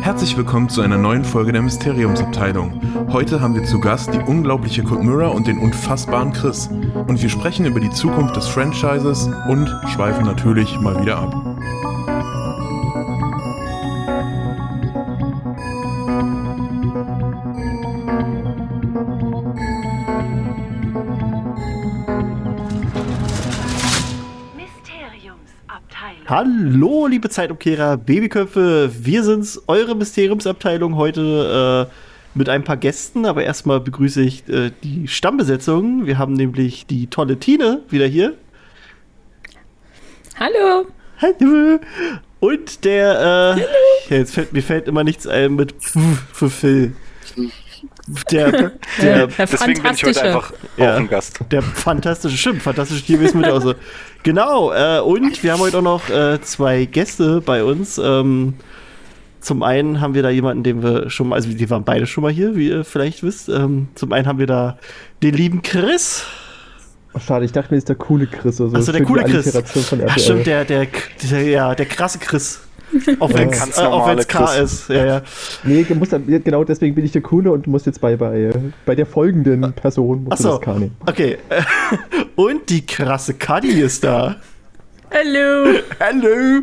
Herzlich 0.00 0.36
willkommen 0.36 0.68
zu 0.68 0.80
einer 0.80 0.98
neuen 0.98 1.24
Folge 1.24 1.52
der 1.52 1.62
Mysteriumsabteilung. 1.62 2.80
Heute 3.12 3.40
haben 3.40 3.54
wir 3.54 3.62
zu 3.62 3.78
Gast 3.78 4.12
die 4.12 4.18
unglaubliche 4.18 4.82
Kurt 4.82 5.04
Murray 5.04 5.30
und 5.30 5.46
den 5.46 5.58
unfassbaren 5.58 6.32
Chris. 6.32 6.68
Und 7.06 7.22
wir 7.22 7.28
sprechen 7.28 7.64
über 7.64 7.78
die 7.78 7.90
Zukunft 7.90 8.34
des 8.34 8.48
Franchises 8.48 9.30
und 9.48 9.68
schweifen 9.94 10.24
natürlich 10.24 10.80
mal 10.80 11.00
wieder 11.00 11.18
ab. 11.18 11.47
Hallo, 26.70 27.06
liebe 27.06 27.30
Zeitumkehrer, 27.30 27.96
Babyköpfe. 27.96 28.90
Wir 28.92 29.24
sind's, 29.24 29.62
eure 29.68 29.94
Mysteriumsabteilung 29.96 30.96
heute 30.96 31.88
äh, 31.88 32.38
mit 32.38 32.50
ein 32.50 32.62
paar 32.62 32.76
Gästen. 32.76 33.24
Aber 33.24 33.42
erstmal 33.42 33.80
begrüße 33.80 34.20
ich 34.20 34.46
äh, 34.50 34.70
die 34.82 35.08
Stammbesetzung. 35.08 36.04
Wir 36.04 36.18
haben 36.18 36.34
nämlich 36.34 36.84
die 36.84 37.06
tolle 37.06 37.38
Tine 37.38 37.80
wieder 37.88 38.04
hier. 38.04 38.34
Hallo. 40.38 40.84
Hallo. 41.22 41.80
Und 42.40 42.84
der, 42.84 43.56
äh, 43.56 43.60
ja, 44.10 44.16
jetzt 44.18 44.34
fällt 44.34 44.52
mir 44.52 44.62
fällt 44.62 44.88
immer 44.88 45.04
nichts 45.04 45.26
ein 45.26 45.54
mit 45.54 45.74
für 45.80 46.50
Phil. 46.50 46.92
Der, 48.30 48.50
der, 48.52 48.70
Der 49.00 49.26
Deswegen 49.26 49.82
bin 49.82 49.92
ich 49.94 50.04
heute 50.04 50.14
Fantastische. 50.14 50.22
einfach 50.22 50.52
Ja. 50.76 50.94
auch 50.94 50.98
ein 50.98 51.08
Gast. 51.08 51.40
Der 51.50 51.62
fantastische, 51.62 52.36
stimmt, 52.36 52.62
fantastische 52.62 53.04
Tierwesen 53.04 53.40
mit 53.40 53.50
auch 53.50 53.60
so. 53.60 53.74
Genau, 54.22 54.72
äh, 54.72 55.00
und 55.00 55.42
wir 55.42 55.52
haben 55.52 55.60
heute 55.60 55.78
auch 55.78 55.82
noch 55.82 56.08
äh, 56.10 56.40
zwei 56.40 56.84
Gäste 56.86 57.40
bei 57.40 57.62
uns. 57.64 57.98
Ähm, 57.98 58.54
zum 59.40 59.62
einen 59.62 60.00
haben 60.00 60.14
wir 60.14 60.22
da 60.22 60.30
jemanden, 60.30 60.64
den 60.64 60.82
wir 60.82 61.10
schon 61.10 61.28
mal, 61.28 61.36
also 61.36 61.48
die 61.48 61.70
waren 61.70 61.84
beide 61.84 62.06
schon 62.06 62.22
mal 62.22 62.32
hier, 62.32 62.56
wie 62.56 62.68
ihr 62.68 62.84
vielleicht 62.84 63.22
wisst. 63.22 63.48
Ähm, 63.48 63.88
zum 63.94 64.12
einen 64.12 64.26
haben 64.26 64.38
wir 64.38 64.46
da 64.46 64.78
den 65.22 65.34
lieben 65.34 65.62
Chris. 65.62 66.24
Oh, 67.14 67.20
schade, 67.20 67.44
ich 67.44 67.52
dachte 67.52 67.72
mir, 67.72 67.78
ist 67.78 67.88
der 67.88 67.96
coole 67.96 68.26
Chris. 68.26 68.60
Also 68.60 68.76
Achso, 68.76 68.92
der 68.92 69.02
coole 69.04 69.24
Chris. 69.24 69.54
Ach 69.56 70.18
stimmt, 70.18 70.46
der, 70.46 70.64
der, 70.64 70.86
der, 71.30 71.42
ja, 71.44 71.74
der 71.74 71.86
krasse 71.86 72.18
Chris. 72.18 72.60
Auch 73.20 73.32
wenn 73.34 73.48
es 73.50 74.24
äh, 74.24 74.24
K 74.28 74.54
ist. 74.54 74.88
Ja, 74.88 75.04
ja. 75.04 75.22
Nee, 75.64 75.84
du 75.84 75.94
musst, 75.94 76.12
dann- 76.12 76.26
genau 76.26 76.64
deswegen 76.64 76.94
bin 76.94 77.04
ich 77.04 77.12
der 77.12 77.22
coole 77.22 77.52
und 77.52 77.66
muss 77.66 77.84
jetzt 77.84 78.00
bei, 78.00 78.16
bei, 78.16 78.50
bei 78.86 78.94
der 78.94 79.06
folgenden 79.06 79.72
Person 79.72 80.24
musst 80.24 80.32
Achso, 80.44 80.56
das 80.56 80.60
K 80.60 80.74
nehmen. 80.78 80.96
okay. 81.06 81.38
Und 82.36 82.70
die 82.70 82.86
krasse 82.86 83.34
Kadi 83.34 83.80
ist 83.80 84.04
da. 84.04 84.36
Hallo. 85.12 85.78
Hallo! 86.00 86.62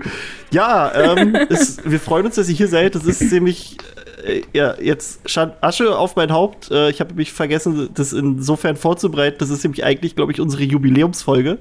Ja, 0.52 0.92
ähm, 1.18 1.36
es, 1.50 1.78
wir 1.84 2.00
freuen 2.00 2.28
uns, 2.28 2.36
dass 2.36 2.48
ihr 2.48 2.56
hier 2.56 2.68
seid. 2.68 2.96
Das 2.96 3.06
ist 3.06 3.30
ziemlich. 3.30 3.78
Äh, 4.26 4.44
ja, 4.53 4.76
jetzt 4.80 5.28
Schand 5.30 5.53
Asche 5.62 5.98
auf 5.98 6.16
mein 6.16 6.31
Haupt. 6.31 6.70
Äh, 6.72 6.90
ich 6.92 7.00
habe 7.02 7.16
mich 7.16 7.34
vergessen, 7.34 7.90
das 7.94 8.14
insofern 8.14 8.76
vorzubereiten. 8.76 9.38
Das 9.40 9.50
ist 9.50 9.64
nämlich 9.64 9.84
eigentlich, 9.84 10.16
glaube 10.16 10.31
ich, 10.31 10.40
unsere 10.40 10.64
Jubiläumsfolge. 10.64 11.58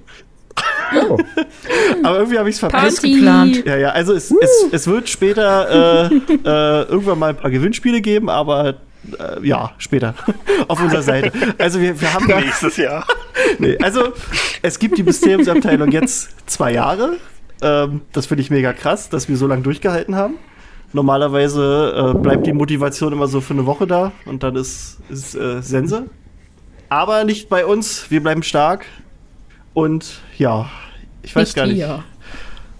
Oh, 1.08 1.18
Aber 2.02 2.18
irgendwie 2.18 2.38
habe 2.38 2.48
ich 2.48 2.56
es 2.56 2.60
verpasst. 2.60 3.02
Geplant. 3.02 3.64
Ja, 3.64 3.76
ja, 3.76 3.90
also 3.90 4.12
es, 4.12 4.30
es, 4.30 4.66
es 4.70 4.86
wird 4.86 5.08
später 5.08 6.10
äh, 6.10 6.14
äh, 6.44 6.82
irgendwann 6.88 7.18
mal 7.18 7.30
ein 7.30 7.36
paar 7.36 7.50
Gewinnspiele 7.50 8.00
geben, 8.00 8.28
aber 8.28 8.76
äh, 9.18 9.46
ja, 9.46 9.72
später 9.78 10.14
auf 10.68 10.82
unserer 10.82 11.02
Seite. 11.02 11.32
Also 11.58 11.80
wir, 11.80 12.00
wir 12.00 12.12
haben 12.12 12.28
da. 12.28 12.40
Nächstes 12.40 12.76
Jahr. 12.76 13.06
Nee, 13.58 13.76
also 13.78 14.12
es 14.62 14.78
gibt 14.78 14.98
die 14.98 15.02
Mysteriumsabteilung 15.02 15.90
jetzt 15.90 16.30
zwei 16.46 16.72
Jahre. 16.72 17.16
Ähm, 17.62 18.02
das 18.12 18.26
finde 18.26 18.42
ich 18.42 18.50
mega 18.50 18.72
krass, 18.72 19.08
dass 19.08 19.28
wir 19.28 19.36
so 19.36 19.46
lange 19.46 19.62
durchgehalten 19.62 20.16
haben. 20.16 20.34
Normalerweise 20.92 22.12
äh, 22.14 22.18
bleibt 22.18 22.46
die 22.46 22.52
Motivation 22.52 23.12
immer 23.12 23.26
so 23.26 23.40
für 23.40 23.54
eine 23.54 23.66
Woche 23.66 23.86
da 23.86 24.12
und 24.26 24.42
dann 24.42 24.54
ist, 24.54 24.98
ist 25.08 25.34
äh, 25.34 25.60
Sense. 25.60 26.04
Aber 26.88 27.24
nicht 27.24 27.48
bei 27.48 27.66
uns. 27.66 28.10
Wir 28.10 28.22
bleiben 28.22 28.42
stark. 28.44 28.86
Und 29.72 30.20
ja, 30.38 30.70
ich 31.24 31.34
weiß 31.34 31.48
Nicht 31.48 31.56
gar 31.56 31.66
nicht, 31.66 31.78
ihr. 31.78 32.04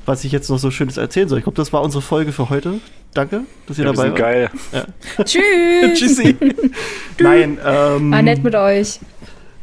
was 0.07 0.25
ich 0.25 0.33
jetzt 0.33 0.49
noch 0.51 0.59
so 0.59 0.71
Schönes 0.71 0.97
erzählen 0.97 1.29
soll. 1.29 1.39
Ich 1.39 1.45
glaube, 1.45 1.57
das 1.57 1.73
war 1.73 1.83
unsere 1.83 2.03
Folge 2.03 2.33
für 2.33 2.51
heute. 2.51 2.81
Danke, 3.15 3.43
dass 3.67 3.79
ihr 3.79 3.85
Ja, 3.85 3.91
wir 3.91 3.95
dabei 3.97 4.07
sind 4.09 4.17
geil. 4.17 4.51
Tschüss. 5.25 5.99
Tschüssi. 5.99 6.37
Nein, 7.19 7.59
ähm, 7.65 8.11
War 8.13 8.23
nett 8.23 8.43
mit 8.43 8.55
euch. 8.55 9.01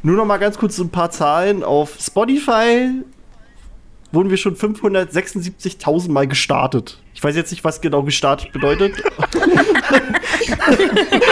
Nur 0.04 0.16
noch 0.16 0.26
mal 0.26 0.38
ganz 0.38 0.58
kurz 0.58 0.76
so 0.78 0.84
ein 0.84 0.90
paar 0.90 1.12
Zahlen. 1.12 1.64
Auf 1.64 1.98
Spotify 2.00 2.90
wurden 4.12 4.30
wir 4.30 4.38
schon 4.38 4.56
576.000 4.56 6.12
Mal 6.12 6.28
gestartet. 6.28 7.00
Ich 7.14 7.24
weiß 7.24 7.36
jetzt 7.36 7.52
nicht, 7.52 7.64
was 7.64 7.82
genau 7.82 8.04
gestartet 8.04 8.52
bedeutet, 8.52 8.96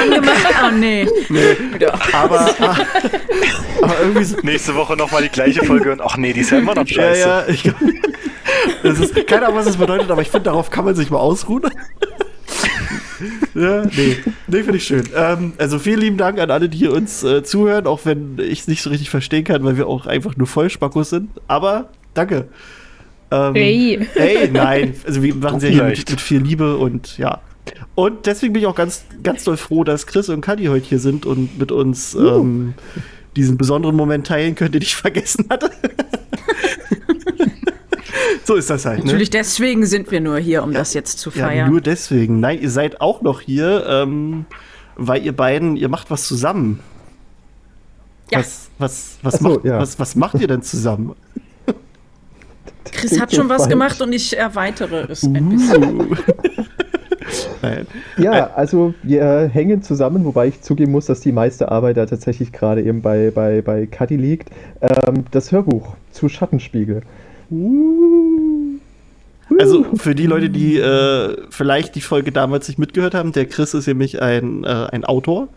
Angemacht? 0.01 0.45
Oh 0.63 0.71
nee. 0.75 1.07
aber, 2.13 2.39
aber 3.81 3.99
irgendwie 4.01 4.23
so, 4.23 4.37
Nächste 4.43 4.75
Woche 4.75 4.95
nochmal 4.95 5.23
die 5.23 5.29
gleiche 5.29 5.63
Folge 5.65 5.91
und 5.91 6.01
ach 6.01 6.17
nee, 6.17 6.33
die 6.33 6.41
ist 6.41 6.51
ja 6.51 6.59
immer 6.59 6.75
noch 6.75 6.87
ja, 6.87 6.95
scheiße. 6.95 7.27
ja, 7.27 7.47
ich, 7.47 7.71
das 8.83 8.99
ist 8.99 9.27
keine 9.27 9.45
Ahnung, 9.45 9.57
was 9.57 9.65
das 9.65 9.77
bedeutet, 9.77 10.09
aber 10.11 10.21
ich 10.21 10.29
finde, 10.29 10.45
darauf 10.45 10.69
kann 10.69 10.85
man 10.85 10.95
sich 10.95 11.09
mal 11.09 11.19
ausruhen. 11.19 11.63
ja, 13.55 13.83
nee, 13.85 14.17
nee 14.47 14.63
finde 14.63 14.77
ich 14.77 14.85
schön. 14.85 15.09
Ähm, 15.15 15.53
also 15.57 15.79
vielen 15.79 15.99
lieben 15.99 16.17
Dank 16.17 16.39
an 16.39 16.51
alle, 16.51 16.69
die 16.69 16.87
uns 16.87 17.23
äh, 17.23 17.43
zuhören, 17.43 17.87
auch 17.87 18.01
wenn 18.05 18.37
ich 18.39 18.61
es 18.61 18.67
nicht 18.67 18.81
so 18.81 18.89
richtig 18.89 19.09
verstehen 19.09 19.43
kann, 19.43 19.63
weil 19.63 19.77
wir 19.77 19.87
auch 19.87 20.05
einfach 20.05 20.37
nur 20.37 20.47
Vollspackos 20.47 21.09
sind. 21.09 21.29
Aber 21.47 21.89
danke. 22.19 22.47
Ähm, 23.31 23.53
Hey. 23.55 24.07
Hey, 24.13 24.49
nein. 24.51 24.95
Also 25.05 25.21
wir 25.23 25.35
machen 25.35 25.59
sie 25.59 25.67
ja 25.67 25.73
hier 25.73 25.83
mit, 25.85 26.09
mit 26.09 26.21
viel 26.21 26.41
Liebe 26.41 26.77
und 26.77 27.17
ja. 27.17 27.41
Und 27.95 28.25
deswegen 28.25 28.53
bin 28.53 28.61
ich 28.63 28.67
auch 28.67 28.75
ganz, 28.75 29.05
ganz 29.23 29.43
doll 29.43 29.57
froh, 29.57 29.83
dass 29.83 30.07
Chris 30.07 30.29
und 30.29 30.41
Kadi 30.41 30.65
heute 30.65 30.85
hier 30.87 30.99
sind 30.99 31.25
und 31.25 31.57
mit 31.59 31.71
uns 31.71 32.15
ähm, 32.15 32.73
diesen 33.35 33.57
besonderen 33.57 33.95
Moment 33.95 34.25
teilen 34.27 34.55
können, 34.55 34.71
den 34.71 34.81
ich 34.81 34.95
vergessen 34.95 35.45
hatte. 35.49 35.69
so 38.43 38.55
ist 38.55 38.69
das 38.69 38.85
halt. 38.85 38.99
Ne? 38.99 39.05
Natürlich 39.05 39.29
deswegen 39.29 39.85
sind 39.85 40.09
wir 40.11 40.21
nur 40.21 40.39
hier, 40.39 40.63
um 40.63 40.73
das 40.73 40.93
jetzt 40.93 41.19
zu 41.19 41.29
Ja, 41.31 41.47
feiern. 41.47 41.69
nur 41.69 41.81
deswegen. 41.81 42.39
Nein, 42.39 42.61
ihr 42.61 42.71
seid 42.71 43.01
auch 43.01 43.21
noch 43.21 43.41
hier, 43.41 43.85
ähm, 43.87 44.45
weil 44.95 45.23
ihr 45.23 45.35
beiden, 45.35 45.77
ihr 45.77 45.89
macht 45.89 46.09
was 46.09 46.27
zusammen. 46.27 46.79
Ja. 48.31 48.39
Was, 48.39 48.69
was, 48.77 49.17
was, 49.21 49.35
Ach 49.35 49.39
so, 49.39 49.49
macht, 49.49 49.65
ja. 49.65 49.79
was, 49.79 49.99
was 49.99 50.15
macht 50.15 50.39
ihr 50.39 50.47
denn 50.47 50.61
zusammen? 50.61 51.15
Chris 52.85 53.19
hat 53.19 53.33
schon 53.33 53.49
was 53.49 53.63
falsch. 53.63 53.69
gemacht 53.69 54.01
und 54.01 54.13
ich 54.13 54.37
erweitere 54.37 55.07
es 55.09 55.23
ein 55.23 55.49
bisschen. 55.49 56.01
Uh. 56.01 56.15
Nein. 57.61 57.87
Ja, 58.17 58.51
also 58.55 58.93
wir 59.03 59.49
hängen 59.53 59.81
zusammen, 59.81 60.25
wobei 60.25 60.47
ich 60.47 60.61
zugeben 60.61 60.91
muss, 60.91 61.05
dass 61.05 61.19
die 61.19 61.31
meiste 61.31 61.69
Arbeit 61.69 61.97
da 61.97 62.05
tatsächlich 62.05 62.51
gerade 62.51 62.81
eben 62.81 63.01
bei, 63.01 63.31
bei, 63.33 63.61
bei 63.61 63.85
Cuddy 63.85 64.15
liegt. 64.15 64.49
Ähm, 64.81 65.25
das 65.31 65.51
Hörbuch 65.51 65.95
zu 66.11 66.29
Schattenspiegel. 66.29 67.03
Also 69.59 69.85
für 69.95 70.15
die 70.15 70.27
Leute, 70.27 70.49
die 70.49 70.77
äh, 70.77 71.35
vielleicht 71.49 71.95
die 71.95 72.01
Folge 72.01 72.31
damals 72.31 72.67
nicht 72.67 72.77
mitgehört 72.77 73.13
haben, 73.13 73.31
der 73.31 73.45
Chris 73.45 73.73
ist 73.73 73.87
nämlich 73.87 74.21
ein, 74.21 74.63
äh, 74.63 74.87
ein 74.91 75.03
Autor, 75.05 75.47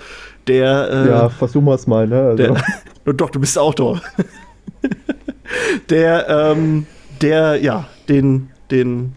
der, 0.46 0.88
äh, 0.90 1.08
Ja, 1.08 1.28
versuchen 1.28 1.66
wir 1.66 1.74
es 1.74 1.86
mal, 1.86 2.06
ne? 2.06 2.20
Also, 2.22 2.36
der 2.36 2.56
Und 3.04 3.20
doch, 3.20 3.30
du 3.30 3.40
bist 3.40 3.58
Autor. 3.58 4.00
der, 5.90 6.28
ähm, 6.28 6.86
der, 7.22 7.56
ja, 7.62 7.86
den, 8.08 8.50
den 8.70 9.14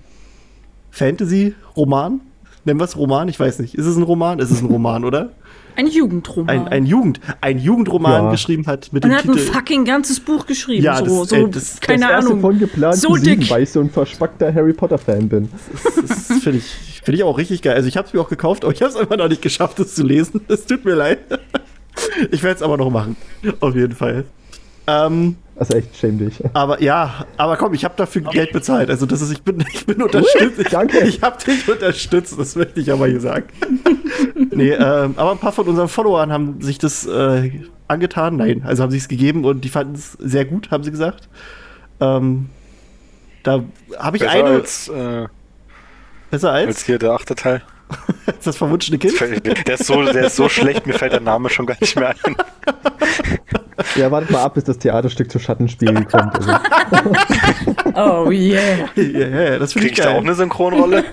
Fantasy-Roman, 0.91 2.21
nennen 2.63 2.79
wir 2.79 2.83
es 2.85 2.97
Roman? 2.97 3.27
Ich 3.27 3.39
weiß 3.39 3.59
nicht. 3.59 3.75
Ist 3.75 3.85
es 3.85 3.95
ein 3.97 4.03
Roman? 4.03 4.39
Ist 4.39 4.51
es 4.51 4.61
ein 4.61 4.67
Roman, 4.67 5.03
oder? 5.05 5.31
Ein 5.77 5.87
Jugendroman. 5.87 6.49
Ein, 6.49 6.67
ein, 6.69 6.85
Jugend, 6.85 7.19
ein 7.41 7.57
Jugendroman 7.59 8.23
Ja. 8.25 8.31
geschrieben 8.31 8.65
hat 8.65 8.93
mit 8.93 9.03
und 9.03 9.09
dem 9.09 9.11
er 9.11 9.17
hat 9.17 9.25
ein 9.25 9.33
Titel. 9.33 9.51
fucking 9.51 9.83
ganzes 9.83 10.21
Buch 10.21 10.45
geschrieben. 10.45 10.81
Ja, 10.81 10.95
so, 11.03 11.03
das- 11.25 11.29
so 11.31 11.35
ey, 11.35 11.49
das- 11.51 11.81
keine 11.81 11.99
das 12.03 12.11
erste 12.11 12.27
Ahnung. 12.29 12.39
von 12.39 12.59
geplanten 12.59 12.97
So 13.01 13.15
sieben, 13.15 13.41
dick. 13.41 13.49
weil 13.51 13.63
ich 13.63 13.71
so 13.71 13.81
ein 13.81 13.89
verspackter 13.89 14.53
Harry 14.53 14.71
Potter-Fan 14.71 15.27
bin. 15.27 15.49
Das 16.07 16.27
finde 16.41 16.59
ich, 16.59 17.01
find 17.03 17.17
ich 17.17 17.23
auch 17.25 17.37
richtig 17.37 17.61
geil. 17.61 17.75
Also 17.75 17.89
ich 17.89 17.97
habe 17.97 18.07
es 18.07 18.13
mir 18.13 18.21
auch 18.21 18.29
gekauft, 18.29 18.63
aber 18.63 18.71
ich 18.73 18.81
habe 18.81 18.89
es 18.89 18.95
einfach 18.95 19.17
noch 19.17 19.27
nicht 19.27 19.41
geschafft, 19.41 19.77
es 19.81 19.95
zu 19.95 20.03
lesen. 20.05 20.39
Es 20.47 20.65
tut 20.65 20.85
mir 20.85 20.95
leid. 20.95 21.19
Ich 22.31 22.41
werde 22.41 22.55
es 22.55 22.61
aber 22.61 22.77
noch 22.77 22.89
machen. 22.89 23.17
Auf 23.59 23.75
jeden 23.75 23.95
Fall. 23.95 24.23
Ähm, 24.87 25.35
Also 25.55 25.73
echt, 25.75 25.95
schäm 25.97 26.17
dich. 26.19 26.41
aber 26.53 26.81
ja, 26.81 27.25
aber 27.37 27.57
komm, 27.57 27.73
ich 27.73 27.83
habe 27.85 27.93
dafür 27.97 28.21
Geld 28.23 28.51
bezahlt. 28.51 28.89
Also 28.89 29.05
das 29.05 29.21
ist, 29.21 29.31
ich 29.31 29.41
bin, 29.41 29.63
ich 29.73 29.85
bin 29.85 30.01
unterstützt. 30.01 30.59
Ich, 30.59 30.67
danke. 30.69 30.99
Ich 30.99 31.21
habe 31.21 31.37
dich 31.43 31.67
unterstützt, 31.69 32.37
das 32.37 32.55
möchte 32.55 32.79
ich 32.79 32.91
aber 32.91 33.07
hier 33.07 33.21
sagen. 33.21 33.45
nee, 34.51 34.71
ähm, 34.71 35.13
aber 35.17 35.31
ein 35.31 35.37
paar 35.39 35.51
von 35.53 35.67
unseren 35.67 35.87
Followern 35.87 36.31
haben 36.31 36.61
sich 36.61 36.77
das 36.77 37.05
äh, 37.07 37.51
angetan. 37.87 38.35
Nein, 38.37 38.63
also 38.65 38.83
haben 38.83 38.91
sich 38.91 39.03
es 39.03 39.07
gegeben 39.07 39.45
und 39.45 39.61
die 39.61 39.69
fanden 39.69 39.95
es 39.95 40.13
sehr 40.13 40.45
gut, 40.45 40.71
haben 40.71 40.83
sie 40.83 40.91
gesagt. 40.91 41.29
Ähm, 42.01 42.49
da 43.43 43.63
habe 43.97 44.17
ich 44.17 44.23
Besser 44.23 44.33
eine. 44.35 44.49
als, 44.49 44.87
äh, 44.89 45.27
Besser 46.31 46.51
als, 46.51 46.67
Als 46.67 46.83
hier 46.85 46.99
der 46.99 47.11
achte 47.11 47.35
Teil. 47.35 47.61
als 48.25 48.39
das 48.43 48.57
verwunschene 48.57 48.97
Kind? 48.97 49.13
Der 49.67 49.75
ist, 49.75 49.85
so, 49.85 50.03
der 50.03 50.25
ist 50.25 50.35
so 50.35 50.49
schlecht, 50.49 50.85
mir 50.87 50.93
fällt 50.93 51.13
der 51.13 51.21
Name 51.21 51.49
schon 51.49 51.65
gar 51.67 51.77
nicht 51.79 51.95
mehr 51.95 52.09
ein. 52.23 52.35
Ja, 53.95 54.09
wartet 54.11 54.31
mal 54.31 54.41
ab, 54.41 54.53
bis 54.53 54.63
das 54.63 54.77
Theaterstück 54.77 55.31
zu 55.31 55.39
Schattenspiegel 55.39 56.05
kommt. 56.11 56.35
Also. 56.35 56.51
Oh 57.97 58.29
yeah. 58.29 58.89
ja, 58.95 59.57
das 59.57 59.71
finde 59.71 59.87
Krieg 59.87 59.97
ich 59.99 60.03
da 60.03 60.11
auch 60.11 60.21
eine 60.21 60.33
Synchronrolle? 60.35 61.05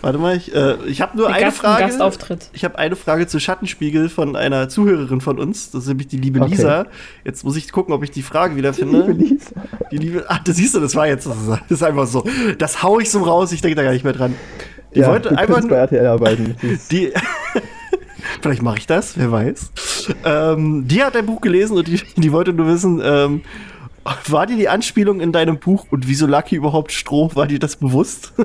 Warte 0.00 0.18
mal, 0.18 0.36
ich, 0.36 0.54
äh, 0.54 0.76
ich 0.86 1.00
habe 1.00 1.16
nur 1.16 1.28
Der 1.28 1.36
eine 1.36 1.44
Gast, 1.46 1.58
ein 1.58 1.70
Frage. 1.70 1.82
Gastauftritt. 1.84 2.50
Ich 2.52 2.64
habe 2.64 2.76
eine 2.78 2.96
Frage 2.96 3.26
zu 3.26 3.38
Schattenspiegel 3.40 4.08
von 4.08 4.36
einer 4.36 4.68
Zuhörerin 4.68 5.20
von 5.20 5.38
uns. 5.38 5.70
Das 5.70 5.82
ist 5.82 5.88
nämlich 5.88 6.08
die 6.08 6.18
liebe 6.18 6.40
Okay. 6.40 6.50
Lisa. 6.50 6.86
Jetzt 7.24 7.44
muss 7.44 7.56
ich 7.56 7.70
gucken, 7.72 7.94
ob 7.94 8.02
ich 8.02 8.10
die 8.10 8.22
Frage 8.22 8.56
wieder 8.56 8.72
Liebe 8.72 9.04
finde. 9.04 9.12
Lisa. 9.12 9.50
Die 9.92 9.96
liebe. 9.96 10.24
Ach, 10.28 10.40
das 10.44 10.56
siehst 10.56 10.74
du, 10.74 10.80
das 10.80 10.94
war 10.94 11.06
jetzt. 11.06 11.26
Das 11.26 11.36
ist, 11.36 11.48
das 11.48 11.60
ist 11.70 11.82
einfach 11.82 12.06
so. 12.06 12.24
Das 12.58 12.82
hau 12.82 12.98
ich 13.00 13.10
so 13.10 13.22
raus. 13.22 13.52
Ich 13.52 13.62
denke 13.62 13.76
da 13.76 13.82
gar 13.82 13.92
nicht 13.92 14.04
mehr 14.04 14.12
dran. 14.12 14.34
Die 14.94 15.00
ja, 15.00 15.08
wollte 15.08 15.30
du 15.30 15.38
einfach 15.38 15.60
bei 15.62 15.68
nur. 15.68 15.76
RTL 15.78 16.06
arbeiten. 16.06 16.56
Die. 16.90 17.12
Vielleicht 18.40 18.62
mache 18.62 18.78
ich 18.78 18.86
das, 18.86 19.16
wer 19.18 19.30
weiß. 19.30 19.70
Ähm, 20.24 20.86
die 20.86 21.02
hat 21.02 21.14
dein 21.14 21.26
Buch 21.26 21.40
gelesen 21.40 21.76
und 21.76 21.88
die, 21.88 22.00
die 22.16 22.32
wollte 22.32 22.52
nur 22.52 22.66
wissen, 22.66 23.00
ähm, 23.04 23.42
war 24.28 24.46
dir 24.46 24.56
die 24.56 24.68
Anspielung 24.68 25.20
in 25.20 25.32
deinem 25.32 25.58
Buch 25.58 25.86
und 25.90 26.06
wieso 26.06 26.26
Lucky 26.26 26.56
überhaupt 26.56 26.92
Stroh, 26.92 27.30
war 27.34 27.46
dir 27.46 27.58
das 27.58 27.76
bewusst? 27.76 28.32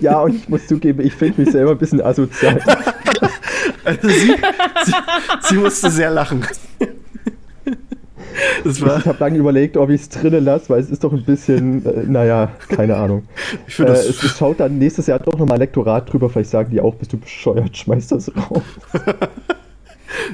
Ja, 0.00 0.20
und 0.20 0.34
ich 0.34 0.48
muss 0.48 0.66
zugeben, 0.66 1.06
ich 1.06 1.14
finde 1.14 1.42
mich 1.42 1.52
selber 1.52 1.72
ein 1.72 1.78
bisschen 1.78 2.00
asozial. 2.00 2.60
Also 3.84 4.08
sie, 4.08 4.34
sie, 4.84 4.92
sie 5.42 5.56
musste 5.56 5.90
sehr 5.90 6.10
lachen. 6.10 6.44
Das 8.64 8.80
war, 8.80 8.98
Ich 8.98 9.06
habe 9.06 9.18
lange 9.18 9.38
überlegt, 9.38 9.76
ob 9.76 9.90
ich 9.90 10.02
es 10.02 10.08
drinnen 10.08 10.44
lasse, 10.44 10.68
weil 10.68 10.80
es 10.80 10.90
ist 10.90 11.04
doch 11.04 11.12
ein 11.12 11.24
bisschen, 11.24 11.84
äh, 11.84 12.04
naja, 12.06 12.50
keine 12.68 12.96
Ahnung. 12.96 13.24
ich 13.66 13.78
Äh, 13.78 13.84
es, 13.84 14.20
schaut 14.36 14.60
dann 14.60 14.78
nächstes 14.78 15.06
Jahr 15.06 15.18
doch 15.18 15.38
nochmal 15.38 15.58
Lektorat 15.58 16.12
drüber, 16.12 16.28
vielleicht 16.30 16.50
sagen 16.50 16.70
die 16.70 16.80
auch, 16.80 16.94
bist 16.94 17.12
du 17.12 17.18
bescheuert, 17.18 17.76
schmeiß 17.76 18.08
das 18.08 18.30
raus. 18.36 18.62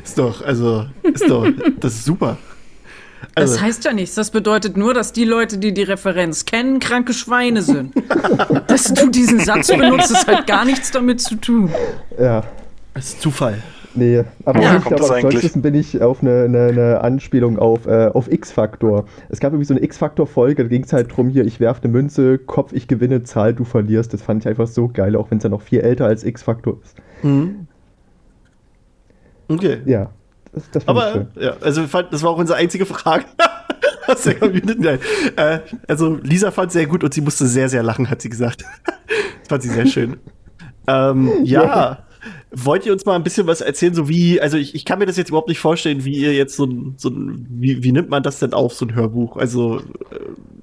Ist 0.04 0.18
doch, 0.18 0.44
also, 0.44 0.86
ist 1.04 1.30
doch, 1.30 1.46
das 1.78 1.94
ist 1.94 2.04
super. 2.04 2.36
Also, 3.34 3.54
Das 3.54 3.62
heißt 3.62 3.84
ja 3.84 3.92
nichts. 3.92 4.14
Das 4.14 4.30
bedeutet 4.30 4.76
nur, 4.76 4.94
dass 4.94 5.12
die 5.12 5.24
Leute, 5.24 5.58
die 5.58 5.72
die 5.72 5.82
Referenz 5.82 6.44
kennen, 6.44 6.80
kranke 6.80 7.12
Schweine 7.12 7.62
sind. 7.62 7.94
dass 8.66 8.92
du 8.92 9.08
diesen 9.08 9.40
Satz 9.40 9.68
benutzt, 9.68 10.10
ist 10.10 10.26
halt 10.26 10.46
gar 10.46 10.64
nichts 10.64 10.90
damit 10.90 11.20
zu 11.20 11.36
tun. 11.36 11.72
Ja, 12.18 12.42
das 12.94 13.10
ist 13.10 13.22
Zufall. 13.22 13.62
Nee, 13.98 14.24
aber 14.44 14.60
Woher 14.60 14.76
ich 14.78 14.84
glaube, 14.84 15.14
am 15.14 15.18
stolzesten 15.18 15.62
bin 15.62 15.74
ich 15.74 16.00
auf 16.00 16.22
eine, 16.22 16.44
eine, 16.44 16.66
eine 16.66 17.00
Anspielung 17.00 17.58
auf, 17.58 17.86
äh, 17.86 18.06
auf 18.06 18.30
X-Faktor. 18.30 19.04
Es 19.28 19.40
gab 19.40 19.52
irgendwie 19.52 19.66
so 19.66 19.74
eine 19.74 19.82
X-Faktor-Folge, 19.82 20.62
da 20.64 20.68
ging 20.68 20.84
es 20.84 20.92
halt 20.92 21.14
drum, 21.14 21.28
hier, 21.28 21.44
ich 21.44 21.60
werfe 21.60 21.82
eine 21.84 21.92
Münze, 21.92 22.38
Kopf, 22.38 22.72
ich 22.72 22.88
gewinne, 22.88 23.22
Zahl, 23.24 23.54
du 23.54 23.64
verlierst. 23.64 24.14
Das 24.14 24.22
fand 24.22 24.42
ich 24.42 24.48
einfach 24.48 24.66
so 24.66 24.88
geil, 24.88 25.16
auch 25.16 25.30
wenn 25.30 25.38
es 25.38 25.44
ja 25.44 25.50
noch 25.50 25.62
viel 25.62 25.80
älter 25.80 26.06
als 26.06 26.24
X-Faktor 26.24 26.78
ist. 26.82 26.96
Mhm. 27.22 27.66
Okay. 29.48 29.78
Ja, 29.86 30.10
das, 30.52 30.70
das 30.70 30.84
fand 30.84 30.98
Aber, 30.98 31.26
ja, 31.40 31.56
also 31.60 31.86
fanden, 31.86 32.10
das 32.12 32.22
war 32.22 32.30
auch 32.30 32.38
unsere 32.38 32.58
einzige 32.58 32.86
Frage. 32.86 33.24
Äh, 35.36 35.58
also 35.86 36.14
Lisa 36.22 36.50
fand 36.50 36.72
sehr 36.72 36.86
gut 36.86 37.04
und 37.04 37.12
sie 37.12 37.20
musste 37.20 37.46
sehr, 37.46 37.68
sehr 37.68 37.82
lachen, 37.82 38.08
hat 38.08 38.22
sie 38.22 38.30
gesagt. 38.30 38.64
das 38.86 38.94
fand 39.50 39.62
sie 39.62 39.68
sehr 39.68 39.84
schön. 39.84 40.16
ähm, 40.86 41.30
ja. 41.44 42.07
Wollt 42.50 42.86
ihr 42.86 42.92
uns 42.92 43.04
mal 43.04 43.14
ein 43.14 43.22
bisschen 43.22 43.46
was 43.46 43.60
erzählen, 43.60 43.94
so 43.94 44.08
wie, 44.08 44.40
also 44.40 44.56
ich, 44.56 44.74
ich 44.74 44.84
kann 44.84 44.98
mir 44.98 45.06
das 45.06 45.16
jetzt 45.16 45.28
überhaupt 45.28 45.48
nicht 45.48 45.60
vorstellen, 45.60 46.04
wie 46.04 46.16
ihr 46.16 46.34
jetzt 46.34 46.56
so 46.56 46.64
ein, 46.64 46.94
so 46.96 47.08
ein 47.08 47.46
wie, 47.50 47.82
wie 47.82 47.92
nimmt 47.92 48.10
man 48.10 48.22
das 48.22 48.38
denn 48.38 48.52
auf, 48.52 48.74
so 48.74 48.86
ein 48.86 48.94
Hörbuch? 48.94 49.36
Also, 49.36 49.78
äh, 49.78 49.82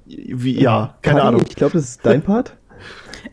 wie, 0.06 0.60
ja, 0.60 0.96
keine 1.02 1.20
Kali, 1.20 1.28
Ahnung. 1.28 1.44
Ich 1.48 1.56
glaube, 1.56 1.74
das 1.74 1.84
ist 1.84 2.06
dein 2.06 2.22
Part. 2.22 2.56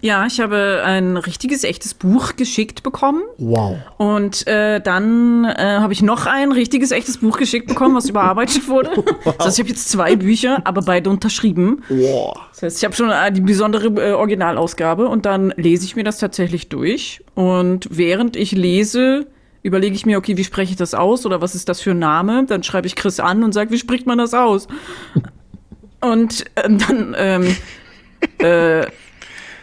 Ja, 0.03 0.25
ich 0.25 0.41
habe 0.41 0.81
ein 0.83 1.15
richtiges, 1.15 1.63
echtes 1.63 1.93
Buch 1.93 2.35
geschickt 2.35 2.83
bekommen. 2.83 3.21
Wow. 3.37 3.77
Und 3.95 4.45
äh, 4.47 4.81
dann 4.81 5.45
äh, 5.45 5.77
habe 5.79 5.93
ich 5.93 6.01
noch 6.01 6.25
ein 6.25 6.51
richtiges, 6.51 6.91
echtes 6.91 7.19
Buch 7.19 7.37
geschickt 7.37 7.67
bekommen, 7.67 7.95
was 7.95 8.09
überarbeitet 8.09 8.67
wurde. 8.67 9.01
Das 9.23 9.45
heißt, 9.45 9.59
ich 9.59 9.63
habe 9.63 9.69
jetzt 9.69 9.89
zwei 9.89 10.17
Bücher, 10.17 10.59
aber 10.65 10.81
beide 10.81 11.09
unterschrieben. 11.09 11.83
Wow. 11.87 12.37
Das 12.51 12.63
heißt, 12.63 12.77
ich 12.79 12.83
habe 12.83 12.93
schon 12.93 13.11
äh, 13.11 13.31
die 13.31 13.39
besondere 13.39 13.87
äh, 13.87 14.11
Originalausgabe 14.11 15.07
und 15.07 15.25
dann 15.25 15.53
lese 15.55 15.85
ich 15.85 15.95
mir 15.95 16.03
das 16.03 16.17
tatsächlich 16.17 16.67
durch. 16.67 17.23
Und 17.33 17.87
während 17.89 18.35
ich 18.35 18.51
lese, 18.51 19.27
überlege 19.61 19.95
ich 19.95 20.05
mir, 20.05 20.17
okay, 20.17 20.35
wie 20.35 20.43
spreche 20.43 20.71
ich 20.71 20.77
das 20.77 20.95
aus 20.95 21.25
oder 21.25 21.39
was 21.39 21.55
ist 21.55 21.69
das 21.69 21.79
für 21.79 21.91
ein 21.91 21.99
Name? 21.99 22.45
Dann 22.45 22.61
schreibe 22.63 22.87
ich 22.87 22.97
Chris 22.97 23.21
an 23.21 23.41
und 23.41 23.53
sage, 23.53 23.71
wie 23.71 23.79
spricht 23.79 24.05
man 24.05 24.17
das 24.17 24.33
aus? 24.33 24.67
Und 26.01 26.43
ähm, 26.57 26.77
dann 26.77 27.15
ähm, 27.17 27.55
äh, 28.39 28.85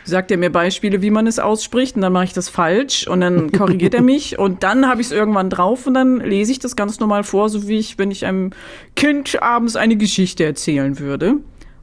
sagt 0.05 0.31
er 0.31 0.37
mir 0.37 0.51
Beispiele, 0.51 1.03
wie 1.03 1.11
man 1.11 1.27
es 1.27 1.39
ausspricht 1.39 1.97
und 1.97 2.03
dann 2.03 2.13
mache 2.13 2.25
ich 2.25 2.33
das 2.33 2.49
falsch 2.49 3.07
und 3.07 3.21
dann 3.21 3.53
korrigiert 3.57 3.95
er 3.95 4.03
mich 4.03 4.39
und 4.39 4.63
dann 4.63 4.87
habe 4.89 5.01
ich 5.01 5.09
es 5.09 5.13
irgendwann 5.13 5.51
drauf 5.51 5.87
und 5.87 5.95
dann 5.95 6.21
lese 6.21 6.53
ich 6.53 6.59
das 6.59 6.77
ganz 6.77 7.01
normal 7.01 7.25
vor, 7.25 7.49
so 7.49 7.69
wie 7.69 7.79
ich, 7.79 7.99
wenn 7.99 8.11
ich 8.11 8.27
einem 8.27 8.51
Kind 8.97 9.43
abends 9.43 9.77
eine 9.77 9.97
Geschichte 9.97 10.45
erzählen 10.45 10.99
würde. 10.99 11.37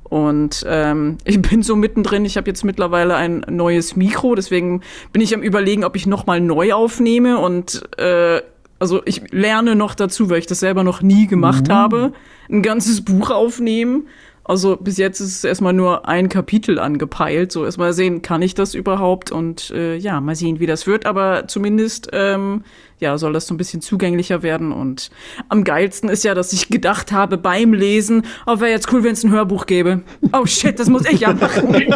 Und 0.04 0.66
ähm, 0.68 1.18
ich 1.26 1.42
bin 1.42 1.64
so 1.64 1.76
mittendrin, 1.76 2.26
ich 2.26 2.38
habe 2.38 2.50
jetzt 2.50 2.64
mittlerweile 2.64 3.16
ein 3.16 3.46
neues 3.50 3.96
Mikro, 3.96 4.36
deswegen 4.36 4.82
bin 5.12 5.22
ich 5.22 5.34
am 5.36 5.42
überlegen, 5.42 5.84
ob 5.84 5.96
ich 5.96 6.08
nochmal 6.08 6.42
neu 6.42 6.74
aufnehme 6.74 7.40
und 7.40 7.84
äh, 7.98 8.42
also 8.80 9.02
ich 9.06 9.32
lerne 9.32 9.76
noch 9.76 9.96
dazu, 9.96 10.30
weil 10.30 10.40
ich 10.40 10.46
das 10.46 10.60
selber 10.60 10.84
noch 10.84 11.02
nie 11.02 11.28
gemacht 11.28 11.70
habe, 11.70 12.14
ein 12.50 12.62
ganzes 12.62 13.04
Buch 13.04 13.32
aufnehmen. 13.32 14.08
Also 14.48 14.78
bis 14.78 14.98
jetzt 14.98 15.20
ist 15.20 15.36
es 15.36 15.44
erstmal 15.44 15.74
nur 15.74 16.08
ein 16.08 16.30
Kapitel 16.30 16.80
angepeilt. 16.80 17.52
So 17.52 17.66
erstmal 17.66 17.92
sehen, 17.94 18.22
kann 18.22 18.42
ich 18.42 18.56
das 18.56 18.74
überhaupt? 18.74 19.32
Und 19.32 19.72
äh, 19.72 19.96
ja, 19.96 20.22
mal 20.22 20.36
sehen, 20.36 20.60
wie 20.60 20.66
das 20.66 20.88
wird. 20.88 21.06
Aber 21.06 21.48
zumindest 21.48 22.10
ähm, 22.14 22.64
ja, 23.00 23.18
soll 23.18 23.34
das 23.34 23.48
so 23.48 23.54
ein 23.54 23.58
bisschen 23.58 23.82
zugänglicher 23.82 24.44
werden. 24.44 24.72
Und 24.72 25.12
am 25.50 25.64
geilsten 25.64 26.10
ist 26.10 26.24
ja, 26.24 26.34
dass 26.34 26.54
ich 26.54 26.70
gedacht 26.70 27.12
habe 27.12 27.38
beim 27.38 27.74
Lesen, 27.74 28.24
oh, 28.46 28.60
wäre 28.60 28.72
jetzt 28.72 28.92
cool, 28.94 29.04
wenn 29.04 29.14
es 29.14 29.24
ein 29.24 29.32
Hörbuch 29.32 29.66
gäbe. 29.66 30.02
Oh 30.32 30.46
shit, 30.46 30.80
das 30.80 30.90
muss 30.90 31.06
ich 31.06 31.20
ja 31.20 31.34
machen. 31.34 31.76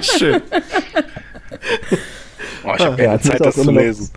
Schön. 0.00 0.40
Oh, 2.68 2.74
ich 2.76 2.84
habe 2.84 3.02
Ja, 3.02 3.08
keine 3.08 3.20
Zeit, 3.20 3.40
das 3.46 3.54
zu 3.54 3.62
immer 3.62 3.72
noch- 3.72 3.80
lesen. 3.80 4.10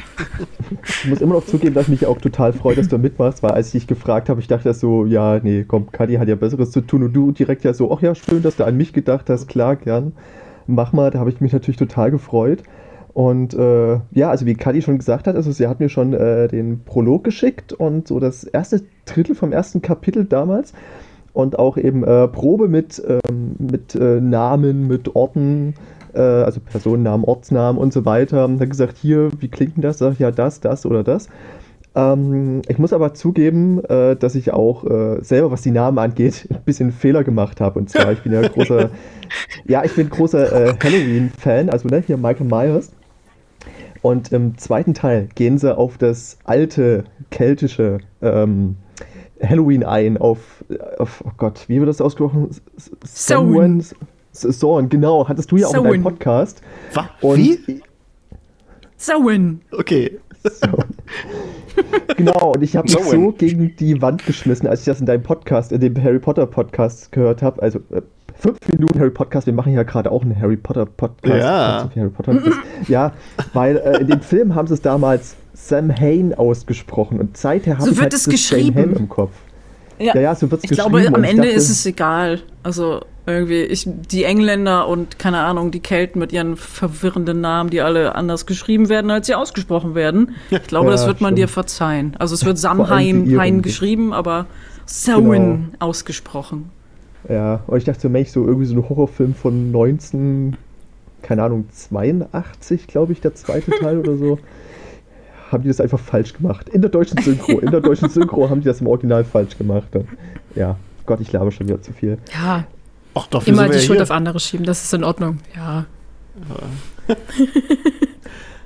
Ich 0.83 1.07
muss 1.09 1.21
immer 1.21 1.36
noch 1.36 1.45
zugeben, 1.45 1.74
dass 1.75 1.88
mich 1.88 2.06
auch 2.06 2.19
total 2.19 2.53
freut, 2.53 2.77
dass 2.77 2.88
du 2.88 2.98
mitmachst, 2.98 3.44
weil 3.44 3.51
als 3.51 3.68
ich 3.68 3.74
dich 3.74 3.88
gefragt 3.88 4.30
habe, 4.30 4.39
ich 4.42 4.48
dachte 4.48 4.74
so, 4.74 5.06
ja, 5.06 5.39
nee, 5.42 5.63
komm, 5.68 5.92
Kadi 5.92 6.15
hat 6.15 6.27
ja 6.27 6.36
Besseres 6.36 6.71
zu 6.71 6.81
tun 6.81 7.03
und 7.03 7.13
du 7.13 7.31
direkt 7.31 7.63
ja 7.63 7.74
so, 7.74 7.92
ach 7.94 8.01
ja, 8.01 8.13
schön, 8.15 8.42
dass 8.42 8.56
du 8.57 8.65
an 8.65 8.75
mich 8.77 8.94
gedacht 8.94 9.30
hast, 9.30 9.48
klar, 9.48 9.75
gern, 9.75 10.13
mach 10.67 10.93
mal, 10.93 11.12
da 11.12 11.20
habe 11.20 11.29
ich 11.29 11.41
mich 11.41 11.53
natürlich 11.53 11.77
total 11.77 12.12
gefreut. 12.12 12.63
Und 13.13 13.53
äh, 13.53 14.00
ja, 14.12 14.29
also 14.29 14.46
wie 14.46 14.53
Kadi 14.55 14.81
schon 14.81 14.98
gesagt 14.98 15.27
hat, 15.27 15.36
also 15.36 15.51
sie 15.51 15.67
hat 15.67 15.79
mir 15.81 15.89
schon 15.89 16.13
äh, 16.13 16.48
den 16.48 16.84
Prolog 16.86 17.25
geschickt 17.25 17.74
und 17.74 18.08
so 18.08 18.20
das 18.22 18.46
erste 18.46 18.81
Drittel 19.05 19.36
vom 19.36 19.51
ersten 19.51 19.81
Kapitel 19.81 20.24
damals 20.24 20.72
und 21.34 21.60
auch 21.60 21.75
eben 21.77 22.05
äh, 22.05 22.27
Probe 22.29 22.70
mit, 22.70 23.01
ähm, 23.05 23.55
mit 23.60 23.96
äh, 23.96 24.22
Namen, 24.22 24.88
mit 24.88 25.13
Orten, 25.13 25.74
äh, 26.13 26.20
also 26.20 26.60
Personennamen, 26.60 27.25
Ortsnamen 27.25 27.80
und 27.80 27.94
so 27.94 28.06
weiter. 28.06 28.46
Und 28.46 28.60
hat 28.60 28.70
gesagt, 28.70 28.98
hier, 28.98 29.30
wie 29.39 29.48
klingt 29.48 29.77
denn 29.77 29.82
das? 29.82 29.98
Sag 29.98 30.13
ich, 30.13 30.20
ja, 30.20 30.32
das, 30.32 30.60
das 30.60 30.86
oder 30.86 31.03
das. 31.03 31.27
Ähm, 31.94 32.62
ich 32.68 32.77
muss 32.77 32.94
aber 32.94 33.13
zugeben, 33.13 33.84
äh, 33.86 34.15
dass 34.15 34.36
ich 34.36 34.53
auch 34.53 34.86
äh, 34.86 35.22
selber, 35.22 35.51
was 35.51 35.62
die 35.62 35.72
Namen 35.72 36.00
angeht, 36.00 36.48
ein 36.51 36.63
bisschen 36.63 36.91
Fehler 36.91 37.24
gemacht 37.24 37.60
habe. 37.60 37.80
Und 37.80 37.89
zwar, 37.89 38.12
ich 38.12 38.22
bin 38.22 38.32
ja 38.32 38.41
großer, 38.48 38.89
ja, 39.65 39.84
ich 39.84 39.96
bin 39.96 40.10
großer 40.10 40.70
äh, 40.70 40.74
Halloween-Fan, 40.82 41.70
also 41.70 41.88
ne, 41.88 42.03
hier 42.06 42.18
Michael 42.18 42.48
Myers. 42.48 42.91
Und 44.01 44.32
im 44.32 44.58
zweiten 44.58 44.96
Teil 44.96 45.27
gehen 45.36 45.60
sie 45.60 45.77
auf 45.77 45.98
das 45.98 46.39
alte 46.44 47.03
keltische 47.30 48.00
ähm, 48.22 48.77
Halloween 49.44 49.84
ein, 49.84 50.18
auf, 50.18 50.63
auf, 50.98 51.24
oh 51.25 51.32
Gott, 51.38 51.65
wie 51.68 51.80
wird 51.80 51.89
das 51.89 52.01
ausgesprochen? 52.01 52.50
Samhain. 53.03 53.84
Sorn, 54.31 54.89
genau, 54.89 55.27
hattest 55.27 55.51
du 55.51 55.57
ja 55.57 55.67
auch 55.67 55.73
in 55.73 55.83
deinem. 55.83 56.03
Podcast. 56.03 56.61
Was? 56.93 57.05
Und 57.21 57.38
Wie? 57.38 57.81
Sauen. 58.97 59.61
Okay. 59.71 60.19
So. 60.43 60.67
genau, 62.17 62.53
und 62.53 62.63
ich 62.63 62.75
habe 62.75 62.91
mich 62.91 62.97
So 62.97 63.31
gegen 63.31 63.75
die 63.75 64.01
Wand 64.01 64.25
geschmissen, 64.25 64.67
als 64.67 64.81
ich 64.81 64.85
das 64.85 65.00
in 65.00 65.05
deinem 65.05 65.23
Podcast, 65.23 65.71
in 65.71 65.81
dem 65.81 66.01
Harry 66.01 66.19
Potter 66.19 66.45
Podcast 66.45 67.11
gehört 67.11 67.41
habe. 67.41 67.61
Also 67.61 67.79
äh, 67.91 68.01
fünf 68.38 68.57
Minuten 68.71 69.00
Harry 69.00 69.11
Podcast, 69.11 69.45
wir 69.47 69.53
machen 69.53 69.73
ja 69.73 69.83
gerade 69.83 70.11
auch 70.11 70.23
einen 70.23 70.39
Harry 70.39 70.57
Potter 70.57 70.85
Podcast. 70.85 71.35
Ja. 71.35 71.89
Harry 71.95 72.09
Potter 72.09 72.39
ja, 72.88 73.11
weil 73.53 73.77
äh, 73.77 74.01
in 74.01 74.07
dem 74.07 74.21
Film 74.21 74.55
haben 74.55 74.67
sie 74.67 74.73
es 74.73 74.81
damals 74.81 75.35
Sam 75.53 75.91
Hain 75.95 76.33
ausgesprochen 76.33 77.19
und 77.19 77.38
seither 77.38 77.73
habe 77.75 77.83
So 77.83 77.91
ich 77.91 77.97
wird 77.97 78.03
halt 78.03 78.13
es 78.13 78.23
dieses 78.23 78.47
Sam 78.47 78.57
geschrieben. 78.59 78.79
Hain 78.79 78.95
im 78.95 79.09
Kopf. 79.09 79.31
Ja, 80.00 80.17
ja, 80.19 80.33
so 80.33 80.50
wird 80.50 80.59
es 80.59 80.63
Ich 80.63 80.69
geschrieben. 80.71 80.97
glaube, 80.97 81.15
am 81.15 81.23
ich 81.23 81.29
Ende 81.29 81.43
dachte, 81.43 81.55
ist 81.55 81.69
es 81.69 81.85
egal. 81.85 82.39
Also 82.63 83.01
irgendwie, 83.27 83.61
ich, 83.61 83.87
die 83.87 84.23
Engländer 84.23 84.87
und 84.87 85.19
keine 85.19 85.39
Ahnung, 85.39 85.69
die 85.71 85.79
Kelten 85.79 86.19
mit 86.19 86.33
ihren 86.33 86.57
verwirrenden 86.57 87.39
Namen, 87.41 87.69
die 87.69 87.81
alle 87.81 88.15
anders 88.15 88.45
geschrieben 88.45 88.89
werden, 88.89 89.11
als 89.11 89.27
sie 89.27 89.35
ausgesprochen 89.35 89.93
werden. 89.95 90.35
Ich 90.49 90.63
glaube, 90.63 90.87
Ja, 90.87 90.91
das 90.93 91.05
wird 91.07 91.21
man 91.21 91.29
stimmt. 91.29 91.37
dir 91.39 91.47
verzeihen. 91.47 92.15
Also 92.17 92.33
es 92.33 92.45
wird 92.45 92.57
Samhain. 92.57 93.37
Hain 93.39 93.61
geschrieben, 93.61 94.11
aber 94.13 94.47
Samhain 94.85 95.73
ausgesprochen. 95.79 96.69
Ja, 97.29 97.61
und 97.67 97.77
ich 97.77 97.83
dachte 97.83 98.09
Mensch, 98.09 98.29
so 98.29 98.45
irgendwie 98.45 98.65
so 98.65 98.75
ein 98.75 98.89
Horrorfilm 98.89 99.35
von 99.35 99.71
19, 99.71 100.57
keine 101.21 101.43
Ahnung, 101.43 101.65
82, 101.71 102.87
glaube 102.87 103.13
ich, 103.13 103.21
der 103.21 103.35
zweite 103.35 103.69
Teil 103.79 103.99
oder 103.99 104.17
so. 104.17 104.39
Haben 105.51 105.63
die 105.63 105.67
das 105.69 105.81
einfach 105.81 105.99
falsch 105.99 106.33
gemacht. 106.33 106.69
In 106.69 106.81
der 106.81 106.89
deutschen 106.89 107.21
Synchro. 107.21 107.59
In 107.59 107.69
der 107.71 107.81
deutschen 107.81 108.09
Synchro 108.09 108.49
haben 108.49 108.61
die 108.61 108.67
das 108.67 108.81
im 108.81 108.87
Original 108.87 109.23
falsch 109.23 109.57
gemacht. 109.57 109.87
Ja, 110.55 110.77
Gott, 111.05 111.19
ich 111.21 111.31
laber 111.31 111.51
schon 111.51 111.67
wieder 111.67 111.81
zu 111.81 111.91
viel. 111.93 112.17
Ja, 112.33 112.63
Ach, 113.13 113.27
dafür 113.27 113.53
immer 113.53 113.63
sind 113.63 113.72
wir 113.72 113.74
die 113.77 113.82
ja 113.82 113.86
Schuld 113.88 113.98
hier. 113.98 114.03
auf 114.03 114.12
andere 114.12 114.39
schieben, 114.39 114.65
das 114.65 114.84
ist 114.84 114.94
in 114.94 115.03
Ordnung. 115.03 115.39
Ja. 115.56 115.86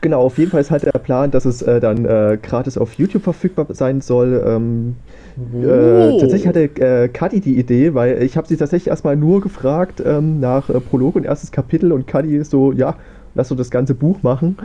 Genau, 0.02 0.22
auf 0.22 0.38
jeden 0.38 0.52
Fall 0.52 0.62
ist 0.62 0.70
halt 0.70 0.84
der 0.84 0.92
Plan, 0.92 1.32
dass 1.32 1.46
es 1.46 1.64
äh, 1.64 1.80
dann 1.80 2.06
äh, 2.06 2.38
gratis 2.40 2.78
auf 2.78 2.94
YouTube 2.94 3.24
verfügbar 3.24 3.66
sein 3.72 4.02
soll. 4.02 4.44
Ähm, 4.46 4.96
Oh. 5.38 5.64
äh, 5.66 6.20
tatsächlich 6.20 6.48
hatte 6.48 6.62
äh, 6.80 7.10
Kadi 7.10 7.42
die 7.42 7.58
Idee, 7.58 7.94
weil 7.94 8.22
ich 8.24 8.38
habe 8.38 8.48
sie 8.48 8.56
tatsächlich 8.56 8.88
erstmal 8.88 9.16
nur 9.18 9.42
gefragt 9.42 10.02
ähm, 10.06 10.40
nach 10.40 10.70
äh, 10.70 10.80
Prolog 10.80 11.16
und 11.16 11.25
erstes 11.25 11.52
Kapitel 11.52 11.92
und 11.92 12.08
Kadi 12.08 12.38
ist 12.38 12.52
so, 12.52 12.72
ja, 12.72 12.96
lass 13.34 13.52
uns 13.52 13.58
das 13.58 13.70
ganze 13.72 13.96
Buch 13.96 14.22
machen. 14.22 14.58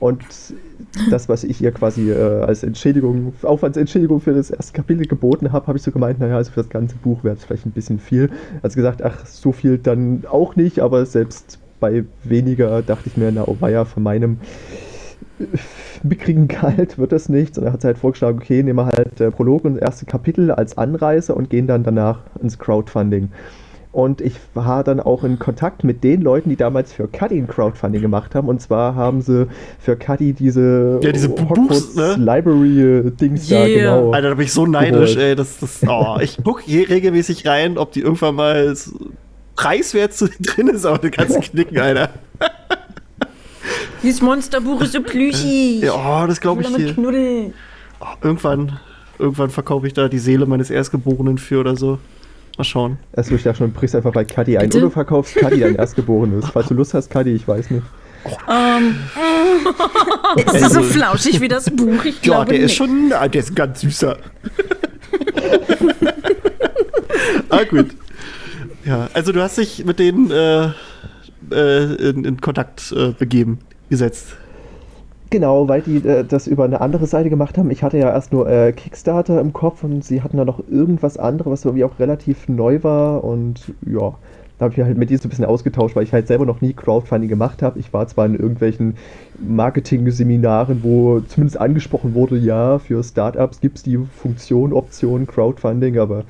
Und 0.00 0.24
das, 1.10 1.28
was 1.28 1.44
ich 1.44 1.60
ihr 1.62 1.72
quasi 1.72 2.10
äh, 2.10 2.42
als 2.42 2.62
Entschädigung, 2.62 3.34
Aufwandsentschädigung 3.42 4.20
für 4.20 4.32
das 4.32 4.50
erste 4.50 4.72
Kapitel 4.72 5.06
geboten 5.06 5.52
habe, 5.52 5.66
habe 5.66 5.76
ich 5.76 5.84
so 5.84 5.92
gemeint, 5.92 6.18
naja, 6.18 6.36
also 6.36 6.50
für 6.52 6.62
das 6.62 6.70
ganze 6.70 6.96
Buch 6.96 7.22
wäre 7.22 7.36
es 7.36 7.44
vielleicht 7.44 7.66
ein 7.66 7.72
bisschen 7.72 7.98
viel. 7.98 8.30
Also 8.62 8.76
gesagt, 8.76 9.02
ach, 9.02 9.26
so 9.26 9.52
viel 9.52 9.76
dann 9.76 10.24
auch 10.28 10.56
nicht, 10.56 10.80
aber 10.80 11.04
selbst 11.04 11.58
bei 11.80 12.04
weniger 12.24 12.80
dachte 12.80 13.08
ich 13.08 13.18
mir, 13.18 13.30
na, 13.30 13.44
oh 13.46 13.56
weia, 13.60 13.84
von 13.84 14.02
meinem 14.02 14.38
äh, 15.38 15.44
mickrigen 16.02 16.48
Gehalt 16.48 16.96
wird 16.96 17.12
das 17.12 17.28
nichts. 17.28 17.58
Und 17.58 17.64
er 17.64 17.74
hat 17.74 17.84
halt 17.84 17.98
vorgeschlagen, 17.98 18.38
okay, 18.38 18.62
nehmen 18.62 18.78
wir 18.78 18.86
halt 18.86 19.20
äh, 19.20 19.30
Prolog 19.30 19.66
und 19.66 19.74
das 19.74 19.82
erste 19.82 20.06
Kapitel 20.06 20.50
als 20.50 20.78
Anreise 20.78 21.34
und 21.34 21.50
gehen 21.50 21.66
dann 21.66 21.84
danach 21.84 22.20
ins 22.42 22.58
Crowdfunding. 22.58 23.28
Und 23.92 24.20
ich 24.20 24.34
war 24.54 24.84
dann 24.84 25.00
auch 25.00 25.24
in 25.24 25.40
Kontakt 25.40 25.82
mit 25.82 26.04
den 26.04 26.22
Leuten, 26.22 26.48
die 26.48 26.54
damals 26.56 26.92
für 26.92 27.08
Cuddy 27.08 27.38
ein 27.38 27.48
Crowdfunding 27.48 28.00
gemacht 28.00 28.36
haben. 28.36 28.48
Und 28.48 28.60
zwar 28.62 28.94
haben 28.94 29.20
sie 29.20 29.48
für 29.80 29.96
Cuddy 29.96 30.32
diese, 30.32 31.00
Ja, 31.02 31.10
diese 31.10 31.28
Hogwarts 31.28 31.96
ne? 31.96 32.14
Library-Dings 32.16 33.48
da, 33.48 33.66
Yeah. 33.66 33.78
genau. 33.80 34.12
Alter, 34.12 34.28
da 34.28 34.34
bin 34.36 34.44
ich 34.46 34.52
so 34.52 34.64
neidisch, 34.64 35.14
Geholt. 35.14 35.18
ey. 35.30 35.34
Das, 35.34 35.58
das, 35.58 35.80
oh, 35.88 36.18
ich 36.22 36.38
guck 36.44 36.60
hier 36.60 36.88
regelmäßig 36.88 37.44
rein, 37.48 37.78
ob 37.78 37.90
die 37.90 38.00
irgendwann 38.02 38.36
mal 38.36 38.76
so 38.76 38.92
preiswert 39.56 40.14
drin 40.40 40.68
ist, 40.68 40.86
aber 40.86 40.98
du 40.98 41.10
kannst 41.10 41.40
knicken, 41.42 41.78
Alter. 41.78 42.10
Dieses 44.02 44.22
Monsterbuch 44.22 44.80
ist 44.82 44.92
so 44.92 45.02
plüschig. 45.02 45.82
Ja, 45.82 46.22
oh, 46.22 46.26
das 46.26 46.40
glaube 46.40 46.62
ich 46.62 46.68
damit 46.68 46.80
hier. 46.82 46.94
knuddeln. 46.94 47.54
Oh, 48.00 48.06
irgendwann, 48.22 48.78
irgendwann 49.18 49.50
verkaufe 49.50 49.86
ich 49.86 49.92
da 49.94 50.08
die 50.08 50.18
Seele 50.18 50.46
meines 50.46 50.70
Erstgeborenen 50.70 51.38
für 51.38 51.60
oder 51.60 51.76
so. 51.76 51.98
Mal 52.60 52.64
schauen. 52.64 52.98
Also 53.16 53.34
ich 53.34 53.42
dachte 53.42 53.56
schon, 53.58 53.72
brichst 53.72 53.96
einfach 53.96 54.12
bei 54.12 54.22
Cuddy 54.22 54.58
ein. 54.58 54.64
Bitte? 54.64 54.76
Oder 54.76 54.86
du 54.88 54.92
verkaufst 54.92 55.34
Cuddy 55.34 55.60
dein 55.60 55.74
Erstgeborenes. 55.76 56.44
Falls 56.52 56.68
du 56.68 56.74
Lust 56.74 56.92
hast, 56.92 57.10
Cuddy, 57.10 57.30
ich 57.30 57.48
weiß 57.48 57.70
nicht. 57.70 57.82
Ähm, 58.50 58.96
ist 60.36 60.62
es 60.66 60.72
so 60.74 60.82
flauschig 60.82 61.40
wie 61.40 61.48
das 61.48 61.70
Buch? 61.70 62.04
Ich 62.04 62.22
Ja, 62.22 62.44
der 62.44 62.58
ist 62.58 62.64
nicht. 62.64 62.76
schon, 62.76 63.12
ah, 63.14 63.28
der 63.28 63.40
ist 63.40 63.52
ein 63.52 63.54
ganz 63.54 63.80
süßer. 63.80 64.18
ah, 67.48 67.64
gut. 67.64 67.86
Ja, 68.84 69.08
also 69.14 69.32
du 69.32 69.40
hast 69.40 69.56
dich 69.56 69.86
mit 69.86 69.98
denen 69.98 70.30
äh, 70.30 70.66
äh, 71.52 72.10
in, 72.10 72.26
in 72.26 72.40
Kontakt 72.42 72.92
äh, 72.92 73.12
begeben, 73.12 73.60
gesetzt. 73.88 74.36
Genau, 75.32 75.68
weil 75.68 75.82
die 75.82 75.96
äh, 75.98 76.24
das 76.24 76.48
über 76.48 76.64
eine 76.64 76.80
andere 76.80 77.06
Seite 77.06 77.30
gemacht 77.30 77.56
haben. 77.56 77.70
Ich 77.70 77.84
hatte 77.84 77.98
ja 77.98 78.10
erst 78.10 78.32
nur 78.32 78.48
äh, 78.50 78.72
Kickstarter 78.72 79.40
im 79.40 79.52
Kopf 79.52 79.84
und 79.84 80.04
sie 80.04 80.22
hatten 80.22 80.36
da 80.36 80.44
noch 80.44 80.60
irgendwas 80.68 81.16
anderes, 81.18 81.50
was 81.52 81.64
irgendwie 81.64 81.84
auch 81.84 82.00
relativ 82.00 82.48
neu 82.48 82.82
war. 82.82 83.22
Und 83.22 83.72
ja, 83.86 84.18
da 84.58 84.64
habe 84.64 84.74
ich 84.74 84.80
halt 84.82 84.98
mit 84.98 85.08
denen 85.08 85.20
so 85.20 85.28
ein 85.28 85.30
bisschen 85.30 85.44
ausgetauscht, 85.44 85.94
weil 85.94 86.02
ich 86.02 86.12
halt 86.12 86.26
selber 86.26 86.46
noch 86.46 86.60
nie 86.60 86.74
Crowdfunding 86.74 87.28
gemacht 87.28 87.62
habe. 87.62 87.78
Ich 87.78 87.92
war 87.92 88.08
zwar 88.08 88.26
in 88.26 88.34
irgendwelchen 88.34 88.96
Marketing-Seminaren, 89.38 90.82
wo 90.82 91.20
zumindest 91.20 91.60
angesprochen 91.60 92.12
wurde, 92.14 92.36
ja, 92.36 92.80
für 92.80 93.02
Startups 93.04 93.60
gibt 93.60 93.76
es 93.78 93.82
die 93.84 93.98
Funktion, 93.98 94.72
Option 94.72 95.26
Crowdfunding, 95.26 95.98
aber 95.98 96.24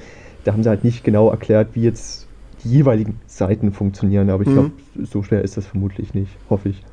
da 0.45 0.53
haben 0.53 0.63
sie 0.63 0.69
halt 0.69 0.85
nicht 0.85 1.05
genau 1.05 1.31
erklärt, 1.31 1.75
wie 1.75 1.83
jetzt 1.83 2.29
die 2.63 2.69
jeweiligen 2.69 3.21
Seiten 3.27 3.73
funktionieren. 3.73 4.29
Aber 4.29 4.43
ich 4.43 4.51
Mhm. 4.51 4.53
glaube, 4.53 4.71
so 5.07 5.23
schwer 5.23 5.43
ist 5.43 5.57
das 5.57 5.67
vermutlich 5.67 6.13
nicht, 6.13 6.39
hoffe 6.51 6.69
ich. 6.69 6.85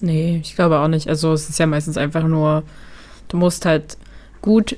Nee, 0.00 0.40
ich 0.42 0.54
glaube 0.54 0.78
auch 0.78 0.88
nicht. 0.88 1.08
Also 1.08 1.32
es 1.32 1.48
ist 1.48 1.58
ja 1.58 1.66
meistens 1.66 1.96
einfach 1.96 2.22
nur, 2.24 2.62
du 3.28 3.36
musst 3.36 3.66
halt 3.66 3.96
gut 4.42 4.76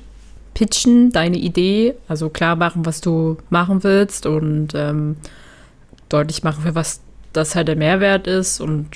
pitchen, 0.53 1.11
deine 1.11 1.37
Idee, 1.37 1.95
also 2.07 2.29
klar 2.29 2.55
machen, 2.55 2.85
was 2.85 3.01
du 3.01 3.37
machen 3.49 3.83
willst 3.83 4.25
und 4.25 4.69
ähm, 4.75 5.15
deutlich 6.09 6.43
machen, 6.43 6.63
für 6.63 6.75
was 6.75 7.01
das 7.33 7.55
halt 7.55 7.67
der 7.67 7.75
Mehrwert 7.75 8.27
ist 8.27 8.59
und 8.59 8.87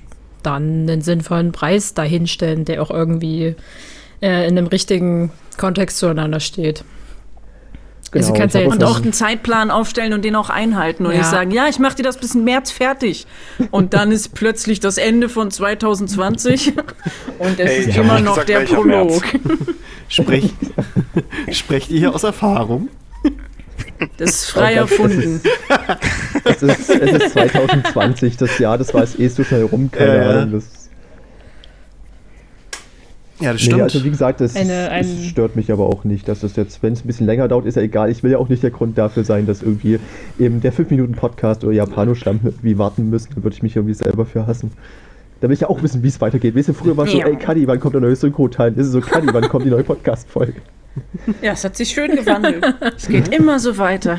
dann 0.43 0.89
einen 0.89 1.01
sinnvollen 1.01 1.51
Preis 1.51 1.93
dahinstellen, 1.93 2.65
der 2.65 2.81
auch 2.81 2.91
irgendwie 2.91 3.55
äh, 4.21 4.47
in 4.47 4.57
einem 4.57 4.67
richtigen 4.67 5.31
Kontext 5.57 5.97
zueinander 5.97 6.39
steht. 6.39 6.83
Also 8.15 8.31
Genau, 8.33 8.39
kannst 8.41 8.55
ich 8.55 8.61
ja 8.61 8.67
Und 8.67 8.83
auch 8.83 9.01
einen 9.01 9.13
Zeitplan 9.13 9.71
aufstellen 9.71 10.13
und 10.13 10.23
den 10.23 10.35
auch 10.35 10.49
einhalten 10.49 11.05
und 11.05 11.11
Ja. 11.11 11.19
nicht 11.19 11.29
sagen, 11.29 11.51
ja, 11.51 11.67
ich 11.67 11.79
mache 11.79 11.95
dir 11.97 12.03
das 12.03 12.17
bis 12.17 12.33
in 12.35 12.43
März 12.43 12.71
fertig. 12.71 13.27
Und 13.71 13.93
dann 13.93 14.11
ist 14.11 14.33
plötzlich 14.33 14.79
das 14.79 14.97
Ende 14.97 15.29
von 15.29 15.51
2020 15.51 16.73
und 17.39 17.59
es 17.59 17.69
Ey, 17.69 17.77
ist 17.89 17.97
immer 17.97 18.19
noch 18.21 18.33
gesagt, 18.33 18.49
der 18.49 18.59
Prolog. 18.61 19.23
Sprech, 20.07 20.53
sprecht 21.51 21.91
ihr 21.91 21.99
hier 21.99 22.15
aus 22.15 22.23
Erfahrung? 22.23 22.89
Das 24.17 24.29
ist 24.31 24.45
frei 24.45 24.73
erfunden. 24.75 25.41
Es 26.43 26.61
ist, 26.63 26.89
es 26.89 27.11
ist 27.23 27.31
2020, 27.33 28.37
das 28.37 28.57
Jahr, 28.59 28.77
das 28.77 28.93
war 28.93 29.03
es 29.03 29.17
eh 29.19 29.27
so 29.27 29.43
schnell 29.43 29.63
rum, 29.63 29.89
keine 29.91 30.15
ja. 30.17 30.29
Ahnung. 30.41 30.53
Das, 30.53 30.84
Ja, 33.39 33.51
das 33.51 33.61
nee, 33.61 33.65
stimmt. 33.67 33.81
also 33.81 34.03
wie 34.05 34.09
gesagt, 34.09 34.39
das, 34.41 34.55
Eine- 34.55 34.89
ein- 34.91 35.03
es 35.05 35.25
stört 35.25 35.55
mich 35.57 35.71
aber 35.71 35.87
auch 35.87 36.03
nicht, 36.05 36.27
dass 36.29 36.39
das 36.39 36.55
jetzt, 36.55 36.81
wenn 36.83 36.93
es 36.93 37.03
ein 37.03 37.07
bisschen 37.07 37.25
länger 37.27 37.47
dauert, 37.49 37.65
ist 37.65 37.75
ja 37.75 37.81
egal. 37.81 38.09
Ich 38.09 38.23
will 38.23 38.31
ja 38.31 38.37
auch 38.37 38.47
nicht 38.47 38.63
der 38.63 38.71
Grund 38.71 38.97
dafür 38.97 39.23
sein, 39.25 39.45
dass 39.45 39.61
irgendwie 39.61 39.99
eben 40.39 40.61
der 40.61 40.71
5-Minuten-Podcast 40.71 41.63
oder 41.65 41.73
Japanoschlamm 41.73 42.39
irgendwie 42.43 42.77
warten 42.77 43.09
müssen. 43.09 43.29
Da 43.35 43.43
würde 43.43 43.53
ich 43.55 43.61
mich 43.63 43.75
irgendwie 43.75 43.93
selber 43.93 44.25
für 44.25 44.47
hassen. 44.47 44.71
Da 45.41 45.49
will 45.49 45.53
ich 45.53 45.59
ja 45.59 45.69
auch 45.69 45.83
wissen, 45.83 46.01
wie 46.01 46.07
es 46.07 46.21
weitergeht. 46.21 46.55
Weißt 46.55 46.69
du, 46.69 46.73
früher 46.73 46.95
war 46.95 47.05
es 47.05 47.11
so, 47.11 47.19
Ja. 47.19 47.27
ey, 47.27 47.35
Kadi, 47.35 47.67
wann 47.67 47.79
kommt 47.81 47.93
der 47.95 48.01
neue 48.01 48.15
Synchro-Teil? 48.15 48.71
Ist 48.77 48.87
es 48.87 48.91
so, 48.93 49.01
Kadi, 49.01 49.27
wann 49.33 49.49
kommt 49.49 49.65
die 49.65 49.69
neue 49.69 49.83
Podcast-Folge? 49.83 50.53
Ja, 51.41 51.51
es 51.51 51.65
hat 51.65 51.75
sich 51.75 51.89
schön 51.89 52.15
gewandelt. 52.15 52.63
Es 52.95 53.09
geht 53.09 53.27
immer 53.35 53.59
so 53.59 53.77
weiter. 53.77 54.17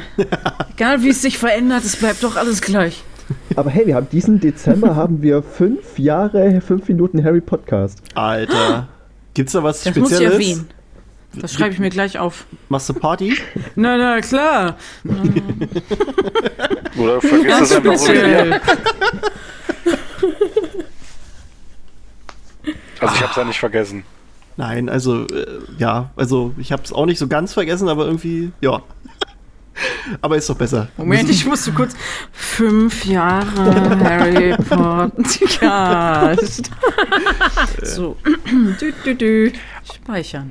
Egal 0.75 1.03
wie 1.03 1.09
es 1.09 1.23
sich 1.23 1.39
verändert, 1.39 1.85
es 1.87 1.97
bleibt 1.97 2.23
doch 2.23 2.37
alles 2.37 2.61
gleich. 2.61 3.03
Aber 3.57 3.71
hey, 3.71 3.87
wir 3.87 3.95
haben 3.95 4.09
diesen 4.13 4.41
Dezember 4.41 4.95
haben 4.95 5.23
wir 5.23 5.43
fünf 5.43 5.99
Jahre, 5.99 6.61
fünf 6.61 6.87
Minuten 6.87 7.25
Harry 7.25 7.41
Podcast. 7.41 8.03
Alter. 8.15 8.89
Gibt's 9.37 9.53
da 9.53 9.63
was 9.63 9.83
Das 9.83 9.95
muss 9.95 10.11
ich 10.11 10.17
Spezielles? 10.17 10.33
erwähnen. 10.33 10.71
Das 11.35 11.53
schreibe 11.53 11.75
ich 11.75 11.79
mir 11.79 11.91
gleich 11.91 12.19
auf. 12.19 12.47
Machst 12.71 12.89
du 12.89 12.95
Party? 12.95 13.37
Na, 13.77 13.99
na, 13.99 14.19
klar. 14.23 14.79
Oder 16.97 17.21
vergiss 17.21 17.47
Ganz 17.47 17.69
das 17.69 17.77
einfach 17.77 17.97
so. 17.99 18.13
Also 22.99 23.15
ich 23.15 23.23
hab's 23.23 23.37
ja 23.37 23.45
nicht 23.45 23.61
vergessen. 23.61 24.05
Nein, 24.57 24.89
also, 24.89 25.27
äh, 25.27 25.59
ja, 25.77 26.09
also 26.17 26.55
ich 26.57 26.73
hab's 26.73 26.91
auch 26.91 27.05
nicht 27.05 27.19
so 27.19 27.29
ganz 27.29 27.53
vergessen, 27.53 27.91
aber 27.91 28.07
irgendwie, 28.07 28.53
ja. 28.63 28.81
Aber 30.21 30.37
ist 30.37 30.49
doch 30.49 30.57
besser. 30.57 30.89
Moment, 30.97 31.29
ich 31.31 31.45
musste 31.45 31.73
kurz. 31.73 31.95
Fünf 32.33 33.05
Jahre 33.05 33.99
Harry 34.01 34.57
Podcast. 34.69 36.71
so. 37.83 38.17
dü, 38.81 38.93
dü, 39.05 39.19
dü. 39.19 39.53
Speichern. 39.85 40.51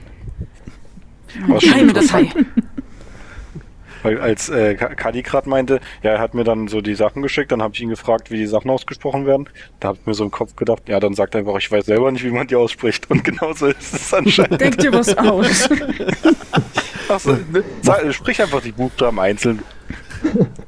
Geheime 1.59 1.89
interessant, 1.89 2.35
Datei. 2.35 2.45
Weil 4.05 4.21
als 4.21 4.49
äh, 4.49 4.75
Ka- 4.75 4.95
Kadi 4.95 5.21
gerade 5.21 5.49
meinte, 5.49 5.79
ja, 6.03 6.11
er 6.11 6.19
hat 6.19 6.33
mir 6.33 6.43
dann 6.43 6.67
so 6.67 6.81
die 6.81 6.95
Sachen 6.95 7.21
geschickt, 7.21 7.51
dann 7.51 7.61
habe 7.61 7.73
ich 7.73 7.81
ihn 7.81 7.89
gefragt, 7.89 8.31
wie 8.31 8.37
die 8.37 8.45
Sachen 8.47 8.69
ausgesprochen 8.69 9.25
werden. 9.25 9.49
Da 9.79 9.89
habe 9.89 9.97
ich 9.99 10.05
mir 10.07 10.13
so 10.13 10.23
im 10.23 10.31
Kopf 10.31 10.55
gedacht, 10.55 10.83
ja, 10.87 10.99
dann 10.99 11.13
sagt 11.13 11.35
er 11.35 11.39
einfach, 11.39 11.57
ich 11.57 11.71
weiß 11.71 11.85
selber 11.85 12.11
nicht, 12.11 12.23
wie 12.23 12.31
man 12.31 12.47
die 12.47 12.55
ausspricht. 12.55 13.09
Und 13.11 13.23
genauso 13.23 13.67
ist 13.67 13.93
es 13.93 14.13
anscheinend. 14.13 14.61
Denk 14.61 14.77
dir 14.77 14.93
was 14.93 15.17
aus. 15.17 15.69
Achso, 17.09 17.33
ne? 17.51 17.63
Sag, 17.81 18.13
sprich 18.13 18.41
einfach 18.41 18.61
die 18.61 18.71
Buchstaben 18.71 19.19
einzeln. 19.19 19.59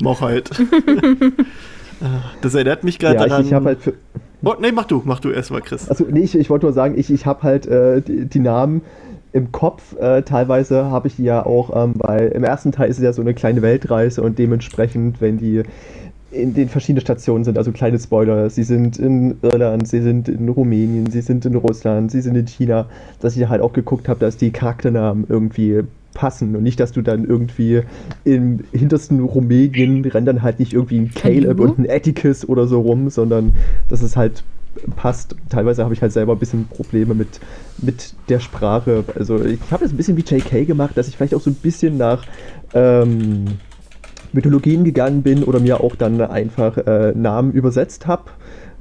Mach 0.02 0.22
halt. 0.22 0.50
das 2.42 2.54
erinnert 2.54 2.84
mich 2.84 3.00
gerade 3.00 3.16
Ja, 3.16 3.26
daran. 3.26 3.42
ich, 3.42 3.48
ich 3.48 3.54
habe 3.54 3.66
halt 3.66 3.82
für, 3.82 3.94
oh, 4.44 4.54
nee, 4.60 4.72
mach 4.72 4.86
du, 4.86 5.02
mach 5.06 5.20
du 5.20 5.32
erstmal, 5.32 5.62
Chris. 5.62 5.90
Also 5.90 6.06
nee, 6.10 6.22
ich, 6.22 6.36
ich 6.38 6.50
wollte 6.50 6.66
nur 6.68 6.74
sagen, 6.74 6.98
ich, 6.98 7.12
ich 7.12 7.26
habe 7.26 7.44
halt 7.44 7.66
äh, 7.66 8.02
die, 8.02 8.26
die 8.26 8.40
Namen 8.40 8.82
im 9.34 9.52
Kopf. 9.52 9.96
Äh, 10.00 10.24
teilweise 10.24 10.86
habe 10.86 11.08
ich 11.08 11.18
die 11.18 11.24
ja 11.24 11.46
auch, 11.46 11.76
ähm, 11.76 11.94
weil 11.98 12.30
im 12.30 12.44
ersten 12.44 12.72
Teil 12.72 12.90
ist 12.90 12.98
es 12.98 13.04
ja 13.04 13.14
so 13.14 13.22
eine 13.22 13.34
kleine 13.34 13.62
Weltreise 13.62 14.22
und 14.22 14.40
dementsprechend, 14.40 15.22
wenn 15.22 15.38
die 15.38 15.64
in 16.32 16.54
den 16.54 16.70
verschiedenen 16.70 17.02
Stationen 17.02 17.44
sind, 17.44 17.58
also 17.58 17.72
kleine 17.72 18.00
Spoiler, 18.00 18.50
sie 18.50 18.64
sind 18.64 18.98
in 19.00 19.38
Irland, 19.42 19.88
sie 19.88 20.02
sind 20.02 20.28
in 20.28 20.50
Rumänien, 20.50 21.10
sie 21.10 21.22
sind 21.22 21.46
in 21.46 21.56
Russland, 21.56 22.12
sie 22.12 22.22
sind 22.22 22.36
in 22.36 22.48
China, 22.48 22.88
dass 23.22 23.38
ich 23.38 23.48
halt 23.48 23.62
auch 23.62 23.74
geguckt 23.74 24.10
habe, 24.10 24.20
dass 24.20 24.36
die 24.38 24.52
Charakternamen 24.52 25.26
irgendwie 25.30 25.84
passen 26.14 26.56
und 26.56 26.64
nicht, 26.64 26.80
dass 26.80 26.92
du 26.92 27.02
dann 27.02 27.26
irgendwie 27.26 27.84
im 28.24 28.60
hintersten 28.72 29.20
Rumänien 29.22 30.04
rennt 30.04 30.28
dann 30.28 30.42
halt 30.42 30.60
nicht 30.60 30.74
irgendwie 30.74 30.98
ein 30.98 31.12
Caleb 31.14 31.60
und 31.60 31.78
ein 31.80 31.90
Atticus 31.90 32.48
oder 32.48 32.68
so 32.68 32.82
rum, 32.82 33.10
sondern 33.10 33.54
dass 33.88 34.02
es 34.02 34.18
halt 34.18 34.44
passt. 34.96 35.36
Teilweise 35.50 35.84
habe 35.84 35.94
ich 35.94 36.02
halt 36.02 36.12
selber 36.12 36.34
ein 36.34 36.40
bisschen 36.40 36.68
Probleme 36.68 37.14
mit, 37.14 37.40
mit 37.78 38.14
der 38.30 38.40
Sprache. 38.40 39.04
Also 39.16 39.44
ich 39.44 39.60
habe 39.72 39.84
das 39.84 39.94
ein 39.94 39.98
bisschen 39.98 40.18
wie 40.18 40.22
JK 40.22 40.68
gemacht, 40.68 40.98
dass 40.98 41.08
ich 41.08 41.18
vielleicht 41.18 41.36
auch 41.36 41.42
so 41.42 41.50
ein 41.50 41.56
bisschen 41.56 41.98
nach 41.98 42.26
ähm, 42.74 43.46
Mythologien 44.34 44.84
gegangen 44.84 45.24
bin 45.24 45.44
oder 45.44 45.60
mir 45.60 45.82
auch 45.82 45.96
dann 45.96 46.20
einfach 46.22 46.78
äh, 46.78 47.14
Namen 47.16 47.52
übersetzt 47.52 48.08
habe. 48.08 48.24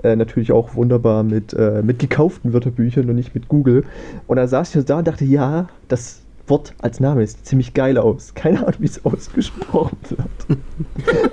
Äh, 0.02 0.16
natürlich 0.16 0.52
auch 0.52 0.74
wunderbar 0.74 1.22
mit, 1.22 1.54
äh, 1.54 1.82
mit 1.82 1.98
gekauften 1.98 2.52
Wörterbüchern 2.52 3.08
und 3.08 3.16
nicht 3.16 3.34
mit 3.34 3.48
Google. 3.48 3.84
Und 4.26 4.36
dann 4.36 4.48
saß 4.48 4.74
ich 4.74 4.84
da 4.84 4.98
und 4.98 5.08
dachte, 5.08 5.24
ja, 5.24 5.68
das 5.88 6.20
Wort 6.48 6.74
als 6.80 7.00
Name 7.00 7.22
ist 7.22 7.46
ziemlich 7.46 7.74
geil 7.74 7.98
aus. 7.98 8.34
Keine 8.34 8.60
Ahnung, 8.60 8.80
wie 8.80 8.86
es 8.86 9.04
ausgesprochen 9.04 9.96
wird. 10.10 10.58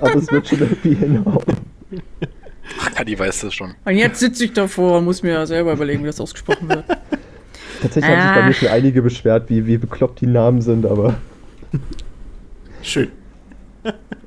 Aber 0.00 0.16
es 0.16 0.30
wird 0.30 0.48
schon 0.48 0.60
irgendwie 0.60 0.94
hinhauen. 0.94 1.44
Ach, 2.80 2.94
Kadi 2.94 3.18
weiß 3.18 3.40
das 3.40 3.54
schon. 3.54 3.74
Und 3.84 3.96
jetzt 3.96 4.20
sitze 4.20 4.44
ich 4.44 4.52
davor 4.52 4.98
und 4.98 5.04
muss 5.04 5.22
mir 5.22 5.32
ja 5.32 5.46
selber 5.46 5.72
überlegen, 5.72 6.02
wie 6.02 6.06
das 6.08 6.20
ausgesprochen 6.20 6.68
wird. 6.68 6.84
Tatsächlich 7.82 8.10
haben 8.10 8.22
sich 8.22 8.30
bei 8.34 8.42
Ah. 8.42 8.46
mir 8.46 8.54
schon 8.54 8.68
einige 8.68 9.02
beschwert, 9.02 9.50
wie, 9.50 9.66
wie 9.66 9.76
bekloppt 9.76 10.20
die 10.20 10.26
Namen 10.26 10.62
sind, 10.62 10.86
aber 10.86 11.14
Schön. 12.82 13.08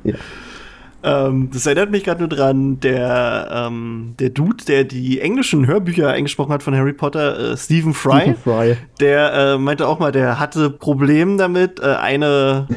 Ja. 0.04 0.16
Ähm, 1.04 1.50
das 1.54 1.66
erinnert 1.66 1.92
mich 1.92 2.04
gerade 2.04 2.20
nur 2.22 2.28
dran, 2.30 2.80
der, 2.80 3.50
ähm, 3.70 4.16
der 4.20 4.30
Dude, 4.32 4.66
der 4.66 4.84
die 4.84 5.22
englischen 5.22 5.68
Hörbücher 5.68 6.10
eingesprochen 6.12 6.52
hat 6.52 6.64
von 6.64 6.76
Harry 6.76 6.94
Potter, 6.94 7.52
äh, 7.54 7.58
Stephen 7.58 7.94
Fry, 7.94 8.22
Stephen 8.22 8.36
Fry. 8.38 8.78
der 9.00 9.34
äh, 9.34 9.58
meinte 9.60 9.88
auch 9.88 10.00
mal, 10.00 10.12
der 10.12 10.40
hatte 10.40 10.70
Probleme 10.72 11.38
damit, 11.38 11.80
äh, 11.80 11.86
eine, 11.96 12.68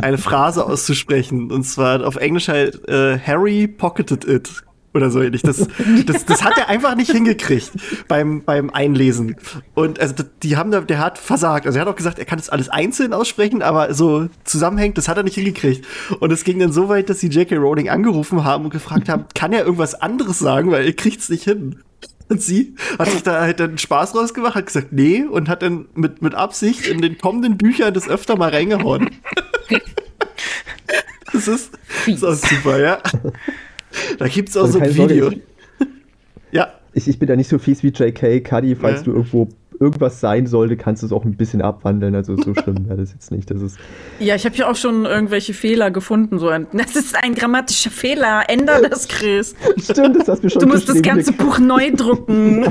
eine 0.00 0.18
Phrase 0.18 0.64
auszusprechen. 0.66 1.50
Und 1.52 1.62
zwar 1.64 2.04
auf 2.06 2.16
Englisch 2.16 2.48
halt 2.48 2.86
äh, 2.88 3.18
Harry 3.18 3.66
pocketed 3.68 4.24
it. 4.26 4.50
Oder 4.92 5.10
so 5.10 5.22
ähnlich. 5.22 5.42
Das, 5.42 5.68
das, 6.06 6.24
das 6.24 6.42
hat 6.42 6.58
er 6.58 6.68
einfach 6.68 6.96
nicht 6.96 7.12
hingekriegt 7.12 7.70
beim, 8.08 8.42
beim 8.42 8.70
Einlesen. 8.70 9.36
Und 9.74 10.00
also 10.00 10.14
die 10.42 10.56
haben 10.56 10.72
da, 10.72 10.80
der 10.80 10.98
hat 10.98 11.16
versagt. 11.16 11.66
Also 11.66 11.78
er 11.78 11.82
hat 11.82 11.88
auch 11.88 11.96
gesagt, 11.96 12.18
er 12.18 12.24
kann 12.24 12.38
das 12.38 12.48
alles 12.48 12.68
einzeln 12.68 13.12
aussprechen, 13.12 13.62
aber 13.62 13.94
so 13.94 14.28
zusammenhängt, 14.42 14.98
das 14.98 15.06
hat 15.06 15.16
er 15.16 15.22
nicht 15.22 15.36
hingekriegt. 15.36 15.86
Und 16.18 16.32
es 16.32 16.42
ging 16.42 16.58
dann 16.58 16.72
so 16.72 16.88
weit, 16.88 17.08
dass 17.08 17.20
sie 17.20 17.28
J.K. 17.28 17.56
Rowling 17.56 17.88
angerufen 17.88 18.42
haben 18.42 18.64
und 18.64 18.70
gefragt 18.70 19.08
haben, 19.08 19.26
kann 19.34 19.52
er 19.52 19.64
irgendwas 19.64 19.94
anderes 19.94 20.40
sagen, 20.40 20.72
weil 20.72 20.84
er 20.84 20.92
kriegt's 20.92 21.28
nicht 21.28 21.44
hin. 21.44 21.76
Und 22.28 22.42
sie 22.42 22.74
hat 22.98 23.10
sich 23.10 23.22
da 23.22 23.40
halt 23.40 23.58
dann 23.58 23.76
Spaß 23.76 24.14
rausgemacht, 24.14 24.54
hat 24.54 24.66
gesagt, 24.66 24.92
nee, 24.92 25.24
und 25.24 25.48
hat 25.48 25.62
dann 25.62 25.86
mit, 25.94 26.22
mit 26.22 26.34
Absicht 26.34 26.86
in 26.86 27.00
den 27.00 27.18
kommenden 27.18 27.58
Büchern 27.58 27.92
das 27.92 28.08
öfter 28.08 28.36
mal 28.36 28.50
reingehauen. 28.50 29.10
das 31.32 31.48
ist, 31.48 31.72
ist 32.06 32.24
auch 32.24 32.34
super, 32.34 32.78
ja. 32.78 32.98
Da 34.18 34.28
gibt's 34.28 34.56
auch 34.56 34.62
Also 34.62 34.74
so 34.74 34.78
ein 34.78 34.82
keine 34.84 34.94
Sorge, 34.94 35.14
Video. 35.14 35.30
ich- 35.30 35.40
Ja, 36.52 36.68
Ich, 36.94 37.06
ich 37.08 37.18
bin 37.18 37.28
da 37.28 37.36
nicht 37.36 37.48
so 37.48 37.58
fies 37.58 37.82
wie 37.82 37.88
JK. 37.88 38.42
Cuddy, 38.44 38.74
falls 38.76 39.00
Ja. 39.00 39.04
du 39.04 39.12
irgendwo 39.12 39.48
irgendwas 39.78 40.20
sein 40.20 40.46
sollte, 40.46 40.76
kannst 40.76 41.02
du 41.02 41.06
es 41.06 41.12
auch 41.12 41.24
ein 41.24 41.36
bisschen 41.36 41.62
abwandeln. 41.62 42.14
Also 42.14 42.36
so 42.36 42.54
schlimm 42.60 42.86
wäre 42.88 42.98
das 42.98 43.12
jetzt 43.12 43.30
nicht. 43.30 43.50
Das 43.50 43.62
ist, 43.62 43.78
Ja, 44.18 44.34
ich 44.34 44.44
habe 44.44 44.54
ja 44.56 44.70
auch 44.70 44.76
schon 44.76 45.06
irgendwelche 45.06 45.54
Fehler 45.54 45.90
gefunden. 45.90 46.38
So 46.38 46.48
ein, 46.48 46.66
das 46.72 46.96
ist 46.96 47.16
ein 47.22 47.34
grammatischer 47.34 47.90
Fehler. 47.90 48.42
Änder 48.48 48.82
das, 48.82 49.08
Chris. 49.08 49.54
stimmt, 49.78 50.16
das 50.16 50.28
hast 50.28 50.44
du 50.44 50.50
schon 50.50 50.60
Du 50.62 50.66
musst 50.68 50.88
das 50.88 51.00
ganze 51.02 51.32
Buch 51.32 51.58
neu 51.58 51.92
drucken. 51.92 52.66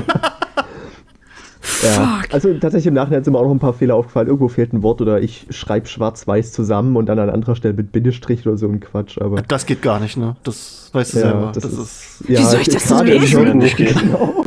Ja, 1.82 2.20
Fuck. 2.22 2.32
also 2.34 2.54
tatsächlich 2.54 2.86
im 2.86 2.94
Nachhinein 2.94 3.22
sind 3.22 3.32
mir 3.34 3.38
auch 3.38 3.44
noch 3.44 3.50
ein 3.50 3.58
paar 3.58 3.74
Fehler 3.74 3.94
aufgefallen. 3.94 4.28
Irgendwo 4.28 4.48
fehlt 4.48 4.72
ein 4.72 4.82
Wort 4.82 5.00
oder 5.00 5.20
ich 5.20 5.46
schreibe 5.50 5.86
schwarz-weiß 5.86 6.52
zusammen 6.52 6.96
und 6.96 7.06
dann 7.06 7.18
an 7.18 7.28
anderer 7.30 7.54
Stelle 7.56 7.74
mit 7.74 7.92
Bindestrich 7.92 8.46
oder 8.46 8.56
so 8.56 8.66
ein 8.66 8.80
Quatsch. 8.80 9.18
Aber 9.18 9.42
das 9.42 9.66
geht 9.66 9.82
gar 9.82 10.00
nicht, 10.00 10.16
ne? 10.16 10.36
Das 10.42 10.90
weißt 10.92 11.14
du 11.14 11.18
ja, 11.18 11.22
selber. 11.24 11.52
das, 11.54 11.62
Das, 11.62 11.72
ist, 11.72 12.20
ist. 12.20 12.28
ja, 12.28 12.38
Wie 12.40 12.44
soll 12.44 12.60
ich 12.60 12.68
das 12.68 12.90
im 12.90 13.06
lesen? 13.06 13.58
Nicht 13.58 13.76
geht. 13.76 13.94
Genau. 14.00 14.44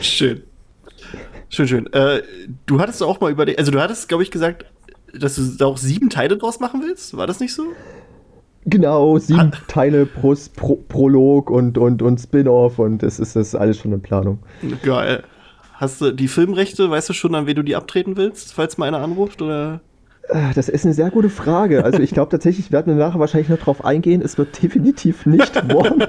Schön. 0.00 0.42
Schön, 1.48 1.68
schön. 1.68 1.92
Äh, 1.92 2.22
du 2.66 2.80
hattest 2.80 3.02
auch 3.02 3.20
mal 3.20 3.30
überlegt, 3.30 3.58
also 3.58 3.70
du 3.70 3.80
hattest, 3.80 4.08
glaube 4.08 4.22
ich, 4.22 4.30
gesagt, 4.30 4.64
dass 5.18 5.36
du 5.36 5.42
da 5.56 5.66
auch 5.66 5.78
sieben 5.78 6.10
Teile 6.10 6.36
draus 6.36 6.60
machen 6.60 6.82
willst. 6.84 7.16
War 7.16 7.26
das 7.26 7.40
nicht 7.40 7.54
so? 7.54 7.64
Genau, 8.68 9.18
sieben 9.18 9.38
Hat- 9.52 9.62
Teile 9.68 10.06
pro, 10.06 10.34
pro, 10.56 10.76
Prolog 10.88 11.50
und, 11.50 11.78
und, 11.78 12.02
und 12.02 12.18
Spin-off 12.18 12.78
und 12.78 13.02
es 13.02 13.18
ist 13.18 13.36
das 13.36 13.54
alles 13.54 13.78
schon 13.78 13.92
in 13.92 14.00
Planung. 14.02 14.38
Geil. 14.82 15.22
Hast 15.74 16.00
du 16.00 16.10
die 16.12 16.28
Filmrechte, 16.28 16.90
weißt 16.90 17.08
du 17.08 17.12
schon, 17.12 17.34
an 17.34 17.46
wen 17.46 17.54
du 17.54 17.62
die 17.62 17.76
abtreten 17.76 18.16
willst, 18.16 18.52
falls 18.52 18.78
mal 18.78 18.86
einer 18.86 18.98
anruft? 18.98 19.40
Oder? 19.42 19.80
Äh, 20.28 20.52
Das 20.54 20.68
ist 20.68 20.84
eine 20.84 20.92
sehr 20.94 21.10
gute 21.10 21.30
Frage. 21.30 21.84
Also 21.84 22.00
ich 22.00 22.10
glaube 22.10 22.30
tatsächlich, 22.30 22.72
werden 22.72 22.96
wir 22.96 23.04
nachher 23.06 23.20
wahrscheinlich 23.20 23.48
noch 23.48 23.58
drauf 23.58 23.84
eingehen. 23.84 24.20
Es 24.20 24.36
wird 24.38 24.60
definitiv 24.62 25.24
nicht 25.24 25.54
Warner. 25.72 26.08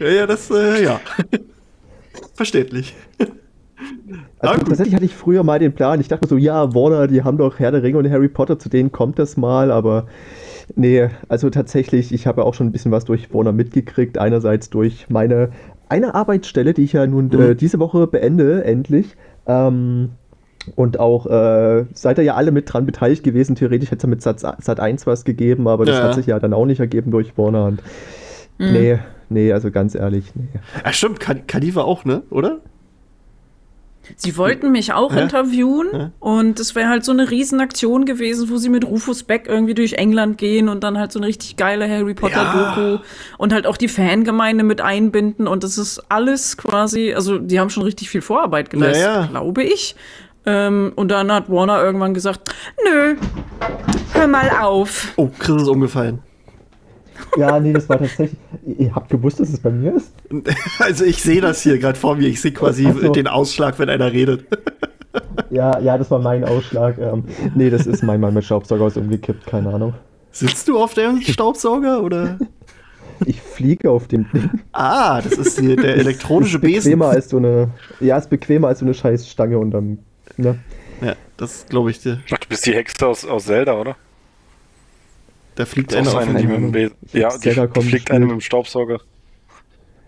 Ja, 0.00 0.08
ja, 0.08 0.26
das, 0.26 0.50
äh, 0.50 0.82
ja. 0.82 1.00
Verständlich. 2.34 2.94
Also 4.38 4.54
Ah, 4.54 4.64
tatsächlich 4.64 4.94
hatte 4.94 5.04
ich 5.04 5.14
früher 5.14 5.44
mal 5.44 5.58
den 5.58 5.72
Plan. 5.72 6.00
Ich 6.00 6.08
dachte 6.08 6.24
mir 6.24 6.28
so, 6.28 6.36
ja, 6.36 6.74
Warner, 6.74 7.06
die 7.06 7.22
haben 7.22 7.38
doch 7.38 7.58
Herr 7.58 7.70
der 7.70 7.82
Ringe 7.82 7.98
und 7.98 8.10
Harry 8.10 8.28
Potter, 8.28 8.58
zu 8.58 8.68
denen 8.68 8.90
kommt 8.90 9.18
das 9.18 9.36
mal, 9.36 9.70
aber 9.70 10.06
nee, 10.76 11.08
also 11.28 11.50
tatsächlich, 11.50 12.12
ich 12.12 12.26
habe 12.26 12.40
ja 12.42 12.46
auch 12.46 12.54
schon 12.54 12.66
ein 12.68 12.72
bisschen 12.72 12.92
was 12.92 13.04
durch 13.04 13.32
Warner 13.34 13.52
mitgekriegt. 13.52 14.18
Einerseits 14.18 14.70
durch 14.70 15.06
meine 15.10 15.50
eine 15.88 16.14
Arbeitsstelle, 16.14 16.72
die 16.74 16.84
ich 16.84 16.92
ja 16.94 17.06
nun 17.06 17.26
Mhm. 17.26 17.40
äh, 17.40 17.54
diese 17.54 17.78
Woche 17.78 18.06
beende, 18.06 18.64
endlich. 18.64 19.16
Ähm, 19.46 20.10
und 20.76 21.00
auch 21.00 21.26
äh, 21.26 21.84
seid 21.92 22.18
ihr 22.18 22.24
ja 22.24 22.34
alle 22.34 22.52
mit 22.52 22.72
dran 22.72 22.86
beteiligt 22.86 23.24
gewesen. 23.24 23.56
Theoretisch 23.56 23.90
hätte 23.90 23.98
es 23.98 24.02
ja 24.04 24.08
mit 24.08 24.22
Sat, 24.22 24.40
Sat 24.40 24.80
1 24.80 25.06
was 25.06 25.24
gegeben, 25.24 25.66
aber 25.68 25.84
das 25.84 25.96
Ja. 25.98 26.04
hat 26.04 26.14
sich 26.14 26.26
ja 26.26 26.38
dann 26.38 26.52
auch 26.54 26.66
nicht 26.66 26.80
ergeben 26.80 27.10
durch 27.10 27.36
Warner. 27.36 27.64
Und 27.66 27.82
nee, 28.58 28.98
nee, 29.28 29.52
also 29.52 29.70
ganz 29.72 29.94
ehrlich, 29.96 30.32
nee. 30.36 30.46
Ah, 30.84 30.92
stimmt, 30.92 31.18
Kad- 31.20 31.48
Kadiva 31.48 31.82
auch, 31.82 32.04
ne? 32.04 32.22
Oder? 32.30 32.60
Sie 34.16 34.36
wollten 34.36 34.72
mich 34.72 34.92
auch 34.92 35.12
Ja. 35.14 35.22
interviewen 35.22 35.88
Ja. 35.92 36.10
und 36.20 36.58
es 36.60 36.74
wäre 36.74 36.88
halt 36.88 37.04
so 37.04 37.12
eine 37.12 37.30
Riesenaktion 37.30 38.04
gewesen, 38.04 38.50
wo 38.50 38.56
sie 38.56 38.68
mit 38.68 38.84
Rufus 38.84 39.22
Beck 39.22 39.46
irgendwie 39.48 39.74
durch 39.74 39.94
England 39.94 40.38
gehen 40.38 40.68
und 40.68 40.82
dann 40.82 40.98
halt 40.98 41.12
so 41.12 41.18
eine 41.18 41.28
richtig 41.28 41.56
geile 41.56 41.88
Harry 41.88 42.14
Potter-Doku 42.14 42.98
und 43.38 43.52
halt 43.52 43.66
auch 43.66 43.76
die 43.76 43.88
Fangemeinde 43.88 44.64
mit 44.64 44.80
einbinden 44.80 45.46
und 45.46 45.62
das 45.64 45.78
ist 45.78 46.02
alles 46.08 46.56
quasi, 46.56 47.14
also 47.14 47.38
die 47.38 47.60
haben 47.60 47.70
schon 47.70 47.84
richtig 47.84 48.10
viel 48.10 48.22
Vorarbeit 48.22 48.70
geleistet, 48.70 49.04
Ja, 49.06 49.20
ja. 49.22 49.26
glaube 49.26 49.62
ich. 49.62 49.94
Ähm, 50.44 50.92
und 50.96 51.08
dann 51.12 51.30
hat 51.30 51.48
Warner 51.48 51.80
irgendwann 51.82 52.14
gesagt, 52.14 52.52
nö, 52.84 53.14
hör 54.14 54.26
mal 54.26 54.50
auf. 54.60 55.12
Oh, 55.16 55.30
Chris 55.38 55.62
ist 55.62 55.68
umgefallen. 55.68 56.18
Ja, 57.36 57.58
nee, 57.58 57.72
das 57.72 57.88
war 57.88 57.98
tatsächlich. 57.98 58.38
Ihr 58.66 58.94
habt 58.94 59.08
gewusst, 59.10 59.40
dass 59.40 59.48
es 59.48 59.60
bei 59.60 59.70
mir 59.70 59.96
ist? 59.96 60.12
Also 60.78 61.04
ich 61.04 61.22
sehe 61.22 61.40
das 61.40 61.62
hier 61.62 61.78
gerade 61.78 61.98
vor 61.98 62.16
mir. 62.16 62.28
Ich 62.28 62.40
sehe 62.40 62.52
quasi 62.52 62.90
so. 62.90 63.10
den 63.12 63.26
Ausschlag, 63.26 63.78
wenn 63.78 63.88
einer 63.88 64.12
redet. 64.12 64.46
Ja, 65.50 65.78
ja, 65.78 65.98
das 65.98 66.10
war 66.10 66.20
mein 66.20 66.42
Ausschlag. 66.42 66.96
Ähm, 66.96 67.24
nee, 67.54 67.68
das 67.68 67.86
ist 67.86 68.02
mein 68.02 68.18
Mann 68.20 68.32
mit 68.32 68.44
Staubsauger 68.44 68.86
ist 68.86 68.96
umgekippt, 68.96 69.46
keine 69.46 69.68
Ahnung. 69.68 69.92
Sitzt 70.30 70.66
du 70.68 70.78
auf 70.78 70.94
dem 70.94 71.20
Staubsauger 71.20 72.02
oder? 72.02 72.38
Ich 73.26 73.40
fliege 73.42 73.90
auf 73.90 74.08
dem 74.08 74.30
Ding. 74.32 74.48
Ah, 74.72 75.20
das 75.20 75.34
ist 75.34 75.60
die, 75.60 75.76
der 75.76 75.96
elektronische 75.96 76.56
ist 76.56 76.62
Besen. 76.62 76.92
bequemer 76.92 77.10
als 77.10 77.28
so 77.28 77.36
eine. 77.36 77.68
Ja, 78.00 78.16
ist 78.16 78.30
bequemer 78.30 78.68
als 78.68 78.78
so 78.78 78.86
eine 78.86 78.94
scheiß 78.94 79.28
Stange 79.28 79.58
und 79.58 79.72
dann. 79.72 79.98
Ne? 80.38 80.58
Ja, 81.02 81.14
das 81.36 81.66
glaube 81.68 81.90
ich 81.90 82.00
dir. 82.00 82.20
Ach, 82.32 82.38
du 82.38 82.48
bist 82.48 82.64
die 82.64 82.72
Hexe 82.72 83.06
aus, 83.06 83.26
aus 83.26 83.44
Zelda, 83.44 83.78
oder? 83.78 83.96
Da 85.54 85.66
fliegt 85.66 85.94
einer 85.94 86.10
auch 86.10 86.14
auf 86.14 86.20
eine, 86.28 86.38
die 86.40 86.46
mit 86.46 86.56
dem 86.56 86.56
Ahnung. 86.56 86.72
Be 86.72 86.90
Ich 87.12 87.12
Ja, 87.12 87.36
die, 87.36 87.50
fliegt 87.50 87.74
gespielt. 87.74 88.10
eine 88.10 88.26
mit 88.26 88.32
dem 88.32 88.40
Staubsauger. 88.40 89.00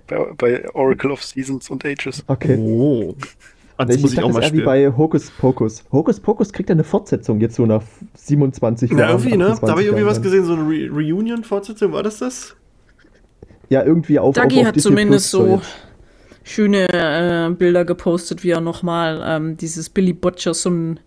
Bei, 0.07 0.27
bei 0.37 0.75
Oracle 0.75 1.11
of 1.11 1.23
Seasons 1.23 1.71
und 1.71 1.85
Ages. 1.85 2.25
Okay. 2.27 2.57
Oh. 2.59 3.15
Das 3.77 3.97
ich 3.97 4.03
muss 4.03 4.13
ich 4.13 4.17
dachte, 4.17 4.27
auch 4.27 4.29
das 4.29 4.35
mal 4.35 4.41
ist 4.41 4.47
eher 4.47 4.53
wie 4.53 4.57
spielen. 4.59 4.93
bei 4.93 4.97
Hokus 4.97 5.31
Pokus. 5.31 5.85
Hokus 5.91 6.21
Pokus 6.21 6.53
kriegt 6.53 6.69
ja 6.69 6.75
eine 6.75 6.85
Fortsetzung 6.85 7.41
jetzt 7.41 7.57
so 7.57 7.67
nach 7.67 7.83
27 8.15 8.91
Ja, 8.93 9.11
irgendwie, 9.11 9.37
ne? 9.37 9.47
28 9.47 9.61
Da 9.61 9.69
habe 9.73 9.81
ich 9.81 9.87
irgendwie 9.87 10.05
Jahren 10.05 10.17
was 10.17 10.23
gesehen, 10.23 10.45
so 10.45 10.55
eine 10.55 10.63
Re 10.63 10.89
Reunion-Fortsetzung, 10.91 11.93
war 11.93 12.03
das 12.03 12.19
das? 12.19 12.57
Ja, 13.71 13.83
irgendwie 13.83 14.19
auf. 14.19 14.35
Dagi 14.35 14.57
auf, 14.57 14.61
auf 14.61 14.67
hat 14.69 14.77
Disney 14.77 14.91
zumindest 14.91 15.31
so 15.31 15.61
schöne 16.45 16.87
äh, 16.89 17.51
Bilder 17.51 17.85
gepostet, 17.85 18.45
wie 18.45 18.51
er 18.51 18.61
nochmal 18.61 19.23
ähm, 19.25 19.57
dieses 19.57 19.89
Billy 19.89 20.13
Butcher 20.13 20.55
so 20.55 20.71
ein 20.71 21.01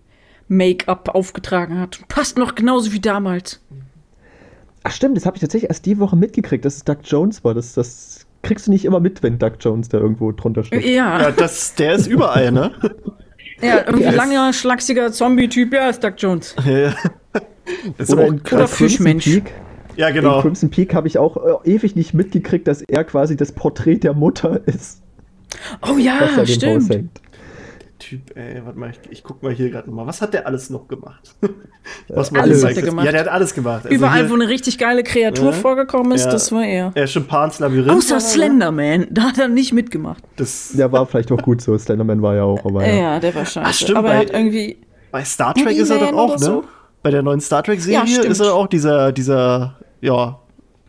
Make-up 0.50 1.10
aufgetragen 1.14 1.80
hat. 1.80 2.02
Passt 2.10 2.38
noch 2.38 2.56
genauso 2.56 2.92
wie 2.92 3.00
damals. 3.00 3.62
Ach, 4.88 4.92
stimmt, 4.92 5.18
das 5.18 5.26
habe 5.26 5.36
ich 5.38 5.42
tatsächlich 5.42 5.70
erst 5.70 5.86
die 5.86 6.00
Woche 6.00 6.16
mitgekriegt, 6.16 6.64
dass 6.64 6.76
es 6.78 6.84
Doug 6.86 6.98
Jones 7.04 7.44
war. 7.44 7.54
Das, 7.54 7.74
das 7.74 8.26
kriegst 8.42 8.68
du 8.68 8.72
nicht 8.72 8.86
immer 8.86 9.00
mit, 9.00 9.22
wenn 9.24 9.38
Doug 9.38 9.54
Jones 9.60 9.90
da 9.90 9.98
irgendwo 9.98 10.32
drunter 10.32 10.64
steht. 10.64 10.86
Ja, 10.86 11.22
Ja, 11.22 11.32
das, 11.32 11.76
der 11.76 11.94
ist 11.96 12.08
überall, 12.08 12.52
ne? 12.52 12.72
ja 13.62 13.80
irgendwie 13.80 14.04
Ja, 14.04 14.10
es- 14.12 14.16
langer, 14.16 14.54
schlachsiger 14.54 15.12
Zombie-Typ, 15.12 15.74
ja, 15.74 15.90
ist 15.90 16.04
Doug 16.04 16.14
Jones. 16.18 16.56
Ja, 16.66 16.78
ja. 16.78 16.94
Das 17.98 18.08
ist 18.10 18.14
Oder 18.14 18.24
auch 18.24 18.28
in, 18.30 18.42
Oder 18.52 18.68
Fischmensch. 18.68 19.26
Peak. 19.26 19.54
Ja, 19.98 20.08
In 20.10 20.14
genau. 20.16 20.42
Crimson 20.42 20.70
Peak 20.70 20.94
habe 20.94 21.08
ich 21.08 21.18
auch 21.18 21.64
äh, 21.66 21.70
ewig 21.74 21.96
nicht 21.96 22.14
mitgekriegt, 22.14 22.68
dass 22.68 22.82
er 22.84 23.04
quasi 23.04 23.36
das 23.36 23.52
Porträt 23.52 23.98
der 23.98 24.14
Mutter 24.14 24.62
ist, 24.68 25.02
Oh 25.82 25.98
ja, 25.98 26.46
stimmt. 26.46 27.10
Typ, 28.08 28.38
ey, 28.38 28.62
warte 28.64 28.80
mal, 28.80 28.92
ich, 28.92 29.00
ich 29.12 29.24
guck 29.24 29.44
mal 29.44 29.52
hier 29.52 29.70
gerade 29.70 29.90
mal. 29.92 30.06
Was 30.08 30.22
hat 30.22 30.34
der 30.34 30.46
alles 30.48 30.70
noch 30.70 30.88
gemacht? 30.88 31.36
Was 32.08 32.32
man 32.32 32.42
alles 32.44 32.64
hat 32.64 32.76
er 32.78 32.82
gemacht. 32.84 33.06
Ja, 33.06 33.12
der 33.12 33.22
hat 33.22 33.28
alles 33.28 33.54
gemacht. 33.54 33.84
Also 33.86 33.96
Überall, 33.96 34.22
hier, 34.22 34.30
wo 34.30 34.36
eine 34.36 34.48
richtig 34.48 34.78
geile 34.78 35.04
Kreatur 35.04 35.48
Ja. 35.48 35.52
vorgekommen 35.52 36.12
ist, 36.14 36.26
Ja. 36.26 36.32
das 36.32 36.52
war 36.52 36.64
er. 36.66 36.92
äh, 36.96 37.06
Schimpans 37.08 37.60
Labyrinth. 37.60 37.88
war 37.88 37.96
Außer 37.98 38.10
da, 38.10 38.16
ne? 38.16 38.22
Slenderman, 38.22 39.08
da 39.12 39.24
hat 39.24 39.38
er 39.40 39.48
nicht 39.50 39.74
mitgemacht. 39.74 40.24
Das, 40.38 40.72
Der 40.74 40.90
war 40.92 41.06
vielleicht 41.06 41.32
auch 41.32 41.42
gut 41.42 41.62
so. 41.62 41.78
Slenderman 41.78 42.22
war 42.22 42.36
ja 42.36 42.44
auch, 42.44 42.64
aber 42.64 42.88
Ja, 42.88 42.94
ja. 42.96 43.20
der 43.20 43.36
war 43.36 43.46
scheiße. 43.46 43.74
stimmt, 43.74 43.98
Aber 43.98 44.10
er 44.10 44.14
bei- 44.14 44.26
hat 44.28 44.34
irgendwie. 44.34 44.78
bei 45.12 45.24
Star 45.26 45.54
Trek 45.54 45.76
ist 45.78 45.90
er 45.90 46.00
doch 46.00 46.14
auch, 46.14 46.32
ne? 46.34 46.40
so? 46.40 46.64
Bei 47.04 47.12
der 47.12 47.24
neuen 47.24 47.42
Star 47.42 47.64
Trek-Serie 47.64 48.22
ist 48.24 48.40
er 48.40 48.54
auch 48.54 48.68
dieser, 48.68 49.12
dieser, 49.12 49.78
ja, 50.02 50.40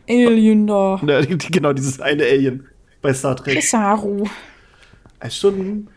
Alien 0.09 0.67
da. 0.67 1.01
ne, 1.05 1.27
genau, 1.51 1.73
dieses 1.73 2.01
eine 2.01 2.23
Alien 2.25 2.67
bei 3.03 3.13
Star 3.13 3.35
Trek. 3.37 3.63
Saru. 3.63 4.25
Das 5.21 5.29
ist 5.31 5.37
schon, 5.39 5.89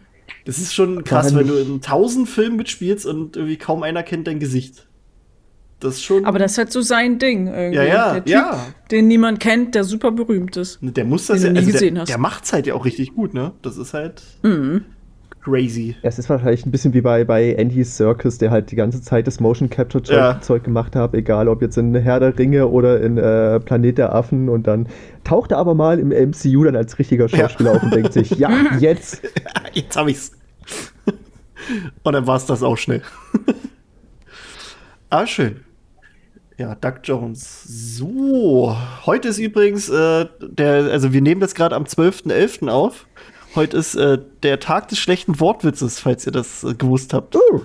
das 0.45 0.57
ist 0.57 0.73
schon 0.73 1.03
krass, 1.03 1.35
wenn 1.35 1.47
du 1.47 1.55
in 1.55 1.81
tausend 1.81 2.27
Filmen 2.29 2.57
mitspielst 2.57 3.05
und 3.05 3.35
irgendwie 3.35 3.57
kaum 3.57 3.83
einer 3.83 4.03
kennt 4.03 4.27
dein 4.27 4.39
Gesicht. 4.39 4.87
Das 5.79 5.95
ist 5.95 6.03
schon. 6.03 6.25
Aber 6.25 6.37
das 6.37 6.53
ist 6.53 6.57
halt 6.59 6.71
so 6.71 6.81
sein 6.81 7.17
Ding 7.17 7.47
irgendwie. 7.47 7.77
ja, 7.77 7.83
ja, 7.83 8.13
der 8.13 8.23
typ, 8.23 8.33
ja. 8.33 8.67
Den 8.91 9.07
niemand 9.07 9.39
kennt, 9.39 9.73
der 9.73 9.83
super 9.83 10.11
berühmt 10.11 10.55
ist. 10.57 10.77
Der 10.81 11.05
muss 11.05 11.25
das 11.25 11.41
Den 11.41 11.55
ja, 11.55 11.61
also 11.61 11.71
gesehen 11.71 11.95
der, 11.95 12.01
hast. 12.03 12.09
der 12.09 12.17
macht's 12.19 12.53
halt 12.53 12.67
ja 12.67 12.75
auch 12.75 12.85
richtig 12.85 13.15
gut, 13.15 13.33
ne? 13.33 13.53
Das 13.63 13.77
ist 13.77 13.93
halt 13.93 14.21
Mhm. 14.43 14.85
Crazy. 15.43 15.95
Es 16.01 16.19
ist 16.19 16.29
wahrscheinlich 16.29 16.65
ein 16.65 16.71
bisschen 16.71 16.93
wie 16.93 17.01
bei, 17.01 17.23
bei 17.23 17.53
Andy 17.53 17.83
Serkis, 17.83 18.37
der 18.37 18.51
halt 18.51 18.71
die 18.71 18.75
ganze 18.75 19.01
Zeit 19.01 19.27
das 19.27 19.39
Motion 19.39 19.69
Capture 19.69 20.03
Zeug, 20.03 20.15
Ja. 20.17 20.41
Zeug 20.41 20.63
gemacht 20.63 20.95
hat, 20.95 21.13
egal 21.13 21.47
ob 21.47 21.61
jetzt 21.61 21.77
in 21.77 21.95
Herr 21.95 22.19
der 22.19 22.37
Ringe 22.37 22.67
oder 22.67 23.01
in 23.01 23.17
äh, 23.17 23.59
Planet 23.59 23.97
der 23.97 24.13
Affen 24.15 24.49
und 24.49 24.67
dann 24.67 24.87
taucht 25.23 25.51
er 25.51 25.57
aber 25.57 25.73
mal 25.73 25.99
im 25.99 26.09
MCU 26.09 26.63
dann 26.63 26.75
als 26.75 26.97
richtiger 26.99 27.27
Schauspieler 27.27 27.71
auf 27.73 27.83
und 27.83 27.93
denkt 27.93 28.13
sich, 28.13 28.31
ja, 28.31 28.49
jetzt. 28.79 29.21
Jetzt 29.73 29.97
hab 29.97 30.07
ich's. 30.07 30.31
und 32.03 32.13
dann 32.13 32.27
war's 32.27 32.45
das 32.45 32.63
auch 32.63 32.77
schnell. 32.77 33.01
ah, 35.09 35.25
schön. 35.25 35.61
Ja, 36.57 36.75
Doug 36.75 36.99
Jones. 37.03 37.63
So, 37.97 38.77
heute 39.07 39.29
ist 39.29 39.39
übrigens 39.39 39.89
äh, 39.89 40.27
der, 40.41 40.91
also 40.91 41.11
wir 41.11 41.21
nehmen 41.21 41.41
das 41.41 41.55
gerade 41.55 41.75
am 41.75 41.85
12.11. 41.85 42.69
auf. 42.69 43.07
Heute 43.55 43.77
ist 43.77 43.95
äh, 43.95 44.17
der 44.43 44.59
Tag 44.59 44.87
des 44.89 44.97
schlechten 44.99 45.39
Wortwitzes, 45.39 45.99
falls 45.99 46.25
ihr 46.25 46.31
das 46.31 46.63
äh, 46.63 46.73
gewusst 46.73 47.13
habt. 47.13 47.35
Uh, 47.35 47.61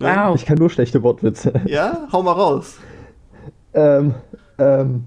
Wow. 0.00 0.36
ich 0.36 0.46
kann 0.46 0.58
nur 0.58 0.70
schlechte 0.70 1.02
Wortwitze. 1.02 1.52
Ja, 1.66 2.06
hau 2.12 2.22
mal 2.22 2.32
raus. 2.32 2.76
ähm, 3.74 4.14
ähm. 4.58 5.06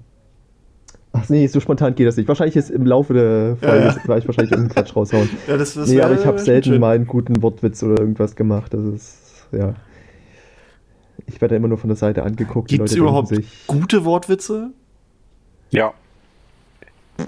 Ach 1.14 1.28
nee, 1.30 1.46
so 1.46 1.60
spontan 1.60 1.94
geht 1.94 2.06
das 2.06 2.16
nicht. 2.18 2.28
Wahrscheinlich 2.28 2.56
ist 2.56 2.70
im 2.70 2.84
Laufe 2.86 3.12
der 3.14 3.56
Folge 3.56 3.84
Ja, 3.86 3.90
ja. 3.90 3.96
werde 4.08 4.18
ich 4.20 4.26
wahrscheinlich 4.28 4.52
irgendeinen 4.52 4.68
Quatsch 4.74 4.94
raushauen. 4.96 5.28
Ja, 5.48 5.56
das, 5.56 5.74
das 5.74 5.88
nee, 5.88 5.96
wär- 5.96 6.06
aber 6.06 6.14
ich 6.18 6.26
habe 6.26 6.38
selten 6.38 6.70
schön. 6.72 6.80
mal 6.80 6.94
einen 6.94 7.06
guten 7.06 7.42
Wortwitz 7.42 7.82
oder 7.82 7.98
irgendwas 8.00 8.36
gemacht. 8.36 8.72
Das 8.74 8.82
ist, 8.84 9.46
ja. 9.52 9.74
Ich 11.26 11.40
werde 11.40 11.56
immer 11.56 11.68
nur 11.68 11.78
von 11.78 11.88
der 11.88 11.96
Seite 11.96 12.22
angeguckt. 12.22 12.70
Leute 12.70 12.84
denken 12.84 12.98
überhaupt 13.02 13.28
sich, 13.28 13.66
gute 13.66 14.04
Wortwitze? 14.04 14.70
Ja. 15.70 15.92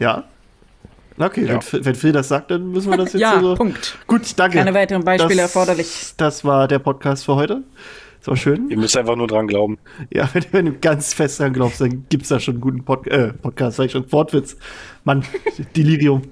Ja. 0.00 0.24
Okay, 1.18 1.42
Ja. 1.44 1.52
wenn, 1.54 1.62
Phil- 1.62 1.84
wenn 1.84 1.94
Phil 1.94 2.12
das 2.12 2.28
sagt, 2.28 2.50
dann 2.50 2.70
müssen 2.70 2.90
wir 2.90 2.96
das 2.96 3.12
jetzt 3.12 3.20
Ja, 3.22 3.40
so. 3.40 3.54
Punkt. 3.54 3.96
Gut, 4.06 4.22
danke. 4.36 4.58
Keine 4.58 4.74
weiteren 4.74 5.04
Beispiele 5.04 5.36
das, 5.42 5.54
erforderlich. 5.54 6.12
Das 6.16 6.44
war 6.44 6.66
der 6.68 6.78
Podcast 6.80 7.24
für 7.24 7.36
heute. 7.36 7.62
Das 8.20 8.28
war 8.28 8.36
schön. 8.36 8.70
Ihr 8.70 8.78
müsst 8.78 8.96
einfach 8.96 9.16
nur 9.16 9.26
dran 9.26 9.46
glauben. 9.46 9.78
Ja, 10.12 10.28
wenn, 10.32 10.44
wenn 10.52 10.64
du 10.66 10.72
ganz 10.72 11.14
fest 11.14 11.38
dran 11.40 11.52
glaubst, 11.52 11.80
dann 11.80 12.06
gibt's 12.08 12.28
da 12.30 12.40
schon 12.40 12.54
einen 12.54 12.60
guten 12.62 12.84
Pod 12.84 13.06
äh, 13.06 13.32
Podcast, 13.34 13.76
sag 13.76 13.84
ich 13.86 13.92
schon, 13.92 14.10
Wortwitz. 14.10 14.56
Mann, 15.04 15.24
Delirium. 15.76 16.22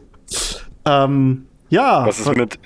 Ähm, 0.84 1.46
ja, 1.68 2.06
Was 2.06 2.18
ist 2.20 2.36
mit, 2.36 2.58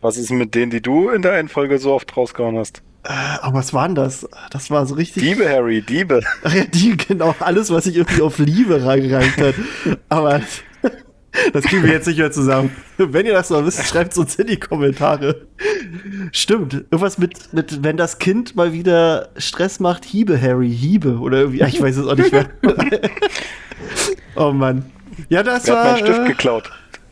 was 0.00 0.16
ist 0.16 0.30
mit 0.30 0.54
denen, 0.54 0.70
die 0.70 0.80
du 0.80 1.10
in 1.10 1.22
der 1.22 1.32
einen 1.32 1.48
Folge 1.48 1.78
so 1.78 1.92
oft 1.92 2.16
rausgehauen 2.16 2.56
hast? 2.58 2.82
äh, 3.04 3.12
aber 3.42 3.58
was 3.58 3.74
war 3.74 3.86
denn 3.86 3.94
das? 3.96 4.26
Das 4.50 4.70
war 4.70 4.86
so 4.86 4.94
richtig. 4.94 5.22
Diebe, 5.22 5.46
Harry, 5.48 5.82
Diebe. 5.82 6.22
Ach 6.42 6.54
ja, 6.54 6.64
die, 6.64 6.96
genau, 6.96 7.34
alles, 7.40 7.70
was 7.70 7.84
sich 7.84 7.96
irgendwie 7.96 8.22
auf 8.22 8.38
Liebe 8.38 8.82
reingereicht 8.84 9.36
hat. 9.38 9.54
Aber 10.08 10.40
das 11.52 11.64
kriegen 11.64 11.82
wir 11.82 11.92
jetzt 11.92 12.06
nicht 12.06 12.18
mehr 12.18 12.30
zusammen. 12.30 12.70
Wenn 12.96 13.26
ihr 13.26 13.32
das 13.32 13.50
noch 13.50 13.64
wisst, 13.64 13.84
schreibt 13.86 14.12
es 14.12 14.18
uns 14.18 14.36
in 14.36 14.46
die 14.46 14.58
Kommentare. 14.58 15.46
Stimmt, 16.32 16.74
irgendwas 16.74 17.18
mit, 17.18 17.52
mit, 17.52 17.82
wenn 17.82 17.96
das 17.96 18.18
Kind 18.18 18.56
mal 18.56 18.72
wieder 18.72 19.30
Stress 19.36 19.80
macht, 19.80 20.04
Hiebe, 20.04 20.40
Harry, 20.40 20.70
Hiebe. 20.70 21.18
Oder 21.18 21.38
irgendwie, 21.38 21.60
ja, 21.60 21.66
ich 21.66 21.80
weiß 21.80 21.96
es 21.96 22.06
auch 22.06 22.16
nicht 22.16 22.32
mehr. 22.32 22.48
oh 24.36 24.52
Mann. 24.52 24.84
Ja, 25.28 25.42
das 25.42 25.66
Wer 25.66 25.76
hat 25.76 25.84
war. 25.84 25.92
meinen 25.92 26.04
Stift 26.06 26.20
äh, 26.20 26.28
geklaut? 26.28 26.70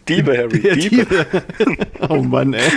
Diebe, 0.09 0.37
Harry, 0.37 0.61
Diebe. 0.61 1.07
Diebe. 1.07 1.27
oh 2.09 2.23
Mann, 2.23 2.55
ey. 2.55 2.63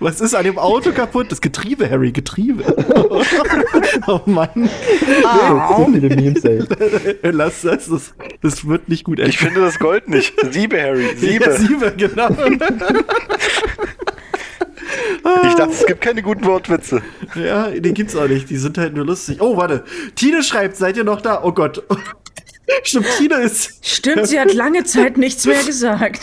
Was 0.00 0.20
ist 0.20 0.34
an 0.34 0.44
dem 0.44 0.58
Auto 0.58 0.92
kaputt? 0.92 1.32
Das 1.32 1.40
Getriebe, 1.40 1.88
Harry, 1.88 2.12
Getriebe. 2.12 2.64
oh 4.06 4.20
Mann. 4.26 4.48
so 4.54 5.86
viele 5.92 6.14
Memes, 6.14 6.44
ey. 6.44 6.62
Lass 7.22 7.62
das, 7.62 7.88
das, 7.88 8.14
das 8.42 8.66
wird 8.68 8.88
nicht 8.88 9.04
gut 9.04 9.18
enden. 9.18 9.30
Ich 9.30 9.38
finde 9.38 9.60
das 9.60 9.78
Gold 9.78 10.08
nicht. 10.08 10.34
Siebe, 10.50 10.80
Harry, 10.80 11.06
Ja, 11.08 11.16
Siebe. 11.16 11.52
Siebe, 11.56 11.94
genau. 11.96 12.28
Ich 15.44 15.54
dachte, 15.54 15.72
es 15.72 15.86
gibt 15.86 16.00
keine 16.00 16.22
guten 16.22 16.44
Wortwitze. 16.44 17.02
ja, 17.34 17.70
die 17.70 17.92
gibt's 17.94 18.14
auch 18.16 18.28
nicht. 18.28 18.48
Die 18.50 18.56
sind 18.56 18.78
halt 18.78 18.94
nur 18.94 19.06
lustig. 19.06 19.38
Oh, 19.40 19.56
warte. 19.56 19.84
Tine 20.14 20.42
schreibt, 20.42 20.76
seid 20.76 20.96
ihr 20.96 21.04
noch 21.04 21.20
da? 21.20 21.42
Oh 21.42 21.52
Gott. 21.52 21.82
Stimmt, 22.82 23.06
Tine 23.18 23.34
ist 23.36 23.84
Stimmt, 23.86 24.26
sie 24.26 24.38
hat 24.40 24.52
lange 24.52 24.84
Zeit 24.84 25.16
nichts 25.16 25.46
mehr 25.46 25.62
gesagt. 25.62 26.20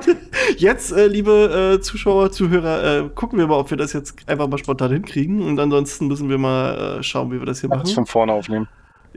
jetzt, 0.56 0.92
äh, 0.92 1.06
liebe 1.06 1.76
äh, 1.78 1.80
Zuschauer, 1.80 2.30
Zuhörer, 2.30 2.98
äh, 2.98 3.08
gucken 3.14 3.38
wir 3.38 3.46
mal, 3.46 3.58
ob 3.58 3.70
wir 3.70 3.76
das 3.76 3.92
jetzt 3.92 4.14
einfach 4.26 4.48
mal 4.48 4.58
spontan 4.58 4.92
hinkriegen. 4.92 5.42
Und 5.42 5.58
ansonsten 5.58 6.06
müssen 6.06 6.28
wir 6.28 6.38
mal 6.38 6.98
äh, 6.98 7.02
schauen, 7.02 7.30
wie 7.32 7.38
wir 7.40 7.46
das 7.46 7.60
hier 7.60 7.70
Alles 7.72 7.84
machen. 7.84 7.94
von 7.94 8.06
vorne 8.06 8.32
aufnehmen. 8.32 8.68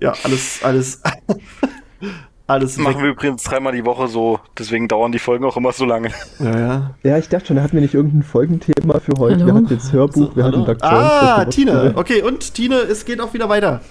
Ja, 0.01 0.13
alles, 0.23 0.61
alles, 0.63 1.01
alles 2.47 2.75
Das 2.75 2.83
machen 2.83 3.03
wir 3.03 3.11
übrigens 3.11 3.43
dreimal 3.43 3.73
die 3.73 3.85
Woche 3.85 4.07
so, 4.07 4.39
deswegen 4.57 4.87
dauern 4.87 5.11
die 5.11 5.19
Folgen 5.19 5.45
auch 5.45 5.55
immer 5.55 5.71
so 5.71 5.85
lange. 5.85 6.09
Ja, 6.39 6.59
ja. 6.59 6.95
Ja, 7.03 7.17
ich 7.19 7.29
dachte 7.29 7.47
schon, 7.47 7.61
hatten 7.61 7.73
wir 7.73 7.81
nicht 7.81 7.93
irgendein 7.93 8.23
Folgenthema 8.23 8.99
für 8.99 9.13
heute. 9.19 9.35
Hallo? 9.35 9.45
Wir 9.45 9.53
hatten 9.53 9.67
jetzt 9.69 9.93
Hörbuch, 9.93 10.29
So, 10.31 10.35
wir 10.35 10.43
hallo? 10.43 10.65
hatten 10.65 10.79
Dr. 10.79 10.91
Ah, 10.91 11.45
Tine. 11.45 11.93
Okay, 11.95 12.23
und 12.23 12.53
Tine, 12.55 12.77
es 12.77 13.05
geht 13.05 13.21
auch 13.21 13.33
wieder 13.33 13.47
weiter. 13.47 13.81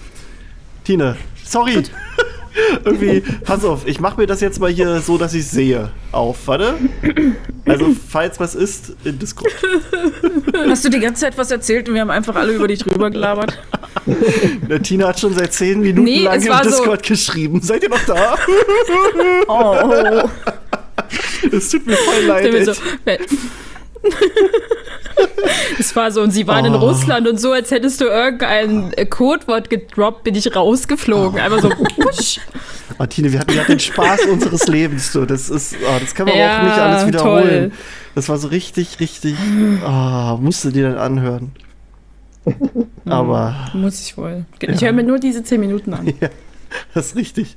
Tine, 0.85 1.17
sorry. 1.45 1.85
Irgendwie, 2.85 3.21
pass 3.45 3.65
auf, 3.65 3.87
ich 3.87 3.99
mache 4.01 4.21
mir 4.21 4.27
das 4.27 4.41
jetzt 4.41 4.61
mal 4.61 4.71
hier 4.71 5.01
so, 5.01 5.17
dass 5.19 5.33
ich 5.35 5.47
sehe. 5.47 5.91
Auf, 6.13 6.37
warte. 6.47 6.75
Also, 7.65 7.95
falls 8.09 8.39
was 8.41 8.55
ist, 8.55 8.95
in 9.05 9.19
Discord. 9.19 9.53
Hast 10.69 10.85
du 10.85 10.89
die 10.91 11.01
ganze 11.01 11.23
Zeit 11.23 11.39
was 11.39 11.51
erzählt 11.51 11.89
und 11.89 11.95
wir 11.95 12.01
haben 12.03 12.11
einfach 12.11 12.35
alle 12.37 12.53
über 12.53 12.69
dich 12.69 12.81
drüber 12.81 13.11
gelabert? 13.11 13.59
Der 14.69 14.83
Tina 14.83 15.09
hat 15.09 15.21
schon 15.21 15.35
seit 15.35 15.53
zehn 15.53 15.81
Minuten 15.81 16.05
Nee, 16.05 16.25
lang 16.25 16.43
im 16.43 16.49
war 16.49 16.63
so- 16.65 16.71
Discord 16.71 17.03
geschrieben. 17.03 17.61
Seid 17.63 17.83
ihr 17.85 17.89
noch 17.89 18.05
da? 18.07 18.37
Oh, 19.49 20.29
Es 21.53 21.69
tut 21.71 21.87
mir 21.87 21.97
voll 21.97 22.25
leid. 22.27 22.65
So, 22.67 22.73
Es 25.79 25.95
war 25.97 26.11
so, 26.11 26.23
und 26.23 26.31
sie 26.31 26.47
waren 26.47 26.65
in 26.65 26.75
Oh. 26.75 26.79
Russland 26.79 27.27
und 27.29 27.39
so, 27.41 27.53
als 27.53 27.71
hättest 27.71 28.01
du 28.01 28.05
irgendein 28.07 28.93
Codewort 29.11 29.69
gedroppt, 29.71 30.25
bin 30.25 30.35
ich 30.35 30.55
rausgeflogen. 30.55 31.41
Einfach 31.41 31.61
so, 31.61 31.69
push. 31.69 32.41
Oh, 32.99 33.07
Tine, 33.07 33.33
wir 33.33 33.41
hatten 33.41 33.55
ja 33.57 33.65
den 33.65 33.81
Spaß 33.81 34.27
unseres 34.27 34.69
Lebens. 34.69 35.13
So. 35.13 35.25
Das 35.25 35.49
ist, 35.49 35.75
oh, 35.83 35.99
das 35.99 36.15
kann 36.15 36.27
man 36.29 36.37
Ja, 36.37 36.59
auch 36.59 36.63
nicht 36.65 36.79
alles 36.79 37.07
wiederholen. 37.07 37.71
toll. 37.71 37.73
Das 38.15 38.29
war 38.29 38.37
so 38.37 38.49
richtig, 38.49 39.01
richtig. 39.01 39.35
Oh, 39.85 40.37
musst 40.39 40.63
du 40.65 40.71
dir 40.71 40.91
dann 40.91 40.99
anhören. 40.99 41.53
Aber 43.07 43.71
Muss 43.73 43.99
ich 44.03 44.17
wohl. 44.19 44.45
Ich 44.61 44.83
höre 44.83 44.93
mir 44.93 45.05
nur 45.05 45.19
diese 45.19 45.43
10 45.43 45.59
Minuten 45.59 45.95
an. 45.95 46.07
Ja, 46.21 46.29
das 46.95 47.07
ist 47.09 47.17
richtig. 47.17 47.57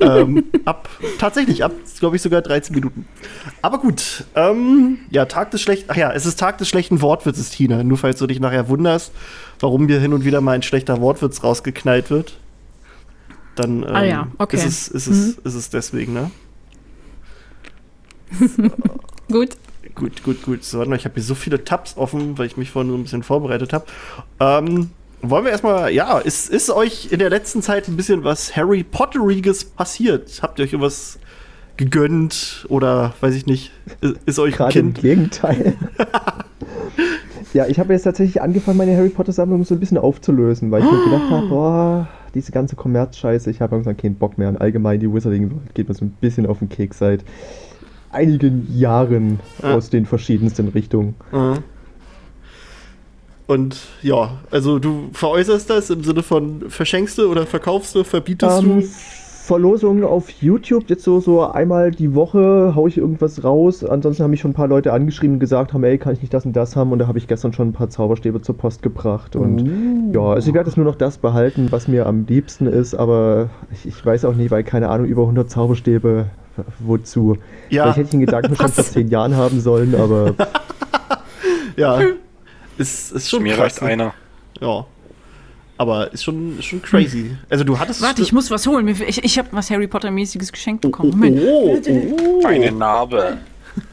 Ähm, 0.00 0.44
ab, 0.64 0.88
tatsächlich, 1.18 1.64
ab, 1.64 1.72
glaube 1.98 2.16
ich, 2.16 2.22
sogar 2.22 2.42
13 2.42 2.74
Minuten. 2.74 3.06
Aber 3.62 3.78
gut, 3.78 4.24
ähm, 4.34 4.98
ja, 5.10 5.24
Tag 5.24 5.50
des 5.50 5.60
schlechten, 5.62 5.90
ach 5.90 5.96
ja, 5.96 6.12
es 6.12 6.26
ist 6.26 6.38
Tag 6.38 6.58
des 6.58 6.68
schlechten 6.68 7.00
Wortwitzes, 7.02 7.50
Tina. 7.50 7.82
Nur 7.82 7.98
falls 7.98 8.18
du 8.18 8.26
dich 8.26 8.40
nachher 8.40 8.68
wunderst, 8.68 9.12
warum 9.60 9.86
mir 9.86 10.00
hin 10.00 10.12
und 10.12 10.24
wieder 10.24 10.40
mal 10.40 10.52
ein 10.52 10.62
schlechter 10.62 11.00
Wortwitz 11.00 11.42
rausgeknallt 11.42 12.10
wird, 12.10 12.38
dann 13.54 13.82
ähm, 13.82 13.88
Ah 13.94 14.04
ja, 14.04 14.28
okay. 14.38 14.56
ist, 14.56 14.64
es, 14.64 14.88
ist, 14.88 15.08
es, 15.08 15.38
ist 15.38 15.54
es 15.54 15.70
deswegen, 15.70 16.12
ne? 16.12 16.30
Gut. 19.30 19.56
Gut, 19.94 20.22
gut, 20.22 20.42
gut. 20.42 20.64
So, 20.64 20.78
warte 20.78 20.90
mal, 20.90 20.96
ich 20.96 21.04
habe 21.04 21.14
hier 21.14 21.24
so 21.24 21.34
viele 21.34 21.64
Tabs 21.64 21.96
offen, 21.96 22.38
weil 22.38 22.46
ich 22.46 22.56
mich 22.56 22.70
vorhin 22.70 22.90
so 22.90 22.96
ein 22.96 23.02
bisschen 23.02 23.24
vorbereitet 23.24 23.72
habe. 23.72 23.86
Ähm, 24.38 24.90
wollen 25.22 25.44
wir 25.44 25.50
erstmal, 25.52 25.92
ja, 25.92 26.18
ist, 26.18 26.50
ist 26.50 26.70
euch 26.70 27.10
in 27.12 27.18
der 27.18 27.30
letzten 27.30 27.62
Zeit 27.62 27.88
ein 27.88 27.96
bisschen 27.96 28.24
was 28.24 28.56
Harry 28.56 28.84
Potteriges 28.84 29.64
passiert? 29.64 30.40
Habt 30.42 30.58
ihr 30.58 30.64
euch 30.64 30.72
irgendwas 30.72 31.18
gegönnt 31.76 32.66
oder 32.68 33.14
weiß 33.20 33.34
ich 33.34 33.46
nicht, 33.46 33.70
ist, 34.00 34.16
ist 34.26 34.38
euch 34.38 34.56
Gerade 34.56 34.78
im 34.78 34.94
Kind? 34.94 35.02
Gegenteil. 35.02 35.74
ja, 37.54 37.66
ich 37.66 37.78
habe 37.78 37.92
jetzt 37.92 38.02
tatsächlich 38.02 38.42
angefangen, 38.42 38.78
meine 38.78 38.96
Harry 38.96 39.08
Potter 39.10 39.32
Sammlung 39.32 39.64
so 39.64 39.74
ein 39.74 39.80
bisschen 39.80 39.98
aufzulösen, 39.98 40.70
weil 40.70 40.82
ich 40.82 40.90
mir 40.90 41.04
gedacht 41.04 41.30
habe, 41.30 41.46
boah, 41.48 42.08
diese 42.34 42.52
ganze 42.52 42.76
Kommerzscheiße, 42.76 43.50
ich 43.50 43.60
habe 43.60 43.74
irgendwann 43.74 43.96
keinen 43.96 44.16
Bock 44.16 44.38
mehr. 44.38 44.48
Und 44.48 44.58
allgemein 44.60 45.00
die 45.00 45.12
Wizarding 45.12 45.50
World 45.50 45.74
geht 45.74 45.88
mir 45.88 45.94
so 45.94 46.04
ein 46.04 46.10
bisschen 46.20 46.46
auf 46.46 46.58
den 46.58 46.68
Keks 46.68 46.98
seit 46.98 47.24
einigen 48.10 48.66
Jahren 48.74 49.40
Ah. 49.62 49.74
aus 49.74 49.90
den 49.90 50.06
verschiedensten 50.06 50.68
Richtungen. 50.68 51.14
Mhm. 51.32 51.58
Und 53.48 53.78
ja, 54.02 54.32
also 54.50 54.78
du 54.78 55.08
veräußerst 55.14 55.70
das 55.70 55.88
im 55.88 56.04
Sinne 56.04 56.22
von 56.22 56.68
verschenkst 56.68 57.16
du 57.16 57.30
oder 57.30 57.46
verkaufst 57.46 57.94
du, 57.94 58.04
verbietest 58.04 58.62
Ähm, 58.62 58.80
du? 58.80 58.86
Verlosungen 59.46 60.04
auf 60.04 60.28
YouTube, 60.28 60.90
jetzt 60.90 61.02
so, 61.04 61.20
so 61.20 61.42
einmal 61.42 61.90
die 61.90 62.14
Woche 62.14 62.74
haue 62.74 62.90
ich 62.90 62.98
irgendwas 62.98 63.42
raus. 63.44 63.82
Ansonsten 63.82 64.22
haben 64.22 64.30
mich 64.32 64.40
schon 64.40 64.50
ein 64.50 64.54
paar 64.54 64.68
Leute 64.68 64.92
angeschrieben 64.92 65.36
und 65.36 65.40
gesagt 65.40 65.72
haben, 65.72 65.82
ey, 65.84 65.96
kann 65.96 66.12
ich 66.12 66.20
nicht 66.20 66.34
das 66.34 66.44
und 66.44 66.54
das 66.54 66.76
haben? 66.76 66.92
Und 66.92 66.98
da 66.98 67.06
habe 67.06 67.16
ich 67.16 67.26
gestern 67.26 67.54
schon 67.54 67.68
ein 67.68 67.72
paar 67.72 67.88
Zauberstäbe 67.88 68.42
zur 68.42 68.58
Post 68.58 68.82
gebracht. 68.82 69.34
Und 69.34 70.12
ja, 70.12 70.20
also 70.20 70.46
ich 70.46 70.54
werde 70.54 70.68
jetzt 70.68 70.76
nur 70.76 70.84
noch 70.84 70.96
das 70.96 71.16
behalten, 71.16 71.68
was 71.70 71.88
mir 71.88 72.04
am 72.04 72.26
liebsten 72.26 72.66
ist, 72.66 72.94
aber 72.94 73.48
ich, 73.72 73.86
ich 73.86 74.04
weiß 74.04 74.26
auch 74.26 74.34
nicht, 74.34 74.50
weil 74.50 74.62
keine 74.64 74.90
Ahnung, 74.90 75.06
über 75.06 75.22
100 75.22 75.50
Zauberstäbe, 75.50 76.26
wozu? 76.80 77.38
Ja. 77.70 77.84
Vielleicht 77.84 77.96
hätte 77.96 78.04
ich 78.04 78.10
den 78.10 78.20
Gedanken 78.20 78.54
schon 78.60 78.68
vor 78.68 78.84
10 78.84 79.08
Jahren 79.08 79.34
haben 79.34 79.60
sollen, 79.60 79.94
aber 79.94 80.34
Ja. 81.78 82.00
Ist, 82.78 83.12
ist 83.12 83.28
schon 83.28 83.42
Mir 83.42 83.54
krass. 83.54 83.64
reicht 83.64 83.82
ne? 83.82 83.88
einer. 83.88 84.14
Ja. 84.60 84.86
Aber 85.76 86.12
ist 86.12 86.24
schon, 86.24 86.60
schon 86.60 86.82
crazy. 86.82 87.36
Also 87.48 87.64
du 87.64 87.78
hattest. 87.78 88.02
Warte, 88.02 88.22
ich 88.22 88.32
muss 88.32 88.50
was 88.50 88.66
holen. 88.66 88.88
Ich, 88.88 89.22
ich 89.22 89.38
habe 89.38 89.48
was 89.52 89.70
Harry 89.70 89.86
Potter-mäßiges 89.86 90.50
geschenkt 90.50 90.82
bekommen. 90.82 91.10
Moment. 91.10 91.40
Oh, 91.40 91.80
oh. 91.88 92.46
Eine 92.46 92.72
Narbe. 92.72 93.38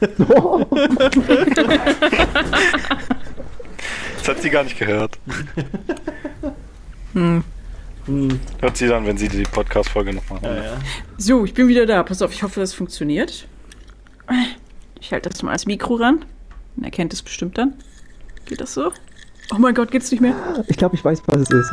das 4.18 4.28
hat 4.28 4.42
sie 4.42 4.50
gar 4.50 4.64
nicht 4.64 4.76
gehört. 4.76 5.16
Hm. 7.12 7.44
Hört 8.58 8.76
sie 8.76 8.88
dann, 8.88 9.06
wenn 9.06 9.16
sie 9.16 9.28
die 9.28 9.44
Podcast-Folge 9.44 10.12
noch 10.12 10.28
machen. 10.28 10.44
Ja, 10.44 10.56
ja. 10.56 10.76
So, 11.18 11.44
ich 11.44 11.54
bin 11.54 11.68
wieder 11.68 11.86
da. 11.86 12.02
Pass 12.02 12.20
auf, 12.20 12.32
ich 12.32 12.42
hoffe, 12.42 12.58
das 12.58 12.74
funktioniert. 12.74 13.46
Ich 15.00 15.12
halte 15.12 15.28
das 15.28 15.42
mal 15.42 15.52
als 15.52 15.66
Mikro 15.66 15.94
ran. 15.94 16.24
Man 16.74 16.84
erkennt 16.84 17.12
es 17.12 17.22
bestimmt 17.22 17.58
dann. 17.58 17.74
Geht 18.46 18.60
das 18.60 18.74
so? 18.74 18.92
Oh 19.54 19.58
mein 19.58 19.74
Gott, 19.74 19.90
geht's 19.90 20.10
nicht 20.10 20.20
mehr? 20.20 20.34
ich 20.66 20.76
glaube, 20.76 20.94
ich 20.96 21.04
weiß, 21.04 21.22
was 21.26 21.40
es 21.42 21.50
ist. 21.50 21.72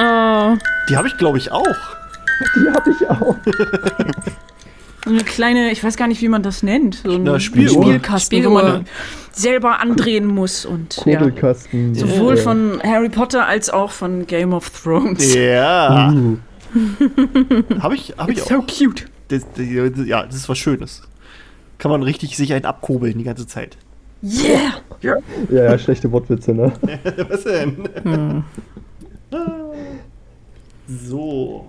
Oh, 0.00 0.56
Die 0.88 0.96
habe 0.96 1.08
ich, 1.08 1.16
glaube 1.18 1.38
ich, 1.38 1.50
auch. 1.50 1.64
Die 2.54 2.70
habe 2.70 2.90
ich 2.90 3.08
auch. 3.08 3.36
So 5.04 5.10
eine 5.14 5.22
kleine, 5.24 5.70
ich 5.70 5.82
weiß 5.82 5.96
gar 5.96 6.06
nicht, 6.08 6.20
wie 6.20 6.28
man 6.28 6.42
das 6.42 6.62
nennt. 6.62 6.96
So 6.96 7.12
ein 7.14 7.22
Na, 7.22 7.38
Spieluhr. 7.40 7.82
Spielkasten, 7.84 8.38
wo 8.44 8.58
Spieluhr. 8.58 8.62
man 8.62 8.84
selber 9.32 9.80
andrehen 9.80 10.26
muss. 10.26 10.66
Und 10.66 10.96
ja, 11.06 11.18
Kodelkasten. 11.20 11.94
sowohl 11.94 12.36
Ja. 12.36 12.42
von 12.42 12.82
Harry 12.82 13.08
Potter 13.08 13.46
als 13.46 13.70
auch 13.70 13.90
von 13.92 14.26
Game 14.26 14.52
of 14.52 14.68
Thrones. 14.68 15.34
Ja. 15.34 16.12
Uh. 16.12 16.36
Habe 17.80 17.94
ich, 17.94 18.12
hab 18.18 18.28
ich 18.28 18.42
auch. 18.42 18.48
so 18.48 18.62
cute. 18.62 19.06
Das, 19.28 19.46
das, 19.56 19.66
ja, 20.04 20.24
das 20.26 20.34
ist 20.34 20.48
was 20.48 20.58
Schönes. 20.58 21.00
Kann 21.78 21.90
man 21.92 22.02
richtig 22.02 22.36
sich 22.36 22.52
einen 22.52 22.66
abkurbeln 22.66 23.16
die 23.16 23.24
ganze 23.24 23.46
Zeit. 23.46 23.78
Yeah! 24.22 24.72
Ja, 25.00 25.14
ja, 25.50 25.78
schlechte 25.78 26.10
Wortwitze, 26.10 26.52
ne? 26.52 26.72
Was 27.28 27.44
denn? 27.44 27.88
So. 30.88 31.66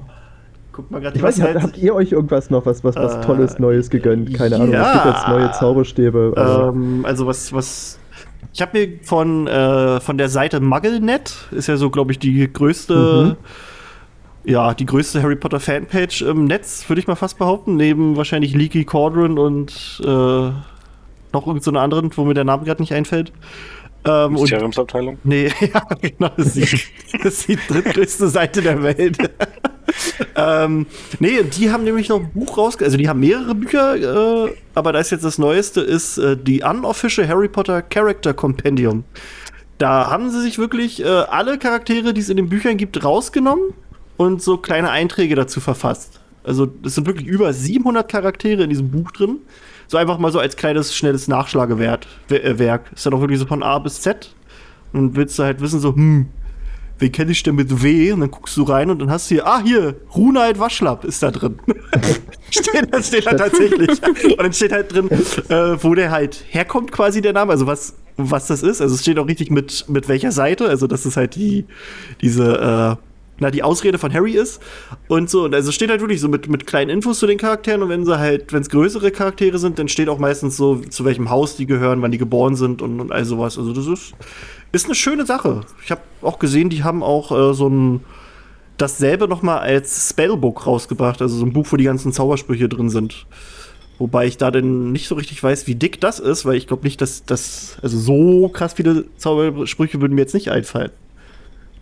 Guck 0.71 0.89
mal 0.91 1.01
gerade, 1.01 1.17
Ich 1.17 1.21
weiß 1.23 1.37
nicht, 1.37 1.47
habt, 1.47 1.61
habt 1.63 1.77
ihr 1.77 1.93
euch 1.93 2.11
irgendwas 2.11 2.49
noch, 2.49 2.65
was, 2.65 2.83
was, 2.83 2.95
was 2.95 3.15
Äh, 3.15 3.21
Tolles, 3.21 3.59
Neues 3.59 3.89
gegönnt? 3.89 4.33
Keine 4.33 4.55
Ahnung, 4.55 4.71
ja. 4.71 4.87
es 4.87 5.03
gibt 5.03 5.15
jetzt 5.15 5.27
neue 5.27 5.51
Zauberstäbe. 5.51 6.33
aber- 6.35 6.69
Ähm, 6.73 7.05
also 7.05 7.27
was, 7.27 7.51
was. 7.53 7.99
Ich 8.53 8.61
habe 8.61 8.79
mir 8.79 8.99
von, 9.03 9.45
äh, 9.47 9.99
von 9.99 10.17
der 10.17 10.29
Seite 10.29 10.59
MuggleNet, 10.59 11.35
ist 11.51 11.67
ja 11.67 11.75
so, 11.77 11.89
glaube 11.89 12.13
ich, 12.13 12.19
die 12.19 12.51
größte, 12.51 13.35
ja, 14.45 14.73
die 14.73 14.85
größte 14.85 15.21
Harry 15.21 15.35
Potter 15.35 15.59
Fanpage 15.59 16.21
im 16.23 16.45
Netz, 16.45 16.87
würde 16.89 17.01
ich 17.01 17.07
mal 17.07 17.15
fast 17.15 17.37
behaupten, 17.37 17.75
neben 17.75 18.15
wahrscheinlich 18.15 18.55
Leaky 18.55 18.85
Cauldron 18.85 19.37
und 19.37 20.01
äh, 20.03 20.49
noch 21.33 21.47
irgendeine 21.47 21.77
so 21.77 21.83
anderen, 21.83 22.11
wo 22.15 22.25
mir 22.25 22.33
der 22.33 22.43
Name 22.43 22.65
gerade 22.65 22.81
nicht 22.81 22.93
einfällt. 22.93 23.31
Ähm, 24.05 24.33
Mysteriumsabteilung. 24.33 25.17
Nee, 25.23 25.51
ja, 25.73 25.83
genau. 26.01 26.31
Das 26.37 26.55
ist 26.55 26.55
die, 26.55 27.17
das 27.17 27.33
ist 27.33 27.47
die 27.49 27.55
drittgrößte 27.55 28.29
Seite 28.29 28.61
der 28.61 28.81
Welt. 28.81 29.17
ähm, 30.35 30.85
nee, 31.19 31.43
die 31.43 31.71
haben 31.71 31.83
nämlich 31.83 32.09
noch 32.09 32.19
ein 32.19 32.31
Buch 32.31 32.57
rausge... 32.57 32.85
Also 32.85 32.97
die 32.97 33.09
haben 33.09 33.19
mehrere 33.19 33.55
Bücher, 33.55 34.45
äh, 34.45 34.55
aber 34.73 34.93
da 34.93 34.99
ist 34.99 35.11
jetzt 35.11 35.25
das 35.25 35.37
Neueste, 35.37 35.81
ist 35.81 36.17
äh, 36.17 36.37
die 36.37 36.61
Unofficial 36.61 37.27
Harry 37.27 37.49
Potter 37.49 37.81
Character 37.81 38.33
Compendium. 38.33 39.03
Da 39.79 40.09
haben 40.09 40.29
sie 40.29 40.41
sich 40.41 40.59
wirklich 40.59 41.03
äh, 41.03 41.07
alle 41.07 41.57
Charaktere, 41.57 42.13
die 42.13 42.21
es 42.21 42.29
in 42.29 42.37
den 42.37 42.49
Büchern 42.49 42.77
gibt, 42.77 43.03
rausgenommen 43.03 43.73
und 44.17 44.41
so 44.41 44.57
kleine 44.57 44.91
Einträge 44.91 45.35
dazu 45.35 45.59
verfasst. 45.59 46.19
Also 46.43 46.67
es 46.85 46.95
sind 46.95 47.05
wirklich 47.05 47.27
über 47.27 47.51
700 47.51 48.09
Charaktere 48.09 48.63
in 48.63 48.69
diesem 48.69 48.91
Buch 48.91 49.11
drin. 49.11 49.37
So 49.89 49.97
einfach 49.97 50.19
mal 50.19 50.31
so 50.31 50.37
als 50.39 50.55
kleines, 50.55 50.95
schnelles 50.95 51.27
Nachschlagewerk. 51.27 52.05
We- 52.27 52.43
äh. 52.43 52.79
Ist 52.93 53.05
dann 53.07 53.13
auch 53.15 53.21
wirklich 53.21 53.39
so 53.39 53.47
von 53.47 53.63
A 53.63 53.79
bis 53.79 54.01
Z. 54.01 54.33
Und 54.93 55.15
willst 55.15 55.37
du 55.39 55.43
halt 55.43 55.61
wissen, 55.61 55.79
so, 55.79 55.95
hm, 55.95 56.27
wen 56.99 57.11
kenne 57.11 57.31
ich 57.31 57.41
denn 57.41 57.55
mit 57.55 57.81
W? 57.83 58.11
Und 58.11 58.19
dann 58.19 58.29
guckst 58.29 58.55
du 58.55 58.63
rein 58.63 58.91
und 58.91 58.99
dann 58.99 59.09
hast 59.09 59.29
du 59.31 59.35
hier, 59.35 59.47
ah, 59.47 59.61
hier, 59.63 59.95
Runald 60.15 60.59
Waschlapp 60.59 61.05
ist 61.05 61.23
da 61.23 61.31
drin. 61.31 61.59
steht, 62.51 62.93
das 62.93 63.07
steht 63.07 63.25
da 63.25 63.33
tatsächlich. 63.33 63.89
Und 63.89 64.37
dann 64.41 64.53
steht 64.53 64.71
halt 64.71 64.93
drin, 64.93 65.09
äh, 65.09 65.83
wo 65.83 65.95
der 65.95 66.11
halt 66.11 66.43
herkommt, 66.49 66.91
quasi 66.91 67.21
der 67.21 67.33
Name, 67.33 67.51
also 67.51 67.65
was, 67.65 67.95
was 68.15 68.45
das 68.45 68.61
ist. 68.61 68.81
Also 68.81 68.93
es 68.93 69.01
steht 69.01 69.17
auch 69.17 69.27
richtig 69.27 69.49
mit, 69.49 69.85
mit 69.89 70.07
welcher 70.07 70.31
Seite, 70.31 70.67
also 70.67 70.85
dass 70.85 71.05
es 71.05 71.17
halt 71.17 71.33
die, 71.35 71.65
diese, 72.21 72.97
äh, 72.99 73.08
na, 73.39 73.51
die 73.51 73.63
Ausrede 73.63 73.97
von 73.97 74.13
Harry 74.13 74.33
ist. 74.33 74.61
Und 75.07 75.29
so, 75.29 75.45
und 75.45 75.55
also 75.55 75.71
steht 75.71 75.89
halt 75.89 76.01
wirklich 76.01 76.21
so 76.21 76.27
mit, 76.27 76.47
mit 76.49 76.67
kleinen 76.67 76.89
Infos 76.89 77.19
zu 77.19 77.27
den 77.27 77.37
Charakteren 77.37 77.83
und 77.83 77.89
wenn 77.89 78.05
sie 78.05 78.17
halt, 78.17 78.51
wenn 78.53 78.61
es 78.61 78.69
größere 78.69 79.11
Charaktere 79.11 79.57
sind, 79.59 79.79
dann 79.79 79.87
steht 79.87 80.09
auch 80.09 80.19
meistens 80.19 80.57
so, 80.57 80.77
zu 80.77 81.05
welchem 81.05 81.29
Haus 81.29 81.55
die 81.55 81.65
gehören, 81.65 82.01
wann 82.01 82.11
die 82.11 82.17
geboren 82.17 82.55
sind 82.55 82.81
und, 82.81 82.99
und 82.99 83.11
all 83.11 83.25
sowas. 83.25 83.57
Also 83.57 83.73
das 83.73 83.87
ist, 83.87 84.13
ist 84.71 84.85
eine 84.85 84.95
schöne 84.95 85.25
Sache. 85.25 85.61
Ich 85.83 85.91
habe 85.91 86.01
auch 86.21 86.39
gesehen, 86.39 86.69
die 86.69 86.83
haben 86.83 87.03
auch 87.03 87.31
äh, 87.31 87.53
so 87.53 87.67
ein 87.67 88.01
dasselbe 88.77 89.27
noch 89.27 89.41
mal 89.41 89.59
als 89.59 90.09
Spellbook 90.09 90.65
rausgebracht, 90.65 91.21
also 91.21 91.35
so 91.35 91.45
ein 91.45 91.53
Buch, 91.53 91.67
wo 91.69 91.75
die 91.75 91.83
ganzen 91.83 92.13
Zaubersprüche 92.13 92.69
drin 92.69 92.89
sind. 92.89 93.25
Wobei 93.97 94.25
ich 94.25 94.37
da 94.37 94.49
denn 94.49 94.93
nicht 94.93 95.09
so 95.09 95.15
richtig 95.15 95.43
weiß, 95.43 95.67
wie 95.67 95.75
dick 95.75 95.99
das 95.99 96.19
ist, 96.19 96.45
weil 96.45 96.55
ich 96.55 96.67
glaube 96.67 96.85
nicht, 96.85 97.01
dass 97.01 97.25
das 97.25 97.77
also 97.81 97.99
so 97.99 98.47
krass 98.47 98.73
viele 98.73 99.05
Zaubersprüche 99.17 99.99
würden 99.99 100.15
mir 100.15 100.21
jetzt 100.21 100.33
nicht 100.33 100.49
einfallen. 100.49 100.91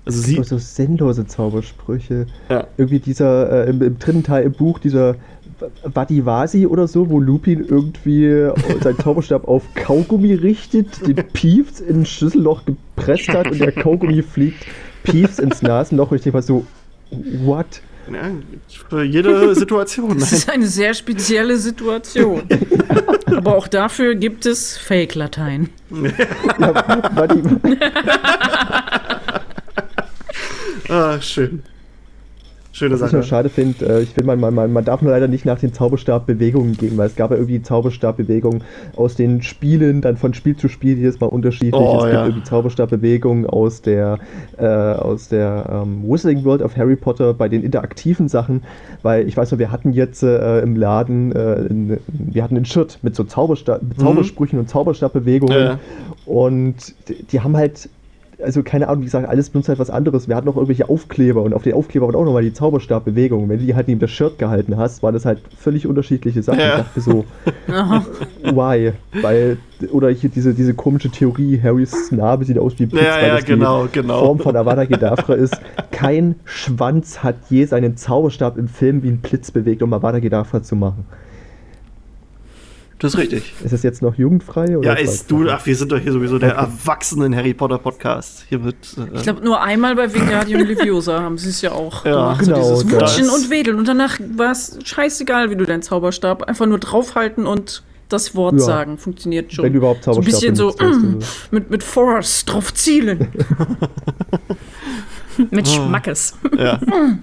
Also 0.07 0.21
sie 0.21 0.43
so 0.43 0.57
sinnlose 0.57 1.27
Zaubersprüche. 1.27 2.27
Ja. 2.49 2.67
Irgendwie 2.77 2.99
dieser, 2.99 3.65
äh, 3.65 3.69
im, 3.69 3.81
im 3.81 3.99
dritten 3.99 4.23
Teil 4.23 4.45
im 4.45 4.53
Buch, 4.53 4.79
dieser 4.79 5.15
Vadivasi 5.83 6.67
oder 6.67 6.87
so, 6.87 7.09
wo 7.09 7.19
Lupin 7.19 7.65
irgendwie 7.67 8.49
seinen 8.81 8.99
Zauberstab 8.99 9.47
auf 9.47 9.63
Kaugummi 9.73 10.33
richtet, 10.33 11.07
den 11.07 11.15
Piefs 11.33 11.79
in 11.79 12.01
ein 12.01 12.05
Schlüsselloch 12.05 12.63
gepresst 12.65 13.29
hat 13.29 13.51
und 13.51 13.59
der 13.59 13.71
Kaugummi 13.71 14.21
fliegt 14.21 14.65
Piefs 15.03 15.39
ins 15.39 15.61
Nasenloch 15.61 16.11
und 16.11 16.17
ich 16.17 16.23
denke 16.23 16.37
mal 16.37 16.43
so, 16.43 16.65
what? 17.43 17.81
ja, 18.13 18.31
für 18.67 19.03
jede 19.03 19.55
Situation. 19.55 20.19
Das 20.19 20.31
ist 20.31 20.49
eine 20.49 20.67
sehr 20.67 20.93
spezielle 20.93 21.57
Situation. 21.57 22.43
Aber 23.25 23.55
auch 23.55 23.67
dafür 23.67 24.15
gibt 24.15 24.45
es 24.45 24.77
Fake-Latein. 24.77 25.69
Ja, 26.59 26.59
ah, 30.89 31.19
schön. 31.21 31.63
Schöne 32.77 32.93
Was 32.99 33.07
ich 33.07 33.13
nur 33.13 33.23
Sache. 33.23 33.29
schade 33.29 33.49
finde, 33.49 33.87
äh, 33.87 34.03
ich 34.03 34.09
finde, 34.09 34.35
man, 34.35 34.53
man, 34.53 34.71
man, 34.71 34.85
darf 34.85 35.01
nur 35.01 35.11
leider 35.11 35.27
nicht 35.27 35.45
nach 35.45 35.57
den 35.57 35.73
Zauberstabbewegungen 35.73 36.77
gehen, 36.77 36.95
weil 36.95 37.07
es 37.07 37.15
gab 37.15 37.31
ja 37.31 37.37
irgendwie 37.37 37.63
Zauberstabbewegungen 37.63 38.63
aus 38.95 39.15
den 39.15 39.41
Spielen, 39.41 40.01
dann 40.01 40.15
von 40.15 40.35
Spiel 40.35 40.55
zu 40.55 40.67
Spiel 40.67 40.95
jedes 40.95 41.19
Mal 41.19 41.25
unterschiedlich. 41.25 41.73
Oh, 41.73 41.97
es 41.97 42.03
gibt 42.03 42.13
ja. 42.13 42.25
irgendwie 42.27 42.43
Zauberstabbewegungen 42.43 43.47
aus 43.47 43.81
der, 43.81 44.19
äh, 44.59 44.67
aus 44.67 45.27
der 45.27 45.83
ähm, 45.87 46.03
Wizarding 46.07 46.43
World 46.43 46.61
of 46.61 46.77
Harry 46.77 46.95
Potter 46.95 47.33
bei 47.33 47.49
den 47.49 47.63
interaktiven 47.63 48.27
Sachen, 48.27 48.61
weil 49.01 49.27
ich 49.27 49.35
weiß 49.35 49.51
noch, 49.51 49.57
wir 49.57 49.71
hatten 49.71 49.91
jetzt 49.91 50.21
äh, 50.21 50.59
im 50.59 50.75
Laden, 50.75 51.31
äh, 51.31 51.55
in, 51.63 51.97
wir 52.07 52.43
hatten 52.43 52.57
einen 52.57 52.65
Shirt 52.65 52.99
mit 53.01 53.15
so 53.15 53.23
Zauberstab, 53.23 53.81
mit 53.81 53.99
Zaubersprüchen 53.99 54.59
und 54.59 54.69
Zauberstabbewegungen 54.69 55.57
Mhm. 55.57 55.63
Ja. 55.63 55.79
und 56.27 56.75
die, 57.09 57.23
die 57.23 57.39
haben 57.39 57.57
halt 57.57 57.89
also 58.41 58.61
keine 58.63 58.87
Ahnung, 58.87 59.01
wie 59.01 59.05
gesagt, 59.05 59.27
alles 59.27 59.49
benutzt 59.49 59.69
halt 59.69 59.79
was 59.79 59.89
anderes. 59.89 60.27
Wir 60.27 60.35
hatten 60.35 60.47
auch 60.47 60.55
irgendwelche 60.55 60.89
Aufkleber 60.89 61.41
und 61.41 61.53
auf 61.53 61.63
den 61.63 61.73
Aufkleber 61.73 62.07
waren 62.07 62.15
auch 62.15 62.25
nochmal 62.25 62.43
die 62.43 62.53
Zauberstabbewegung. 62.53 63.49
Wenn 63.49 63.59
du 63.59 63.65
die 63.65 63.75
halt 63.75 63.87
neben 63.87 63.99
das 63.99 64.11
Shirt 64.11 64.37
gehalten 64.37 64.77
hast, 64.77 65.01
waren 65.03 65.13
das 65.13 65.25
halt 65.25 65.41
völlig 65.57 65.87
unterschiedliche 65.87 66.43
Sachen. 66.43 66.59
Ja. 66.59 66.69
Ich 66.69 66.83
dachte 66.83 67.01
so, 67.01 67.25
why? 68.43 68.93
Weil, 69.21 69.57
oder 69.91 70.09
hier 70.09 70.29
diese, 70.29 70.53
diese 70.53 70.73
komische 70.73 71.09
Theorie, 71.09 71.59
Harrys 71.61 72.11
Narbe 72.11 72.45
sieht 72.45 72.59
aus 72.59 72.73
wie 72.77 72.85
Blitz, 72.85 73.03
Ja, 73.03 73.15
weil 73.15 73.27
ja, 73.27 73.35
das 73.35 73.45
genau, 73.45 73.87
die 73.87 73.93
genau. 73.93 74.19
Form 74.19 74.39
von 74.39 74.55
Avada 74.55 74.85
Kedavra 74.85 75.33
ist. 75.33 75.59
Kein 75.91 76.35
Schwanz 76.45 77.23
hat 77.23 77.35
je 77.49 77.65
seinen 77.65 77.97
Zauberstab 77.97 78.57
im 78.57 78.67
Film 78.67 79.03
wie 79.03 79.09
ein 79.09 79.19
Blitz 79.19 79.51
bewegt, 79.51 79.81
um 79.81 79.93
Avada 79.93 80.19
Kedavra 80.19 80.61
zu 80.61 80.75
machen. 80.75 81.05
Das 82.99 83.13
ist 83.13 83.19
richtig. 83.19 83.53
Ist 83.63 83.73
es 83.73 83.83
jetzt 83.83 84.01
noch 84.01 84.15
jugendfrei? 84.15 84.75
Oder 84.77 84.87
Ja, 84.89 84.93
ist 84.95 85.29
du, 85.29 85.47
ach, 85.49 85.63
wir 85.67 85.75
sind 85.75 85.91
doch 85.91 85.99
hier 85.99 86.11
sowieso 86.11 86.39
der 86.39 86.53
erwachsenen 86.55 87.35
Harry 87.35 87.53
Potter 87.53 87.77
Podcast. 87.77 88.45
Hier 88.49 88.63
wird. 88.63 88.75
Äh, 88.97 89.17
Ich 89.17 89.23
glaube, 89.23 89.43
nur 89.43 89.61
einmal 89.61 89.95
bei 89.95 90.11
Wingardium 90.11 90.61
Leviosa 90.65 91.21
haben 91.21 91.37
sie 91.37 91.49
es 91.49 91.61
ja 91.61 91.73
auch 91.73 92.03
Ja, 92.05 92.11
gemacht. 92.33 92.39
genau, 92.45 92.63
So 92.75 92.83
dieses 92.83 92.99
Wutschen 92.99 93.29
und 93.29 93.49
Wedeln. 93.51 93.77
Und 93.77 93.87
danach 93.87 94.19
war 94.35 94.51
es 94.51 94.79
scheißegal, 94.83 95.51
wie 95.51 95.55
du 95.55 95.65
deinen 95.65 95.83
Zauberstab. 95.83 96.43
Einfach 96.43 96.65
nur 96.65 96.79
draufhalten 96.79 97.45
und 97.45 97.83
das 98.09 98.33
Wort 98.35 98.53
Ja. 98.55 98.59
sagen. 98.61 98.97
Funktioniert 98.97 99.53
schon. 99.53 99.65
Wenn 99.65 99.73
du 99.73 99.77
überhaupt 99.77 100.03
so 100.03 100.11
ein 100.11 100.15
Zauberstab 100.15 100.41
bisschen 100.41 100.55
so 100.55 100.69
mm, 100.71 101.19
mit, 101.51 101.69
mit 101.69 101.83
Force 101.83 102.45
drauf 102.45 102.73
zielen. 102.73 103.27
Mit 105.51 105.67
Schmackes. 105.67 106.33
ja. 106.57 106.79
ja. 106.87 107.17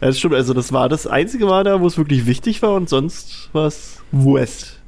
Das 0.00 0.18
stimmt, 0.18 0.34
also 0.34 0.52
das 0.54 0.72
war 0.72 0.88
das 0.88 1.06
einzige 1.06 1.46
Mal 1.46 1.64
da, 1.64 1.80
wo 1.80 1.86
es 1.86 1.96
wirklich 1.98 2.26
wichtig 2.26 2.60
war 2.62 2.74
und 2.74 2.88
sonst 2.88 3.48
war 3.52 3.66
es 3.66 3.96
Wurst. 4.12 4.80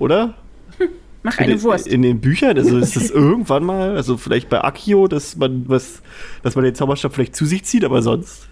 Oder? 0.00 0.34
Mach 1.22 1.36
In 1.38 1.44
eine 1.44 1.54
den, 1.56 1.62
Wurst. 1.62 1.86
in 1.86 2.02
den 2.02 2.20
Büchern, 2.20 2.56
also 2.56 2.78
ist 2.78 2.96
das 2.96 3.10
irgendwann 3.12 3.62
mal, 3.62 3.94
also 3.94 4.16
vielleicht 4.16 4.48
bei 4.48 4.64
Akio, 4.64 5.06
dass 5.06 5.36
man 5.36 5.68
was, 5.68 6.02
dass 6.42 6.56
man 6.56 6.64
den 6.64 6.74
Zauberstab 6.74 7.14
vielleicht 7.14 7.36
zu 7.36 7.44
sich 7.46 7.62
zieht, 7.64 7.84
aber 7.84 8.02
sonst. 8.02 8.48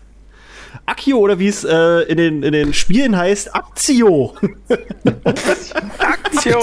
Akio 0.85 1.17
oder 1.17 1.39
wie 1.39 1.49
es 1.49 1.65
äh, 1.65 2.03
in, 2.03 2.19
den, 2.19 2.43
in 2.43 2.53
den 2.53 2.75
Spielen 2.75 3.17
heißt, 3.17 3.55
Aktio. 3.55 4.35
Aktio! 5.99 6.61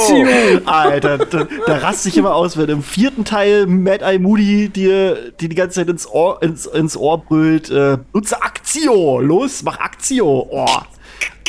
Alter, 0.66 1.18
da, 1.18 1.48
da 1.66 1.78
raste 1.78 2.10
ich 2.10 2.18
immer 2.18 2.36
aus, 2.36 2.56
wenn 2.56 2.70
im 2.70 2.84
vierten 2.84 3.26
Teil 3.26 3.66
Mad 3.66 4.06
Eye 4.06 4.20
Moody 4.20 4.70
dir 4.70 5.32
die, 5.40 5.50
die 5.50 5.56
ganze 5.56 5.80
Zeit 5.80 5.90
ins 5.90 6.08
Ohr, 6.08 6.42
ins, 6.44 6.68
ins 6.68 6.96
Ohr 6.96 7.18
brüllt, 7.24 7.72
äh, 7.72 7.98
nutze 8.14 8.42
Aktio, 8.44 9.20
los, 9.22 9.64
mach 9.64 9.80
Aktio. 9.80 10.48
Oh, 10.52 10.68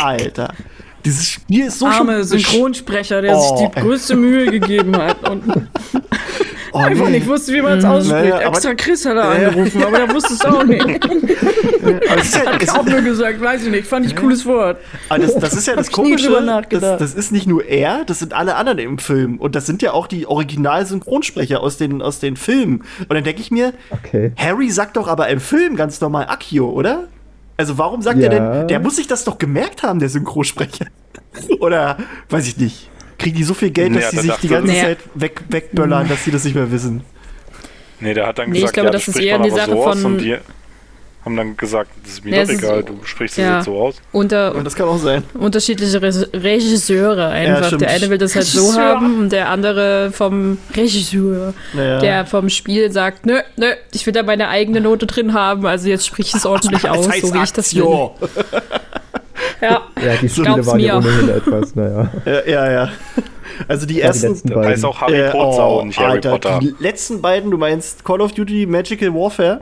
Alter. 0.01 0.55
Dieses 1.07 1.27
Spiel 1.29 1.67
ist 1.67 1.79
so 1.79 1.87
Arme 1.87 2.23
Synchronsprecher, 2.25 3.23
der 3.23 3.37
Oh, 3.37 3.41
sich 3.41 3.69
die 3.71 3.77
ey. 3.79 3.83
größte 3.85 4.17
Mühe 4.17 4.47
gegeben 4.51 4.95
hat 4.97 5.27
und 5.31 5.43
oh, 6.73 6.79
einfach 6.79 7.05
nee. 7.07 7.13
nicht 7.19 7.27
wusste, 7.29 7.55
wie 7.55 7.63
man 7.63 7.79
es 7.79 7.85
ausspricht. 7.85 8.23
Naja, 8.25 8.35
aber- 8.37 8.47
Extra 8.49 8.75
Chris 8.75 9.07
hat 9.07 9.17
er 9.17 9.35
Ja, 9.35 9.41
ja. 9.43 9.49
angerufen, 9.49 9.83
aber 9.85 9.97
der 9.99 10.13
wusste 10.15 10.35
es 10.35 10.45
auch 10.45 10.65
nicht. 10.65 10.85
Ist 10.85 12.35
ja, 12.35 12.43
es, 12.61 12.73
Hat 12.75 12.81
auch 12.81 12.85
nur 12.85 13.01
gesagt, 13.03 13.41
weiß 13.41 13.63
ich 13.65 13.71
nicht, 13.71 13.87
fand 13.87 14.05
ich 14.07 14.17
cooles 14.17 14.45
Wort. 14.47 14.79
aber 15.09 15.21
das, 15.21 15.35
das 15.37 15.55
ist 15.55 15.67
ja 15.69 15.77
das 15.77 15.91
Komische. 15.93 16.29
Das, 16.71 16.99
das 16.99 17.15
ist 17.15 17.31
nicht 17.31 17.47
nur 17.47 17.65
er, 17.65 18.05
das 18.05 18.19
sind 18.19 18.33
alle 18.35 18.57
anderen 18.57 18.79
im 18.81 18.99
Film. 18.99 19.39
Und 19.39 19.55
das 19.55 19.67
sind 19.67 19.83
ja 19.83 19.93
auch 19.93 20.09
die 20.09 20.27
Original-Synchronsprecher 20.27 21.61
aus 21.61 21.77
den, 21.77 22.03
aus 22.03 22.19
den 22.19 22.37
Filmen. 22.37 22.83
Und 23.01 23.13
dann 23.15 23.23
denke 23.23 23.41
ich 23.41 23.51
mir, 23.53 23.73
Okay. 23.91 24.33
Harry 24.37 24.71
sagt 24.71 24.97
doch 24.97 25.07
aber 25.07 25.29
im 25.29 25.39
Film 25.41 25.77
ganz 25.77 26.01
normal 26.01 26.27
Akio, 26.29 26.69
oder? 26.71 27.05
Also 27.57 27.79
warum 27.79 28.03
sagt 28.03 28.19
er 28.21 28.33
Ja. 28.33 28.55
denn, 28.59 28.69
der 28.69 28.81
muss 28.81 28.97
sich 28.97 29.07
das 29.07 29.25
doch 29.25 29.39
gemerkt 29.39 29.83
haben, 29.83 29.99
der 29.99 30.09
Synchronsprecher. 30.09 30.87
oder 31.61 31.97
weiß 32.29 32.47
ich 32.49 32.57
nicht. 32.59 32.91
Kriegen 33.19 33.37
die 33.37 33.45
so 33.45 33.55
viel 33.55 33.71
Geld, 33.71 33.95
dass 33.97 34.05
Ja, 34.05 34.11
die 34.11 34.17
da 34.17 34.23
sich 34.23 34.35
die 34.43 34.49
ganze 34.49 34.75
Zeit 34.75 34.99
weg, 35.15 35.43
wegböllern, 35.49 36.09
dass 36.09 36.25
sie 36.25 36.31
das 36.31 36.45
nicht 36.45 36.55
mehr 36.55 36.71
wissen? 36.71 37.03
Nee, 38.01 38.13
der 38.13 38.27
hat 38.27 38.39
dann 38.39 38.51
Nee, 38.51 38.57
ich 38.59 38.61
gesagt, 38.63 38.75
glaube, 38.75 38.87
ja, 38.89 38.93
das 38.93 39.07
das 39.07 39.17
ist 39.17 39.23
eher 39.23 39.37
aber 39.37 39.51
Sache 39.51 39.71
so 39.71 39.83
von- 39.83 40.05
und 40.05 40.19
die 40.19 40.37
haben 41.27 41.37
dann 41.37 41.57
gesagt, 41.59 41.91
das 42.03 42.13
ist 42.15 42.25
mir 42.25 42.37
Ja, 42.37 42.45
doch 42.45 42.51
ist- 42.53 42.63
egal, 42.63 42.83
du 42.85 42.99
sprichst 43.05 43.37
das 43.37 43.45
ja. 43.45 43.57
jetzt 43.57 43.67
so 43.67 43.77
aus. 43.79 43.97
Unter, 44.13 44.55
Und 44.55 44.65
das 44.65 44.75
kann 44.75 44.89
auch 44.89 44.97
sein. 44.99 45.23
unterschiedliche 45.35 46.01
Re 46.01 46.11
Regisseure 46.33 47.29
einfach. 47.29 47.67
stimmt. 47.67 47.83
der 47.83 47.91
eine 47.91 48.09
will 48.09 48.17
das 48.19 48.35
halt 48.35 48.47
so 48.47 48.61
Regisseur. 48.61 48.83
haben 48.85 49.19
und 49.19 49.33
der 49.33 49.51
andere 49.51 50.11
vom 50.13 50.57
Regisseur, 50.75 51.53
Naja. 51.75 51.99
der 51.99 52.25
vom 52.27 52.49
Spiel 52.49 52.91
sagt, 52.93 53.27
nö, 53.27 53.35
nö, 53.57 53.67
ich 53.93 54.07
will 54.07 54.13
da 54.15 54.23
meine 54.23 54.49
eigene 54.49 54.81
Note 54.81 55.07
drin 55.07 55.35
haben, 55.35 55.67
also 55.67 55.89
jetzt 55.89 56.07
sprich 56.07 56.29
ich 56.29 56.35
es 56.37 56.47
ordentlich 56.47 56.89
aus, 56.89 57.09
heißt 57.09 57.27
so 57.27 57.35
wie 57.35 57.43
ich 57.43 57.53
das 57.53 57.75
will. 57.75 57.83
Ja, 59.61 59.83
Ja, 60.05 60.15
die 60.21 60.29
Spiele 60.29 60.65
waren 60.67 60.81
ja 60.81 61.01
mir. 61.01 61.07
ohnehin 61.09 61.29
etwas, 61.37 61.75
naja. 61.75 62.11
Ja, 62.25 62.47
ja, 62.47 62.71
ja. 62.73 62.89
Also 63.69 63.87
die 63.87 63.95
Ja, 63.95 64.01
die 64.01 64.07
ersten. 64.09 64.29
letzten 64.29 64.49
Da 64.49 64.55
beiden. 64.57 64.71
heißt 64.73 64.85
auch 64.85 65.01
Harry 65.01 65.21
äh, 65.21 65.31
Potter 65.31 65.69
oh, 65.69 65.81
und 65.81 65.89
nicht 65.89 65.99
Harry 65.99 66.13
Alter, 66.13 66.31
Potter. 66.31 66.59
Die 66.61 66.75
letzten 66.79 67.23
beiden, 67.23 67.51
du 67.51 67.57
meinst 67.59 68.05
Call 68.05 68.21
of 68.21 68.33
Duty 68.33 68.67
Magical 68.67 69.13
Warfare? 69.15 69.61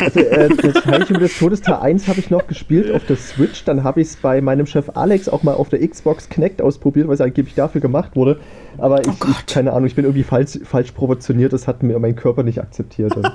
Also, 0.00 0.20
äh, 0.20 0.48
das 0.48 0.84
Heiligtum 0.84 1.18
des 1.18 1.38
Todes 1.38 1.60
Teil 1.60 1.76
1 1.76 2.08
habe 2.08 2.20
ich 2.20 2.30
noch 2.30 2.46
gespielt 2.46 2.90
auf 2.92 3.04
der 3.06 3.16
Switch. 3.16 3.64
Dann 3.64 3.84
habe 3.84 4.00
ich 4.00 4.08
es 4.08 4.16
bei 4.16 4.40
meinem 4.40 4.66
Chef 4.66 4.90
Alex 4.94 5.28
auch 5.28 5.42
mal 5.42 5.54
auf 5.54 5.68
der 5.68 5.86
Xbox 5.86 6.28
Kinect 6.28 6.60
ausprobiert, 6.62 7.08
was 7.08 7.20
angeblich 7.20 7.54
dafür 7.54 7.80
gemacht 7.80 8.16
wurde. 8.16 8.40
Aber 8.78 9.00
ich, 9.00 9.08
ich 9.08 9.46
keine 9.46 9.72
Ahnung, 9.72 9.86
ich 9.86 9.94
bin 9.94 10.04
irgendwie 10.04 10.24
falsch, 10.24 10.58
falsch 10.64 10.92
provoktioniert. 10.92 11.52
Das 11.52 11.66
hat 11.66 11.82
mir 11.82 11.98
mein 11.98 12.16
Körper 12.16 12.42
nicht 12.42 12.60
akzeptiert. 12.60 13.14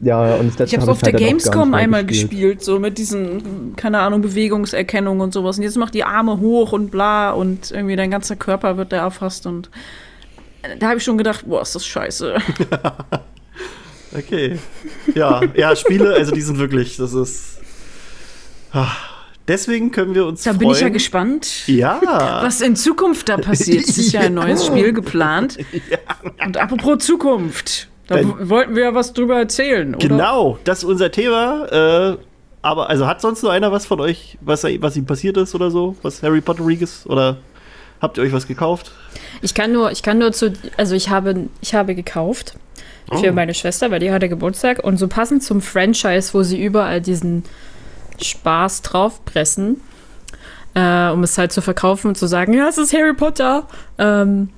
Ja, 0.00 0.36
und 0.36 0.46
das 0.46 0.58
letzte 0.58 0.64
Ich 0.64 0.72
habe 0.74 0.82
es 0.82 0.88
hab 0.88 0.92
auf 0.92 1.00
der 1.00 1.12
halt 1.12 1.20
gar 1.20 1.28
Gamescom 1.28 1.74
einmal 1.74 2.06
gespielt, 2.06 2.62
so 2.62 2.78
mit 2.78 2.98
diesen, 2.98 3.74
keine 3.74 3.98
Ahnung, 3.98 4.20
Bewegungserkennung 4.20 5.18
und 5.18 5.32
sowas. 5.32 5.56
Und 5.56 5.64
jetzt 5.64 5.76
macht 5.76 5.92
die 5.92 6.04
Arme 6.04 6.38
hoch 6.38 6.72
und 6.72 6.92
bla 6.92 7.32
und 7.32 7.72
irgendwie 7.72 7.96
dein 7.96 8.12
ganzer 8.12 8.36
Körper 8.36 8.76
wird 8.76 8.92
da 8.92 8.98
erfasst 8.98 9.44
und 9.46 9.70
da 10.78 10.88
habe 10.88 10.98
ich 10.98 11.04
schon 11.04 11.18
gedacht, 11.18 11.44
boah, 11.48 11.62
ist 11.62 11.74
das 11.74 11.86
scheiße. 11.86 12.36
Okay. 14.16 14.58
Ja, 15.14 15.42
ja, 15.54 15.76
Spiele, 15.76 16.14
also 16.14 16.32
die 16.32 16.40
sind 16.40 16.58
wirklich, 16.58 16.96
das 16.96 17.12
ist. 17.14 17.58
Ah, 18.72 18.88
Deswegen 19.46 19.90
können 19.92 20.14
wir 20.14 20.26
uns 20.26 20.42
Da 20.42 20.50
freuen. 20.50 20.58
bin 20.58 20.70
ich 20.72 20.80
ja 20.80 20.88
gespannt, 20.90 21.66
Ja. 21.68 22.00
was 22.42 22.60
in 22.60 22.76
Zukunft 22.76 23.30
da 23.30 23.38
passiert. 23.38 23.88
Es 23.88 23.96
ist 23.96 24.12
ja 24.12 24.20
ein 24.20 24.34
neues 24.34 24.66
Spiel 24.66 24.92
geplant. 24.92 25.56
Und 26.44 26.58
apropos 26.58 26.98
Zukunft, 27.06 27.88
da 28.08 28.16
Dann- 28.16 28.38
w- 28.38 28.48
wollten 28.50 28.76
wir 28.76 28.84
ja 28.84 28.94
was 28.94 29.14
drüber 29.14 29.38
erzählen, 29.38 29.94
oder? 29.94 30.06
Genau, 30.06 30.58
das 30.64 30.78
ist 30.80 30.84
unser 30.84 31.10
Thema. 31.10 31.64
Äh, 32.12 32.16
aber 32.60 32.90
also 32.90 33.06
hat 33.06 33.22
sonst 33.22 33.42
nur 33.42 33.50
einer 33.50 33.72
was 33.72 33.86
von 33.86 34.00
euch, 34.00 34.36
was, 34.42 34.64
was 34.64 34.96
ihm 34.96 35.06
passiert 35.06 35.38
ist 35.38 35.54
oder 35.54 35.70
so? 35.70 35.96
Was 36.02 36.22
Harry 36.22 36.42
Potteriges? 36.42 37.06
Oder 37.06 37.38
habt 38.02 38.18
ihr 38.18 38.24
euch 38.24 38.32
was 38.34 38.46
gekauft? 38.46 38.90
Ich 39.40 39.54
kann 39.54 39.72
nur, 39.72 39.90
ich 39.92 40.02
kann 40.02 40.18
nur 40.18 40.32
zu, 40.32 40.52
also 40.76 40.94
ich 40.94 41.08
habe, 41.08 41.46
ich 41.62 41.74
habe 41.74 41.94
gekauft 41.94 42.54
für 43.20 43.30
Oh. 43.30 43.32
meine 43.32 43.54
Schwester, 43.54 43.90
weil 43.90 44.00
die 44.00 44.10
hatte 44.12 44.28
Geburtstag 44.28 44.82
und 44.84 44.96
so 44.98 45.08
passend 45.08 45.42
zum 45.42 45.60
Franchise, 45.60 46.34
wo 46.34 46.42
sie 46.42 46.62
überall 46.62 47.00
diesen 47.00 47.44
Spaß 48.22 48.82
draufpressen, 48.82 49.80
äh, 50.74 51.08
um 51.10 51.22
es 51.22 51.38
halt 51.38 51.52
zu 51.52 51.60
verkaufen 51.62 52.08
und 52.08 52.16
zu 52.18 52.26
sagen, 52.26 52.52
ja, 52.52 52.68
es 52.68 52.78
ist 52.78 52.92
Harry 52.92 53.14
Potter. 53.14 53.66
Ähm, 53.98 54.50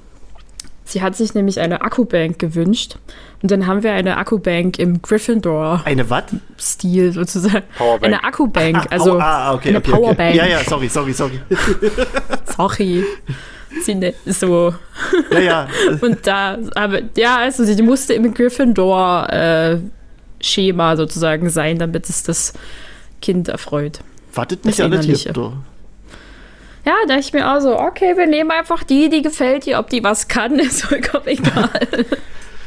sie 0.85 1.03
hat 1.03 1.15
sich 1.17 1.35
nämlich 1.35 1.61
eine 1.61 1.83
Akkubank 1.83 2.39
gewünscht 2.39 2.97
und 3.43 3.51
dann 3.53 3.67
haben 3.67 3.83
wir 3.85 3.93
eine 3.93 4.17
Akkubank 4.17 4.79
im 4.79 5.01
Gryffindor-Stil 5.03 5.83
Eine 5.93 6.11
was? 6.11 6.25
sozusagen. 7.15 7.63
Powerbank. 7.79 8.05
Eine 8.05 8.25
Akkubank, 8.25 8.77
Ah, 8.85 8.87
also 8.91 9.11
Power- 9.13 9.23
ah, 9.23 9.55
okay, 9.55 9.69
eine 9.69 9.79
okay, 9.79 9.93
okay. 9.93 10.01
Powerbank. 10.01 10.35
Ja, 10.35 10.47
ja, 10.47 10.59
sorry, 10.65 10.89
sorry, 10.89 11.13
sorry. 11.13 11.41
sorry. 12.57 13.05
Sie 13.83 13.95
ne, 13.95 14.15
so 14.27 14.75
Ja, 15.31 15.39
ja. 15.41 15.69
Und 16.01 16.27
da, 16.27 16.59
aber 16.75 17.01
ja, 17.17 17.37
also 17.39 17.65
sie 17.65 17.81
musste 17.83 18.15
im 18.15 18.33
Gryffindor-Schema 18.35 20.97
sozusagen 20.97 21.51
sein, 21.51 21.79
damit 21.79 22.09
es 22.09 22.23
das 22.23 22.53
Kind 23.23 23.49
erfreut. 23.49 24.01
Wartet 24.35 24.65
nicht 24.65 24.79
Das 24.79 24.85
alle. 24.87 25.01
Tiere. 25.01 25.53
Ja, 26.87 26.95
da 27.07 27.19
ich 27.19 27.33
mir 27.33 27.53
auch 27.53 27.61
so, 27.61 27.79
okay, 27.79 28.17
wir 28.17 28.27
nehmen 28.27 28.51
einfach 28.51 28.83
die, 28.85 29.09
die 29.11 29.21
gefällt 29.23 29.67
dir, 29.67 29.79
ob 29.79 29.91
die 29.91 30.03
was 30.03 30.29
kann, 30.29 30.59
ist 30.59 30.83
vollkommen 30.85 31.27
egal. 31.27 31.69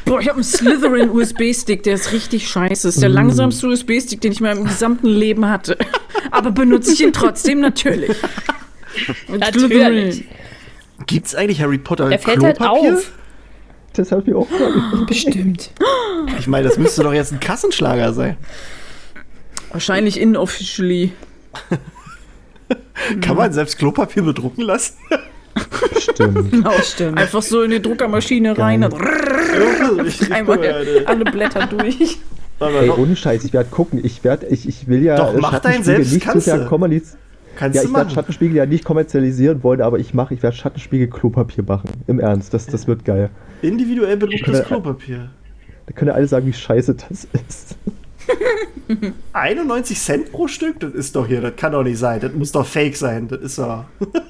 Boah, 0.06 0.20
ich 0.20 0.28
habe 0.28 0.36
einen 0.36 0.44
Slytherin 0.44 1.10
USB-Stick, 1.10 1.82
der 1.84 1.94
ist 1.96 2.12
richtig 2.12 2.48
scheiße. 2.50 2.90
Ist 2.90 3.02
der 3.02 3.10
Mm. 3.10 3.14
langsamste 3.14 3.68
USB-Stick, 3.68 4.20
den 4.20 4.34
ich 4.34 4.40
in 4.42 4.46
meinem 4.46 4.66
gesamten 4.66 5.08
Leben 5.08 5.48
hatte. 5.50 5.78
Aber 6.30 6.52
benutze 6.52 6.92
ich 6.92 7.02
ihn 7.02 7.14
trotzdem 7.14 7.62
natürlich. 7.62 8.12
Und 9.30 9.42
Natürlich. 11.00 11.08
Gibt's 11.08 11.36
eigentlich 11.36 11.62
Harry 11.62 11.78
Potter 11.78 12.10
Der 12.10 12.20
fällt 12.20 12.44
halt 12.44 12.58
Klopapier? 12.58 12.94
auf. 12.96 13.12
Das 13.94 14.12
habe 14.12 14.24
ich 14.26 14.34
auch 14.34 14.48
gerade 14.50 15.06
Bestimmt. 15.06 15.72
Ich 16.40 16.48
meine, 16.48 16.68
das 16.68 16.78
müsste 16.78 17.04
doch 17.04 17.14
jetzt 17.14 17.32
ein 17.32 17.40
Kassenschlager 17.40 18.14
sein. 18.14 18.38
Wahrscheinlich 19.72 20.20
inofficially. 20.20 21.12
Kann 23.22 23.36
man 23.38 23.52
selbst 23.54 23.78
Klopapier 23.78 24.24
bedrucken 24.24 24.64
lassen? 24.64 24.96
Stimmt. 26.00 26.52
Genau. 26.52 26.72
Stimmt. 26.82 27.20
Einfach 27.20 27.42
so 27.44 27.62
in 27.62 27.72
die 27.72 27.82
Druckermaschine 27.82 28.58
rein. 28.58 28.84
Ich- 30.08 30.32
Einmal 30.32 30.60
Alter. 30.60 31.08
alle 31.10 31.26
Blätter 31.26 31.68
durch. 31.68 32.18
Ey, 32.60 32.90
ohne 32.90 33.16
Scheiß, 33.16 33.44
ich 33.44 33.54
werde 33.54 33.70
gucken. 33.70 34.00
Ich 34.04 34.24
werde, 34.24 34.48
ich, 34.48 34.68
ich 34.68 34.88
will 34.88 35.04
ja 35.04 35.18
Doch, 35.18 35.34
mach 35.40 35.60
deinen 35.60 35.84
Schattenspiegel 35.84 35.84
selbst, 35.84 36.14
nicht 36.14 36.24
kannst 36.26 36.48
du. 36.48 36.66
kommerzialisieren. 36.66 37.20
Kannst 37.56 37.76
Ja, 37.76 37.84
du 37.84 37.88
ich 37.90 37.94
werde. 37.94 38.10
Schattenspiegel 38.10 38.58
ja 38.58 38.66
nicht 38.66 38.84
kommerzialisieren 38.84 39.64
wollen, 39.64 39.82
aber 39.82 40.00
ich 40.00 40.14
mache, 40.14 40.34
ich 40.34 40.42
werde 40.44 40.56
Schattenspiegel 40.56 41.08
Klopapier 41.08 41.64
machen. 41.64 41.90
Im 42.08 42.20
Ernst, 42.20 42.54
das, 42.54 42.66
das 42.66 42.88
wird 42.88 43.06
geil. 43.06 43.30
Individuell 43.62 44.18
bedrucktes 44.18 44.64
Klopapier. 44.64 45.30
Da 45.86 45.94
können 45.94 46.10
ja 46.10 46.16
alle 46.16 46.28
sagen, 46.28 46.46
wie 46.48 46.54
scheiße 46.54 46.96
das 46.96 47.28
ist. 47.48 47.76
91 49.34 50.00
Cent 50.00 50.32
pro 50.32 50.48
Stück? 50.48 50.80
Das 50.80 50.94
ist 50.94 51.16
doch 51.16 51.28
hier, 51.28 51.42
das 51.42 51.56
kann 51.58 51.74
doch 51.74 51.84
nicht 51.84 51.98
sein. 51.98 52.20
Das 52.22 52.34
muss 52.34 52.52
doch 52.52 52.66
fake 52.66 52.96
sein. 52.96 53.28
Das 53.28 53.42
ist 53.42 53.60
doch. 53.60 53.86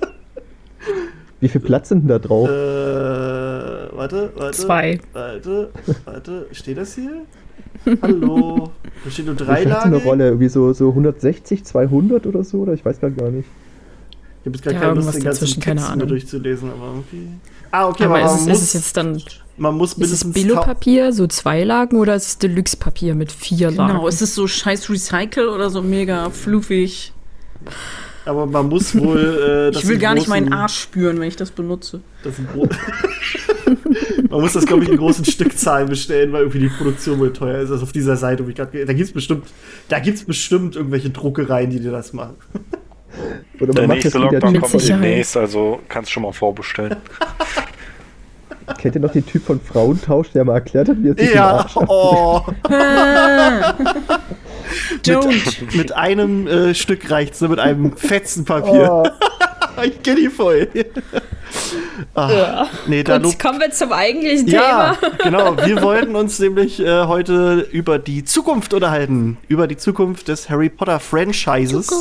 Wie 1.40 1.50
viel 1.50 1.62
Platz 1.62 1.90
sind 1.90 2.02
denn 2.04 2.08
da 2.08 2.20
drauf? 2.20 2.48
Äh, 2.48 2.52
warte, 2.54 4.32
warte. 4.36 4.52
Zwei. 4.58 5.00
Warte, 5.12 5.72
warte. 6.06 6.48
Steht 6.54 6.78
das 6.78 6.96
hier? 6.96 7.24
Hallo. 8.02 8.72
Da 9.04 9.12
steht 9.12 9.26
nur 9.26 9.36
drei 9.36 9.60
Wie 9.60 9.64
viel 9.64 9.74
hat 9.74 9.82
so 9.82 9.86
eine 9.88 9.96
Lagen. 9.98 10.08
Rolle? 10.08 10.26
Irgendwie 10.28 10.50
so, 10.50 10.72
so 10.74 10.90
160, 10.90 11.64
200 11.66 12.26
oder 12.26 12.44
so? 12.44 12.60
Oder 12.60 12.74
ich 12.74 12.84
weiß 12.86 13.00
gar 13.02 13.10
gar 13.12 13.30
nicht. 13.30 13.48
Ich 14.42 14.46
habe 14.48 14.56
jetzt 14.58 14.64
gerade 14.64 14.76
Ja, 14.76 14.82
keine 14.82 14.94
Lust, 14.96 15.08
den 15.16 15.24
ganzen 15.24 15.26
dazwischen, 15.42 15.62
keine 15.62 15.80
Text 15.80 15.90
mir 15.90 15.94
Ahnung. 15.94 16.08
durchzulesen, 16.10 16.70
aber 16.70 16.86
irgendwie. 16.88 17.28
Ah, 17.72 17.88
okay, 17.88 18.04
Aber 18.06 18.16
aber, 18.20 18.26
ist, 18.26 18.32
man, 18.32 18.40
es, 18.42 18.48
muss, 18.48 18.58
ist 18.58 18.64
es 18.64 18.74
jetzt 18.74 18.98
dann, 18.98 19.22
man 19.58 19.76
muss 19.76 19.94
ist 19.94 20.12
es 20.12 20.32
Billo-Papier, 20.32 21.12
so 21.14 21.28
zwei 21.28 21.64
Lagen, 21.64 21.98
oder 21.98 22.14
ist 22.16 22.28
es 22.28 22.38
Deluxe-Papier 22.40 23.16
mit 23.16 23.32
vier 23.32 23.72
Lagen? 23.72 23.94
Genau, 23.94 24.08
ist 24.08 24.22
es 24.22 24.36
so 24.36 24.46
scheiß 24.48 24.90
Recycle 24.90 25.48
oder 25.50 25.70
so 25.70 25.82
mega 25.82 26.30
fluffig? 26.30 27.14
Aber 28.26 28.46
man 28.46 28.70
muss 28.70 28.98
wohl. 28.98 29.68
Äh, 29.70 29.72
das 29.74 29.84
Ich 29.84 29.90
will 29.90 29.98
gar 29.98 30.14
nicht 30.14 30.28
großen- 30.28 30.30
meinen 30.30 30.54
Arsch 30.54 30.78
spüren, 30.78 31.20
wenn 31.20 31.28
ich 31.28 31.36
das 31.36 31.52
benutze. 31.52 32.02
Das 32.24 32.38
in 32.40 32.48
gro- 32.48 32.68
man 34.34 34.42
muss 34.42 34.54
das, 34.54 34.66
glaube 34.66 34.84
ich, 34.84 34.90
in 34.90 34.98
großen 34.98 35.26
Stückzahlen 35.26 35.88
bestellen, 35.88 36.34
weil 36.34 36.42
irgendwie 36.42 36.60
die 36.60 36.70
Produktion 36.70 37.20
wohl 37.20 37.32
teuer 37.32 37.60
ist. 37.60 37.70
Also 37.70 37.84
auf 37.84 37.92
dieser 37.92 38.18
Seite, 38.18 38.44
wo 38.44 38.50
ich 38.50 38.56
gerade. 38.56 38.84
Da 38.84 38.94
gibt 38.94 39.08
es 39.08 39.14
bestimmt, 39.14 39.46
da 39.90 40.00
gibt's 40.00 40.24
bestimmt 40.24 40.76
irgendwelche 40.76 41.12
Druckereien, 41.12 41.70
die 41.70 41.80
dir 41.80 41.92
das 41.92 42.14
machen. 42.14 42.36
Oder 43.60 43.74
Der 43.74 43.88
man 43.88 43.96
nächste 43.98 44.18
Lockdown 44.18 44.54
Mit 44.54 44.62
kommt 44.64 44.90
demnächst, 44.90 45.38
also 45.38 45.82
kannst 45.88 46.12
schon 46.12 46.24
mal 46.24 46.34
vorbestellen. 46.34 46.96
Kennt 48.80 48.96
ihr 48.96 49.02
noch 49.02 49.12
den 49.12 49.26
Typ 49.26 49.44
von 49.44 49.60
Frauentausch, 49.62 50.32
der 50.32 50.46
mal 50.46 50.56
erklärt 50.56 50.90
hat, 50.90 50.98
wie 51.00 51.10
er 51.10 51.16
sich 51.16 51.34
Ja, 51.34 51.68
oh. 51.76 52.42
Don't. 55.06 55.76
Mit 55.78 55.92
einem 55.92 56.48
äh, 56.48 56.74
Stück 56.74 57.12
reicht's, 57.12 57.42
ne? 57.42 57.50
mit 57.50 57.60
einem 57.60 57.96
fetzen 57.98 58.46
Papier. 58.46 58.90
Oh, 58.90 59.04
Ich 59.84 60.02
kenne 60.02 60.22
die 60.22 60.30
voll. 60.30 60.70
Ah, 62.16 62.68
Nee, 62.88 63.04
da 63.04 63.18
lob 63.18 63.38
kommen 63.40 63.60
wir 63.60 63.72
zum 63.72 63.92
eigentlichen 63.92 64.48
Ja, 64.48 64.98
genau. 65.24 65.58
Wir 65.58 65.82
wollten 65.82 66.16
uns 66.16 66.40
nämlich 66.40 66.80
äh, 66.80 67.06
heute 67.06 67.68
über 67.72 68.00
die 68.00 68.24
Zukunft 68.24 68.74
unterhalten. 68.74 69.38
Über 69.48 69.68
die 69.68 69.78
Zukunft 69.78 70.28
des 70.28 70.50
Harry 70.50 70.70
Potter 70.70 71.00
Franchises. 71.00 71.92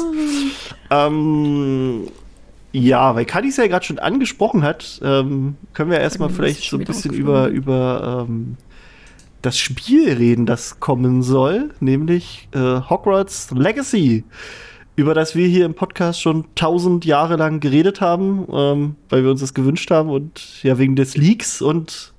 Ähm, 0.90 2.08
ja, 2.72 3.14
weil 3.14 3.26
Kadi 3.26 3.48
es 3.48 3.56
ja 3.58 3.66
gerade 3.66 3.84
schon 3.84 3.98
angesprochen 3.98 4.62
hat, 4.62 5.00
ähm, 5.04 5.56
können 5.74 5.90
wir 5.90 6.00
erstmal 6.00 6.30
vielleicht 6.30 6.68
so 6.68 6.78
ein 6.78 6.84
bisschen 6.84 7.12
über, 7.12 7.48
über 7.48 8.26
ähm, 8.28 8.56
das 9.42 9.58
Spiel 9.58 10.10
reden, 10.12 10.46
das 10.46 10.80
kommen 10.80 11.22
soll, 11.22 11.70
nämlich 11.80 12.48
äh, 12.54 12.58
Hogwarts 12.58 13.50
Legacy, 13.50 14.24
über 14.96 15.14
das 15.14 15.34
wir 15.34 15.46
hier 15.46 15.64
im 15.64 15.74
Podcast 15.74 16.20
schon 16.20 16.44
tausend 16.54 17.04
Jahre 17.04 17.36
lang 17.36 17.60
geredet 17.60 18.00
haben, 18.00 18.46
ähm, 18.52 18.96
weil 19.08 19.24
wir 19.24 19.30
uns 19.30 19.40
das 19.40 19.54
gewünscht 19.54 19.90
haben 19.90 20.10
und 20.10 20.62
ja, 20.62 20.78
wegen 20.78 20.96
des 20.96 21.16
Leaks 21.16 21.62
und 21.62 22.12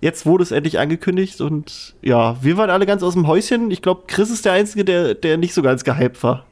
jetzt 0.00 0.24
wurde 0.24 0.44
es 0.44 0.50
endlich 0.50 0.78
angekündigt 0.78 1.40
und 1.40 1.94
ja, 2.02 2.36
wir 2.42 2.56
waren 2.56 2.70
alle 2.70 2.86
ganz 2.86 3.02
aus 3.02 3.14
dem 3.14 3.26
Häuschen. 3.26 3.70
Ich 3.70 3.82
glaube, 3.82 4.04
Chris 4.06 4.30
ist 4.30 4.44
der 4.44 4.52
Einzige, 4.52 4.84
der, 4.84 5.14
der 5.14 5.36
nicht 5.36 5.54
so 5.54 5.62
ganz 5.62 5.84
gehypt 5.84 6.22
war. 6.22 6.44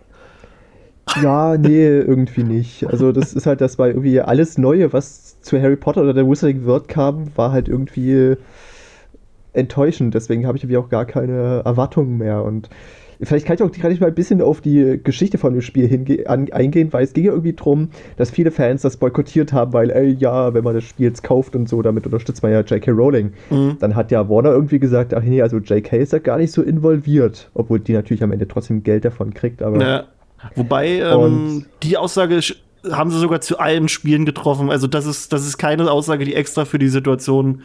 Ja, 1.22 1.56
nee, 1.56 1.86
irgendwie 1.86 2.42
nicht. 2.42 2.84
Also 2.84 3.12
das 3.12 3.32
ist 3.32 3.46
halt, 3.46 3.60
das 3.60 3.78
war 3.78 3.86
irgendwie 3.88 4.20
alles 4.20 4.58
Neue, 4.58 4.92
was 4.92 5.40
zu 5.40 5.60
Harry 5.60 5.76
Potter 5.76 6.02
oder 6.02 6.12
der 6.12 6.28
Wizarding 6.28 6.66
World 6.66 6.88
kam, 6.88 7.30
war 7.36 7.52
halt 7.52 7.68
irgendwie 7.68 8.36
enttäuschend. 9.52 10.14
Deswegen 10.14 10.46
habe 10.46 10.58
ich 10.58 10.64
irgendwie 10.64 10.78
auch 10.78 10.88
gar 10.88 11.06
keine 11.06 11.62
Erwartungen 11.64 12.18
mehr. 12.18 12.42
Und 12.42 12.68
vielleicht 13.20 13.46
kann 13.46 13.56
ich 13.56 13.62
auch 13.62 13.70
gleich 13.70 14.00
mal 14.00 14.08
ein 14.08 14.14
bisschen 14.14 14.42
auf 14.42 14.60
die 14.60 15.00
Geschichte 15.02 15.38
von 15.38 15.52
dem 15.52 15.62
Spiel 15.62 16.24
an, 16.26 16.50
eingehen, 16.52 16.92
weil 16.92 17.04
es 17.04 17.12
ging 17.12 17.24
ja 17.24 17.32
irgendwie 17.32 17.54
drum, 17.54 17.88
dass 18.16 18.30
viele 18.30 18.50
Fans 18.50 18.82
das 18.82 18.96
boykottiert 18.96 19.52
haben, 19.52 19.72
weil, 19.72 19.90
ey, 19.90 20.16
ja, 20.18 20.54
wenn 20.54 20.64
man 20.64 20.74
das 20.74 20.84
Spiel 20.84 21.06
jetzt 21.06 21.22
kauft 21.22 21.56
und 21.56 21.68
so, 21.68 21.82
damit 21.82 22.06
unterstützt 22.06 22.42
man 22.42 22.52
ja 22.52 22.60
J.K. 22.60 22.90
Rowling. 22.90 23.32
Mhm. 23.50 23.76
Dann 23.80 23.94
hat 23.94 24.10
ja 24.10 24.28
Warner 24.28 24.50
irgendwie 24.50 24.78
gesagt, 24.78 25.14
ach 25.14 25.22
nee, 25.22 25.42
also 25.42 25.58
J.K. 25.58 25.98
ist 25.98 26.12
ja 26.12 26.18
gar 26.18 26.38
nicht 26.38 26.52
so 26.52 26.62
involviert. 26.62 27.50
Obwohl 27.54 27.80
die 27.80 27.92
natürlich 27.92 28.22
am 28.22 28.32
Ende 28.32 28.48
trotzdem 28.48 28.82
Geld 28.82 29.04
davon 29.04 29.34
kriegt, 29.34 29.62
aber... 29.62 29.80
Ja. 29.80 30.04
Wobei, 30.54 31.00
ähm, 31.00 31.64
die 31.82 31.96
Aussage 31.96 32.40
haben 32.90 33.10
sie 33.10 33.18
sogar 33.18 33.40
zu 33.40 33.58
allen 33.58 33.88
Spielen 33.88 34.24
getroffen. 34.24 34.70
Also 34.70 34.86
das 34.86 35.06
ist, 35.06 35.32
das 35.32 35.46
ist 35.46 35.58
keine 35.58 35.90
Aussage, 35.90 36.24
die 36.24 36.34
extra 36.34 36.64
für 36.64 36.78
die 36.78 36.88
Situation 36.88 37.60
äh, 37.60 37.64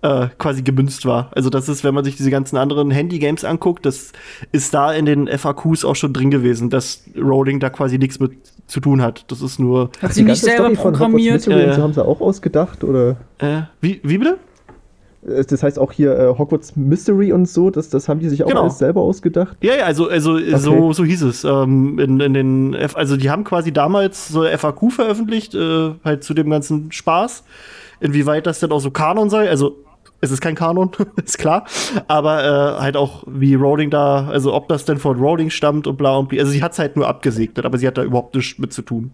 quasi 0.00 0.62
gemünzt 0.62 1.06
war. 1.06 1.30
Also 1.34 1.50
das 1.50 1.68
ist, 1.68 1.82
wenn 1.82 1.92
man 1.92 2.04
sich 2.04 2.16
diese 2.16 2.30
ganzen 2.30 2.56
anderen 2.56 2.90
Handy-Games 2.92 3.44
anguckt, 3.44 3.84
das 3.84 4.12
ist 4.52 4.72
da 4.72 4.92
in 4.92 5.06
den 5.06 5.26
FAQs 5.26 5.84
auch 5.84 5.96
schon 5.96 6.12
drin 6.12 6.30
gewesen, 6.30 6.70
dass 6.70 7.02
Rowling 7.16 7.58
da 7.58 7.68
quasi 7.68 7.98
nichts 7.98 8.20
mit 8.20 8.32
zu 8.68 8.78
tun 8.80 9.02
hat. 9.02 9.24
Das 9.28 9.42
ist 9.42 9.58
nur. 9.58 9.90
Hat 10.00 10.12
sie 10.14 10.22
nicht 10.22 10.40
selber 10.40 10.64
Story 10.64 10.76
von 10.76 10.84
Hogwarts 10.94 11.46
programmiert? 11.46 11.46
Ja. 11.46 11.74
so 11.74 11.82
haben 11.82 11.94
sie 11.94 12.04
auch 12.04 12.20
ausgedacht, 12.20 12.84
oder? 12.84 13.16
Äh, 13.38 13.62
wie, 13.80 14.00
wie 14.04 14.18
bitte? 14.18 14.38
Äh, 15.26 15.42
Das 15.44 15.62
heißt 15.64 15.78
auch 15.80 15.90
hier 15.90 16.16
äh, 16.16 16.38
Hogwarts 16.38 16.76
Mystery 16.76 17.32
und 17.32 17.48
so, 17.48 17.70
das, 17.70 17.88
das 17.88 18.08
haben 18.08 18.20
die 18.20 18.28
sich 18.28 18.44
auch 18.44 18.48
Genau. 18.48 18.62
alles 18.62 18.78
selber 18.78 19.00
ausgedacht. 19.00 19.56
Ja, 19.62 19.74
ja, 19.74 19.84
also, 19.84 20.08
also 20.08 20.38
so, 20.58 20.92
so 20.92 21.04
hieß 21.04 21.22
es. 21.22 21.42
Ähm, 21.44 21.98
in, 21.98 22.20
in 22.20 22.34
den 22.34 22.74
F 22.74 22.94
also 22.96 23.16
die 23.16 23.30
haben 23.30 23.42
quasi 23.42 23.72
damals 23.72 24.28
so 24.28 24.42
eine 24.42 24.56
FAQ 24.56 24.92
veröffentlicht, 24.92 25.54
äh, 25.56 25.90
halt 26.04 26.22
zu 26.22 26.34
dem 26.34 26.50
ganzen 26.50 26.92
Spaß. 26.92 27.42
Inwieweit 28.00 28.46
das 28.46 28.60
denn 28.60 28.70
auch 28.70 28.80
so 28.80 28.92
Kanon 28.92 29.28
sei. 29.28 29.48
Also 29.50 29.76
es 30.20 30.30
ist 30.30 30.40
kein 30.40 30.54
Kanon, 30.54 30.90
ist 31.24 31.38
klar. 31.38 31.64
Aber 32.08 32.44
äh, 32.78 32.80
halt 32.82 32.96
auch, 32.96 33.24
wie 33.26 33.54
Rowling 33.54 33.90
da, 33.90 34.26
also 34.26 34.52
ob 34.54 34.68
das 34.68 34.84
denn 34.84 34.98
von 34.98 35.18
Rowling 35.18 35.50
stammt 35.50 35.86
und 35.86 35.96
bla 35.96 36.16
und 36.16 36.28
bla. 36.28 36.40
Also 36.40 36.52
sie 36.52 36.62
hat 36.62 36.72
es 36.72 36.78
halt 36.78 36.96
nur 36.96 37.06
abgesegnet, 37.06 37.64
aber 37.64 37.78
sie 37.78 37.86
hat 37.86 37.98
da 37.98 38.02
überhaupt 38.02 38.34
nichts 38.34 38.58
mit 38.58 38.72
zu 38.72 38.82
tun. 38.82 39.12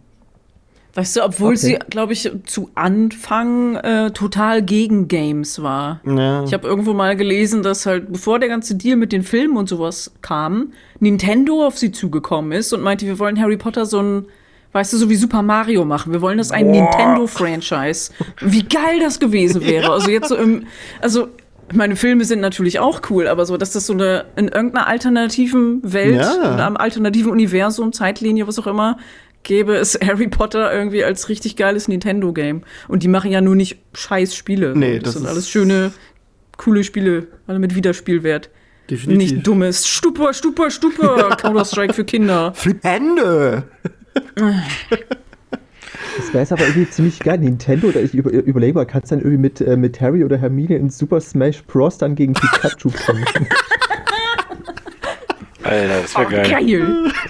Weißt 0.96 1.16
du, 1.16 1.24
obwohl 1.24 1.54
Okay. 1.54 1.56
sie, 1.56 1.78
glaube 1.90 2.12
ich, 2.12 2.30
zu 2.46 2.70
Anfang 2.76 3.74
äh, 3.74 4.12
total 4.12 4.62
gegen 4.62 5.08
Games 5.08 5.60
war. 5.60 6.00
Ja. 6.06 6.44
Ich 6.44 6.54
habe 6.54 6.68
irgendwo 6.68 6.92
mal 6.92 7.16
gelesen, 7.16 7.64
dass 7.64 7.84
halt, 7.84 8.12
bevor 8.12 8.38
der 8.38 8.48
ganze 8.48 8.76
Deal 8.76 8.96
mit 8.96 9.10
den 9.10 9.24
Filmen 9.24 9.56
und 9.56 9.68
sowas 9.68 10.12
kam, 10.22 10.72
Nintendo 11.00 11.66
auf 11.66 11.76
sie 11.78 11.90
zugekommen 11.90 12.52
ist 12.52 12.72
und 12.72 12.80
meinte, 12.80 13.06
wir 13.06 13.18
wollen 13.18 13.40
Harry 13.40 13.56
Potter 13.56 13.86
so 13.86 13.98
ein, 14.00 14.26
weißt 14.74 14.92
du, 14.92 14.96
so 14.98 15.08
wie 15.08 15.16
Super 15.16 15.40
Mario 15.42 15.84
machen. 15.86 16.12
Wir 16.12 16.20
wollen 16.20 16.36
das 16.36 16.50
ein 16.50 16.70
Nintendo-Franchise. 16.70 18.12
Wie 18.40 18.64
geil 18.64 18.98
das 19.00 19.18
gewesen 19.20 19.64
wäre. 19.64 19.90
Also 19.90 20.10
jetzt 20.10 20.28
so 20.28 20.36
im, 20.36 20.66
also 21.00 21.28
meine 21.72 21.96
Filme 21.96 22.24
sind 22.26 22.40
natürlich 22.40 22.78
auch 22.80 23.00
cool, 23.08 23.26
aber 23.28 23.46
so, 23.46 23.56
dass 23.56 23.72
das 23.72 23.86
so 23.86 23.92
eine 23.94 24.26
in 24.36 24.48
irgendeiner 24.48 24.86
alternativen 24.86 25.80
Welt, 25.82 26.16
Ja. 26.16 26.34
in 26.54 26.60
einem 26.60 26.76
alternativen 26.76 27.30
Universum, 27.32 27.92
Zeitlinie, 27.92 28.46
was 28.46 28.58
auch 28.58 28.66
immer, 28.66 28.98
gäbe 29.44 29.74
es 29.74 29.98
Harry 30.04 30.28
Potter 30.28 30.72
irgendwie 30.74 31.04
als 31.04 31.28
richtig 31.28 31.56
geiles 31.56 31.88
Nintendo-Game. 31.88 32.62
Und 32.88 33.02
die 33.02 33.08
machen 33.08 33.30
ja 33.30 33.40
nur 33.40 33.54
nicht 33.56 33.78
scheiß 33.94 34.34
Spiele. 34.36 34.74
Nee, 34.76 34.98
das, 34.98 35.14
das 35.14 35.22
sind 35.22 35.26
alles 35.26 35.48
schöne, 35.48 35.92
coole 36.58 36.84
Spiele, 36.84 37.28
alle 37.46 37.58
mit 37.58 37.74
Wiederspielwert. 37.74 38.50
Nicht 39.06 39.46
dummes 39.46 39.86
Stupor, 39.86 40.34
Stupor, 40.34 40.70
Stupor, 40.70 41.30
Counter-Strike 41.38 41.94
für 41.94 42.04
Kinder. 42.04 42.52
Flippende! 42.54 43.64
Das 46.16 46.28
wäre 46.32 46.40
jetzt 46.40 46.52
aber 46.52 46.62
irgendwie 46.66 46.88
ziemlich 46.90 47.18
geil. 47.18 47.38
Nintendo, 47.38 47.88
oder 47.88 48.00
ich 48.02 48.14
über, 48.14 48.30
überlege 48.30 48.74
mal, 48.74 48.86
kannst 48.86 49.10
du 49.10 49.16
dann 49.16 49.24
irgendwie 49.24 49.40
mit, 49.40 49.60
äh, 49.60 49.76
mit 49.76 50.00
Harry 50.00 50.22
oder 50.24 50.36
Hermine 50.36 50.76
in 50.76 50.90
Super 50.90 51.20
Smash 51.20 51.62
Bros. 51.64 51.98
dann 51.98 52.14
gegen 52.14 52.34
Pikachu 52.34 52.90
kämpfen? 52.90 53.46
Alter, 55.64 56.02
das 56.02 56.14
wäre 56.16 56.26
Oh, 56.26 56.30
geil. 56.30 56.50
geil. 56.50 57.12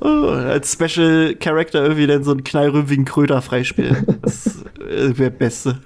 Oh, 0.00 0.28
als 0.28 0.72
Special 0.72 1.34
Character 1.36 1.82
irgendwie 1.82 2.06
dann 2.06 2.22
so 2.22 2.30
einen 2.30 2.44
knallrümpfigen 2.44 3.04
Kröter 3.06 3.40
freispielen. 3.42 4.06
Das 4.22 4.46
äh, 4.78 5.18
wäre 5.18 5.30
Beste. 5.32 5.78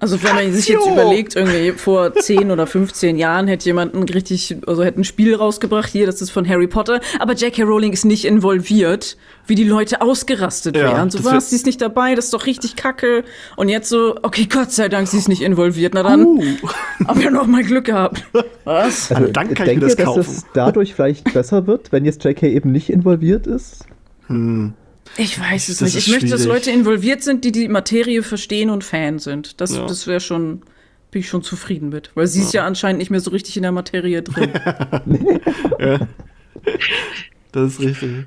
Also 0.00 0.22
wenn 0.22 0.34
man 0.34 0.52
sich 0.52 0.68
jetzt 0.68 0.84
Jo. 0.84 0.92
überlegt, 0.92 1.36
irgendwie 1.36 1.72
vor 1.72 2.12
10 2.14 2.50
oder 2.50 2.66
15 2.66 3.16
Jahren 3.16 3.46
hätte 3.48 3.64
jemand 3.64 3.94
ein 3.94 4.02
richtig, 4.02 4.56
also 4.66 4.82
hätte 4.84 5.00
ein 5.00 5.04
Spiel 5.04 5.34
rausgebracht, 5.34 5.90
hier, 5.90 6.04
das 6.04 6.20
ist 6.20 6.30
von 6.30 6.46
Harry 6.46 6.66
Potter, 6.66 7.00
aber 7.20 7.32
J.K. 7.34 7.62
Rowling 7.62 7.92
ist 7.92 8.04
nicht 8.04 8.26
involviert, 8.26 9.16
wie 9.46 9.54
die 9.54 9.64
Leute 9.64 10.02
ausgerastet 10.02 10.76
Ja, 10.76 10.82
wären. 10.82 11.10
So 11.10 11.24
was, 11.24 11.48
sie 11.50 11.56
ist 11.56 11.64
nicht 11.64 11.80
dabei, 11.80 12.14
das 12.14 12.26
ist 12.26 12.34
doch 12.34 12.44
richtig 12.44 12.76
kacke. 12.76 13.24
Und 13.56 13.68
jetzt 13.70 13.88
so, 13.88 14.16
okay, 14.22 14.46
Gott 14.52 14.72
sei 14.72 14.88
Dank, 14.90 15.08
sie 15.08 15.16
ist 15.16 15.28
nicht 15.28 15.40
involviert. 15.42 15.94
Na 15.94 16.02
dann 16.02 16.24
Uh, 16.24 16.42
haben 17.08 17.20
wir 17.22 17.30
noch 17.30 17.46
mal 17.46 17.62
Glück 17.62 17.84
gehabt. 17.86 18.24
Was? 18.64 19.10
Also, 19.12 19.28
dann 19.32 19.54
kann 19.54 19.68
ich 19.68 19.74
mir 19.76 19.80
das 19.80 19.92
ihr, 19.92 19.96
dass 19.96 20.04
kaufen. 20.06 20.20
das 20.34 20.44
dadurch 20.52 20.94
vielleicht 20.94 21.32
besser 21.32 21.66
wird, 21.66 21.92
wenn 21.92 22.04
jetzt 22.04 22.22
JK 22.24 22.42
eben 22.42 22.72
nicht 22.72 22.90
involviert 22.90 23.46
ist? 23.46 23.86
Ich 25.16 25.38
weiß 25.40 25.68
es 25.68 25.78
Das 25.78 25.94
nicht. 25.94 26.06
Ich 26.06 26.12
möchte, 26.12 26.28
dass 26.28 26.42
schwierig. 26.42 26.66
Leute 26.66 26.70
involviert 26.70 27.22
sind, 27.22 27.44
die 27.44 27.52
die 27.52 27.68
Materie 27.68 28.22
verstehen 28.22 28.70
und 28.70 28.82
Fan 28.84 29.18
sind. 29.18 29.60
Das, 29.60 29.74
Ja. 29.76 29.86
das 29.86 30.06
wäre 30.06 30.20
schon, 30.20 30.62
bin 31.10 31.20
ich 31.20 31.28
schon 31.28 31.42
zufrieden 31.42 31.88
mit. 31.90 32.10
Weil 32.14 32.26
sie 32.26 32.40
ist 32.40 32.52
ja 32.52 32.66
anscheinend 32.66 32.98
nicht 32.98 33.10
mehr 33.10 33.20
so 33.20 33.30
richtig 33.30 33.56
in 33.56 33.62
der 33.62 33.72
Materie 33.72 34.22
drin. 34.22 34.50
Das 37.52 37.72
ist 37.74 37.80
richtig. 37.80 38.26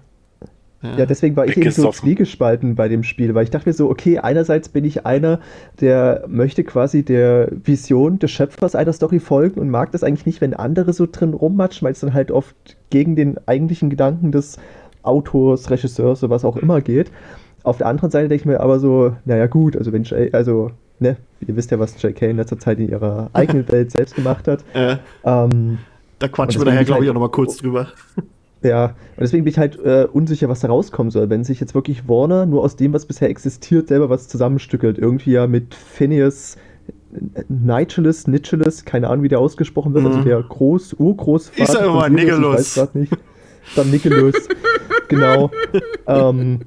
Ja, 0.83 1.05
deswegen 1.07 1.35
war 1.35 1.45
ich 1.47 1.57
eben 1.57 1.71
so 1.71 1.91
zwiegespalten 1.91 2.75
bei 2.75 2.88
dem 2.88 3.03
Spiel, 3.03 3.33
weil 3.33 3.43
ich 3.43 3.49
dachte 3.49 3.67
mir 3.67 3.73
so, 3.73 3.89
okay, 3.89 4.19
einerseits 4.19 4.69
bin 4.69 4.85
ich 4.85 5.05
einer, 5.07 5.41
der 5.81 6.23
möchte 6.27 6.63
quasi 6.63 7.03
der 7.03 7.49
Vision 7.63 8.19
des 8.19 8.29
Schöpfers 8.31 8.75
einer 8.75 8.93
Story 8.93 9.19
folgen 9.19 9.59
und 9.59 9.69
mag 9.69 9.91
das 9.91 10.03
eigentlich 10.03 10.27
nicht, 10.27 10.39
wenn 10.39 10.53
andere 10.53 10.93
so 10.93 11.07
drin 11.11 11.33
rummatschen, 11.33 11.83
weil 11.85 11.93
es 11.93 11.99
dann 11.99 12.13
halt 12.13 12.31
oft 12.31 12.55
gegen 12.91 13.15
den 13.15 13.38
eigentlichen 13.47 13.89
Gedanken 13.89 14.31
des 14.31 14.57
Autors, 15.08 15.70
Regisseurs, 15.70 16.20
so 16.20 16.30
was 16.30 16.45
auch 16.45 16.58
immer 16.58 16.82
geht. 16.82 17.12
Auf 17.64 17.78
der 17.80 17.88
anderen 17.88 18.12
Seite 18.12 18.30
denke 18.30 18.41
ich 18.41 18.45
mir 18.45 18.60
aber 18.60 18.80
so, 18.80 19.14
naja 19.26 19.47
gut, 19.47 19.76
also 19.76 19.91
wenn 19.91 20.03
J, 20.03 20.34
also, 20.34 20.72
ne, 20.99 21.18
ihr 21.45 21.55
wisst 21.55 21.72
ja, 21.72 21.80
was 21.80 22.01
JK 22.01 22.22
in 22.24 22.38
letzter 22.38 22.60
Zeit 22.60 22.80
in 22.80 22.89
ihrer 22.89 23.30
eigenen 23.34 23.68
Welt 23.72 23.91
selbst 23.91 24.16
gemacht 24.16 24.47
hat. 24.47 24.64
Äh, 24.74 24.97
Ähm, 25.26 25.80
da 26.20 26.28
quatschen 26.28 26.62
wir 26.62 26.66
nachher, 26.66 26.84
glaube 26.86 27.03
ich, 27.03 27.10
halt- 27.10 27.18
auch 27.18 27.22
noch 27.22 27.28
mal 27.28 27.32
kurz 27.32 27.58
drüber. 27.58 27.88
Ja, 28.64 28.86
und 28.86 28.93
deswegen 29.20 29.43
bin 29.43 29.51
ich 29.51 29.60
halt 29.60 29.78
äh, 29.86 30.08
unsicher, 30.12 30.49
was 30.49 30.62
da 30.62 30.68
rauskommen 30.68 31.12
soll. 31.12 31.30
Wenn 31.30 31.43
sich 31.43 31.60
jetzt 31.60 31.76
wirklich 31.76 32.08
Warner 32.10 32.47
nur 32.47 32.64
aus 32.64 32.76
dem, 32.76 32.91
was 32.93 33.05
bisher 33.05 33.30
existiert, 33.30 33.88
selber 33.89 34.10
was 34.10 34.28
zusammenstückelt. 34.28 34.97
Irgendwie 34.97 35.32
ja 35.34 35.45
mit 35.45 35.76
Phineas 35.76 36.58
Nigelus, 37.49 38.28
Nigelus, 38.28 38.84
keine 38.86 39.10
Ahnung, 39.10 39.24
wie 39.24 39.28
der 39.30 39.39
ausgesprochen 39.39 39.93
wird, 39.93 40.05
also 40.05 40.20
Mhm. 40.20 40.26
der 40.26 40.41
Groß, 40.41 40.93
Urgroßvater. 40.97 41.62
Ich 41.64 41.70
sag 41.70 41.86
immer 41.86 42.10
Nigelus. 42.10 42.53
Ich 42.53 42.58
weiß 42.60 42.74
grad 42.76 42.95
nicht. 42.95 43.14
Dann 43.76 43.91
Nigelus, 43.91 44.36
genau. 45.07 45.51
Ähm, 46.07 46.59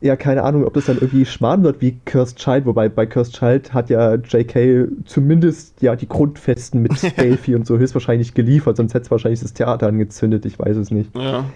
ja, 0.00 0.14
keine 0.16 0.44
Ahnung, 0.44 0.64
ob 0.64 0.74
das 0.74 0.86
dann 0.86 0.96
irgendwie 0.98 1.24
Schmarrn 1.24 1.64
wird 1.64 1.80
wie 1.80 1.98
Cursed 2.04 2.38
Child, 2.38 2.66
wobei 2.66 2.88
bei 2.88 3.04
Cursed 3.04 3.34
Child 3.34 3.74
hat 3.74 3.90
ja 3.90 4.14
JK 4.14 4.88
zumindest 5.06 5.82
ja 5.82 5.96
die 5.96 6.08
Grundfesten 6.08 6.80
mit 6.82 6.92
Delphi 7.18 7.54
und 7.56 7.66
so 7.66 7.78
höchstwahrscheinlich 7.78 8.34
geliefert, 8.34 8.76
sonst 8.76 8.94
hätte 8.94 9.06
es 9.06 9.10
wahrscheinlich 9.10 9.40
das 9.40 9.54
Theater 9.54 9.88
angezündet, 9.88 10.46
ich 10.46 10.58
weiß 10.58 10.76
es 10.76 10.90
nicht 10.92 11.16
Ja. 11.16 11.46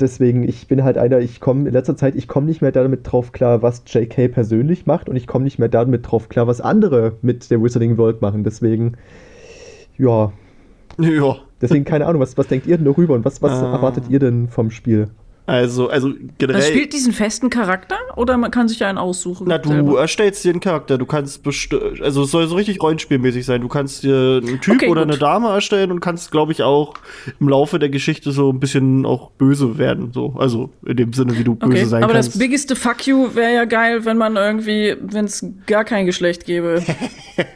deswegen, 0.00 0.48
ich 0.48 0.66
bin 0.66 0.82
halt 0.82 0.98
einer, 0.98 1.20
ich 1.20 1.38
komme 1.38 1.68
in 1.68 1.72
letzter 1.72 1.96
Zeit, 1.96 2.16
ich 2.16 2.26
komme 2.26 2.46
nicht 2.46 2.60
mehr 2.60 2.72
damit 2.72 3.00
drauf 3.10 3.30
klar, 3.30 3.62
was 3.62 3.84
JK 3.86 4.32
persönlich 4.32 4.86
macht 4.86 5.08
und 5.08 5.14
ich 5.14 5.28
komme 5.28 5.44
nicht 5.44 5.58
mehr 5.60 5.68
damit 5.68 6.10
drauf 6.10 6.28
klar, 6.28 6.48
was 6.48 6.60
andere 6.60 7.18
mit 7.22 7.50
der 7.52 7.62
Wizarding 7.62 7.98
World 7.98 8.20
machen. 8.20 8.42
Deswegen, 8.42 8.96
ja, 9.96 10.32
Ja. 10.98 11.36
Deswegen 11.60 11.84
keine 11.84 12.06
Ahnung, 12.06 12.20
was, 12.20 12.36
was 12.38 12.46
denkt 12.48 12.66
ihr 12.66 12.76
denn 12.76 12.86
darüber 12.86 13.14
und 13.14 13.24
was, 13.24 13.40
was 13.42 13.52
Ah. 13.52 13.72
erwartet 13.72 14.04
ihr 14.08 14.18
denn 14.18 14.48
vom 14.48 14.70
Spiel? 14.70 15.08
Also, 15.46 15.88
also 15.88 16.12
generell. 16.38 16.60
Das 16.60 16.68
spielt 16.68 16.92
diesen 16.92 17.12
festen 17.12 17.50
Charakter 17.50 17.96
oder 18.14 18.36
man 18.36 18.52
kann 18.52 18.68
sich 18.68 18.78
ja 18.78 18.88
einen 18.88 18.98
aussuchen? 18.98 19.46
Na, 19.48 19.58
du 19.58 19.70
selber? 19.70 20.00
erstellst 20.00 20.44
dir 20.44 20.50
einen 20.50 20.60
Charakter. 20.60 20.96
Du 20.96 21.06
kannst 21.06 21.44
also 21.44 22.22
es 22.22 22.30
soll 22.30 22.46
so 22.46 22.54
richtig 22.54 22.80
rollenspielmäßig 22.80 23.44
sein. 23.46 23.60
Du 23.60 23.66
kannst 23.66 24.04
dir 24.04 24.40
einen 24.44 24.60
Typ 24.60 24.74
Okay, 24.76 24.88
oder 24.88 25.00
gut. 25.00 25.10
eine 25.10 25.18
Dame 25.18 25.48
erstellen 25.48 25.90
und 25.90 25.98
kannst, 25.98 26.30
glaube 26.30 26.52
ich, 26.52 26.62
auch 26.62 26.94
im 27.40 27.48
Laufe 27.48 27.80
der 27.80 27.88
Geschichte 27.88 28.30
so 28.30 28.50
ein 28.52 28.60
bisschen 28.60 29.04
auch 29.04 29.32
böse 29.32 29.76
werden. 29.76 30.12
So, 30.12 30.34
also 30.38 30.70
in 30.86 30.96
dem 30.96 31.12
Sinne, 31.14 31.36
wie 31.36 31.42
du 31.42 31.56
böse 31.56 31.72
Okay, 31.72 31.84
sein 31.84 32.04
aber 32.04 32.12
kannst. 32.12 32.28
das 32.28 32.38
biggeste 32.38 32.76
Fuck 32.76 33.08
you 33.08 33.34
wäre 33.34 33.52
ja 33.52 33.64
geil, 33.64 34.04
wenn 34.04 34.18
man 34.18 34.36
irgendwie, 34.36 34.94
wenn 35.00 35.24
es 35.24 35.44
gar 35.66 35.82
kein 35.84 36.06
Geschlecht 36.06 36.44
gäbe. 36.44 36.80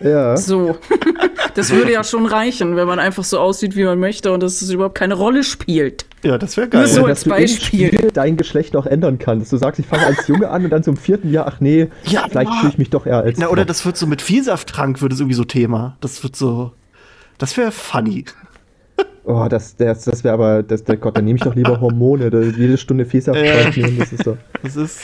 Ja, 0.03 0.37
So. 0.37 0.77
Das 1.55 1.71
würde 1.71 1.93
ja 1.93 2.03
schon 2.05 2.27
reichen, 2.27 2.77
wenn 2.77 2.87
man 2.87 2.99
einfach 2.99 3.25
so 3.25 3.39
aussieht, 3.39 3.77
wie 3.77 3.85
man 3.85 3.99
möchte 4.01 4.33
und 4.33 4.43
dass 4.43 4.61
es 4.63 4.71
überhaupt 4.71 4.97
keine 4.97 5.15
Rolle 5.15 5.45
spielt. 5.45 6.07
ja, 6.23 6.39
das 6.39 6.57
wäre 6.57 6.67
Nur 6.69 6.83
geil. 6.83 6.87
so 6.89 7.01
Oder 7.03 7.11
als 7.11 7.25
dass 7.25 7.29
Beispiel. 7.31 7.89
Spiel 7.89 8.11
dein 8.13 8.37
Geschlecht 8.37 8.75
auch 8.77 8.87
ändern 8.87 9.19
kannst. 9.19 9.53
Du 9.53 9.57
sagst, 9.57 9.79
ich 9.79 9.87
fange 9.87 10.05
als 10.07 10.27
Junge 10.27 10.49
an 10.51 10.65
und 10.65 10.71
dann 10.71 10.83
so 10.83 10.91
im 10.91 10.97
vierten 10.97 11.31
Jahr, 11.33 11.47
ach 11.47 11.61
nee, 11.61 11.89
Ja, 12.05 12.27
vielleicht 12.29 12.53
fühle 12.55 12.73
ich 12.73 12.79
mich 12.79 12.91
doch 12.91 13.07
eher 13.07 13.19
als 13.19 13.39
Na, 13.39 13.49
oder 13.49 13.65
das 13.65 13.85
wird 13.87 13.97
so 13.97 14.07
mit 14.07 14.23
Vielsafttrank 14.23 15.01
wird 15.03 15.13
es 15.13 15.21
irgendwie 15.21 15.37
so 15.37 15.45
Thema. 15.45 15.97
Das 16.01 16.23
wird 16.23 16.35
so. 16.37 16.73
Das 17.39 17.57
wäre 17.57 17.71
funny. 17.73 18.25
Oh, 19.25 19.47
das, 19.49 19.77
das, 19.77 20.05
das 20.05 20.23
wäre 20.23 20.35
aber, 20.35 20.63
das, 20.63 20.85
der 20.85 20.97
Gott, 20.99 21.17
dann 21.17 21.25
nehme 21.25 21.37
ich 21.39 21.43
doch 21.43 21.55
lieber 21.55 21.81
Hormone. 21.81 22.31
Da, 22.31 22.41
jede 22.41 22.77
Stunde 22.77 23.07
Ja. 23.11 23.71
nehmen, 23.71 23.99
das 23.99 24.13
ist 24.13 24.27
doch. 24.27 24.37
Das 24.63 24.77
ist. 24.77 25.01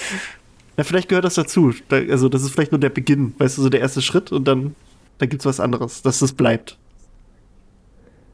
Na, 0.77 0.85
vielleicht 0.85 1.09
gehört 1.09 1.25
das 1.25 1.35
dazu. 1.35 1.73
Da, 1.89 1.97
also, 1.97 2.29
das 2.29 2.43
ist 2.43 2.51
vielleicht 2.53 2.71
nur 2.73 2.79
der 2.81 2.91
Beginn, 2.91 3.35
weißt 3.39 3.57
du, 3.59 3.63
so 3.63 3.69
der 3.71 3.81
erste 3.81 4.03
Schritt 4.03 4.31
und 4.31 4.47
dann, 4.47 4.75
dann 5.21 5.29
gibt's 5.29 5.45
was 5.45 5.61
anderes, 5.61 6.03
dass 6.03 6.19
das 6.19 6.33
bleibt. 6.33 6.79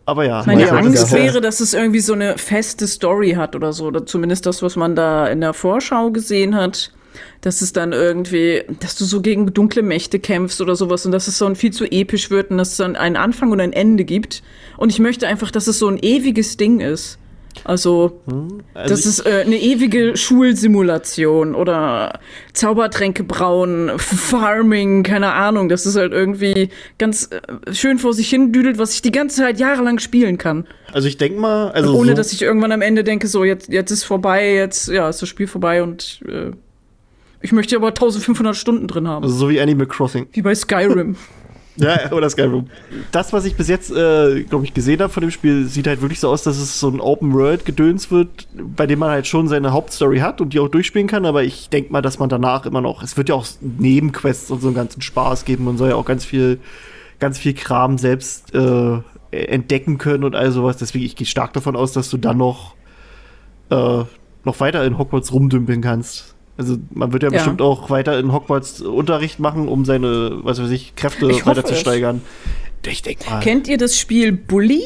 Aber 0.05 0.25
ja, 0.25 0.45
Meine 0.47 0.71
Angst 0.71 1.13
wäre, 1.13 1.41
dass 1.41 1.59
es 1.59 1.75
irgendwie 1.75 1.99
so 1.99 2.13
eine 2.13 2.39
feste 2.39 2.87
Story 2.87 3.33
hat 3.33 3.57
oder 3.57 3.73
so. 3.73 3.87
Oder 3.87 4.07
zumindest 4.07 4.47
das, 4.47 4.63
was 4.63 4.77
man 4.77 4.95
da 4.95 5.27
in 5.27 5.41
der 5.41 5.53
Vorschau 5.53 6.13
gesehen 6.13 6.55
hat. 6.55 6.93
Dass 7.41 7.61
es 7.61 7.73
dann 7.73 7.93
irgendwie, 7.93 8.63
dass 8.81 8.95
du 8.95 9.05
so 9.05 9.21
gegen 9.21 9.53
dunkle 9.53 9.83
Mächte 9.83 10.21
kämpfst 10.21 10.61
oder 10.61 10.77
sowas 10.77 11.07
und 11.07 11.13
dass 11.13 11.27
es 11.27 11.39
so 11.39 11.47
ein 11.47 11.57
viel 11.57 11.73
zu 11.73 11.85
episch 11.85 12.31
wird 12.31 12.51
und 12.51 12.59
dass 12.59 12.73
es 12.73 12.77
dann 12.77 12.95
einen 12.95 13.17
Anfang 13.17 13.51
und 13.51 13.61
ein 13.61 13.73
Ende 13.73 14.05
gibt. 14.05 14.45
Und 14.77 14.91
ich 14.91 15.01
möchte 15.01 15.27
einfach, 15.27 15.51
dass 15.51 15.67
es 15.67 15.79
so 15.79 15.89
ein 15.89 15.99
ewiges 15.99 16.57
Ding 16.57 16.79
ist. 16.81 17.19
Also, 17.65 18.21
also 18.75 18.89
das 18.89 19.07
ist 19.07 19.21
äh, 19.27 19.43
eine 19.45 19.57
ewige 19.57 20.17
Schulsimulation 20.17 21.55
oder 21.55 22.21
Zaubertränke 22.53 23.25
brauen, 23.25 23.93
Farming, 23.97 25.03
keine 25.03 25.33
Ahnung. 25.33 25.69
Das 25.69 25.87
ist 25.87 25.97
halt 25.97 26.13
irgendwie 26.13 26.71
ganz 26.99 27.31
äh, 27.31 27.75
schön 27.75 27.99
vor 27.99 28.13
sich 28.13 28.29
hin 28.29 28.53
düdelt, 28.53 28.79
was 28.79 28.95
ich 28.95 29.03
die 29.03 29.13
ganze 29.13 29.43
Zeit 29.43 29.59
jahrelang 29.59 29.99
spielen 29.99 30.39
kann. 30.39 30.67
Also 30.93 31.09
ich 31.09 31.17
denke 31.17 31.41
mal, 31.41 31.71
also 31.73 31.95
ohne 31.95 32.11
so, 32.11 32.17
dass 32.17 32.33
ich 32.33 32.43
irgendwann 32.43 32.73
am 32.73 32.83
Ende 32.83 33.05
denke, 33.05 33.27
so 33.27 33.45
jetzt, 33.45 33.69
jetzt 33.69 33.91
ist 33.91 34.05
vorbei, 34.05 34.55
jetzt 34.55 34.89
ja, 34.89 35.09
ist 35.09 35.23
das 35.23 35.29
Spiel 35.29 35.47
vorbei 35.47 35.83
und 35.83 36.21
äh, 36.27 36.53
ich 37.41 37.53
möchte 37.53 37.77
aber 37.77 37.89
1500 37.89 38.57
Stunden 38.57 38.89
drin 38.89 39.07
haben. 39.09 39.23
also 39.23 39.37
so 39.37 39.49
wie 39.51 39.61
Animal 39.61 39.87
Crossing. 39.87 40.27
Wie 40.33 40.43
bei 40.43 40.55
Skyrim. 40.55 41.17
Ja, 41.77 42.13
oder 42.13 42.29
Skyrim. 42.31 42.67
Das, 43.13 43.33
was 43.33 43.45
ich 43.45 43.57
bis 43.57 43.69
jetzt, 43.69 43.91
äh, 43.91 44.43
glaube 44.45 44.65
ich, 44.65 44.75
gesehen 44.75 45.01
habe 45.01 45.13
von 45.13 45.21
dem 45.21 45.31
Spiel, 45.31 45.67
sieht 45.67 45.87
halt 45.87 46.01
wirklich 46.01 46.21
so 46.21 46.29
aus, 46.29 46.43
dass 46.43 46.59
es 46.59 46.81
so 46.81 46.89
ein 46.89 47.01
Open-World-Gedöns 47.01 48.11
wird, 48.11 48.49
bei 48.55 48.87
dem 48.87 48.99
man 48.99 49.11
halt 49.11 49.27
schon 49.27 49.49
seine 49.49 49.73
Hauptstory 49.73 50.19
hat 50.19 50.41
und 50.41 50.53
die 50.53 50.61
auch 50.61 50.69
durchspielen 50.69 51.09
kann, 51.09 51.27
aber 51.27 51.45
ich 51.45 51.69
denke 51.69 51.93
mal, 51.93 52.03
dass 52.03 52.19
man 52.19 52.29
danach 52.29 52.67
immer 52.67 52.81
noch, 52.81 53.03
es 53.03 53.17
wird 53.17 53.29
ja 53.29 53.35
auch 53.35 53.47
Nebenquests 53.61 54.51
und 54.51 54.61
so 54.61 54.69
einen 54.69 54.77
ganzen 54.77 55.03
Spaß 55.03 55.45
geben, 55.45 55.65
man 55.65 55.77
soll 55.77 55.91
ja 55.91 55.97
auch 55.97 56.05
ganz 56.05 56.25
viel, 56.25 56.59
ganz 57.19 57.39
viel 57.39 57.55
Kram 57.55 57.99
selbst 57.99 58.55
äh, 58.55 58.99
entdecken 59.31 59.99
können 59.99 60.25
und 60.25 60.35
all 60.35 60.51
sowas, 60.53 60.77
deswegen 60.77 61.05
ich 61.05 61.17
gehe 61.17 61.27
stark 61.27 61.53
davon 61.53 61.77
aus, 61.77 61.93
dass 61.93 62.09
du 62.09 62.17
dann 62.17 62.39
noch, 62.39 62.75
äh, 63.71 64.05
noch 64.45 64.61
weiter 64.61 64.85
in 64.85 64.99
Hogwarts 64.99 65.33
rumdümpeln 65.33 65.83
kannst. 65.83 66.36
Also 66.59 66.77
man 66.91 67.13
wird 67.13 67.23
ja, 67.23 67.29
Ja. 67.31 67.35
bestimmt 67.37 67.61
auch 67.61 67.91
weiter 67.91 68.19
in 68.19 68.33
Hogwarts 68.33 68.81
Unterricht 68.81 69.39
machen, 69.41 69.69
um 69.69 69.85
seine, 69.85 70.39
was 70.43 70.61
weiß 70.63 70.71
ich, 70.71 70.95
Kräfte 70.97 71.27
Ich 71.31 71.45
weiter 71.47 71.65
zu 71.65 71.75
steigern. 71.75 72.23
Ich 72.87 73.03
denke 73.03 73.29
mal. 73.29 73.41
Kennt 73.41 73.69
ihr 73.69 73.79
das 73.79 73.99
Spiel 73.99 74.33
Bully? 74.33 74.83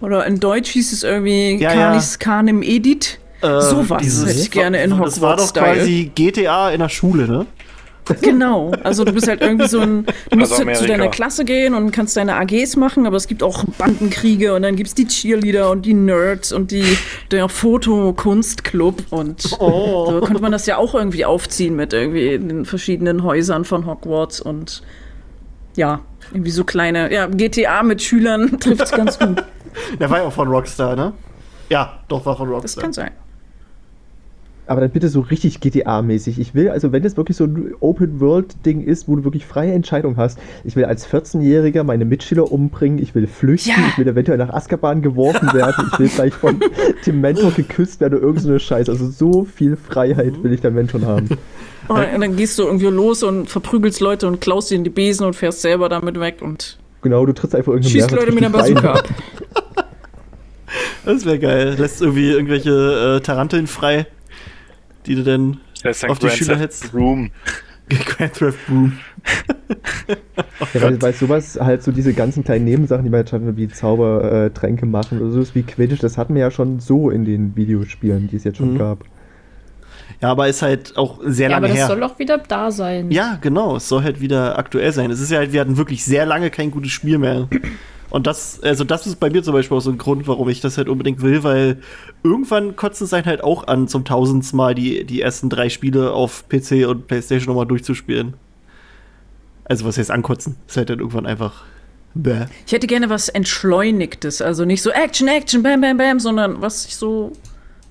Oder 0.00 0.26
in 0.26 0.40
Deutsch 0.40 0.70
hieß 0.70 0.92
es 0.92 1.02
irgendwie 1.02 1.56
Ja, 1.56 1.72
Canis 1.72 2.18
Canem 2.18 2.62
Edit. 2.62 3.18
äh, 3.42 3.46
sowas 3.60 4.02
hätte 4.02 4.38
ich 4.40 4.50
gerne 4.50 4.82
in 4.82 4.90
Das 4.98 5.20
war 5.20 5.36
doch 5.36 5.52
quasi 5.52 6.10
GTA 6.14 6.70
in 6.70 6.80
der 6.80 6.88
Schule, 6.88 7.28
ne? 7.28 7.46
Genau. 8.22 8.70
Also 8.84 9.04
du 9.04 9.12
bist 9.12 9.26
halt 9.28 9.40
irgendwie 9.42 9.66
so 9.68 9.80
ein. 9.80 10.06
Du 10.30 10.36
musst 10.38 10.52
Also 10.52 10.64
halt 10.66 10.76
zu 10.76 10.86
deiner 10.86 11.08
Klasse 11.08 11.44
gehen 11.44 11.74
und 11.74 11.90
kannst 11.90 12.16
deine 12.16 12.36
AGs 12.36 12.76
machen, 12.76 13.06
aber 13.06 13.16
es 13.16 13.26
gibt 13.26 13.42
auch 13.42 13.64
Bandenkriege 13.78 14.54
und 14.54 14.62
dann 14.62 14.76
gibt's 14.76 14.94
die 14.94 15.06
Cheerleader 15.06 15.70
und 15.70 15.84
die 15.86 15.94
Nerds 15.94 16.52
und 16.52 16.70
die 16.70 16.84
der 17.30 17.48
Fotokunstclub 17.48 19.02
und 19.10 19.44
Oh. 19.58 20.10
so 20.10 20.20
könnte 20.20 20.40
man 20.42 20.52
das 20.52 20.66
ja 20.66 20.76
auch 20.76 20.94
irgendwie 20.94 21.24
aufziehen 21.24 21.76
mit 21.76 21.92
irgendwie 21.92 22.38
den 22.38 22.64
verschiedenen 22.64 23.22
Häusern 23.22 23.64
von 23.64 23.86
Hogwarts 23.86 24.40
und 24.40 24.82
ja, 25.76 26.00
irgendwie 26.32 26.50
so 26.50 26.64
kleine, 26.64 27.12
ja, 27.12 27.26
GTA 27.26 27.82
mit 27.82 28.02
Schülern 28.02 28.58
trifft's 28.60 28.90
ganz 28.92 29.18
gut. 29.18 29.44
Der 30.00 30.08
war 30.10 30.18
ja 30.18 30.24
auch 30.24 30.32
von 30.32 30.48
Rockstar, 30.48 30.96
ne? 30.96 31.12
Ja, 31.68 32.00
doch, 32.08 32.24
war 32.24 32.36
von 32.36 32.48
Das 32.48 32.54
Rockstar. 32.62 32.82
kann 32.82 32.92
sein. 32.92 33.10
Aber 34.68 34.80
dann 34.80 34.90
bitte 34.90 35.08
so 35.08 35.20
richtig 35.20 35.60
GTA-mäßig. 35.60 36.38
Ich 36.40 36.54
will, 36.54 36.70
also 36.70 36.90
wenn 36.90 37.02
das 37.02 37.16
wirklich 37.16 37.36
so 37.36 37.44
ein 37.44 37.74
Open-World-Ding 37.78 38.82
ist, 38.82 39.06
wo 39.06 39.14
du 39.16 39.22
wirklich 39.24 39.46
freie 39.46 39.72
Entscheidung 39.72 40.16
hast, 40.16 40.38
ich 40.64 40.74
will 40.74 40.84
als 40.84 41.08
14-Jähriger 41.08 41.84
meine 41.84 42.04
Mitschüler 42.04 42.50
umbringen, 42.50 42.98
ich 42.98 43.14
will 43.14 43.26
flüchten, 43.28 43.70
Ja. 43.70 43.88
ich 43.90 43.98
will 43.98 44.08
eventuell 44.08 44.38
nach 44.38 44.50
Azkaban 44.52 45.02
geworfen 45.02 45.52
werden, 45.52 45.88
ich 45.92 45.98
will 46.00 46.08
gleich 46.08 46.34
von 46.34 46.58
dem 47.06 47.20
Mentor 47.20 47.52
geküsst 47.52 48.00
werden 48.00 48.14
oder 48.14 48.24
irgend 48.24 48.42
so 48.42 48.48
eine 48.48 48.58
Scheiße. 48.58 48.90
Also 48.90 49.08
so 49.08 49.44
viel 49.44 49.76
Freiheit 49.76 50.42
will 50.42 50.52
ich 50.52 50.60
dann 50.60 50.74
wenn 50.74 50.88
schon 50.88 51.06
haben. 51.06 51.28
Und 51.88 52.20
dann 52.20 52.34
gehst 52.34 52.58
du 52.58 52.64
irgendwie 52.64 52.86
los 52.86 53.22
und 53.22 53.48
verprügelst 53.48 54.00
Leute 54.00 54.26
und 54.26 54.40
klaust 54.40 54.72
ihnen 54.72 54.82
die 54.82 54.90
Besen 54.90 55.24
und 55.24 55.34
fährst 55.36 55.62
selber 55.62 55.88
damit 55.88 56.18
weg 56.18 56.38
und 56.40 56.78
Genau, 57.02 57.24
du 57.24 57.32
trittst 57.32 57.54
einfach 57.54 57.70
irgendeine 57.72 57.92
schießt 57.92 58.10
Leute 58.10 58.32
mit 58.32 58.42
einer 58.44 58.50
Bazooka 58.50 58.94
ab. 58.94 59.04
Das 61.04 61.24
wäre 61.24 61.38
geil. 61.38 61.76
Lässt 61.78 62.02
irgendwie 62.02 62.30
irgendwelche 62.30 63.16
äh, 63.18 63.20
Taranteln 63.20 63.68
frei, 63.68 64.06
die 65.06 65.14
du 65.14 65.22
dann 65.24 65.58
Auf 66.08 66.18
die 66.18 66.30
Schüler 66.30 66.58
hetzt. 66.58 66.92
Room. 66.94 67.30
Grand 67.88 68.32
Theft 68.34 68.58
Room. 68.68 68.98
Ja, 70.74 70.82
weil, 70.82 71.00
weil 71.00 71.12
sowas 71.12 71.56
halt 71.60 71.82
so 71.84 71.92
diese 71.92 72.12
ganzen 72.14 72.42
kleinen 72.42 72.64
Nebensachen, 72.64 73.04
die 73.04 73.10
man 73.10 73.20
jetzt 73.20 73.32
hat, 73.32 73.42
wie 73.56 73.68
Zaubertränke 73.68 74.86
machen 74.86 75.20
oder 75.20 75.30
so, 75.30 75.54
wie 75.54 75.62
Quidditch, 75.62 76.00
das 76.00 76.18
hatten 76.18 76.34
wir 76.34 76.40
ja 76.42 76.50
schon 76.50 76.80
so 76.80 77.10
in 77.10 77.24
den 77.24 77.54
Videospielen, 77.56 78.26
die 78.28 78.36
es 78.36 78.44
jetzt 78.44 78.58
schon 78.58 78.74
Mhm. 78.74 78.78
gab. 78.78 79.04
Ja, 80.20 80.30
aber 80.30 80.48
ist 80.48 80.62
halt 80.62 80.96
auch 80.96 81.20
sehr 81.24 81.50
Ja, 81.50 81.56
aber 81.58 81.66
lange 81.68 81.78
das 81.78 81.88
her. 81.88 81.94
soll 81.94 82.02
auch 82.02 82.18
wieder 82.18 82.38
da 82.38 82.70
sein. 82.70 83.10
Ja, 83.10 83.38
genau. 83.40 83.76
Es 83.76 83.88
soll 83.88 84.02
halt 84.02 84.20
wieder 84.20 84.58
aktuell 84.58 84.90
sein. 84.92 85.10
Es 85.10 85.20
ist 85.20 85.30
ja 85.30 85.38
halt, 85.38 85.52
wir 85.52 85.60
hatten 85.60 85.76
wirklich 85.76 86.04
sehr 86.04 86.24
lange 86.26 86.50
kein 86.50 86.70
gutes 86.70 86.90
Spiel 86.92 87.18
mehr. 87.18 87.48
Und 88.10 88.26
das, 88.26 88.60
also 88.62 88.84
das 88.84 89.06
ist 89.06 89.18
bei 89.18 89.30
mir 89.30 89.42
zum 89.42 89.52
Beispiel 89.52 89.76
auch 89.76 89.80
so 89.80 89.90
ein 89.90 89.98
Grund, 89.98 90.28
warum 90.28 90.48
ich 90.48 90.60
das 90.60 90.78
halt 90.78 90.88
unbedingt 90.88 91.22
will, 91.22 91.42
weil 91.42 91.78
irgendwann 92.22 92.76
kotzt 92.76 93.02
es 93.02 93.12
einen 93.12 93.26
halt 93.26 93.42
auch 93.42 93.66
an, 93.66 93.88
zum 93.88 94.04
tausendsten 94.04 94.56
Mal 94.56 94.74
die, 94.74 95.04
die 95.04 95.20
ersten 95.20 95.50
drei 95.50 95.68
Spiele 95.68 96.12
auf 96.12 96.48
PC 96.48 96.86
und 96.86 97.08
Playstation 97.08 97.48
nochmal 97.48 97.66
durchzuspielen. 97.66 98.34
Also 99.64 99.84
was 99.84 99.98
heißt 99.98 100.10
ankotzen? 100.10 100.56
Ist 100.68 100.76
halt 100.76 100.90
dann 100.90 101.00
irgendwann 101.00 101.26
einfach. 101.26 101.64
Bäh. 102.14 102.46
Ich 102.64 102.72
hätte 102.72 102.86
gerne 102.86 103.10
was 103.10 103.28
Entschleunigtes, 103.28 104.40
also 104.40 104.64
nicht 104.64 104.80
so 104.80 104.90
Action, 104.90 105.28
Action, 105.28 105.62
Bam, 105.62 105.82
Bam, 105.82 105.98
Bam, 105.98 106.18
sondern 106.18 106.62
was 106.62 106.86
ich 106.86 106.96
so 106.96 107.32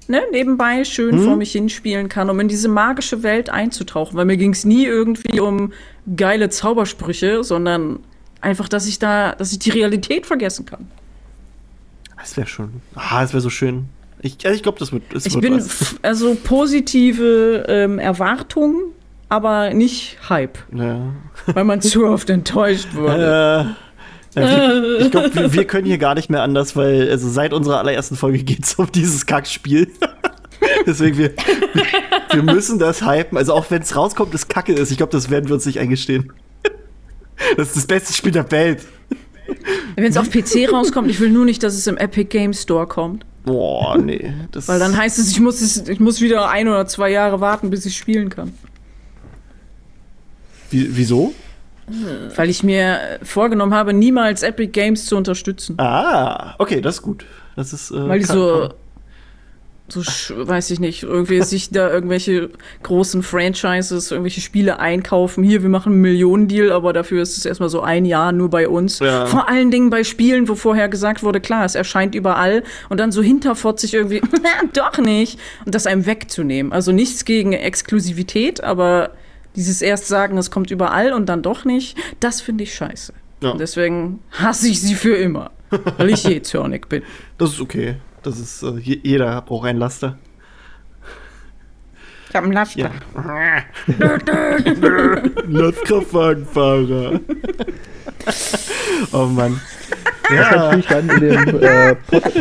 ne, 0.08 0.22
nebenbei 0.32 0.84
schön 0.84 1.18
Hm? 1.18 1.24
vor 1.26 1.36
mich 1.36 1.52
hinspielen 1.52 2.10
kann, 2.10 2.30
um 2.30 2.40
in 2.40 2.48
diese 2.48 2.68
magische 2.68 3.22
Welt 3.22 3.50
einzutauchen. 3.50 4.18
Weil 4.18 4.26
mir 4.26 4.38
ging 4.38 4.52
es 4.52 4.66
nie 4.66 4.86
irgendwie 4.86 5.40
um 5.40 5.74
geile 6.16 6.50
Zaubersprüche, 6.50 7.44
sondern 7.44 8.00
einfach, 8.46 8.70
dass 8.70 8.88
ich 8.88 9.00
da, 9.00 9.34
dass 9.34 9.52
ich 9.52 9.60
die 9.60 9.72
Realität 9.72 10.26
vergessen 10.26 10.66
kann. 10.66 10.88
Das 12.18 12.38
wäre 12.38 12.48
schon. 12.48 12.82
Ah, 12.96 13.22
das 13.22 13.34
wäre 13.34 13.42
so 13.42 13.50
schön. 13.50 13.86
Ich, 14.22 14.38
also 14.46 14.56
ich 14.56 14.64
glaube, 14.64 14.80
das 14.80 14.92
wird, 14.92 15.04
das 15.12 15.26
Ich 15.26 15.34
wird 15.34 15.44
bin 15.44 15.56
was. 15.58 15.96
also 16.02 16.36
positive 16.36 17.66
ähm, 17.68 18.00
Erwartungen, 18.00 18.82
aber 19.30 19.74
nicht 19.74 20.18
Hype, 20.30 20.58
Ja. 20.76 21.00
weil 21.48 21.64
man 21.66 21.82
zu 21.82 22.06
oft 22.08 22.30
enttäuscht 22.30 22.88
wurde. 22.94 23.76
Äh, 24.36 24.40
ja, 24.42 24.50
wir, 24.50 25.00
ich 25.02 25.12
glaube, 25.12 25.34
wir, 25.36 25.54
wir 25.54 25.66
können 25.66 25.86
hier 25.86 25.98
gar 25.98 26.16
nicht 26.16 26.30
mehr 26.30 26.42
anders, 26.42 26.76
weil 26.76 27.10
also 27.10 27.30
seit 27.30 27.54
unserer 27.54 27.80
allerersten 27.80 28.16
Folge 28.16 28.40
geht 28.44 28.64
es 28.64 28.76
um 28.76 28.92
dieses 28.92 29.26
Kackspiel. 29.26 29.92
Deswegen, 30.88 31.18
wir, 31.18 31.32
wir 32.32 32.44
müssen 32.44 32.80
das 32.80 33.06
hypen. 33.06 33.38
Also 33.38 33.54
auch 33.54 33.70
wenn 33.70 33.82
es 33.82 33.96
rauskommt, 33.96 34.34
das 34.34 34.48
Kacke 34.48 34.74
ist. 34.74 34.92
Ich 34.92 34.98
glaube, 34.98 35.12
das 35.12 35.30
werden 35.30 35.48
wir 35.48 35.54
uns 35.56 35.66
nicht 35.66 35.80
eingestehen. 35.80 36.32
Das 37.58 37.70
ist 37.70 37.76
das 37.78 37.88
beste 37.88 38.14
Spiel 38.14 38.32
der 38.32 38.50
Welt. 38.52 38.86
Wenn 39.96 40.06
es 40.06 40.18
auf 40.18 40.30
PC 40.30 40.72
rauskommt, 40.72 41.10
ich 41.10 41.20
will 41.20 41.30
nur 41.30 41.46
nicht, 41.46 41.64
dass 41.64 41.74
es 41.74 41.88
im 41.88 41.98
Epic 41.98 42.30
Game 42.30 42.54
Store 42.54 42.88
kommt. 42.88 43.26
Boah, 43.44 43.98
nee. 43.98 44.34
Weil 44.52 44.80
dann 44.80 44.98
heißt 44.98 45.20
es, 45.20 45.30
ich 45.32 45.40
muss, 45.40 45.62
es, 45.62 45.88
ich 45.88 46.00
muss 46.00 46.20
wieder 46.20 46.50
ein 46.50 46.68
oder 46.68 46.88
zwei 46.88 47.12
Jahre 47.12 47.42
warten, 47.42 47.70
bis 47.70 47.86
ich 47.86 47.96
spielen 47.96 48.30
kann. 48.30 48.54
Wie, 50.72 50.98
wieso? 50.98 51.34
Weil 52.36 52.50
ich 52.50 52.64
mir 52.64 53.20
vorgenommen 53.22 53.74
habe, 53.74 53.94
niemals 53.94 54.42
Epic 54.42 54.72
Games 54.72 55.06
zu 55.06 55.16
unterstützen. 55.16 55.80
Ah, 55.80 56.56
okay, 56.58 56.82
das 56.82 56.96
ist 56.96 57.02
gut. 57.04 57.26
Das 57.56 57.74
ist. 57.74 57.92
Äh, 57.92 58.10
Weil 58.10 58.20
die 58.20 58.26
so, 58.26 58.70
so, 59.88 60.02
weiß 60.02 60.72
ich 60.72 60.80
nicht, 60.80 61.04
irgendwie 61.04 61.42
sich 61.44 61.70
da 61.70 61.92
irgendwelche 61.92 62.50
großen 62.82 63.22
Franchises, 63.22 64.10
irgendwelche 64.10 64.42
Spiele 64.42 64.80
einkaufen. 64.80 65.44
Hier, 65.44 65.62
wir 65.62 65.70
machen 65.70 65.94
einen 65.94 66.02
Millionendeal, 66.02 66.72
aber 66.72 66.92
dafür 66.92 67.22
ist 67.22 67.38
es 67.38 67.46
erstmal 67.46 67.70
so 67.70 67.82
ein 67.82 68.06
Jahr 68.06 68.32
nur 68.32 68.50
bei 68.50 68.68
uns. 68.68 69.00
Ja. 69.00 69.28
Vor 69.28 69.48
allen 69.48 69.70
Dingen 69.70 69.92
bei 69.92 70.04
Spielen, 70.04 70.50
wo 70.50 70.56
vorher 70.56 70.90
gesagt 70.90 71.22
wurde, 71.22 71.40
klar, 71.40 71.66
es 71.66 71.76
erscheint 71.76 72.16
überall 72.16 72.64
und 72.90 73.00
dann 73.00 73.12
so 73.12 73.22
hinterfotzig 73.22 73.94
irgendwie, 73.94 74.22
doch 74.74 74.98
nicht. 74.98 75.40
Und 75.66 75.76
das 75.76 75.86
einem 75.86 76.08
wegzunehmen. 76.08 76.74
Also 76.74 76.92
nichts 76.92 77.24
gegen 77.24 77.54
Exklusivität, 77.54 78.64
aber 78.64 79.12
dieses 79.56 79.84
erst 79.84 80.08
sagen, 80.08 80.38
es 80.40 80.50
kommt 80.50 80.72
überall 80.72 81.14
und 81.14 81.28
dann 81.28 81.44
doch 81.44 81.64
nicht, 81.64 81.96
das 82.20 82.42
finde 82.42 82.64
ich 82.64 82.74
scheiße. 82.74 83.14
Ja. 83.42 83.54
Deswegen 83.54 84.20
hasse 84.32 84.68
ich 84.68 84.82
sie 84.82 84.96
für 84.96 85.16
immer, 85.16 85.52
weil 85.98 86.10
ich 86.10 86.24
je 86.24 86.42
zornig 86.42 86.90
bin. 86.90 87.04
Das 87.38 87.52
ist 87.52 87.62
okay. 87.62 87.98
Das 88.26 88.40
ist. 88.40 88.64
Äh, 88.64 88.78
je- 88.80 89.00
jeder 89.04 89.42
braucht 89.42 89.68
einen 89.68 89.80
Laster. 89.80 90.18
Ich 92.30 92.36
habe 92.36 92.46
einen 92.46 92.54
Laster. 92.54 92.80
Ja. 92.80 92.92
Lastkraftwagenfahrer. 95.48 97.20
oh 99.14 99.26
Mann. 99.28 99.62
Das 100.30 100.40
war 100.52 100.58
natürlich 100.58 100.86
dann 100.88 101.10
in 101.10 101.20
dem 101.20 101.62
äh, 101.64 101.96
Pod 101.96 102.24
Das 102.24 102.34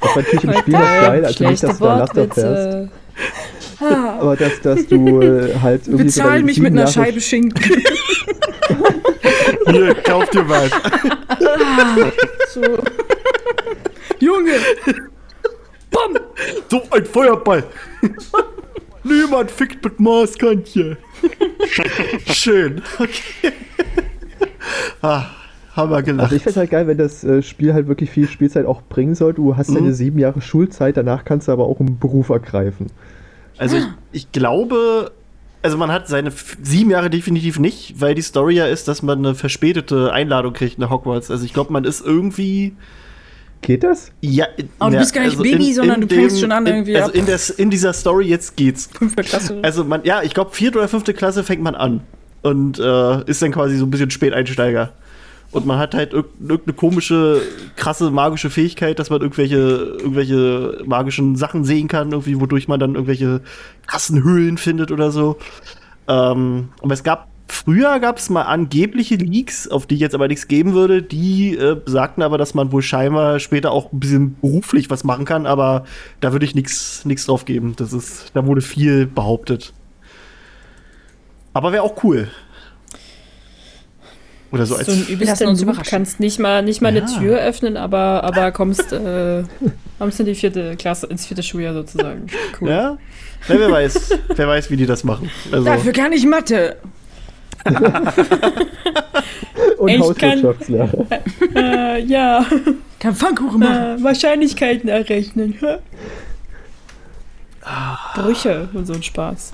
war 0.00 0.16
natürlich 0.16 0.44
im 0.44 0.52
Spiel 0.54 0.72
noch 0.74 0.80
geil, 0.80 1.24
also 1.26 1.48
nicht, 1.48 1.62
dass 1.62 1.78
du 1.78 1.84
da 1.84 1.98
Laster 1.98 2.28
fährst, 2.30 2.90
aber 4.18 4.36
dass, 4.36 4.60
dass 4.62 4.86
du 4.86 5.20
äh, 5.20 5.54
halt 5.60 5.86
irgendwie 5.86 6.08
so 6.08 6.20
Bezahl 6.22 6.30
deine 6.32 6.44
mich 6.44 6.58
mit 6.58 6.72
einer 6.72 6.86
Scheibe 6.86 7.20
Schinken. 7.20 7.62
Hier, 9.70 9.94
kauf 10.02 10.28
dir 10.30 10.48
was. 10.48 10.70
so. 12.54 12.62
Junge, 14.22 14.52
So 16.70 16.80
ein 16.90 17.04
Feuerball. 17.04 17.64
Niemand 19.04 19.50
fickt 19.50 19.84
mit 19.84 19.98
Maßkantchen. 20.00 20.96
Schön. 22.26 22.80
Okay. 22.98 23.52
Ah, 25.02 25.26
wir 25.76 26.02
gelacht. 26.02 26.24
Also 26.24 26.36
ich 26.36 26.42
fände 26.42 26.60
halt 26.60 26.70
geil, 26.70 26.86
wenn 26.86 26.98
das 26.98 27.24
äh, 27.24 27.42
Spiel 27.42 27.74
halt 27.74 27.88
wirklich 27.88 28.10
viel 28.10 28.28
Spielzeit 28.28 28.64
auch 28.66 28.82
bringen 28.82 29.14
soll. 29.14 29.32
Du 29.34 29.56
hast 29.56 29.70
Mhm. 29.70 29.74
deine 29.74 29.92
sieben 29.94 30.18
Jahre 30.18 30.40
Schulzeit, 30.40 30.96
danach 30.96 31.24
kannst 31.24 31.48
du 31.48 31.52
aber 31.52 31.64
auch 31.66 31.80
einen 31.80 31.98
Beruf 31.98 32.28
ergreifen. 32.28 32.86
Also 33.58 33.76
ich, 33.76 33.84
ich 34.12 34.32
glaube, 34.32 35.10
also 35.62 35.76
man 35.76 35.90
hat 35.90 36.08
seine 36.08 36.30
sieben 36.62 36.90
Jahre 36.90 37.10
definitiv 37.10 37.58
nicht, 37.58 38.00
weil 38.00 38.14
die 38.14 38.22
Story 38.22 38.54
ja 38.54 38.66
ist, 38.66 38.86
dass 38.88 39.02
man 39.02 39.18
eine 39.18 39.34
verspätete 39.34 40.12
Einladung 40.12 40.52
kriegt 40.52 40.78
nach 40.78 40.90
Hogwarts. 40.90 41.30
Also 41.30 41.44
ich 41.44 41.52
glaube, 41.52 41.72
man 41.72 41.84
ist 41.84 42.04
irgendwie. 42.04 42.74
Geht 43.62 43.84
das? 43.84 44.10
Ja, 44.20 44.46
Oh, 44.80 44.86
du 44.88 44.94
ja, 44.94 44.98
bist 45.00 45.14
gar 45.14 45.24
nicht 45.24 45.38
Baby, 45.40 45.72
sondern 45.72 46.00
du 46.02 46.08
fängst 46.08 46.40
schon 46.40 46.52
an 46.52 46.66
in, 46.66 46.74
irgendwie 46.74 46.96
Also 46.96 47.08
ab. 47.10 47.14
in, 47.14 47.26
des, 47.26 47.48
in 47.50 47.70
dieser 47.70 47.92
Story 47.92 48.26
jetzt 48.26 48.56
geht's. 48.56 48.90
fünfte 48.98 49.22
Klasse. 49.22 49.58
Also 49.62 49.84
man, 49.84 50.02
ja, 50.04 50.22
ich 50.22 50.34
glaube, 50.34 50.50
vierte 50.52 50.78
oder 50.78 50.88
fünfte 50.88 51.14
Klasse 51.14 51.44
fängt 51.44 51.62
man 51.62 51.74
an 51.76 52.00
und 52.42 52.78
äh, 52.80 53.24
ist 53.30 53.40
dann 53.40 53.52
quasi 53.52 53.76
so 53.76 53.86
ein 53.86 53.90
bisschen 53.90 54.10
Späteinsteiger. 54.10 54.92
Und 55.52 55.66
man 55.66 55.78
hat 55.78 55.94
halt 55.94 56.12
irg 56.14 56.26
irgendeine 56.40 56.72
komische, 56.72 57.42
krasse 57.76 58.10
magische 58.10 58.48
Fähigkeit, 58.50 58.98
dass 58.98 59.10
man 59.10 59.20
irgendwelche, 59.20 59.56
irgendwelche 59.56 60.82
magischen 60.86 61.36
Sachen 61.36 61.64
sehen 61.64 61.88
kann, 61.88 62.10
irgendwie, 62.10 62.40
wodurch 62.40 62.68
man 62.68 62.80
dann 62.80 62.94
irgendwelche 62.94 63.42
krassen 63.86 64.24
Höhlen 64.24 64.56
findet 64.58 64.90
oder 64.90 65.10
so. 65.10 65.36
Ähm, 66.08 66.70
aber 66.82 66.94
es 66.94 67.04
gab, 67.04 67.28
früher 67.48 67.98
gab 68.00 68.18
es 68.18 68.30
mal 68.30 68.42
angebliche 68.42 69.16
Leaks, 69.16 69.68
auf 69.68 69.86
die 69.86 69.94
ich 69.96 70.00
jetzt 70.00 70.14
aber 70.14 70.28
nichts 70.28 70.48
geben 70.48 70.72
würde, 70.72 71.02
die 71.02 71.56
äh, 71.56 71.80
sagten 71.86 72.22
aber, 72.22 72.38
dass 72.38 72.54
man 72.54 72.72
wohl 72.72 72.82
scheinbar 72.82 73.38
später 73.40 73.70
auch 73.72 73.92
ein 73.92 74.00
bisschen 74.00 74.36
beruflich 74.40 74.90
was 74.90 75.04
machen 75.04 75.24
kann, 75.24 75.46
aber 75.46 75.84
da 76.20 76.32
würde 76.32 76.44
ich 76.44 76.54
nichts 76.54 77.04
nichts 77.04 77.26
drauf 77.26 77.44
geben. 77.44 77.74
Das 77.76 77.92
ist, 77.92 78.30
da 78.34 78.46
wurde 78.46 78.60
viel 78.60 79.06
behauptet. 79.06 79.72
Aber 81.54 81.72
wäre 81.72 81.82
auch 81.82 82.02
cool. 82.04 82.28
Oder 84.52 84.66
so 84.66 84.76
als. 84.76 84.86
So 84.86 84.92
ein 84.92 85.06
übelster 85.06 85.46
Noob, 85.46 85.60
überraschen. 85.60 85.84
kannst 85.84 86.20
nicht 86.20 86.38
mal, 86.38 86.62
nicht 86.62 86.82
mal 86.82 86.94
Ja. 86.94 87.02
eine 87.04 87.18
Tür 87.18 87.38
öffnen, 87.40 87.76
aber, 87.78 88.22
aber 88.22 88.52
kommst, 88.52 88.92
äh, 88.92 89.44
kommst 89.98 90.20
in 90.20 90.26
die 90.26 90.34
vierte 90.34 90.76
Klasse, 90.76 91.06
ins 91.06 91.26
vierte 91.26 91.42
Schuljahr 91.42 91.72
sozusagen. 91.72 92.26
Cool. 92.60 92.68
ja? 92.68 92.74
ja? 92.82 92.98
Wer 93.48 93.70
weiß. 93.70 94.10
wer 94.36 94.48
weiß, 94.48 94.70
wie 94.70 94.76
die 94.76 94.86
das 94.86 95.04
machen. 95.04 95.30
Also, 95.50 95.64
Dafür 95.64 95.92
kann 95.92 96.12
ich 96.12 96.26
Mathe. 96.26 96.76
Und 99.78 99.88
Ich 99.88 100.00
Hauswirtschaftslehrer. 100.00 101.06
Äh, 101.54 102.02
ja, 102.04 102.44
Kann 102.98 103.14
Pfannkuchen 103.14 103.60
machen. 103.60 103.98
äh, 103.98 104.04
Wahrscheinlichkeiten 104.04 104.88
errechnen. 104.88 105.54
Brüche 108.14 108.68
und 108.72 108.86
so 108.86 108.92
ein 108.94 109.02
Spaß. 109.02 109.52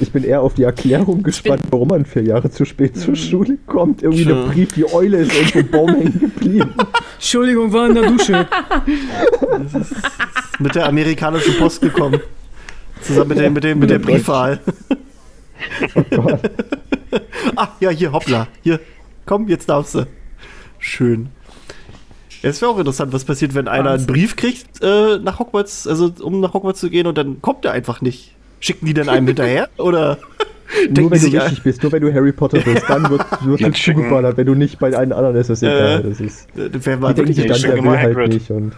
Ich 0.00 0.12
bin 0.12 0.22
eher 0.22 0.42
auf 0.42 0.54
die 0.54 0.62
Erklärung 0.62 1.22
gespannt, 1.22 1.62
warum 1.70 1.88
man 1.88 2.04
vier 2.04 2.22
Jahre 2.22 2.50
zu 2.50 2.64
spät 2.64 2.96
zur 2.96 3.16
Schule 3.16 3.58
kommt. 3.66 4.02
Irgendwie 4.02 4.24
Tja. 4.24 4.42
ein 4.42 4.50
Brief, 4.50 4.72
die 4.74 4.92
Eule 4.92 5.18
ist 5.18 5.32
irgendwo 5.34 5.58
im 5.58 5.70
Baum 5.70 5.94
hängen 5.96 6.20
geblieben. 6.20 6.74
Entschuldigung, 7.14 7.72
war 7.72 7.88
in 7.88 7.94
der 7.94 8.08
Dusche. 8.08 8.46
mit 10.58 10.74
der 10.74 10.86
amerikanischen 10.86 11.56
Post 11.56 11.80
gekommen. 11.80 12.20
Zusammen 13.00 13.28
mit, 13.28 13.38
dem, 13.38 13.52
mit, 13.52 13.64
dem, 13.64 13.78
mit 13.78 13.90
der 13.90 13.98
Briefwahl. 13.98 14.60
Oh 15.94 16.02
Gott. 16.10 16.40
Ah, 17.56 17.68
ja, 17.80 17.90
hier, 17.90 18.12
hoppla. 18.12 18.46
Hier, 18.62 18.78
komm, 19.24 19.48
jetzt 19.48 19.68
darfst 19.68 19.94
du. 19.94 20.06
Schön. 20.78 21.28
Es 22.42 22.60
wäre 22.60 22.70
auch 22.70 22.78
interessant, 22.78 23.12
was 23.12 23.24
passiert, 23.24 23.54
wenn 23.54 23.66
einer 23.66 23.92
einen. 23.92 24.06
Brief 24.06 24.36
kriegt 24.36 24.82
äh, 24.82 25.18
nach 25.18 25.38
Hogwarts, 25.38 25.86
also 25.88 26.12
um 26.20 26.40
nach 26.40 26.52
Hogwarts 26.54 26.80
zu 26.80 26.90
gehen 26.90 27.06
und 27.06 27.16
dann 27.18 27.40
kommt 27.42 27.64
er 27.64 27.72
einfach 27.72 28.00
nicht. 28.00 28.34
Schicken 28.60 28.86
die 28.86 28.94
dann 28.94 29.08
einem 29.08 29.26
hinterher? 29.26 29.68
Oder 29.78 30.18
Nur 30.18 30.88
denken 30.88 31.10
wenn 31.10 31.18
du 31.20 31.24
sich 31.24 31.40
richtig 31.40 31.62
bist, 31.62 31.82
nur 31.82 31.90
wenn 31.92 32.02
du 32.02 32.12
Harry 32.12 32.32
Potter 32.32 32.60
bist, 32.60 32.84
dann 32.88 33.08
wird, 33.10 33.22
wird 33.44 33.62
Dann 33.62 33.74
zugeballert. 33.74 34.36
Wenn 34.36 34.46
du 34.46 34.54
nicht 34.54 34.78
bei 34.78 34.94
allen 34.94 35.12
anderen 35.12 35.36
ist, 35.36 35.48
ist 35.50 35.62
es 35.62 35.68
egal. 35.68 36.00
Äh, 36.00 36.08
Das 36.10 36.20
ist, 36.20 36.48
äh, 36.56 36.70
wer 36.72 36.96
mal 36.98 37.14
die 37.14 37.22
denken 37.24 37.34
sich 37.34 37.46
dann, 37.46 37.60
der 37.62 37.82
will 37.82 37.90
halt 37.90 38.16
Hagrid. 38.16 38.34
nicht. 38.34 38.50
Und 38.50 38.72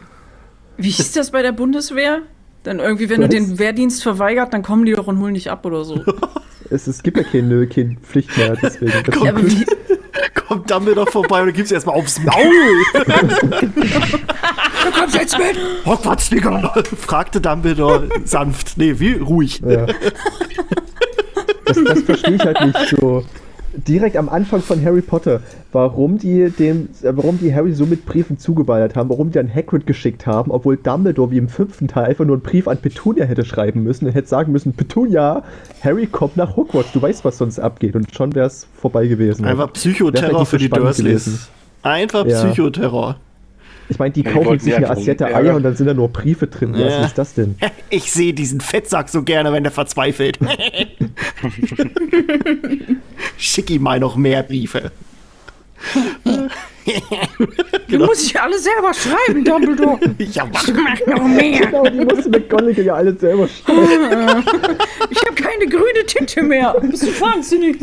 Wie 0.77 0.91
ist 0.91 1.17
das 1.17 1.31
bei 1.33 1.43
der 1.43 1.53
Bundeswehr? 1.53 2.21
Dann 2.63 2.79
irgendwie, 2.79 3.09
wenn 3.11 3.21
du 3.23 3.27
Was? 3.27 3.35
den 3.35 3.59
Wehrdienst 3.59 4.03
verweigert, 4.03 4.55
dann 4.55 4.63
kommen 4.63 4.85
die 4.87 4.93
doch 4.93 5.07
und 5.07 5.19
holen 5.19 5.35
dich 5.35 5.51
ab 5.51 5.65
oder 5.67 5.83
so. 5.85 6.03
Es, 6.71 6.87
es 6.87 7.03
gibt 7.03 7.17
ja 7.17 7.25
keine, 7.25 7.67
keine 7.67 7.97
Pflicht 7.97 8.37
mehr. 8.37 8.57
Deswegen. 8.63 8.93
Das 9.05 9.15
Komm, 9.15 9.27
Ja, 9.27 9.33
aber 9.33 9.47
wie, 9.47 9.67
kommt 10.35 10.71
Dumbledore 10.71 11.11
vorbei 11.11 11.41
und 11.41 11.49
du 11.49 11.53
gibst 11.53 11.73
erstmal 11.73 11.97
aufs 11.97 12.19
Maul. 12.21 12.45
du 12.95 14.91
kommst 14.99 15.15
jetzt 15.15 15.39
mit! 15.39 15.57
Hogwarts, 15.85 16.31
Digga! 16.31 16.75
fragte 16.99 17.41
Dumbledore 17.41 18.09
sanft. 18.25 18.77
Nee, 18.77 18.99
wie? 18.99 19.15
Ruhig. 19.15 19.61
Ja. 19.61 19.87
Das, 21.65 21.79
das 21.85 22.03
verstehe 22.03 22.35
ich 22.35 22.43
halt 22.43 22.61
nicht 22.65 22.79
so. 22.91 23.25
Direkt 23.73 24.17
am 24.17 24.29
Anfang 24.29 24.61
von 24.63 24.85
Harry 24.85 25.01
Potter, 25.01 25.41
warum 25.73 26.19
die 26.19 26.51
dem, 26.51 26.89
äh, 27.03 27.13
warum 27.15 27.39
die 27.39 27.55
Harry 27.55 27.73
so 27.73 27.87
mit 27.87 28.05
Briefen 28.05 28.37
zugeballert 28.39 28.97
haben, 28.97 29.09
warum 29.09 29.31
die 29.31 29.39
an 29.39 29.49
Hagrid 29.53 29.87
geschickt 29.87 30.27
haben, 30.27 30.51
obwohl 30.51 30.77
Dumbledore 30.77 31.31
wie 31.31 31.39
im 31.39 31.49
fünften 31.49 31.87
Teil 31.87 32.07
einfach 32.07 32.25
nur 32.25 32.37
einen 32.37 32.43
Brief 32.43 32.67
an 32.67 32.79
Petunia 32.79 33.25
hätte 33.25 33.45
schreiben 33.45 33.85
müssen 33.85 34.07
und 34.07 34.13
hätte 34.13 34.29
sagen 34.29 34.51
müssen, 34.53 34.73
Petunia, 34.73 35.45
Harry 35.83 36.07
kommt 36.07 36.37
nach 36.37 36.57
Hogwarts, 36.57 36.93
du 36.93 37.01
weißt, 37.01 37.25
was 37.25 37.39
sonst 37.39 37.59
abgeht 37.61 37.95
und 37.95 38.13
schon 38.15 38.35
wäre 38.35 38.47
es 38.49 38.67
vorbei 38.75 39.07
gewesen. 39.07 39.45
Einfach 39.45 39.73
Psychoterror 39.73 40.47
für 40.47 40.59
die 40.59 40.69
Dursleys. 40.69 41.25
gewesen. 41.25 41.39
Einfach 41.83 42.27
Ja. 42.27 42.41
Ich 43.91 43.99
meine, 43.99 44.13
die 44.13 44.23
Ja, 44.23 44.31
die 44.31 44.39
kaufen 44.39 44.59
sich 44.61 44.75
die 44.75 44.87
eine 44.87 44.87
ärgern. 45.05 45.35
Eier 45.35 45.57
und 45.57 45.63
dann 45.65 45.77
sind 45.77 45.87
da 45.87 45.95
nur 45.95 46.09
Briefe 46.09 46.47
drin. 46.47 46.75
Ja. 46.75 46.87
Was 46.87 47.09
ist 47.09 47.19
das 47.19 47.35
denn? 47.35 47.57
Ich 47.91 48.13
sehe 48.13 48.33
diesen 48.33 48.61
Fettsack 48.61 49.09
so 49.09 49.25
gerne, 49.25 49.53
wenn 49.53 49.65
der 49.65 49.73
verzweifelt. 49.73 50.39
Schick 53.37 53.69
ihm 53.69 53.83
mal 53.83 53.99
noch 53.99 54.17
mehr 54.17 54.45
Briefe. 54.45 54.93
Du 57.89 57.99
musst 57.99 58.27
ich 58.27 58.41
alle 58.41 58.59
selber 58.59 58.93
schreiben, 58.95 59.45
Dumbledore. 59.45 59.99
Ja, 60.19 60.47
mach. 60.51 60.67
Ich 60.67 60.75
mach 60.75 61.07
noch 61.07 61.27
mehr. 61.27 61.67
Genau, 61.67 61.85
die 61.85 62.05
musste 62.05 62.31
McGonagall 62.31 62.85
ja 62.85 62.95
alle 62.95 63.17
selber 63.17 63.47
schreiben. 63.49 64.45
Ich 65.11 65.19
habe 65.25 65.35
keine 65.35 65.67
grüne 65.69 66.05
Tinte 66.07 66.43
mehr. 66.43 66.75
Bist 66.81 67.03
du 67.03 67.21
wahnsinnig? 67.21 67.79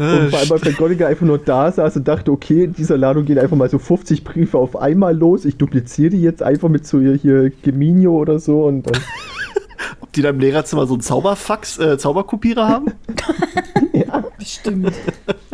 Und 0.00 0.30
vor 0.30 0.38
allem, 0.38 0.50
weil 0.50 0.60
McGonagall 0.64 1.08
einfach 1.10 1.26
nur 1.26 1.38
da 1.38 1.70
saß 1.70 1.96
und 1.96 2.08
dachte, 2.08 2.32
okay, 2.32 2.64
in 2.64 2.72
dieser 2.72 2.96
Ladung 2.96 3.24
gehen 3.24 3.38
einfach 3.38 3.56
mal 3.56 3.68
so 3.68 3.78
50 3.78 4.24
Briefe 4.24 4.58
auf 4.58 4.76
einmal 4.76 5.16
los. 5.16 5.44
Ich 5.44 5.56
dupliziere 5.56 6.10
die 6.10 6.22
jetzt 6.22 6.42
einfach 6.42 6.68
mit 6.68 6.86
so 6.86 6.98
hier, 7.00 7.14
hier 7.14 7.50
Geminio 7.62 8.12
oder 8.16 8.38
so 8.38 8.64
und 8.64 8.84
dann. 8.84 9.00
Ob 10.00 10.12
die 10.12 10.22
da 10.22 10.30
im 10.30 10.40
Lehrerzimmer 10.40 10.86
so 10.86 10.94
einen 10.94 11.02
Zauberfax, 11.02 11.78
äh, 11.78 11.98
Zauberkopierer 11.98 12.68
haben? 12.68 12.86
ja. 13.92 14.24
Bestimmt. 14.38 14.92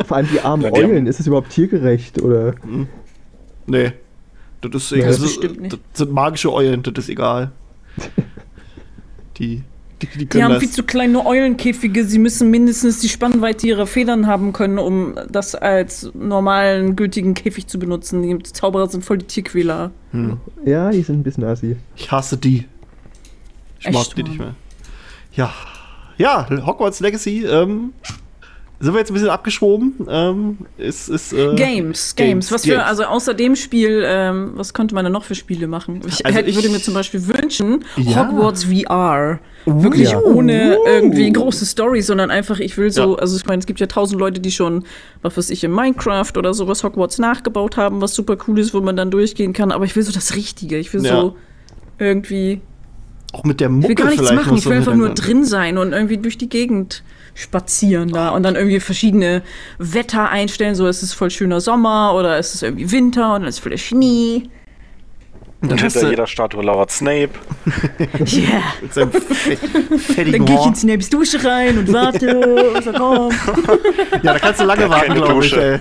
Vor 0.05 0.17
allem 0.17 0.27
die 0.31 0.39
armen 0.39 0.63
Ja, 0.63 0.73
Eulen, 0.73 1.07
ist 1.07 1.19
es 1.19 1.27
überhaupt 1.27 1.49
tiergerecht? 1.49 2.21
Oder? 2.21 2.55
Nee. 3.65 3.91
Das, 4.61 4.73
ist, 4.73 4.91
Nee, 4.93 5.01
das, 5.01 5.19
nicht. 5.19 5.73
das 5.73 5.79
sind 5.93 6.11
magische 6.11 6.51
Eulen, 6.51 6.81
das 6.83 6.93
ist 6.97 7.09
egal. 7.09 7.51
Die, 9.37 9.63
die, 10.01 10.07
die 10.19 10.25
Die 10.27 10.43
haben 10.43 10.51
das. 10.53 10.59
viel 10.61 10.69
zu 10.71 10.83
kleine 10.83 11.25
Eulenkäfige. 11.25 12.05
Sie 12.05 12.19
müssen 12.19 12.49
mindestens 12.51 12.99
die 12.99 13.09
Spannweite 13.09 13.65
ihrer 13.67 13.87
Federn 13.87 14.27
haben 14.27 14.53
können, 14.53 14.77
um 14.79 15.15
das 15.29 15.55
als 15.55 16.11
normalen, 16.13 16.95
gültigen 16.95 17.33
Käfig 17.33 17.67
zu 17.67 17.79
benutzen. 17.79 18.21
Die 18.21 18.43
Zauberer 18.43 18.87
sind 18.87 19.03
voll 19.05 19.17
die 19.19 19.25
Tierquäler. 19.25 19.91
Ja, 20.65 20.91
die 20.91 21.01
sind 21.01 21.19
ein 21.19 21.23
bisschen 21.23 21.43
assi. 21.43 21.75
Ich 21.95 22.11
hasse 22.11 22.37
die. 22.37 22.65
Ich 23.79 23.85
Echt, 23.87 23.93
mag 23.93 24.07
die 24.15 24.21
Mann. 24.23 24.31
nicht 24.31 24.39
mehr. 24.39 24.55
Ja. 25.33 25.53
Ja, 26.17 26.47
Hogwarts 26.65 26.99
Legacy, 26.99 27.45
ähm, 27.45 27.93
sind 28.79 28.93
wir 28.93 28.99
jetzt 28.99 29.09
ein 29.09 29.15
bisschen 29.15 29.29
abgeschoben. 29.29 29.93
Ähm, 30.07 30.57
ist, 30.77 31.09
ist, 31.09 31.33
äh, 31.33 31.55
Games, 31.55 31.55
Games. 31.57 32.15
Games, 32.15 32.51
Was 32.51 32.63
für, 32.63 32.71
Games. 32.73 32.83
also 32.85 33.03
außer 33.05 33.33
dem 33.33 33.55
Spiel, 33.55 34.03
ähm, 34.05 34.51
was 34.55 34.73
könnte 34.73 34.93
man 34.93 35.03
denn 35.03 35.13
noch 35.13 35.23
für 35.23 35.33
Spiele 35.33 35.65
machen? 35.67 36.01
Ich, 36.07 36.23
Also 36.25 36.37
hätte, 36.37 36.49
ich- 36.49 36.55
würde 36.55 36.69
mir 36.69 36.79
zum 36.79 36.93
Beispiel 36.93 37.27
wünschen, 37.27 37.83
Ja. 37.95 38.27
Hogwarts 38.29 38.65
VR. 38.65 39.39
Wirklich 39.65 40.11
ja. 40.11 40.19
ohne 40.21 40.77
Uh. 40.79 40.87
irgendwie 40.87 41.31
große 41.33 41.65
Story, 41.65 42.01
sondern 42.01 42.29
einfach, 42.31 42.59
ich 42.59 42.77
will 42.77 42.91
so, 42.91 43.15
Ja. 43.15 43.19
also 43.19 43.35
ich 43.35 43.45
meine, 43.47 43.59
es 43.59 43.65
gibt 43.65 43.79
ja 43.79 43.87
tausend 43.87 44.19
Leute, 44.19 44.39
die 44.39 44.51
schon, 44.51 44.83
was 45.23 45.35
weiß 45.37 45.49
ich, 45.49 45.63
in 45.63 45.71
Minecraft 45.71 46.31
oder 46.37 46.53
sowas 46.53 46.83
Hogwarts 46.83 47.17
nachgebaut 47.17 47.77
haben, 47.77 47.99
was 47.99 48.13
super 48.13 48.37
cool 48.47 48.59
ist, 48.59 48.73
wo 48.75 48.79
man 48.81 48.95
dann 48.95 49.09
durchgehen 49.11 49.53
kann, 49.53 49.71
aber 49.71 49.85
ich 49.85 49.95
will 49.95 50.03
so 50.03 50.11
das 50.11 50.35
Richtige. 50.35 50.77
Ich 50.77 50.93
will 50.93 51.01
so 51.01 51.35
irgendwie, 51.99 52.61
Auch 53.33 53.43
mit 53.43 53.59
der 53.59 53.67
ich 53.67 53.73
Mucke 53.73 53.87
will 53.89 53.95
gar 53.95 54.09
nichts 54.09 54.31
machen, 54.31 54.55
ich 54.57 54.65
will 54.65 54.77
einfach 54.77 54.95
nur 54.95 55.09
drin 55.09 55.43
sein 55.43 55.77
und 55.77 55.91
irgendwie 55.93 56.17
durch 56.17 56.37
die 56.37 56.47
Gegend 56.49 57.03
spazieren 57.37 58.09
da 58.11 58.29
und 58.29 58.43
dann 58.43 58.55
irgendwie 58.55 58.79
verschiedene 58.79 59.43
Wetter 59.77 60.29
einstellen, 60.29 60.75
so 60.75 60.87
es 60.87 61.03
ist 61.03 61.13
voll 61.13 61.29
schöner 61.29 61.61
Sommer 61.61 62.13
oder 62.15 62.37
es 62.37 62.55
ist 62.55 62.63
irgendwie 62.63 62.91
Winter 62.91 63.35
und 63.35 63.41
dann 63.41 63.49
ist 63.49 63.59
voll 63.59 63.77
Schnee. 63.77 64.43
Und 65.59 65.71
dann 65.71 65.79
hinter 65.79 66.01
du 66.01 66.09
jeder 66.11 66.27
Statue 66.27 66.63
lauert 66.63 66.91
Snape. 66.91 67.29
Yeah. 68.31 68.61
mit 68.81 68.93
seinem 68.93 69.11
fe- 69.11 69.57
Dann 70.31 70.45
gehe 70.45 70.59
ich 70.59 70.65
in. 70.67 70.75
Snapes 70.75 71.09
Dusche 71.09 71.43
rein 71.43 71.77
und 71.79 71.91
warte, 71.91 72.73
bis 72.75 72.85
er 72.85 72.93
kommt. 72.93 73.33
Ja, 74.23 74.33
da 74.33 74.39
kannst 74.39 74.59
du 74.61 74.65
lange 74.65 74.87
warten, 74.89 75.13
glaube 75.15 75.45
ich. 75.45 75.53
Ey. 75.57 75.79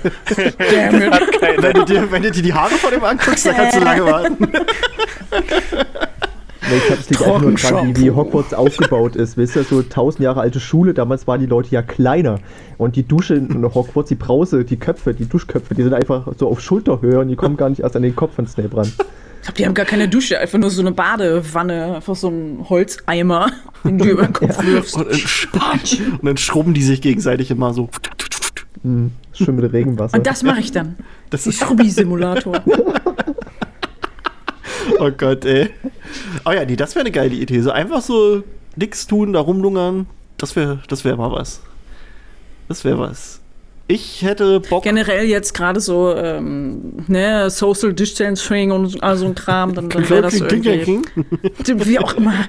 Damn 0.59 1.03
it. 1.03 1.63
Wenn, 1.63 1.73
du 1.75 1.85
dir, 1.85 2.11
wenn 2.11 2.23
du 2.23 2.31
dir 2.31 2.43
die 2.43 2.55
Haare 2.55 2.71
von 2.75 2.91
dem 2.91 3.05
anguckst, 3.05 3.45
da 3.47 3.53
kannst 3.53 3.77
du 3.77 3.81
lange 3.85 4.05
warten. 4.07 4.49
Nee, 6.69 6.77
ich 6.77 6.91
es 6.91 7.11
liegt 7.11 7.23
einfach 7.23 7.41
nur 7.41 7.53
dran, 7.53 7.97
wie, 7.97 8.05
wie 8.05 8.11
Hogwarts 8.11 8.55
aufgebaut 8.55 9.17
ist. 9.17 9.37
Wisst 9.37 9.57
ihr, 9.57 9.65
so 9.65 9.79
1000 9.79 10.25
Jahre 10.25 10.41
alte 10.41 10.61
Schule, 10.61 10.95
damals 10.95 11.27
waren 11.27 11.41
die 11.41 11.47
Leute 11.47 11.71
ja 11.71 11.83
kleiner. 11.83 12.41
Und 12.79 12.97
die 12.97 13.05
Dusche 13.05 13.35
in 13.35 13.63
Hogwarts, 13.63 14.09
die 14.09 14.17
Brause, 14.17 14.65
die 14.65 14.77
Köpfe, 14.77 15.15
die 15.15 15.29
Duschköpfe, 15.29 15.75
die 15.75 15.83
sind 15.83 15.95
einfach 15.95 16.29
so 16.39 16.49
auf 16.49 16.61
Schulterhöhe 16.61 17.21
und 17.21 17.29
die 17.29 17.37
kommen 17.37 17.57
gar 17.57 17.71
nicht 17.71 17.81
erst 17.81 17.97
an 17.97 18.03
den 18.03 18.17
Kopf 18.17 18.35
von 18.35 18.47
Snape 18.47 18.77
ran. 18.77 18.87
Ich 18.87 19.43
glaube, 19.43 19.59
die 19.59 19.67
haben 19.67 19.75
gar 19.75 19.87
keine 19.87 20.09
Dusche, 20.09 20.41
einfach 20.41 20.59
nur 20.59 20.71
so 20.71 20.81
eine 20.81 20.91
Badewanne, 20.91 21.97
einfach 21.97 22.17
so 22.17 22.29
ein 22.29 22.67
Holzeimer, 22.69 23.47
den 23.85 23.99
du 23.99 24.07
über 24.07 24.25
den 24.25 24.33
Kopf 24.33 24.65
wirfst. 24.65 24.97
Und 24.97 25.07
dann, 25.53 25.81
und 26.13 26.25
dann 26.25 26.37
schrubben 26.37 26.75
die 26.75 26.83
sich 26.83 27.01
gegenseitig 27.01 27.53
immer 27.53 27.73
so. 27.73 27.89
Hm, 28.83 29.13
schön 29.33 29.55
mit 29.55 29.73
Regenwasser. 29.73 30.17
Und 30.17 30.27
das 30.27 30.43
mache 30.43 30.61
ich 30.61 30.73
dann. 30.73 30.97
Das 31.31 31.47
ist, 31.47 31.61
Schrubbi-Simulator. 31.61 32.61
oh 34.99 35.11
Gott, 35.11 35.45
ey. 35.45 35.71
Oh 36.45 36.51
ja, 36.51 36.65
nee, 36.65 36.77
das 36.77 36.95
wäre 36.95 37.05
eine 37.05 37.13
geile 37.13 37.35
Idee. 37.35 37.61
So 37.61 37.71
einfach 37.71 38.03
so 38.03 38.43
nix 38.77 39.07
tun, 39.07 39.33
da 39.33 39.41
rumlungern. 39.41 40.07
Das 40.37 40.57
wäre 40.57 40.81
das 40.89 41.05
wär 41.05 41.17
mal 41.17 41.33
was. 41.33 41.61
Das 42.69 42.85
wäre 42.85 42.99
was. 42.99 43.41
Ich 43.89 44.23
hätte 44.23 44.61
Bock. 44.61 44.83
Generell 44.83 45.27
jetzt 45.27 45.55
gerade 45.55 45.79
so, 45.79 46.13
ähm, 46.15 47.05
ne, 47.07 47.49
Social 47.51 47.93
Distancing 47.93 48.73
und 48.73 49.03
all 49.03 49.17
so 49.17 49.27
ein 49.27 49.35
Kram, 49.37 49.75
dann, 49.75 49.89
dann 49.89 50.11
wäre 50.11 50.23
das 50.23 50.35
irgendwie. 50.41 51.03
Wie 51.87 51.99
auch 51.99 52.15
immer. 52.15 52.35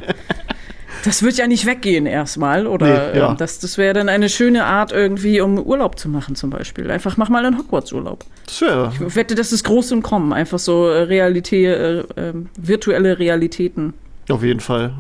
Das 1.08 1.24
wird 1.24 1.38
ja 1.38 1.48
nicht 1.48 1.66
weggehen 1.66 2.06
erstmal, 2.06 2.68
oder? 2.68 2.86
Nee, 3.14 3.20
ja. 3.20 3.32
ähm, 3.32 3.38
das 3.38 3.60
das 3.60 3.78
wäre 3.78 3.94
dann 3.94 4.10
eine 4.10 4.28
schöne 4.28 4.66
Art 4.66 4.92
irgendwie, 4.92 5.40
um 5.40 5.58
Urlaub 5.58 5.98
zu 5.98 6.10
machen 6.10 6.36
zum 6.36 6.50
Beispiel. 6.50 6.92
Einfach 6.92 7.16
mach 7.16 7.30
mal 7.30 7.46
einen 7.46 7.58
Hogwarts-Urlaub. 7.58 8.26
Wäre. 8.60 8.92
Ich 9.08 9.16
wette, 9.16 9.34
das 9.34 9.54
ist 9.54 9.64
groß 9.64 9.92
im 9.92 10.04
Kommen. 10.04 10.34
Einfach 10.34 10.60
so 10.60 10.88
äh, 10.88 11.04
Realität, 11.04 11.66
äh, 11.78 12.04
ähm, 12.18 12.50
virtuelle 12.58 13.18
Realitäten, 13.20 13.94
Auf 14.30 14.44
jeden 14.44 14.60
Fall. 14.60 14.94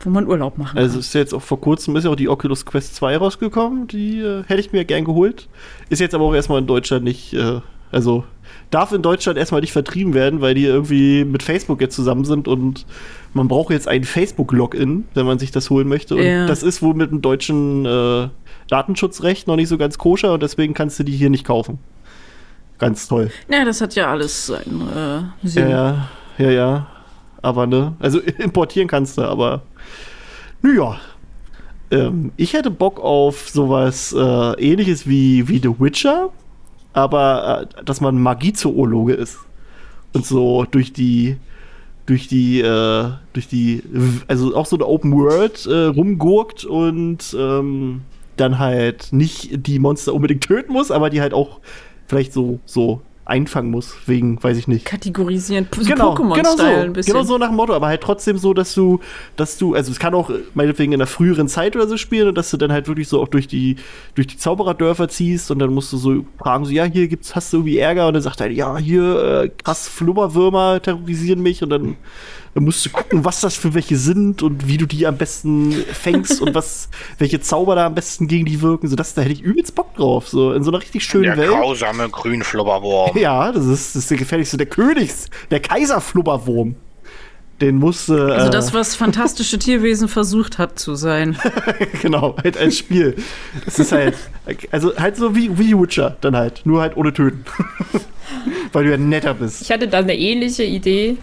wo 0.00 0.10
man 0.10 0.26
Urlaub 0.26 0.58
machen 0.58 0.76
Also 0.78 0.94
kann. 0.94 1.00
ist 1.00 1.14
jetzt 1.14 1.32
auch 1.32 1.42
vor 1.42 1.60
kurzem 1.60 1.94
ist 1.94 2.02
ja 2.04 2.10
auch 2.10 2.16
die 2.16 2.28
Oculus 2.28 2.66
Quest 2.66 2.96
2 2.96 3.16
rausgekommen. 3.18 3.86
Die 3.86 4.18
äh, 4.20 4.42
hätte 4.48 4.60
ich 4.60 4.72
mir 4.72 4.84
gern 4.84 5.04
geholt. 5.04 5.48
Ist 5.90 6.00
jetzt 6.00 6.14
aber 6.16 6.24
auch 6.24 6.34
erstmal 6.34 6.58
in 6.58 6.66
Deutschland 6.66 7.04
nicht, 7.04 7.34
äh, 7.34 7.60
also 7.92 8.24
darf 8.70 8.92
in 8.92 9.02
Deutschland 9.02 9.38
erstmal 9.38 9.60
nicht 9.60 9.72
vertrieben 9.72 10.12
werden, 10.14 10.40
weil 10.40 10.54
die 10.54 10.64
irgendwie 10.64 11.24
mit 11.24 11.42
Facebook 11.42 11.80
jetzt 11.80 11.94
zusammen 11.94 12.24
sind 12.24 12.48
und 12.48 12.84
man 13.32 13.48
braucht 13.48 13.70
jetzt 13.70 13.86
ein 13.86 14.04
Facebook-Login, 14.04 15.04
wenn 15.14 15.26
man 15.26 15.38
sich 15.38 15.50
das 15.50 15.70
holen 15.70 15.88
möchte. 15.88 16.16
Und 16.16 16.22
Ja. 16.22 16.46
das 16.46 16.62
ist 16.62 16.82
wohl 16.82 16.94
mit 16.94 17.10
dem 17.10 17.22
deutschen 17.22 17.84
äh, 17.86 18.28
Datenschutzrecht 18.68 19.46
noch 19.46 19.56
nicht 19.56 19.68
so 19.68 19.78
ganz 19.78 19.98
koscher 19.98 20.32
und 20.32 20.42
deswegen 20.42 20.74
kannst 20.74 20.98
du 20.98 21.04
die 21.04 21.12
hier 21.12 21.30
nicht 21.30 21.44
kaufen. 21.44 21.78
Ganz 22.78 23.08
toll. 23.08 23.30
Ja, 23.50 23.64
das 23.64 23.80
hat 23.80 23.94
ja 23.94 24.10
alles 24.10 24.46
seinen 24.46 24.82
äh, 25.44 25.46
Sinn. 25.46 25.70
Ja, 25.70 26.08
ja, 26.38 26.50
ja. 26.50 26.86
Aber 27.42 27.66
ne, 27.66 27.94
also 28.00 28.18
importieren 28.38 28.88
kannst 28.88 29.16
du, 29.18 29.22
aber 29.22 29.62
naja. 30.62 30.96
Ähm, 31.90 32.32
ich 32.36 32.52
hätte 32.54 32.70
Bock 32.72 32.98
auf 33.00 33.48
sowas 33.48 34.12
äh, 34.12 34.20
ähnliches 34.60 35.06
wie, 35.08 35.46
wie 35.48 35.58
The 35.58 35.70
Witcher, 35.78 36.30
aber 36.96 37.68
äh, 37.78 37.84
dass 37.84 38.00
man 38.00 38.20
Magiezoologe 38.20 39.12
ist. 39.12 39.38
Und 40.14 40.24
so 40.24 40.64
durch 40.64 40.92
die, 40.94 41.36
durch 42.06 42.26
die, 42.26 42.60
äh, 42.60 43.10
durch 43.34 43.48
die, 43.48 43.82
also 44.28 44.56
auch 44.56 44.66
so 44.66 44.76
eine 44.76 44.86
Open 44.86 45.12
World 45.12 45.66
äh, 45.66 45.86
rumgurkt 45.86 46.64
und 46.64 47.36
ähm, 47.38 48.00
dann 48.36 48.58
halt 48.58 49.12
nicht 49.12 49.66
die 49.66 49.78
Monster 49.78 50.14
unbedingt 50.14 50.42
töten 50.42 50.72
muss, 50.72 50.90
aber 50.90 51.10
die 51.10 51.20
halt 51.20 51.34
auch 51.34 51.60
vielleicht 52.06 52.32
so, 52.32 52.60
so 52.64 53.02
einfangen 53.26 53.70
muss, 53.70 53.94
wegen, 54.06 54.42
weiß 54.42 54.56
ich 54.56 54.68
nicht. 54.68 54.84
Kategorisieren, 54.84 55.66
so 55.72 55.82
Genau, 55.82 56.14
genau 56.14 56.56
so, 56.56 56.62
ein 56.62 56.92
bisschen. 56.92 57.12
genau 57.12 57.24
so 57.24 57.38
nach 57.38 57.48
dem 57.48 57.56
Motto, 57.56 57.74
aber 57.74 57.88
halt 57.88 58.00
trotzdem 58.00 58.38
so, 58.38 58.54
dass 58.54 58.72
du, 58.72 59.00
dass 59.34 59.58
du, 59.58 59.74
also 59.74 59.90
es 59.90 59.98
kann 59.98 60.14
auch 60.14 60.30
meinetwegen 60.54 60.92
in 60.92 61.00
einer 61.00 61.08
früheren 61.08 61.48
Zeit 61.48 61.74
oder 61.74 61.88
so 61.88 61.96
spielen 61.96 62.28
und 62.28 62.38
dass 62.38 62.50
du 62.50 62.56
dann 62.56 62.72
halt 62.72 62.86
wirklich 62.86 63.08
so 63.08 63.20
auch 63.20 63.28
durch 63.28 63.48
die, 63.48 63.76
durch 64.14 64.28
die 64.28 64.36
Zaubererdörfer 64.36 65.08
ziehst 65.08 65.50
und 65.50 65.58
dann 65.58 65.74
musst 65.74 65.92
du 65.92 65.96
so 65.96 66.24
fragen, 66.38 66.64
so, 66.64 66.70
ja, 66.70 66.84
hier 66.84 67.08
gibt's, 67.08 67.34
hast 67.34 67.52
du 67.52 67.58
irgendwie 67.58 67.78
Ärger 67.78 68.06
und 68.06 68.14
dann 68.14 68.22
sagt 68.22 68.40
er, 68.40 68.50
ja, 68.50 68.78
hier, 68.78 69.42
äh, 69.44 69.48
krass 69.48 69.88
Flummerwürmer 69.88 70.80
terrorisieren 70.80 71.42
mich 71.42 71.62
und 71.64 71.70
dann, 71.70 71.96
dann 72.56 72.64
musst 72.64 72.86
du 72.86 72.88
gucken, 72.88 73.22
was 73.22 73.42
das 73.42 73.54
für 73.54 73.74
welche 73.74 73.98
sind 73.98 74.42
und 74.42 74.66
wie 74.66 74.78
du 74.78 74.86
die 74.86 75.06
am 75.06 75.18
besten 75.18 75.72
fängst 75.72 76.40
und 76.40 76.54
was, 76.54 76.88
welche 77.18 77.38
Zauber 77.38 77.74
da 77.74 77.84
am 77.84 77.94
besten 77.94 78.28
gegen 78.28 78.46
die 78.46 78.62
wirken, 78.62 78.88
so 78.88 78.96
das, 78.96 79.12
da 79.12 79.20
hätte 79.20 79.34
ich 79.34 79.42
übelst 79.42 79.74
Bock 79.74 79.94
drauf, 79.94 80.26
so 80.26 80.54
in 80.54 80.64
so 80.64 80.70
einer 80.70 80.80
richtig 80.80 81.04
schönen 81.04 81.24
Der 81.24 81.36
Welt. 81.36 81.50
grausame 81.50 82.08
Grünflubberwurm. 82.08 83.14
Ja, 83.18 83.52
das 83.52 83.66
ist, 83.66 83.94
das 83.94 84.04
ist 84.04 84.10
der 84.10 84.16
gefährlichste, 84.16 84.56
der 84.56 84.68
Königs, 84.68 85.26
der 85.50 85.60
Kaiserflubberwurm. 85.60 86.76
Den 87.60 87.76
musste. 87.76 88.34
Also 88.34 88.48
äh, 88.48 88.50
das, 88.50 88.72
was 88.72 88.94
fantastische 88.94 89.58
Tierwesen 89.58 90.08
versucht 90.08 90.56
hat 90.56 90.78
zu 90.78 90.94
sein. 90.94 91.36
genau, 92.02 92.36
halt 92.42 92.56
als 92.56 92.78
Spiel. 92.78 93.16
Das 93.66 93.78
ist 93.78 93.92
halt, 93.92 94.14
also 94.70 94.96
halt 94.96 95.16
so 95.16 95.36
wie, 95.36 95.58
wie 95.58 95.78
Witcher, 95.78 96.16
dann 96.22 96.36
halt, 96.36 96.62
nur 96.64 96.80
halt 96.80 96.96
ohne 96.96 97.12
Töten. 97.12 97.44
Weil 98.72 98.84
du 98.84 98.90
ja 98.92 98.96
netter 98.96 99.34
bist. 99.34 99.60
Ich 99.60 99.70
hatte 99.70 99.88
da 99.88 99.98
eine 99.98 100.16
ähnliche 100.16 100.64
Idee, 100.64 101.18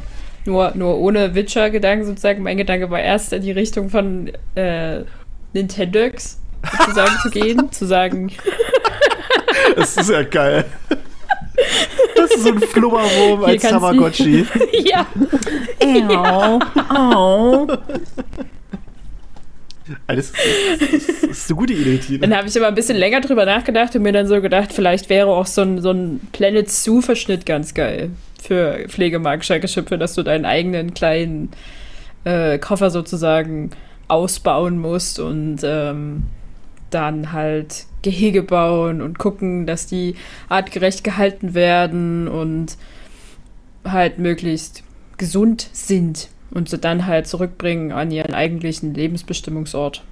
nur, 0.46 0.74
nur 0.76 0.98
ohne 0.98 1.36
Witcher-Gedanken 1.36 2.06
sozusagen. 2.06 2.44
Mein 2.44 2.58
Gedanke 2.58 2.89
war 2.89 3.00
erst 3.00 3.34
in 3.34 3.41
die 3.41 3.52
Richtung 3.52 3.89
von 3.89 4.32
äh, 4.56 5.02
Nintendox 5.54 6.39
sozusagen 6.80 7.16
zu 7.22 7.30
gehen, 7.30 7.72
zu 7.72 7.86
sagen, 7.86 8.32
Das 9.76 9.98
ist 9.98 10.10
ja 10.10 10.24
geil. 10.24 10.66
Das 12.16 12.32
ist 12.32 12.44
so 12.44 12.50
ein 12.50 12.60
Flubberwurm 12.60 13.39
Hier 13.39 13.48
als 13.48 13.62
Tamagotchi. 13.62 14.46
ja, 14.86 15.06
Au, 16.10 16.60
au. 16.89 17.68
Das 20.08 20.18
ist, 20.18 20.36
das 20.80 20.89
ist, 20.89 21.24
das 21.24 21.30
ist 21.30 21.50
eine 21.50 21.60
gute 21.60 21.74
Idee, 21.74 21.98
Tine. 21.98 22.20
Dann 22.20 22.36
habe 22.36 22.48
ich 22.48 22.56
aber 22.58 22.68
ein 22.68 22.76
bisschen 22.76 22.98
länger 22.98 23.22
drüber 23.22 23.46
nachgedacht 23.46 23.96
und 23.96 24.02
mir 24.02 24.14
dann 24.14 24.28
so 24.28 24.41
gedacht, 24.41 24.72
vielleicht 24.72 25.10
wäre 25.10 25.28
auch 25.28 25.46
so 25.46 25.62
ein, 25.62 25.82
so 25.82 25.91
ein 25.91 26.22
Planet 26.32 26.72
Zoo-Verschnitt 26.72 27.46
ganz 27.46 27.74
geil 27.74 28.12
für 28.44 28.86
pflegemagischer 28.88 29.60
Geschöpfe, 29.60 29.98
dass 29.98 30.14
du 30.14 30.24
deinen 30.24 30.46
eigenen 30.46 30.94
kleinen 30.94 31.52
äh, 32.24 32.60
Koffer 32.60 32.89
sozusagen 32.89 33.72
ausbauen 34.08 34.78
musst 34.78 35.20
und 35.20 35.60
ähm, 35.64 36.24
dann 36.89 37.32
halt 37.32 37.86
Gehege 38.02 38.44
bauen 38.44 39.02
und 39.02 39.18
gucken, 39.18 39.66
dass 39.66 39.88
die 39.88 40.16
artgerecht 40.50 41.04
gehalten 41.04 41.54
werden 41.54 42.28
und 42.28 42.78
halt 43.86 44.20
möglichst 44.20 44.84
gesund 45.18 45.70
sind 45.72 46.30
und 46.52 46.70
sie 46.70 46.78
dann 46.78 47.08
halt 47.08 47.28
zurückbringen 47.28 47.91
an 47.91 48.12
ihren 48.12 48.34
eigentlichen 48.34 48.94
Lebensbestimmungsort. 48.94 50.04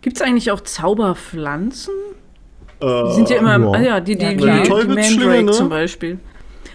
Gibt 0.00 0.16
es 0.16 0.22
eigentlich 0.22 0.50
auch 0.50 0.60
Zauberpflanzen? 0.60 1.94
Äh, 2.82 3.08
Die 3.08 3.14
sind 3.14 3.30
ja 3.30 3.36
immer, 3.38 3.58
ja. 3.58 3.70
ah 3.70 3.80
ja, 3.80 4.00
die, 4.00 4.16
die, 4.16 4.24
Ja, 4.24 4.30
die, 4.32 4.36
die, 4.62 4.68
Teufelsschlinge, 4.68 5.24
Mandrake 5.24 5.44
ne? 5.44 5.52
zum 5.52 5.68
Beispiel. 5.68 6.18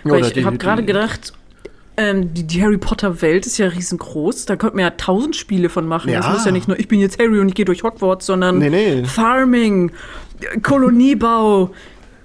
Ja, 0.03 0.11
Weil 0.11 0.21
ich 0.25 0.33
die- 0.33 0.45
habe 0.45 0.57
gerade 0.57 0.81
die- 0.81 0.87
gedacht, 0.87 1.33
ähm, 1.97 2.33
die, 2.33 2.43
die 2.43 2.61
Harry 2.63 2.77
Potter 2.77 3.21
Welt 3.21 3.45
ist 3.47 3.57
ja 3.57 3.67
riesengroß. 3.67 4.45
Da 4.45 4.55
könnte 4.55 4.75
man 4.75 4.83
ja 4.85 4.91
tausend 4.91 5.35
Spiele 5.35 5.67
von 5.69 5.87
machen. 5.87 6.11
Das 6.13 6.25
Ja. 6.25 6.31
muss 6.31 6.45
ja 6.45 6.51
nicht 6.51 6.67
nur, 6.67 6.79
ich 6.79 6.87
bin 6.87 6.99
jetzt 6.99 7.19
Harry 7.19 7.39
und 7.39 7.49
ich 7.49 7.55
gehe 7.55 7.65
durch 7.65 7.83
Hogwarts, 7.83 8.25
sondern 8.27 8.59
Nee, 8.59 8.69
nee. 8.69 9.03
Farming, 9.05 9.91
Koloniebau, 10.61 11.71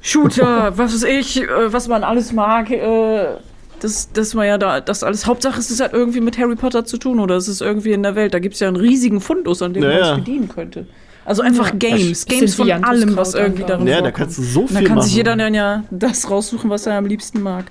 Shooter, 0.01 0.73
was 0.77 0.93
weiß 0.95 1.05
ich, 1.05 1.43
äh, 1.43 1.73
was 1.73 1.89
man 1.89 2.05
alles 2.05 2.33
mag. 2.33 2.71
Äh, 2.71 3.37
das, 3.81 4.13
das 4.13 4.35
war 4.37 4.45
ja 4.47 4.59
da, 4.59 4.81
das 4.81 5.03
alles. 5.03 5.27
Hauptsache 5.27 5.59
es 5.59 5.71
ist 5.71 5.81
halt 5.81 5.93
irgendwie 5.93 6.21
mit 6.21 6.39
Harry 6.39 6.55
Potter 6.55 6.85
zu 6.85 6.99
tun 6.99 7.19
oder 7.19 7.37
es 7.37 7.49
ist 7.49 7.61
irgendwie 7.63 7.93
in 7.93 8.03
der 8.03 8.15
Welt. 8.15 8.35
Da 8.35 8.39
gibt 8.39 8.55
es 8.55 8.61
ja 8.61 8.69
einen 8.69 8.77
riesigen 8.77 9.21
Fundus, 9.21 9.63
an 9.63 9.73
dem 9.75 9.83
Ja, 9.83 9.89
man 9.89 9.99
ja. 9.99 10.11
es 10.13 10.17
bedienen 10.19 10.49
könnte. 10.49 10.87
Also 11.25 11.43
einfach 11.43 11.79
Games, 11.79 12.25
bisschen 12.25 12.41
Games 12.41 12.55
von 12.57 12.71
allem, 12.71 13.17
was 13.17 13.35
irgendwie 13.35 13.65
darin 13.65 13.87
Ja, 13.87 14.01
da 14.01 14.11
kannst 14.11 14.39
du 14.39 14.43
so 14.43 14.67
viel 14.67 14.75
da 14.75 14.83
kann 14.83 14.97
machen. 14.97 15.07
sich 15.07 15.15
jeder 15.15 15.37
dann 15.37 15.55
ja 15.55 15.85
das 15.91 16.29
raussuchen, 16.29 16.69
was 16.69 16.87
er 16.87 16.95
am 16.95 17.07
liebsten 17.07 17.41
mag. 17.43 17.67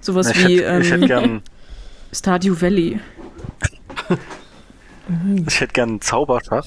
Sowas 0.00 0.30
Ich 0.30 0.46
wie 0.46 0.62
hätte, 0.62 0.80
ich 0.82 0.90
hätte 0.90 1.02
ähm, 1.02 1.06
gern, 1.06 1.42
Stardew 2.12 2.60
Valley. 2.60 3.00
ich 5.46 5.60
hätte 5.60 5.72
gern 5.72 5.88
einen 5.90 6.00
Zauberschach, 6.00 6.66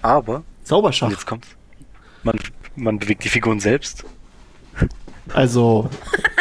aber, 0.00 0.42
Zauberschach. 0.64 1.10
jetzt 1.10 1.26
kommt's, 1.26 1.48
man, 2.22 2.38
man 2.76 2.98
bewegt 2.98 3.24
die 3.24 3.28
Figuren 3.28 3.60
selbst. 3.60 4.04
Also, 5.34 5.90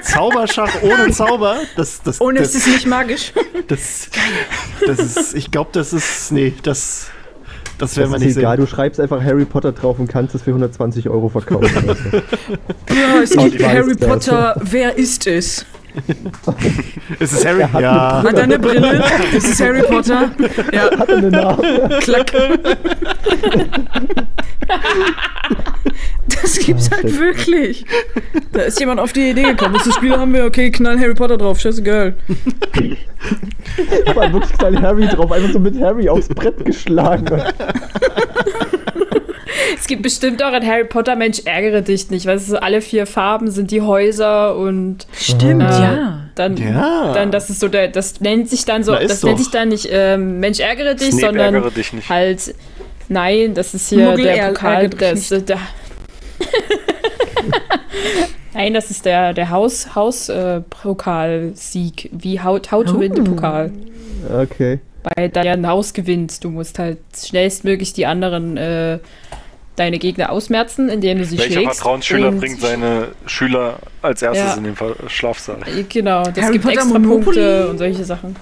Zauberschach 0.04 0.72
ohne 0.82 1.12
Zauber, 1.12 1.60
das, 1.76 2.02
das, 2.04 2.22
Ohne 2.22 2.40
das, 2.40 2.56
ist 2.56 2.68
es 2.68 2.74
nicht 2.74 2.88
magisch. 2.88 3.34
das, 3.68 4.10
das 4.86 5.00
ist, 5.00 5.34
ich 5.36 5.52
glaube, 5.52 5.72
das 5.74 5.92
ist, 5.92 6.32
nee, 6.32 6.54
das, 6.64 7.10
das 7.78 7.96
wir 7.96 8.04
Das 8.08 8.20
nicht 8.20 8.30
ist 8.30 8.38
egal, 8.38 8.58
sehen. 8.58 8.66
du 8.66 8.68
schreibst 8.70 9.00
einfach 9.00 9.24
Harry 9.24 9.46
Potter 9.46 9.72
drauf 9.72 10.00
und 10.00 10.08
kannst 10.08 10.36
es 10.36 10.42
für 10.42 10.52
120 10.52 11.10
Euro 11.10 11.30
verkaufen. 11.30 11.68
Ja, 12.90 13.22
es 13.22 13.32
gibt 13.32 13.64
Harry 13.64 13.96
das. 13.96 14.10
Potter. 14.10 14.62
Wer 14.64 14.98
ist 14.98 15.28
es? 15.28 15.66
Ist 17.20 17.34
es 17.34 17.46
Harry? 17.46 17.64
Hat 17.64 17.82
Ja. 17.82 18.24
Hat 18.24 18.34
er 18.38 18.44
eine 18.44 18.60
Brille? 18.60 19.04
Das 19.34 19.44
ist 19.50 19.62
Harry 19.62 19.82
Potter. 19.84 20.32
Ja, 20.72 20.98
Hat 20.98 21.10
er 21.10 21.18
einen 21.18 21.32
Namen? 21.32 21.90
klack. 22.02 22.32
Das 26.42 26.60
gibt's 26.60 26.92
halt 26.92 27.10
shit. 27.10 27.20
wirklich. 27.20 27.86
Da 28.52 28.62
ist 28.62 28.80
jemand 28.80 29.00
auf 29.00 29.14
die 29.14 29.30
Idee 29.32 29.44
gekommen. 29.44 29.80
Das 29.84 29.94
Spiel 29.96 30.16
haben 30.18 30.34
wir, 30.34 30.46
okay, 30.46 30.70
knallen 30.72 31.00
Harry 31.00 31.14
Potter 31.16 31.38
drauf. 31.38 31.60
Scheißegal. 31.60 32.16
Hat 34.06 34.16
man 34.16 34.34
wirklich 34.34 34.54
kleinen 34.58 34.82
Harry 34.82 35.08
drauf, 35.08 35.32
einfach 35.32 35.52
so 35.52 35.60
mit 35.60 35.80
Harry 35.82 36.10
aufs 36.10 36.28
Brett 36.28 36.64
geschlagen. 36.66 37.42
Es 39.76 39.88
gibt 39.88 40.04
bestimmt 40.04 40.42
auch 40.44 40.52
ein 40.54 40.66
Harry 40.66 40.86
Potter 40.86 41.16
Mensch 41.16 41.42
ärgere 41.46 41.82
dich 41.82 42.10
nicht, 42.10 42.26
weil 42.26 42.38
es 42.38 42.48
so 42.48 42.58
alle 42.58 42.82
vier 42.82 43.06
Farben 43.08 43.50
sind 43.52 43.72
die 43.72 43.82
Häuser 43.82 44.56
und 44.56 45.08
Stimmt, 45.14 45.64
äh, 45.64 45.66
ja. 45.66 46.20
dann 46.36 46.58
Ja. 46.58 47.14
dann 47.14 47.32
das 47.32 47.50
ist 47.50 47.60
so 47.60 47.68
der 47.68 47.88
das 47.88 48.22
nennt 48.22 48.50
sich 48.50 48.66
dann 48.66 48.84
so 48.84 48.94
Na, 48.94 49.00
das 49.02 49.24
nennt 49.24 49.38
doch. 49.38 49.44
sich 49.44 49.52
dann 49.52 49.70
nicht 49.70 49.88
ähm, 49.92 50.40
Mensch 50.40 50.60
ärgere 50.60 50.96
dich, 50.96 51.10
Snape 51.12 51.26
sondern 51.26 51.56
ärgere 51.56 51.72
dich 51.72 51.94
nicht. 51.94 52.10
halt 52.10 52.56
nein, 53.10 53.54
das 53.54 53.74
ist 53.74 53.90
hier 53.90 54.10
Muggel 54.10 54.26
der 54.26 54.48
Pokal 54.48 54.90
das, 54.90 55.30
der 55.30 55.60
Nein, 58.54 58.74
das 58.74 58.90
ist 58.90 59.06
der 59.06 59.34
der 59.34 59.50
Haus 59.52 59.94
Haus 59.96 60.30
äh, 60.30 60.62
Pokalsieg, 60.62 62.10
wie 62.12 62.40
How, 62.42 62.60
how 62.72 62.84
to 62.84 63.00
win 63.00 63.14
the 63.16 63.22
Oh. 63.22 63.26
Pokal. 63.26 63.72
Okay. 64.42 64.80
Weil 65.04 65.30
da 65.30 65.44
ja 65.44 65.54
ein 65.54 65.68
Haus 65.68 65.94
gewinnt. 65.94 66.44
Du 66.44 66.50
musst 66.50 66.80
halt 66.80 66.98
schnellstmöglich 67.16 67.94
die 67.94 68.06
anderen 68.08 68.58
äh, 68.58 68.98
deine 69.78 69.98
Gegner 70.00 70.32
ausmerzen, 70.32 70.90
indem 70.90 71.20
du 71.20 71.24
sie 71.26 71.38
Welcher 71.38 71.54
schlägst. 71.62 71.76
Vertrauensschüler 71.78 72.28
Und- 72.30 72.40
bringt 72.40 72.60
seine 72.60 73.10
Schüler 73.26 73.80
als 74.02 74.22
erstes 74.22 74.46
Ja. 74.46 74.54
in 74.56 74.64
den 74.66 74.76
Schlafsaal? 75.08 75.60
Genau, 75.88 76.24
das 76.24 76.44
Harry 76.44 76.54
gibt 76.54 76.66
Potter 76.66 76.80
extra 76.82 77.00
Monopoly? 77.00 77.24
Punkte 77.24 77.68
und 77.70 77.78
solche 77.78 78.04
Sachen. 78.04 78.36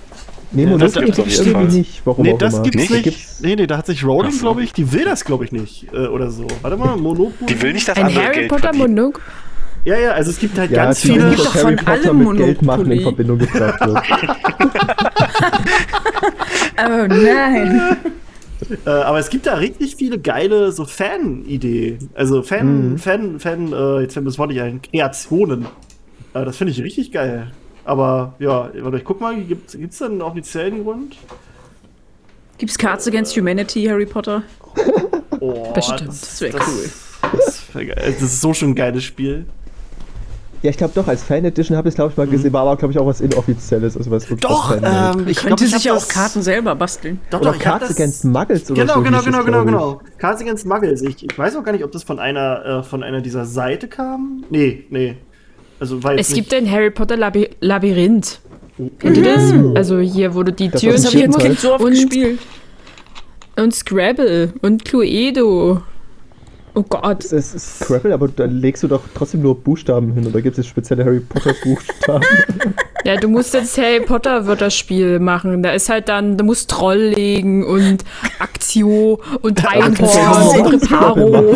Nee, 0.52 0.64
Ja, 0.64 0.70
Monopoly 0.70 1.12
das 1.12 1.38
irgendwie 1.40 1.52
Fall. 1.52 1.64
nicht. 1.66 2.02
Warum 2.06 2.24
Nee, 2.24 2.34
auch 2.34 2.38
das 2.38 2.54
immer. 2.54 2.64
gibt's 2.64 2.78
Nicht? 2.80 2.92
nicht. 2.92 3.04
Gibt's- 3.04 3.40
Nee, 3.42 3.56
nee, 3.58 3.68
da 3.68 3.78
hat 3.78 3.86
sich 3.88 4.04
Rowling, 4.06 4.38
glaube 4.40 4.64
ich, 4.64 4.72
die 4.74 4.92
will 4.94 5.04
das, 5.04 5.26
glaube 5.26 5.44
ich, 5.44 5.52
nicht. 5.52 5.88
Äh, 5.94 6.08
oder 6.08 6.32
so. 6.32 6.48
Warte 6.62 6.78
mal, 6.78 6.96
Monopoly. 6.96 7.34
Die 7.50 7.62
will 7.62 7.74
nicht, 7.74 7.88
dass 7.88 7.98
Ein 7.98 8.06
andere 8.06 8.24
Harry 8.24 8.36
Geld 8.36 8.48
Potter. 8.50 8.74
Monok. 8.74 9.22
Ja, 9.84 9.98
ja, 10.00 10.12
also 10.12 10.32
es 10.32 10.40
gibt 10.40 10.58
halt 10.58 10.72
Ja, 10.72 10.86
ganz 10.86 10.98
es 11.00 11.04
gibt 11.04 11.16
viele. 11.16 11.30
gibt 11.30 11.40
dass 11.42 11.46
doch 11.48 11.56
Harry 11.56 11.64
von 11.66 11.86
Potter 11.86 11.92
allem 12.10 12.18
mit 12.30 12.38
Geld 12.38 12.62
machen 12.62 12.78
Monopoly. 12.88 12.98
in 12.98 13.04
Verbindung 13.04 13.38
gebracht 13.38 13.86
wird. 13.86 14.04
Oh 16.78 17.08
nein. 17.08 17.98
Äh, 18.86 18.90
aber 18.90 19.20
es 19.20 19.30
gibt 19.30 19.46
da 19.46 19.56
richtig 19.56 19.96
viele 19.98 20.18
geile 20.20 20.72
so 20.72 20.86
Fan-Ideen. 20.86 22.10
Also 22.16 22.42
Fan, 22.42 22.92
Mhm. 22.94 22.98
Fan, 22.98 23.40
Fan, 23.40 23.74
äh, 23.74 24.02
jetzt 24.02 24.14
fällt 24.14 24.24
mir 24.24 24.30
das 24.32 24.38
Wort 24.40 24.50
nicht 24.50 24.62
ein, 24.62 24.82
Kreationen. 24.82 25.66
Äh, 26.34 26.46
das 26.46 26.58
finde 26.58 26.72
ich 26.72 26.82
richtig 26.82 27.12
geil. 27.12 27.52
Aber 27.84 28.34
ja, 28.40 28.70
warte, 28.80 28.98
ich 28.98 29.04
guck 29.04 29.22
mal, 29.22 29.36
gibt 29.44 29.74
es 29.76 29.98
da 30.00 30.06
einen 30.06 30.22
offiziellen 30.22 30.84
Grund? 30.84 31.18
Gibt's 32.58 32.78
Cards 32.78 33.08
Against 33.08 33.36
Humanity, 33.38 33.86
Harry 33.86 34.06
Potter? 34.06 34.44
Oh, 35.42 35.74
Bestimmt. 35.74 36.08
Das 36.08 36.40
wär 36.42 36.52
das, 36.52 36.90
Das, 37.34 37.76
wär 37.76 37.86
geil. 37.88 37.96
das 38.14 38.22
ist 38.22 38.40
so 38.42 38.54
schon 38.54 38.70
ein 38.70 38.76
geiles 38.76 39.04
Spiel. 39.04 39.46
Ja, 40.66 40.72
ich 40.72 40.78
glaube 40.78 40.94
doch, 40.96 41.08
als 41.08 41.22
Fan 41.24 41.46
Edition 41.46 41.78
habe 41.78 41.88
ich 41.88 41.92
es, 41.92 41.96
glaube 41.96 42.10
ich, 42.12 42.18
mal 42.18 42.26
gesehen, 42.26 42.52
war 42.52 42.64
aber, 42.64 42.76
glaube 42.76 42.92
ich, 42.92 42.98
auch 42.98 43.06
was 43.06 43.22
Inoffizielles, 43.22 43.96
also 43.96 44.10
was 44.10 44.26
Doch, 44.40 44.76
ähm, 44.76 45.28
ich 45.28 45.38
Könnte 45.38 45.48
glaube, 45.48 45.64
ich 45.64 45.72
sich 45.72 45.84
ja 45.84 45.94
hab 45.94 46.02
auch 46.02 46.08
Karten 46.08 46.42
selber 46.42 46.74
basteln. 46.74 47.20
Doch, 47.30 47.40
Oder 47.40 47.52
doch, 47.52 47.60
Cards 47.60 47.92
Against 47.92 48.26
Muggles 48.26 48.72
oder 48.72 48.82
Genau, 48.82 48.96
so. 48.96 49.02
genau, 49.04 49.22
genau, 49.22 49.44
genau, 49.44 49.64
genau. 49.64 50.02
Cards 50.18 50.42
Against 50.42 50.66
Muggles. 50.66 51.04
Ich, 51.04 51.24
ich 51.24 51.38
weiß 51.38 51.56
auch 51.56 51.64
gar 51.64 51.72
nicht, 51.72 51.84
ob 51.84 51.92
das 51.92 52.02
von 52.04 52.18
einer, 52.18 52.66
äh, 52.80 52.84
von 52.84 53.04
einer 53.04 53.22
dieser 53.22 53.46
Seite 53.46 53.88
kam. 53.88 54.44
Nee, 54.50 54.86
nee. 54.90 55.18
Also, 55.80 56.04
weil 56.04 56.18
Es 56.18 56.34
gibt 56.34 56.52
ein 56.52 56.70
Harry 56.72 56.90
Potter 56.90 57.16
Laby 57.16 57.52
Labyrinth. 57.60 58.40
Kennt 58.98 59.18
ihr 59.18 59.24
das? 59.24 59.54
Also 59.76 60.00
hier, 60.00 60.34
wo 60.34 60.42
du 60.42 60.52
die 60.52 60.74
auf 60.74 60.82
Das 60.82 61.06
habe 61.06 61.16
ich 61.16 61.38
Kind 61.38 61.60
so 61.60 61.76
oft 61.76 61.84
und, 61.84 61.92
gespielt. 61.92 62.40
und 63.56 63.72
Scrabble 63.76 64.52
und 64.64 64.84
Cluedo. 64.84 65.84
Oh 66.76 66.84
Gott. 66.84 67.24
Es 67.24 67.32
ist 67.32 67.80
Scrabble, 67.80 68.14
aber 68.14 68.28
da 68.28 68.44
legst 68.46 68.84
du 68.84 68.90
doch 68.90 69.02
trotzdem 69.14 69.42
nur 69.42 69.56
Buchstaben 69.56 70.12
hin 70.12 70.28
oder 70.28 70.42
gibt 70.42 70.58
es 70.58 70.68
spezielle 70.68 71.06
Harry 71.06 71.22
Potter 71.22 71.54
Buchstaben? 71.64 72.26
Ja, 73.06 73.16
du 73.16 73.30
musst 73.30 73.54
jetzt 73.54 73.78
Harry 73.78 74.02
Potter 74.02 74.46
Wörterspiel 74.46 75.20
machen. 75.20 75.64
Da 75.64 75.72
ist 75.72 75.90
halt 75.90 76.10
dann, 76.10 76.38
du 76.38 76.44
musst 76.44 76.72
Troll 76.72 77.14
legen 77.16 77.64
und 77.64 78.04
Aktio 78.40 79.22
und 79.42 79.64
Einhorn 79.66 79.94
und 79.94 80.04
auch 80.04 80.74
Reparo. 80.74 81.56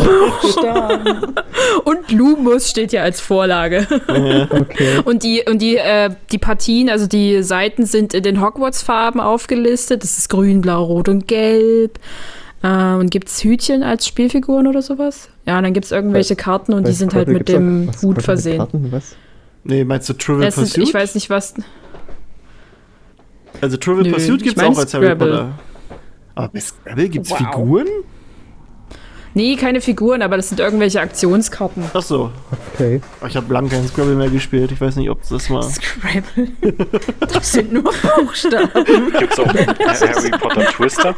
und 1.84 2.12
Lumus 2.12 2.70
steht 2.70 2.92
ja 2.92 3.02
als 3.02 3.20
Vorlage. 3.20 3.86
Okay. 4.08 5.00
Und 5.04 5.24
die, 5.24 5.42
und 5.46 5.60
die, 5.60 5.76
äh, 5.76 6.10
die 6.30 6.38
Partien, 6.38 6.88
also 6.88 7.06
die 7.06 7.42
Seiten 7.42 7.84
sind 7.84 8.14
in 8.14 8.22
den 8.22 8.40
Hogwarts-Farben 8.40 9.20
aufgelistet. 9.20 10.04
Das 10.04 10.18
ist 10.18 10.30
grün, 10.30 10.60
blau, 10.60 10.84
rot 10.84 11.08
und 11.08 11.26
gelb. 11.26 11.98
Äh, 12.62 12.94
und 12.94 13.10
gibt 13.10 13.28
es 13.28 13.42
Hütchen 13.42 13.82
als 13.82 14.06
Spielfiguren 14.06 14.66
oder 14.66 14.82
sowas? 14.82 15.30
Ja, 15.46 15.56
und 15.58 15.64
dann 15.64 15.72
gibt 15.72 15.86
es 15.86 15.92
irgendwelche 15.92 16.36
Karten 16.36 16.74
und 16.74 16.86
die 16.86 16.92
sind 16.92 17.14
halt 17.14 17.28
mit 17.28 17.48
dem 17.48 17.88
was, 17.88 18.02
Hut 18.02 18.22
versehen. 18.22 18.58
Karten, 18.58 18.92
was? 18.92 19.16
Nee, 19.64 19.84
meinst 19.84 20.08
du 20.08 20.12
Trivial 20.14 20.46
Das 20.46 20.58
ist, 20.58 20.74
Pursuit? 20.74 20.88
ich 20.88 20.94
weiß 20.94 21.14
nicht, 21.14 21.30
was. 21.30 21.54
also 23.60 23.76
Trivial 23.76 24.04
Nö, 24.04 24.12
Pursuit 24.12 24.42
gibt 24.42 24.58
es 24.58 24.62
auch 24.64 24.76
als 24.78 24.92
Harry. 24.94 25.14
Potter. 25.14 25.58
Aber 26.34 26.48
bei 26.48 26.60
Scrabble 26.60 27.08
gibt 27.08 27.26
es 27.26 27.30
Wow. 27.32 27.38
Figuren? 27.38 27.86
Nee, 29.34 29.54
keine 29.56 29.80
Figuren, 29.80 30.22
aber 30.22 30.36
das 30.36 30.48
sind 30.48 30.58
irgendwelche 30.60 31.00
Aktionskarten. 31.00 31.84
Ach 31.94 32.02
so. 32.02 32.32
Okay. 32.74 33.00
Oh, 33.22 33.26
Ich 33.26 33.36
habe 33.36 33.52
lange 33.52 33.68
kein 33.68 33.86
Scrabble 33.86 34.16
mehr 34.16 34.28
gespielt. 34.28 34.72
Ich 34.72 34.80
weiß 34.80 34.96
nicht, 34.96 35.08
ob 35.08 35.20
das 35.28 35.48
mal. 35.48 35.62
Scrabble. 35.62 36.48
Das 37.32 37.52
sind 37.52 37.72
nur 37.72 37.84
Buchstaben. 37.84 38.68
Gibt's 39.18 39.38
auch 39.38 39.46
Harry 39.54 40.30
Potter 40.38 40.66
Twister? 40.66 41.14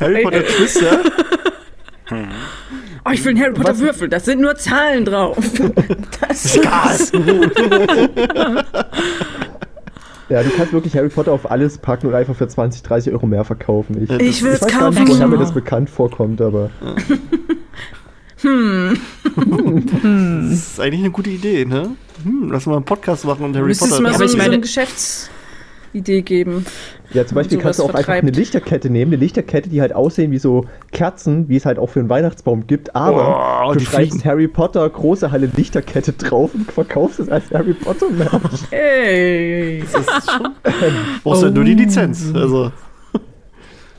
Harry 0.00 0.22
Potter 0.24 0.44
Twister? 0.44 0.98
Oh, 3.04 3.10
ich 3.12 3.24
will 3.24 3.30
einen 3.34 3.40
Harry 3.40 3.52
Potter 3.52 3.78
Würfel. 3.78 4.08
Das 4.08 4.24
sind 4.24 4.40
nur 4.40 4.56
Zahlen 4.56 5.04
drauf. 5.04 5.36
Das 6.28 6.56
ist 6.56 6.64
Ja, 10.28 10.42
du 10.42 10.50
kannst 10.50 10.72
wirklich 10.72 10.96
Harry 10.96 11.08
Potter 11.08 11.32
auf 11.32 11.50
alles 11.50 11.78
packen 11.78 12.08
und 12.08 12.14
einfach 12.14 12.34
für 12.34 12.48
20, 12.48 12.82
30 12.82 13.12
Euro 13.12 13.26
mehr 13.26 13.44
verkaufen. 13.44 14.02
Ich, 14.02 14.10
Ich 14.10 14.42
will's 14.42 14.60
weiß 14.62 14.72
gar 14.72 14.90
nicht, 14.90 14.98
kaufen. 14.98 15.08
woher 15.08 15.28
mir 15.28 15.38
das 15.38 15.52
bekannt 15.52 15.88
vorkommt, 15.88 16.40
aber 16.40 16.70
Das 19.32 20.58
ist 20.58 20.80
eigentlich 20.80 21.00
eine 21.00 21.10
gute 21.10 21.30
Idee, 21.30 21.64
ne? 21.64 21.90
Hm, 22.24 22.50
lass 22.50 22.66
mal 22.66 22.76
einen 22.76 22.84
Podcast 22.84 23.24
machen 23.24 23.44
und 23.44 23.56
Harry 23.56 23.66
Müsste 23.68 23.84
es 23.86 23.90
Potter. 23.92 24.02
mal 24.02 24.10
so, 24.10 24.16
Aber 24.16 24.24
ich 24.24 24.30
so 24.32 24.36
meine- 24.36 24.52
eine 24.54 24.60
Geschäftsidee 25.96 26.22
geben. 26.22 26.66
ja, 27.12 27.26
zum 27.26 27.34
Beispiel 27.36 27.58
kannst 27.58 27.78
du 27.78 27.84
auch 27.84 27.88
einfach 27.88 28.04
vertreibt. 28.04 28.22
eine 28.22 28.30
Lichterkette 28.32 28.90
nehmen, 28.90 29.12
eine 29.12 29.20
Lichterkette, 29.20 29.68
die 29.68 29.80
halt 29.80 29.92
aussehen 29.94 30.30
wie 30.30 30.38
so 30.38 30.66
Kerzen, 30.92 31.48
wie 31.48 31.56
es 31.56 31.64
halt 31.66 31.78
auch 31.78 31.88
für 31.88 32.00
einen 32.00 32.08
Weihnachtsbaum 32.08 32.66
gibt, 32.66 32.94
aber 32.94 33.66
Oh, 33.68 33.72
du 33.74 33.80
schreibst. 33.80 34.24
Harry 34.24 34.48
Potter 34.48 34.88
große 34.88 35.30
Halle 35.30 35.50
Lichterkette 35.56 36.12
drauf 36.12 36.54
und 36.54 36.70
verkaufst 36.70 37.20
es 37.20 37.28
als 37.28 37.50
Harry 37.52 37.74
Potter 37.74 38.10
Merch. 38.10 38.40
Ey. 38.70 39.82
Brauchst 41.24 41.42
du 41.42 41.46
ja 41.46 41.52
nur 41.52 41.64
die 41.64 41.74
Lizenz. 41.74 42.30
Also. 42.34 42.70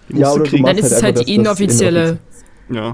Die 0.09 0.19
Ja, 0.19 0.31
oder 0.31 0.43
du 0.43 0.49
kriegen. 0.49 0.65
Dann 0.65 0.77
ist 0.77 0.85
es 0.91 1.03
halt 1.03 1.17
halt 1.17 1.17
einfach 1.17 1.25
die 1.25 1.37
das- 1.37 1.43
das 1.43 1.59
inoffizielle. 1.59 2.17
Ja. 2.69 2.91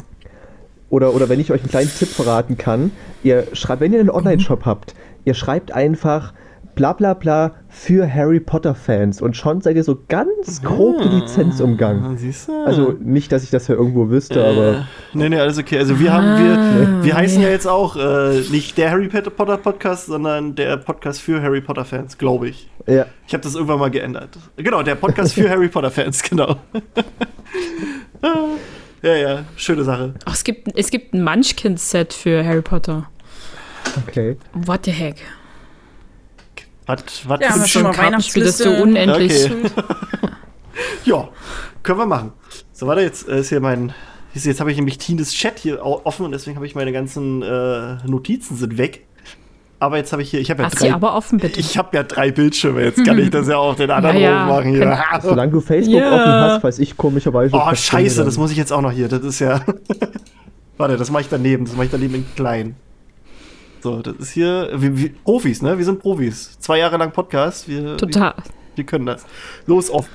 Oder, 0.90 1.14
oder 1.16 1.28
wenn 1.30 1.40
ich 1.40 1.52
euch 1.52 1.62
einen 1.62 1.70
kleinen 1.70 1.90
Tipp 1.90 2.10
verraten 2.10 2.58
kann, 2.58 2.92
ihr 3.24 3.48
schreibt, 3.54 3.82
wenn 3.82 3.94
ihr 3.94 4.00
einen 4.00 4.12
Online-Shop 4.12 4.66
habt, 4.66 4.94
ihr 5.26 5.34
schreibt 5.34 5.72
einfach 5.72 6.34
bla 6.76 6.94
bla 6.94 7.14
bla 7.14 7.52
für 7.70 8.12
Harry 8.12 8.40
Potter 8.40 8.76
Fans 8.76 9.22
und 9.22 9.36
schon 9.36 9.62
seid 9.62 9.76
ihr 9.76 9.84
so 9.84 10.00
ganz 10.08 10.62
grob 10.62 11.02
die 11.02 11.08
Lizenz 11.08 11.60
umgangen. 11.60 12.18
Siehst 12.18 12.48
du? 12.48 12.66
Also 12.66 12.96
nicht, 13.00 13.32
dass 13.32 13.44
ich 13.44 13.50
das 13.50 13.68
ja 13.68 13.76
irgendwo 13.76 14.10
wüsste, 14.10 14.46
aber 14.46 14.88
Nee, 15.14 15.30
nee, 15.30 15.40
alles 15.40 15.58
okay. 15.58 15.78
Also 15.78 16.00
wir 16.00 16.12
haben, 16.14 16.26
wir, 16.44 17.04
wir 17.04 17.16
heißen 17.16 17.42
ja 17.42 17.50
jetzt 17.50 17.68
auch 17.68 17.96
äh, 17.96 18.42
nicht 18.52 18.78
der 18.78 18.92
Harry 18.92 19.08
Potter 19.08 19.58
Podcast, 19.58 20.08
sondern 20.08 20.56
der 20.56 20.78
Podcast 20.78 21.22
für 21.22 21.42
Harry 21.42 21.62
Potter 21.62 21.86
Fans, 21.86 22.18
glaube 22.18 22.50
ich. 22.50 22.70
ja. 22.88 23.06
Ich 23.28 23.34
habe 23.34 23.44
das 23.44 23.56
irgendwann 23.56 23.80
mal 23.80 23.92
geändert. 23.92 24.30
Genau, 24.58 24.84
der 24.84 24.96
Podcast 24.96 25.34
für 25.34 25.50
Harry 25.52 25.68
Potter 25.70 25.92
Fans, 25.92 26.22
genau. 26.24 26.58
ja, 29.02 29.16
ja, 29.16 29.44
schöne 29.56 29.84
Sache. 29.84 30.14
Oh, 30.26 30.32
es, 30.32 30.44
gibt, 30.44 30.68
es 30.78 30.90
gibt 30.90 31.14
ein 31.14 31.24
Munchkin-Set 31.24 32.14
für 32.14 32.46
Harry 32.46 32.62
Potter. 32.62 33.10
Okay. 34.08 34.38
What 34.54 34.86
the 34.86 34.92
heck? 34.92 35.18
Was, 36.86 37.04
was 37.28 37.40
Ja, 37.40 37.48
für 37.48 37.54
haben 37.54 37.60
wir 37.60 37.64
ein 37.64 37.68
schon 37.70 37.84
mal 37.84 37.92
Kartenspiel, 37.94 38.44
das 38.44 38.58
so 38.58 38.66
Weihnachtsliste. 38.66 38.84
unendlich. 38.84 39.52
Okay. 39.52 40.32
Ja, 41.06 41.28
können 41.84 42.00
wir 42.00 42.06
machen. 42.06 42.32
So, 42.72 42.88
warte, 42.88 43.02
jetzt 43.02 43.28
äh, 43.28 43.40
ist 43.42 43.50
hier 43.50 43.60
mein. 43.60 43.94
Jetzt, 44.34 44.60
habe 44.60 44.72
ich 44.72 44.78
nämlich 44.78 44.98
Tines 44.98 45.32
Chat 45.34 45.60
hier 45.60 45.86
offen 45.86 46.26
und 46.26 46.32
deswegen 46.32 46.56
habe 46.56 46.66
ich 46.66 46.74
meine 46.74 46.92
ganzen 46.92 47.44
äh, 47.44 47.98
Notizen 48.08 48.58
sind 48.58 48.78
weg. 48.80 49.06
Aber 49.80 49.98
jetzt 49.98 50.12
habe 50.14 50.24
ich 50.24 50.32
hier, 50.32 50.40
ich 50.40 50.50
habe 50.50 50.64
ja 50.64 50.70
sie 50.72 50.78
drei. 50.88 50.94
aber 50.94 51.14
offen, 51.16 51.38
bitte. 51.40 51.60
Ich 51.60 51.78
habe 51.78 51.96
ja 51.96 52.02
drei 52.04 52.32
Bildschirme, 52.32 52.82
jetzt 52.84 53.06
kann 53.06 53.20
ich 53.20 53.30
das 53.30 53.48
ja 53.50 53.58
auf 53.58 53.76
den 53.76 53.92
anderen 53.92 54.16
Ja, 54.18 54.32
ja. 54.32 54.46
machen 54.46 54.72
hier. 54.72 54.98
Solange 55.22 55.52
du 55.52 55.62
Facebook 55.62 56.00
Ja. 56.00 56.08
offen 56.16 56.32
hast, 56.32 56.64
weiß 56.64 56.80
ich 56.80 56.98
komischerweise. 56.98 57.56
Oh, 57.56 57.76
scheiße, 57.76 58.24
das 58.26 58.38
muss 58.38 58.50
ich 58.50 58.58
jetzt 58.58 58.72
auch 58.74 58.82
noch 58.82 58.92
hier. 58.92 59.08
Das 59.10 59.22
ist 59.22 59.40
ja. 59.40 59.62
Warte, 60.78 60.98
das 60.98 61.12
mache 61.12 61.22
ich 61.24 61.30
daneben. 61.30 61.66
Das 61.66 61.76
mache 61.76 61.86
ich 61.86 61.92
daneben 61.92 62.16
in 62.16 62.26
klein. 62.36 62.76
So, 63.84 64.02
das 64.02 64.16
ist 64.16 64.32
hier. 64.32 64.70
Wir, 64.76 64.98
wir, 64.98 65.10
Profis, 65.26 65.62
ne? 65.62 65.78
Wir 65.78 65.84
sind 65.84 66.00
Profis. 66.00 66.58
Zwei 66.58 66.78
Jahre 66.78 66.96
lang 66.96 67.12
Podcast. 67.12 67.68
Wir, 67.68 67.98
Total. 67.98 68.34
Wir, 68.38 68.44
wir 68.76 68.84
können 68.86 69.06
das. 69.06 69.26
Los, 69.68 69.92
off. 69.92 70.08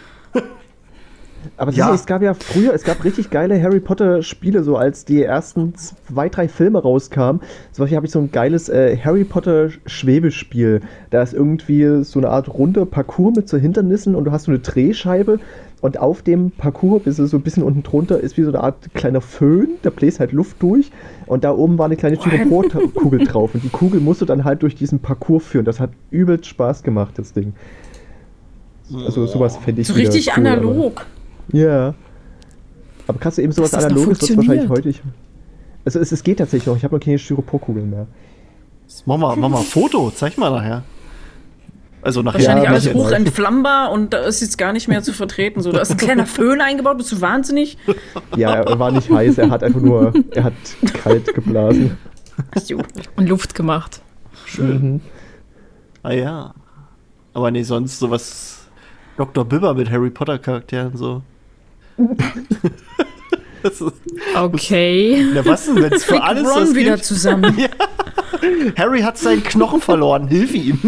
Aber 1.57 1.73
Ja. 1.73 1.93
es 1.95 2.07
gab 2.07 2.23
ja 2.23 2.35
früher, 2.35 2.75
es 2.75 2.85
gab 2.85 3.05
richtig 3.05 3.31
geile 3.31 3.61
Harry 3.63 3.81
Potter 3.81 4.23
Spiele, 4.23 4.63
so 4.63 4.77
als 4.77 5.05
die 5.05 5.23
ersten 5.23 5.75
zwei, 5.75 6.29
drei 6.29 6.49
Filme 6.49 6.81
rauskamen. 6.83 7.41
Zum 7.73 7.83
Beispiel 7.85 7.97
habe 7.97 8.07
ich 8.07 8.13
so 8.13 8.19
ein 8.21 8.31
geiles 8.31 8.69
äh, 8.69 8.97
Harry 8.97 9.25
Potter 9.25 9.71
Schwebespiel. 9.87 10.81
Da 11.11 11.23
ist 11.23 11.35
irgendwie 11.35 12.05
so 12.05 12.19
eine 12.19 12.29
Art 12.31 12.53
runder 12.53 12.87
Parcours 12.87 13.37
mit 13.37 13.49
so 13.49 13.57
Hindernissen 13.57 14.15
und 14.15 14.25
du 14.25 14.33
hast 14.33 14.45
so 14.45 14.51
eine 14.53 14.61
Drehscheibe 14.61 15.39
und 15.81 15.99
auf 16.01 16.23
dem 16.23 16.51
Parcours, 16.51 17.03
bis 17.05 17.17
so 17.17 17.37
ein 17.37 17.43
bisschen 17.43 17.63
unten 17.63 17.83
drunter, 17.85 18.19
ist 18.21 18.37
wie 18.37 18.43
so 18.43 18.49
eine 18.49 18.61
Art 18.63 18.93
kleiner 18.95 19.21
Föhn, 19.21 19.69
da 19.83 19.91
bläst 19.91 20.19
halt 20.19 20.33
Luft 20.33 20.61
durch 20.61 20.91
und 21.27 21.45
da 21.45 21.53
oben 21.53 21.79
war 21.79 21.87
eine 21.87 21.97
kleine 21.97 22.17
Styroporkugel 22.17 23.25
drauf 23.27 23.55
und 23.55 23.63
die 23.63 23.69
Kugel 23.69 24.01
musst 24.01 24.21
du 24.21 24.25
dann 24.25 24.45
halt 24.45 24.63
durch 24.63 24.75
diesen 24.75 24.99
Parcours 24.99 25.45
führen. 25.45 25.65
Das 25.65 25.79
hat 25.79 25.91
übelst 26.11 26.47
Spaß 26.47 26.83
gemacht, 26.83 27.15
das 27.17 27.33
Ding. 27.33 27.53
Also 29.05 29.27
sowas 29.27 29.57
fände 29.59 29.83
ich 29.83 29.87
So 29.87 29.95
richtig 29.95 30.29
cool, 30.37 30.47
aber- 30.47 30.63
analog. 30.63 31.07
Ja. 31.53 31.95
Aber 33.07 33.19
kannst 33.19 33.39
du 33.39 33.43
eben 33.43 33.53
sowas 33.53 33.75
Analoges, 33.75 34.23
was 34.23 34.37
wahrscheinlich 34.37 34.69
heute. 34.69 34.89
Ich, 34.91 35.03
also 35.85 35.99
es, 35.99 36.13
es 36.13 36.23
geht 36.23 36.39
tatsächlich 36.39 36.67
noch. 36.67 36.77
Ich 36.77 36.85
habe 36.85 36.95
noch 36.97 37.03
keine 37.03 37.19
Styroporkugeln 37.19 37.89
mehr. 37.89 38.07
Mach 39.07 39.17
mal, 39.17 39.37
mach 39.37 39.49
mal 39.49 39.59
ein 39.59 39.65
Foto. 39.65 40.11
Zeig 40.11 40.37
mal 40.37 40.51
nachher. 40.51 40.83
Also 42.03 42.23
nachher. 42.23 42.39
Wahrscheinlich 42.39 42.65
Ja, 42.65 42.71
alles 42.71 42.95
hochentflammbar 42.95 43.91
und 43.91 44.13
da 44.13 44.19
ist 44.19 44.41
jetzt 44.41 44.57
gar 44.57 44.73
nicht 44.73 44.89
mehr 44.89 45.03
zu 45.03 45.13
vertreten. 45.13 45.63
So, 45.63 45.73
da 45.73 45.81
ist 45.81 45.91
ein 45.91 45.97
kleiner 45.97 46.27
Föhn 46.27 46.61
eingebaut, 46.61 46.99
bist 46.99 47.13
du 47.13 47.21
wahnsinnig? 47.21 47.77
Ja, 48.37 48.55
er 48.55 48.79
war 48.79 48.91
nicht 48.91 49.11
heiß, 49.11 49.39
er 49.39 49.51
hat 49.51 49.63
einfach 49.63 49.81
nur, 49.81 50.13
er 50.31 50.45
hat 50.45 50.55
kalt 51.03 51.35
geblasen. 51.35 51.97
Und 53.17 53.29
Luft 53.29 53.55
gemacht. 53.55 54.01
Mhm. 54.57 55.01
Ah 56.03 56.13
ja. 56.13 56.55
Aber 57.35 57.51
nee, 57.51 57.63
sonst 57.63 57.99
sowas. 57.99 58.67
Dr. 59.17 59.45
Bibber 59.45 59.75
mit 59.75 59.91
Harry 59.91 60.11
Potter 60.11 60.39
Charakteren 60.39 60.97
so. 60.97 61.23
Ist, 63.63 63.83
Okay. 64.37 65.27
na 65.35 65.45
was 65.45 65.67
denn, 65.67 65.77
wenn 65.83 65.93
es 65.93 66.05
für 66.05 66.23
alles 66.23 66.45
Ron 66.49 66.61
das 66.61 66.75
wieder 66.75 66.93
gibt? 66.93 67.05
zusammen. 67.05 67.57
Harry 68.77 69.01
hat 69.01 69.19
seinen 69.19 69.43
Knochen 69.43 69.81
verloren, 69.81 70.29
hilf 70.29 70.55
ihm. 70.55 70.79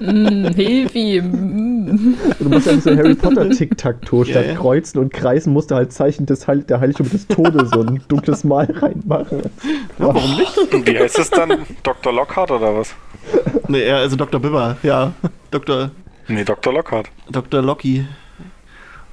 Mm, 0.00 0.46
hilf 0.54 0.94
ihm. 0.94 2.16
Du 2.40 2.48
musst 2.48 2.68
einfach 2.68 2.82
so 2.82 2.90
ein 2.90 2.98
Harry 2.98 3.14
Potter 3.14 3.48
Tic-Tac-Toe 3.50 4.24
Ja, 4.26 4.30
statt 4.32 4.46
ja. 4.48 4.54
Kreuzen 4.54 4.98
und 4.98 5.12
Kreisen 5.12 5.52
musst 5.52 5.70
du 5.70 5.76
halt 5.76 5.92
Zeichen 5.92 6.26
des 6.26 6.48
Heil 6.48 6.62
der 6.64 6.80
Heiligtum 6.80 7.08
des 7.10 7.26
Todes 7.28 7.70
so 7.70 7.82
ein 7.82 8.02
dunkles 8.08 8.42
Mal 8.44 8.64
reinmachen. 8.70 9.42
Warum 9.98 10.36
nicht? 10.36 10.56
Und 10.72 10.86
wie 10.86 10.98
heißt 10.98 11.18
es 11.18 11.30
dann? 11.30 11.64
Dr. 11.84 12.12
Lockhart 12.12 12.50
oder 12.50 12.76
was? 12.76 12.94
Nee, 13.68 13.86
ja, 13.86 13.98
also 13.98 14.16
Dr. 14.16 14.40
Bibber, 14.40 14.76
ja. 14.82 15.12
Dr. 15.50 15.90
Nee, 16.26 16.44
Dr. 16.44 16.72
Lockhart. 16.72 17.08
Dr. 17.30 17.62
Locky. 17.62 18.04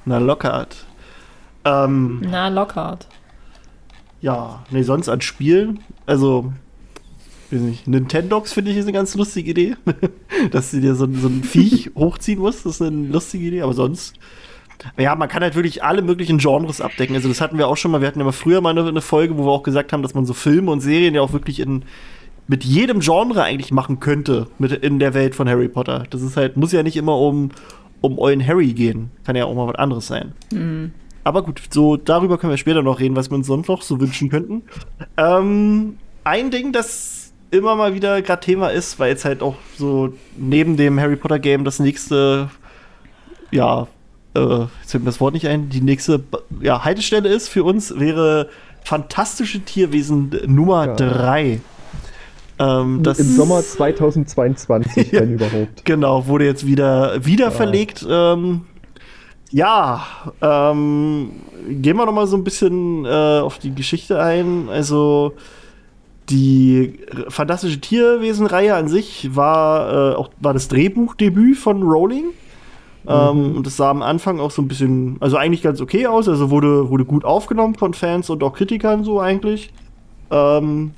Na, 0.04 0.18
Lockhart. 0.18 0.85
Ähm, 1.66 2.22
Na, 2.30 2.48
Lockhart. 2.48 3.06
ja, 4.20 4.64
nee, 4.70 4.82
sonst 4.82 5.08
an 5.08 5.20
Spielen. 5.20 5.80
Also, 6.06 6.52
weiß 7.50 7.60
nicht, 7.60 7.86
Nintendogs 7.88 8.52
finde 8.52 8.70
ich 8.70 8.76
ist 8.76 8.84
eine 8.84 8.92
ganz 8.92 9.14
lustige 9.16 9.50
Idee. 9.50 9.76
Dass 10.52 10.70
du 10.70 10.80
dir 10.80 10.94
so, 10.94 11.04
ein- 11.04 11.14
so 11.20 11.28
ein 11.28 11.42
Viech 11.42 11.90
hochziehen 11.96 12.38
musst, 12.38 12.64
das 12.66 12.76
ist 12.76 12.82
eine 12.82 13.08
lustige 13.08 13.46
Idee, 13.46 13.62
aber 13.62 13.74
sonst. 13.74 14.14
Ja, 14.98 15.14
man 15.16 15.28
kann 15.28 15.42
halt 15.42 15.54
wirklich 15.54 15.82
alle 15.82 16.02
möglichen 16.02 16.38
Genres 16.38 16.80
abdecken. 16.82 17.16
Also, 17.16 17.28
das 17.28 17.40
hatten 17.40 17.56
wir 17.58 17.66
auch 17.66 17.76
schon 17.78 17.90
mal. 17.90 18.00
Wir 18.02 18.08
hatten 18.08 18.18
ja 18.20 18.24
mal 18.26 18.32
früher 18.32 18.60
mal 18.60 18.70
eine, 18.70 18.86
eine 18.86 19.00
Folge, 19.00 19.36
wo 19.38 19.44
wir 19.46 19.50
auch 19.50 19.62
gesagt 19.62 19.92
haben, 19.92 20.02
dass 20.02 20.14
man 20.14 20.26
so 20.26 20.34
Filme 20.34 20.70
und 20.70 20.80
Serien 20.80 21.14
ja 21.14 21.22
auch 21.22 21.32
wirklich 21.32 21.60
in 21.60 21.82
mit 22.48 22.62
jedem 22.62 23.00
Genre 23.00 23.42
eigentlich 23.42 23.72
machen 23.72 23.98
könnte 23.98 24.46
mit 24.60 24.70
in 24.70 25.00
der 25.00 25.14
Welt 25.14 25.34
von 25.34 25.48
Harry 25.48 25.66
Potter. 25.66 26.04
Das 26.10 26.22
ist 26.22 26.36
halt, 26.36 26.56
muss 26.56 26.70
ja 26.70 26.84
nicht 26.84 26.96
immer 26.96 27.18
um, 27.18 27.50
um 28.02 28.20
euren 28.20 28.46
Harry 28.46 28.72
gehen. 28.72 29.10
Kann 29.24 29.34
ja 29.34 29.46
auch 29.46 29.54
mal 29.56 29.66
was 29.66 29.74
anderes 29.74 30.06
sein. 30.06 30.32
Aber 31.26 31.42
gut, 31.42 31.60
so 31.70 31.96
darüber 31.96 32.38
können 32.38 32.52
wir 32.52 32.56
später 32.56 32.82
noch 32.82 33.00
reden, 33.00 33.16
was 33.16 33.30
wir 33.30 33.34
uns 33.34 33.48
sonst 33.48 33.66
noch 33.66 33.82
so 33.82 33.98
wünschen 34.00 34.28
könnten. 34.30 34.62
Ähm, 35.16 35.98
ein 36.22 36.52
Ding, 36.52 36.70
das 36.72 37.32
immer 37.50 37.74
mal 37.74 37.94
wieder 37.94 38.22
gerade 38.22 38.42
Thema 38.42 38.68
ist, 38.68 39.00
weil 39.00 39.08
jetzt 39.10 39.24
halt 39.24 39.42
auch 39.42 39.56
so 39.76 40.12
neben 40.36 40.76
dem 40.76 41.00
Harry 41.00 41.16
Potter 41.16 41.40
Game 41.40 41.64
das 41.64 41.80
nächste, 41.80 42.48
ja, 43.50 43.88
äh, 44.36 44.60
jetzt 44.80 44.92
fällt 44.92 45.02
mir 45.02 45.10
das 45.10 45.20
Wort 45.20 45.34
nicht 45.34 45.48
ein, 45.48 45.68
die 45.68 45.80
nächste 45.80 46.22
ja, 46.60 46.84
Haltestelle 46.84 47.28
ist 47.28 47.48
für 47.48 47.64
uns, 47.64 47.98
wäre 47.98 48.48
Fantastische 48.84 49.58
Tierwesen 49.64 50.30
Nummer 50.46 50.86
Ja. 50.86 50.94
3. 50.94 51.60
Ähm, 52.60 53.02
das 53.02 53.18
Im 53.18 53.26
Sommer 53.34 53.62
2022, 53.62 55.12
wenn 55.12 55.32
überhaupt. 55.32 55.84
Genau, 55.84 56.28
wurde 56.28 56.44
jetzt 56.44 56.64
wieder, 56.68 57.24
wieder 57.26 57.46
Ja. 57.46 57.50
verlegt. 57.50 58.06
Ähm, 58.08 58.60
ja, 59.50 60.06
ähm, 60.40 61.30
gehen 61.68 61.96
wir 61.96 62.06
noch 62.06 62.12
mal 62.12 62.26
so 62.26 62.36
ein 62.36 62.44
bisschen 62.44 63.04
äh, 63.04 63.40
auf 63.40 63.58
die 63.58 63.74
Geschichte 63.74 64.20
ein. 64.20 64.68
Also 64.68 65.34
die 66.28 66.98
fantastische 67.28 67.80
Tierwesen-Reihe 67.80 68.74
an 68.74 68.88
sich 68.88 69.34
war, 69.36 70.12
äh, 70.12 70.14
auch, 70.16 70.30
war 70.40 70.52
das 70.52 70.68
Drehbuchdebüt 70.68 71.56
von 71.56 71.82
Rowling. 71.82 72.26
Ähm, 73.08 73.56
und 73.56 73.66
das 73.66 73.76
sah 73.76 73.90
am 73.90 74.02
Anfang 74.02 74.40
auch 74.40 74.50
so 74.50 74.60
ein 74.62 74.68
bisschen, 74.68 75.16
also 75.20 75.36
eigentlich 75.36 75.62
ganz 75.62 75.80
okay 75.80 76.06
aus. 76.06 76.28
Also 76.28 76.50
wurde, 76.50 76.90
wurde 76.90 77.04
gut 77.04 77.24
aufgenommen 77.24 77.76
von 77.76 77.94
Fans 77.94 78.30
und 78.30 78.42
auch 78.42 78.52
Kritikern 78.52 79.04
so 79.04 79.20
eigentlich. 79.20 79.72
Ähm, 80.30 80.92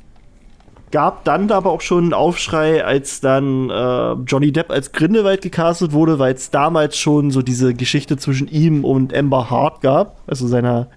gab 0.90 1.24
dann 1.24 1.50
aber 1.50 1.70
auch 1.70 1.80
schon 1.80 2.04
einen 2.04 2.14
Aufschrei, 2.14 2.84
als 2.84 3.20
dann 3.20 3.70
äh, 3.70 4.12
Johnny 4.26 4.52
Depp 4.52 4.70
als 4.70 4.92
Grindelwald 4.92 5.42
gecastet 5.42 5.92
wurde, 5.92 6.18
weil 6.18 6.34
es 6.34 6.50
damals 6.50 6.96
schon 6.96 7.30
so 7.30 7.42
diese 7.42 7.74
Geschichte 7.74 8.16
zwischen 8.16 8.48
ihm 8.48 8.84
und 8.84 9.14
Amber 9.14 9.50
Hart 9.50 9.80
gab. 9.80 10.16
Also 10.26 10.46
seiner, 10.46 10.88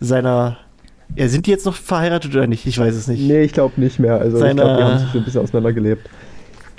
seiner, 0.00 0.58
ja, 1.16 1.28
sind 1.28 1.46
die 1.46 1.50
jetzt 1.50 1.66
noch 1.66 1.74
verheiratet 1.74 2.34
oder 2.34 2.46
nicht? 2.46 2.66
Ich 2.66 2.78
weiß 2.78 2.94
es 2.94 3.08
nicht. 3.08 3.22
Nee, 3.22 3.42
ich 3.42 3.52
glaube 3.52 3.80
nicht 3.80 3.98
mehr. 3.98 4.18
Also 4.18 4.38
Seine- 4.38 4.50
ich 4.50 4.56
glaube, 4.66 4.76
die 4.76 4.82
haben 4.84 4.98
sich 4.98 5.08
so 5.12 5.18
ein 5.18 5.24
bisschen 5.24 5.42
auseinandergelebt. 5.42 6.08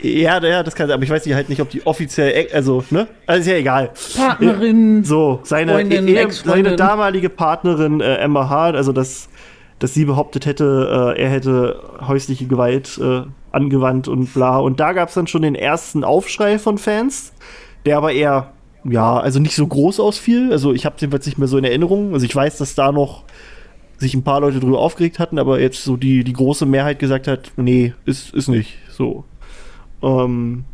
Ja, 0.02 0.42
ja, 0.42 0.64
das 0.64 0.76
kann 0.76 0.90
aber 0.92 1.04
ich 1.04 1.10
weiß 1.10 1.26
nicht, 1.26 1.36
halt 1.36 1.50
nicht, 1.50 1.60
ob 1.62 1.70
die 1.70 1.86
offiziell, 1.86 2.48
also, 2.54 2.86
ne? 2.90 3.08
Also 3.26 3.42
ist 3.42 3.48
ja 3.48 3.56
egal. 3.56 3.90
Partnerin. 4.16 5.04
So, 5.04 5.42
seine, 5.44 5.74
Freundin, 5.74 6.32
seine 6.32 6.78
damalige 6.78 7.28
Partnerin 7.30 8.00
äh, 8.00 8.16
Emma 8.16 8.48
Hart, 8.48 8.78
also 8.78 8.94
dass, 8.94 9.28
dass 9.80 9.94
sie 9.94 10.06
behauptet 10.06 10.46
hätte, 10.46 11.16
äh, 11.16 11.22
er 11.22 11.30
hätte 11.30 11.82
häusliche 12.06 12.46
Gewalt 12.46 13.00
äh, 13.02 13.22
angewandt 13.52 14.08
und 14.08 14.34
bla. 14.34 14.58
Und 14.58 14.80
da 14.80 14.94
gab 14.94 15.10
es 15.10 15.16
dann 15.16 15.28
schon 15.28 15.42
den 15.42 15.56
ersten 15.56 16.04
Aufschrei 16.04 16.60
von 16.60 16.78
Fans, 16.78 17.34
der 17.86 17.98
aber 17.98 18.12
eher, 18.12 18.52
ja, 18.84 19.18
also 19.18 19.40
nicht 19.40 19.56
so 19.56 19.66
groß 19.66 20.00
ausfiel. 20.00 20.52
Also 20.52 20.74
ich 20.74 20.86
habe 20.86 20.96
jedenfalls 21.00 21.26
nicht 21.26 21.38
mehr 21.38 21.48
so 21.48 21.58
in 21.58 21.64
Erinnerung. 21.64 22.14
Also 22.14 22.26
ich 22.26 22.36
weiß, 22.36 22.58
dass 22.58 22.76
da 22.76 22.92
noch 22.92 23.24
sich 23.98 24.14
ein 24.14 24.24
paar 24.24 24.42
Leute 24.42 24.60
drüber 24.60 24.80
aufgeregt 24.80 25.20
hatten, 25.20 25.40
aber 25.40 25.60
jetzt 25.60 25.84
so 25.84 25.98
die, 25.98 26.24
die 26.24 26.34
große 26.34 26.66
Mehrheit 26.66 27.00
gesagt 27.00 27.28
hat, 27.28 27.52
nee, 27.58 27.94
ist, 28.06 28.34
ist 28.34 28.48
nicht 28.48 28.78
so. 28.90 29.26
Ähm, 30.02 30.66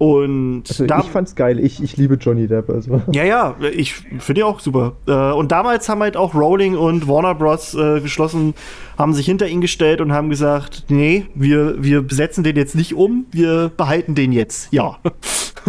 und 0.00 0.62
Also 0.66 0.86
da, 0.86 1.00
ich 1.00 1.10
fand's 1.10 1.34
geil. 1.34 1.58
Ich, 1.58 1.82
ich 1.82 1.98
liebe 1.98 2.14
Johnny 2.14 2.46
Depp. 2.46 2.70
Also. 2.70 3.02
ja, 3.12 3.22
ja, 3.22 3.54
ich 3.70 3.92
finde 3.92 4.34
die 4.34 4.42
auch 4.44 4.58
super. 4.58 4.94
Äh, 5.06 5.12
und 5.12 5.52
damals 5.52 5.90
haben 5.90 6.00
halt 6.00 6.16
auch 6.16 6.34
Rowling 6.34 6.74
und 6.74 7.06
Warner 7.06 7.34
Bros. 7.34 7.74
Äh, 7.74 8.00
geschlossen, 8.00 8.54
haben 8.96 9.12
sich 9.12 9.26
hinter 9.26 9.46
ihn 9.46 9.60
gestellt 9.60 10.00
und 10.00 10.10
haben 10.10 10.30
gesagt, 10.30 10.86
nee, 10.88 11.26
wir, 11.34 11.84
wir 11.84 12.00
besetzen 12.00 12.42
den 12.42 12.56
jetzt 12.56 12.74
nicht 12.74 12.94
um, 12.94 13.26
wir 13.30 13.70
behalten 13.76 14.14
den 14.14 14.32
jetzt. 14.32 14.72
Ja. 14.72 14.96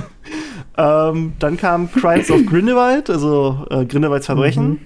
ähm, 0.77 1.34
dann 1.39 1.57
kam 1.57 1.91
Crimes 1.91 2.32
of 2.32 2.45
Grindelwald, 2.45 3.09
also 3.09 3.65
äh, 3.69 3.84
Grindelwalds 3.84 4.27
Verbrechen. 4.27 4.79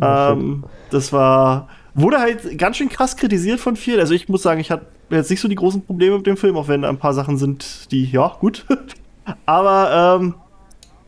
Ähm, 0.00 0.62
das 0.92 1.12
war, 1.12 1.66
wurde 1.94 2.18
halt 2.18 2.58
ganz 2.58 2.76
schön 2.76 2.88
krass 2.88 3.16
kritisiert 3.16 3.60
von 3.60 3.76
vielen. 3.76 4.00
Also 4.00 4.14
ich 4.14 4.28
muss 4.28 4.42
sagen, 4.42 4.60
ich 4.60 4.70
hatte 4.70 4.86
jetzt 5.10 5.30
nicht 5.30 5.40
so 5.40 5.48
die 5.48 5.54
großen 5.54 5.82
Probleme 5.84 6.16
mit 6.16 6.26
dem 6.26 6.36
Film, 6.36 6.56
auch 6.56 6.68
wenn 6.68 6.84
ein 6.84 6.98
paar 6.98 7.14
Sachen 7.14 7.38
sind, 7.38 7.90
die, 7.90 8.04
ja, 8.04 8.36
gut. 8.40 8.64
Aber 9.46 10.18
ähm, 10.20 10.34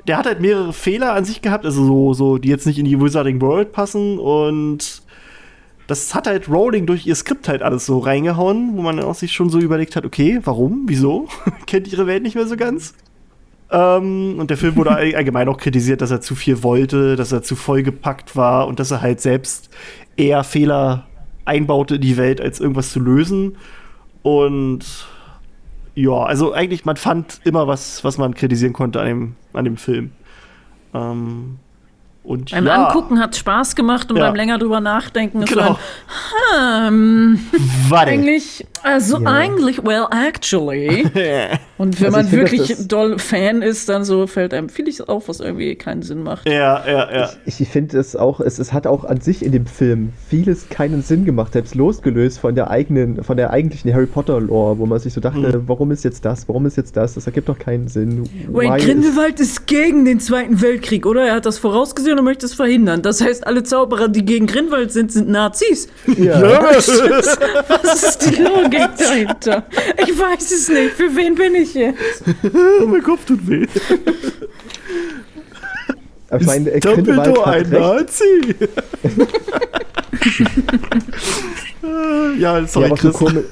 der 0.06 0.16
hat 0.18 0.26
halt 0.26 0.40
mehrere 0.40 0.72
Fehler 0.72 1.12
an 1.14 1.24
sich 1.24 1.42
gehabt, 1.42 1.64
also 1.64 1.84
so, 1.84 2.14
so, 2.14 2.38
die 2.38 2.48
jetzt 2.48 2.66
nicht 2.66 2.78
in 2.78 2.84
die 2.84 3.00
Wizarding 3.00 3.40
World 3.40 3.72
passen 3.72 4.18
und 4.18 5.02
das 5.86 6.14
hat 6.14 6.26
halt 6.26 6.48
Rowling 6.48 6.86
durch 6.86 7.06
ihr 7.06 7.14
Skript 7.16 7.48
halt 7.48 7.62
alles 7.62 7.84
so 7.84 7.98
reingehauen, 7.98 8.76
wo 8.76 8.82
man 8.82 8.96
dann 8.96 9.06
auch 9.06 9.14
sich 9.14 9.32
schon 9.32 9.50
so 9.50 9.58
überlegt 9.58 9.96
hat, 9.96 10.04
okay, 10.04 10.40
warum, 10.44 10.84
wieso? 10.86 11.28
Kennt 11.66 11.90
ihre 11.92 12.06
Welt 12.06 12.22
nicht 12.22 12.36
mehr 12.36 12.46
so 12.46 12.56
ganz? 12.56 12.94
Ähm, 13.72 14.36
und 14.38 14.50
der 14.50 14.56
Film 14.56 14.76
wurde 14.76 14.90
all- 14.90 15.14
allgemein 15.14 15.48
auch 15.48 15.58
kritisiert, 15.58 16.00
dass 16.00 16.10
er 16.10 16.20
zu 16.20 16.34
viel 16.34 16.62
wollte, 16.62 17.16
dass 17.16 17.32
er 17.32 17.42
zu 17.42 17.56
vollgepackt 17.56 18.36
war 18.36 18.68
und 18.68 18.78
dass 18.80 18.90
er 18.90 19.00
halt 19.00 19.20
selbst 19.20 19.68
eher 20.20 20.44
Fehler 20.44 21.06
einbaute 21.44 21.96
in 21.96 22.00
die 22.00 22.16
Welt, 22.16 22.40
als 22.40 22.60
irgendwas 22.60 22.92
zu 22.92 23.00
lösen. 23.00 23.56
Und 24.22 24.84
ja, 25.94 26.22
also 26.22 26.52
eigentlich, 26.52 26.84
man 26.84 26.96
fand 26.96 27.40
immer 27.44 27.66
was, 27.66 28.04
was 28.04 28.18
man 28.18 28.34
kritisieren 28.34 28.72
konnte 28.72 29.00
an 29.00 29.06
dem, 29.06 29.36
an 29.52 29.64
dem 29.64 29.76
Film. 29.76 30.12
Ähm, 30.94 31.58
und 32.30 32.50
Beim 32.52 32.66
ja, 32.66 32.86
Angucken 32.86 33.18
hat 33.20 33.34
Spaß 33.36 33.74
gemacht 33.74 34.10
und 34.10 34.16
Ja. 34.18 34.26
beim 34.26 34.36
länger 34.36 34.56
drüber 34.58 34.80
nachdenken 34.80 35.42
ist 35.42 35.50
Genau. 35.52 35.76
dann, 36.56 36.88
hm, 36.88 37.40
Warte. 37.88 38.10
eigentlich, 38.12 38.66
also 38.82 39.18
Ja. 39.20 39.30
eigentlich, 39.32 39.82
well, 39.84 40.06
actually. 40.10 41.04
Und 41.78 41.98
wenn 41.98 42.14
Also 42.14 42.28
man 42.28 42.30
wirklich 42.32 42.76
doll 42.88 43.18
Fan 43.18 43.62
ist, 43.62 43.88
dann 43.88 44.04
so 44.04 44.26
fällt 44.26 44.52
einem 44.52 44.68
vieles 44.68 45.00
auf, 45.00 45.28
was 45.28 45.40
irgendwie 45.40 45.76
keinen 45.76 46.02
Sinn 46.02 46.22
macht. 46.22 46.46
ja, 46.46 46.84
ja, 46.86 47.10
ja. 47.10 47.30
Ich, 47.46 47.58
ich 47.58 47.68
finde 47.68 47.98
es 47.98 48.14
auch, 48.14 48.40
es, 48.40 48.58
es 48.58 48.74
hat 48.74 48.86
auch 48.86 49.04
an 49.04 49.22
sich 49.22 49.42
in 49.42 49.52
dem 49.52 49.64
Film 49.64 50.12
vieles 50.28 50.68
keinen 50.68 51.00
Sinn 51.02 51.24
gemacht, 51.24 51.54
selbst 51.54 51.74
losgelöst 51.74 52.38
von 52.38 52.54
der 52.54 52.70
eigenen, 52.70 53.24
von 53.24 53.38
der 53.38 53.50
eigentlichen 53.50 53.94
Harry 53.94 54.04
Potter 54.04 54.40
Lore, 54.40 54.78
wo 54.78 54.84
man 54.84 54.98
sich 54.98 55.14
so 55.14 55.22
dachte, 55.22 55.38
Mhm. 55.38 55.62
warum 55.68 55.90
ist 55.90 56.04
jetzt 56.04 56.22
das, 56.26 56.46
warum 56.48 56.66
ist 56.66 56.76
jetzt 56.76 56.98
das, 56.98 57.14
das 57.14 57.24
ergibt 57.26 57.48
doch 57.48 57.58
keinen 57.58 57.88
Sinn. 57.88 58.28
Wayne 58.52 58.74
Why 58.74 58.78
ist- 58.78 58.84
Grindelwald 58.86 59.40
ist 59.40 59.66
gegen 59.66 60.04
den 60.04 60.20
Zweiten 60.20 60.60
Weltkrieg, 60.60 61.06
oder? 61.06 61.24
Er 61.28 61.36
hat 61.36 61.46
das 61.46 61.56
vorausgesehen 61.56 62.18
und 62.20 62.24
möchte 62.26 62.46
es 62.46 62.54
verhindern. 62.54 63.02
Das 63.02 63.20
heißt, 63.20 63.46
alle 63.46 63.62
Zauberer, 63.64 64.08
die 64.08 64.24
gegen 64.24 64.46
Grindelwald 64.46 64.92
sind, 64.92 65.12
sind 65.12 65.28
Nazis. 65.28 65.88
Ja. 66.06 66.40
Was 66.72 68.02
ist 68.02 68.18
die 68.30 68.42
Logik 68.42 68.88
dahinter? 68.98 69.66
Ich 70.06 70.18
weiß 70.18 70.52
es 70.52 70.68
nicht. 70.68 70.92
Für 70.92 71.14
wen 71.14 71.34
bin 71.34 71.54
ich 71.54 71.74
jetzt? 71.74 72.22
Oh, 72.80 72.86
mein 72.86 73.02
Kopf 73.02 73.24
tut 73.24 73.46
weh. 73.48 73.66
Aber 76.30 76.40
ich 76.40 76.46
meine, 76.46 76.70
Ist 76.70 76.82
Grindelwald 76.84 77.36
Dumbledore 77.36 77.50
ein 77.50 77.66
recht. 77.66 77.72
Nazi? 77.72 78.54
ja, 82.38 82.66
sorry, 82.66 82.86
ja, 82.86 82.92
aber 82.92 82.96
so, 82.96 83.10
Chris. 83.10 83.12
komi 83.12 83.42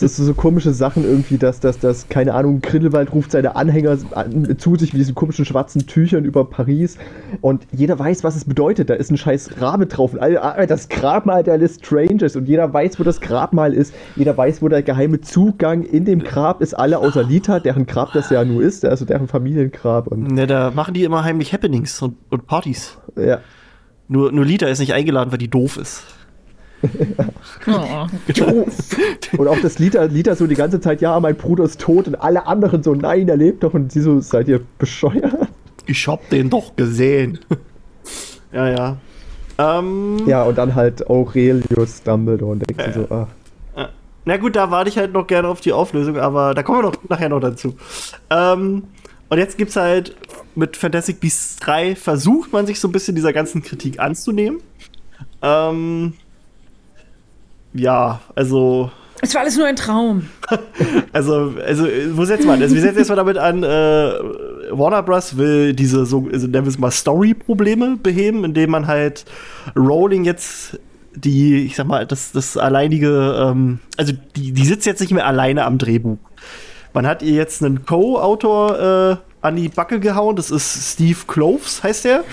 das 0.00 0.18
ist 0.18 0.26
so 0.26 0.34
komische 0.34 0.72
Sachen 0.72 1.04
irgendwie, 1.04 1.38
dass, 1.38 1.60
dass, 1.60 1.78
dass, 1.78 2.08
keine 2.08 2.34
Ahnung, 2.34 2.60
Grindelwald 2.60 3.12
ruft 3.12 3.30
seine 3.32 3.56
Anhänger 3.56 3.98
an, 4.12 4.58
zu 4.58 4.76
sich 4.76 4.92
mit 4.92 5.00
diesen 5.00 5.14
komischen 5.14 5.44
schwarzen 5.44 5.86
Tüchern 5.86 6.24
über 6.24 6.44
Paris 6.44 6.98
und 7.40 7.66
jeder 7.72 7.98
weiß, 7.98 8.24
was 8.24 8.36
es 8.36 8.44
bedeutet. 8.44 8.90
Da 8.90 8.94
ist 8.94 9.10
ein 9.10 9.16
scheiß 9.16 9.60
Rabe 9.60 9.86
drauf. 9.86 10.12
Und 10.12 10.20
alle, 10.20 10.42
ah, 10.42 10.66
das 10.66 10.88
Grabmal 10.88 11.42
der 11.42 11.58
Lestranges 11.58 12.36
und 12.36 12.46
jeder 12.46 12.72
weiß, 12.72 12.98
wo 13.00 13.04
das 13.04 13.20
Grabmal 13.20 13.72
ist. 13.72 13.94
Jeder 14.16 14.36
weiß, 14.36 14.62
wo 14.62 14.68
der 14.68 14.82
geheime 14.82 15.20
Zugang 15.20 15.82
in 15.82 16.04
dem 16.04 16.20
Grab 16.22 16.60
ist. 16.60 16.74
Alle 16.74 16.98
außer 16.98 17.22
Lita, 17.22 17.60
deren 17.60 17.86
Grab 17.86 18.12
das 18.12 18.30
ja 18.30 18.44
nur 18.44 18.62
ist, 18.62 18.84
also 18.84 19.04
deren 19.04 19.28
Familiengrab. 19.28 20.08
Und 20.08 20.32
Ne, 20.32 20.46
da 20.46 20.70
machen 20.70 20.94
die 20.94 21.04
immer 21.04 21.24
heimlich 21.24 21.52
Happenings 21.52 22.02
und, 22.02 22.16
und 22.30 22.46
Partys. 22.46 22.98
ja. 23.16 23.40
Nur, 24.08 24.30
nur 24.30 24.44
Lita 24.44 24.66
ist 24.68 24.78
nicht 24.78 24.94
eingeladen, 24.94 25.32
weil 25.32 25.38
die 25.38 25.48
doof 25.48 25.78
ist. 25.78 26.04
Oh. 27.66 28.06
Und 29.38 29.48
auch 29.48 29.58
das 29.60 29.78
Lita, 29.78 30.04
Lita 30.04 30.36
so 30.36 30.46
die 30.46 30.54
ganze 30.54 30.80
Zeit, 30.80 31.00
ja, 31.00 31.18
mein 31.18 31.36
Bruder 31.36 31.64
ist 31.64 31.80
tot 31.80 32.06
und 32.06 32.14
alle 32.14 32.46
anderen 32.46 32.82
so, 32.82 32.94
nein, 32.94 33.28
er 33.28 33.36
lebt 33.36 33.62
doch 33.64 33.74
und 33.74 33.90
sie 33.90 34.00
so, 34.00 34.20
seid 34.20 34.48
ihr 34.48 34.60
bescheuert? 34.78 35.48
Ich 35.86 36.06
hab 36.06 36.28
den 36.30 36.50
doch 36.50 36.76
gesehen. 36.76 37.38
ja, 38.52 38.68
ja. 38.68 38.96
Ähm, 39.58 40.22
Ja, 40.26 40.42
und 40.44 40.58
dann 40.58 40.74
halt 40.74 41.08
Aurelius 41.08 42.02
Dumbledore 42.02 42.52
und 42.52 42.68
denkst 42.68 42.94
du 42.94 43.06
so, 43.08 43.14
ah. 43.14 43.28
Na 44.28 44.36
gut, 44.38 44.56
da 44.56 44.72
warte 44.72 44.90
ich 44.90 44.98
halt 44.98 45.12
noch 45.12 45.28
gerne 45.28 45.46
auf 45.46 45.60
die 45.60 45.72
Auflösung, 45.72 46.18
aber 46.18 46.52
da 46.52 46.64
kommen 46.64 46.80
wir 46.80 46.82
noch 46.82 46.96
nachher 47.08 47.28
noch 47.28 47.38
dazu. 47.38 47.76
Ähm, 48.28 48.82
und 49.28 49.38
jetzt 49.38 49.56
gibt's 49.56 49.76
halt 49.76 50.16
mit 50.56 50.76
Fantastic 50.76 51.20
Beasts 51.20 51.56
3 51.56 51.94
versucht 51.94 52.52
man 52.52 52.66
sich 52.66 52.80
so 52.80 52.88
ein 52.88 52.92
bisschen 52.92 53.14
dieser 53.14 53.32
ganzen 53.32 53.62
Kritik 53.62 54.00
anzunehmen. 54.00 54.58
Ähm, 55.42 56.14
ja, 57.76 58.20
also 58.34 58.90
Es 59.22 59.34
war 59.34 59.42
alles 59.42 59.56
nur 59.56 59.66
ein 59.66 59.76
Traum. 59.76 60.28
Also, 61.12 61.54
also, 61.66 61.86
wo 62.12 62.24
setzen 62.26 62.46
wir 62.46 62.52
an? 62.52 62.62
Also, 62.62 62.74
wir 62.74 62.82
setzen 62.82 62.98
erstmal 62.98 63.16
damit 63.16 63.38
an, 63.38 63.62
äh, 63.62 64.12
Warner 64.70 65.02
Bros. 65.02 65.38
will 65.38 65.72
diese, 65.72 66.04
so, 66.04 66.28
also 66.30 66.46
nennen 66.46 66.66
wir 66.66 66.70
es 66.70 66.78
mal 66.78 66.90
Story-Probleme 66.90 67.96
beheben, 68.02 68.44
indem 68.44 68.70
man 68.70 68.86
halt 68.86 69.24
Rowling 69.74 70.24
jetzt 70.24 70.78
die, 71.14 71.64
ich 71.64 71.76
sag 71.76 71.86
mal, 71.86 72.06
das, 72.06 72.32
das 72.32 72.56
alleinige, 72.56 73.34
ähm, 73.40 73.80
also 73.96 74.12
die, 74.36 74.52
die 74.52 74.64
sitzt 74.64 74.86
jetzt 74.86 75.00
nicht 75.00 75.12
mehr 75.12 75.26
alleine 75.26 75.64
am 75.64 75.78
Drehbuch. 75.78 76.18
Man 76.92 77.06
hat 77.06 77.22
ihr 77.22 77.32
jetzt 77.32 77.62
einen 77.62 77.84
Co-Autor 77.84 78.78
äh, 78.78 79.16
an 79.46 79.56
die 79.56 79.68
Backe 79.68 80.00
gehauen, 80.00 80.36
das 80.36 80.50
ist 80.50 80.92
Steve 80.94 81.18
Kloves, 81.26 81.82
heißt 81.82 82.04
der. 82.04 82.24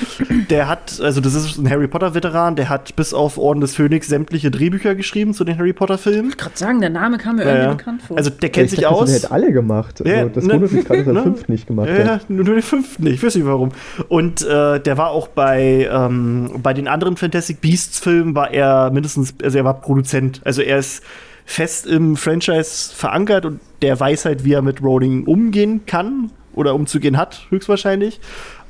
Der 0.49 0.67
hat, 0.67 0.99
also 1.01 1.21
das 1.21 1.33
ist 1.35 1.57
ein 1.57 1.69
Harry 1.69 1.87
Potter-Veteran, 1.87 2.55
der 2.55 2.69
hat 2.69 2.95
bis 2.95 3.13
auf 3.13 3.37
Orden 3.37 3.61
des 3.61 3.75
Phönix 3.75 4.07
sämtliche 4.07 4.51
Drehbücher 4.51 4.95
geschrieben 4.95 5.33
zu 5.33 5.43
den 5.43 5.57
Harry 5.57 5.73
Potter-Filmen. 5.73 6.29
Ich 6.31 6.37
gerade 6.37 6.57
sagen, 6.57 6.81
der 6.81 6.89
Name 6.89 7.17
kam 7.17 7.35
mir 7.37 7.43
Ja, 7.43 7.49
irgendwie 7.49 7.67
ja. 7.67 7.73
bekannt 7.75 8.01
vor. 8.01 8.17
Also 8.17 8.29
der 8.29 8.49
kennt 8.49 8.65
ich 8.65 8.71
sich 8.71 8.79
dachte, 8.81 8.95
aus. 8.95 9.05
Der 9.09 9.15
hätte 9.19 9.31
alle 9.31 9.51
gemacht. 9.51 10.01
Also, 10.01 10.11
Ja, 10.13 10.25
das 10.25 10.43
ne, 10.43 10.53
wundert 10.53 10.71
mich 10.71 10.85
gerade, 10.85 10.99
dass 11.03 11.07
er 11.07 11.13
ne? 11.13 11.19
den 11.21 11.23
fünften 11.33 11.51
nicht 11.51 11.67
gemacht 11.67 11.89
Ja, 11.89 11.97
hat. 11.97 12.05
ja, 12.05 12.19
nur 12.29 12.45
den 12.45 12.61
fünften 12.61 13.03
nicht. 13.03 13.13
Ich 13.15 13.23
weiß 13.23 13.35
nicht 13.35 13.45
warum. 13.45 13.69
Und 14.09 14.41
äh, 14.41 14.79
der 14.79 14.97
war 14.97 15.11
auch 15.11 15.27
bei, 15.27 15.87
ähm, 15.91 16.59
bei 16.61 16.73
den 16.73 16.87
anderen 16.87 17.17
Fantastic 17.17 17.61
Beasts 17.61 17.99
Filmen 17.99 18.35
war 18.35 18.51
er 18.51 18.91
mindestens, 18.91 19.33
also 19.43 19.57
er 19.57 19.65
war 19.65 19.79
Produzent. 19.81 20.41
Also 20.43 20.61
er 20.61 20.79
ist 20.79 21.03
fest 21.45 21.85
im 21.87 22.15
Franchise 22.15 22.93
verankert 22.95 23.45
und 23.45 23.59
der 23.81 23.99
weiß 23.99 24.25
halt, 24.25 24.45
wie 24.45 24.53
er 24.53 24.61
mit 24.61 24.81
Rowling 24.81 25.25
umgehen 25.25 25.85
kann 25.85 26.31
oder 26.55 26.75
umzugehen 26.75 27.17
hat, 27.17 27.45
höchstwahrscheinlich. 27.49 28.19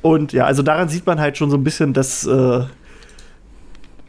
Und 0.01 0.33
ja, 0.33 0.45
also 0.45 0.61
daran 0.63 0.89
sieht 0.89 1.05
man 1.05 1.19
halt 1.19 1.37
schon 1.37 1.49
so 1.49 1.57
ein 1.57 1.63
bisschen, 1.63 1.93
dass, 1.93 2.25
äh, 2.25 2.61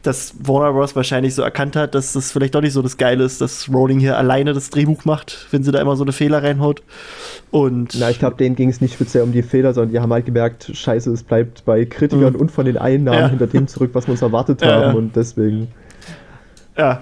dass 0.03 0.35
Warner 0.39 0.71
Bros. 0.73 0.95
wahrscheinlich 0.95 1.33
so 1.33 1.41
erkannt 1.41 1.75
hat, 1.75 1.95
dass 1.95 2.13
das 2.13 2.31
vielleicht 2.31 2.53
doch 2.53 2.61
nicht 2.61 2.73
so 2.73 2.81
das 2.83 2.97
Geile 2.97 3.23
ist, 3.23 3.41
dass 3.41 3.69
Rowling 3.73 3.99
hier 3.99 4.17
alleine 4.17 4.53
das 4.53 4.69
Drehbuch 4.69 5.03
macht, 5.05 5.47
wenn 5.49 5.63
sie 5.63 5.71
da 5.71 5.79
immer 5.81 5.95
so 5.95 6.03
eine 6.03 6.11
Fehler 6.11 6.43
reinhaut. 6.43 6.83
Und 7.49 7.95
Na, 7.99 8.11
ich 8.11 8.19
glaube, 8.19 8.35
denen 8.35 8.55
ging 8.55 8.69
es 8.69 8.81
nicht 8.81 8.93
speziell 8.93 9.23
um 9.23 9.31
die 9.31 9.41
Fehler, 9.41 9.73
sondern 9.73 9.91
die 9.93 9.99
haben 9.99 10.13
halt 10.13 10.25
gemerkt, 10.27 10.69
scheiße, 10.73 11.11
es 11.11 11.23
bleibt 11.23 11.65
bei 11.65 11.85
Kritikern 11.85 12.33
Mhm. 12.33 12.39
und 12.39 12.51
von 12.51 12.65
den 12.65 12.77
Einnahmen 12.77 13.19
Ja. 13.19 13.27
hinter 13.29 13.47
dem 13.47 13.67
zurück, 13.67 13.91
was 13.93 14.05
wir 14.07 14.11
uns 14.11 14.21
erwartet 14.21 14.61
Ja, 14.61 14.67
haben. 14.73 14.81
ja. 14.81 14.91
Und 14.93 15.15
deswegen 15.15 15.69
ja. 16.77 17.01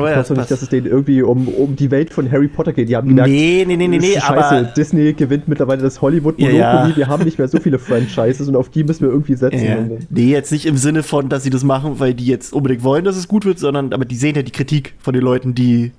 Oh, 0.00 0.04
ich 0.04 0.10
ja, 0.10 0.14
glaube 0.22 0.28
nicht, 0.32 0.38
passt. 0.38 0.50
dass 0.50 0.62
es 0.62 0.68
denen 0.68 0.86
irgendwie 0.86 1.22
um, 1.22 1.48
um 1.48 1.76
die 1.76 1.90
Welt 1.90 2.12
von 2.12 2.30
Harry 2.30 2.48
Potter 2.48 2.72
geht. 2.72 2.88
Die 2.88 2.96
haben 2.96 3.08
gemerkt, 3.08 3.30
Nee, 3.30 3.64
nee, 3.66 3.76
nee, 3.76 3.88
nee, 3.88 3.98
nee, 3.98 4.12
scheiße, 4.20 4.26
aber 4.28 4.62
Disney 4.76 5.12
gewinnt 5.12 5.48
mittlerweile 5.48 5.82
das 5.82 6.00
Hollywood 6.02 6.38
Ja, 6.38 6.48
Monopoly. 6.50 6.90
ja. 6.90 6.96
Wir 6.96 7.08
haben 7.08 7.24
nicht 7.24 7.38
mehr 7.38 7.48
so 7.48 7.58
viele 7.58 7.78
Franchises 7.78 8.48
und 8.48 8.56
auf 8.56 8.68
die 8.68 8.84
müssen 8.84 9.02
wir 9.02 9.10
irgendwie 9.10 9.34
setzen. 9.34 9.64
Ja. 9.64 9.78
Nee, 10.10 10.30
jetzt 10.30 10.52
nicht 10.52 10.66
im 10.66 10.76
Sinne 10.76 11.02
von, 11.02 11.28
dass 11.28 11.42
sie 11.42 11.50
das 11.50 11.64
machen, 11.64 11.98
weil 12.00 12.14
die 12.14 12.26
jetzt 12.26 12.52
unbedingt 12.52 12.82
wollen, 12.84 13.04
dass 13.04 13.16
es 13.16 13.28
gut 13.28 13.44
wird, 13.44 13.58
sondern 13.58 13.92
aber 13.92 14.04
die 14.04 14.16
sehen 14.16 14.34
ja 14.36 14.42
die 14.42 14.52
Kritik 14.52 14.94
von 14.98 15.12
den 15.14 15.22
Leuten, 15.22 15.54
die, 15.54 15.92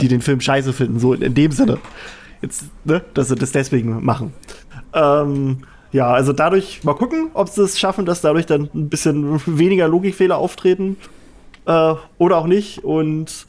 die 0.00 0.08
den 0.08 0.20
Film 0.20 0.40
scheiße 0.40 0.72
finden, 0.72 0.98
so 0.98 1.12
in, 1.14 1.22
in 1.22 1.34
dem 1.34 1.52
Sinne. 1.52 1.78
jetzt, 2.42 2.64
ne, 2.84 3.02
dass 3.14 3.28
sie 3.28 3.34
das 3.36 3.52
deswegen 3.52 4.04
machen. 4.04 4.32
Ähm, 4.92 5.58
ja, 5.92 6.12
also 6.12 6.32
dadurch 6.32 6.82
mal 6.84 6.94
gucken, 6.94 7.28
ob 7.34 7.48
sie 7.48 7.62
es 7.62 7.78
schaffen, 7.78 8.04
dass 8.04 8.20
dadurch 8.20 8.46
dann 8.46 8.68
ein 8.74 8.88
bisschen 8.88 9.40
weniger 9.46 9.86
Logikfehler 9.88 10.36
auftreten 10.38 10.96
äh, 11.66 11.94
oder 12.18 12.36
auch 12.38 12.46
nicht. 12.46 12.84
Und 12.84 13.46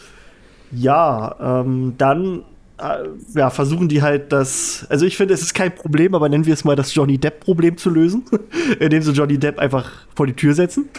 ja, 0.72 1.36
ähm, 1.62 1.94
dann 1.98 2.44
äh, 2.78 3.08
ja, 3.38 3.50
versuchen 3.50 3.88
die 3.88 4.02
halt 4.02 4.32
das. 4.32 4.86
Also 4.90 5.06
ich 5.06 5.16
finde, 5.18 5.34
es 5.34 5.42
ist 5.42 5.54
kein 5.54 5.74
Problem, 5.74 6.14
aber 6.16 6.28
nennen 6.30 6.46
wir 6.46 6.54
es 6.54 6.64
mal 6.66 6.76
das 6.76 6.94
Johnny 6.94 7.18
Depp-Problem 7.18 7.78
zu 7.78 7.90
lösen, 7.90 8.24
indem 8.80 9.02
sie 9.02 9.12
Johnny 9.12 9.38
Depp 9.38 9.60
einfach 9.60 9.92
vor 10.16 10.28
die 10.28 10.34
Tür 10.34 10.54
setzen. 10.54 10.90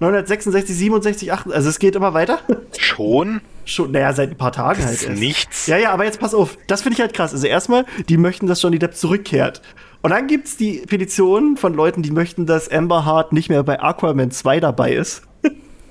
966, 0.00 0.76
67, 0.76 1.32
8, 1.32 1.52
also 1.52 1.68
es 1.68 1.78
geht 1.78 1.94
immer 1.96 2.14
weiter. 2.14 2.40
Schon? 2.76 3.40
Schon, 3.68 3.90
naja, 3.92 4.12
seit 4.12 4.30
ein 4.30 4.36
paar 4.36 4.52
Tagen 4.52 4.80
halt 4.80 4.94
Das 4.94 5.02
ist 5.02 5.08
erst. 5.08 5.20
nichts. 5.20 5.66
Ja, 5.66 5.76
ja, 5.76 5.92
aber 5.92 6.04
jetzt 6.04 6.18
pass 6.20 6.34
auf, 6.34 6.56
das 6.66 6.82
finde 6.82 6.94
ich 6.94 7.00
halt 7.00 7.12
krass. 7.12 7.32
Also 7.32 7.46
erstmal, 7.46 7.84
die 8.08 8.16
möchten, 8.16 8.46
dass 8.46 8.62
Johnny 8.62 8.78
Depp 8.78 8.96
zurückkehrt. 8.96 9.60
Und 10.00 10.10
dann 10.10 10.26
gibt's 10.26 10.56
die 10.56 10.78
Petition 10.86 11.56
von 11.56 11.74
Leuten, 11.74 12.02
die 12.02 12.10
möchten, 12.10 12.46
dass 12.46 12.70
Amber 12.70 13.04
Hart 13.04 13.32
nicht 13.32 13.48
mehr 13.48 13.62
bei 13.62 13.80
Aquaman 13.80 14.30
2 14.30 14.60
dabei 14.60 14.92
ist. 14.94 15.22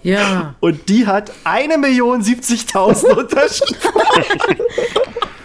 Ja. 0.01 0.55
Und 0.59 0.87
die 0.89 1.05
hat 1.05 1.31
1.070.000 1.43 3.05
Unterschriften. 3.17 3.91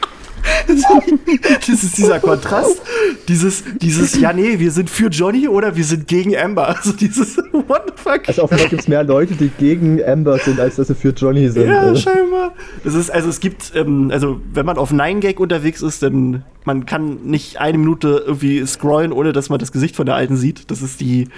das 1.66 1.68
ist 1.68 1.98
dieser 1.98 2.20
Kontrast. 2.20 2.80
Dieses, 3.28 3.64
dieses, 3.80 4.18
ja, 4.20 4.32
nee, 4.32 4.58
wir 4.58 4.70
sind 4.70 4.90
für 4.90 5.08
Johnny 5.08 5.48
oder 5.48 5.76
wir 5.76 5.84
sind 5.84 6.06
gegen 6.06 6.36
Amber. 6.36 6.68
Also 6.68 6.92
dieses, 6.92 7.36
what 7.52 7.82
the 7.86 7.92
fuck? 7.96 8.28
also 8.28 8.44
offenbar 8.44 8.68
gibt 8.68 8.82
es 8.82 8.88
mehr 8.88 9.04
Leute, 9.04 9.34
die 9.34 9.48
gegen 9.48 10.02
Amber 10.02 10.38
sind, 10.38 10.58
als 10.60 10.76
dass 10.76 10.88
sie 10.88 10.94
für 10.94 11.10
Johnny 11.10 11.48
sind. 11.48 11.68
Ja, 11.68 11.80
Also, 11.80 12.00
scheinbar. 12.00 12.52
Das 12.84 12.94
ist, 12.94 13.10
also 13.10 13.28
es 13.28 13.40
gibt, 13.40 13.72
ähm, 13.74 14.10
also 14.12 14.40
wenn 14.52 14.66
man 14.66 14.78
auf 14.78 14.92
9gag 14.92 15.38
unterwegs 15.38 15.82
ist, 15.82 16.02
dann 16.02 16.44
man 16.64 16.86
kann 16.86 17.24
nicht 17.24 17.60
eine 17.60 17.78
Minute 17.78 18.22
irgendwie 18.26 18.64
scrollen, 18.66 19.12
ohne 19.12 19.32
dass 19.32 19.48
man 19.48 19.58
das 19.58 19.72
Gesicht 19.72 19.96
von 19.96 20.06
der 20.06 20.14
Alten 20.14 20.36
sieht. 20.36 20.70
Das 20.70 20.82
ist 20.82 21.00
die, 21.00 21.28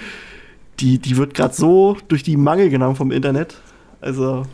die, 0.80 0.98
die 0.98 1.16
wird 1.16 1.34
gerade 1.34 1.54
so 1.54 1.96
durch 2.08 2.22
die 2.22 2.36
Mangel 2.36 2.70
genommen 2.70 2.96
vom 2.96 3.10
Internet. 3.10 3.56
Also 4.00 4.44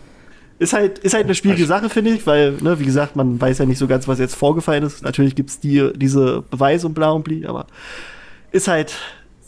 ist 0.61 0.75
halt, 0.75 0.99
ist 0.99 1.15
halt 1.15 1.25
eine 1.25 1.35
schwierige 1.35 1.65
Sache, 1.65 1.89
finde 1.89 2.11
ich, 2.11 2.27
weil, 2.27 2.53
ne, 2.61 2.79
wie 2.79 2.85
gesagt, 2.85 3.17
man 3.17 3.41
weiß 3.41 3.59
ja 3.59 3.65
nicht 3.67 3.79
so 3.79 3.87
ganz, 3.89 4.07
was 4.07 4.19
jetzt 4.19 4.35
vorgefallen 4.37 4.85
ist. 4.85 5.03
Natürlich 5.03 5.35
gibt 5.35 5.49
es 5.51 5.59
die, 5.59 5.91
diese 5.97 6.43
Beweise 6.51 6.87
und 6.87 6.93
bla 6.95 7.11
und 7.11 7.25
bli, 7.25 7.47
aber 7.47 7.67
ist 8.53 8.69
halt 8.69 8.95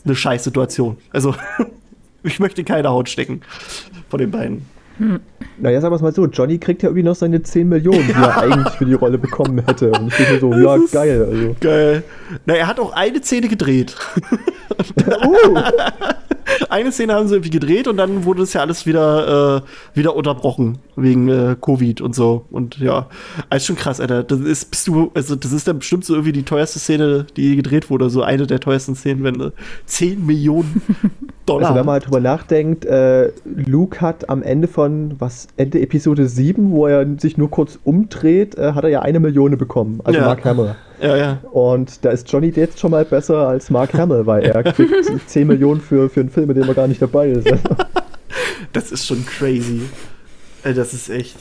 eine 0.03 0.15
scheiß 0.15 0.43
Situation. 0.43 0.97
Also, 1.11 1.35
ich 2.23 2.39
möchte 2.39 2.61
in 2.61 2.65
keine 2.65 2.89
Haut 2.89 3.09
stecken 3.09 3.41
von 4.09 4.19
den 4.19 4.31
beiden. 4.31 4.65
naja, 5.59 5.81
sagen 5.81 5.91
wir 5.91 5.97
es 5.97 6.01
mal 6.01 6.13
so, 6.13 6.25
Johnny 6.25 6.57
kriegt 6.57 6.81
ja 6.81 6.89
irgendwie 6.89 7.03
noch 7.03 7.15
seine 7.15 7.43
10 7.43 7.69
Millionen, 7.69 8.07
die 8.07 8.13
er 8.13 8.37
eigentlich 8.41 8.73
für 8.73 8.85
die 8.85 8.93
Rolle 8.93 9.19
bekommen 9.19 9.63
hätte. 9.65 9.91
Und 9.91 10.07
ich 10.07 10.15
denke 10.17 10.33
mir 10.33 10.39
so, 10.39 10.53
ja, 10.53 10.75
ist- 10.75 10.91
geil. 10.91 11.27
Also. 11.29 11.55
Geil. 11.59 12.03
Na, 12.47 12.55
er 12.55 12.65
hat 12.67 12.79
auch 12.79 12.91
eine 12.93 13.21
Szene 13.21 13.47
gedreht. 13.47 13.95
Uh, 14.97 15.59
Eine 16.69 16.91
Szene 16.91 17.13
haben 17.13 17.27
sie 17.27 17.35
irgendwie 17.35 17.49
gedreht 17.49 17.87
und 17.87 17.97
dann 17.97 18.25
wurde 18.25 18.41
das 18.41 18.53
ja 18.53 18.61
alles 18.61 18.85
wieder, 18.85 19.63
äh, 19.63 19.97
wieder 19.97 20.15
unterbrochen 20.15 20.79
wegen 20.95 21.29
äh, 21.29 21.55
Covid 21.59 22.01
und 22.01 22.15
so. 22.15 22.45
Und 22.51 22.77
ja, 22.79 23.07
ist 23.53 23.65
schon 23.65 23.75
krass, 23.75 23.99
Alter. 23.99 24.23
Das 24.23 24.39
ist, 24.39 24.71
bist 24.71 24.87
du, 24.87 25.11
also 25.13 25.35
das 25.35 25.51
ist 25.51 25.67
dann 25.67 25.79
bestimmt 25.79 26.05
so 26.05 26.13
irgendwie 26.13 26.31
die 26.31 26.43
teuerste 26.43 26.79
Szene, 26.79 27.25
die 27.35 27.55
gedreht 27.55 27.89
wurde. 27.89 28.09
So 28.09 28.21
eine 28.23 28.47
der 28.47 28.59
teuersten 28.59 28.95
Szenen, 28.95 29.23
wenn 29.23 29.39
äh, 29.39 29.51
10 29.85 30.25
Millionen 30.25 30.81
Dollar. 31.45 31.69
Also 31.69 31.79
wenn 31.79 31.85
man 31.85 31.93
halt 31.93 32.05
drüber 32.05 32.19
nachdenkt, 32.19 32.85
äh, 32.85 33.31
Luke 33.45 34.01
hat 34.01 34.29
am 34.29 34.43
Ende 34.43 34.67
von, 34.67 35.15
was, 35.19 35.47
Ende 35.57 35.81
Episode 35.81 36.27
7, 36.27 36.71
wo 36.71 36.87
er 36.87 37.05
sich 37.19 37.37
nur 37.37 37.49
kurz 37.49 37.79
umdreht, 37.83 38.55
äh, 38.55 38.73
hat 38.73 38.83
er 38.83 38.89
ja 38.89 39.01
eine 39.01 39.19
Million 39.19 39.57
bekommen, 39.57 39.99
also 40.03 40.19
Ja. 40.19 40.25
Mark 40.25 40.45
Hamill. 40.45 40.75
Ja, 41.03 41.17
ja. 41.17 41.39
Und 41.51 42.03
da 42.05 42.11
ist 42.11 42.31
Johnny 42.31 42.49
jetzt 42.49 42.79
schon 42.79 42.91
mal 42.91 43.05
besser 43.05 43.47
als 43.47 43.69
Mark 43.69 43.93
Hamill, 43.93 44.25
weil 44.25 44.43
er 44.43 44.63
kriegt 44.63 44.93
10 45.27 45.47
Millionen 45.47 45.81
für, 45.81 46.09
für 46.09 46.21
einen 46.21 46.29
Film, 46.29 46.49
in 46.49 46.55
dem 46.55 46.67
er 46.67 46.73
gar 46.73 46.87
nicht 46.87 47.01
dabei 47.01 47.29
ist. 47.29 47.47
Das 48.71 48.91
ist 48.91 49.05
schon 49.05 49.23
crazy. 49.23 49.81
Das 50.63 50.95
ist 50.95 51.07
echt. 51.09 51.37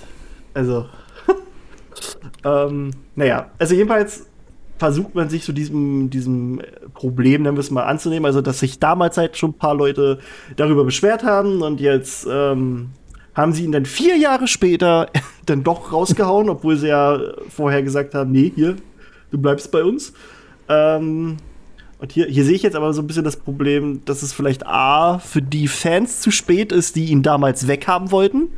Also. 0.52 0.84
ähm, 2.44 2.90
naja, 3.16 3.46
also 3.58 3.74
jedenfalls 3.74 4.26
versucht 4.76 5.14
man 5.14 5.30
sich 5.30 5.44
so 5.44 5.54
diesem, 5.54 6.10
diesem 6.10 6.60
Problem, 6.92 7.42
nennen 7.42 7.56
wir 7.56 7.60
es 7.60 7.70
mal, 7.70 7.84
anzunehmen. 7.84 8.26
Also, 8.26 8.42
dass 8.42 8.58
sich 8.58 8.80
damals 8.80 9.16
halt 9.16 9.38
schon 9.38 9.50
ein 9.50 9.58
paar 9.58 9.74
Leute 9.74 10.18
darüber 10.56 10.84
beschwert 10.84 11.24
haben 11.24 11.62
und 11.62 11.80
jetzt 11.80 12.26
ähm, 12.30 12.90
haben 13.34 13.52
sie 13.52 13.64
ihn 13.64 13.72
dann 13.72 13.86
vier 13.86 14.16
Jahre 14.16 14.46
später 14.46 15.08
dann 15.46 15.62
doch 15.62 15.92
rausgehauen, 15.92 16.48
obwohl 16.48 16.76
sie 16.76 16.88
ja 16.88 17.18
vorher 17.48 17.82
gesagt 17.82 18.14
haben, 18.14 18.30
nee, 18.32 18.52
hier, 18.54 18.76
du 19.32 19.38
bleibst 19.38 19.72
bei 19.72 19.82
uns. 19.82 20.12
Ähm, 20.68 21.38
und 21.98 22.12
hier, 22.12 22.26
hier 22.26 22.44
sehe 22.44 22.54
ich 22.54 22.62
jetzt 22.62 22.76
aber 22.76 22.92
so 22.92 23.02
ein 23.02 23.06
bisschen 23.06 23.24
das 23.24 23.36
Problem, 23.36 24.04
dass 24.04 24.22
es 24.22 24.32
vielleicht 24.32 24.66
A, 24.66 25.18
für 25.18 25.42
die 25.42 25.68
Fans 25.68 26.20
zu 26.20 26.30
spät 26.30 26.72
ist, 26.72 26.96
die 26.96 27.06
ihn 27.06 27.22
damals 27.22 27.68
weghaben 27.68 28.10
wollten, 28.10 28.48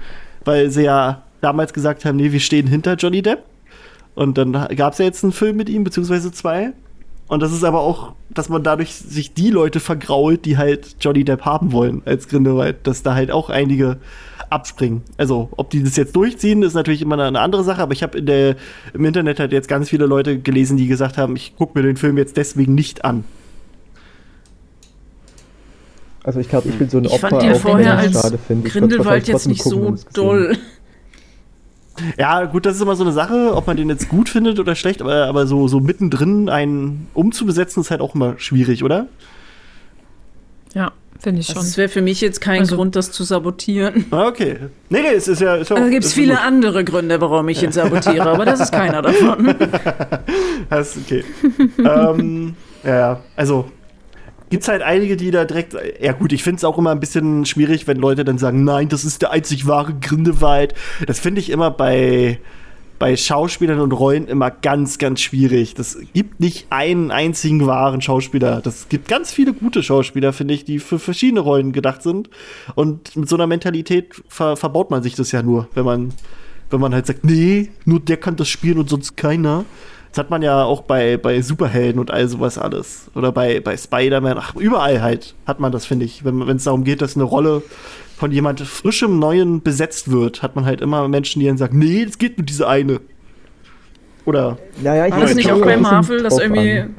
weil 0.44 0.70
sie 0.70 0.84
ja 0.84 1.22
damals 1.40 1.72
gesagt 1.72 2.04
haben, 2.04 2.16
nee, 2.16 2.32
wir 2.32 2.40
stehen 2.40 2.66
hinter 2.66 2.94
Johnny 2.94 3.22
Depp. 3.22 3.44
Und 4.14 4.38
dann 4.38 4.52
gab 4.52 4.92
es 4.92 4.98
ja 4.98 5.04
jetzt 5.04 5.24
einen 5.24 5.32
Film 5.32 5.56
mit 5.56 5.68
ihm, 5.68 5.84
beziehungsweise 5.84 6.32
zwei. 6.32 6.72
Und 7.26 7.42
das 7.42 7.52
ist 7.52 7.64
aber 7.64 7.80
auch, 7.80 8.14
dass 8.30 8.48
man 8.48 8.62
dadurch 8.62 8.94
sich 8.94 9.34
die 9.34 9.50
Leute 9.50 9.80
vergrault, 9.80 10.44
die 10.44 10.56
halt 10.56 10.96
Johnny 11.00 11.24
Depp 11.24 11.44
haben 11.44 11.72
wollen 11.72 12.02
als 12.04 12.28
Grindelwald, 12.28 12.86
dass 12.86 13.02
da 13.02 13.14
halt 13.14 13.30
auch 13.30 13.50
einige 13.50 13.98
abspringen. 14.54 15.02
Also, 15.18 15.50
ob 15.56 15.70
die 15.70 15.82
das 15.82 15.96
jetzt 15.96 16.16
durchziehen, 16.16 16.62
ist 16.62 16.74
natürlich 16.74 17.02
immer 17.02 17.18
eine 17.18 17.40
andere 17.40 17.64
Sache, 17.64 17.82
aber 17.82 17.92
ich 17.92 18.02
habe 18.02 18.18
in 18.18 18.26
der 18.26 18.56
im 18.94 19.04
Internet 19.04 19.40
halt 19.40 19.52
jetzt 19.52 19.68
ganz 19.68 19.88
viele 19.90 20.06
Leute 20.06 20.38
gelesen, 20.38 20.76
die 20.76 20.86
gesagt 20.86 21.18
haben, 21.18 21.36
ich 21.36 21.56
gucke 21.56 21.78
mir 21.78 21.84
den 21.84 21.96
Film 21.96 22.16
jetzt 22.16 22.36
deswegen 22.36 22.74
nicht 22.74 23.04
an. 23.04 23.24
Also 26.22 26.40
ich 26.40 26.48
glaube, 26.48 26.70
ich 26.70 26.78
bin 26.78 26.88
so 26.88 26.98
ein 26.98 27.04
Ich 27.04 27.12
Opfer, 27.12 27.28
fand 27.28 27.42
den 27.42 27.52
auch 27.52 27.60
vorher 27.60 27.98
als 27.98 28.12
schade 28.12 28.38
finde. 28.38 28.68
Grindelwald 28.70 29.28
jetzt 29.28 29.46
nicht 29.46 29.62
gucken, 29.62 29.96
so 29.98 30.04
doll. 30.14 30.56
Ja, 32.18 32.44
gut, 32.46 32.66
das 32.66 32.76
ist 32.76 32.82
immer 32.82 32.96
so 32.96 33.04
eine 33.04 33.12
Sache, 33.12 33.52
ob 33.54 33.66
man 33.66 33.76
den 33.76 33.88
jetzt 33.88 34.08
gut 34.08 34.28
findet 34.28 34.58
oder 34.58 34.74
schlecht, 34.74 35.00
aber, 35.00 35.26
aber 35.26 35.46
so, 35.46 35.68
so 35.68 35.80
mittendrin 35.80 36.48
einen 36.48 37.08
umzubesetzen 37.14 37.82
ist 37.82 37.90
halt 37.90 38.00
auch 38.00 38.14
immer 38.14 38.34
schwierig, 38.38 38.82
oder? 38.82 39.06
Ja, 40.74 40.92
finde 41.20 41.40
ich 41.40 41.46
schon. 41.46 41.56
Das 41.56 41.76
wäre 41.76 41.88
für 41.88 42.02
mich 42.02 42.20
jetzt 42.20 42.40
kein 42.40 42.60
Also- 42.60 42.76
Grund, 42.76 42.96
das 42.96 43.10
zu 43.12 43.24
sabotieren. 43.24 44.04
Ah, 44.10 44.26
okay. 44.26 44.56
Nee, 44.90 45.00
nee, 45.02 45.14
es 45.16 45.28
ist 45.28 45.40
ja. 45.40 45.54
Ist 45.56 45.72
Also 45.72 45.88
gibt 45.90 46.04
es 46.04 46.10
ist 46.10 46.16
ja 46.16 46.22
viele 46.22 46.34
gut. 46.34 46.44
andere 46.44 46.84
Gründe, 46.84 47.20
warum 47.20 47.48
ich 47.48 47.62
ihn 47.62 47.72
sabotiere, 47.72 48.28
aber 48.28 48.44
das 48.44 48.60
ist 48.60 48.72
keiner 48.72 49.00
davon. 49.02 49.54
Das 50.70 50.96
ist 50.96 51.04
okay. 51.04 51.24
ähm, 51.78 52.54
ja, 52.82 52.98
ja, 52.98 53.20
also 53.36 53.70
gibt's 54.50 54.68
halt 54.68 54.82
einige, 54.82 55.16
die 55.16 55.30
da 55.30 55.44
direkt. 55.44 55.74
Ja, 56.00 56.12
gut, 56.12 56.32
ich 56.32 56.42
finde 56.42 56.58
es 56.58 56.64
auch 56.64 56.78
immer 56.78 56.90
ein 56.90 57.00
bisschen 57.00 57.44
schwierig, 57.46 57.86
wenn 57.86 57.96
Leute 57.96 58.24
dann 58.24 58.38
sagen, 58.38 58.62
nein, 58.64 58.88
das 58.88 59.04
ist 59.04 59.22
der 59.22 59.30
einzig 59.32 59.66
wahre 59.66 59.94
Grindelwald. 59.94 60.74
Das 61.06 61.18
finde 61.18 61.40
ich 61.40 61.50
immer 61.50 61.70
bei, 61.70 62.38
bei 62.98 63.16
Schauspielern 63.16 63.80
und 63.80 63.92
Rollen 63.92 64.28
immer 64.28 64.50
ganz, 64.50 64.98
ganz 64.98 65.20
schwierig. 65.20 65.74
Das 65.74 65.98
gibt 66.12 66.40
nicht 66.40 66.66
einen 66.70 67.10
einzigen 67.10 67.66
wahren 67.66 68.00
Schauspieler. 68.00 68.60
Das 68.60 68.88
gibt 68.88 69.08
ganz 69.08 69.32
viele 69.32 69.52
gute 69.52 69.82
Schauspieler, 69.82 70.32
finde 70.32 70.54
ich, 70.54 70.64
die 70.64 70.78
für 70.78 70.98
verschiedene 70.98 71.40
Rollen 71.40 71.72
gedacht 71.72 72.02
sind. 72.02 72.30
Und 72.74 73.16
mit 73.16 73.28
so 73.28 73.36
einer 73.36 73.46
Mentalität 73.46 74.14
ver 74.28 74.56
verbaut 74.56 74.90
man 74.90 75.02
sich 75.02 75.14
das 75.14 75.32
ja 75.32 75.42
nur, 75.42 75.68
wenn 75.74 75.84
man, 75.84 76.14
wenn 76.70 76.80
man 76.80 76.94
halt 76.94 77.06
sagt, 77.06 77.24
nee, 77.24 77.70
nur 77.84 78.00
der 78.00 78.16
kann 78.16 78.36
das 78.36 78.48
spielen 78.48 78.78
und 78.78 78.88
sonst 78.88 79.16
keiner. 79.16 79.64
Das 80.10 80.20
hat 80.20 80.30
man 80.30 80.42
ja 80.42 80.62
auch 80.62 80.82
bei, 80.82 81.16
bei 81.16 81.42
Superhelden 81.42 81.98
und 82.00 82.12
all 82.12 82.28
sowas 82.28 82.56
alles. 82.56 83.10
Oder 83.16 83.32
bei, 83.32 83.58
bei 83.58 83.76
Spider-Man. 83.76 84.38
Ach, 84.38 84.54
überall 84.54 85.02
halt 85.02 85.34
hat 85.44 85.58
man 85.58 85.72
das, 85.72 85.86
finde 85.86 86.04
ich. 86.04 86.24
Wenn 86.24 86.48
es 86.50 86.64
darum 86.64 86.84
geht, 86.84 87.02
dass 87.02 87.16
eine 87.16 87.24
Rolle 87.24 87.64
von 88.24 88.32
jemand 88.32 88.58
frischem 88.62 89.18
Neuen 89.18 89.60
besetzt 89.60 90.10
wird, 90.10 90.42
hat 90.42 90.56
man 90.56 90.64
halt 90.64 90.80
immer 90.80 91.06
Menschen, 91.08 91.40
die 91.40 91.46
dann 91.46 91.58
sagen, 91.58 91.78
nee, 91.78 92.02
es 92.04 92.16
geht 92.16 92.38
nur 92.38 92.46
diese 92.46 92.66
eine. 92.66 93.02
Oder, 94.24 94.56
Naja, 94.82 95.04
ich 95.04 95.12
War 95.12 95.20
das 95.20 95.28
weiß 95.28 95.36
nicht 95.36 95.52
auch 95.52 95.60
bei 95.60 95.76
Marvel, 95.76 96.22
dass 96.22 96.38
irgendwie 96.38 96.78
an. 96.78 96.94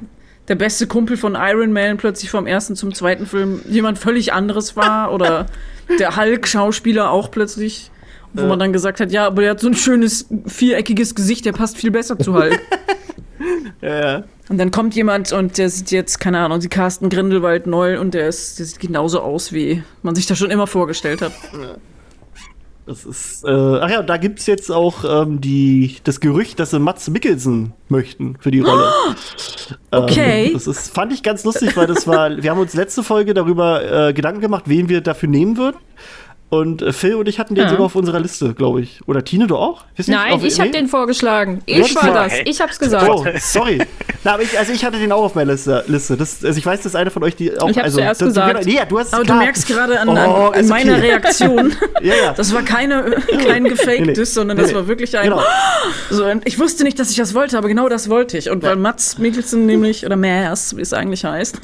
der 0.48 0.54
beste 0.54 0.86
Kumpel 0.86 1.18
von 1.18 1.34
Iron 1.36 1.74
Man 1.74 1.98
plötzlich 1.98 2.30
vom 2.30 2.46
ersten 2.46 2.76
zum 2.76 2.94
zweiten 2.94 3.26
Film 3.26 3.62
jemand 3.68 3.98
völlig 3.98 4.34
anderes 4.34 4.76
war? 4.76 5.12
Oder 5.16 5.48
der 5.98 6.16
Hulk-Schauspieler 6.16 7.10
auch 7.10 7.32
plötzlich? 7.32 7.90
Wo 8.36 8.44
Äh. 8.44 8.48
man 8.48 8.60
dann 8.60 8.72
gesagt 8.72 9.00
hat, 9.00 9.12
ja, 9.12 9.26
aber 9.26 9.42
der 9.42 9.50
hat 9.52 9.60
so 9.62 9.68
ein 9.68 9.74
schönes 9.74 10.28
viereckiges 10.46 11.16
Gesicht, 11.16 11.44
der 11.46 11.54
passt 11.54 11.76
viel 11.76 11.90
besser 11.90 12.20
zu 12.20 12.36
Hulk. 12.36 12.60
ja, 13.82 14.00
ja. 14.00 14.24
Und 14.48 14.58
dann 14.60 14.72
kommt 14.72 14.96
jemand 14.96 15.32
und 15.32 15.58
der 15.58 15.70
sieht 15.70 15.92
jetzt, 15.92 16.20
keine 16.20 16.40
Ahnung, 16.40 16.62
sie 16.62 16.70
casten 16.70 17.10
Grindelwald 17.10 17.66
neu 17.66 18.00
und 18.00 18.14
der, 18.14 18.28
ist, 18.28 18.60
der 18.60 18.66
sieht 18.66 18.80
genauso 18.80 19.22
aus, 19.22 19.52
wie 19.52 19.84
man 20.04 20.16
sich 20.16 20.28
das 20.28 20.38
schon 20.38 20.52
immer 20.52 20.68
vorgestellt 20.68 21.22
hat. 21.22 21.32
Das 22.86 23.04
ist, 23.04 23.44
äh, 23.44 23.50
ach 23.50 23.90
ja, 23.90 24.04
da 24.04 24.18
gibt's 24.18 24.46
jetzt 24.46 24.72
auch 24.72 25.04
ähm, 25.24 25.42
die, 25.42 25.96
das 26.04 26.20
Gerücht, 26.20 26.60
dass 26.60 26.70
sie 26.70 26.80
Mats 26.80 27.10
Mikkelsen 27.10 27.74
möchten 27.90 28.38
für 28.40 28.52
die 28.52 28.60
Rolle. 28.62 28.92
Okay. 29.90 30.48
Ähm, 30.48 30.54
das 30.54 30.68
ist, 30.68 30.94
fand 30.94 31.12
ich 31.12 31.24
ganz 31.24 31.44
lustig, 31.44 31.76
weil 31.76 31.88
das 31.88 32.06
war, 32.06 32.30
wir 32.44 32.52
haben 32.52 32.60
uns 32.60 32.76
letzte 32.76 33.02
Folge 33.02 33.34
darüber 33.34 34.10
äh, 34.10 34.14
Gedanken 34.14 34.42
gemacht, 34.42 34.66
wen 34.68 34.90
wir 34.90 35.02
dafür 35.02 35.28
nehmen 35.28 35.58
würden. 35.58 35.78
Und 36.48 36.84
äh, 36.84 36.94
Phil 36.94 37.16
und 37.16 37.28
ich 37.28 37.40
hatten 37.40 37.56
den 37.56 37.64
Ja. 37.64 37.70
sogar 37.72 37.86
auf 37.88 37.96
unserer 37.96 38.20
Liste, 38.20 38.54
glaube 38.54 38.80
ich. 38.82 39.02
Oder 39.08 39.24
Tine, 39.26 39.48
du 39.48 39.58
auch? 39.58 39.84
Nicht, 39.98 40.08
Nein, 40.10 40.34
auf- 40.34 40.44
ich 40.44 40.60
habe 40.60 40.70
nee? 40.70 40.78
den 40.78 40.88
vorgeschlagen. 40.88 41.62
Ich 41.66 41.96
war 41.96 42.14
das. 42.14 42.34
Ich 42.46 42.62
hab's 42.62 42.78
gesagt. 42.78 43.10
Oh, 43.10 43.26
sorry. 43.40 43.80
Na, 44.24 44.36
aber 44.36 44.44
ich, 44.44 44.58
also 44.58 44.72
ich 44.72 44.86
hatte 44.86 45.00
den 45.00 45.12
auch 45.12 45.24
auf 45.24 45.36
meiner 45.36 45.54
Liste. 45.54 45.84
Liste. 45.88 46.16
Das, 46.16 46.46
also 46.46 46.58
ich 46.58 46.66
weiß, 46.66 46.82
dass 46.82 46.96
einer 46.96 47.10
von 47.10 47.24
euch 47.24 47.36
die 47.36 47.58
auch. 47.58 47.68
Ich 47.68 47.78
hab's 47.78 47.86
also, 47.86 47.98
zuerst 47.98 48.22
das, 48.22 48.28
gesagt. 48.30 48.54
Genau, 48.60 48.66
nee, 48.70 48.76
ja, 48.78 48.86
du 48.86 49.00
hast 49.00 49.14
Aber 49.14 49.24
klar. 49.24 49.40
du 49.40 49.44
merkst 49.44 49.68
gerade 49.68 50.00
an, 50.00 50.08
Oh, 50.08 50.12
an, 50.12 50.54
an 50.54 50.60
ist 50.60 50.70
meiner 50.70 50.94
okay. 50.94 51.02
Reaktion, 51.08 51.74
Ja, 52.02 52.14
ja. 52.14 52.34
das 52.34 52.54
war 52.54 52.62
keine 52.62 53.04
klein 53.40 53.64
gefaktes, 53.64 54.00
Nee, 54.06 54.14
nee. 54.16 54.24
sondern 54.24 54.58
Nee, 54.58 54.64
das 54.64 54.72
nee. 54.72 54.78
war 54.78 54.88
wirklich 54.88 55.18
ein. 55.18 55.24
Genau. 55.24 55.42
So, 56.12 56.26
ich 56.46 56.60
wusste 56.60 56.84
nicht, 56.84 57.00
dass 57.00 57.10
ich 57.10 57.18
das 57.18 57.34
wollte, 57.34 57.58
aber 57.58 57.68
genau 57.68 57.90
das 57.90 58.08
wollte 58.10 58.38
ich. 58.38 58.52
Und 58.52 58.62
weil 58.64 58.76
Mats 58.76 59.18
Mikkelsen 59.18 59.66
nämlich, 59.66 60.06
oder 60.06 60.16
Mers, 60.16 60.78
wie 60.78 60.82
es 60.82 60.94
eigentlich 60.94 61.26
heißt, 61.26 61.60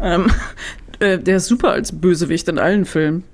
ähm, 0.00 0.30
äh, 1.00 1.18
der 1.18 1.38
ist 1.38 1.46
super 1.46 1.72
als 1.72 1.90
Bösewicht 2.00 2.48
in 2.48 2.58
allen 2.58 2.84
Filmen. 2.86 3.24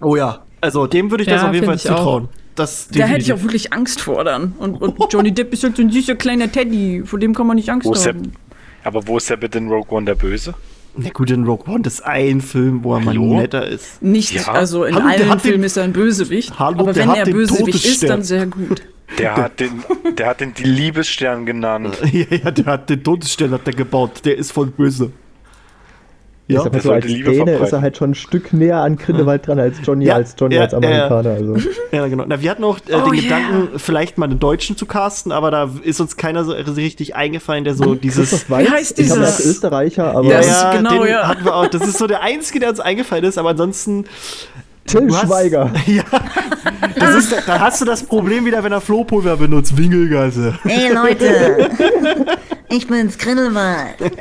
Oh 0.00 0.16
ja. 0.16 0.42
Also 0.60 0.86
dem 0.86 1.10
würde 1.10 1.22
ich 1.24 1.28
das 1.28 1.42
Ja, 1.42 1.48
auf 1.48 1.54
jeden 1.54 1.66
Fall 1.66 1.78
zutrauen. 1.78 2.28
Das 2.54 2.88
Da 2.88 3.04
hätte 3.04 3.20
ich 3.20 3.32
auch 3.32 3.42
wirklich 3.42 3.72
Angst 3.72 4.00
vor 4.00 4.24
dann. 4.24 4.52
Und, 4.58 4.76
und 4.80 5.12
Johnny 5.12 5.32
Depp 5.32 5.52
ist 5.52 5.62
halt 5.62 5.76
so 5.76 5.82
ein 5.82 5.90
süßer 5.90 6.14
kleiner 6.14 6.50
Teddy, 6.50 7.02
vor 7.04 7.18
dem 7.18 7.34
kann 7.34 7.46
man 7.46 7.56
nicht 7.56 7.68
Angst 7.68 7.86
Wo 7.86 7.92
ist 7.92 8.06
der, 8.06 8.14
haben. 8.14 8.32
aber 8.82 9.06
wo 9.06 9.18
ist 9.18 9.28
der 9.28 9.36
bitte 9.36 9.58
in 9.58 9.68
Rogue 9.68 9.94
One 9.96 10.06
der 10.06 10.14
Böse? 10.14 10.54
Na 10.96 11.10
gut, 11.10 11.30
in 11.30 11.44
Rogue 11.44 11.66
One 11.72 11.82
ist 11.86 12.00
ein 12.06 12.40
Film, 12.40 12.82
wo 12.82 12.94
er 12.94 13.00
mal 13.00 13.14
netter 13.14 13.66
ist. 13.66 14.02
Nicht, 14.02 14.32
Ja. 14.32 14.52
also 14.52 14.84
in 14.84 14.94
Hallo, 14.94 15.06
allen 15.30 15.40
Filmen 15.40 15.64
ist 15.64 15.76
er 15.76 15.84
ein 15.84 15.92
Bösewicht. 15.92 16.58
Hallo, 16.58 16.80
aber 16.80 16.96
wenn 16.96 17.10
er 17.10 17.26
Bösewicht 17.26 17.84
ist, 17.84 18.02
dann 18.08 18.22
sehr 18.22 18.46
gut. 18.46 18.80
Der 19.18 19.36
hat 19.36 19.60
den, 19.60 19.84
der 20.16 20.26
hat 20.28 20.40
den 20.40 20.54
die 20.54 20.64
Liebesstern 20.64 21.44
genannt. 21.46 21.98
ja, 22.12 22.24
ja, 22.42 22.50
der 22.50 22.64
hat 22.64 22.88
den 22.90 23.04
Todesstern 23.04 23.52
hat 23.52 23.66
der 23.66 23.74
gebaut. 23.74 24.24
Der 24.24 24.36
ist 24.38 24.52
voll 24.52 24.66
böse. 24.68 25.12
Ja, 26.48 26.60
ist 26.60 26.66
aber 26.66 26.70
der 26.70 26.80
so 26.82 26.92
als 26.92 27.06
Däne 27.06 27.56
ist 27.56 27.72
er 27.72 27.80
halt 27.80 27.96
schon 27.96 28.10
ein 28.10 28.14
Stück 28.14 28.52
näher 28.52 28.76
an 28.78 28.96
Grindelwald 28.96 29.44
dran 29.46 29.58
als 29.58 29.78
Johnny, 29.82 30.04
Ja, 30.04 30.14
als 30.14 30.36
Johnny 30.38 30.54
ja, 30.54 30.60
als 30.62 30.74
Amerikaner. 30.74 31.30
Also. 31.30 31.56
ja, 31.92 32.06
genau. 32.06 32.24
Na, 32.26 32.40
wir 32.40 32.48
hatten 32.50 32.62
auch 32.62 32.78
äh, 32.86 32.94
Oh, 32.94 33.10
den 33.10 33.14
yeah. 33.24 33.38
Gedanken, 33.40 33.78
vielleicht 33.80 34.16
mal 34.16 34.26
einen 34.26 34.38
Deutschen 34.38 34.76
zu 34.76 34.86
casten, 34.86 35.32
aber 35.32 35.50
da 35.50 35.68
ist 35.82 36.00
uns 36.00 36.16
keiner 36.16 36.44
so 36.44 36.52
richtig 36.52 37.16
eingefallen, 37.16 37.64
der 37.64 37.74
so 37.74 37.96
dieses. 37.96 38.30
Christoph 38.30 38.50
Waltz, 38.50 38.70
heißt 38.70 38.98
ich 39.00 39.06
glaube, 39.06 39.22
dieses- 39.22 39.40
ist 39.40 39.46
Österreicher, 39.46 40.12
aber 40.14 40.28
Ja, 40.28 40.30
Ja, 40.30 40.36
Das 40.38 40.46
ja, 40.46 40.70
ist 40.70 40.76
genau, 40.78 41.02
den 41.02 41.10
ja. 41.12 41.28
hatten 41.28 41.44
wir 41.44 41.54
auch. 41.56 41.66
Das 41.66 41.82
ist 41.82 41.98
so 41.98 42.06
der 42.06 42.22
einzige, 42.22 42.60
der 42.60 42.70
uns 42.70 42.78
eingefallen 42.78 43.24
ist, 43.24 43.38
aber 43.38 43.50
ansonsten. 43.50 44.04
Till 44.86 45.08
hast- 45.12 45.26
Schweiger. 45.26 45.72
Ja, 45.86 46.04
das 46.94 47.14
ist, 47.16 47.34
da 47.48 47.58
hast 47.58 47.80
du 47.80 47.84
das 47.84 48.04
Problem 48.04 48.44
wieder, 48.44 48.62
wenn 48.62 48.70
er 48.70 48.80
Flohpulver 48.80 49.36
benutzt. 49.36 49.76
Wingelgasse. 49.76 50.56
Hey 50.62 50.92
Leute, 50.94 51.70
ich 52.68 52.86
bin's 52.86 53.18
Grindelwald. 53.18 53.96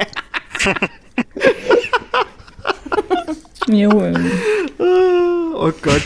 Oh 5.55 5.71
Gott. 5.81 6.03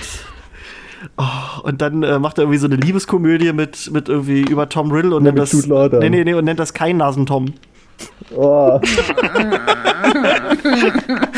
Oh, 1.18 1.62
und 1.64 1.82
dann 1.82 2.04
äh, 2.04 2.20
macht 2.20 2.38
er 2.38 2.44
irgendwie 2.44 2.60
so 2.60 2.68
eine 2.68 2.76
Liebeskomödie 2.76 3.52
mit, 3.54 3.92
mit 3.92 4.10
irgendwie 4.10 4.42
über 4.42 4.70
Tom 4.70 4.92
Riddle 4.92 5.16
und 5.16 5.26
Ja, 5.26 5.32
nennt 5.32 5.40
das. 5.40 5.54
Nee, 6.00 6.10
nee, 6.10 6.24
nee, 6.24 6.34
und 6.34 6.46
nennt 6.46 6.60
das 6.60 6.74
kein 6.74 6.98
Nasentom. 6.98 7.54
Oh, 8.36 8.80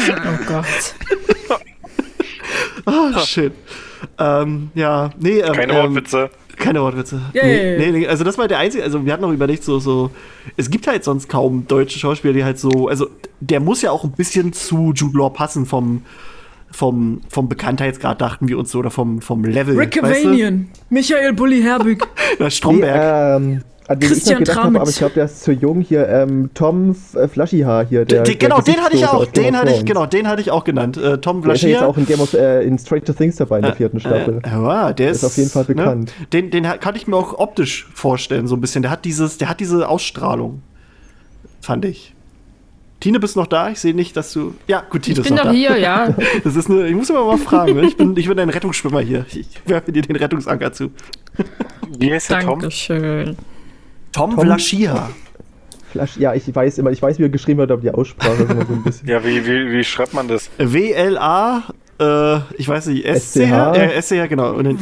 Oh 0.07 0.45
Gott. 0.47 0.65
Oh, 2.85 3.19
shit. 3.25 3.53
Ähm, 4.17 4.71
ja, 4.73 5.11
nee, 5.19 5.39
ähm, 5.39 5.53
Keine 5.53 5.73
ähm, 5.73 5.95
Wortwitze. 5.95 6.29
Keine 6.57 6.81
Wortwitze. 6.81 7.21
Ja, 7.33 7.43
nee, 7.43 7.73
ja. 7.73 7.79
Nee, 7.79 7.91
nee, 7.91 8.07
also 8.07 8.23
das 8.23 8.37
war 8.37 8.47
der 8.47 8.59
einzige, 8.59 8.83
also 8.83 9.05
wir 9.05 9.13
hatten 9.13 9.23
noch 9.23 9.31
überlegt, 9.31 9.63
so, 9.63 9.79
so, 9.79 10.11
es 10.57 10.69
gibt 10.69 10.87
halt 10.87 11.03
sonst 11.03 11.29
kaum 11.29 11.67
deutsche 11.67 11.99
Schauspieler, 11.99 12.33
die 12.33 12.43
halt 12.43 12.59
so, 12.59 12.87
also 12.87 13.07
der 13.39 13.59
muss 13.59 13.81
ja 13.81 13.91
auch 13.91 14.03
ein 14.03 14.11
bisschen 14.11 14.53
zu 14.53 14.93
Jude 14.93 15.17
Law 15.17 15.29
passen 15.29 15.65
vom, 15.65 16.03
vom, 16.71 17.21
vom 17.29 17.49
Bekanntheitsgrad, 17.49 18.21
dachten 18.21 18.47
wir 18.47 18.57
uns 18.57 18.71
so, 18.71 18.79
oder 18.79 18.91
vom, 18.91 19.21
vom 19.21 19.43
Level. 19.43 19.77
Rick 19.77 20.01
weißt 20.01 20.23
du? 20.23 20.29
Cavanian, 20.29 20.69
Michael 20.89 21.33
Bulli 21.33 21.61
Herbig. 21.61 22.05
Stromberg. 22.49 23.41
ähm, 23.41 23.61
an 23.87 23.99
den 23.99 24.03
ich 24.09 24.13
Christian 24.13 24.35
noch 24.35 24.39
gedacht 24.39 24.63
habe, 24.63 24.79
aber 24.79 24.89
ich 24.89 24.97
glaube, 24.97 25.13
der 25.15 25.25
ist 25.25 25.43
zu 25.43 25.51
jung 25.51 25.81
hier. 25.81 26.07
Ähm, 26.07 26.49
Tom 26.53 26.95
äh, 27.15 27.27
Flaschihaar 27.27 27.85
hier. 27.85 28.05
Der, 28.05 28.23
Den- 28.23 28.25
der 28.25 28.35
genau, 28.49 28.61
den 28.61 28.77
hatte 28.81 28.95
ich 28.95 29.05
auch, 29.05 29.25
den 29.25 29.57
hatte 29.57 29.71
ich, 29.71 29.85
genau, 29.85 30.05
den 30.05 30.27
hatte 30.27 30.41
ich 30.41 30.51
auch 30.51 30.63
genannt. 30.63 30.97
Äh, 30.97 31.17
Tom 31.17 31.41
Der 31.41 31.53
ist 31.53 31.81
auch 31.81 31.97
in 31.97 32.05
Game 32.05 32.21
of 32.21 32.33
äh, 32.33 32.61
in 32.63 32.77
Stranger 32.79 33.15
Things 33.15 33.35
dabei 33.37 33.57
in 33.57 33.63
der 33.63 33.75
vierten 33.75 33.99
Staffel. 33.99 34.39
Äh, 34.45 34.49
ja, 34.49 34.93
der 34.93 35.11
ist, 35.11 35.17
Ist 35.17 35.23
auf 35.25 35.37
jeden 35.37 35.49
Fall 35.49 35.65
bekannt. 35.65 36.13
Ne? 36.19 36.27
Den, 36.27 36.51
den 36.51 36.63
kann 36.79 36.95
ich 36.95 37.07
mir 37.07 37.15
auch 37.17 37.37
optisch 37.39 37.87
vorstellen, 37.93 38.47
so 38.47 38.55
ein 38.55 38.61
bisschen. 38.61 38.81
Der 38.81 38.91
hat 38.91 39.03
dieses, 39.05 39.37
der 39.37 39.49
hat 39.49 39.59
diese 39.59 39.87
Ausstrahlung, 39.89 40.61
fand 41.59 41.83
ich. 41.85 42.13
Tine, 43.01 43.19
bist 43.19 43.35
du 43.35 43.39
noch 43.39 43.47
da? 43.47 43.71
Ich 43.71 43.79
sehe 43.79 43.95
nicht, 43.95 44.15
dass 44.15 44.31
du. 44.31 44.53
Ja, 44.67 44.83
gut, 44.87 45.01
Tine 45.01 45.13
Ich 45.13 45.19
ist 45.19 45.25
bin 45.25 45.33
noch 45.35 45.43
doch 45.45 45.49
da. 45.49 45.55
hier, 45.57 45.77
ja. 45.79 46.13
Das 46.43 46.55
ist 46.55 46.69
nur, 46.69 46.85
ich 46.85 46.93
muss 46.95 47.09
immer 47.09 47.25
mal 47.25 47.37
fragen. 47.39 47.73
Ne? 47.75 47.87
Ich 47.87 47.97
bin, 47.97 48.15
ich 48.15 48.27
bin 48.27 48.37
ein 48.39 48.49
Rettungsschwimmer 48.49 49.01
hier. 49.01 49.25
Ich 49.27 49.47
werfe 49.65 49.91
dir 49.91 50.03
den 50.03 50.15
Rettungsanker 50.15 50.71
zu. 50.71 50.91
Wie 51.97 52.13
heißt 52.13 52.29
der 52.29 52.41
Tom? 52.41 52.59
Dankeschön. 52.59 53.35
Tom, 54.11 54.35
Tom- 54.35 54.45
Vlaschia. 54.45 55.09
Flasch, 55.91 56.15
ja, 56.17 56.33
ich 56.33 56.53
weiß 56.53 56.77
immer, 56.77 56.91
ich 56.91 57.01
weiß, 57.01 57.19
wie 57.19 57.23
er 57.23 57.29
geschrieben 57.29 57.59
wird, 57.59 57.71
aber 57.71 57.81
die 57.81 57.91
Aussprache 57.91 58.43
ist 58.43 58.51
immer 58.51 58.65
so 58.65 58.73
ein 58.73 58.83
bisschen. 58.83 59.07
Ja, 59.09 59.23
wie, 59.25 59.45
wie, 59.45 59.71
wie 59.71 59.83
schreibt 59.83 60.13
man 60.13 60.27
das? 60.29 60.49
W-L-A, 60.57 61.63
äh, 61.99 62.37
ich 62.57 62.67
weiß 62.67 62.87
nicht, 62.87 63.05
SCH? 63.05 63.39
SCH? 63.41 63.75
Äh, 63.77 64.01
SCH, 64.01 64.29
genau. 64.29 64.53
Und 64.53 64.63
dann 64.65 64.77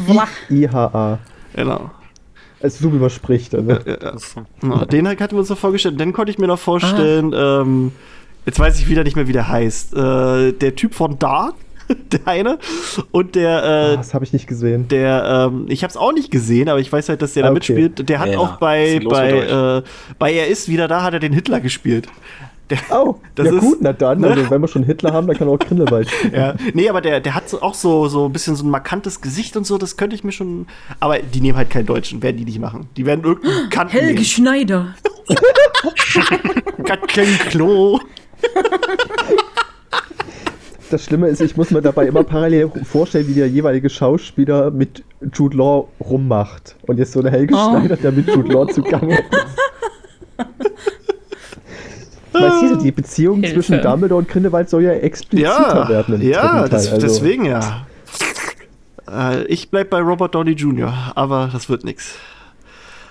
I, 0.49 0.63
IHA. 0.65 1.17
genau. 1.55 1.89
Also 2.61 2.83
so 2.83 2.93
wie 2.93 2.97
man 2.97 3.09
spricht. 3.09 3.55
Also. 3.55 3.71
Ja, 4.61 4.85
den 4.85 5.07
hatten 5.07 5.31
wir 5.31 5.39
uns 5.39 5.49
noch 5.49 5.57
vorgestellt. 5.57 5.99
Dann 5.99 6.11
konnte 6.13 6.31
ich 6.31 6.37
mir 6.37 6.47
noch 6.47 6.59
vorstellen, 6.59 7.33
ähm, 7.33 7.91
jetzt 8.45 8.59
weiß 8.59 8.77
ich 8.79 8.89
wieder 8.89 9.03
nicht 9.03 9.15
mehr, 9.15 9.27
wie 9.27 9.31
der 9.33 9.47
heißt. 9.47 9.93
Äh, 9.95 10.51
der 10.51 10.75
Typ 10.75 10.93
von 10.93 11.17
Dark, 11.17 11.53
der 12.11 12.27
eine. 12.27 12.59
Und 13.11 13.35
der, 13.35 13.63
Ah, 13.63 13.93
äh, 13.93 13.97
das 13.97 14.13
habe 14.13 14.23
ich 14.25 14.33
nicht 14.33 14.47
gesehen. 14.47 14.87
der, 14.87 15.49
ähm, 15.51 15.65
ich 15.69 15.83
habe 15.83 15.89
es 15.91 15.97
auch 15.97 16.13
nicht 16.13 16.31
gesehen, 16.31 16.69
aber 16.69 16.79
ich 16.79 16.91
weiß 16.91 17.09
halt, 17.09 17.21
dass 17.21 17.33
der 17.33 17.43
da 17.43 17.49
Ah, 17.49 17.51
okay. 17.51 17.73
mitspielt. 17.73 18.09
Der 18.09 18.19
hat 18.19 18.29
Ja, 18.29 18.37
auch 18.39 18.57
bei, 18.57 18.99
bei, 19.07 19.31
äh, 19.31 19.81
bei 20.17 20.33
Er 20.33 20.47
ist 20.47 20.67
wieder 20.69 20.87
da, 20.87 21.01
hat 21.03 21.13
er 21.13 21.19
den 21.19 21.33
Hitler 21.33 21.59
gespielt. 21.59 22.07
Der, 22.69 22.77
Oh, 22.91 23.15
Das 23.35 23.47
ja 23.47 23.53
ist- 23.53 23.59
gut, 23.61 23.77
na 23.81 23.93
dann. 23.93 24.19
ne? 24.21 24.27
Also, 24.27 24.49
wenn 24.51 24.61
wir 24.61 24.67
schon 24.67 24.83
Hitler 24.83 25.11
haben, 25.11 25.25
dann 25.27 25.35
kann 25.37 25.47
auch 25.47 25.57
Grindelwald 25.57 26.09
spielen. 26.09 26.33
ja. 26.35 26.53
Nee, 26.73 26.87
aber 26.89 27.01
der, 27.01 27.19
der 27.19 27.33
hat 27.33 27.49
so, 27.49 27.61
auch 27.63 27.73
so, 27.73 28.07
so 28.07 28.25
ein 28.27 28.31
bisschen 28.31 28.55
so 28.55 28.63
ein 28.63 28.69
markantes 28.69 29.21
Gesicht 29.21 29.57
und 29.57 29.65
so, 29.65 29.77
das 29.79 29.97
könnte 29.97 30.15
ich 30.15 30.23
mir 30.23 30.31
schon. 30.31 30.67
Aber 30.99 31.17
die 31.19 31.41
nehmen 31.41 31.57
halt 31.57 31.69
keinen 31.71 31.87
Deutschen, 31.87 32.21
werden 32.21 32.37
die 32.37 32.45
nicht 32.45 32.59
machen. 32.59 32.87
Die 32.97 33.05
werden 33.07 33.23
irgendeinen 33.25 33.69
Kanten 33.71 33.93
Helge 33.93 34.13
nehmen. 34.13 34.25
Schneider. 34.25 34.93
Katrin 36.85 37.27
Klo. 37.49 37.99
Das 40.89 41.03
Schlimme 41.05 41.27
ist, 41.27 41.39
ich 41.41 41.55
muss 41.55 41.69
mir 41.71 41.81
dabei 41.81 42.07
immer 42.07 42.23
parallel 42.23 42.69
vorstellen, 42.83 43.27
wie 43.27 43.33
der 43.35 43.47
jeweilige 43.47 43.89
Schauspieler 43.89 44.71
mit 44.71 45.03
Jude 45.33 45.55
Law 45.57 45.87
rummacht. 45.99 46.75
Und 46.87 46.97
jetzt 46.97 47.11
so 47.11 47.19
eine 47.19 47.29
Helge 47.29 47.53
Oh. 47.55 47.69
Schneider, 47.69 47.95
der 47.95 48.11
mit 48.11 48.27
Jude 48.27 48.51
Law 48.51 48.67
zugange 48.67 49.19
ist. 49.19 49.23
Weißt 52.31 52.61
du, 52.61 52.75
die 52.77 52.91
Beziehung 52.91 53.41
Hilfe. 53.41 53.55
zwischen 53.55 53.81
Dumbledore 53.81 54.19
und 54.19 54.29
Grindelwald 54.29 54.69
soll 54.69 54.83
ja 54.83 54.91
expliziter 54.93 55.49
Ja, 55.83 55.89
werden 55.89 56.15
im 56.15 56.21
ja, 56.21 56.67
das, 56.67 56.87
also, 56.91 57.01
deswegen 57.05 57.45
ja. 57.45 57.85
Äh, 59.11 59.43
ich 59.45 59.69
bleib 59.69 59.89
bei 59.89 59.99
Robert 59.99 60.33
Downey 60.35 60.51
Jr., 60.51 60.93
aber 61.15 61.49
das 61.51 61.69
wird 61.69 61.83
nix. 61.83 62.15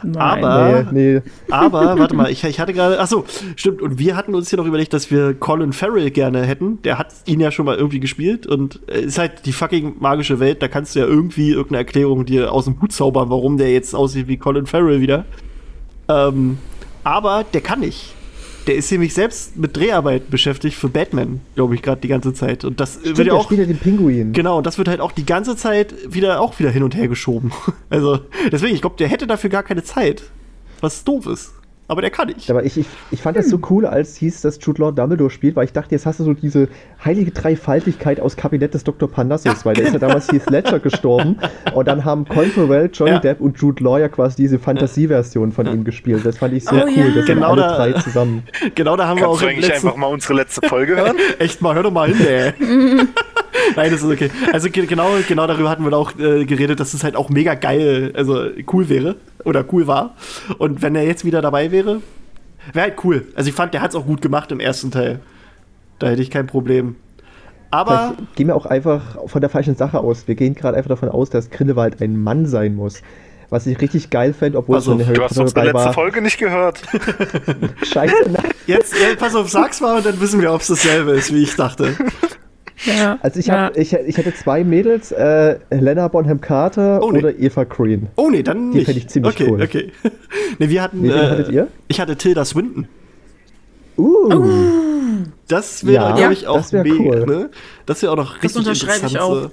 Nein. 0.03 0.45
Aber- 0.45 0.87
Nee, 0.93 1.15
nee. 1.15 1.23
Aber, 1.51 1.99
warte 1.99 2.15
mal, 2.15 2.31
ich, 2.31 2.45
ich 2.45 2.61
hatte 2.61 2.73
gerade. 2.73 3.01
Achso, 3.01 3.25
stimmt. 3.57 3.83
Und 3.83 3.99
wir 3.99 4.17
hatten 4.17 4.35
uns 4.35 4.51
hier 4.51 4.59
noch 4.59 4.67
überlegt, 4.67 4.93
dass 4.93 5.11
wir 5.11 5.35
Colin 5.35 5.73
Farrell 5.73 6.11
gerne 6.11 6.43
hätten. 6.45 6.81
Der 6.83 6.99
hat 6.99 7.09
ihn 7.27 7.41
ja 7.41 7.51
schon 7.51 7.67
mal 7.67 7.77
irgendwie 7.77 8.01
gespielt. 8.01 8.47
Und 8.47 8.81
äh, 8.89 9.01
ist 9.01 9.19
halt 9.19 9.47
die 9.47 9.53
fucking 9.53 9.97
magische 9.99 10.39
Welt. 10.41 10.63
Da 10.63 10.69
kannst 10.69 10.95
du 10.95 11.01
ja 11.01 11.07
irgendwie 11.07 11.51
irgendeine 11.51 11.79
Erklärung 11.79 12.25
dir 12.27 12.53
aus 12.53 12.65
dem 12.67 12.81
Hut 12.81 12.93
zaubern, 12.93 13.31
warum 13.31 13.57
der 13.59 13.73
jetzt 13.73 13.95
aussieht 13.95 14.29
wie 14.29 14.37
Colin 14.37 14.67
Farrell 14.67 15.01
wieder. 15.01 15.25
Ähm, 16.09 16.59
aber 17.05 17.45
der 17.53 17.61
kann 17.61 17.81
nicht. 17.81 18.15
Der 18.69 18.77
ist 18.77 18.93
nämlich 18.93 19.15
selbst 19.15 19.57
mit 19.57 19.75
Dreharbeit 19.75 20.29
beschäftigt 20.29 20.77
für 20.77 20.91
Batman, 20.91 21.41
glaube 21.55 21.75
ich, 21.75 21.81
gerade 21.81 22.03
die 22.03 22.09
ganze 22.09 22.35
Zeit. 22.35 22.67
Und 22.67 22.79
das 22.79 22.99
Stimmt, 23.01 23.17
wird 23.17 23.29
ja 23.29 23.33
auch. 23.33 23.45
spielt 23.45 23.61
ja 23.61 23.67
den 23.67 23.79
Pinguin. 23.79 24.35
Genau, 24.35 24.59
und 24.59 24.67
das 24.67 24.77
wird 24.77 24.89
halt 24.89 25.01
auch 25.01 25.11
die 25.11 25.25
ganze 25.25 25.57
Zeit 25.57 25.95
wieder 26.13 26.43
auch 26.43 26.59
wieder 26.59 26.69
hin 26.69 26.83
und 26.83 26.95
her 26.95 27.09
geschoben. 27.09 27.51
Also, 27.91 28.21
deswegen, 28.53 28.75
ich 28.75 28.83
glaube, 28.83 28.97
der 28.99 29.09
hätte 29.09 29.27
dafür 29.27 29.49
gar 29.49 29.63
keine 29.63 29.83
Zeit. 29.83 30.25
Was 30.83 31.05
doof 31.05 31.27
ist. 31.27 31.55
Aber 31.91 32.03
der 32.03 32.11
kann 32.11 32.29
nicht. 32.29 32.51
Aber 32.51 32.65
ich, 32.65 32.77
ich, 32.77 32.87
ich 33.11 33.23
fand 33.23 33.37
das 33.39 33.49
so 33.49 33.59
cool, 33.71 33.87
als 33.87 34.15
hieß, 34.17 34.43
dass 34.43 34.59
Jude 34.61 34.83
Law 34.83 34.91
Dumbledore 34.93 35.31
spielt, 35.31 35.57
weil 35.57 35.65
ich 35.65 35.73
dachte, 35.73 35.93
jetzt 35.95 36.05
hast 36.05 36.21
du 36.21 36.25
so 36.25 36.35
diese 36.35 36.69
heilige 37.03 37.31
Dreifaltigkeit 37.31 38.21
aus 38.21 38.37
Kabinett 38.37 38.75
des 38.75 38.85
Dr. 38.85 39.11
Parnassus, 39.11 39.65
weil 39.65 39.75
der 39.75 39.87
ist 39.87 39.95
ja 39.95 39.99
damals 39.99 40.29
Heath 40.33 40.51
Ledger 40.51 40.81
gestorben 40.81 41.39
und 41.75 41.89
dann 41.89 42.05
haben 42.05 42.27
Colin 42.27 42.51
Farrell, 42.51 42.91
Johnny 42.93 43.13
Ja. 43.13 43.19
Depp 43.21 43.41
und 43.41 43.59
Jude 43.59 43.83
Law 43.83 43.99
ja 43.99 44.09
quasi 44.09 44.37
diese 44.37 44.59
Fantasieversion 44.59 45.51
von 45.53 45.67
ihm 45.67 45.83
gespielt. 45.85 46.27
Das 46.27 46.37
fand 46.39 46.53
ich 46.55 46.65
sehr 46.67 46.85
Oh 46.85 46.89
cool, 46.89 46.93
ja. 46.95 47.05
das 47.07 47.15
sind 47.15 47.27
Genau 47.27 47.53
alle 47.53 47.63
da- 47.63 47.77
drei 47.77 47.93
zusammen. 47.95 48.43
Genau, 48.75 48.97
da 48.97 49.07
haben 49.09 49.17
wir 49.19 49.25
Kannst 49.25 49.39
auch 49.39 49.43
du 49.43 49.49
eigentlich 49.49 49.69
letzten, 49.69 49.87
einfach 49.89 49.99
mal 49.99 50.07
unsere 50.09 50.35
letzte 50.35 50.69
Folge 50.69 50.95
hören? 50.97 51.17
Echt 51.39 51.63
mal, 51.63 51.75
hör 51.75 51.83
doch 51.85 51.91
mal 51.91 52.13
hin, 52.13 52.27
ey. 52.27 52.53
Nein, 53.77 53.91
das 53.91 54.03
ist 54.03 54.11
okay. 54.11 54.31
Also 54.53 54.71
ge- 54.71 54.87
genau, 54.87 55.11
genau 55.27 55.47
darüber 55.47 55.69
hatten 55.71 55.85
wir 55.85 55.97
auch 55.97 56.13
äh, 56.19 56.45
geredet, 56.45 56.81
dass 56.81 56.95
es 56.95 57.05
halt 57.05 57.17
auch 57.17 57.29
mega 57.29 57.55
geil, 57.55 58.13
also 58.15 58.47
cool 58.73 58.89
wäre 58.89 59.17
oder 59.45 59.65
cool 59.73 59.87
war. 59.87 60.15
Und 60.59 60.83
wenn 60.83 60.95
er 60.95 61.05
jetzt 61.05 61.25
wieder 61.25 61.41
dabei 61.43 61.71
wäre, 61.71 62.01
wäre 62.73 62.87
halt 62.91 63.05
cool. 63.05 63.27
Also 63.35 63.49
ich 63.49 63.55
fand, 63.55 63.75
der 63.75 63.81
hat 63.83 63.91
es 63.91 63.97
auch 63.97 64.07
gut 64.07 64.21
gemacht 64.23 64.51
im 64.53 64.61
ersten 64.61 64.91
Teil. 64.91 65.21
Da 65.99 66.09
hätte 66.09 66.23
ich 66.23 66.31
kein 66.31 66.47
Problem. 66.47 66.97
Aber 67.71 68.15
Vielleicht 68.17 68.37
gehen 68.37 68.47
wir 68.47 68.57
auch 68.57 68.67
einfach 68.67 69.03
von 69.27 69.41
der 69.41 69.51
falschen 69.51 69.77
Sache 69.77 69.99
aus. 70.01 70.27
Wir 70.27 70.35
gehen 70.37 70.55
gerade 70.55 70.77
einfach 70.77 70.89
davon 70.89 71.11
aus, 71.11 71.29
dass 71.31 71.51
Grindelwald 71.51 72.01
ein 72.01 72.19
Mann 72.19 72.47
sein 72.47 72.75
muss. 72.75 73.03
Was 73.51 73.67
ich 73.67 73.81
richtig 73.81 74.11
geil 74.11 74.35
fände, 74.35 74.59
obwohl 74.59 74.77
Also, 74.77 74.93
es 74.93 74.97
eine 74.97 75.05
Du 75.05 75.09
Harry 75.09 75.19
hast 75.23 75.29
Potter 75.31 75.43
unsere 75.43 75.61
dabei 75.67 75.73
letzte 75.73 75.87
war. 75.87 75.93
Folge 75.95 76.23
nicht 76.23 76.39
gehört. 76.39 76.83
Scheiße, 77.83 78.15
nein. 78.31 78.51
jetzt, 78.67 78.95
ja, 78.95 79.15
pass 79.19 79.35
auf, 79.35 79.49
sag's 79.51 79.81
mal 79.81 79.97
und 79.97 80.05
dann 80.07 80.21
wissen 80.21 80.41
wir, 80.41 80.53
ob 80.53 80.61
es 80.61 80.67
dasselbe 80.69 81.13
ist, 81.13 81.33
wie 81.33 81.43
ich 81.43 81.55
dachte. 81.57 81.95
Ja. 82.85 83.19
Also 83.23 83.41
ich, 83.41 83.47
ja. 83.47 83.65
hab, 83.67 83.77
ich, 83.77 83.93
ich 83.93 84.17
hätte 84.17 84.35
zwei 84.35 84.63
Mädels, 84.65 85.11
äh, 85.13 85.59
Helena 85.71 86.07
Bonham 86.09 86.41
Carter 86.41 87.03
Oh, 87.03 87.11
nee. 87.11 87.19
oder 87.19 87.37
Eva 87.39 87.65
Green. 87.65 88.07
Oh 88.17 88.31
nee, 88.31 88.43
dann 88.43 88.71
Die 88.71 88.79
nicht. 88.79 88.87
fänd 88.87 88.99
ich 88.99 89.09
ziemlich 89.09 89.35
okay, 89.35 89.51
cool. 89.51 89.63
Okay, 89.63 89.93
Nee, 90.59 90.69
wir 90.69 90.83
hatten. 90.83 91.03
Nee, 91.03 91.09
wen 91.09 91.19
äh, 91.19 91.27
hattet 91.31 91.49
ihr? 91.51 91.69
Ich 91.89 92.01
hatte 92.01 92.17
Tilda 92.17 92.45
Swinton. 92.45 92.87
Uh, 93.97 95.25
Das 95.49 95.85
wäre, 95.87 96.05
Ja, 96.11 96.15
glaube 96.17 96.33
ich, 96.35 96.47
auch 96.47 96.59
das 96.59 96.73
mega. 96.73 96.95
cool. 96.95 97.27
Ne? 97.27 97.51
Das 97.87 98.03
wäre 98.03 98.13
auch 98.13 98.17
noch 98.17 98.37
richtig 98.43 98.57
unterschreibe 98.59 99.07
ich 99.07 99.15
interessant. 99.15 99.23
auch. 99.23 99.43
so. 99.43 99.51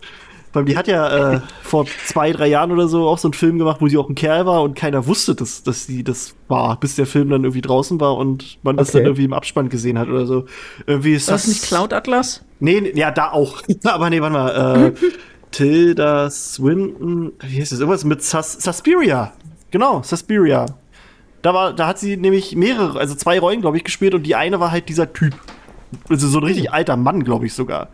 Weil 0.56 0.66
die 0.66 0.78
hat 0.78 0.88
ja 0.88 1.34
äh, 1.36 1.42
vor 1.62 1.86
zwei, 2.06 2.32
drei 2.32 2.48
Jahren 2.48 2.72
oder 2.72 2.88
so 2.88 3.08
auch 3.08 3.18
so 3.18 3.28
einen 3.28 3.34
Film 3.34 3.58
gemacht, 3.60 3.78
wo 3.82 3.88
sie 3.88 3.98
auch 3.98 4.10
ein 4.10 4.16
Kerl 4.16 4.46
war 4.46 4.64
und 4.64 4.76
keiner 4.76 5.06
wusste, 5.06 5.36
dass, 5.36 5.64
dass 5.64 5.86
sie 5.86 6.04
das 6.04 6.34
war, 6.48 6.80
bis 6.80 6.96
der 6.96 7.06
Film 7.06 7.30
dann 7.30 7.44
irgendwie 7.44 7.62
draußen 7.62 8.00
war 8.00 8.16
und 8.18 8.58
man 8.64 8.78
das 8.78 8.90
Okay. 8.90 9.00
dann 9.00 9.06
irgendwie 9.08 9.26
im 9.26 9.34
Abspann 9.34 9.70
gesehen 9.70 10.00
hat 10.00 10.08
oder 10.08 10.26
so. 10.26 10.46
Irgendwie 10.88 11.14
ist 11.14 11.30
Das 11.30 11.44
das. 11.44 11.48
nicht 11.50 11.64
Cloud 11.64 11.94
Atlas? 11.94 12.44
Nee, 12.60 12.82
nee, 12.82 12.92
ja, 12.96 13.12
da 13.12 13.32
auch. 13.32 13.62
Aber 13.84 14.10
nee, 14.10 14.22
warte 14.22 14.34
mal. 14.34 14.88
Äh, 14.88 14.94
Tilda 15.52 16.30
Swinton, 16.30 17.32
wie 17.42 17.60
heißt 17.62 17.72
das? 17.72 17.80
Irgendwas 17.80 18.04
mit 18.04 18.22
Sus 18.24 18.54
Suspiria. 18.54 19.32
Genau, 19.72 20.02
Suspiria. 20.04 20.66
Da, 21.42 21.54
war, 21.54 21.74
da 21.74 21.88
hat 21.88 22.00
sie 22.00 22.18
nämlich 22.18 22.56
mehrere, 22.56 23.00
also 23.00 23.14
zwei 23.16 23.40
Rollen, 23.40 23.62
glaube 23.62 23.78
ich, 23.78 23.84
gespielt 23.84 24.14
und 24.16 24.24
die 24.24 24.36
eine 24.36 24.60
war 24.60 24.72
halt 24.72 24.90
dieser 24.90 25.14
Typ. 25.14 25.34
Also 26.10 26.28
so 26.28 26.40
ein 26.40 26.44
richtig 26.44 26.74
alter 26.74 26.98
Mann, 26.98 27.24
glaube 27.24 27.46
ich 27.46 27.54
sogar. 27.54 27.90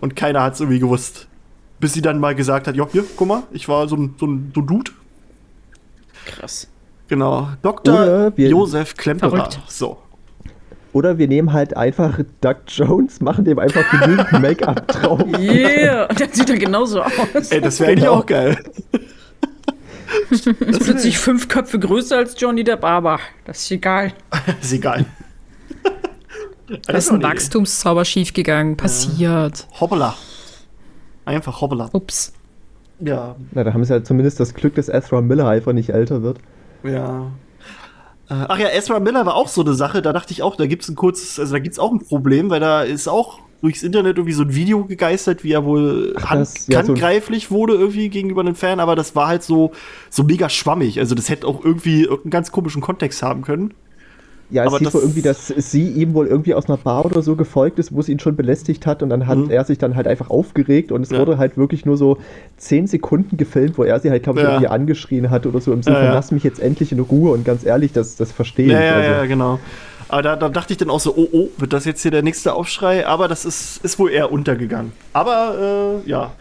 Und 0.00 0.16
keiner 0.16 0.42
hat 0.42 0.54
es 0.54 0.60
irgendwie 0.60 0.80
gewusst. 0.80 1.28
Bis 1.80 1.92
sie 1.92 2.02
dann 2.02 2.18
mal 2.20 2.34
gesagt 2.34 2.66
hat, 2.68 2.76
ja, 2.76 2.86
hier, 2.90 3.04
guck 3.16 3.28
mal, 3.28 3.42
ich 3.52 3.68
war 3.68 3.88
so 3.88 3.96
ein, 3.96 4.14
so 4.18 4.26
ein, 4.26 4.52
so 4.54 4.60
ein 4.60 4.66
Dude. 4.66 4.90
Krass. 6.26 6.68
Genau. 7.08 7.48
Dr. 7.62 8.32
Josef 8.36 8.96
Klemperer. 8.96 9.30
Verrückt. 9.30 9.60
So. 9.68 9.98
oder 10.94 11.18
wir 11.18 11.28
nehmen 11.28 11.52
halt 11.52 11.76
einfach 11.76 12.18
Doug 12.40 12.56
Jones, 12.68 13.20
machen 13.20 13.44
dem 13.44 13.58
einfach 13.58 13.82
genügend 13.90 14.32
Make-up 14.40 14.86
drauf. 14.88 15.20
Yeah, 15.38 16.06
und 16.06 16.18
dann 16.20 16.32
sieht 16.32 16.48
er 16.48 16.56
genauso 16.56 17.02
aus. 17.02 17.50
Ey, 17.50 17.60
das 17.60 17.78
wäre 17.80 17.90
eigentlich 17.90 18.04
Genau. 18.04 18.18
auch 18.20 18.26
geil. 18.26 18.56
ist 20.30 20.44
plötzlich 20.84 21.18
fünf 21.18 21.48
Köpfe 21.48 21.78
größer 21.78 22.16
als 22.16 22.40
Johnny 22.40 22.64
Depp, 22.64 22.84
aber 22.84 23.18
das 23.44 23.58
ist 23.62 23.70
egal. 23.72 24.12
ist 24.62 24.72
egal. 24.72 25.04
Da 26.86 26.94
ist 26.94 27.10
ein 27.10 27.22
Wachstumszauber 27.22 28.04
schiefgegangen. 28.06 28.76
Passiert. 28.78 29.66
Hoppala. 29.80 30.16
Einfach 31.24 31.60
hoppala. 31.60 31.88
Ups. 31.92 32.32
Ja, 33.00 33.34
Na, 33.52 33.64
da 33.64 33.72
haben 33.74 33.84
sie 33.84 33.92
ja 33.92 34.04
zumindest 34.04 34.38
das 34.40 34.54
Glück, 34.54 34.74
dass 34.76 34.88
Ezra 34.88 35.20
Miller 35.20 35.48
einfach 35.48 35.72
nicht 35.72 35.90
älter 35.90 36.22
wird. 36.22 36.38
Ja. 36.84 37.26
Äh, 38.30 38.34
Ach 38.48 38.58
ja, 38.58 38.68
Ezra 38.68 39.00
Miller 39.00 39.26
war 39.26 39.34
auch 39.34 39.48
so 39.48 39.62
eine 39.62 39.74
Sache, 39.74 40.00
da 40.00 40.12
dachte 40.12 40.32
ich 40.32 40.42
auch, 40.42 40.56
da 40.56 40.66
gibt 40.66 40.82
es 40.84 40.88
ein 40.88 40.94
kurzes, 40.94 41.38
also 41.38 41.52
da 41.54 41.58
gibt 41.58 41.72
es 41.74 41.78
auch 41.78 41.92
ein 41.92 41.98
Problem, 41.98 42.50
weil 42.50 42.60
da 42.60 42.82
ist 42.82 43.08
auch 43.08 43.40
durchs 43.62 43.82
Internet 43.82 44.16
irgendwie 44.18 44.34
so 44.34 44.42
ein 44.44 44.54
Video 44.54 44.84
gegeistert, 44.84 45.42
wie 45.42 45.52
er 45.52 45.64
wohl 45.64 46.14
Ach, 46.18 46.30
hand, 46.30 46.40
das- 46.42 46.66
ja, 46.68 46.72
so 46.72 46.78
ein- 46.78 46.88
handgreiflich 46.88 47.50
wurde 47.50 47.74
irgendwie 47.74 48.08
gegenüber 48.10 48.42
einem 48.42 48.54
Fan, 48.54 48.78
aber 48.80 48.94
das 48.94 49.16
war 49.16 49.26
halt 49.28 49.42
so, 49.42 49.72
so 50.10 50.22
mega 50.22 50.48
schwammig. 50.48 50.98
Also 51.00 51.14
das 51.14 51.28
hätte 51.28 51.46
auch 51.46 51.64
irgendwie 51.64 52.02
irgendeinen 52.02 52.30
ganz 52.30 52.52
komischen 52.52 52.80
Kontext 52.82 53.22
haben 53.22 53.42
können. 53.42 53.74
Ja, 54.50 54.62
es 54.62 54.68
Aber 54.68 54.78
hieß 54.78 54.92
wohl 54.94 55.00
irgendwie, 55.00 55.22
dass 55.22 55.48
sie 55.48 55.88
ihm 55.88 56.14
wohl 56.14 56.26
irgendwie 56.26 56.54
aus 56.54 56.66
einer 56.68 56.76
Bar 56.76 57.06
oder 57.06 57.22
so 57.22 57.34
gefolgt 57.34 57.78
ist, 57.78 57.94
wo 57.94 58.02
sie 58.02 58.12
ihn 58.12 58.18
schon 58.20 58.36
belästigt 58.36 58.86
hat 58.86 59.02
und 59.02 59.08
dann 59.08 59.26
hat 59.26 59.38
Mhm. 59.38 59.50
er 59.50 59.64
sich 59.64 59.78
dann 59.78 59.96
halt 59.96 60.06
einfach 60.06 60.30
aufgeregt 60.30 60.92
und 60.92 61.02
es 61.02 61.10
Ja. 61.10 61.18
wurde 61.18 61.38
halt 61.38 61.56
wirklich 61.56 61.86
nur 61.86 61.96
so 61.96 62.18
zehn 62.56 62.86
Sekunden 62.86 63.36
gefilmt, 63.36 63.78
wo 63.78 63.84
er 63.84 63.98
sie 64.00 64.10
halt, 64.10 64.22
glaube 64.22 64.38
ich, 64.40 64.44
Ja. 64.44 64.50
irgendwie 64.50 64.68
angeschrien 64.68 65.30
hat 65.30 65.46
oder 65.46 65.60
so 65.60 65.72
im 65.72 65.82
Sinne 65.82 65.96
Ja, 66.04 66.12
lass 66.14 66.30
mich 66.30 66.44
jetzt 66.44 66.60
endlich 66.60 66.92
in 66.92 67.00
Ruhe 67.00 67.32
und 67.32 67.44
ganz 67.44 67.64
ehrlich, 67.64 67.92
das, 67.92 68.16
das 68.16 68.32
verstehe 68.32 68.66
ich. 68.66 68.72
ja, 68.72 68.96
also. 68.96 69.10
ja, 69.10 69.24
genau. 69.26 69.58
Aber 70.08 70.22
da, 70.22 70.36
da 70.36 70.48
dachte 70.50 70.72
ich 70.74 70.76
dann 70.76 70.90
auch 70.90 71.00
so, 71.00 71.14
oh, 71.16 71.26
oh, 71.32 71.48
wird 71.56 71.72
das 71.72 71.86
jetzt 71.86 72.02
hier 72.02 72.10
der 72.10 72.22
nächste 72.22 72.52
Aufschrei? 72.52 73.06
Aber 73.06 73.26
das 73.26 73.44
ist, 73.46 73.82
ist 73.82 73.98
wohl 73.98 74.10
eher 74.10 74.30
untergegangen. 74.30 74.92
Aber 75.14 76.02
äh, 76.04 76.08
ja, 76.08 76.32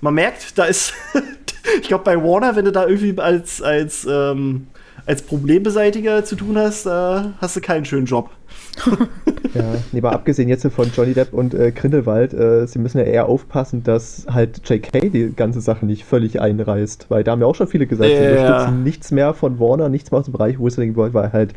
man 0.00 0.14
merkt, 0.14 0.58
da 0.58 0.64
ist, 0.64 0.94
ich 1.80 1.88
glaube, 1.88 2.04
bei 2.04 2.16
Warner, 2.16 2.56
wenn 2.56 2.64
du 2.64 2.72
da 2.72 2.86
irgendwie 2.86 3.20
als, 3.20 3.60
als, 3.60 4.06
ähm, 4.10 4.66
als 5.06 5.22
Problembeseitiger 5.22 6.24
zu 6.24 6.36
tun 6.36 6.56
hast, 6.58 6.86
da 6.86 7.32
hast 7.40 7.56
du 7.56 7.60
keinen 7.60 7.84
schönen 7.84 8.06
Job. 8.06 8.30
Ja, 9.52 9.74
nee, 9.90 9.98
aber 9.98 10.12
abgesehen 10.12 10.48
jetzt 10.48 10.64
von 10.68 10.92
Johnny 10.92 11.12
Depp 11.12 11.32
und 11.32 11.54
äh, 11.54 11.72
Grindelwald, 11.72 12.32
äh, 12.32 12.68
sie 12.68 12.78
müssen 12.78 12.98
ja 12.98 13.04
eher 13.04 13.26
aufpassen, 13.28 13.82
dass 13.82 14.24
halt 14.32 14.60
JK 14.68 15.10
die 15.10 15.32
ganze 15.34 15.60
Sache 15.60 15.84
nicht 15.86 16.04
völlig 16.04 16.40
einreißt, 16.40 17.06
weil 17.08 17.24
da 17.24 17.32
haben 17.32 17.40
ja 17.40 17.46
auch 17.48 17.56
schon 17.56 17.66
viele 17.66 17.88
gesagt, 17.88 18.10
sie 18.16 18.22
Ja. 18.22 18.30
unterstützen 18.30 18.84
nichts 18.84 19.10
mehr 19.10 19.34
von 19.34 19.58
Warner, 19.58 19.88
nichts 19.88 20.12
mehr 20.12 20.20
aus 20.20 20.26
dem 20.26 20.32
Bereich 20.34 20.60
Wizarding 20.60 20.94
World, 20.94 21.14
weil 21.14 21.32
halt 21.32 21.52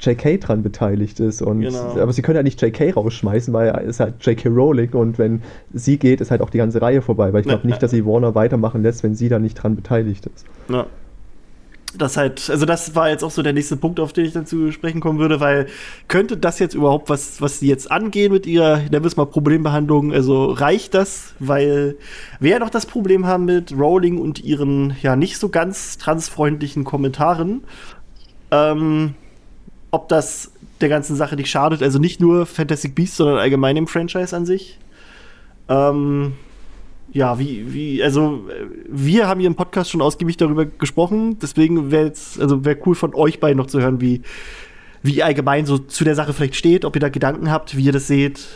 JK 0.00 0.40
dran 0.40 0.64
beteiligt 0.64 1.20
ist 1.20 1.40
und 1.40 1.60
Genau. 1.60 1.96
aber 2.00 2.12
sie 2.12 2.22
können 2.22 2.36
ja 2.36 2.42
nicht 2.42 2.60
JK 2.60 2.96
rausschmeißen, 2.96 3.54
weil 3.54 3.68
es 3.82 3.90
ist 3.90 4.00
halt 4.00 4.14
JK 4.22 4.46
Rowling 4.48 4.90
und 4.94 5.16
wenn 5.18 5.42
sie 5.72 5.98
geht, 5.98 6.20
ist 6.20 6.32
halt 6.32 6.40
auch 6.40 6.50
die 6.50 6.58
ganze 6.58 6.82
Reihe 6.82 7.00
vorbei, 7.00 7.32
weil 7.32 7.42
ich 7.42 7.46
glaube 7.46 7.62
Ja. 7.62 7.68
nicht, 7.68 7.80
dass 7.80 7.92
sie 7.92 8.04
Warner 8.04 8.34
weitermachen 8.34 8.82
lässt, 8.82 9.04
wenn 9.04 9.14
sie 9.14 9.28
da 9.28 9.38
nicht 9.38 9.54
dran 9.54 9.76
beteiligt 9.76 10.26
ist. 10.26 10.46
Ja. 10.68 10.86
Das 11.98 12.16
halt, 12.16 12.50
also 12.50 12.66
das 12.66 12.94
war 12.94 13.08
jetzt 13.08 13.22
auch 13.24 13.30
so 13.30 13.42
der 13.42 13.52
nächste 13.52 13.76
Punkt, 13.76 14.00
auf 14.00 14.12
den 14.12 14.24
ich 14.24 14.32
dann 14.32 14.46
zu 14.46 14.72
sprechen 14.72 15.00
kommen 15.00 15.18
würde, 15.18 15.40
weil 15.40 15.66
könnte 16.08 16.36
das 16.36 16.58
jetzt 16.58 16.74
überhaupt 16.74 17.08
was, 17.08 17.40
was 17.40 17.60
sie 17.60 17.68
jetzt 17.68 17.90
angehen 17.90 18.32
mit 18.32 18.46
ihrer, 18.46 18.78
nennen 18.78 19.02
wir 19.02 19.06
es 19.06 19.16
mal 19.16 19.26
Problembehandlung, 19.26 20.12
also 20.12 20.46
reicht 20.46 20.94
das, 20.94 21.34
weil 21.38 21.96
wir 22.40 22.52
ja 22.52 22.58
noch 22.58 22.70
das 22.70 22.86
Problem 22.86 23.26
haben 23.26 23.44
mit 23.44 23.72
Rowling 23.72 24.18
und 24.18 24.42
ihren 24.42 24.96
ja 25.02 25.16
nicht 25.16 25.38
so 25.38 25.48
ganz 25.48 25.98
transfreundlichen 25.98 26.84
Kommentaren, 26.84 27.64
ähm, 28.50 29.14
ob 29.90 30.08
das 30.08 30.52
der 30.80 30.88
ganzen 30.88 31.16
Sache 31.16 31.36
nicht 31.36 31.50
schadet, 31.50 31.82
also 31.82 31.98
nicht 31.98 32.20
nur 32.20 32.46
Fantastic 32.46 32.94
Beasts, 32.94 33.16
sondern 33.16 33.38
allgemein 33.38 33.76
im 33.76 33.86
Franchise 33.86 34.36
an 34.36 34.46
sich. 34.46 34.78
Ähm, 35.68 36.34
ja, 37.12 37.38
wie, 37.38 37.72
wie, 37.72 38.02
also 38.02 38.48
äh, 38.48 38.66
wir 38.88 39.28
haben 39.28 39.40
hier 39.40 39.48
im 39.48 39.54
Podcast 39.54 39.90
schon 39.90 40.02
ausgiebig 40.02 40.36
darüber 40.36 40.66
gesprochen, 40.66 41.38
deswegen 41.40 41.90
wäre 41.90 42.06
jetzt, 42.06 42.40
also 42.40 42.64
wäre 42.64 42.78
cool 42.86 42.94
von 42.94 43.14
euch 43.14 43.40
beiden 43.40 43.56
noch 43.56 43.66
zu 43.66 43.80
hören, 43.80 44.00
wie, 44.00 44.22
wie 45.02 45.16
ihr 45.16 45.26
allgemein 45.26 45.66
so 45.66 45.78
zu 45.78 46.04
der 46.04 46.14
Sache 46.14 46.32
vielleicht 46.32 46.56
steht, 46.56 46.84
ob 46.84 46.96
ihr 46.96 47.00
da 47.00 47.08
Gedanken 47.08 47.50
habt, 47.50 47.76
wie 47.76 47.84
ihr 47.84 47.92
das 47.92 48.06
seht, 48.06 48.46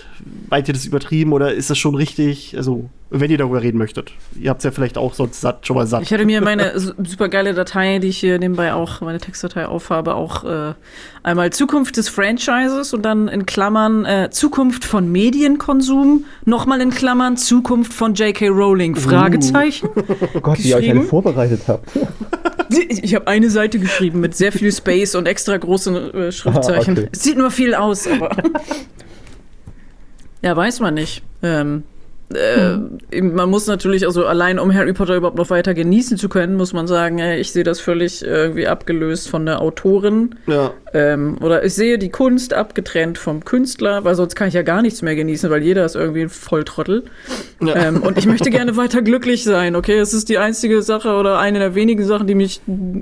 meint 0.49 0.69
ihr 0.69 0.75
das 0.75 0.85
übertrieben 0.85 1.33
oder 1.33 1.53
ist 1.53 1.71
das 1.71 1.79
schon 1.79 1.95
richtig? 1.95 2.57
Also, 2.57 2.89
wenn 3.11 3.31
ihr 3.31 3.39
darüber 3.39 3.63
reden 3.63 3.79
möchtet. 3.79 4.13
Ihr 4.41 4.51
habt 4.51 4.61
es 4.61 4.65
ja 4.65 4.71
vielleicht 4.71 4.97
auch 4.97 5.15
sonst 5.15 5.41
satt, 5.41 5.67
schon 5.67 5.77
mal 5.77 5.87
satt. 5.87 6.03
Ich 6.03 6.13
hatte 6.13 6.25
mir 6.25 6.41
meine 6.41 6.79
super 7.05 7.29
geile 7.29 7.55
Datei, 7.55 7.99
die 7.99 8.09
ich 8.09 8.19
hier 8.19 8.39
nebenbei 8.39 8.73
auch, 8.73 9.01
meine 9.01 9.19
Textdatei 9.19 9.67
aufhabe, 9.67 10.15
auch 10.15 10.45
äh, 10.45 10.75
einmal 11.23 11.51
Zukunft 11.51 11.97
des 11.97 12.09
Franchises 12.09 12.95
und 12.95 13.03
dann 13.03 13.29
in 13.29 13.47
Klammern 13.47 14.05
äh, 14.05 14.31
Zukunft 14.31 14.85
von 14.85 15.11
Medienkonsum, 15.11 16.25
nochmal 16.45 16.81
in 16.81 16.91
Klammern 16.91 17.37
Zukunft 17.37 17.93
von 17.93 18.15
J.K. 18.15 18.49
Rowling, 18.49 18.97
Fragezeichen. 18.97 19.89
Oh 20.35 20.41
Gott, 20.41 20.59
wie 20.59 20.71
ihr 20.71 20.77
euch 20.77 20.91
alle 20.91 21.03
vorbereitet 21.03 21.63
habt. 21.67 21.89
Ich 22.89 23.17
habe 23.17 23.27
eine 23.27 23.51
Seite 23.51 23.81
geschrieben 23.81 24.21
mit 24.21 24.37
sehr 24.37 24.53
viel 24.53 24.71
Space 24.71 25.17
und 25.17 25.27
extra 25.27 25.57
großen 25.57 26.15
äh, 26.15 26.33
Schriftzeichen. 26.33 26.97
Ah, 26.97 27.01
okay. 27.01 27.09
Es 27.11 27.25
sieht 27.25 27.37
nur 27.37 27.51
viel 27.51 27.75
aus, 27.75 28.07
aber. 28.07 28.31
Ja, 30.43 30.57
weiß 30.57 30.81
man 30.81 30.95
nicht. 30.95 31.23
Ähm, 31.43 31.85
äh, 32.33 32.77
eben, 33.11 33.35
man 33.35 33.51
muss 33.51 33.67
natürlich, 33.67 34.07
also 34.07 34.25
allein 34.25 34.61
um 34.61 34.73
Harry 34.73 34.93
Potter 34.93 35.17
überhaupt 35.17 35.37
noch 35.37 35.51
weiter 35.51 35.75
genießen 35.75 36.17
zu 36.17 36.29
können, 36.29 36.57
muss 36.57 36.73
man 36.73 36.87
sagen, 36.87 37.19
ey, 37.19 37.41
ich 37.41 37.51
sehe 37.51 37.65
das 37.65 37.81
völlig 37.81 38.25
irgendwie 38.25 38.69
abgelöst 38.69 39.29
von 39.29 39.47
der 39.47 39.61
Autorin. 39.61 40.37
Ja. 40.47 40.73
Ähm, 40.95 41.39
oder 41.41 41.65
ich 41.65 41.75
sehe 41.75 41.99
die 41.99 42.11
Kunst 42.11 42.55
abgetrennt 42.55 43.19
vom 43.19 43.45
Künstler, 43.45 44.05
weil 44.05 44.15
sonst 44.15 44.37
kann 44.37 44.47
ich 44.47 44.55
ja 44.55 44.63
gar 44.63 44.81
nichts 44.81 45.03
mehr 45.03 45.17
genießen, 45.17 45.51
weil 45.51 45.63
jeder 45.63 45.85
ist 45.85 45.97
irgendwie 45.97 46.23
ein 46.23 46.29
Volltrottel. 46.29 47.05
Ja. 47.61 47.75
Ähm, 47.75 48.03
und 48.03 48.17
ich 48.17 48.27
möchte 48.27 48.51
gerne 48.51 48.77
weiter 48.77 49.03
glücklich 49.03 49.43
sein, 49.43 49.75
okay? 49.75 49.99
Es 49.99 50.15
ist 50.15 50.29
die 50.29 50.39
einzige 50.39 50.83
Sache 50.83 51.15
oder 51.15 51.41
eine 51.41 51.59
der 51.59 51.75
wenigen 51.75 52.05
Sachen, 52.05 52.29
die 52.29 52.37
mich 52.37 52.61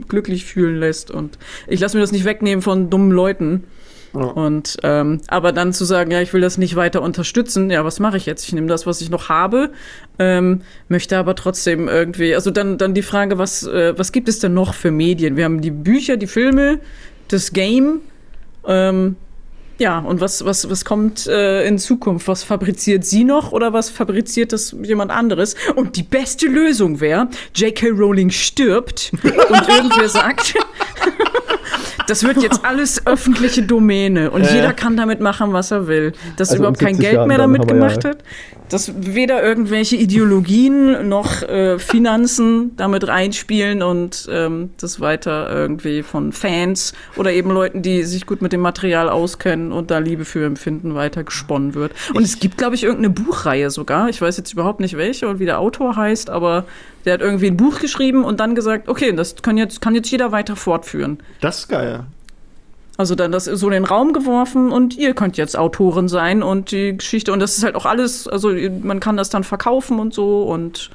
glücklich 0.08 0.46
fühlen 0.46 0.76
lässt. 0.76 1.10
Und 1.10 1.38
ich 1.66 1.80
lasse 1.80 1.98
mir 1.98 2.00
das 2.00 2.12
nicht 2.12 2.24
wegnehmen 2.24 2.62
von 2.62 2.88
dummen 2.88 3.10
Leuten. 3.10 3.64
Ja. 4.14 4.20
Und 4.20 4.78
ähm, 4.82 5.20
aber 5.28 5.52
dann 5.52 5.72
zu 5.72 5.84
sagen, 5.84 6.10
ja, 6.10 6.20
ich 6.20 6.32
will 6.32 6.40
das 6.40 6.58
nicht 6.58 6.76
weiter 6.76 7.02
unterstützen, 7.02 7.70
ja, 7.70 7.84
was 7.84 8.00
mache 8.00 8.16
ich 8.16 8.26
jetzt? 8.26 8.46
Ich 8.46 8.52
nehme 8.52 8.66
das, 8.66 8.86
was 8.86 9.00
ich 9.00 9.10
noch 9.10 9.28
habe, 9.28 9.70
ähm, 10.18 10.62
möchte 10.88 11.18
aber 11.18 11.34
trotzdem 11.34 11.88
irgendwie, 11.88 12.34
also 12.34 12.50
dann, 12.50 12.78
dann 12.78 12.94
die 12.94 13.02
Frage, 13.02 13.38
was, 13.38 13.64
äh, 13.64 13.98
was 13.98 14.12
gibt 14.12 14.28
es 14.28 14.38
denn 14.38 14.54
noch 14.54 14.74
für 14.74 14.90
Medien? 14.90 15.36
Wir 15.36 15.44
haben 15.44 15.60
die 15.60 15.70
Bücher, 15.70 16.16
die 16.16 16.26
Filme, 16.26 16.80
das 17.28 17.52
Game, 17.52 18.00
ähm, 18.66 19.16
ja, 19.78 20.00
und 20.00 20.20
was, 20.20 20.44
was, 20.44 20.68
was 20.68 20.84
kommt 20.84 21.28
äh, 21.28 21.64
in 21.64 21.78
Zukunft? 21.78 22.26
Was 22.26 22.42
fabriziert 22.42 23.04
sie 23.04 23.22
noch 23.22 23.52
oder 23.52 23.72
was 23.72 23.90
fabriziert 23.90 24.52
das 24.52 24.74
jemand 24.82 25.12
anderes? 25.12 25.54
Und 25.76 25.96
die 25.96 26.02
beste 26.02 26.48
Lösung 26.48 27.00
wäre, 27.00 27.28
J.K. 27.54 27.90
Rowling 27.90 28.30
stirbt 28.30 29.12
und 29.22 29.22
irgendwer 29.68 30.08
sagt, 30.08 30.54
das 32.08 32.24
wird 32.24 32.42
jetzt 32.42 32.64
alles 32.64 33.06
öffentliche 33.06 33.62
Domäne 33.62 34.30
und 34.30 34.42
Äh. 34.42 34.54
jeder 34.56 34.72
kann 34.72 34.96
damit 34.96 35.20
machen, 35.20 35.52
was 35.52 35.70
er 35.70 35.86
will. 35.86 36.12
Dass 36.36 36.48
Also 36.50 36.58
überhaupt 36.60 36.78
kein 36.80 36.94
70 36.94 37.00
Geld 37.02 37.14
Jahren 37.14 37.28
mehr 37.28 37.38
damit 37.38 37.62
wir 37.62 37.68
ja- 37.68 37.74
gemacht 37.74 38.04
hat. 38.04 38.18
Dass 38.68 38.92
weder 38.96 39.42
irgendwelche 39.42 39.96
Ideologien 39.96 41.08
noch 41.08 41.42
äh, 41.42 41.78
Finanzen 41.78 42.76
damit 42.76 43.08
reinspielen 43.08 43.82
und 43.82 44.28
ähm, 44.30 44.70
das 44.78 45.00
weiter 45.00 45.50
irgendwie 45.50 46.02
von 46.02 46.32
Fans 46.32 46.92
oder 47.16 47.32
eben 47.32 47.50
Leuten, 47.50 47.82
die 47.82 48.02
sich 48.02 48.26
gut 48.26 48.42
mit 48.42 48.52
dem 48.52 48.60
Material 48.60 49.08
auskennen 49.08 49.72
und 49.72 49.90
da 49.90 49.98
Liebe 49.98 50.24
für 50.24 50.44
empfinden, 50.44 50.94
weiter 50.94 51.24
gesponnen 51.24 51.74
wird. 51.74 51.92
Und 52.12 52.22
es 52.22 52.38
gibt, 52.38 52.58
glaube 52.58 52.74
ich, 52.74 52.84
irgendeine 52.84 53.10
Buchreihe 53.10 53.70
sogar. 53.70 54.08
Ich 54.08 54.20
weiß 54.20 54.36
jetzt 54.36 54.52
überhaupt 54.52 54.80
nicht 54.80 54.96
welche 54.96 55.28
und 55.28 55.38
wie 55.38 55.46
der 55.46 55.58
Autor 55.58 55.96
heißt, 55.96 56.28
aber 56.28 56.64
der 57.04 57.14
hat 57.14 57.20
irgendwie 57.22 57.46
ein 57.46 57.56
Buch 57.56 57.78
geschrieben 57.80 58.24
und 58.24 58.38
dann 58.40 58.54
gesagt, 58.54 58.88
okay, 58.88 59.12
das 59.12 59.36
kann 59.36 59.56
jetzt, 59.56 59.80
kann 59.80 59.94
jetzt 59.94 60.10
jeder 60.10 60.30
weiter 60.32 60.56
fortführen. 60.56 61.18
Das 61.40 61.60
ist 61.60 61.68
geil. 61.68 62.04
Also 62.98 63.14
dann 63.14 63.30
das 63.30 63.44
so 63.44 63.68
in 63.68 63.72
den 63.72 63.84
Raum 63.84 64.12
geworfen 64.12 64.72
und 64.72 64.98
ihr 64.98 65.14
könnt 65.14 65.36
jetzt 65.36 65.56
Autorin 65.56 66.08
sein 66.08 66.42
und 66.42 66.72
die 66.72 66.96
Geschichte 66.96 67.32
und 67.32 67.38
das 67.38 67.56
ist 67.56 67.62
halt 67.62 67.76
auch 67.76 67.86
alles, 67.86 68.26
also 68.26 68.50
man 68.82 68.98
kann 68.98 69.16
das 69.16 69.30
dann 69.30 69.44
verkaufen 69.44 70.00
und 70.00 70.12
so 70.12 70.42
und 70.42 70.90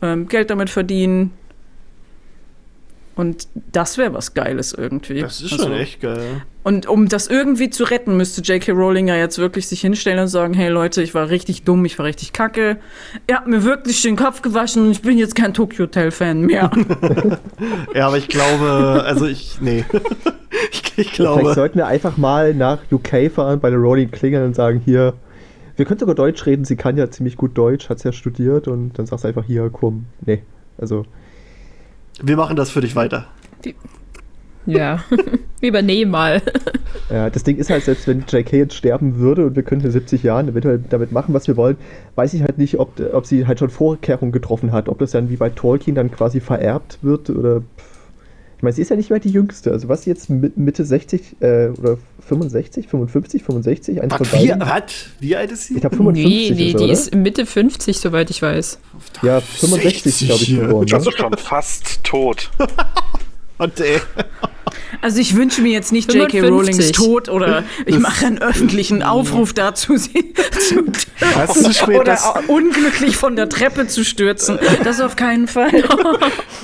ähm, 0.00 0.28
Geld 0.28 0.50
damit 0.50 0.70
verdienen. 0.70 1.32
Und 3.18 3.48
das 3.72 3.98
wäre 3.98 4.14
was 4.14 4.32
Geiles 4.34 4.72
irgendwie. 4.72 5.20
Das 5.22 5.40
ist 5.42 5.52
Also- 5.52 5.64
schon 5.64 5.72
echt 5.72 6.00
geil. 6.00 6.42
Und 6.62 6.86
um 6.86 7.08
das 7.08 7.26
irgendwie 7.26 7.68
zu 7.70 7.82
retten, 7.84 8.16
müsste 8.16 8.42
J.K. 8.42 8.72
Rowling 8.72 9.08
ja 9.08 9.16
jetzt 9.16 9.38
wirklich 9.38 9.66
sich 9.66 9.80
hinstellen 9.80 10.20
und 10.20 10.28
sagen, 10.28 10.54
hey 10.54 10.68
Leute, 10.68 11.02
ich 11.02 11.14
war 11.14 11.28
richtig 11.28 11.64
dumm, 11.64 11.84
ich 11.84 11.98
war 11.98 12.06
richtig 12.06 12.32
kacke. 12.32 12.76
Ihr 13.26 13.36
habt 13.36 13.48
mir 13.48 13.64
wirklich 13.64 14.02
den 14.02 14.14
Kopf 14.16 14.40
gewaschen 14.42 14.84
und 14.84 14.90
ich 14.92 15.02
bin 15.02 15.18
jetzt 15.18 15.34
kein 15.34 15.52
Tokyo 15.52 15.86
Hotel-Fan 15.86 16.42
mehr. 16.42 16.70
Ja, 17.94 18.06
aber 18.06 18.18
ich 18.18 18.28
glaube, 18.28 19.02
also 19.04 19.26
ich, 19.26 19.60
nee. 19.60 19.84
ich, 20.70 20.78
ich 20.80 20.92
Vielleicht 20.92 21.14
glaube. 21.14 21.54
sollten 21.54 21.78
wir 21.78 21.86
einfach 21.88 22.16
mal 22.18 22.54
nach 22.54 22.78
UK 22.92 23.32
fahren, 23.34 23.58
bei 23.60 23.70
der 23.70 23.78
Rowling 23.80 24.10
klingeln 24.12 24.44
und 24.44 24.54
sagen, 24.54 24.80
hier, 24.84 25.14
wir 25.76 25.84
können 25.86 25.98
sogar 25.98 26.14
Deutsch 26.14 26.44
reden, 26.46 26.64
sie 26.64 26.76
kann 26.76 26.96
ja 26.96 27.10
ziemlich 27.10 27.36
gut 27.36 27.56
Deutsch, 27.58 27.88
hat 27.88 28.04
ja 28.04 28.12
studiert 28.12 28.68
und 28.68 28.96
dann 28.98 29.06
sagst 29.06 29.24
du 29.24 29.28
einfach, 29.28 29.44
hier, 29.44 29.70
komm, 29.72 30.04
nee. 30.24 30.42
Also, 30.76 31.04
Wir 32.22 32.36
machen 32.36 32.56
das 32.56 32.70
für 32.70 32.80
dich 32.80 32.96
weiter. 32.96 33.26
Ja, 34.66 35.02
wir 35.60 35.68
übernehmen 35.68 36.10
mal. 36.10 36.42
ja, 37.10 37.30
das 37.30 37.42
Ding 37.42 37.56
ist 37.56 37.70
halt, 37.70 37.84
selbst 37.84 38.06
wenn 38.06 38.24
JK 38.28 38.52
jetzt 38.52 38.74
sterben 38.74 39.18
würde 39.18 39.46
und 39.46 39.56
wir 39.56 39.62
könnten 39.62 39.86
in 39.86 39.92
70 39.92 40.22
Jahren 40.22 40.48
eventuell 40.48 40.82
damit 40.90 41.10
machen, 41.10 41.32
was 41.32 41.48
wir 41.48 41.56
wollen, 41.56 41.76
weiß 42.16 42.34
ich 42.34 42.42
halt 42.42 42.58
nicht, 42.58 42.78
ob, 42.78 43.00
ob 43.12 43.26
sie 43.26 43.46
halt 43.46 43.58
schon 43.58 43.70
Vorkehrungen 43.70 44.32
getroffen 44.32 44.72
hat, 44.72 44.88
ob 44.88 44.98
das 44.98 45.12
dann 45.12 45.30
wie 45.30 45.36
bei 45.36 45.48
Tolkien 45.48 45.94
dann 45.94 46.10
quasi 46.10 46.40
vererbt 46.40 46.98
wird 47.02 47.30
oder. 47.30 47.60
pff. 47.60 47.97
Ich 48.58 48.62
meine, 48.62 48.74
sie 48.74 48.82
ist 48.82 48.88
ja 48.90 48.96
nicht 48.96 49.08
mehr 49.10 49.20
die 49.20 49.30
Jüngste. 49.30 49.70
Also, 49.70 49.88
was 49.88 50.02
sie 50.02 50.10
jetzt 50.10 50.28
Mi- 50.30 50.50
Mitte 50.56 50.84
60 50.84 51.36
äh, 51.40 51.68
oder 51.78 51.96
65, 52.26 52.88
55, 52.88 53.44
65? 53.44 54.02
Eins 54.02 54.12
Was, 54.12 54.28
von 54.28 54.40
wie, 54.40 54.48
beiden? 54.48 54.60
was? 54.60 54.82
Wie 55.20 55.36
alt 55.36 55.52
ist 55.52 55.66
sie? 55.68 55.74
Ich 55.74 55.80
glaube 55.80 55.94
55 55.96 56.50
nee, 56.50 56.54
nee, 56.56 56.70
ist 56.72 56.78
die 56.80 56.84
oder? 56.84 56.92
ist 56.92 57.14
Mitte 57.14 57.46
50, 57.46 57.98
soweit 58.00 58.30
ich 58.30 58.42
weiß. 58.42 58.80
Ja, 59.22 59.40
65 59.40 60.26
glaube 60.26 60.42
ich 60.42 60.56
geboren. 60.56 60.92
Also 60.92 61.10
Ne? 61.10 61.16
schon 61.16 61.36
fast 61.36 62.02
tot. 62.02 62.50
Und, 63.58 63.80
ey, 63.80 64.00
Also 65.00 65.20
ich 65.20 65.36
wünsche 65.36 65.60
mir 65.62 65.72
jetzt 65.72 65.92
nicht 65.92 66.12
J.K. 66.12 66.40
55. 66.40 66.50
Rowlings 66.50 66.92
Tod 66.92 67.28
oder 67.28 67.64
ich 67.86 67.98
mache 67.98 68.26
einen 68.26 68.38
öffentlichen 68.38 69.02
Aufruf 69.02 69.52
dazu, 69.52 69.96
sie 69.96 70.34
zu 70.60 70.84
das 71.20 71.56
ist 71.56 71.64
zu 71.64 71.72
spät. 71.74 72.00
oder 72.00 72.04
Das 72.12 72.24
unglücklich 72.48 73.16
von 73.16 73.36
der 73.36 73.48
Treppe 73.48 73.86
zu 73.86 74.04
stürzen. 74.04 74.58
Das 74.84 75.00
auf 75.00 75.16
keinen 75.16 75.46
Fall. 75.48 75.70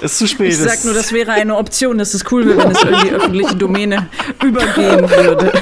ist 0.00 0.18
zu 0.18 0.26
spät. 0.26 0.48
Ich 0.48 0.58
sag 0.58 0.84
nur, 0.84 0.94
das 0.94 1.12
wäre 1.12 1.32
eine 1.32 1.56
Option, 1.56 1.98
dass 1.98 2.14
es 2.14 2.24
cool 2.30 2.46
wäre, 2.46 2.64
wenn 2.64 2.70
es 2.72 2.82
in 2.82 3.08
die 3.08 3.10
öffentliche 3.10 3.56
Domäne 3.56 4.08
übergehen 4.42 5.08
würde. 5.10 5.52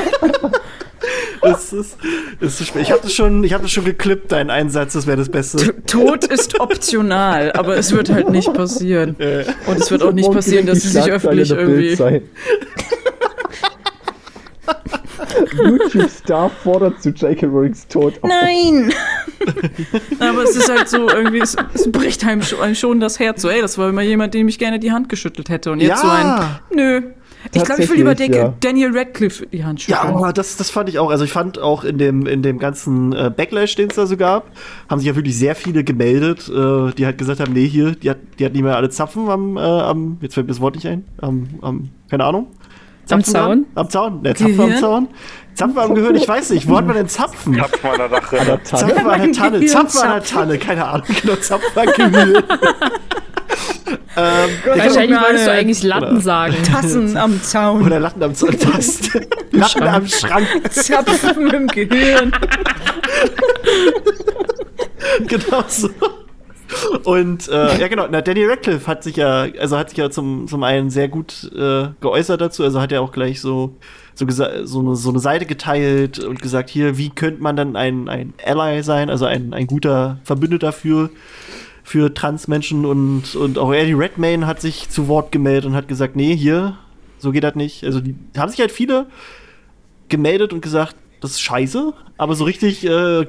das 1.50 1.72
ist, 1.72 1.96
ist 2.40 2.58
zu 2.58 2.64
spät. 2.64 2.82
Ich 2.82 2.92
habe 2.92 3.02
das 3.02 3.12
schon, 3.12 3.44
ich 3.44 3.52
habe 3.52 3.64
das 3.64 3.72
schon 3.72 3.84
geklippt, 3.84 4.32
deinen 4.32 4.50
Einsatz, 4.50 4.92
das 4.92 5.06
wäre 5.06 5.16
das 5.16 5.28
Beste. 5.28 5.82
Tod 5.86 6.24
ist 6.24 6.60
optional, 6.60 7.52
aber 7.52 7.76
es 7.76 7.92
wird 7.92 8.10
halt 8.10 8.30
nicht 8.30 8.52
passieren. 8.54 9.18
Äh, 9.18 9.44
Und 9.66 9.78
es 9.78 9.90
wird 9.90 10.02
auch 10.02 10.12
nicht 10.12 10.30
passieren, 10.30 10.66
dass 10.66 10.80
sie 10.80 10.88
die 10.88 10.94
sich 10.94 11.10
öffentlich 11.10 11.50
irgendwie. 11.50 11.94
sein. 11.96 12.22
YouTube-Star 15.54 16.50
fordert 16.62 17.02
zu 17.02 17.10
J.K. 17.10 17.46
Rowlings 17.46 17.86
Tod 17.88 18.14
auf. 18.22 18.30
Nein! 18.30 18.92
Aber 20.20 20.42
es 20.44 20.56
ist 20.56 20.70
halt 20.70 20.88
so, 20.88 21.08
irgendwie, 21.08 21.40
es, 21.40 21.56
es 21.74 21.90
bricht 21.90 22.24
einem 22.24 22.42
schon, 22.42 22.60
einem 22.60 22.74
schon 22.74 23.00
das 23.00 23.18
Herz. 23.18 23.42
So, 23.42 23.48
ey, 23.48 23.60
das 23.60 23.76
war 23.78 23.88
immer 23.88 24.02
jemand, 24.02 24.34
dem 24.34 24.48
ich 24.48 24.58
gerne 24.58 24.78
die 24.78 24.92
Hand 24.92 25.08
geschüttelt 25.08 25.48
hätte. 25.48 25.72
Und 25.72 25.80
jetzt 25.80 26.00
so 26.00 26.08
ein, 26.08 26.26
ja, 26.26 26.60
nö. 26.74 27.02
Ich 27.52 27.64
glaube, 27.64 27.82
ich 27.82 27.90
will 27.90 27.96
lieber 27.96 28.14
ja. 28.14 28.54
Daniel 28.60 28.96
Radcliffe 28.96 29.46
die 29.46 29.64
Hand 29.64 29.86
ja, 29.88 30.02
aber 30.02 30.32
das, 30.32 30.56
das 30.56 30.70
fand 30.70 30.88
ich 30.88 30.98
auch. 30.98 31.10
Also 31.10 31.24
ich 31.24 31.32
fand 31.32 31.58
auch 31.58 31.84
in 31.84 31.98
dem, 31.98 32.26
in 32.26 32.42
dem 32.42 32.58
ganzen 32.58 33.12
äh, 33.12 33.30
Backlash, 33.34 33.74
den 33.74 33.90
es 33.90 33.96
da 33.96 34.06
so 34.06 34.16
gab, 34.16 34.50
haben 34.88 35.00
sich 35.00 35.08
ja 35.08 35.16
wirklich 35.16 35.36
sehr 35.36 35.54
viele 35.54 35.82
gemeldet, 35.82 36.48
äh, 36.48 36.92
die 36.92 37.04
halt 37.04 37.18
gesagt 37.18 37.40
haben, 37.40 37.52
nee, 37.52 37.66
hier, 37.66 37.92
die 37.92 38.10
hat, 38.10 38.18
die 38.38 38.44
hat 38.44 38.52
nicht 38.52 38.62
mehr 38.62 38.76
alle 38.76 38.90
Zapfen 38.90 39.28
am, 39.28 39.56
äh, 39.56 39.60
am 39.60 40.18
jetzt 40.20 40.34
fällt 40.34 40.46
mir 40.46 40.52
das 40.52 40.60
Wort 40.60 40.76
nicht 40.76 40.86
ein, 40.86 41.04
am, 41.20 41.48
am 41.62 41.90
keine 42.08 42.24
Ahnung. 42.24 42.46
Am 43.10 43.24
Zaun? 43.24 43.66
Am 43.74 43.90
Zaun? 43.90 44.22
Ne, 44.22 44.34
Zapfen 44.34 44.60
am 44.60 44.66
Gehirn? 44.66 44.80
Zaun? 44.80 45.08
Zapfen 45.54 45.78
am 45.78 45.94
Gehirn, 45.94 46.14
ich 46.14 46.28
weiß 46.28 46.50
nicht, 46.50 46.68
wo 46.68 46.76
hat 46.76 46.86
man 46.86 46.96
denn 46.96 47.08
Zapfen? 47.08 47.54
Dache. 47.54 47.90
An 47.90 47.98
der 48.08 48.62
Tanne. 48.62 48.62
Zapfen 48.62 49.06
an 49.06 49.20
der 49.20 49.32
Tanne, 49.32 49.66
Zapfen 49.66 50.00
an 50.02 50.12
der 50.12 50.22
zapfen. 50.22 50.38
Tanne, 50.38 50.58
keine 50.58 50.86
Ahnung, 50.86 51.06
genau, 51.20 51.36
Zapfen 51.36 51.78
am 51.78 52.12
Gehirn. 52.12 52.44
Ähm, 54.14 54.50
Wahrscheinlich 54.64 55.10
mal 55.10 55.22
wolltest 55.22 55.46
du 55.46 55.52
eigentlich 55.52 55.82
Latten 55.82 56.12
Oder- 56.12 56.20
sagen. 56.20 56.54
Tassen 56.64 57.16
am 57.16 57.42
Zaun. 57.42 57.82
oder 57.82 57.98
Latten 57.98 58.22
am 58.22 58.34
Zahnfast. 58.34 59.10
Latten 59.50 59.82
am 59.82 60.06
Schrank. 60.06 60.46
Zapfen 60.70 61.48
im 61.48 61.66
Gehirn. 61.66 62.30
genau 65.26 65.64
so. 65.66 65.88
Und 67.04 67.48
äh, 67.48 67.80
ja 67.80 67.88
genau, 67.88 68.06
na, 68.10 68.22
Danny 68.22 68.44
Radcliffe 68.44 68.86
hat 68.86 69.02
sich 69.02 69.16
ja, 69.16 69.46
also 69.58 69.76
hat 69.76 69.90
sich 69.90 69.98
ja 69.98 70.10
zum, 70.10 70.48
zum 70.48 70.62
einen 70.62 70.90
sehr 70.90 71.08
gut 71.08 71.50
äh, 71.54 71.88
geäußert 72.00 72.40
dazu, 72.40 72.64
also 72.64 72.80
hat 72.80 72.92
er 72.92 73.02
auch 73.02 73.12
gleich 73.12 73.40
so 73.40 73.76
so, 74.14 74.26
so, 74.28 74.80
eine, 74.80 74.96
so 74.96 75.10
eine 75.10 75.18
Seite 75.18 75.46
geteilt 75.46 76.18
und 76.18 76.42
gesagt, 76.42 76.70
hier, 76.70 76.98
wie 76.98 77.10
könnte 77.10 77.42
man 77.42 77.56
dann 77.56 77.76
ein, 77.76 78.08
ein 78.08 78.34
Ally 78.44 78.82
sein, 78.82 79.10
also 79.10 79.24
ein, 79.24 79.54
ein 79.54 79.66
guter 79.66 80.18
Verbündeter 80.24 80.72
für, 80.72 81.10
für 81.82 82.14
Transmenschen 82.14 82.84
und, 82.86 83.34
und 83.34 83.58
auch 83.58 83.72
Eddie 83.72 83.92
Redmayne 83.94 84.46
hat 84.46 84.60
sich 84.60 84.88
zu 84.88 85.08
Wort 85.08 85.32
gemeldet 85.32 85.66
und 85.66 85.74
hat 85.74 85.88
gesagt, 85.88 86.16
nee, 86.16 86.36
hier, 86.36 86.78
so 87.18 87.32
geht 87.32 87.44
das 87.44 87.54
nicht. 87.54 87.84
Also 87.84 88.00
die 88.00 88.14
haben 88.36 88.50
sich 88.50 88.60
halt 88.60 88.72
viele 88.72 89.06
gemeldet 90.08 90.52
und 90.52 90.60
gesagt, 90.60 90.96
das 91.20 91.32
ist 91.32 91.40
scheiße, 91.40 91.92
aber 92.18 92.34
so 92.34 92.44
richtig 92.44 92.84
äh, 92.86 93.26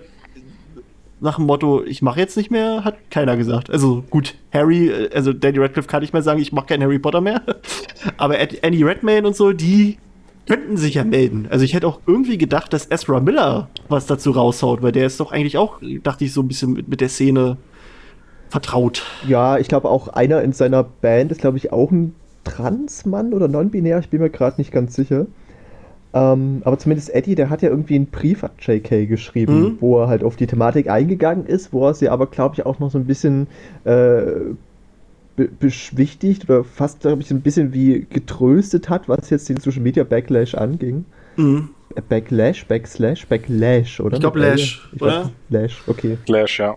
nach 1.23 1.37
dem 1.37 1.45
Motto, 1.45 1.83
ich 1.83 2.01
mache 2.01 2.19
jetzt 2.19 2.35
nicht 2.35 2.51
mehr, 2.51 2.83
hat 2.83 2.95
keiner 3.09 3.37
gesagt. 3.37 3.69
Also 3.69 4.03
gut, 4.09 4.35
Harry, 4.51 4.89
äh, 4.89 5.09
also 5.13 5.31
Danny 5.31 5.57
Radcliffe 5.57 5.87
kann 5.87 6.01
nicht 6.01 6.13
mehr 6.13 6.21
sagen, 6.21 6.41
ich 6.41 6.51
mache 6.51 6.67
keinen 6.67 6.83
Harry 6.83 6.99
Potter 6.99 7.21
mehr. 7.21 7.41
Aber 8.17 8.37
Andy 8.37 8.83
Redmayne 8.83 9.25
und 9.25 9.35
so, 9.35 9.53
die 9.53 9.97
könnten 10.45 10.75
sich 10.75 10.95
ja 10.95 11.05
melden. 11.05 11.47
Also 11.49 11.63
ich 11.63 11.73
hätte 11.73 11.87
auch 11.87 12.01
irgendwie 12.05 12.37
gedacht, 12.37 12.73
dass 12.73 12.91
Ezra 12.91 13.21
Miller 13.21 13.69
was 13.87 14.05
dazu 14.05 14.31
raushaut, 14.31 14.81
weil 14.81 14.91
der 14.91 15.05
ist 15.05 15.19
doch 15.19 15.31
eigentlich 15.31 15.57
auch, 15.57 15.79
dachte 16.03 16.25
ich, 16.25 16.33
so 16.33 16.41
ein 16.41 16.49
bisschen 16.49 16.73
mit, 16.73 16.89
mit 16.89 16.99
der 16.99 17.09
Szene 17.09 17.57
vertraut. 18.53 19.03
Ja, 19.27 19.57
ich 19.57 19.67
glaube 19.67 19.89
auch 19.89 20.07
einer 20.09 20.41
in 20.43 20.53
seiner 20.53 20.83
Band 20.83 21.31
ist, 21.31 21.41
glaube 21.41 21.57
ich, 21.57 21.71
auch 21.73 21.91
ein 21.91 22.13
Transmann 22.43 23.33
oder 23.33 23.47
non-binär, 23.47 23.99
ich 23.99 24.09
bin 24.09 24.21
mir 24.21 24.29
gerade 24.29 24.59
nicht 24.61 24.71
ganz 24.71 24.95
sicher. 24.95 25.25
Ähm, 26.13 26.61
aber 26.63 26.77
zumindest 26.77 27.09
Eddie, 27.15 27.33
der 27.33 27.49
hat 27.49 27.63
ja 27.63 27.69
irgendwie 27.69 27.95
einen 27.95 28.05
Brief 28.05 28.43
an 28.43 28.51
JK 28.59 29.07
geschrieben, 29.07 29.61
Mhm. 29.61 29.77
wo 29.79 29.99
er 29.99 30.07
halt 30.07 30.23
auf 30.23 30.35
die 30.35 30.45
Thematik 30.45 30.87
eingegangen 30.87 31.47
ist, 31.47 31.73
wo 31.73 31.87
er 31.87 31.95
sie 31.95 32.09
aber, 32.09 32.27
glaube 32.27 32.55
ich, 32.55 32.65
auch 32.65 32.77
noch 32.79 32.91
so 32.91 32.99
ein 32.99 33.05
bisschen 33.05 33.47
äh, 33.85 34.21
be 35.35 35.47
beschwichtigt 35.59 36.43
oder 36.47 36.63
fast, 36.63 36.99
glaube 37.01 37.23
ich, 37.23 37.27
so 37.29 37.33
ein 37.33 37.41
bisschen 37.41 37.73
wie 37.73 38.05
getröstet 38.07 38.89
hat, 38.89 39.09
was 39.09 39.31
jetzt 39.31 39.49
den 39.49 39.57
Social 39.57 39.81
Media 39.81 40.03
Backlash 40.03 40.53
anging. 40.53 41.05
Mhm. 41.37 41.69
Äh, 41.95 42.01
Backlash, 42.07 42.67
Backslash, 42.67 43.25
Backlash, 43.25 43.99
oder? 43.99 44.13
Ich 44.13 44.19
glaub, 44.19 44.35
Mit 44.35 44.43
L? 44.43 44.51
Lash, 44.51 44.89
Ich 44.93 45.01
oder? 45.01 45.21
weiß. 45.23 45.29
Lash, 45.49 45.83
okay. 45.87 46.17
Flash, 46.27 46.59
ja. 46.59 46.75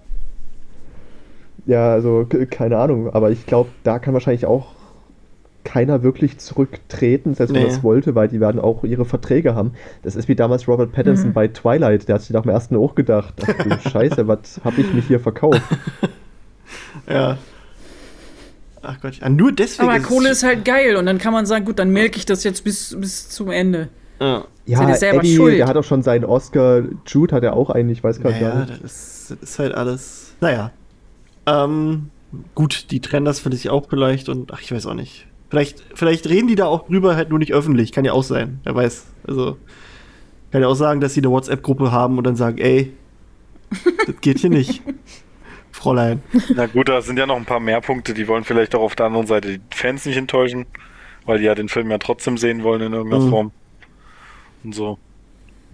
Ja, 1.67 1.93
also 1.93 2.27
keine 2.51 2.79
Ahnung, 2.79 3.13
aber 3.13 3.31
ich 3.31 3.45
glaube, 3.47 3.71
da 3.83 3.99
kann 3.99 4.15
wahrscheinlich 4.15 4.47
auch 4.47 4.69
keiner 5.65 6.05
wirklich 6.05 6.39
zurücktreten, 6.39 7.35
selbst 7.35 7.53
wenn 7.53 7.63
Nee. 7.63 7.69
er 7.69 7.73
es 7.75 7.83
wollte, 7.83 8.15
weil 8.15 8.29
die 8.29 8.39
werden 8.39 8.61
auch 8.61 8.85
ihre 8.85 9.05
Verträge 9.05 9.57
haben. 9.57 9.73
Das 10.05 10.15
ist 10.15 10.29
wie 10.29 10.37
damals 10.37 10.69
Robert 10.69 10.93
Pattinson 10.93 11.33
bei 11.33 11.49
Twilight, 11.49 12.07
der 12.07 12.15
hat 12.15 12.23
sich 12.23 12.31
nach 12.31 12.43
dem 12.43 12.51
ersten 12.53 12.77
auch 12.77 12.95
gedacht, 12.95 13.35
ach 13.43 13.65
du 13.65 13.81
Scheiße, 13.91 14.29
was 14.29 14.61
hab 14.65 14.79
ich 14.79 14.93
mich 14.95 15.07
hier 15.07 15.21
verkauft? 15.21 15.61
Ja. 17.09 17.39
Ach 18.83 19.01
Gott, 19.01 19.17
ja, 19.21 19.29
nur 19.29 19.53
deswegen. 19.53 19.89
Aber 19.89 19.99
es- 19.99 20.05
Kohle 20.05 20.31
ist 20.31 20.43
halt 20.45 20.65
geil 20.65 20.97
und 20.97 21.07
dann 21.07 21.19
kann 21.19 21.33
man 21.33 21.47
sagen, 21.47 21.65
gut, 21.65 21.79
dann 21.79 21.91
melke 21.91 22.17
ich 22.19 22.27
das 22.27 22.43
jetzt 22.45 22.65
bis, 22.65 22.97
bis 22.99 23.29
zum 23.29 23.51
Ende. 23.51 23.89
Ja. 24.21 24.45
Ja, 24.65 24.89
Eddie, 24.97 25.37
schuld? 25.37 25.59
der 25.59 25.67
hat 25.69 25.77
auch 25.77 25.85
schon 25.85 26.03
seinen 26.03 26.25
Oscar, 26.25 26.83
Jude 27.07 27.35
hat 27.35 27.45
er 27.45 27.53
auch 27.55 27.71
einen, 27.71 27.91
ich 27.91 28.03
weiß 28.03 28.21
gerade 28.21 28.41
gar 28.41 28.55
Naja, 28.55 28.65
nicht. 28.67 28.83
das 28.85 28.93
ist, 28.93 29.31
das 29.31 29.51
ist 29.51 29.59
halt 29.61 29.75
alles. 29.75 30.33
Naja. 30.41 30.73
Ähm, 31.47 32.11
gut, 32.55 32.91
die 32.91 33.01
trennen 33.01 33.25
das 33.25 33.41
finde 33.41 33.57
ich 33.57 33.71
auch 33.71 33.89
vielleicht 33.89 34.29
und 34.29 34.53
ach, 34.53 34.61
ich 34.61 34.73
weiß 34.73 34.87
auch 34.87 34.95
nicht. 34.95 35.27
Vielleicht, 35.49 35.85
vielleicht 35.95 36.29
reden 36.29 36.49
die 36.49 36.57
da 36.57 36.67
auch 36.67 36.87
drüber, 36.89 37.15
halt 37.17 37.31
nur 37.31 37.39
nicht 37.39 37.53
öffentlich. 37.55 37.93
Kann 37.93 38.05
ja 38.05 38.13
auch 38.13 38.25
sein. 38.25 38.61
Wer 38.65 38.75
weiß. 38.75 39.07
Also, 39.29 39.57
kann 40.51 40.61
ja 40.61 40.69
auch 40.69 40.75
sagen, 40.75 41.01
dass 41.01 41.15
sie 41.15 41.21
eine 41.21 41.31
WhatsApp-Gruppe 41.31 41.93
haben 41.93 42.19
und 42.19 42.25
dann 42.25 42.35
sagen, 42.37 42.59
ey, 42.59 42.93
das 44.07 44.21
geht 44.21 44.41
hier 44.41 44.51
nicht. 44.51 44.83
Fräulein. 45.71 46.23
Na 46.55 46.67
gut, 46.67 46.89
da 46.89 47.01
sind 47.03 47.19
ja 47.19 47.27
noch 47.27 47.37
ein 47.37 47.45
paar 47.45 47.61
mehr 47.61 47.81
Punkte, 47.81 48.15
die 48.15 48.27
wollen 48.29 48.45
vielleicht 48.45 48.75
auch 48.75 48.81
auf 48.81 48.97
der 48.97 49.07
anderen 49.07 49.27
Seite 49.27 49.59
die 49.59 49.61
Fans 49.77 50.07
nicht 50.07 50.17
enttäuschen, 50.17 50.67
weil 51.27 51.39
die 51.39 51.45
ja 51.45 51.55
den 51.55 51.69
Film 51.69 51.91
ja 51.91 51.99
trotzdem 51.99 52.39
sehen 52.39 52.63
wollen 52.63 52.81
in 52.81 52.93
irgendeiner 52.95 53.25
Mhm. 53.25 53.31
Form. 53.31 53.53
Und 54.65 54.75
so. 54.75 54.99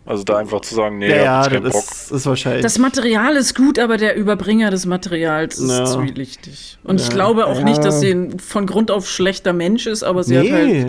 Also 0.04 0.24
da 0.24 0.36
einfach 0.38 0.60
zu 0.62 0.74
sagen, 0.74 0.98
nee, 0.98 1.08
ja, 1.10 1.46
ja, 1.46 1.48
das 1.48 1.72
Bock. 1.72 1.84
ist, 1.84 2.10
ist 2.10 2.26
wahrscheinlich. 2.26 2.62
Das 2.62 2.76
Material 2.78 3.36
ist 3.36 3.54
gut, 3.54 3.78
aber 3.78 3.98
der 3.98 4.16
Überbringer 4.16 4.70
des 4.72 4.84
Materials 4.84 5.60
ist 5.60 5.70
Ja. 5.70 5.84
zwielichtig. 5.84 6.78
Und 6.82 7.00
ich 7.00 7.06
Ja. 7.06 7.12
glaube 7.14 7.46
auch 7.46 7.58
Ja. 7.58 7.64
nicht, 7.64 7.84
dass 7.84 8.00
sie 8.00 8.10
ein 8.10 8.40
von 8.40 8.66
Grund 8.66 8.90
auf 8.90 9.08
schlechter 9.08 9.52
Mensch 9.52 9.86
ist, 9.86 10.02
aber 10.02 10.24
sie 10.24 10.36
hat 10.38 10.50
halt 10.50 10.66
nee. 10.66 10.86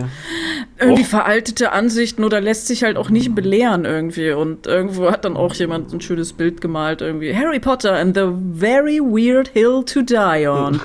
irgendwie 0.80 1.02
Och. 1.04 1.06
veraltete 1.08 1.70
Ansichten 1.70 2.24
oder 2.24 2.40
lässt 2.40 2.66
sich 2.66 2.82
halt 2.82 2.96
auch 2.96 3.08
nicht 3.08 3.36
belehren 3.36 3.84
irgendwie. 3.84 4.32
Und 4.32 4.66
irgendwo 4.66 5.08
hat 5.12 5.24
dann 5.24 5.36
auch 5.36 5.54
jemand 5.54 5.92
ein 5.92 6.00
schönes 6.00 6.32
Bild 6.32 6.60
gemalt, 6.60 7.00
irgendwie. 7.00 7.36
Harry 7.36 7.60
Potter 7.60 7.92
and 7.94 8.16
the 8.16 8.26
very 8.58 8.98
weird 8.98 9.46
hill 9.48 9.84
to 9.86 10.02
die 10.02 10.48
on. 10.48 10.80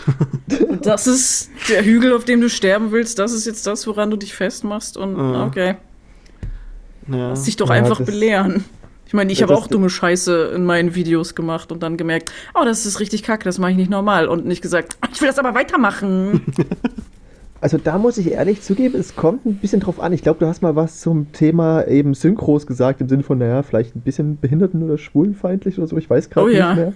und 0.70 0.86
das 0.86 1.08
ist 1.08 1.50
der 1.68 1.84
Hügel, 1.84 2.14
auf 2.14 2.26
dem 2.26 2.42
du 2.42 2.50
sterben 2.50 2.92
willst. 2.92 3.18
Das 3.18 3.32
ist 3.34 3.48
jetzt 3.48 3.66
das, 3.66 3.88
woran 3.88 4.12
du 4.12 4.18
dich 4.18 4.36
festmachst. 4.36 4.98
Und 4.98 5.18
Ja. 5.18 5.46
okay, 5.48 5.76
Ja. 7.12 7.30
lass 7.30 7.44
dich 7.44 7.56
doch 7.56 7.70
Ja, 7.70 7.76
einfach 7.76 8.02
belehren. 8.02 8.64
Ich 9.08 9.14
meine, 9.14 9.32
ich 9.32 9.40
Ja, 9.40 9.48
habe 9.48 9.58
auch 9.58 9.66
dumme 9.68 9.90
Scheiße 9.90 10.52
in 10.56 10.66
meinen 10.66 10.94
Videos 10.94 11.34
gemacht 11.34 11.72
und 11.72 11.82
dann 11.82 11.98
gemerkt, 11.98 12.32
oh, 12.54 12.64
das 12.64 12.86
ist 12.86 13.00
richtig 13.00 13.24
kacke, 13.24 13.44
das 13.44 13.58
mache 13.58 13.72
ich 13.72 13.78
nicht 13.78 13.90
normal. 13.90 14.28
Und 14.28 14.46
nicht 14.46 14.62
gesagt, 14.62 14.98
ich 15.12 15.20
will 15.22 15.28
das 15.28 15.40
aber 15.40 15.56
weitermachen. 15.56 16.42
Also 17.62 17.78
da 17.78 17.98
muss 17.98 18.18
ich 18.18 18.32
ehrlich 18.32 18.62
zugeben, 18.62 18.98
es 18.98 19.18
kommt 19.18 19.46
ein 19.46 19.56
bisschen 19.56 19.82
drauf 19.82 20.00
an. 20.00 20.14
Ich 20.14 20.22
glaube, 20.22 20.40
du 20.40 20.48
hast 20.48 20.62
mal 20.62 20.78
was 20.78 21.02
zum 21.02 21.34
Thema 21.34 21.86
eben 21.90 22.14
Synchros 22.14 22.66
gesagt, 22.66 23.02
im 23.02 23.10
Sinne 23.10 23.22
von, 23.24 23.38
naja, 23.38 23.64
vielleicht 23.64 23.98
ein 23.98 24.00
bisschen 24.00 24.38
behinderten- 24.40 24.82
oder 24.82 24.98
schwulenfeindlich 24.98 25.78
oder 25.78 25.88
so, 25.88 25.98
ich 25.98 26.10
weiß 26.10 26.30
gerade 26.30 26.46
Oh 26.46 26.50
ja. 26.50 26.70
nicht 26.74 26.78
mehr. 26.78 26.94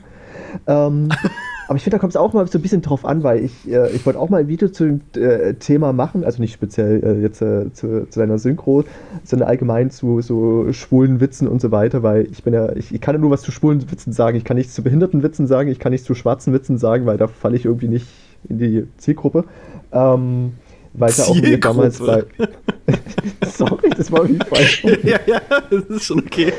Ähm, 0.67 1.09
aber 1.67 1.77
ich 1.77 1.83
finde, 1.83 1.95
da 1.95 1.99
kommt 1.99 2.11
es 2.11 2.17
auch 2.17 2.33
mal 2.33 2.45
so 2.47 2.57
ein 2.57 2.61
bisschen 2.61 2.81
drauf 2.81 3.05
an, 3.05 3.23
weil 3.23 3.43
ich, 3.43 3.69
äh, 3.69 3.91
ich 3.91 4.05
wollte 4.05 4.19
auch 4.19 4.29
mal 4.29 4.41
ein 4.41 4.47
Video 4.47 4.69
zu 4.69 4.85
dem 4.85 5.01
äh, 5.15 5.53
Thema 5.55 5.93
machen, 5.93 6.23
also 6.23 6.41
nicht 6.41 6.53
speziell 6.53 7.03
äh, 7.03 7.21
jetzt 7.21 7.41
äh, 7.41 7.71
zu, 7.73 8.07
zu 8.09 8.19
deiner 8.19 8.37
Synchro, 8.37 8.83
sondern 9.23 9.47
allgemein 9.47 9.89
zu 9.89 10.21
so 10.21 10.71
schwulen 10.73 11.19
Witzen 11.19 11.47
und 11.47 11.61
so 11.61 11.71
weiter, 11.71 12.03
weil 12.03 12.27
ich 12.31 12.43
bin 12.43 12.53
ja, 12.53 12.73
ich, 12.75 12.93
ich 12.93 13.01
kann 13.01 13.15
ja 13.15 13.21
nur 13.21 13.31
was 13.31 13.41
zu 13.41 13.51
schwulen 13.51 13.89
Witzen 13.91 14.13
sagen, 14.13 14.37
ich 14.37 14.43
kann 14.43 14.57
nichts 14.57 14.73
zu 14.73 14.83
behinderten 14.83 15.23
Witzen 15.23 15.47
sagen, 15.47 15.69
ich 15.69 15.79
kann 15.79 15.91
nichts 15.91 16.07
zu 16.07 16.15
schwarzen 16.15 16.53
Witzen 16.53 16.77
sagen, 16.77 17.05
weil 17.05 17.17
da 17.17 17.27
falle 17.27 17.55
ich 17.55 17.65
irgendwie 17.65 17.87
nicht 17.87 18.07
in 18.49 18.57
die 18.57 18.87
Zielgruppe. 18.97 19.45
Ähm, 19.91 20.53
weil 20.93 21.11
ja 21.11 21.23
auch 21.23 21.35
mir 21.35 21.59
damals 21.59 21.99
bei. 21.99 22.23
Sorry, 23.47 23.89
das 23.95 24.11
war 24.11 24.23
irgendwie 24.23 24.45
falsch. 24.45 24.83
ja, 25.03 25.19
ja, 25.25 25.41
das 25.69 25.85
ist 25.85 26.03
schon 26.03 26.19
okay. 26.19 26.53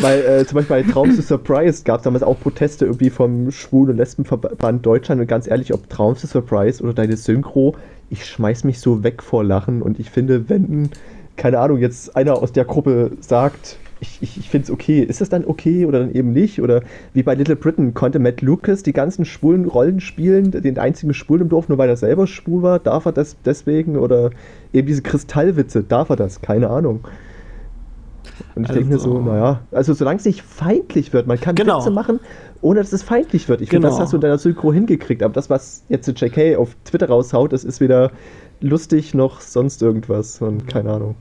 Weil 0.00 0.20
äh, 0.22 0.46
zum 0.46 0.56
Beispiel 0.56 0.82
bei 0.82 0.82
Traums 0.82 1.16
to 1.16 1.22
Surprise 1.22 1.84
gab 1.84 1.98
es 1.98 2.04
damals 2.04 2.22
auch 2.22 2.38
Proteste 2.40 2.84
irgendwie 2.86 3.10
vom 3.10 3.50
Schwul- 3.50 3.90
und 3.90 3.96
Lesbenverband 3.96 4.84
Deutschland 4.84 5.20
und 5.20 5.26
ganz 5.26 5.46
ehrlich, 5.46 5.72
ob 5.72 5.88
Traums 5.88 6.20
to 6.20 6.26
Surprise 6.26 6.82
oder 6.82 6.94
deine 6.94 7.16
Synchro, 7.16 7.76
ich 8.10 8.26
schmeiß 8.26 8.64
mich 8.64 8.80
so 8.80 9.04
weg 9.04 9.22
vor 9.22 9.44
Lachen 9.44 9.82
und 9.82 10.00
ich 10.00 10.10
finde, 10.10 10.48
wenn, 10.48 10.90
keine 11.36 11.60
Ahnung, 11.60 11.78
jetzt 11.78 12.16
einer 12.16 12.34
aus 12.34 12.52
der 12.52 12.64
Gruppe 12.64 13.12
sagt, 13.20 13.78
ich, 14.00 14.18
ich, 14.20 14.36
ich 14.36 14.50
finde 14.50 14.64
es 14.64 14.70
okay, 14.70 15.00
ist 15.00 15.20
das 15.20 15.28
dann 15.28 15.44
okay 15.44 15.86
oder 15.86 16.00
dann 16.00 16.12
eben 16.12 16.32
nicht? 16.32 16.60
Oder 16.60 16.82
wie 17.12 17.22
bei 17.22 17.34
Little 17.34 17.56
Britain 17.56 17.94
konnte 17.94 18.18
Matt 18.18 18.42
Lucas 18.42 18.82
die 18.82 18.92
ganzen 18.92 19.24
schwulen 19.24 19.66
Rollen 19.66 20.00
spielen, 20.00 20.50
den 20.50 20.78
einzigen 20.78 21.14
Schwulen 21.14 21.42
im 21.42 21.48
Dorf, 21.48 21.68
nur 21.68 21.78
weil 21.78 21.88
er 21.88 21.96
selber 21.96 22.26
schwul 22.26 22.62
war, 22.62 22.78
darf 22.78 23.06
er 23.06 23.12
das 23.12 23.36
deswegen? 23.44 23.96
Oder 23.96 24.30
eben 24.72 24.86
diese 24.86 25.02
Kristallwitze, 25.02 25.82
darf 25.82 26.10
er 26.10 26.16
das? 26.16 26.42
Keine 26.42 26.68
Ahnung. 26.68 27.06
Und 28.54 28.64
ich 28.64 28.70
denke 28.72 28.88
mir 28.88 28.98
so, 28.98 29.16
Also- 29.16 29.30
naja, 29.30 29.60
also 29.70 29.94
solange 29.94 30.18
es 30.18 30.24
nicht 30.24 30.42
feindlich 30.42 31.12
wird, 31.12 31.26
man 31.26 31.40
kann 31.40 31.54
Genau. 31.54 31.78
Witze 31.80 31.90
machen, 31.90 32.20
ohne 32.60 32.80
dass 32.80 32.92
es 32.92 33.02
feindlich 33.02 33.48
wird. 33.48 33.60
Ich 33.60 33.70
finde, 33.70 33.86
Genau. 33.88 33.96
das 33.96 34.04
hast 34.04 34.12
du 34.12 34.16
in 34.16 34.20
deiner 34.22 34.38
Synchro 34.38 34.72
hingekriegt. 34.72 35.22
Aber 35.22 35.32
das, 35.34 35.50
was 35.50 35.84
jetzt 35.88 36.08
JK 36.20 36.56
auf 36.56 36.76
Twitter 36.84 37.08
raushaut, 37.08 37.52
das 37.52 37.64
ist 37.64 37.80
weder 37.80 38.10
lustig 38.60 39.14
noch 39.14 39.40
sonst 39.40 39.82
irgendwas. 39.82 40.40
Und 40.40 40.66
keine 40.66 40.90
Ahnung. 40.92 41.14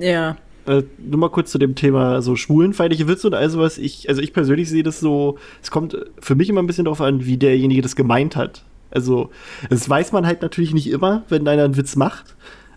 ja. 0.00 0.36
Äh, 0.66 0.82
nur 0.98 1.20
mal 1.20 1.28
kurz 1.28 1.50
zu 1.50 1.58
dem 1.58 1.74
Thema 1.74 2.22
so 2.22 2.36
schwulenfeindliche 2.36 3.06
Witze 3.06 3.26
und 3.26 3.34
all 3.34 3.50
sowas. 3.50 3.76
Ich, 3.76 4.08
also 4.08 4.22
ich 4.22 4.32
persönlich 4.32 4.70
sehe 4.70 4.82
das 4.82 4.98
so, 4.98 5.36
es 5.62 5.70
kommt 5.70 5.94
für 6.18 6.34
mich 6.34 6.48
immer 6.48 6.62
ein 6.62 6.66
bisschen 6.66 6.86
darauf 6.86 7.02
an, 7.02 7.26
wie 7.26 7.36
derjenige 7.36 7.82
das 7.82 7.96
gemeint 7.96 8.34
hat. 8.34 8.64
Also, 8.90 9.28
das 9.68 9.86
weiß 9.90 10.12
man 10.12 10.24
halt 10.26 10.40
natürlich 10.40 10.72
nicht 10.72 10.88
immer, 10.90 11.24
wenn 11.28 11.46
einer 11.46 11.64
einen 11.64 11.76
Witz 11.76 11.96
macht. 11.96 12.34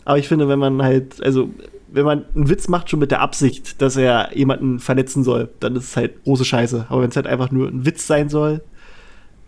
Aber 0.08 0.18
ich 0.18 0.30
finde, 0.30 0.48
wenn 0.48 0.58
man 0.58 0.82
halt, 0.82 1.22
also, 1.22 1.50
wenn 1.90 2.06
man 2.06 2.24
einen 2.34 2.48
Witz 2.48 2.70
macht, 2.70 2.90
schon 2.90 3.00
mit 3.00 3.12
der 3.12 3.20
Absicht, 3.20 3.82
dass 3.82 3.98
er 3.98 4.30
jemanden 4.34 4.80
verletzen 4.80 5.22
soll, 5.22 5.50
dann 5.60 5.76
ist 5.76 5.84
es 5.84 5.98
halt 5.98 6.24
große 6.24 6.46
Scheiße. 6.46 6.86
Aber 6.88 7.02
wenn 7.02 7.10
es 7.10 7.18
halt 7.18 7.28
einfach 7.28 7.52
nur 7.52 7.68
ein 7.68 7.86
Witz 7.86 8.08
sein 8.08 8.30
soll, 8.30 8.62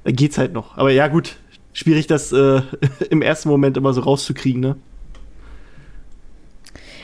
dann 0.04 0.18
geht's 0.18 0.38
halt 0.38 0.52
noch. 0.52 0.78
Aber 0.78 0.92
ja, 0.92 1.08
gut, 1.08 1.38
schwierig, 1.72 2.08
das 2.08 2.34
äh, 2.34 2.62
im 3.10 3.22
ersten 3.22 3.48
Moment 3.48 3.78
immer 3.78 3.94
so 3.94 4.02
rauszukriegen, 4.02 4.60
ne? 4.60 4.76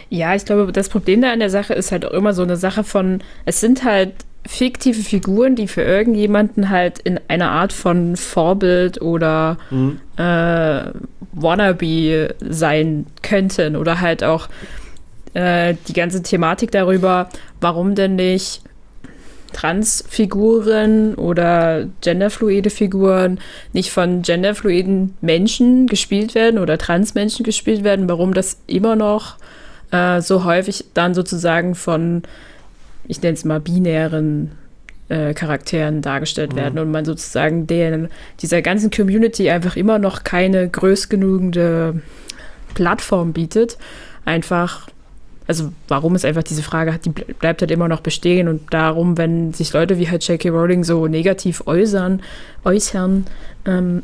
Ja, 0.10 0.36
ich 0.36 0.44
glaube, 0.44 0.70
das 0.74 0.90
Problem 0.90 1.22
da 1.22 1.32
an 1.32 1.40
der 1.40 1.50
Sache 1.50 1.76
ist 1.76 1.94
halt 1.94 2.04
auch 2.04 2.12
immer 2.12 2.34
so 2.34 2.44
eine 2.44 2.58
Sache 2.58 2.84
von, 2.84 3.24
es 3.46 3.62
sind 3.62 3.86
halt 3.86 4.16
fiktive 4.48 5.02
Figuren, 5.02 5.56
die 5.56 5.68
für 5.68 5.82
irgendjemanden 5.82 6.70
halt 6.70 7.00
in 7.00 7.20
einer 7.28 7.52
Art 7.52 7.74
von 7.74 8.16
Vorbild 8.16 9.02
oder 9.02 9.58
Mhm. 9.72 10.00
äh, 10.18 10.92
Wannabe 11.32 12.36
sein 12.48 13.08
könnten 13.22 13.76
oder 13.76 14.02
halt 14.02 14.24
auch 14.24 14.48
äh, 15.34 15.76
die 15.88 15.94
ganze 15.94 16.24
Thematik 16.24 16.72
darüber, 16.72 17.30
warum 17.60 17.96
denn 17.96 18.16
nicht 18.16 18.62
Transfiguren 19.52 21.16
oder 21.16 21.88
genderfluide 22.02 22.70
Figuren 22.70 23.40
nicht 23.74 23.90
von 23.92 24.22
genderfluiden 24.22 25.16
Menschen 25.22 25.88
gespielt 25.88 26.36
werden 26.36 26.60
oder 26.60 26.78
Transmenschen 26.78 27.44
gespielt 27.44 27.84
werden, 27.84 28.10
warum 28.10 28.34
das 28.34 28.60
immer 28.68 28.96
noch 28.96 29.38
äh, 29.92 30.22
so 30.22 30.44
häufig 30.44 30.86
dann 30.94 31.14
sozusagen 31.14 31.74
von, 31.76 32.24
ich 33.08 33.22
nenne 33.22 33.34
es 33.36 33.46
mal, 33.46 33.60
binären 33.60 34.52
äh, 35.10 35.34
Charakteren 35.34 36.02
dargestellt 36.02 36.56
werden 36.56 36.80
und 36.80 36.90
man 36.92 37.06
sozusagen 37.06 37.68
den, 37.68 38.08
dieser 38.42 38.62
ganzen 38.62 38.90
Community 38.90 39.50
einfach 39.50 39.76
immer 39.76 40.00
noch 40.00 40.24
keine 40.24 40.68
größgenügende 40.68 42.02
Plattform 42.74 43.34
bietet. 43.34 43.78
Einfach, 44.26 44.88
also 45.48 45.72
warum 45.88 46.16
es 46.16 46.26
einfach 46.26 46.44
diese 46.44 46.64
Frage 46.64 46.92
hat, 46.94 47.06
die 47.06 47.12
ble- 47.12 47.34
bleibt 47.40 47.62
halt 47.62 47.72
immer 47.72 47.88
noch 47.88 48.02
bestehen 48.02 48.48
und 48.48 48.74
darum, 48.74 49.18
wenn 49.18 49.54
sich 49.54 49.72
Leute 49.74 50.00
wie 50.00 50.10
halt 50.10 50.28
J.K. 50.28 50.50
Rowling 50.50 50.84
so 50.84 51.06
negativ 51.08 51.64
äußern, 51.68 52.22
äußern, 52.64 53.26
ähm, 53.66 54.02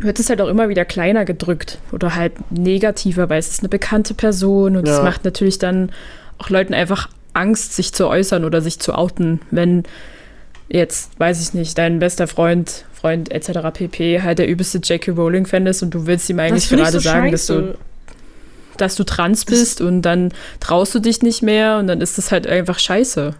wird 0.00 0.18
es 0.18 0.28
halt 0.28 0.40
auch 0.40 0.48
immer 0.48 0.68
wieder 0.68 0.84
kleiner 0.84 1.24
gedrückt 1.24 1.78
oder 1.92 2.16
halt 2.16 2.32
negativer, 2.50 3.28
weil 3.28 3.38
es 3.38 3.48
ist 3.50 3.60
eine 3.60 3.68
bekannte 3.68 4.14
Person 4.14 4.76
und 4.76 4.88
es 4.88 4.96
Ja. 4.96 5.04
macht 5.04 5.24
natürlich 5.24 5.58
dann 5.58 5.92
auch 6.38 6.48
Leuten 6.50 6.74
einfach 6.74 7.08
Angst, 7.34 7.74
sich 7.74 7.92
zu 7.92 8.08
äußern 8.08 8.44
oder 8.44 8.60
sich 8.60 8.78
zu 8.78 8.94
outen, 8.94 9.40
wenn 9.50 9.84
jetzt, 10.68 11.18
weiß 11.18 11.42
ich 11.42 11.54
nicht, 11.54 11.76
dein 11.76 11.98
bester 11.98 12.26
Freund, 12.26 12.86
Freund 12.92 13.30
etc. 13.30 13.58
pp. 13.72 14.22
halt 14.22 14.38
der 14.38 14.48
übelste 14.48 14.78
J.K. 14.78 15.12
Rowling-Fan 15.12 15.66
ist 15.66 15.82
und 15.82 15.90
du 15.92 16.06
willst 16.06 16.28
ihm 16.30 16.38
eigentlich 16.38 16.68
gerade 16.68 16.92
so 16.92 16.98
sagen, 17.00 17.30
dass 17.30 17.46
scheiße. 17.46 17.62
du 17.62 17.78
dass 18.76 18.96
du 18.96 19.04
trans 19.04 19.44
bist 19.44 19.80
und 19.80 20.02
dann 20.02 20.32
traust 20.58 20.94
du 20.94 20.98
dich 20.98 21.22
nicht 21.22 21.42
mehr 21.42 21.78
und 21.78 21.86
dann 21.86 22.00
ist 22.00 22.18
das 22.18 22.32
halt 22.32 22.46
einfach 22.46 22.80
scheiße. 22.80 23.34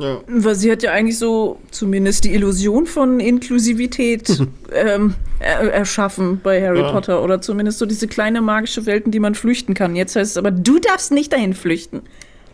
Ja. 0.00 0.20
Weil 0.28 0.54
sie 0.54 0.70
hat 0.70 0.82
ja 0.82 0.92
eigentlich 0.92 1.18
so 1.18 1.58
zumindest 1.70 2.24
die 2.24 2.32
Illusion 2.32 2.86
von 2.86 3.20
Inklusivität 3.20 4.28
ähm, 4.72 5.14
er 5.40 5.72
erschaffen 5.72 6.40
bei 6.42 6.62
Harry 6.64 6.80
Ja. 6.80 6.92
Potter. 6.92 7.22
Oder 7.22 7.40
zumindest 7.40 7.78
so 7.78 7.86
diese 7.86 8.06
kleine 8.06 8.40
magische 8.40 8.86
Welten, 8.86 9.10
die 9.10 9.18
man 9.18 9.34
flüchten 9.34 9.74
kann. 9.74 9.96
Jetzt 9.96 10.16
heißt 10.16 10.32
es 10.32 10.36
aber, 10.36 10.50
du 10.52 10.78
darfst 10.78 11.10
nicht 11.12 11.32
dahin 11.32 11.54
flüchten. 11.54 12.02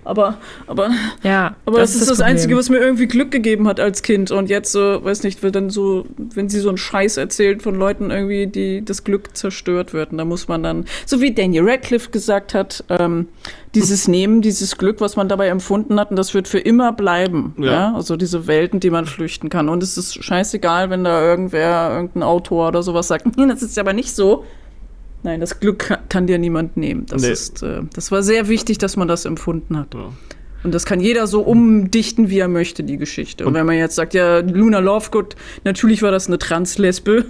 Aber, 0.04 0.36
aber, 0.66 0.90
Ja, 1.22 1.56
aber 1.64 1.78
das, 1.78 1.94
ist 1.94 2.02
das, 2.02 2.18
Problem. 2.18 2.26
Einzige, 2.26 2.56
was 2.56 2.68
mir 2.68 2.78
irgendwie 2.78 3.06
Glück 3.06 3.30
gegeben 3.30 3.66
hat 3.66 3.80
als 3.80 4.02
Kind. 4.02 4.30
Und 4.30 4.50
jetzt 4.50 4.70
so, 4.72 5.02
weiß 5.02 5.22
nicht, 5.22 5.42
wird 5.42 5.56
dann 5.56 5.70
so, 5.70 6.04
wenn 6.16 6.48
sie 6.48 6.60
so 6.60 6.68
einen 6.68 6.78
Scheiß 6.78 7.16
erzählt 7.16 7.62
von 7.62 7.74
Leuten 7.74 8.10
irgendwie, 8.10 8.46
die 8.46 8.84
das 8.84 9.04
Glück 9.04 9.36
zerstört 9.36 9.92
wird. 9.92 10.12
Und 10.12 10.18
da 10.18 10.24
muss 10.24 10.48
man 10.48 10.62
dann, 10.62 10.84
so 11.06 11.20
wie 11.20 11.32
Daniel 11.32 11.68
Radcliffe 11.68 12.10
gesagt 12.10 12.54
hat, 12.54 12.84
ähm, 12.90 13.28
dieses 13.74 14.06
Nehmen, 14.14 14.42
dieses 14.42 14.76
Glück, 14.76 15.00
was 15.00 15.16
man 15.16 15.28
dabei 15.28 15.48
empfunden 15.48 15.98
hat, 15.98 16.10
und 16.10 16.16
das 16.16 16.34
wird 16.34 16.48
für 16.48 16.58
immer 16.60 16.92
bleiben. 16.92 17.54
Ja. 17.58 17.72
Ja. 17.72 17.94
Also 17.94 18.16
diese 18.16 18.46
Welten, 18.46 18.80
die 18.80 18.90
man 18.90 19.06
flüchten 19.06 19.48
kann. 19.48 19.68
Und 19.68 19.82
es 19.82 19.96
ist 19.96 20.22
scheißegal, 20.22 20.90
wenn 20.90 21.04
da 21.04 21.22
irgendwer, 21.22 21.90
irgendein 21.94 22.22
Autor 22.22 22.68
oder 22.68 22.82
sowas 22.82 23.08
sagt, 23.08 23.24
"Hm, 23.36 23.48
das 23.48 23.62
ist 23.62 23.78
aber 23.78 23.92
nicht 23.92 24.14
so. 24.14 24.44
Nein, 25.24 25.40
das 25.40 25.58
Glück 25.58 25.80
kann, 25.80 25.98
kann 26.08 26.26
dir 26.28 26.38
niemand 26.38 26.76
nehmen. 26.76 27.06
Das 27.06 27.22
Nee. 27.22 27.30
ist, 27.32 27.62
äh, 27.62 27.80
das 27.94 28.12
war 28.12 28.22
sehr 28.22 28.46
wichtig, 28.48 28.78
dass 28.78 28.96
man 28.96 29.08
das 29.08 29.24
empfunden 29.24 29.76
hat. 29.76 29.94
Ja. 29.94 30.12
Und 30.62 30.72
das 30.72 30.84
kann 30.86 31.00
jeder 31.00 31.26
so 31.26 31.42
umdichten, 31.42 32.30
wie 32.30 32.38
er 32.38 32.48
möchte, 32.48 32.84
die 32.84 32.96
Geschichte. 32.98 33.44
Und, 33.46 33.54
wenn 33.54 33.66
man 33.66 33.76
jetzt 33.76 33.96
sagt, 33.96 34.14
ja, 34.14 34.38
Luna 34.38 34.78
Lovegood, 34.78 35.34
natürlich 35.64 36.02
war 36.02 36.10
das 36.10 36.26
eine 36.28 36.38
Translesbe, 36.38 37.24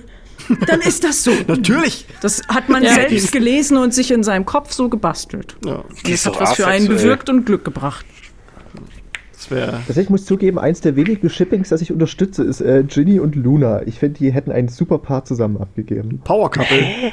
dann 0.68 0.80
ist 0.80 1.04
das 1.04 1.22
so. 1.24 1.30
Natürlich! 1.46 2.06
Das 2.20 2.42
hat 2.48 2.68
man 2.68 2.82
Ja. 2.82 2.92
selbst 2.94 3.32
gelesen 3.32 3.76
und 3.76 3.94
sich 3.94 4.10
in 4.10 4.22
seinem 4.22 4.44
Kopf 4.44 4.72
so 4.72 4.88
gebastelt. 4.88 5.56
Ja, 5.64 5.84
Das 6.08 6.26
hat 6.26 6.40
was 6.40 6.54
für 6.54 6.66
einen 6.66 6.88
bewirkt 6.88 7.28
und 7.30 7.44
Glück 7.46 7.64
gebracht. 7.64 8.04
das 9.32 9.50
wäre. 9.50 9.80
Also 9.88 10.00
ich 10.00 10.10
muss 10.10 10.24
zugeben, 10.24 10.58
eins 10.58 10.80
der 10.80 10.96
wenigen 10.96 11.30
Shippings, 11.30 11.68
das 11.68 11.80
ich 11.82 11.92
unterstütze, 11.92 12.42
ist 12.44 12.60
äh, 12.60 12.82
Ginny 12.86 13.20
und 13.20 13.36
Luna. 13.36 13.82
Ich 13.86 13.98
finde, 14.00 14.18
die 14.18 14.32
hätten 14.32 14.50
einen 14.50 14.68
super 14.68 14.98
Paar 14.98 15.24
zusammen 15.24 15.56
abgegeben. 15.58 16.20
Power 16.24 16.50
Couple. 16.50 17.12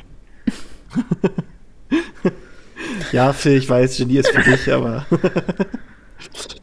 ja, 3.11 3.33
Phil, 3.33 3.57
ich 3.57 3.69
weiß, 3.69 3.97
Genie 3.97 4.17
ist 4.17 4.31
für 4.31 4.41
dich, 4.41 4.71
aber. 4.71 5.05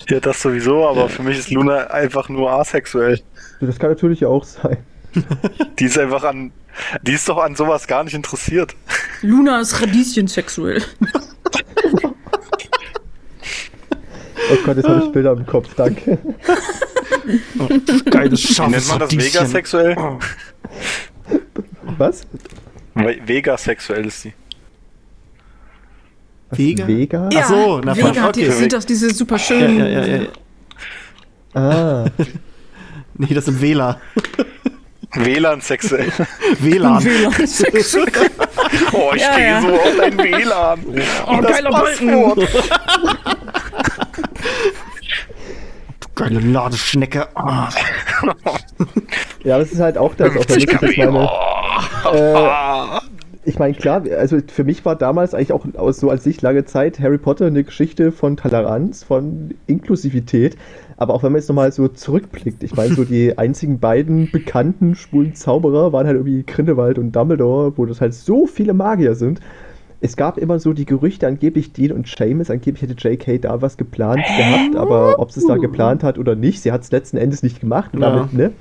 Ja, 0.08 0.20
das 0.20 0.40
sowieso, 0.40 0.88
aber 0.88 1.08
für 1.10 1.22
mich 1.22 1.38
ist 1.38 1.50
Luna 1.50 1.88
einfach 1.88 2.30
nur 2.30 2.50
asexuell. 2.50 3.20
Das 3.60 3.78
kann 3.78 3.90
natürlich 3.90 4.24
auch 4.24 4.42
sein. 4.44 4.78
Die 5.78 5.84
ist 5.84 5.98
einfach 5.98 6.24
an. 6.24 6.52
Die 7.02 7.12
ist 7.12 7.28
doch 7.28 7.36
an 7.38 7.56
sowas 7.56 7.86
gar 7.86 8.04
nicht 8.04 8.14
interessiert. 8.14 8.74
Luna 9.20 9.60
ist 9.60 9.82
radieschensexuell. 9.82 10.82
Oh 14.50 14.56
Gott, 14.64 14.76
jetzt 14.76 14.88
habe 14.88 15.04
ich 15.04 15.12
Bilder 15.12 15.32
im 15.32 15.44
Kopf, 15.44 15.74
danke. 15.74 16.18
Geiles, 18.10 18.58
Wie 18.58 18.62
nennt 18.62 18.88
man 18.88 18.98
das? 19.00 19.12
Radieschen. 19.12 19.34
Vegasexuell? 19.34 19.96
Was? 21.98 22.22
We- 22.94 23.18
Vegasexuell 23.24 24.06
ist 24.06 24.24
die. 24.24 24.32
Was, 26.50 26.58
Vega? 26.58 26.86
Vega? 26.86 27.28
Ach 27.36 27.44
so, 27.48 27.80
na, 27.80 27.96
Vega 27.96 28.22
hat 28.22 28.36
die, 28.36 28.42
okay. 28.44 28.52
sind 28.52 28.72
doch 28.72 28.84
diese 28.84 29.10
super 29.12 29.36
Ja, 29.36 29.38
schönen. 29.38 29.78
ja, 29.78 29.86
ja, 29.86 30.06
ja. 30.06 30.26
Ah, 31.54 32.04
Nee, 33.14 33.34
das 33.34 33.44
sind 33.46 33.60
Wähler. 33.60 34.00
WLAN 35.14 35.60
sexuell. 35.60 36.12
WLAN. 36.60 37.04
WLAN-sexuell. 37.04 38.08
Oh, 38.92 39.10
ich 39.14 39.22
Ja, 39.22 39.32
stehe 39.32 39.46
ja. 39.48 39.60
so 39.60 39.68
auf 39.74 39.96
dein 39.98 40.18
WLAN. 40.18 40.80
Oh, 41.26 41.40
das 41.42 41.52
geiler 41.52 41.70
Passwort. 41.70 42.48
Geile 46.14 46.40
Ladeschnecke. 46.40 47.28
Ah. 47.36 47.68
ja, 49.44 49.58
es 49.60 49.72
ist 49.72 49.80
halt 49.80 49.96
auch 49.98 50.14
das. 50.14 50.30
Auch 50.36 50.44
wenn 50.48 50.58
ich 50.58 50.64
jetzt 50.66 50.82
meine, 50.82 51.28
äh, 52.12 53.00
ich 53.44 53.58
meine, 53.58 53.74
klar, 53.74 54.02
also 54.18 54.38
für 54.46 54.64
mich 54.64 54.84
war 54.84 54.94
damals 54.94 55.32
eigentlich 55.32 55.52
auch 55.52 55.64
aus, 55.76 55.98
so 55.98 56.10
als 56.10 56.26
ich 56.26 56.42
lange 56.42 56.64
Zeit 56.66 57.00
Harry 57.00 57.18
Potter 57.18 57.46
eine 57.46 57.64
Geschichte 57.64 58.12
von 58.12 58.36
Toleranz, 58.36 59.04
von 59.04 59.54
Inklusivität. 59.66 60.56
Aber 60.98 61.14
auch 61.14 61.22
wenn 61.22 61.32
man 61.32 61.40
jetzt 61.40 61.48
nochmal 61.48 61.72
so 61.72 61.88
zurückblickt, 61.88 62.62
ich 62.62 62.74
meine, 62.74 62.94
so 62.94 63.04
die 63.04 63.38
einzigen 63.38 63.78
beiden 63.78 64.30
bekannten 64.30 64.94
schwulen 64.94 65.34
Zauberer 65.34 65.92
waren 65.92 66.06
halt 66.06 66.16
irgendwie 66.16 66.44
Grindelwald 66.44 66.98
und 66.98 67.12
Dumbledore, 67.12 67.72
wo 67.76 67.86
das 67.86 68.00
halt 68.00 68.14
so 68.14 68.46
viele 68.46 68.74
Magier 68.74 69.14
sind. 69.14 69.40
Es 70.00 70.16
gab 70.16 70.38
immer 70.38 70.58
so 70.58 70.74
die 70.74 70.84
Gerüchte, 70.84 71.26
angeblich 71.26 71.72
Dean 71.72 71.92
und 71.92 72.06
Seamus, 72.06 72.50
angeblich 72.50 72.82
hätte 72.82 73.08
J.K. 73.08 73.38
da 73.38 73.62
was 73.62 73.76
geplant 73.76 74.24
gehabt, 74.36 74.76
aber 74.76 75.18
ob 75.18 75.32
sie 75.32 75.40
es 75.40 75.46
da 75.46 75.56
geplant 75.56 76.04
hat 76.04 76.18
oder 76.18 76.36
nicht, 76.36 76.62
sie 76.62 76.70
hat 76.70 76.82
es 76.82 76.92
letzten 76.92 77.16
Endes 77.16 77.42
nicht 77.42 77.60
gemacht. 77.60 77.92
Ja. 77.94 78.00
damit, 78.00 78.32
ne? 78.32 78.52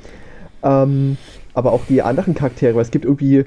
ähm, 0.64 1.18
aber 1.58 1.72
auch 1.72 1.82
die 1.90 2.04
anderen 2.04 2.36
Charaktere, 2.36 2.76
weil 2.76 2.84
es 2.84 2.92
gibt 2.92 3.04
irgendwie 3.04 3.44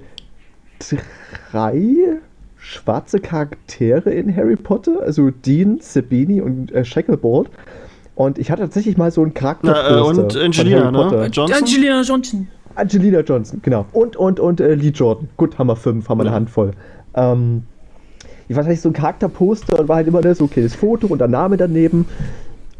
drei 1.53 2.19
schwarze 2.57 3.21
Charaktere 3.21 4.11
in 4.11 4.35
Harry 4.35 4.57
Potter, 4.57 5.01
also 5.01 5.31
Dean, 5.31 5.79
Sabini 5.81 6.41
und 6.41 6.73
äh, 6.73 6.85
Shacklebolt. 6.85 7.51
Und 8.17 8.39
ich 8.39 8.51
hatte 8.51 8.63
tatsächlich 8.63 8.97
mal 8.97 9.13
so 9.13 9.23
einen 9.23 9.33
Charakter 9.33 9.71
Na, 9.71 9.97
äh, 9.97 10.03
und 10.03 10.37
Angelina, 10.37 10.91
ne? 10.91 11.29
Johnson? 11.31 11.57
Angelina 11.57 12.03
Johnson. 12.03 12.49
Angelina 12.75 13.21
Johnson, 13.21 13.61
genau. 13.63 13.87
Und, 13.93 14.17
und, 14.17 14.41
und 14.41 14.61
äh, 14.61 14.75
Lee 14.75 14.89
Jordan. 14.89 15.29
Gut, 15.37 15.57
haben 15.57 15.69
wir 15.69 15.77
fünf, 15.77 16.09
haben 16.09 16.19
wir 16.19 16.23
eine 16.23 16.31
Ja. 16.31 16.35
Handvoll. 16.35 16.73
Ähm, 17.15 17.63
ich 18.49 18.57
weiß 18.57 18.67
nicht, 18.67 18.81
so 18.81 18.89
ein 18.89 18.93
Charakterposter 18.93 19.79
und 19.79 19.89
war 19.89 19.97
halt 19.97 20.09
immer 20.09 20.21
ne, 20.21 20.35
so 20.35 20.47
ein 20.47 20.51
kleines 20.51 20.75
Foto 20.75 21.07
und 21.07 21.21
der 21.21 21.29
Name 21.29 21.57
daneben. 21.57 22.07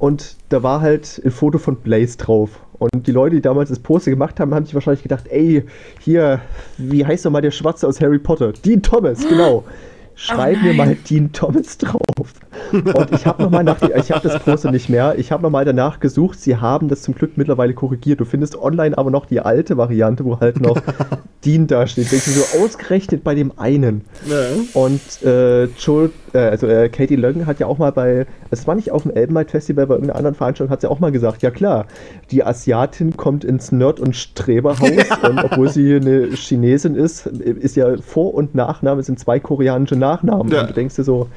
Und 0.01 0.37
da 0.49 0.63
war 0.63 0.81
halt 0.81 1.21
ein 1.25 1.31
Foto 1.31 1.59
von 1.59 1.77
Blaze 1.77 2.17
drauf. 2.19 2.59
Und 2.79 3.07
die 3.07 3.13
Leute, 3.13 3.37
die 3.37 3.43
damals 3.43 3.69
das 3.69 3.79
Poster 3.79 4.11
gemacht 4.11 4.41
haben, 4.41 4.55
haben 4.55 4.65
sich 4.65 4.75
wahrscheinlich 4.75 5.03
gedacht, 5.03 5.27
ey, 5.29 5.65
hier, 6.01 6.41
wie 6.79 7.05
heißt 7.05 7.27
doch 7.27 7.31
mal 7.31 7.43
der 7.43 7.51
Schwarze 7.51 7.87
aus 7.87 8.01
Harry 8.01 8.19
Potter? 8.19 8.53
Dean 8.53 8.83
Thomas, 8.83 9.21
genau. 9.29 9.63
Schreib 10.15 10.63
mir 10.63 10.75
mal 10.75 10.97
Dean 11.09 11.33
Thomas 11.33 11.79
drauf. 11.79 12.01
Und 12.73 13.13
ich 13.13 13.27
habe 13.27 13.43
nochmal 13.43 13.65
nach, 13.65 13.79
die- 13.81 13.93
ich 13.95 14.11
habe 14.11 14.27
das 14.27 14.43
Poster 14.43 14.71
nicht 14.71 14.89
mehr, 14.91 15.15
ich 15.19 15.33
habe 15.33 15.43
nochmal 15.43 15.65
danach 15.65 16.01
gesucht, 16.01 16.41
sie 16.41 16.57
haben 16.57 16.89
das 16.89 17.03
zum 17.03 17.15
Glück 17.15 17.37
mittlerweile 17.37 17.73
korrigiert. 17.75 18.21
Du 18.21 18.25
findest 18.27 18.57
online 18.57 18.97
aber 18.99 19.11
noch 19.11 19.25
die 19.27 19.41
alte 19.41 19.77
Variante, 19.79 20.25
wo 20.25 20.39
halt 20.41 20.61
noch 20.61 20.77
Dean 21.45 21.67
da 21.67 21.87
steht. 21.87 22.13
Denkst 22.13 22.27
du 22.27 22.31
so 22.33 22.63
ausgerechnet 22.63 23.25
bei 23.25 23.35
dem 23.35 23.53
einen. 23.59 24.03
Ja. 24.27 24.37
Und 24.75 25.01
äh, 25.25 25.65
Joel, 25.79 26.11
äh, 26.35 26.39
also 26.39 26.67
äh, 26.67 26.89
Katie 26.91 27.17
Logan 27.17 27.47
hat 27.47 27.61
ja 27.61 27.67
auch 27.67 27.79
mal 27.79 27.93
bei, 27.93 28.27
es 28.51 28.67
war 28.67 28.75
nicht 28.75 28.91
auf 28.91 29.03
dem 29.05 29.13
Elbenlight 29.13 29.51
Festival, 29.51 29.87
bei 29.87 29.95
irgendeiner 29.95 30.19
anderen 30.19 30.35
Veranstaltung, 30.37 30.71
hat 30.71 30.83
sie 30.83 30.91
auch 30.91 31.01
mal 31.01 31.13
gesagt, 31.13 31.43
ja 31.43 31.51
klar, 31.51 31.87
die 32.31 32.45
Asiatin 32.45 33.17
kommt 33.17 33.45
ins 33.45 33.73
Nerd- 33.73 34.01
und 34.01 34.15
Streberhaus 34.17 34.91
und 35.23 35.43
obwohl 35.45 35.71
sie 35.71 35.95
eine 35.97 36.27
Chinesin 36.35 36.95
ist, 36.95 37.27
ist 37.27 37.75
ja 37.77 37.97
Vor- 37.97 38.35
und 38.35 38.55
Nachname 38.55 39.03
sind 39.03 39.19
zwei 39.19 39.41
koreanische 39.41 39.97
Nachnamen. 39.97 40.53
Ja. 40.53 40.61
Und 40.63 40.71
du 40.71 40.75
denkst 40.75 40.97
dir 40.97 41.05
so, 41.05 41.29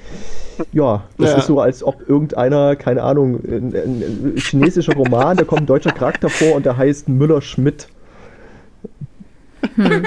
Ja, 0.74 1.04
das 1.18 1.32
Ja. 1.32 1.38
ist 1.38 1.48
so, 1.48 1.60
als 1.62 1.84
ob 1.84 2.08
irgendeiner, 2.10 2.76
keine 2.76 3.04
Ahnung, 3.04 3.40
ein, 3.46 3.74
ein, 3.74 4.04
ein 4.04 4.34
chinesischer 4.38 4.96
Roman, 4.96 5.38
da 5.38 5.44
kommt 5.46 5.62
ein 5.62 5.66
deutscher 5.66 5.92
Charakter 5.92 6.30
vor 6.30 6.56
und 6.56 6.66
der 6.66 6.76
heißt 6.78 7.08
Müller-Schmidt. 7.10 7.88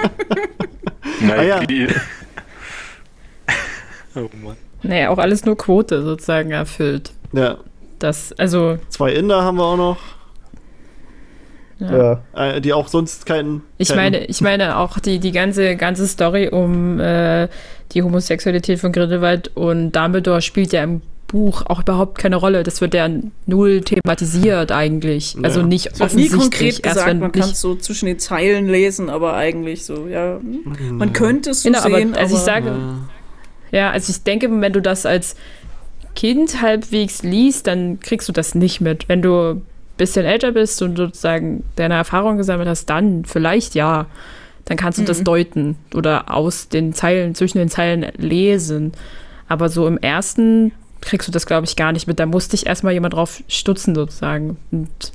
Nein, 1.21 1.39
Ah, 1.39 1.43
ja. 1.43 1.61
die- 1.61 1.89
oh 4.17 4.29
Mann. 4.43 4.57
Naja, 4.83 5.11
auch 5.11 5.19
alles 5.19 5.45
nur 5.45 5.57
Quote 5.57 6.03
sozusagen 6.03 6.51
erfüllt. 6.51 7.13
Ja. 7.33 7.59
Das, 7.99 8.33
also, 8.35 8.79
Zwei 8.91 9.13
Inder 9.13 9.43
haben 9.43 9.57
wir 9.57 9.65
auch 9.65 9.77
noch, 9.77 9.97
ja. 11.79 12.21
Ja. 12.35 12.51
äh, 12.53 12.61
die 12.61 12.73
auch 12.73 12.89
sonst 12.89 13.27
keinen. 13.27 13.63
Ich 13.79 13.89
keinen- 13.89 13.97
meine, 14.13 14.25
ich 14.27 14.41
meine 14.41 14.79
auch 14.79 14.99
die, 14.99 15.19
die 15.19 15.33
ganze, 15.33 15.77
ganze 15.77 16.07
Story 16.07 16.49
um 16.49 17.01
äh, 17.01 17.49
die 17.93 18.03
Homosexualität 18.03 18.79
von 18.79 18.93
Grindelwald 18.93 19.51
und 19.57 19.93
Dumbledore 19.93 20.43
spielt 20.43 20.73
ja 20.73 20.83
im 20.85 21.03
Buch 21.27 21.63
auch 21.67 21.81
überhaupt 21.81 22.19
keine 22.19 22.37
Rolle. 22.37 22.63
Das 22.63 22.81
wird 22.81 22.95
ja 22.95 23.09
null 23.47 23.81
thematisiert 23.83 24.73
eigentlich. 24.73 25.37
Also 25.43 25.61
Ja. 25.61 25.67
nicht 25.67 25.87
Es 25.87 26.01
wird 26.01 26.15
nie 26.15 26.25
offensichtlich. 26.27 26.41
konkret 26.41 26.63
Erst 26.63 26.83
gesagt, 26.83 27.07
wenn 27.09 27.19
man 27.19 27.33
kann 27.33 27.51
es 27.51 27.61
so 27.61 27.75
zwischen 27.75 28.07
den 28.07 28.19
Zeilen 28.19 28.69
lesen, 28.69 29.11
aber 29.11 29.35
eigentlich 29.35 29.85
so, 29.85 30.07
ja. 30.07 30.39
hm. 30.39 30.97
Man 30.99 31.13
könnte 31.13 31.51
es 31.51 31.63
so 31.63 31.69
Genau, 31.69 31.83
aber 31.83 31.99
sehen, 31.99 32.15
also 32.15 32.37
ich 32.37 32.43
aber 32.43 32.63
sage, 32.63 32.75
ja, 33.73 33.91
also 33.91 34.11
ich 34.11 34.23
denke, 34.23 34.49
wenn 34.61 34.73
du 34.73 34.81
das 34.81 35.07
als 35.07 35.37
Kind 36.15 36.63
halbwegs 36.63 37.23
liest, 37.23 37.67
dann 37.67 38.01
kriegst 38.01 38.29
du 38.29 38.33
das 38.33 38.55
nicht 38.55 38.81
mit. 38.81 39.09
Wenn 39.09 39.23
du 39.23 39.51
ein 39.55 39.63
bisschen 39.97 40.25
älter 40.25 40.53
bist 40.53 40.81
und 40.83 40.97
sozusagen 40.97 41.65
deine 41.77 41.95
Erfahrung 41.95 42.37
gesammelt 42.39 42.69
hast, 42.69 42.87
dann 42.87 43.25
vielleicht 43.25 43.75
ja. 43.75 44.07
Dann 44.69 44.77
kannst 44.77 44.99
du 44.99 45.05
das 45.05 45.23
deuten 45.23 45.77
oder 45.95 46.29
aus 46.35 46.69
den 46.69 46.93
Zeilen, 46.93 47.37
zwischen 47.37 47.59
den 47.59 47.69
Zeilen 47.69 48.05
lesen. 48.17 48.91
Aber 49.47 49.69
so 49.69 49.87
im 49.87 49.97
ersten 49.97 50.73
kriegst 51.01 51.29
du 51.29 51.33
das, 51.33 51.47
glaube 51.47 51.67
ich, 51.67 51.77
gar 51.77 51.93
nicht 51.93 52.07
mit. 52.07 52.19
Da 52.19 52.27
musste 52.27 52.57
ich 52.57 52.67
erstmal 52.67 52.93
jemand 52.93 53.15
drauf 53.15 53.43
stutzen, 53.49 53.95
sozusagen. 53.95 54.57
Und 54.71 55.13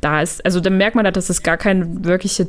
da 0.00 0.20
ist, 0.20 0.44
also 0.44 0.60
da 0.60 0.70
merkt 0.70 0.96
man 0.96 1.04
halt, 1.04 1.16
dass 1.16 1.30
es 1.30 1.42
gar 1.42 1.56
keine 1.56 2.04
wirkliche 2.04 2.48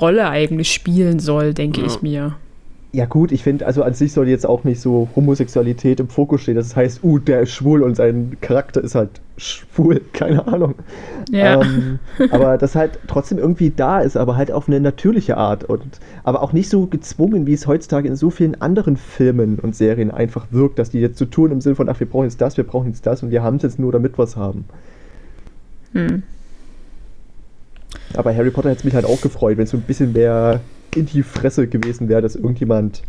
Rolle 0.00 0.28
eigentlich 0.28 0.72
spielen 0.72 1.20
soll, 1.20 1.54
denke 1.54 1.82
ich 1.82 2.02
mir. 2.02 2.34
Ja 2.92 3.04
gut, 3.04 3.30
ich 3.32 3.42
finde, 3.42 3.66
also 3.66 3.82
an 3.82 3.92
sich 3.92 4.12
soll 4.12 4.28
jetzt 4.28 4.46
auch 4.46 4.64
nicht 4.64 4.80
so 4.80 5.08
Homosexualität 5.14 6.00
im 6.00 6.08
Fokus 6.08 6.42
stehen. 6.42 6.54
Das 6.54 6.74
heißt, 6.74 7.04
uh, 7.04 7.18
der 7.18 7.42
ist 7.42 7.50
schwul 7.52 7.82
und 7.82 7.94
sein 7.94 8.38
Charakter 8.40 8.82
ist 8.82 8.94
halt 8.94 9.20
schwul, 9.36 10.00
keine 10.12 10.46
Ahnung. 10.46 10.76
Ja. 11.30 11.60
Ähm, 11.60 11.98
aber 12.30 12.56
das 12.56 12.74
halt 12.74 12.98
trotzdem 13.06 13.38
irgendwie 13.38 13.70
da 13.70 14.00
ist, 14.00 14.16
aber 14.16 14.36
halt 14.36 14.50
auf 14.50 14.68
eine 14.68 14.80
natürliche 14.80 15.36
Art 15.36 15.64
und 15.64 16.00
aber 16.24 16.42
auch 16.42 16.52
nicht 16.52 16.70
so 16.70 16.86
gezwungen, 16.86 17.46
wie 17.46 17.52
es 17.52 17.66
heutzutage 17.66 18.08
in 18.08 18.16
so 18.16 18.30
vielen 18.30 18.60
anderen 18.62 18.96
Filmen 18.96 19.58
und 19.58 19.76
Serien 19.76 20.10
einfach 20.10 20.46
wirkt, 20.50 20.78
dass 20.78 20.90
die 20.90 21.00
jetzt 21.00 21.18
so 21.18 21.26
tun 21.26 21.50
im 21.52 21.60
Sinne 21.60 21.74
von, 21.74 21.88
ach, 21.88 22.00
wir 22.00 22.08
brauchen 22.08 22.24
jetzt 22.24 22.40
das, 22.40 22.56
wir 22.56 22.64
brauchen 22.64 22.88
jetzt 22.88 23.04
das 23.04 23.22
und 23.22 23.30
wir 23.30 23.42
haben 23.42 23.56
es 23.56 23.62
jetzt 23.62 23.78
nur, 23.78 23.92
damit 23.92 24.18
wir 24.18 24.24
es 24.24 24.36
haben. 24.36 24.64
Hm. 25.92 26.22
Aber 28.14 28.34
Harry 28.34 28.50
Potter 28.50 28.70
hätte 28.70 28.78
es 28.78 28.84
mich 28.84 28.94
halt 28.94 29.04
auch 29.04 29.20
gefreut, 29.20 29.56
wenn 29.56 29.64
es 29.64 29.70
so 29.70 29.76
ein 29.76 29.82
bisschen 29.82 30.12
mehr 30.12 30.60
in 30.96 31.06
die 31.06 31.22
Fresse 31.22 31.66
gewesen 31.68 32.08
wäre, 32.08 32.22
dass 32.22 32.34
irgendjemand 32.36 33.02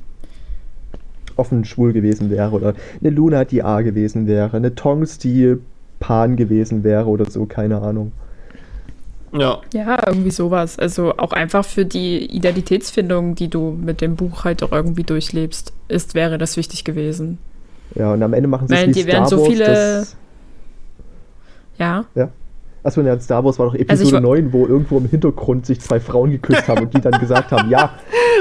offen 1.35 1.65
schwul 1.65 1.93
gewesen 1.93 2.29
wäre 2.29 2.51
oder 2.51 2.73
eine 2.99 3.09
Luna, 3.11 3.45
die 3.45 3.63
A 3.63 3.81
gewesen 3.81 4.27
wäre, 4.27 4.55
eine 4.57 4.73
Tongs, 4.75 5.17
die 5.19 5.55
Pan 5.99 6.35
gewesen 6.35 6.83
wäre 6.83 7.05
oder 7.07 7.29
so, 7.29 7.45
keine 7.45 7.81
Ahnung. 7.81 8.11
Ja. 9.33 9.59
Ja, 9.73 9.99
irgendwie 10.07 10.31
sowas. 10.31 10.79
Also 10.79 11.15
auch 11.17 11.33
einfach 11.33 11.65
für 11.65 11.85
die 11.85 12.25
Identitätsfindung, 12.25 13.35
die 13.35 13.49
du 13.49 13.71
mit 13.71 14.01
dem 14.01 14.15
Buch 14.15 14.45
halt 14.45 14.63
auch 14.63 14.71
irgendwie 14.71 15.03
durchlebst, 15.03 15.73
ist, 15.89 16.15
wäre 16.15 16.37
das 16.37 16.55
wichtig 16.57 16.83
gewesen. 16.85 17.37
Ja, 17.95 18.13
und 18.13 18.23
am 18.23 18.33
Ende 18.33 18.47
machen 18.47 18.67
sie 18.67 18.73
es 18.75 18.87
wie 18.87 18.91
die 18.91 19.05
werden 19.05 19.25
Star 19.25 19.37
so 19.37 19.43
Wars. 19.43 19.47
viele- 19.53 19.65
das- 19.65 20.15
Ja. 21.77 22.05
Achso, 22.87 23.01
ja, 23.01 23.19
Star 23.19 23.43
Wars 23.43 23.59
war 23.59 23.65
doch 23.65 23.73
Also 23.73 23.83
Episode 23.83 24.13
wa- 24.13 24.19
9, 24.21 24.53
wo 24.53 24.65
irgendwo 24.65 24.97
im 24.97 25.09
Hintergrund 25.09 25.65
sich 25.65 25.81
zwei 25.81 25.99
Frauen 25.99 26.31
geküsst 26.31 26.67
haben 26.69 26.83
und 26.83 26.93
die 26.93 27.01
dann 27.01 27.19
gesagt 27.19 27.51
haben, 27.51 27.69
ja, 27.69 27.91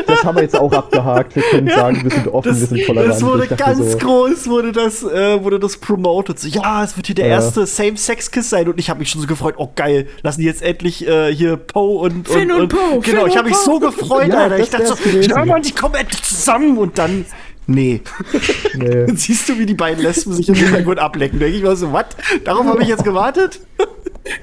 das 0.07 0.23
haben 0.25 0.37
wir 0.37 0.43
jetzt 0.43 0.57
auch 0.57 0.73
abgehakt, 0.73 1.35
wir 1.35 1.43
können 1.43 1.69
sagen, 1.69 2.01
wir 2.05 2.11
sind 2.13 2.29
offen, 2.29 2.49
Das, 2.51 2.61
wir 2.61 2.67
sind 2.69 2.87
tolerant. 2.87 3.11
das 3.13 3.25
wurde 3.25 3.47
ganz 3.49 3.79
so, 3.93 3.99
groß, 3.99 4.49
wurde 4.49 4.71
das, 4.71 5.03
äh, 5.03 5.43
wurde 5.43 5.59
das 5.59 5.77
promoted. 5.79 6.39
So, 6.39 6.47
ja, 6.49 6.85
es 6.85 6.97
wird 6.97 7.07
hier 7.07 7.17
der 7.17 7.27
Ja. 7.27 7.33
erste 7.35 7.67
Same-Sex-Kiss 7.67 8.49
sein. 8.51 8.69
Und 8.69 8.79
ich 8.79 8.89
habe 8.89 9.01
mich 9.01 9.11
schon 9.11 9.21
so 9.21 9.27
gefreut, 9.27 9.55
oh 9.59 9.71
geil, 9.75 10.07
lassen 10.23 10.41
die 10.41 10.47
jetzt 10.47 10.63
endlich 10.63 11.07
äh, 11.09 11.35
hier 11.35 11.57
Poe 11.57 11.99
und, 12.03 12.29
Finn 12.29 12.53
und 12.53 12.69
Poe, 12.69 13.01
Genau, 13.01 13.23
Finn 13.23 13.29
ich 13.31 13.37
habe 13.37 13.41
und 13.41 13.47
mich 13.49 13.57
so 13.57 13.81
gefreut, 13.81 14.29
Ja, 14.29 14.43
Alter. 14.45 14.59
Ich 14.61 14.71
dachte 14.71 14.87
so, 14.87 14.95
ja 15.19 15.45
Mann, 15.45 15.63
die 15.63 15.73
kommen 15.73 15.97
endlich 15.97 16.23
zusammen. 16.23 16.79
Und 16.79 16.99
dann, 16.99 17.25
nee. 17.67 18.01
Nee. 18.79 19.07
Dann 19.07 19.17
siehst 19.17 19.49
du, 19.49 19.59
wie 19.59 19.67
die 19.67 19.75
beiden 19.75 20.03
Lesben 20.05 20.33
sich 20.35 20.49
im 20.49 20.55
Hintergrund 20.57 21.01
ablecken. 21.01 21.39
Denke 21.41 21.57
ich 21.57 21.63
mal 21.65 21.75
so, 21.75 21.93
was? 21.93 22.05
Darauf 22.45 22.65
habe 22.67 22.83
ich 22.83 22.89
jetzt 22.89 23.03
gewartet? 23.05 23.59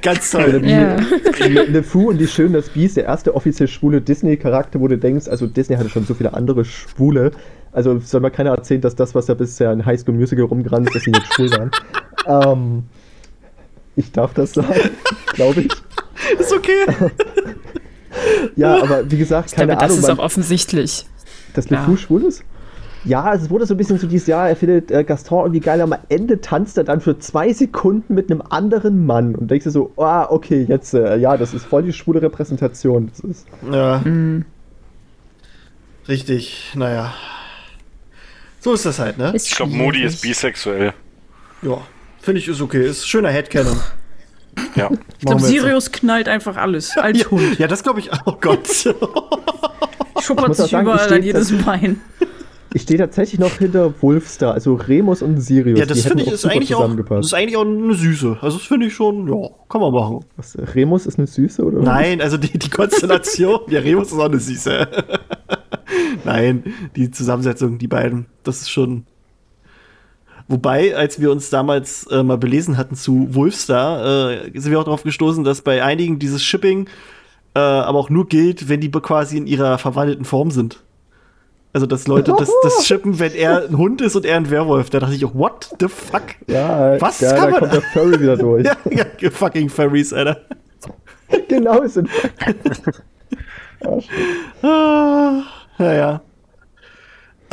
Ganz 0.01 0.31
toll. 0.31 0.61
Ja. 0.65 0.97
Le 1.47 1.83
Fou 1.83 2.09
und 2.09 2.17
die 2.17 2.27
Schön 2.27 2.53
das 2.53 2.69
Biest, 2.69 2.97
der 2.97 3.05
erste 3.05 3.35
offiziell 3.35 3.67
schwule 3.67 4.01
Disney-Charakter, 4.01 4.79
wo 4.79 4.87
du 4.87 4.97
denkst, 4.97 5.27
also 5.27 5.47
Disney 5.47 5.75
hatte 5.75 5.89
schon 5.89 6.05
so 6.05 6.13
viele 6.13 6.33
andere 6.33 6.63
Schwule. 6.65 7.31
Also 7.71 7.99
soll 7.99 8.21
mal 8.21 8.29
keiner 8.29 8.51
erzählen, 8.51 8.81
dass 8.81 8.95
das, 8.95 9.13
was 9.15 9.25
da 9.25 9.33
bisher 9.33 9.71
in 9.73 9.85
High 9.85 9.99
School 9.99 10.13
Musical 10.15 10.45
rumgerannt 10.45 10.87
ist, 10.87 10.95
dass 10.95 11.03
sie 11.03 11.11
nicht 11.11 11.33
schwul 11.33 11.49
waren. 11.51 11.71
ähm, 12.27 12.83
ich 13.95 14.11
darf 14.11 14.33
das 14.33 14.53
sagen, 14.53 14.89
glaube 15.33 15.61
ich. 15.61 15.71
Ist 16.39 16.53
okay. 16.53 16.85
Ja, 18.55 18.81
aber 18.81 19.09
wie 19.09 19.17
gesagt, 19.17 19.49
Ich 19.49 19.55
glaube, 19.55 19.69
keine 19.69 19.79
das 19.81 19.91
Ahnung, 19.91 19.97
ist 20.03 20.07
man, 20.07 20.19
auch 20.19 20.23
offensichtlich. 20.23 21.05
dass 21.55 21.69
Le 21.69 21.77
ja. 21.77 21.83
Fou 21.83 21.95
schwul 21.95 22.23
ist. 22.25 22.43
Ja, 23.05 23.33
es 23.33 23.49
wurde 23.49 23.65
so 23.65 23.73
ein 23.73 23.77
bisschen 23.77 23.97
so 23.99 24.07
dieses 24.07 24.27
Jahr, 24.27 24.47
er 24.47 24.55
findet 24.55 24.89
äh, 24.91 25.03
Gaston 25.03 25.39
irgendwie 25.45 25.59
geil, 25.59 25.81
aber 25.81 25.95
am 25.95 26.01
Ende 26.09 26.39
tanzt 26.39 26.77
er 26.77 26.85
dann 26.85 27.01
für 27.01 27.19
zwei 27.19 27.51
Sekunden 27.51 28.13
mit 28.13 28.31
einem 28.31 28.41
anderen 28.49 29.05
Mann 29.05 29.35
und 29.35 29.51
denkst 29.51 29.65
dir 29.65 29.71
so, 29.71 29.91
ah, 29.97 30.27
okay, 30.29 30.65
jetzt, 30.69 30.93
äh, 30.93 31.17
ja, 31.17 31.35
das 31.35 31.53
ist 31.53 31.65
voll 31.65 31.83
die 31.83 31.91
schwule 31.93 32.21
Repräsentation. 32.21 33.09
Das 33.09 33.19
ist, 33.19 33.45
Ja. 33.71 34.01
Richtig, 36.07 36.71
naja. 36.75 37.13
So 38.59 38.73
ist 38.73 38.85
das 38.85 38.99
halt, 38.99 39.17
ne? 39.17 39.31
Ist 39.33 39.47
Ich 39.49 39.55
glaube, 39.55 39.71
Modi 39.73 39.97
schwierig. 39.99 40.13
ist 40.13 40.21
bisexuell. 40.21 40.93
Ja. 41.61 41.77
Finde 42.21 42.39
ich 42.39 42.47
ist 42.47 42.61
okay. 42.61 42.85
Ist 42.87 43.07
schöner 43.07 43.29
Headcanon. 43.29 43.77
Ja. 44.75 44.91
Ich 45.17 45.25
glaube, 45.25 45.41
Sirius 45.41 45.91
knallt 45.91 46.27
einfach 46.29 46.57
alles 46.57 46.95
als 46.97 47.17
Ja, 47.21 47.31
Hund. 47.31 47.57
ja, 47.57 47.65
das 47.67 47.81
glaube 47.81 47.99
ich. 48.01 48.11
Oh 48.27 48.33
Gott. 48.39 48.67
Schuppert 50.21 50.55
sich 50.55 50.71
überall 50.73 51.11
an 51.11 51.23
jedes 51.23 51.51
Bein. 51.65 51.99
Ich 52.75 52.81
stehe 52.81 52.97
tatsächlich 52.97 53.39
noch 53.39 53.51
hinter 53.51 53.93
Wolfstar, 54.01 54.53
also 54.53 54.73
Remus 54.73 55.21
und 55.21 55.39
Sirius. 55.39 55.77
ja, 55.77 55.85
das 55.85 56.01
finde 56.01 56.23
ich 56.23 56.31
ist 56.31 56.45
eigentlich 56.45 56.73
auch, 56.73 56.89
das 56.95 57.27
ist 57.27 57.33
eigentlich 57.33 57.55
auch 57.55 57.65
eine 57.65 57.93
Süße. 57.93 58.37
Also 58.41 58.57
das 58.57 58.65
finde 58.65 58.87
ich 58.87 58.95
schon, 58.95 59.27
ja, 59.27 59.49
kann 59.69 59.79
man 59.79 59.93
machen. 59.93 60.25
Was, 60.37 60.57
Remus 60.73 61.05
ist 61.05 61.19
eine 61.19 61.27
Süße, 61.27 61.63
oder? 61.63 61.81
Nein, 61.81 62.19
also 62.19 62.37
die, 62.37 62.57
die 62.57 62.69
Konstellation, 62.69 63.59
ja, 63.67 63.79
Remus 63.79 64.11
ist 64.11 64.17
auch 64.17 64.25
eine 64.25 64.39
Süße. 64.39 64.87
Nein, 66.25 66.63
die 66.95 67.11
Zusammensetzung, 67.11 67.77
die 67.77 67.87
beiden, 67.87 68.25
das 68.43 68.61
ist 68.61 68.71
schon. 68.71 69.05
Wobei, 70.47 70.95
als 70.95 71.21
wir 71.21 71.31
uns 71.31 71.51
damals 71.51 72.07
äh, 72.07 72.23
mal 72.23 72.37
belesen 72.37 72.77
hatten 72.77 72.95
zu 72.95 73.33
Wolfstar, 73.35 74.31
äh, 74.31 74.51
sind 74.59 74.71
wir 74.71 74.79
auch 74.79 74.83
darauf 74.83 75.03
gestoßen, 75.03 75.43
dass 75.43 75.61
bei 75.61 75.83
einigen 75.83 76.17
dieses 76.17 76.43
Shipping 76.43 76.87
äh, 77.55 77.59
aber 77.59 77.99
auch 77.99 78.09
nur 78.09 78.27
gilt, 78.27 78.67
wenn 78.67 78.81
die 78.81 78.89
quasi 78.89 79.37
in 79.37 79.45
ihrer 79.45 79.77
verwandelten 79.77 80.25
Form 80.25 80.49
sind. 80.49 80.83
Also, 81.73 81.87
dass 81.87 82.07
Leute 82.07 82.33
das, 82.37 82.49
das 82.63 82.85
shippen, 82.85 83.19
wenn 83.19 83.33
er 83.33 83.63
ein 83.67 83.77
Hund 83.77 83.99
ist 84.01 84.15
und 84.15 84.25
er 84.25 84.37
ein 84.37 84.49
Werwolf. 84.51 84.89
Da 84.91 84.99
dachte 84.99 85.15
ich 85.15 85.25
auch, 85.25 85.33
what 85.33 85.69
the 85.79 85.87
fuck? 85.87 86.21
Ja, 86.47 87.01
Was 87.01 87.19
ja, 87.19 87.33
kann 87.33 87.45
da 87.45 87.49
man- 87.51 87.59
kommt 87.61 87.73
der 87.73 87.81
Furry 87.81 88.19
wieder 88.19 88.37
durch. 88.37 88.65
Ja, 88.65 89.05
ja, 89.19 89.29
fucking 89.31 89.69
Furries, 89.69 90.13
Alter. 90.13 90.37
genau, 91.47 91.81
es 91.81 91.95
sind. 91.95 92.09
Ah, 94.61 95.43
naja. 95.77 96.21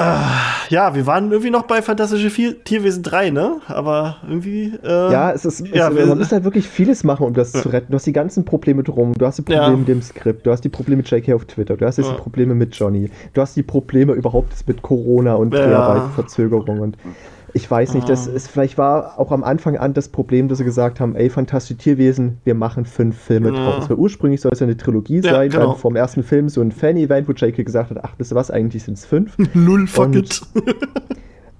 Ah, 0.02 0.24
ja, 0.70 0.94
wir 0.94 1.06
waren 1.06 1.31
irgendwie 1.31 1.51
noch 1.51 1.64
bei 1.64 1.82
Fantastische 1.82 2.31
Vier 2.31 2.64
Tierwesen 2.64 3.02
3, 3.02 3.31
ne? 3.31 3.56
Aber 3.68 4.16
irgendwie. 4.27 4.72
Äh, 4.82 5.12
Ja, 5.12 5.31
es 5.32 5.44
ist, 5.44 5.66
Ja, 5.68 5.94
wir- 5.94 6.06
man 6.06 6.16
muss 6.18 6.32
halt 6.32 6.44
wirklich 6.44 6.66
vieles 6.66 7.05
machen, 7.05 7.27
um 7.27 7.35
das 7.35 7.52
zu 7.52 7.68
retten. 7.68 7.93
Du 7.93 7.97
hast 7.97 8.06
die 8.06 8.12
ganzen 8.14 8.44
Probleme 8.47 8.82
drum, 8.82 9.12
du 9.12 9.27
hast 9.27 9.36
die 9.39 9.43
Probleme 9.43 9.64
Ja. 9.72 9.77
mit 9.77 9.89
dem 9.89 10.01
Skript, 10.01 10.47
du 10.47 10.51
hast 10.52 10.62
die 10.64 10.68
Probleme 10.70 10.98
mit 10.98 11.10
JK 11.10 11.35
auf 11.35 11.44
Twitter, 11.44 11.77
du 11.77 11.85
hast 11.86 11.98
jetzt 11.98 12.06
Ja. 12.09 12.14
die 12.14 12.20
Probleme 12.22 12.55
mit 12.55 12.74
Johnny, 12.74 13.10
du 13.35 13.40
hast 13.43 13.56
die 13.56 13.62
Probleme 13.62 14.12
überhaupt 14.14 14.66
mit 14.66 14.81
Corona 14.81 15.35
und 15.35 15.52
Ja. 15.52 15.66
Dreharbeitverzögerung 15.66 16.81
und 16.81 16.97
ich 17.52 17.70
weiß 17.70 17.94
nicht, 17.94 18.09
das 18.09 18.28
Ah. 18.28 18.32
ist, 18.32 18.48
vielleicht 18.48 18.78
war 18.78 19.18
auch 19.18 19.32
am 19.32 19.43
Anfang 19.44 19.77
an 19.77 19.94
das 19.94 20.09
Problem, 20.09 20.48
dass 20.48 20.59
sie 20.59 20.64
gesagt 20.64 21.01
haben, 21.01 21.14
ey, 21.16 21.31
fantastische 21.31 21.77
Tierwesen, 21.78 22.39
wir 22.44 22.55
machen 22.55 22.85
fünf 22.85 23.16
Filme 23.18 23.48
Ja. 23.48 23.55
draus. 23.55 23.90
Weil 23.90 23.97
ursprünglich 23.97 24.40
soll 24.40 24.52
es 24.52 24.60
ja 24.60 24.66
eine 24.66 24.77
Trilogie 24.77 25.20
Ja, 25.20 25.32
sein, 25.32 25.51
genau. 25.51 25.68
dann 25.68 25.77
vom 25.77 25.97
ersten 25.97 26.22
Film 26.22 26.48
so 26.48 26.60
ein 26.60 26.72
Fan-Event, 26.72 27.28
wo 27.28 27.32
JK 27.32 27.64
gesagt 27.64 27.90
hat, 27.90 27.98
ach, 28.05 28.14
wisst 28.18 28.32
ihr 28.32 28.36
was, 28.36 28.51
eigentlich 28.51 28.85
sind 28.85 28.94
es 28.98 29.05
fünf. 29.06 29.36
Null 29.55 29.86
fuck 29.86 30.06
Und- 30.06 30.16
it. 30.16 30.40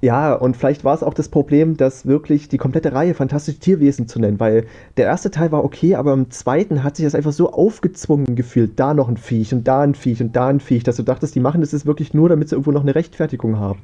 Ja, 0.03 0.33
und 0.33 0.57
vielleicht 0.57 0.83
war 0.83 0.95
es 0.95 1.03
auch 1.03 1.13
das 1.13 1.29
Problem, 1.29 1.77
dass 1.77 2.07
wirklich 2.07 2.49
die 2.49 2.57
komplette 2.57 2.95
Reihe 2.95 3.13
fantastische 3.13 3.59
Tierwesen 3.59 4.09
zu 4.09 4.19
nennen, 4.19 4.41
weil 4.41 4.65
der 4.97 5.05
erste 5.05 5.31
Teil 5.31 5.53
war 5.53 5.63
okay, 5.63 5.95
aber 5.95 6.15
im 6.15 6.31
zweiten 6.31 6.83
hat 6.83 6.97
sich 6.97 7.05
das 7.05 7.15
einfach 7.15 7.33
so 7.33 7.53
aufgezwungen 7.53 8.35
gefühlt. 8.35 8.81
Da 8.81 8.95
noch 8.95 9.11
ein 9.11 9.19
Viech 9.19 9.53
und 9.53 9.69
da 9.69 9.83
ein 9.83 9.95
Viech 9.95 10.23
und 10.23 10.35
da 10.35 10.49
ein 10.49 10.61
Viech, 10.61 10.85
dass 10.85 10.97
du 10.97 11.03
dachtest, 11.03 11.35
die 11.35 11.41
machen 11.41 11.61
das 11.61 11.73
jetzt 11.73 11.85
wirklich 11.85 12.15
nur, 12.15 12.31
damit 12.31 12.49
sie 12.49 12.55
irgendwo 12.55 12.73
noch 12.73 12.81
eine 12.81 12.95
Rechtfertigung 12.95 13.59
haben. 13.59 13.81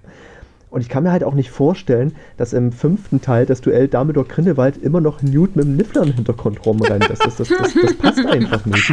Und 0.76 0.82
ich 0.82 0.90
kann 0.90 1.04
mir 1.04 1.10
halt 1.10 1.24
auch 1.24 1.32
nicht 1.32 1.50
vorstellen, 1.50 2.14
dass 2.36 2.52
im 2.52 2.70
fünften 2.70 3.22
Teil 3.22 3.46
das 3.46 3.62
Duell 3.62 3.88
Dumbledore-Grindelwald 3.88 4.76
immer 4.76 5.00
noch 5.00 5.22
Newt 5.22 5.56
mit 5.56 5.64
dem 5.64 5.74
Niffler 5.74 6.02
im 6.02 6.12
Hintergrund 6.12 6.66
rumrennt. 6.66 7.08
Das, 7.08 7.18
das, 7.18 7.36
das, 7.36 7.48
das, 7.48 7.72
das 7.72 7.94
passt 7.94 8.26
einfach 8.26 8.66
nicht. 8.66 8.90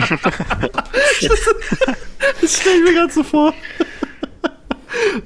Das 2.39 2.57
stelle 2.57 2.77
ich 2.77 2.83
mir 2.85 2.93
gerade 2.93 3.11
so 3.11 3.21
vor. 3.23 3.53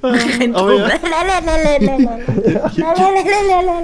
Rennt 0.02 0.56
Aber 0.56 0.72
rum. 0.72 0.82
ja. 0.82 2.72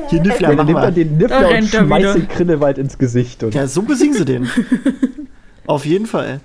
Hier 0.10 0.22
Niffler, 0.24 0.50
Ja, 0.50 0.56
dann 0.56 0.66
nimmt 0.66 0.80
er 0.80 0.82
mal. 0.82 0.92
den 0.92 1.20
Da 1.20 1.28
Niffler 1.28 1.50
und 1.60 1.68
schmeißt 1.68 2.16
den 2.16 2.28
Grindelwald 2.28 2.78
ins 2.80 2.98
Gesicht. 2.98 3.44
Und 3.44 3.54
Ja, 3.54 3.68
so 3.68 3.84
besiegen 3.84 4.16
sie 4.16 4.26
den. 4.26 4.50
Auf 5.68 5.86
jeden 5.86 6.08
Fall. 6.08 6.40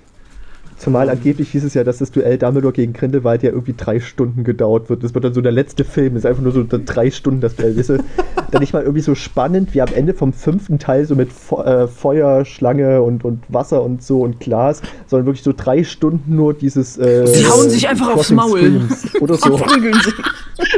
Zumal 0.79 1.09
angeblich 1.09 1.51
hieß 1.51 1.65
es 1.65 1.73
ja, 1.73 1.83
dass 1.83 1.97
das 1.97 2.09
Duell 2.11 2.37
Dumbledore 2.37 2.73
gegen 2.73 2.93
Grindelwald 2.93 3.43
ja 3.43 3.49
irgendwie 3.49 3.75
drei 3.77 3.99
Stunden 3.99 4.45
gedauert 4.45 4.89
wird. 4.89 5.03
Das 5.03 5.13
wird 5.13 5.25
dann 5.25 5.33
so 5.33 5.41
der 5.41 5.51
letzte 5.51 5.83
Film, 5.83 6.13
das 6.13 6.23
ist 6.23 6.29
einfach 6.29 6.41
nur 6.41 6.53
so 6.53 6.65
drei 6.67 7.11
Stunden 7.11 7.41
das 7.41 7.55
Duell. 7.55 7.77
Weißt 7.77 7.89
du? 7.89 7.97
dann 8.51 8.61
nicht 8.61 8.73
mal 8.73 8.81
irgendwie 8.81 9.01
so 9.01 9.13
spannend 9.13 9.73
wie 9.73 9.81
am 9.81 9.93
Ende 9.93 10.13
vom 10.13 10.33
fünften 10.33 10.79
Teil, 10.79 11.05
so 11.05 11.15
mit 11.15 11.31
Fe 11.31 11.57
äh, 11.65 11.87
Feuer, 11.87 12.45
Schlange 12.45 13.01
und, 13.01 13.25
und 13.25 13.43
Wasser 13.49 13.83
und 13.83 14.01
so 14.03 14.21
und 14.21 14.39
Glas, 14.39 14.81
sondern 15.05 15.25
wirklich 15.27 15.43
so 15.43 15.53
drei 15.55 15.83
Stunden 15.83 16.35
nur 16.35 16.53
dieses. 16.53 16.97
Äh, 16.97 17.27
Sie 17.27 17.45
hauen 17.45 17.69
sich 17.69 17.87
einfach 17.87 18.07
aufs 18.07 18.29
Crossing 18.29 18.35
Maul. 18.37 18.59
Streams 18.59 19.21
Oder 19.21 19.35
so. 19.35 19.59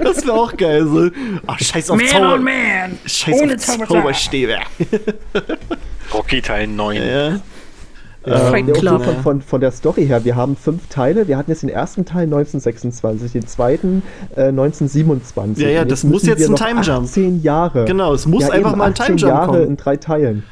Das 0.03 0.23
wäre 0.23 0.33
auch 0.33 0.55
geil. 0.55 0.85
So. 0.85 1.09
Ach, 1.47 1.59
scheiß 1.59 1.89
auf 1.89 1.97
Man 1.97 2.07
Zauber. 2.07 2.33
on 2.35 2.43
man. 2.43 2.99
Scheiß 3.03 3.41
Ohne 3.41 3.55
auf. 3.55 3.87
Zauberstäbe. 3.87 4.57
Rocky 6.13 6.41
Teil 6.41 6.67
9. 6.67 6.97
Ja, 6.97 7.03
ja. 7.03 7.39
Ähm, 8.23 8.67
ja, 8.67 8.73
Club. 8.73 9.03
von, 9.03 9.15
von, 9.23 9.41
von 9.41 9.61
der 9.61 9.71
Story 9.71 10.05
her, 10.05 10.23
wir 10.23 10.35
haben 10.35 10.55
fünf 10.55 10.87
Teile. 10.89 11.27
Wir 11.27 11.37
hatten 11.37 11.49
jetzt 11.49 11.63
den 11.63 11.69
ersten 11.69 12.05
Teil 12.05 12.23
1926, 12.23 13.31
den 13.31 13.47
zweiten 13.47 14.03
äh, 14.35 14.49
1927. 14.49 15.63
Ja, 15.63 15.69
ja, 15.69 15.85
das 15.85 16.03
muss 16.03 16.23
jetzt 16.23 16.47
ein 16.47 16.55
Time 16.55 16.81
Jump. 16.81 17.05
18 17.05 17.41
Jahre. 17.41 17.85
Genau, 17.85 18.13
es 18.13 18.27
muss 18.27 18.43
ja, 18.43 18.51
einfach 18.51 18.75
mal 18.75 18.85
ein 18.85 18.91
18 18.91 19.05
Time 19.05 19.17
Jump 19.17 19.33
Jahre 19.33 19.47
kommen. 19.47 19.67
in 19.67 19.77
drei 19.77 19.97
Teilen. 19.97 20.43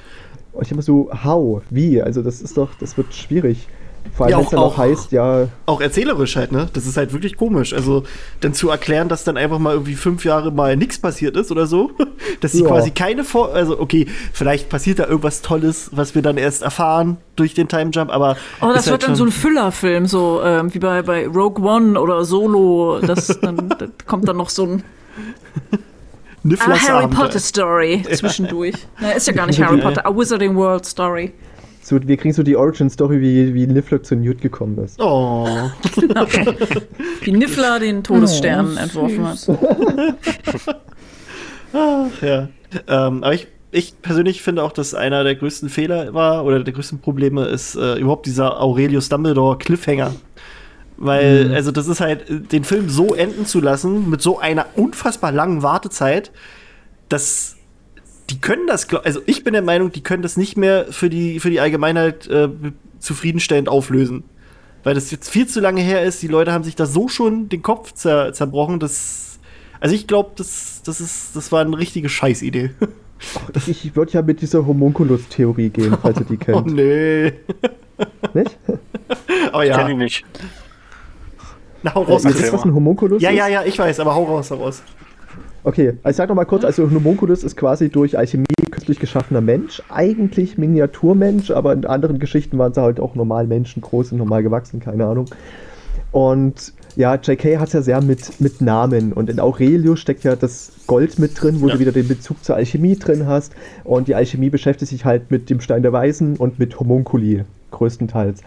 Und 0.54 0.66
ich 0.66 0.72
immer 0.72 0.82
so, 0.82 1.10
how, 1.24 1.62
wie? 1.70 2.02
Also 2.02 2.24
das 2.24 2.42
ist 2.42 2.58
doch, 2.58 2.70
das 2.80 2.98
wird 2.98 3.14
schwierig. 3.14 3.68
Vor 4.16 4.26
allem, 4.26 4.32
Ja, 4.32 4.38
wenn 4.38 4.42
es 4.44 4.48
auch- 4.48 4.52
dann 4.52 4.60
auch 4.60 4.74
auch- 4.74 4.78
heißt, 4.78 5.12
ja, 5.12 5.48
Auch 5.66 5.80
erzählerisch 5.82 6.36
halt, 6.36 6.52
ne? 6.52 6.68
Das 6.74 6.86
ist 6.86 6.98
halt 6.98 7.14
wirklich 7.14 7.38
komisch. 7.38 7.74
Also, 7.74 8.04
dann 8.42 8.54
zu 8.54 8.70
erklären, 8.70 9.08
dass 9.08 9.24
dann 9.24 9.38
einfach 9.38 9.60
mal 9.60 9.74
irgendwie 9.74 9.96
fünf 9.96 10.26
Jahre 10.26 10.52
mal 10.52 10.76
nichts 10.76 11.00
passiert 11.00 11.38
ist 11.38 11.52
oder 11.52 11.68
so. 11.68 11.92
Dass 12.42 12.52
sie 12.54 12.62
Ja. 12.64 12.68
quasi 12.68 12.92
keine 12.92 13.24
Vor... 13.24 13.54
Also, 13.54 13.80
okay, 13.80 14.08
vielleicht 14.34 14.70
passiert 14.70 15.00
da 15.00 15.06
irgendwas 15.08 15.42
Tolles, 15.42 15.90
was 15.94 16.16
wir 16.16 16.22
dann 16.22 16.38
erst 16.38 16.62
erfahren 16.64 17.18
durch 17.36 17.54
den 17.54 17.68
Time 17.70 17.92
Jump, 17.94 18.12
aber... 18.12 18.36
Oh, 18.62 18.68
das 18.74 18.88
halt 18.88 18.92
wird 18.92 19.04
dann 19.08 19.16
so 19.16 19.24
ein 19.26 19.32
Füllerfilm, 19.32 20.06
so 20.06 20.42
ähm, 20.44 20.74
wie 20.74 20.80
bei, 20.80 21.02
bei 21.02 21.26
Rogue 21.28 21.64
One 21.66 22.00
oder 22.00 22.26
Solo. 22.26 23.00
Das, 23.00 23.28
dann, 23.42 23.70
da 23.70 23.86
kommt 24.06 24.28
dann 24.28 24.38
noch 24.38 24.50
so 24.50 24.66
ein 24.66 24.84
ah, 25.72 25.78
Nifflers 26.44 26.90
Harry. 26.90 27.08
Potter 27.08 27.40
Story 27.40 28.04
zwischendurch. 28.14 28.76
Na, 29.00 29.12
ist 29.12 29.28
ja 29.28 29.34
gar 29.34 29.48
nicht 29.48 29.62
Harry 29.62 29.80
Potter, 29.80 30.06
a 30.06 30.16
Wizarding 30.16 30.56
World 30.56 30.86
Story. 30.86 31.34
So, 31.90 32.08
wir 32.08 32.18
kriegen 32.18 32.34
so 32.34 32.44
die 32.44 32.56
Origin-Story, 32.56 33.20
wie, 33.20 33.54
wie 33.56 33.66
Niffler 33.66 34.04
zu 34.04 34.16
Newt 34.16 34.42
gekommen 34.42 34.78
ist. 34.78 35.02
Oh. 35.02 35.48
Wie 37.22 37.32
Niffler 37.32 37.80
den 37.80 38.04
Todesstern 38.04 38.78
entworfen 38.78 39.28
hat. 39.28 39.40
Ja. 42.24 42.50
Ähm, 42.88 43.24
aber 43.24 43.34
ich, 43.36 43.48
ich 43.70 44.02
persönlich 44.02 44.42
finde 44.42 44.64
auch, 44.64 44.72
dass 44.72 44.96
einer 44.96 45.24
der 45.24 45.36
größten 45.36 45.70
Fehler 45.70 46.16
war 46.16 46.44
oder 46.44 46.64
der 46.64 46.74
größten 46.74 46.98
Probleme 47.00 47.46
ist 47.46 47.76
äh, 47.76 48.00
überhaupt 48.00 48.26
dieser 48.26 48.60
Aurelius 48.60 49.08
Dumbledore 49.10 49.60
Cliffhanger. 49.60 50.16
Weil, 50.98 51.54
also, 51.54 51.72
das 51.72 51.88
ist 51.88 52.02
halt, 52.02 52.52
den 52.52 52.64
Film 52.64 52.90
so 52.90 53.14
enden 53.14 53.46
zu 53.46 53.62
lassen, 53.62 54.10
mit 54.10 54.24
so 54.24 54.40
einer 54.40 54.66
unfassbar 54.76 55.32
langen 55.32 55.62
Wartezeit, 55.62 56.32
dass 57.08 57.56
die 58.30 58.40
können 58.40 58.68
das, 58.68 58.88
also 58.94 59.22
ich 59.26 59.44
bin 59.44 59.54
der 59.54 59.62
Meinung, 59.62 59.92
die 59.92 60.02
können 60.04 60.22
das 60.24 60.38
nicht 60.38 60.58
mehr 60.58 60.86
für 60.92 61.10
die, 61.10 61.40
für 61.40 61.50
die 61.50 61.60
Allgemeinheit 61.60 62.28
äh, 62.28 62.50
zufriedenstellend 63.00 63.70
auflösen. 63.70 64.24
Weil 64.84 64.94
das 64.96 65.12
jetzt 65.12 65.30
viel 65.30 65.46
zu 65.48 65.60
lange 65.60 65.82
her 65.82 66.04
ist, 66.04 66.22
die 66.22 66.28
Leute 66.28 66.52
haben 66.54 66.64
sich 66.64 66.76
da 66.76 66.86
so 66.86 67.08
schon 67.10 67.50
den 67.50 67.62
Kopf 67.62 67.94
zer 67.94 68.32
zerbrochen, 68.34 68.80
dass. 68.80 69.40
Also 69.82 69.96
ich 69.96 70.08
glaube, 70.08 70.32
das, 70.36 70.82
das, 70.86 71.00
ist, 71.02 71.36
das 71.36 71.52
war 71.52 71.62
eine 71.62 71.78
richtige 71.78 72.10
Scheißidee. 72.10 72.72
Ich 73.68 73.98
würde 73.98 74.14
ja 74.14 74.22
mit 74.22 74.40
dieser 74.42 74.66
Homunculus-Theorie 74.66 75.72
gehen, 75.72 75.98
falls 76.02 76.20
ihr 76.22 76.26
die 76.26 76.36
Oh 76.54 76.62
kennt. 76.62 76.68
nee. 76.74 77.34
Nicht? 78.34 78.58
Ich 79.62 79.68
ja. 79.68 79.78
kenne 79.78 79.92
ihn 79.92 79.98
nicht. 79.98 80.24
Na, 81.84 81.94
hau 81.96 82.04
Äh, 82.06 82.12
raus. 82.12 82.24
Chris. 82.24 82.40
wisst, 82.44 82.54
was 82.54 82.64
ein 82.64 82.74
Homunculus 82.74 83.22
Ja, 83.22 83.30
ist? 83.32 83.36
ja, 83.36 83.48
ja, 83.50 83.64
ich 83.66 83.78
weiß, 83.78 84.00
aber 84.00 84.16
hau 84.16 84.24
raus, 84.24 84.52
hau 84.52 84.56
raus. 84.56 84.82
Okay, 85.70 85.90
also 86.02 86.10
ich 86.10 86.16
sag 86.16 86.30
noch 86.30 86.36
mal 86.36 86.46
kurz, 86.46 86.64
also 86.66 86.90
Homunculus 86.90 87.44
ist 87.44 87.56
quasi 87.56 87.90
durch 87.90 88.18
Alchemie 88.18 88.48
künstlich 88.72 88.98
geschaffener 88.98 89.40
Mensch, 89.40 89.84
eigentlich 89.90 90.58
Miniaturmensch, 90.58 91.52
aber 91.52 91.74
in 91.74 91.86
anderen 91.86 92.18
Geschichten 92.18 92.58
waren 92.58 92.74
sie 92.74 92.82
halt 92.82 93.00
auch 93.00 93.14
normal 93.14 93.46
Menschen, 93.46 93.84
groß 93.84 94.12
und 94.14 94.18
normal 94.18 94.42
gewachsen, 94.42 94.80
keine 94.80 95.06
Ahnung. 95.06 95.28
Und 96.12 96.74
ja, 96.96 97.14
JK 97.22 97.60
hat 97.60 97.72
ja 97.74 97.84
sehr 97.84 98.02
mit, 98.02 98.42
mit 98.42 98.62
Namen 98.62 99.14
und 99.14 99.30
in 99.30 99.40
Aurelius 99.40 100.00
steckt 100.00 100.24
ja 100.24 100.36
das 100.36 100.72
Gold 100.88 101.20
mit 101.20 101.40
drin, 101.40 101.62
wo 101.62 101.68
Ja. 101.68 101.76
du 101.76 101.80
wieder 101.80 101.92
den 101.92 102.08
Bezug 102.08 102.44
zur 102.44 102.56
Alchemie 102.56 102.98
drin 102.98 103.28
hast 103.28 103.54
und 103.84 104.08
die 104.08 104.16
Alchemie 104.16 104.50
beschäftigt 104.50 104.90
sich 104.90 105.06
halt 105.06 105.30
mit 105.30 105.52
dem 105.52 105.62
Stein 105.62 105.84
der 105.84 105.94
Weisen 105.94 106.36
und 106.38 106.58
mit 106.58 106.80
Homunculi 106.80 107.44
größtenteils. 107.70 108.42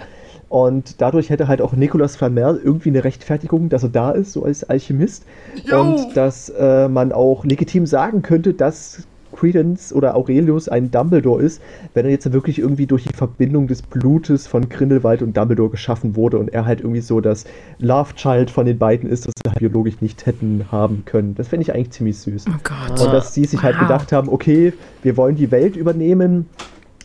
Und 0.52 1.00
dadurch 1.00 1.30
hätte 1.30 1.48
halt 1.48 1.62
auch 1.62 1.72
Nicolas 1.72 2.16
Flamel 2.16 2.60
irgendwie 2.62 2.90
eine 2.90 3.04
Rechtfertigung, 3.04 3.70
dass 3.70 3.84
er 3.84 3.88
da 3.88 4.10
ist, 4.10 4.32
so 4.34 4.44
als 4.44 4.62
Alchemist. 4.64 5.24
Und 5.72 6.14
dass 6.14 6.50
äh, 6.50 6.88
man 6.88 7.10
auch 7.10 7.46
legitim 7.46 7.86
sagen 7.86 8.20
könnte, 8.20 8.52
dass 8.52 9.06
Credence 9.34 9.94
oder 9.94 10.14
Aurelius 10.14 10.68
ein 10.68 10.90
Dumbledore 10.90 11.40
ist, 11.42 11.62
wenn 11.94 12.04
er 12.04 12.10
jetzt 12.10 12.30
wirklich 12.34 12.58
irgendwie 12.58 12.86
durch 12.86 13.04
die 13.04 13.14
Verbindung 13.14 13.66
des 13.66 13.80
Blutes 13.80 14.46
von 14.46 14.68
Grindelwald 14.68 15.22
und 15.22 15.34
Dumbledore 15.38 15.70
geschaffen 15.70 16.16
wurde 16.16 16.36
und 16.36 16.52
er 16.52 16.66
halt 16.66 16.80
irgendwie 16.82 17.00
so 17.00 17.22
das 17.22 17.46
Love 17.78 18.14
Child 18.14 18.50
von 18.50 18.66
den 18.66 18.76
beiden 18.76 19.08
ist, 19.08 19.24
das 19.26 19.32
sie 19.42 19.48
halt 19.48 19.58
biologisch 19.58 20.02
nicht 20.02 20.26
hätten 20.26 20.66
haben 20.70 21.04
können. 21.06 21.34
Das 21.34 21.48
finde 21.48 21.62
ich 21.62 21.74
eigentlich 21.74 21.92
ziemlich 21.92 22.18
süß. 22.18 22.44
Oh 22.50 22.52
Gott. 22.62 23.00
Und 23.00 23.10
dass 23.14 23.32
sie 23.32 23.46
sich 23.46 23.62
halt 23.62 23.76
Wow. 23.76 23.88
gedacht 23.88 24.12
haben, 24.12 24.28
okay, 24.28 24.74
wir 25.02 25.16
wollen 25.16 25.34
die 25.34 25.50
Welt 25.50 25.76
übernehmen, 25.76 26.46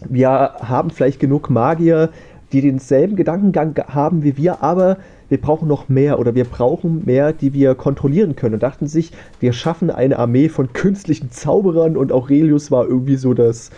wir 0.10 0.30
haben 0.30 0.90
vielleicht 0.90 1.22
genug 1.22 1.50
Magier, 1.50 2.10
die 2.54 2.62
denselben 2.62 3.16
Gedankengang 3.16 3.74
ge- 3.74 3.86
haben 3.88 4.24
wie 4.24 4.38
wir, 4.38 4.64
aber 4.64 4.98
wir 5.30 5.40
brauchen 5.42 5.68
noch 5.68 5.90
mehr 5.90 6.20
oder 6.20 6.36
wir 6.36 6.46
brauchen 6.46 7.04
mehr, 7.06 7.34
die 7.34 7.54
wir 7.54 7.76
kontrollieren 7.76 8.36
können. 8.36 8.56
Und 8.56 8.64
dachten 8.64 8.88
sich, 8.88 9.12
wir 9.40 9.52
schaffen 9.52 9.90
eine 9.92 10.18
Armee 10.18 10.48
von 10.48 10.72
künstlichen 10.72 11.32
Zauberern 11.32 11.98
und 11.98 12.12
Aurelius 12.12 12.72
war 12.72 12.88
irgendwie 12.88 13.18
so 13.18 13.34
das 13.34 13.70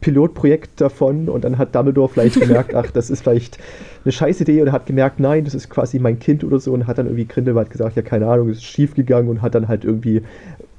Pilotprojekt 0.00 0.80
davon 0.80 1.28
und 1.28 1.44
dann 1.44 1.58
hat 1.58 1.74
Dumbledore 1.74 2.08
vielleicht 2.08 2.38
gemerkt, 2.40 2.74
ach, 2.74 2.90
das 2.90 3.10
ist 3.10 3.22
vielleicht 3.22 3.58
eine 4.04 4.12
scheiß 4.12 4.40
Idee 4.42 4.62
und 4.62 4.70
hat 4.70 4.86
gemerkt, 4.86 5.18
nein, 5.18 5.44
das 5.44 5.54
ist 5.54 5.70
quasi 5.70 5.98
mein 5.98 6.18
Kind 6.18 6.44
oder 6.44 6.60
so 6.60 6.72
und 6.72 6.86
hat 6.86 6.98
dann 6.98 7.06
irgendwie 7.06 7.26
Grindelwald 7.26 7.70
gesagt, 7.70 7.96
ja, 7.96 8.02
keine 8.02 8.26
Ahnung, 8.28 8.48
es 8.50 8.58
ist 8.58 8.64
schief 8.64 8.94
gegangen 8.94 9.28
und 9.28 9.42
hat 9.42 9.54
dann 9.54 9.66
halt 9.66 9.84
irgendwie 9.84 10.22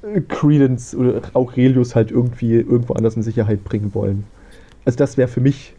äh, 0.02 0.20
Credence 0.28 0.94
oder 0.94 1.20
Aurelius 1.34 1.94
halt 1.94 2.10
irgendwie 2.10 2.54
irgendwo 2.54 2.94
anders 2.94 3.16
in 3.16 3.22
Sicherheit 3.22 3.62
bringen 3.64 3.92
wollen. 3.94 4.24
Also 4.86 4.96
das 4.96 5.18
wäre 5.18 5.28
für 5.28 5.40
mich, 5.40 5.74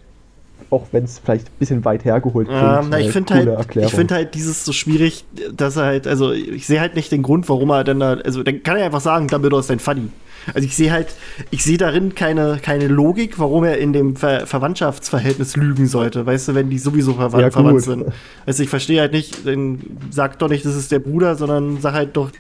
auch 0.70 0.88
wenn 0.92 1.04
es 1.04 1.20
vielleicht 1.20 1.48
ein 1.48 1.60
bisschen 1.60 1.86
weit 1.86 2.06
hergeholt 2.06 2.48
klingt, 2.48 2.62
Ähm, 2.62 2.88
na, 2.90 3.00
ich 3.00 3.06
eine 3.06 3.14
finde 3.14 3.34
halt, 3.34 3.76
ich 3.76 3.94
finde 3.94 4.16
halt 4.16 4.36
dieses 4.36 4.66
so 4.66 4.74
schwierig, 4.74 5.26
dass 5.54 5.76
er 5.76 5.86
halt, 5.86 6.08
also 6.08 6.32
ich 6.32 6.68
sehe 6.68 6.80
halt 6.80 6.96
nicht 6.96 7.12
den 7.12 7.24
Grund, 7.24 7.50
warum 7.50 7.70
er 7.72 7.84
denn 7.84 8.00
da, 8.00 8.14
also 8.14 8.44
dann 8.44 8.64
kann 8.64 8.78
er 8.78 8.86
einfach 8.86 9.02
sagen, 9.02 9.28
Dumbledore 9.28 9.62
ist 9.62 9.72
ein 9.72 9.80
Funny. 9.80 10.10
Also 10.54 10.66
ich 10.66 10.76
sehe 10.76 10.92
halt, 10.92 11.08
ich 11.52 11.64
sehe 11.64 11.78
darin 11.78 12.16
keine, 12.16 12.60
keine 12.62 12.88
Logik, 12.88 13.38
warum 13.38 13.64
er 13.64 13.78
in 13.78 13.94
dem 13.94 14.16
Ver 14.16 14.48
Verwandtschaftsverhältnis 14.48 15.56
lügen 15.56 15.86
sollte, 15.88 16.26
weißt 16.26 16.48
du, 16.50 16.56
wenn 16.56 16.70
die 16.70 16.80
sowieso 16.80 17.14
verwa 17.14 17.40
Ja, 17.40 17.52
verwandt 17.52 17.84
sind. 17.84 18.06
Also 18.46 18.64
ich 18.64 18.70
verstehe 18.70 19.02
halt 19.02 19.12
nicht, 19.12 19.46
dann 19.46 19.80
sag 20.10 20.40
doch 20.40 20.50
nicht, 20.50 20.66
das 20.66 20.76
ist 20.76 20.92
der 20.92 21.00
Bruder, 21.00 21.36
sondern 21.36 21.80
sag 21.80 21.94
halt 21.94 22.18
doch, 22.18 22.32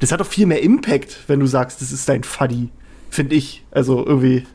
das 0.00 0.10
hat 0.10 0.20
doch 0.20 0.26
viel 0.26 0.46
mehr 0.46 0.62
Impact, 0.62 1.18
wenn 1.26 1.40
du 1.40 1.46
sagst, 1.46 1.82
das 1.82 1.92
ist 1.92 2.08
dein 2.08 2.24
Fuddy, 2.24 2.70
finde 3.10 3.34
ich. 3.34 3.62
Also 3.70 4.06
irgendwie. 4.06 4.46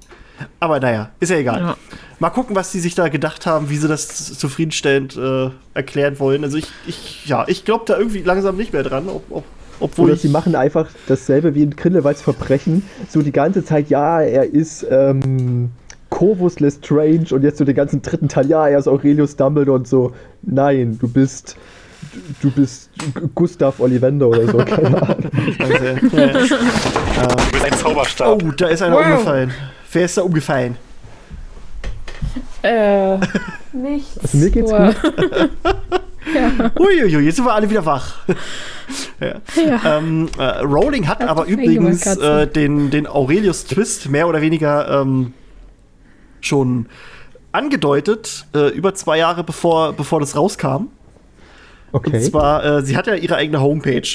Aber 0.59 0.79
naja, 0.79 1.11
ist 1.19 1.29
ja 1.29 1.37
egal. 1.37 1.59
Ja. 1.59 1.77
Mal 2.19 2.29
gucken, 2.29 2.55
was 2.55 2.71
sie 2.71 2.79
sich 2.79 2.95
da 2.95 3.09
gedacht 3.09 3.45
haben, 3.45 3.69
wie 3.69 3.77
sie 3.77 3.87
das 3.87 4.07
zufriedenstellend 4.37 5.17
äh, 5.17 5.49
erklären 5.73 6.17
wollen. 6.19 6.43
Also 6.43 6.57
ich, 6.57 6.67
ich 6.87 7.25
ja, 7.25 7.43
ich 7.47 7.65
glaube 7.65 7.83
da 7.87 7.97
irgendwie 7.97 8.21
langsam 8.21 8.55
nicht 8.55 8.71
mehr 8.73 8.83
dran, 8.83 9.09
ob, 9.09 9.23
ob, 9.29 9.43
obwohl 9.81 10.05
Oder 10.11 10.15
sie 10.17 10.29
machen 10.29 10.55
einfach 10.55 10.87
dasselbe 11.07 11.55
wie 11.55 11.63
in 11.63 11.75
Grindelwalds 11.75 12.21
Verbrechen. 12.21 12.83
So 13.09 13.21
die 13.21 13.33
ganze 13.33 13.65
Zeit, 13.65 13.89
ja, 13.89 14.21
er 14.21 14.45
ist 14.53 14.85
ähm, 14.89 15.71
Corvus 16.09 16.61
Lestrange 16.61 17.25
und 17.31 17.43
jetzt 17.43 17.57
so 17.57 17.65
den 17.65 17.75
ganzen 17.75 18.01
dritten 18.01 18.29
Teil, 18.29 18.47
ja, 18.47 18.67
er 18.67 18.79
ist 18.79 18.87
Aurelius 18.87 19.35
Dumbledore 19.35 19.77
und 19.79 19.87
so. 19.87 20.13
Nein, 20.43 20.97
du 20.99 21.09
bist 21.09 21.57
du 22.41 22.49
bist 22.51 22.91
Gustav 23.33 23.79
Ollivander 23.81 24.29
oder 24.29 24.47
so, 24.47 24.57
keine 24.59 25.01
Ahnung. 25.01 25.31
Also, 25.59 25.83
ja, 25.83 26.25
ja. 26.25 26.31
Du 26.31 27.51
bist 27.51 27.65
ein 27.65 27.73
Zauberstab. 27.73 28.41
Oh, 28.41 28.51
da 28.55 28.67
ist 28.67 28.81
einer 28.81 28.95
Wow. 28.95 29.05
umgefallen. 29.05 29.51
Wer 29.91 30.05
ist 30.05 30.17
da 30.17 30.21
umgefallen? 30.21 30.77
Äh, 32.65 33.19
nichts. 33.73 34.17
Also 34.19 34.37
mir 34.37 34.49
geht's 34.49 34.71
Boah. 34.71 34.93
Uiuiui, 36.79 37.23
jetzt 37.23 37.35
sind 37.35 37.45
wir 37.45 37.53
alle 37.53 37.69
wieder 37.69 37.85
wach. 37.85 38.15
ja. 39.19 39.35
Ja. 39.55 39.97
Ähm, 39.97 40.27
äh, 40.37 40.43
Rowling 40.61 41.07
hat 41.07 41.19
Hat 41.19 41.29
aber 41.29 41.45
übrigens 41.45 42.05
äh, 42.17 42.47
den, 42.47 42.89
den 42.89 43.07
Aurelius 43.07 43.65
Twist 43.65 44.09
mehr 44.09 44.27
oder 44.27 44.41
weniger 44.41 45.01
ähm, 45.01 45.33
schon 46.41 46.87
angedeutet, 47.51 48.47
äh, 48.55 48.69
über 48.69 48.93
zwei 48.95 49.17
Jahre 49.19 49.43
bevor, 49.43 49.93
bevor 49.93 50.19
das 50.19 50.35
rauskam. 50.35 50.87
Und 51.91 52.07
Okay. 52.07 52.19
zwar, 52.19 52.65
äh, 52.65 52.81
sie 52.81 52.97
hat 52.97 53.07
ja 53.07 53.15
ihre 53.15 53.35
eigene 53.35 53.61
Homepage, 53.61 54.07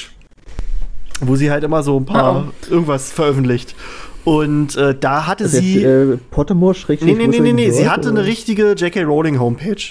wo 1.21 1.35
sie 1.35 1.49
halt 1.49 1.63
immer 1.63 1.81
so 1.81 1.97
ein 1.99 2.05
paar 2.05 2.51
irgendwas 2.69 3.11
veröffentlicht. 3.11 3.73
Und 4.23 4.75
äh, 4.77 4.95
da 4.97 5.25
hatte 5.27 5.45
Also 5.45 5.59
sie. 5.59 5.81
jetzt, 5.81 5.85
äh, 5.85 6.17
Pottermore 6.29 6.75
schrägstrich 6.75 7.15
nee, 7.17 7.27
nee, 7.27 7.39
nee, 7.39 7.39
nee, 7.39 7.53
nee. 7.53 7.71
Sie 7.71 7.89
hatte 7.89 8.09
eine 8.09 8.19
oder? 8.19 8.27
richtige 8.27 8.73
J.K. 8.73 9.03
Rowling 9.03 9.39
Homepage. 9.39 9.81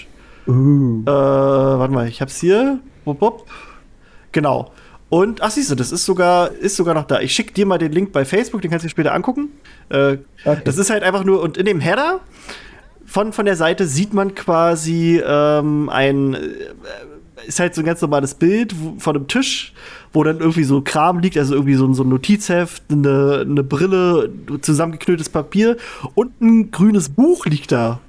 Uh. 0.47 1.03
Äh, 1.03 1.07
warte 1.07 1.93
mal, 1.93 2.09
ich 2.09 2.21
hab's 2.21 2.39
hier. 2.41 2.79
Wupp, 3.05 3.21
wupp. 3.21 3.47
Genau. 4.33 4.71
Und, 5.09 5.43
ach 5.43 5.51
siehst 5.51 5.71
du, 5.71 5.75
das 5.75 5.91
ist 5.91 6.05
sogar, 6.05 6.53
ist 6.53 6.77
sogar 6.77 6.95
noch 6.95 7.05
da. 7.05 7.21
Ich 7.21 7.33
schick 7.33 7.53
dir 7.55 7.67
mal 7.67 7.79
den 7.79 7.91
Link 7.91 8.13
bei 8.13 8.25
Facebook, 8.25 8.63
den 8.63 8.71
kannst 8.71 8.85
du 8.85 8.87
dir 8.87 8.91
später 8.91 9.13
angucken. 9.15 9.49
Äh, 9.89 10.19
Okay. 10.45 10.61
Das 10.65 10.79
ist 10.79 10.89
halt 10.89 11.03
einfach 11.03 11.25
nur, 11.25 11.43
und 11.43 11.59
in 11.59 11.67
dem 11.67 11.81
Header 11.81 12.21
von, 13.05 13.33
von 13.33 13.45
der 13.45 13.57
Seite 13.57 13.87
sieht 13.87 14.15
man 14.15 14.35
quasi 14.35 15.21
ähm, 15.23 15.89
ein, 15.91 16.35
äh, 16.35 16.39
ist 17.47 17.61
halt 17.61 17.75
so 17.75 17.83
ein 17.83 17.85
ganz 17.85 18.01
normales 18.01 18.35
Bild 18.35 18.75
von 18.99 19.17
einem 19.17 19.27
Tisch, 19.29 19.73
wo 20.13 20.23
dann 20.25 20.39
irgendwie 20.41 20.65
so 20.65 20.81
Kram 20.81 21.19
liegt, 21.21 21.37
also 21.39 21.55
irgendwie 21.55 21.75
so, 21.75 21.87
ein- 21.87 21.95
so 21.95 22.03
ein 22.05 22.09
Notizheft, 22.09 22.83
eine, 22.91 23.45
eine 23.49 23.63
Brille, 23.63 24.31
zusammengeknülltes 24.61 25.29
Papier 25.29 25.77
und 26.15 26.41
ein 26.41 26.71
grünes 26.71 27.09
Buch 27.09 27.47
liegt 27.47 27.73
da. 27.73 28.01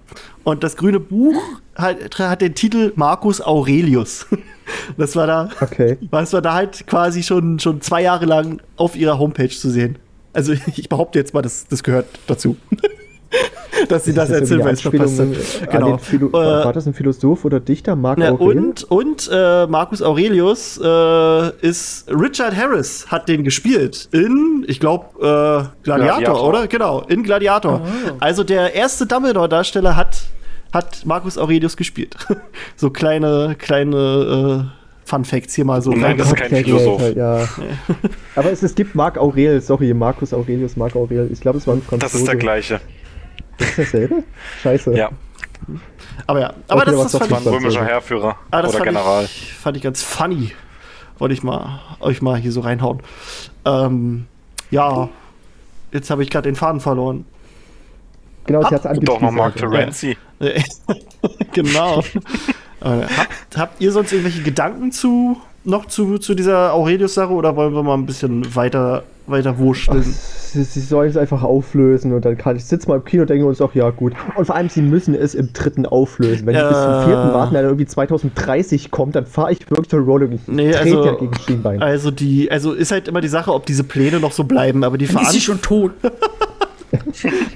Und 0.43 0.63
das 0.63 0.75
grüne 0.75 0.99
Buch 0.99 1.35
hat, 1.75 1.97
hat 2.19 2.41
den 2.41 2.55
Titel 2.55 2.91
Marcus 2.95 3.41
Aurelius. 3.41 4.25
Das 4.97 5.17
war 5.17 5.27
da, 5.27 5.49
Okay. 5.59 5.97
das 6.11 6.31
war 6.31 6.41
da 6.41 6.53
halt 6.53 6.87
quasi 6.87 7.23
schon, 7.23 7.59
schon 7.59 7.81
zwei 7.81 8.03
Jahre 8.03 8.25
lang 8.25 8.61
auf 8.77 8.95
ihrer 8.95 9.19
Homepage 9.19 9.49
zu 9.49 9.69
sehen. 9.69 9.97
Also 10.31 10.53
ich 10.77 10.87
behaupte 10.87 11.19
jetzt 11.19 11.33
mal, 11.33 11.41
das, 11.41 11.67
das 11.67 11.83
gehört 11.83 12.05
dazu. 12.27 12.55
Dass 13.89 14.05
sie 14.05 14.13
das, 14.13 14.29
erzählen, 14.29 14.59
irgendwie 14.59 14.65
weil 14.65 14.73
es 14.73 14.81
verpasst 14.81 15.19
hat. 15.19 15.71
Genau. 15.71 15.95
Äh, 15.95 16.65
war 16.65 16.73
das 16.73 16.85
ein 16.85 16.93
Philosoph 16.93 17.45
oder 17.45 17.59
Dichter? 17.59 17.95
Marc 17.95 18.17
na, 18.17 18.31
Aurelius? 18.31 18.83
und 18.83 19.11
und 19.11 19.29
äh, 19.33 19.67
Marcus 19.67 20.01
Aurelius 20.01 20.79
äh, 20.81 21.49
ist 21.61 22.05
Richard 22.09 22.55
Harris 22.55 23.07
hat 23.07 23.27
den 23.27 23.43
gespielt 23.43 24.09
in, 24.11 24.65
ich 24.67 24.79
glaube, 24.79 25.05
äh, 25.17 25.83
Gladiator, 25.83 26.19
Gladiator. 26.19 26.47
oder? 26.47 26.67
Genau, 26.67 27.01
in 27.01 27.23
Gladiator. 27.23 27.81
Also 28.19 28.43
der 28.43 28.73
erste 28.73 29.05
Dumbledore-Darsteller 29.05 29.95
hat, 29.95 30.21
hat 30.71 31.05
Marcus 31.05 31.37
Aurelius 31.37 31.75
gespielt. 31.75 32.15
so 32.75 32.89
kleine, 32.89 33.55
kleine 33.57 34.67
äh, 34.71 35.07
Fun 35.09 35.25
Facts 35.25 35.55
hier 35.55 35.65
mal 35.65 35.81
so 35.81 35.91
Nein, 35.91 36.17
das 36.17 36.27
ist 36.27 36.35
kein 36.35 36.51
Okay, 36.51 36.63
Philosoph. 36.63 37.15
Ja. 37.15 37.47
Aber 38.35 38.51
es, 38.51 38.63
es 38.63 38.75
gibt 38.75 38.95
Marc 38.95 39.17
Aurel, 39.17 39.59
sorry, 39.59 39.93
Marcus 39.93 40.33
Aurelius, 40.33 40.77
Marc 40.77 40.95
Aurel. 40.95 41.29
Ich 41.31 41.41
glaube, 41.41 41.57
es 41.57 41.67
war 41.67 41.75
ein 41.75 41.81
Franzose. 41.81 42.11
Das 42.11 42.15
ist 42.15 42.27
der 42.27 42.37
gleiche. 42.37 42.79
Das 43.61 43.69
ist 43.69 43.79
dasselbe? 43.79 44.23
Scheiße. 44.63 44.95
Ja, 44.95 45.09
Aber 46.27 46.39
ja, 46.39 46.53
aber 46.67 46.81
Okay, 46.81 46.91
das, 46.91 46.93
aber 46.95 47.03
das 47.03 47.11
doch 47.11 47.19
fand 47.19 47.31
war 47.31 47.39
ich, 47.39 47.47
ein 47.47 47.53
römischer 47.53 47.85
Heerführer 47.85 48.35
ah, 48.51 48.61
das 48.61 48.69
oder 48.69 48.79
fand 48.79 48.89
General. 48.89 49.23
Ich, 49.25 49.53
fand 49.53 49.77
ich 49.77 49.83
ganz 49.83 50.03
funny. 50.03 50.53
Wollte 51.17 51.33
ich 51.33 51.43
mal 51.43 51.79
euch 51.99 52.21
mal 52.21 52.37
hier 52.37 52.51
so 52.51 52.61
reinhauen. 52.61 53.01
Ähm, 53.65 54.25
ja, 54.71 55.09
jetzt 55.91 56.09
habe 56.09 56.23
ich 56.23 56.29
gerade 56.29 56.49
den 56.49 56.55
Faden 56.55 56.81
verloren. 56.81 57.25
Genau, 58.45 58.61
sie 58.67 58.73
hat 58.73 58.85
es 58.85 59.07
auch 59.07 59.21
noch 59.21 59.31
Mark. 59.31 59.55
Terenzi. 59.55 60.17
genau. 61.53 61.99
Äh, 62.79 63.05
habt, 63.15 63.57
habt 63.57 63.81
ihr 63.81 63.91
sonst 63.91 64.11
irgendwelche 64.11 64.41
Gedanken 64.41 64.91
zu 64.91 65.37
noch 65.63 65.85
zu, 65.85 66.17
zu 66.17 66.33
dieser 66.33 66.73
Aurelius-Sache 66.73 67.31
oder 67.31 67.55
wollen 67.55 67.73
wir 67.73 67.83
mal 67.83 67.93
ein 67.93 68.05
bisschen 68.05 68.55
weiter, 68.55 69.03
weiter 69.31 69.57
wurschteln? 69.57 70.03
sie, 70.51 70.63
sie 70.63 70.79
sollen 70.81 71.09
es 71.09 71.17
einfach 71.17 71.43
auflösen 71.43 72.13
und 72.13 72.25
dann 72.25 72.37
kann 72.37 72.55
ich 72.55 72.65
sitze 72.65 72.87
mal 72.87 72.97
im 72.97 73.05
Kino 73.05 73.21
und 73.21 73.29
denke 73.29 73.45
uns 73.45 73.61
auch, 73.61 73.73
ja 73.73 73.89
gut. 73.89 74.13
Und 74.35 74.45
vor 74.45 74.55
allem, 74.55 74.69
sie 74.69 74.81
müssen 74.81 75.15
es 75.15 75.33
im 75.35 75.53
dritten 75.53 75.85
auflösen. 75.85 76.45
Wenn 76.45 76.55
die 76.55 76.61
bis 76.61 76.81
zum 76.81 77.03
vierten 77.05 77.33
warten, 77.33 77.53
der 77.53 77.61
dann 77.63 77.71
irgendwie 77.71 77.85
2030 77.85 78.91
kommt, 78.91 79.15
dann 79.15 79.25
fahre 79.25 79.53
ich 79.53 79.69
wirklich 79.69 79.89
zur 79.89 80.01
Rolling. 80.01 80.33
Ich 80.33 80.47
Nee, 80.47 80.73
also- 80.73 81.05
ja 81.05 81.13
gegen 81.13 81.33
Schienbein. 81.35 81.81
Also 81.81 82.11
die, 82.11 82.51
also 82.51 82.73
ist 82.73 82.91
halt 82.91 83.07
immer 83.07 83.21
die 83.21 83.27
Sache, 83.27 83.53
ob 83.53 83.65
diese 83.65 83.83
Pläne 83.83 84.19
noch 84.19 84.31
so 84.31 84.43
bleiben, 84.43 84.83
aber 84.83 84.97
die 84.97 85.07
Dann 85.07 85.23
ist 85.23 85.31
sie 85.31 85.41
schon 85.41 85.61
tot. 85.61 85.91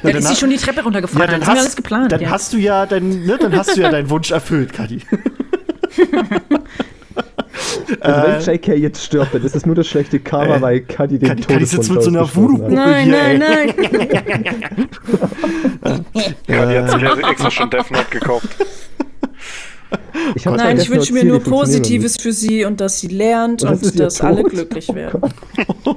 dann 0.04 0.16
ist 0.16 0.28
sie 0.28 0.36
schon 0.36 0.50
die 0.50 0.58
Treppe 0.58 0.82
runtergefallen. 0.84 1.30
ja, 1.30 1.38
dann 1.38 1.48
hast, 1.48 1.60
alles 1.60 1.76
geplant. 1.76 2.12
dann 2.12 2.22
ja. 2.22 2.30
hast 2.30 2.54
du 2.54 2.58
ja 2.58 2.86
dein, 2.86 3.26
ne, 3.26 3.38
dann 3.40 3.56
hast 3.56 3.76
du 3.76 3.82
ja 3.82 3.90
deinen 3.92 4.10
Wunsch 4.10 4.32
erfüllt, 4.32 4.74
Kadi. 4.74 5.02
Also 8.00 8.22
wenn 8.28 8.36
äh, 8.36 8.56
JK 8.56 8.68
jetzt 8.80 9.04
stirbt, 9.04 9.34
dann 9.34 9.44
ist 9.44 9.56
es 9.56 9.66
nur 9.66 9.76
das 9.76 9.88
schlechte 9.88 10.20
Karma, 10.20 10.58
äh, 10.58 10.62
weil 10.62 10.82
Kadi 10.82 11.20
den 11.20 11.30
Kadi- 11.30 11.44
Kadi 11.44 11.66
sitzt 11.66 11.92
mit 11.92 12.02
so 12.04 12.10
einer. 12.10 12.24
Voodoo- 12.28 12.68
nein, 12.70 13.06
hier, 13.06 13.38
nein, 13.38 13.40
nein. 13.40 14.88
Ja, 16.48 16.66
die 16.66 16.78
hat 16.80 16.90
sich 16.92 17.02
ja 17.02 17.30
extra 17.30 17.52
schon 17.52 17.70
Death 17.70 17.92
Note 17.92 18.06
gekauft. 18.10 18.48
Ich 20.36 20.46
Nein, 20.46 20.58
zwar 20.58 20.74
ich 20.74 20.90
wünsche 20.90 21.14
mir 21.14 21.24
nur 21.26 21.40
Positives 21.42 22.18
für 22.18 22.32
sie 22.32 22.66
und 22.66 22.82
dass 22.82 23.00
sie 23.00 23.08
lernt 23.08 23.64
Und 23.64 23.72
das 23.72 23.92
und 23.92 24.00
dass 24.00 24.22
alle 24.22 24.42
Tod. 24.42 24.52
glücklich 24.52 24.90
Oh 24.92 24.96
werden. 24.96 25.22
Gott. 25.84 25.96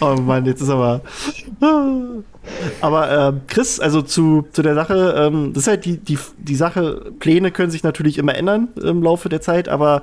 Oh 0.00 0.16
Mann, 0.20 0.44
jetzt 0.46 0.60
ist 0.60 0.68
aber. 0.68 1.00
Aber 2.80 3.28
ähm, 3.28 3.40
Chris, 3.46 3.78
also 3.80 4.02
zu, 4.02 4.46
zu 4.52 4.62
der 4.62 4.74
Sache, 4.74 5.14
ähm, 5.16 5.52
das 5.52 5.64
ist 5.64 5.68
halt 5.68 5.84
die, 5.84 5.98
die, 5.98 6.18
die 6.38 6.54
Sache, 6.56 7.12
Pläne 7.18 7.50
können 7.50 7.70
sich 7.70 7.82
natürlich 7.82 8.18
immer 8.18 8.34
ändern 8.34 8.68
im 8.82 9.02
Laufe 9.02 9.28
der 9.28 9.40
Zeit, 9.40 9.68
aber 9.68 10.02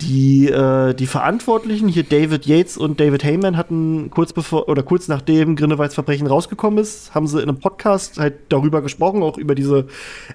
die, 0.00 0.48
äh, 0.48 0.94
die 0.94 1.06
Verantwortlichen, 1.06 1.88
hier 1.88 2.04
David 2.04 2.46
Yates 2.46 2.76
und 2.76 3.00
David 3.00 3.24
Heyman, 3.24 3.56
hatten 3.56 4.10
kurz 4.10 4.32
bevor 4.32 4.68
oder 4.68 4.84
kurz 4.84 5.08
nachdem 5.08 5.56
Grindelwalds 5.56 5.94
Verbrechen 5.94 6.28
rausgekommen 6.28 6.78
ist, 6.78 7.14
haben 7.14 7.26
sie 7.26 7.38
in 7.38 7.48
einem 7.48 7.58
Podcast 7.58 8.18
halt 8.18 8.34
darüber 8.48 8.80
gesprochen, 8.80 9.22
auch 9.24 9.38
über 9.38 9.56
diese 9.56 9.86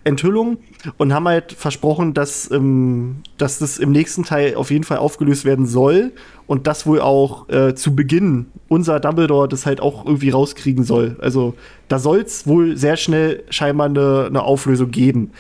Enthüllung 0.03 0.57
und 0.97 1.13
haben 1.13 1.27
halt 1.27 1.53
versprochen, 1.53 2.13
dass, 2.13 2.51
ähm, 2.51 3.17
dass 3.37 3.59
das 3.59 3.77
im 3.77 3.91
nächsten 3.91 4.23
Teil 4.23 4.55
auf 4.55 4.69
jeden 4.69 4.83
Fall 4.83 4.97
aufgelöst 4.97 5.45
werden 5.45 5.65
soll 5.65 6.11
und 6.45 6.67
das 6.67 6.85
wohl 6.85 6.99
auch 6.99 7.47
äh, 7.47 7.73
zu 7.73 7.95
Beginn 7.95 8.47
unser 8.67 8.99
Dumbledore 8.99 9.47
das 9.47 9.65
halt 9.65 9.79
auch 9.79 10.05
irgendwie 10.05 10.31
rauskriegen 10.31 10.83
soll. 10.83 11.15
Also 11.21 11.53
da 11.87 11.99
soll 11.99 12.19
es 12.19 12.45
wohl 12.47 12.75
sehr 12.75 12.97
schnell 12.97 13.43
scheinbar 13.49 13.87
eine, 13.87 14.25
eine 14.27 14.43
Auflösung 14.43 14.91
geben. 14.91 15.31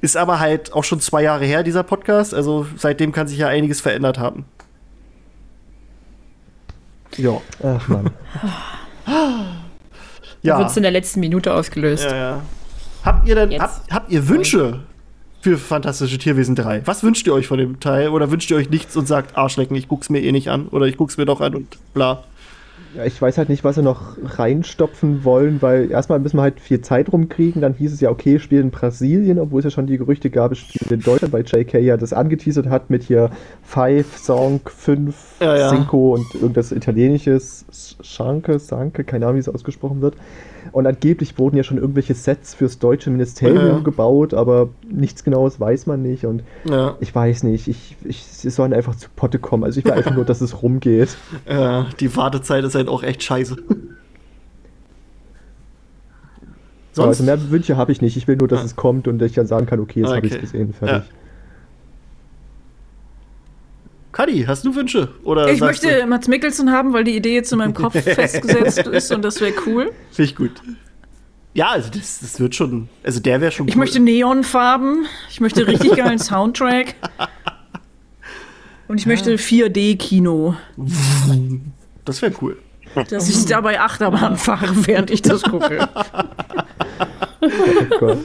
Ist 0.00 0.16
aber 0.16 0.40
halt 0.40 0.72
auch 0.72 0.84
schon 0.84 1.00
zwei 1.00 1.22
Jahre 1.22 1.44
her, 1.44 1.62
dieser 1.62 1.82
Podcast. 1.82 2.32
Also 2.34 2.66
seitdem 2.76 3.12
kann 3.12 3.28
sich 3.28 3.38
ja 3.38 3.48
einiges 3.48 3.80
verändert 3.80 4.18
haben. 4.18 4.44
Ja. 7.16 7.40
Ach 7.62 7.88
Mann. 7.88 8.10
Ja. 10.42 10.58
Wird 10.58 10.70
es 10.70 10.76
in 10.78 10.82
der 10.84 10.92
letzten 10.92 11.20
Minute 11.20 11.52
ausgelöst. 11.52 12.04
ja, 12.04 12.16
ja. 12.16 12.42
Habt 13.04 13.28
ihr 13.28 13.34
denn, 13.34 13.60
habt, 13.60 13.92
habt 13.92 14.10
ihr 14.10 14.26
Wünsche 14.28 14.80
für 15.42 15.58
Fantastische 15.58 16.16
Tierwesen 16.16 16.54
3? 16.54 16.86
Was 16.86 17.02
wünscht 17.02 17.26
ihr 17.26 17.34
euch 17.34 17.46
von 17.46 17.58
dem 17.58 17.78
Teil? 17.80 18.08
Oder 18.08 18.30
wünscht 18.30 18.50
ihr 18.50 18.56
euch 18.56 18.70
nichts 18.70 18.96
und 18.96 19.06
sagt, 19.06 19.36
Arschlecken, 19.36 19.76
ich 19.76 19.88
guck's 19.88 20.08
mir 20.08 20.20
eh 20.22 20.32
nicht 20.32 20.48
an? 20.48 20.68
Oder 20.68 20.86
ich 20.86 20.96
guck's 20.96 21.16
mir 21.18 21.26
doch 21.26 21.40
an 21.42 21.54
und 21.54 21.76
bla. 21.92 22.24
Ja, 22.96 23.04
ich 23.04 23.20
weiß 23.20 23.38
halt 23.38 23.48
nicht, 23.48 23.62
was 23.62 23.76
sie 23.76 23.82
noch 23.82 24.16
reinstopfen 24.22 25.24
wollen, 25.24 25.62
weil 25.62 25.90
erstmal 25.90 26.18
müssen 26.18 26.38
wir 26.38 26.42
halt 26.42 26.60
viel 26.60 26.80
Zeit 26.80 27.12
rumkriegen. 27.12 27.62
Dann 27.62 27.74
hieß 27.74 27.92
es 27.92 28.00
ja, 28.00 28.10
okay, 28.10 28.38
spielt 28.38 28.64
in 28.64 28.70
Brasilien, 28.70 29.38
obwohl 29.38 29.60
es 29.60 29.64
ja 29.64 29.70
schon 29.70 29.86
die 29.86 29.98
Gerüchte 29.98 30.30
gab, 30.30 30.52
es 30.52 30.58
spielt 30.58 30.90
in 30.90 31.00
Deutschland, 31.00 31.32
weil 31.32 31.44
JK 31.44 31.74
ja 31.74 31.96
das 31.96 32.12
angeteasert 32.12 32.66
hat 32.66 32.90
mit 32.90 33.04
hier 33.04 33.30
Five, 33.62 34.16
Song, 34.18 34.60
5, 34.64 35.14
Ja, 35.40 35.56
ja. 35.56 35.68
Cinco 35.70 36.14
und 36.14 36.34
irgendwas 36.34 36.72
Italienisches, 36.72 37.96
Schanke, 38.00 38.58
Sanke, 38.58 39.04
keine 39.04 39.26
Ahnung, 39.26 39.36
wie 39.36 39.40
es 39.40 39.48
ausgesprochen 39.48 40.00
wird. 40.00 40.16
Und 40.72 40.86
angeblich 40.86 41.38
wurden 41.38 41.56
ja 41.56 41.62
schon 41.62 41.78
irgendwelche 41.78 42.14
Sets 42.14 42.54
fürs 42.54 42.78
deutsche 42.78 43.10
Ministerium 43.10 43.66
Ja. 43.66 43.78
gebaut, 43.80 44.34
aber 44.34 44.68
nichts 44.88 45.24
Genaues 45.24 45.58
weiß 45.60 45.86
man 45.86 46.02
nicht. 46.02 46.24
Und 46.26 46.42
Ja. 46.64 46.96
ich 47.00 47.14
weiß 47.14 47.42
nicht, 47.44 47.68
ich, 47.68 47.96
ich, 48.04 48.22
sie 48.24 48.50
sollen 48.50 48.72
einfach 48.72 48.94
zu 48.94 49.08
Potte 49.16 49.38
kommen. 49.38 49.64
Also 49.64 49.78
ich 49.78 49.84
will 49.84 49.92
einfach 49.92 50.14
nur, 50.14 50.24
dass 50.24 50.40
es 50.40 50.62
rumgeht. 50.62 51.16
Äh, 51.46 51.84
die 51.98 52.14
Wartezeit 52.16 52.64
ist 52.64 52.74
halt 52.74 52.88
auch 52.88 53.02
echt 53.02 53.22
scheiße. 53.22 53.56
So, 56.92 57.02
Sonst? 57.02 57.20
also 57.20 57.24
mehr 57.24 57.50
Wünsche 57.50 57.76
habe 57.76 57.92
ich 57.92 58.02
nicht. 58.02 58.16
Ich 58.16 58.26
will 58.26 58.36
nur, 58.36 58.48
dass 58.48 58.60
Ah. 58.60 58.64
es 58.64 58.76
kommt 58.76 59.06
und 59.06 59.22
ich 59.22 59.32
dann 59.32 59.46
sagen 59.46 59.66
kann, 59.66 59.80
okay, 59.80 60.00
jetzt 60.00 60.12
habe 60.14 60.26
ich 60.26 60.32
Okay. 60.32 60.42
es 60.44 60.50
gesehen, 60.52 60.72
fertig. 60.72 61.08
Kadi, 64.12 64.44
hast 64.46 64.64
du 64.64 64.74
Wünsche? 64.74 65.08
Oder 65.22 65.48
Ich 65.52 65.60
möchte 65.60 66.04
Mats 66.06 66.26
Mikkelsen 66.28 66.70
haben, 66.72 66.92
weil 66.92 67.04
die 67.04 67.16
Idee 67.16 67.34
jetzt 67.34 67.52
in 67.52 67.58
meinem 67.58 67.74
Kopf 67.74 67.92
festgesetzt 68.02 68.86
ist 68.86 69.12
und 69.12 69.22
das 69.22 69.40
wäre 69.40 69.52
cool. 69.66 69.92
Finde 70.10 70.30
ich 70.30 70.36
gut. 70.36 70.52
Ja, 71.54 71.68
also 71.70 71.90
das, 71.90 72.20
das 72.20 72.38
wird 72.40 72.54
schon. 72.54 72.88
Also 73.02 73.20
der 73.20 73.40
wäre 73.40 73.50
schon 73.52 73.66
Ich 73.68 73.74
cool. 73.74 73.80
möchte 73.80 74.00
Neonfarben. 74.00 75.06
Ich 75.30 75.40
möchte 75.40 75.66
richtig 75.66 75.96
geilen 75.96 76.18
Soundtrack. 76.18 76.94
Und 78.88 78.98
ich 78.98 79.06
möchte 79.06 79.34
4D-Kino. 79.36 80.54
Das 82.04 82.22
wäre 82.22 82.32
cool. 82.40 82.56
Dass 83.08 83.28
ich 83.28 83.46
dabei 83.46 83.80
Achterbahn 83.80 84.36
fahre, 84.36 84.86
während 84.86 85.10
ich 85.12 85.22
das 85.22 85.42
gucke. 85.42 85.88
Oh 87.92 87.98
Gott. 87.98 88.18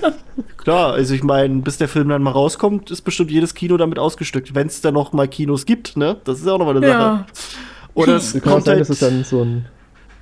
Klar, 0.58 0.94
also 0.94 1.14
ich 1.14 1.24
meine, 1.24 1.62
bis 1.62 1.78
der 1.78 1.88
Film 1.88 2.10
dann 2.10 2.22
mal 2.22 2.32
rauskommt, 2.32 2.92
ist 2.92 3.02
bestimmt 3.02 3.32
jedes 3.32 3.54
Kino 3.54 3.78
damit 3.78 4.00
ausgestückt. 4.00 4.54
Wenn 4.56 4.68
es 4.68 4.82
dann 4.82 4.94
noch 4.94 5.14
mal 5.14 5.28
Kinos 5.28 5.66
gibt, 5.66 5.96
ne? 5.96 6.18
Das 6.24 6.40
ist 6.40 6.46
ja 6.46 6.54
auch 6.54 6.60
noch 6.60 6.66
mal 6.66 6.76
eine 6.76 6.86
Sache. 6.86 7.00
Ja. 7.00 7.26
Oder 7.94 8.16
es 8.18 8.36
Es 8.36 8.42
kann 8.42 8.62
sein, 8.62 8.74
halt, 8.74 8.82
dass 8.82 8.90
es 8.90 9.00
dann 9.00 9.24
so 9.24 9.44
ein 9.44 9.66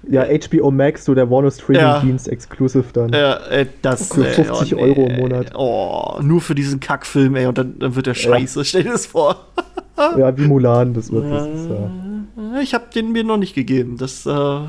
ja, 0.10 0.26
HBO 0.26 0.70
Max, 0.70 1.06
so 1.06 1.16
der 1.16 1.30
Warner 1.30 1.52
Streaming 1.52 1.82
Ja. 1.82 2.00
Dienst 2.02 2.28
Exclusive 2.28 2.86
dann. 2.92 3.14
Ja, 3.14 3.38
äh, 3.48 3.66
das, 3.82 4.14
Für 4.14 4.28
äh, 4.28 4.34
50 4.34 4.76
oh, 4.76 4.80
Euro 4.80 5.08
im. 5.08 5.16
Monat. 5.16 5.52
Oh, 5.56 6.20
nur 6.22 6.42
für 6.42 6.56
diesen 6.56 6.80
Kackfilm, 6.80 7.36
ey, 7.36 7.46
und 7.46 7.58
dann, 7.58 7.80
dann 7.80 7.96
wird 7.96 8.08
der 8.08 8.14
scheiße. 8.14 8.66
Stell 8.66 8.84
dir 8.84 8.92
das 8.92 9.06
vor. 9.06 9.48
Ja, 9.96 10.36
wie 10.36 10.48
Mulan, 10.48 10.96
das 10.96 11.12
wird. 11.12 11.32
Das 11.32 11.48
ist, 11.48 11.70
ja. 11.70 12.60
Ich 12.62 12.74
habe 12.74 12.86
den 12.96 13.12
mir 13.12 13.24
noch 13.24 13.38
nicht 13.38 13.54
gegeben. 13.54 13.98
Das, 13.98 14.26
äh, 14.26 14.60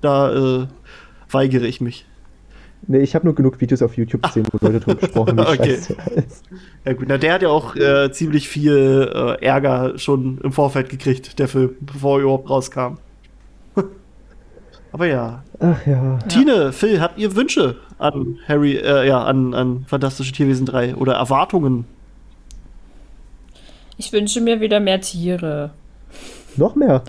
da 0.00 0.62
äh, 0.62 0.66
weigere 1.30 1.64
ich 1.66 1.80
mich. 1.80 2.06
Nee, 2.86 2.98
ich 2.98 3.14
habe 3.14 3.24
nur 3.24 3.34
genug 3.34 3.60
Videos 3.60 3.82
auf 3.82 3.96
YouTube 3.96 4.22
gesehen, 4.22 4.46
wo 4.52 4.64
Leute 4.66 4.80
drüber 4.80 5.00
gesprochen, 5.00 5.36
wie 5.38 5.42
Okay. 5.42 5.76
scheiße 5.76 5.94
ist. 6.16 6.44
Ja 6.84 6.92
gut, 6.92 7.06
na, 7.08 7.18
der 7.18 7.32
hat 7.34 7.42
ja 7.42 7.48
auch 7.48 7.76
äh, 7.76 8.10
ziemlich 8.12 8.48
viel 8.48 9.10
äh, 9.14 9.44
Ärger 9.44 9.98
schon 9.98 10.38
im 10.42 10.52
Vorfeld 10.52 10.88
gekriegt, 10.90 11.38
der 11.38 11.48
Film, 11.48 11.76
bevor 11.80 12.18
er 12.18 12.22
überhaupt 12.24 12.50
rauskam. 12.50 12.98
Aber 14.92 15.06
ja. 15.06 15.42
Ach 15.60 15.86
ja. 15.86 16.18
Tine, 16.28 16.72
Phil, 16.72 17.00
habt 17.00 17.18
ihr 17.18 17.34
Wünsche 17.34 17.76
an 17.98 18.38
Harry, 18.46 18.76
äh, 18.76 19.06
ja, 19.08 19.22
an, 19.24 19.54
an 19.54 19.84
Fantastische 19.86 20.32
Tierwesen 20.32 20.66
3 20.66 20.96
oder 20.96 21.14
Erwartungen? 21.14 21.86
Ich 23.96 24.12
wünsche 24.12 24.40
mir 24.40 24.60
wieder 24.60 24.80
mehr 24.80 25.00
Tiere. 25.00 25.70
Noch 26.56 26.74
mehr. 26.74 27.02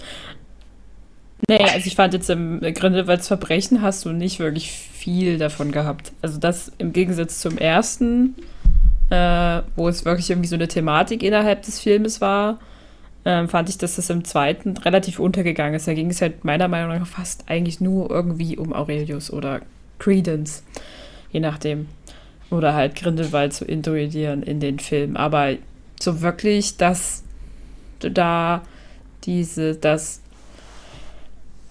Nee, 1.48 1.60
also 1.60 1.86
ich 1.86 1.96
fand 1.96 2.14
jetzt 2.14 2.30
im 2.30 2.60
Grindelwalds 2.60 3.28
Verbrechen 3.28 3.82
hast 3.82 4.06
du 4.06 4.12
nicht 4.12 4.40
wirklich 4.40 4.72
viel 4.72 5.38
davon 5.38 5.72
gehabt. 5.72 6.12
Also 6.22 6.40
das 6.40 6.72
im 6.80 6.92
Gegensatz 6.92 7.40
zum 7.40 7.58
ersten, 7.58 8.36
äh, 9.12 9.62
wo 9.76 9.88
es 9.88 10.06
wirklich 10.06 10.30
irgendwie 10.30 10.48
so 10.48 10.56
eine 10.56 10.68
Thematik 10.68 11.22
innerhalb 11.22 11.62
des 11.62 11.80
Filmes 11.80 12.20
war, 12.20 12.60
ähm, 13.26 13.48
fand 13.48 13.70
ich, 13.70 13.78
dass 13.78 13.96
das 13.96 14.10
im 14.10 14.24
zweiten 14.24 14.78
relativ 14.78 15.20
untergegangen 15.20 15.76
ist. 15.76 15.88
Da 15.88 15.94
ging 15.94 16.10
es 16.10 16.22
halt 16.22 16.44
meiner 16.46 16.68
Meinung 16.68 17.00
nach 17.00 17.08
fast 17.08 17.44
eigentlich 17.48 17.80
nur 17.80 18.10
irgendwie 18.10 18.58
um 18.58 18.74
Aurelius 18.74 19.32
oder 19.32 19.62
Credence, 20.00 20.64
je 21.32 21.40
nachdem. 21.40 21.88
Oder 22.52 22.74
halt 22.74 22.96
Grindelwald 22.96 23.54
zu 23.54 23.66
introduzieren 23.66 24.44
in 24.44 24.60
den 24.60 24.80
Film. 24.80 25.18
Aber 25.18 25.56
so 26.00 26.22
wirklich, 26.22 26.78
dass 26.78 27.24
da 28.00 28.62
diese, 29.24 29.76
dass 29.76 30.22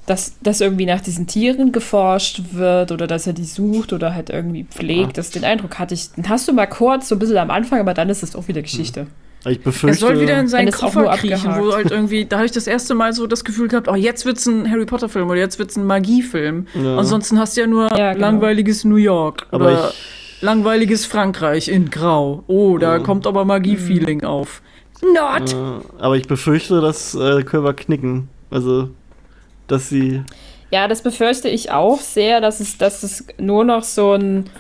dass, 0.06 0.34
dass 0.42 0.60
irgendwie 0.60 0.86
nach 0.86 1.00
diesen 1.00 1.26
Tieren 1.26 1.72
geforscht 1.72 2.42
wird 2.52 2.92
oder 2.92 3.06
dass 3.06 3.26
er 3.26 3.32
die 3.32 3.44
sucht 3.44 3.92
oder 3.92 4.14
halt 4.14 4.30
irgendwie 4.30 4.64
pflegt. 4.64 5.16
Das, 5.18 5.30
den 5.30 5.44
Eindruck 5.44 5.78
hatte 5.78 5.94
ich. 5.94 6.10
Den 6.12 6.28
hast 6.28 6.46
du 6.46 6.52
mal 6.52 6.66
kurz, 6.66 7.08
so 7.08 7.14
ein 7.14 7.18
bisschen 7.18 7.38
am 7.38 7.50
Anfang, 7.50 7.80
aber 7.80 7.94
dann 7.94 8.08
ist 8.10 8.22
es 8.22 8.36
auch 8.36 8.46
wieder 8.48 8.62
Geschichte. 8.62 9.06
Ich 9.46 9.58
Er 9.58 9.62
befürchte. 9.64 9.98
soll 9.98 10.20
wieder 10.20 10.40
in 10.40 10.48
seinen 10.48 10.72
Koffer 10.72 11.04
kriechen, 11.18 11.54
wo 11.58 11.74
halt 11.74 11.90
irgendwie, 11.90 12.24
da 12.24 12.36
habe 12.36 12.46
ich 12.46 12.52
das 12.52 12.66
erste 12.66 12.94
Mal 12.94 13.12
so 13.12 13.26
das 13.26 13.44
Gefühl 13.44 13.68
gehabt, 13.68 13.88
oh, 13.88 13.94
jetzt 13.94 14.24
wird's 14.24 14.46
ein 14.46 14.70
Harry 14.70 14.86
Potter 14.86 15.10
Film 15.10 15.28
oder 15.28 15.38
jetzt 15.38 15.58
wird's 15.58 15.76
ein 15.76 15.84
Magiefilm. 15.86 16.66
Ja. 16.74 16.96
Ansonsten 16.96 17.38
hast 17.38 17.56
du 17.56 17.60
ja 17.60 17.66
nur 17.66 17.94
Ja, 17.96 18.14
genau. 18.14 18.26
langweiliges 18.26 18.84
New 18.84 18.96
York 18.96 19.46
Aber 19.50 19.66
oder 19.66 19.92
langweiliges 20.40 21.04
Frankreich 21.06 21.68
in 21.68 21.90
Grau. 21.90 22.42
Oh, 22.46 22.78
da 22.78 22.98
kommt 22.98 23.26
aber 23.26 23.44
Magie-Feeling 23.44 24.24
auf. 24.24 24.62
Not! 25.14 25.54
aber 25.98 26.16
ich 26.16 26.26
befürchte, 26.26 26.80
das 26.80 27.14
äh, 27.14 27.42
können 27.42 27.64
wir 27.64 27.74
knicken. 27.74 28.28
Also, 28.50 28.88
dass 29.66 29.88
sie. 29.88 30.22
Ja, 30.70 30.88
das 30.88 31.02
befürchte 31.02 31.48
ich 31.48 31.70
auch 31.70 32.00
sehr, 32.00 32.40
dass 32.40 32.60
es, 32.60 32.78
dass 32.78 33.02
es 33.02 33.24
nur 33.38 33.64
noch 33.64 33.84
so 33.84 34.12
ein 34.12 34.50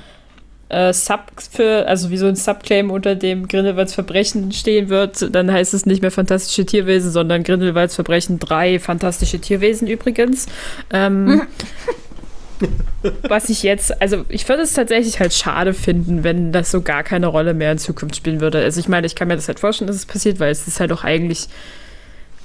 äh, 0.68 0.92
Sub 0.92 1.30
für, 1.50 1.86
also 1.86 2.10
wie 2.10 2.16
so 2.16 2.26
ein 2.26 2.36
Subclaim 2.36 2.90
unter 2.90 3.14
dem 3.14 3.48
Grindelwalds 3.48 3.94
Verbrechen 3.94 4.52
stehen 4.52 4.88
wird. 4.88 5.34
Dann 5.34 5.52
heißt 5.52 5.74
es 5.74 5.86
nicht 5.86 6.02
mehr 6.02 6.10
Fantastische 6.10 6.66
Tierwesen, 6.66 7.10
sondern 7.10 7.42
Grindelwalds 7.42 7.94
Verbrechen 7.94 8.38
3 8.38 8.78
Fantastische 8.78 9.40
Tierwesen 9.40 9.88
übrigens. 9.88 10.46
Ähm, 10.92 11.42
was 13.28 13.48
ich 13.50 13.62
jetzt, 13.62 14.00
also 14.00 14.24
ich 14.28 14.48
würde 14.48 14.62
es 14.62 14.72
tatsächlich 14.72 15.20
halt 15.20 15.32
schade 15.32 15.74
finden, 15.74 16.24
wenn 16.24 16.52
das 16.52 16.70
so 16.70 16.82
gar 16.82 17.02
keine 17.02 17.26
Rolle 17.26 17.54
mehr 17.54 17.72
in 17.72 17.78
Zukunft 17.78 18.16
spielen 18.16 18.40
würde. 18.40 18.58
Also 18.58 18.80
ich 18.80 18.88
meine, 18.88 19.06
ich 19.06 19.14
kann 19.14 19.28
mir 19.28 19.36
das 19.36 19.48
halt 19.48 19.60
vorstellen, 19.60 19.86
dass 19.86 19.96
es 19.96 20.06
passiert, 20.06 20.40
weil 20.40 20.50
es 20.50 20.66
ist 20.66 20.80
halt 20.80 20.92
auch 20.92 21.04
eigentlich 21.04 21.48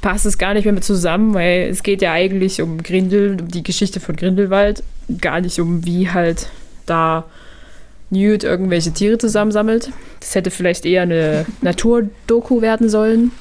passt 0.02 0.26
es 0.26 0.38
gar 0.38 0.54
nicht 0.54 0.66
mehr 0.66 0.74
mit 0.74 0.84
zusammen, 0.84 1.34
weil 1.34 1.68
es 1.70 1.84
geht 1.84 2.02
ja 2.02 2.12
eigentlich 2.14 2.62
um 2.62 2.82
Grindel, 2.84 3.38
um 3.42 3.48
die 3.50 3.64
Geschichte 3.64 4.00
von 4.00 4.16
Grindelwald, 4.16 4.84
gar 5.22 5.42
nicht 5.42 5.60
um 5.60 5.86
wie 5.86 6.10
halt 6.10 6.48
da 6.86 7.26
Newt 8.12 8.44
irgendwelche 8.44 8.92
Tiere 8.92 9.18
zusammensammelt. 9.18 9.92
Das 10.20 10.34
hätte 10.36 10.52
vielleicht 10.52 10.86
eher 10.86 11.04
eine 11.04 11.46
Naturdoku 11.62 12.62
werden 12.62 12.90
sollen. 12.90 13.32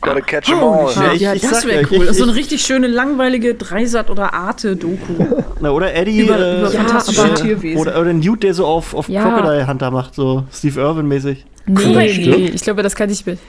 Gotta 0.00 0.20
catch 0.20 0.48
'em 0.50 0.60
Holy 0.60 0.80
all. 0.80 0.88
shit, 0.92 1.02
Ja, 1.02 1.12
ich- 1.12 1.20
ja, 1.20 1.32
ich 1.34 1.42
das 1.42 1.64
wäre 1.64 1.82
ja, 1.82 1.88
cool. 1.92 2.08
ich- 2.10 2.16
so 2.16 2.24
eine 2.24 2.32
ich- 2.32 2.38
richtig 2.38 2.62
schöne, 2.62 2.88
langweilige 2.88 3.54
Dreisat- 3.54 4.10
oder 4.10 4.34
Arte-Doku. 4.34 5.24
Na, 5.60 5.70
oder 5.70 5.94
Eddie. 5.94 6.22
Über- 6.22 6.38
äh, 6.38 6.58
über 6.60 6.70
fantastische 6.70 7.28
äh, 7.28 7.34
Tierwesen. 7.34 7.80
Oder, 7.80 8.00
oder 8.00 8.12
Newt, 8.12 8.42
der 8.42 8.52
so 8.52 8.66
auf, 8.66 8.94
auf 8.94 9.08
Ja. 9.08 9.22
Crocodile 9.22 9.66
Hunter 9.68 9.90
macht, 9.92 10.16
so 10.16 10.42
Steve 10.52 10.80
Irwin-mäßig. 10.80 11.44
Nee, 11.66 11.94
nee, 12.18 12.50
ich 12.52 12.62
glaube, 12.62 12.82
das 12.82 12.96
kann 12.96 13.08
ich 13.10 13.24
mit. 13.24 13.38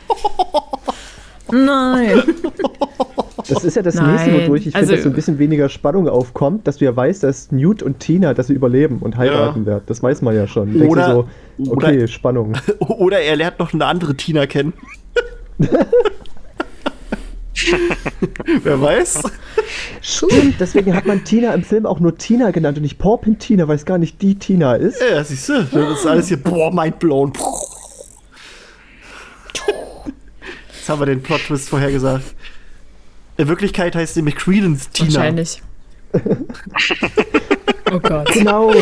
Nein. 1.53 2.23
Das 3.49 3.65
ist 3.65 3.75
ja 3.75 3.81
das 3.81 3.95
Nein, 3.95 4.11
nächste, 4.31 4.43
wodurch 4.45 4.67
ich 4.67 4.73
also- 4.75 4.85
finde, 4.87 4.95
dass 4.95 5.03
so 5.03 5.09
ein 5.09 5.15
bisschen 5.15 5.37
weniger 5.37 5.67
Spannung 5.67 6.07
aufkommt, 6.07 6.65
dass 6.65 6.77
du 6.77 6.85
ja 6.85 6.95
weißt, 6.95 7.23
dass 7.23 7.51
Newt 7.51 7.83
und 7.83 7.99
Tina, 7.99 8.33
dass 8.33 8.47
sie 8.47 8.53
überleben 8.53 8.99
und 8.99 9.17
heiraten 9.17 9.65
werden. 9.65 9.83
Das 9.85 10.01
weiß 10.01 10.21
man 10.21 10.33
ja 10.33 10.47
schon. 10.47 10.67
Denkst 10.71 10.85
du 10.85 10.91
Oder- 10.91 11.27
so, 11.59 11.71
okay, 11.71 11.97
oder- 11.97 12.07
Spannung. 12.07 12.53
Oder 12.79 13.19
er 13.19 13.35
lernt 13.35 13.59
noch 13.59 13.73
eine 13.73 13.85
andere 13.85 14.15
Tina 14.15 14.45
kennen. 14.47 14.71
Wer 18.63 18.81
weiß? 18.81 19.23
Stimmt, 20.01 20.55
deswegen 20.59 20.95
hat 20.95 21.05
man 21.05 21.23
Tina 21.23 21.53
im 21.53 21.63
Film 21.63 21.85
auch 21.85 21.99
nur 21.99 22.17
Tina 22.17 22.51
genannt 22.51 22.77
und 22.77 22.83
nicht 22.83 22.97
Porpin 22.97 23.39
Tina, 23.39 23.67
weil 23.67 23.75
es 23.75 23.85
gar 23.85 23.97
nicht 23.97 24.21
die 24.21 24.35
Tina 24.35 24.75
ist. 24.75 25.01
Ja, 25.01 25.23
siehst 25.23 25.49
du, 25.49 25.63
das 25.71 25.99
ist 25.99 26.07
alles 26.07 26.27
hier, 26.29 26.37
boah, 26.37 26.73
mindblown. 26.73 27.33
Jetzt 30.83 30.89
haben 30.89 30.99
wir 30.99 31.05
den 31.05 31.23
Plot-Twist 31.23 31.69
vorhergesagt. 31.69 32.35
In 33.37 33.47
Wirklichkeit 33.47 33.95
heißt 33.95 34.17
nämlich 34.17 34.35
Credence 34.35 34.89
Tina. 34.89 35.13
Wahrscheinlich. 35.13 35.61
oh 37.93 37.99
Gott. 37.99 38.29
Genau. 38.33 38.73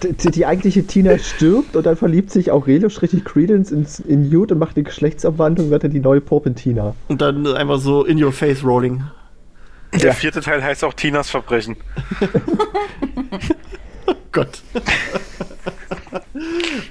Die, 0.00 0.30
die 0.30 0.46
eigentliche 0.46 0.86
Tina 0.86 1.18
stirbt 1.18 1.74
und 1.74 1.86
dann 1.86 1.96
verliebt 1.96 2.30
sich 2.30 2.52
Aurelius 2.52 3.02
richtig 3.02 3.24
Credence 3.24 3.72
ins, 3.72 3.98
in 3.98 4.30
Newt 4.30 4.52
und 4.52 4.58
macht 4.58 4.76
eine 4.76 4.84
Geschlechtsabwandlung, 4.84 5.70
wird 5.70 5.82
dann 5.82 5.90
die 5.90 5.98
neue 5.98 6.20
Porpin 6.20 6.54
Tina. 6.54 6.94
Und 7.08 7.20
dann 7.20 7.48
einfach 7.48 7.80
so 7.80 8.04
in 8.04 8.22
your 8.22 8.30
face 8.30 8.62
rolling. 8.62 9.02
Der 10.00 10.14
vierte 10.14 10.40
Teil 10.40 10.62
heißt 10.62 10.84
auch 10.84 10.94
Tinas 10.94 11.30
Verbrechen. 11.30 11.78
Gott. 14.30 14.62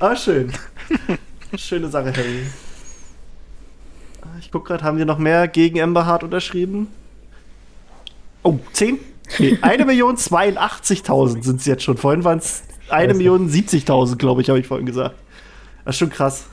ah, 0.01 0.13
schön. 0.17 0.51
Schöne 1.55 1.87
Sache, 1.87 2.13
Harry. 2.13 2.43
Ich 4.39 4.51
guck 4.51 4.65
gerade, 4.65 4.83
haben 4.83 4.97
wir 4.97 5.05
noch 5.05 5.17
mehr 5.17 5.47
gegen 5.47 5.81
Amber 5.81 6.05
Hart 6.05 6.23
unterschrieben? 6.23 6.87
Oh, 8.43 8.57
10? 8.73 8.99
Nee, 9.37 9.57
1.082.000 9.61 11.43
sind 11.43 11.59
es 11.59 11.65
jetzt 11.65 11.83
schon. 11.83 11.97
Vorhin 11.97 12.23
waren 12.23 12.39
es 12.39 12.63
1.070.000, 12.89 14.17
glaube 14.17 14.41
ich, 14.41 14.49
habe 14.49 14.59
ich 14.59 14.67
vorhin 14.67 14.85
gesagt. 14.85 15.15
Das 15.85 15.95
ist 15.95 15.99
schon 15.99 16.09
krass. 16.09 16.45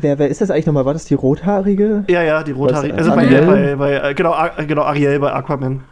Wer, 0.00 0.18
wer 0.18 0.28
ist 0.28 0.40
das 0.40 0.50
eigentlich 0.50 0.66
nochmal? 0.66 0.84
War 0.84 0.92
das 0.92 1.04
die 1.04 1.14
rothaarige? 1.14 2.04
Ja, 2.08 2.22
ja, 2.22 2.42
die 2.42 2.50
rothaarige. 2.52 2.94
Was, 2.94 2.98
Also 2.98 3.10
bei, 3.14 3.22
Ariel? 3.26 3.46
bei, 3.46 3.76
bei, 3.76 4.10
äh, 4.10 4.14
genau, 4.14 4.34
genau, 4.66 4.82
Ariel 4.82 5.18
bei 5.20 5.32
Aquaman. 5.32 5.82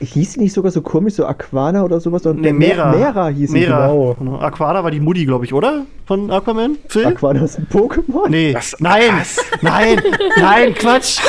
Hieß 0.00 0.32
sie 0.34 0.40
nicht 0.40 0.52
sogar 0.52 0.70
so 0.70 0.80
komisch, 0.82 1.14
so 1.14 1.26
Aquana 1.26 1.82
oder 1.84 2.00
sowas? 2.00 2.24
Und 2.26 2.40
Nee, 2.40 2.52
Mera. 2.52 2.92
Mera 2.92 3.28
hieß 3.28 3.50
sie, 3.50 3.58
Mera. 3.60 3.86
genau. 3.88 4.14
Genau. 4.18 4.38
Aquana 4.38 4.82
war 4.84 4.90
die 4.90 5.00
Mutti, 5.00 5.24
glaube 5.24 5.44
ich, 5.44 5.52
oder? 5.52 5.86
Von 6.06 6.30
Aquaman? 6.30 6.76
Phil? 6.88 7.06
Aquana 7.06 7.42
ist 7.42 7.58
ein 7.58 7.66
Pokémon? 7.72 8.28
Nee, 8.28 8.54
Was? 8.54 8.76
nein, 8.78 9.02
Was? 9.18 9.38
nein, 9.62 9.98
nein, 10.38 10.74
Quatsch. 10.74 11.20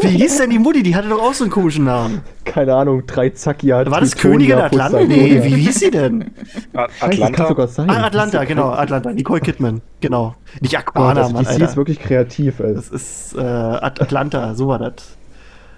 Wie 0.00 0.08
hieß 0.08 0.38
denn 0.38 0.50
die 0.50 0.58
Mutti? 0.58 0.82
Die 0.82 0.94
hatte 0.96 1.08
doch 1.08 1.20
auch 1.22 1.34
so 1.34 1.44
einen 1.44 1.50
komischen 1.52 1.84
Namen. 1.84 2.20
Keine 2.44 2.74
Ahnung, 2.74 3.04
drei 3.06 3.30
Zakia. 3.30 3.88
War 3.90 4.00
das 4.00 4.16
Königin 4.16 4.58
Atlanta? 4.58 5.00
Nee, 5.00 5.40
wie 5.44 5.54
hieß 5.56 5.80
sie 5.80 5.90
denn? 5.90 6.30
A 6.74 6.88
Scheiße, 6.88 6.98
das 6.98 7.10
kann 7.10 7.22
Atlanta. 7.22 7.48
sogar 7.48 7.68
sein. 7.68 7.90
Ah, 7.90 8.06
Atlanta, 8.06 8.44
genau, 8.44 8.70
Atlanta. 8.70 9.12
Nicole 9.12 9.40
Kidman, 9.40 9.82
genau. 10.00 10.34
Nicht 10.60 10.74
Ah, 10.76 10.80
Aquana, 10.80 11.14
das 11.14 11.32
Mann, 11.32 11.42
DC 11.44 11.52
Alter. 11.52 11.64
ist 11.66 11.76
wirklich 11.76 11.98
kreativ. 12.00 12.60
Ey. 12.60 12.74
Das 12.74 12.88
ist 12.88 13.34
äh, 13.36 13.40
At 13.40 14.00
Atlanta, 14.00 14.54
so 14.54 14.68
war 14.68 14.78
das. 14.78 15.17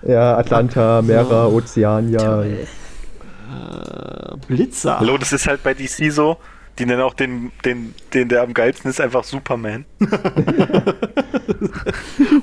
Ja, 0.02 0.36
Atlanta, 0.38 1.02
Mera, 1.02 1.46
Ozeania. 1.46 2.44
Äh, 2.44 2.66
Blitzer. 4.46 5.00
Hallo, 5.00 5.18
das 5.18 5.32
ist 5.32 5.46
halt 5.46 5.62
bei 5.62 5.74
DC 5.74 6.10
so. 6.10 6.38
Die 6.78 6.86
nennen 6.86 7.02
auch 7.02 7.14
den, 7.14 7.52
den, 7.64 7.94
den 8.14 8.28
der 8.28 8.42
am 8.42 8.54
geilsten 8.54 8.90
ist, 8.90 9.00
einfach 9.00 9.24
Superman. 9.24 9.84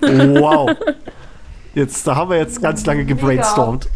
Wow. 0.02 0.72
Jetzt, 1.74 2.06
da 2.08 2.16
haben 2.16 2.30
wir 2.30 2.38
jetzt 2.38 2.62
ganz 2.62 2.86
lange 2.86 3.06
gebrainstormt. 3.06 3.90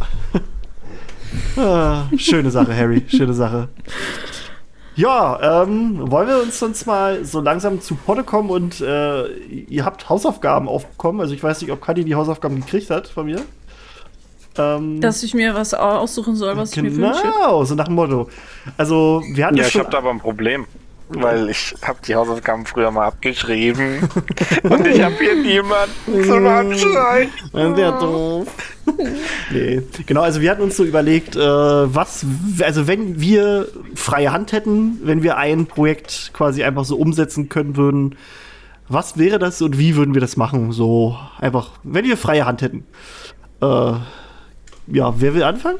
ah, 1.58 2.04
schöne 2.18 2.52
Sache, 2.52 2.76
Harry, 2.76 3.04
schöne 3.08 3.34
Sache. 3.34 3.70
Ja, 5.02 5.64
ähm, 5.64 6.12
wollen 6.12 6.28
wir 6.28 6.44
uns 6.44 6.60
sonst 6.60 6.86
mal 6.86 7.26
so 7.26 7.42
langsam 7.42 7.82
zu 7.82 7.96
Potte 7.96 8.24
kommen 8.24 8.52
und 8.52 8.82
äh, 8.82 9.30
ihr 9.34 9.84
habt 9.84 10.10
Hausaufgaben 10.10 10.68
aufbekommen. 10.68 11.22
Also 11.22 11.34
ich 11.34 11.42
weiß 11.42 11.60
nicht, 11.62 11.72
ob 11.72 11.82
Kadi 11.82 12.06
die 12.06 12.14
Hausaufgaben 12.14 12.58
gekriegt 12.58 12.92
hat 12.92 13.08
von 13.08 13.26
mir. 13.26 13.42
Ähm, 14.60 15.02
Dass 15.02 15.24
ich 15.24 15.34
mir 15.34 15.56
was 15.56 15.74
aussuchen 15.74 16.36
soll, 16.36 16.56
was 16.56 16.76
ich 16.76 16.84
mir 16.84 16.96
wünsche. 16.96 17.20
genau, 17.24 17.64
so 17.64 17.74
nach 17.74 17.86
dem 17.86 17.96
Motto. 17.96 18.30
Also 18.78 19.24
wir 19.34 19.48
hatten 19.48 19.56
Ja, 19.58 19.66
ich 19.66 19.72
schon 19.72 19.82
habe 19.82 19.92
da 19.92 19.98
aber 19.98 20.12
ein 20.12 20.20
Problem. 20.20 20.68
Weil 21.14 21.50
ich 21.50 21.76
habe 21.82 22.00
die 22.08 22.16
Hausaufgaben 22.16 22.66
früher 22.66 22.92
mal 22.92 23.08
abgeschrieben. 23.08 24.10
und 24.64 24.88
ich 24.88 25.02
habe 25.02 25.16
hier 25.16 25.36
niemanden 25.36 26.24
zum 26.26 26.48
Anschreiben. 26.48 27.76
Sehr 27.76 27.92
doof. 28.00 28.48
nee, 29.52 29.82
genau, 30.06 30.22
also 30.22 30.42
wir 30.42 30.52
hatten 30.52 30.62
uns 30.62 30.78
so 30.78 30.84
überlegt, 30.84 31.36
äh, 31.36 31.40
was, 31.40 32.26
also 32.62 32.88
wenn 32.88 33.20
wir 33.20 33.68
freie 33.96 34.32
Hand 34.32 34.52
hätten, 34.52 35.00
wenn 35.04 35.24
wir 35.24 35.38
ein 35.38 35.68
Projekt 35.68 36.32
quasi 36.34 36.64
einfach 36.64 36.86
so 36.86 36.98
umsetzen 36.98 37.50
können 37.50 37.76
würden, 37.78 38.16
was 38.88 39.18
wäre 39.18 39.40
das 39.40 39.62
und 39.62 39.78
wie 39.78 39.96
würden 39.96 40.14
wir 40.14 40.22
das 40.22 40.36
machen? 40.36 40.72
So 40.72 41.18
einfach, 41.40 41.72
wenn 41.84 42.06
wir 42.06 42.18
freie 42.18 42.46
Hand 42.46 42.62
hätten. 42.62 42.86
Äh, 43.62 43.94
ja, 44.88 45.14
wer 45.22 45.34
will 45.34 45.44
anfangen? 45.44 45.80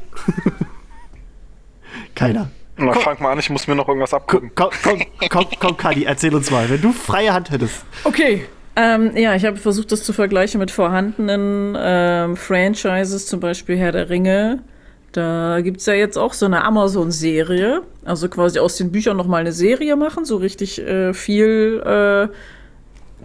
Keiner. 2.16 2.50
Na, 2.86 2.94
fang 2.94 3.22
mal 3.22 3.32
an, 3.32 3.40
ich 3.40 3.50
muss 3.50 3.68
mir 3.68 3.76
noch 3.76 3.88
irgendwas 3.88 4.14
abgucken. 4.14 4.52
Komm, 4.56 4.70
komm, 4.84 5.02
komm, 5.30 5.46
komm, 5.60 5.78
Kadi, 5.78 6.04
erzähl 6.06 6.34
uns 6.36 6.50
mal, 6.52 6.70
wenn 6.70 6.82
du 6.82 6.92
freie 6.92 7.34
Hand 7.34 7.52
hättest. 7.52 7.86
Okay. 8.04 8.46
Ähm, 8.76 9.16
ja, 9.18 9.36
ich 9.36 9.46
habe 9.46 9.58
versucht, 9.58 9.92
das 9.92 10.04
zu 10.04 10.14
vergleichen 10.14 10.60
mit 10.60 10.72
vorhandenen 10.72 11.78
ähm, 11.78 12.38
Franchises, 12.38 13.28
zum 13.28 13.42
Beispiel 13.42 13.78
Herr 13.78 13.92
der 13.92 14.10
Ringe. 14.10 14.64
Da 15.12 15.60
gibt 15.62 15.82
es 15.82 15.86
ja 15.88 15.94
jetzt 15.94 16.18
auch 16.18 16.34
so 16.34 16.46
eine 16.46 16.64
Amazon-Serie. 16.64 17.82
Also 18.06 18.30
quasi 18.30 18.60
aus 18.60 18.78
den 18.78 18.92
Büchern 18.92 19.18
nochmal 19.18 19.42
eine 19.42 19.52
Serie 19.52 19.96
machen, 19.96 20.24
so 20.24 20.38
richtig 20.38 20.80
äh, 20.80 21.14
viel, 21.14 21.82
äh, 21.86 22.34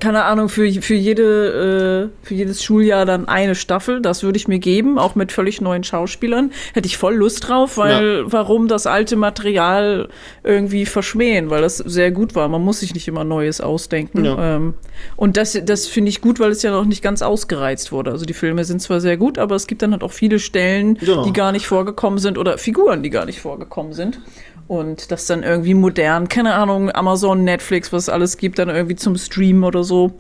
keine 0.00 0.24
Ahnung, 0.24 0.48
für, 0.48 0.70
für, 0.82 0.94
jede, 0.94 2.10
äh, 2.22 2.26
für 2.26 2.34
jedes 2.34 2.62
Schuljahr 2.62 3.06
dann 3.06 3.28
eine 3.28 3.54
Staffel. 3.54 4.00
Das 4.02 4.22
würde 4.22 4.36
ich 4.36 4.48
mir 4.48 4.58
geben, 4.58 4.98
auch 4.98 5.14
mit 5.14 5.32
völlig 5.32 5.60
neuen 5.60 5.84
Schauspielern. 5.84 6.52
Hätte 6.74 6.86
ich 6.86 6.96
voll 6.96 7.14
Lust 7.14 7.48
drauf, 7.48 7.78
weil 7.78 8.30
warum 8.30 8.68
das 8.68 8.86
alte 8.86 9.16
Material 9.16 10.08
irgendwie 10.44 10.86
verschmähen, 10.86 11.50
weil 11.50 11.62
das 11.62 11.78
sehr 11.78 12.10
gut 12.10 12.34
war. 12.34 12.48
Man 12.48 12.62
muss 12.62 12.80
sich 12.80 12.94
nicht 12.94 13.08
immer 13.08 13.24
Neues 13.24 13.60
ausdenken. 13.60 14.24
Ja. 14.24 14.56
Ähm, 14.56 14.74
und 15.16 15.36
das, 15.36 15.58
das 15.64 15.86
finde 15.86 16.10
ich 16.10 16.20
gut, 16.20 16.40
weil 16.40 16.50
es 16.50 16.62
ja 16.62 16.70
noch 16.70 16.84
nicht 16.84 17.02
ganz 17.02 17.22
ausgereizt 17.22 17.92
wurde. 17.92 18.10
Also 18.10 18.26
die 18.26 18.34
Filme 18.34 18.64
sind 18.64 18.82
zwar 18.82 19.00
sehr 19.00 19.16
gut, 19.16 19.38
aber 19.38 19.54
es 19.54 19.66
gibt 19.66 19.82
dann 19.82 19.92
halt 19.92 20.02
auch 20.02 20.12
viele 20.12 20.38
Stellen, 20.38 20.94
Genau. 20.98 21.24
die 21.24 21.32
gar 21.32 21.52
nicht 21.52 21.66
vorgekommen 21.66 22.18
sind 22.18 22.38
oder 22.38 22.58
Figuren, 22.58 23.02
die 23.02 23.10
gar 23.10 23.26
nicht 23.26 23.40
vorgekommen 23.40 23.92
sind. 23.92 24.20
Und 24.68 25.12
das 25.12 25.26
dann 25.26 25.44
irgendwie 25.44 25.74
modern, 25.74 26.28
keine 26.28 26.54
Ahnung, 26.54 26.90
Amazon, 26.90 27.44
Netflix, 27.44 27.92
was 27.92 28.04
es 28.04 28.08
alles 28.08 28.36
gibt, 28.36 28.58
dann 28.58 28.68
irgendwie 28.68 28.96
zum 28.96 29.16
Streamen 29.16 29.62
oder 29.62 29.84
so. 29.84 30.12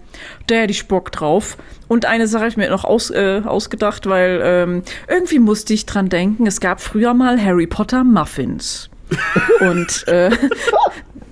Da 0.46 0.56
hätte 0.56 0.70
ich 0.70 0.86
Bock 0.86 1.10
drauf. 1.10 1.56
Und 1.88 2.04
eine 2.04 2.28
Sache 2.28 2.42
habe 2.42 2.50
ich 2.50 2.56
mir 2.56 2.70
noch 2.70 2.84
aus, 2.84 3.10
äh, 3.10 3.42
ausgedacht, 3.44 4.08
weil 4.08 4.40
ähm, 4.44 4.82
irgendwie 5.08 5.40
musste 5.40 5.74
ich 5.74 5.84
dran 5.84 6.08
denken, 6.08 6.46
es 6.46 6.60
gab 6.60 6.80
früher 6.80 7.12
mal 7.12 7.42
Harry 7.42 7.66
Potter 7.66 8.04
Muffins. 8.04 8.88
Und 9.60 10.06
äh, 10.06 10.30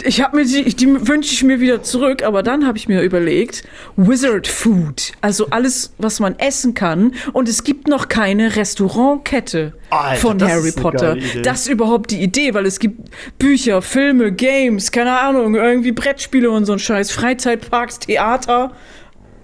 ich 0.04 0.20
habe 0.20 0.36
mir 0.36 0.44
die, 0.44 0.64
die 0.64 1.08
wünsche 1.08 1.32
ich 1.32 1.42
mir 1.42 1.60
wieder 1.60 1.82
zurück, 1.82 2.22
aber 2.22 2.42
dann 2.42 2.66
habe 2.66 2.76
ich 2.78 2.88
mir 2.88 3.02
überlegt, 3.02 3.64
Wizard 3.96 4.46
Food, 4.46 5.12
also 5.20 5.48
alles, 5.50 5.94
was 5.98 6.20
man 6.20 6.38
essen 6.38 6.74
kann. 6.74 7.14
Und 7.32 7.48
es 7.48 7.64
gibt 7.64 7.88
noch 7.88 8.08
keine 8.08 8.56
Restaurantkette 8.56 9.72
Alter, 9.90 10.20
von 10.20 10.42
Harry 10.42 10.72
Potter. 10.72 11.16
Das 11.42 11.62
ist 11.62 11.68
überhaupt 11.68 12.10
die 12.10 12.22
Idee, 12.22 12.54
weil 12.54 12.66
es 12.66 12.78
gibt 12.78 13.10
Bücher, 13.38 13.82
Filme, 13.82 14.32
Games, 14.32 14.92
keine 14.92 15.18
Ahnung, 15.18 15.54
irgendwie 15.54 15.92
Brettspiele 15.92 16.50
und 16.50 16.66
so 16.66 16.74
ein 16.74 16.78
Scheiß, 16.78 17.10
Freizeitparks, 17.10 18.00
Theater. 18.00 18.72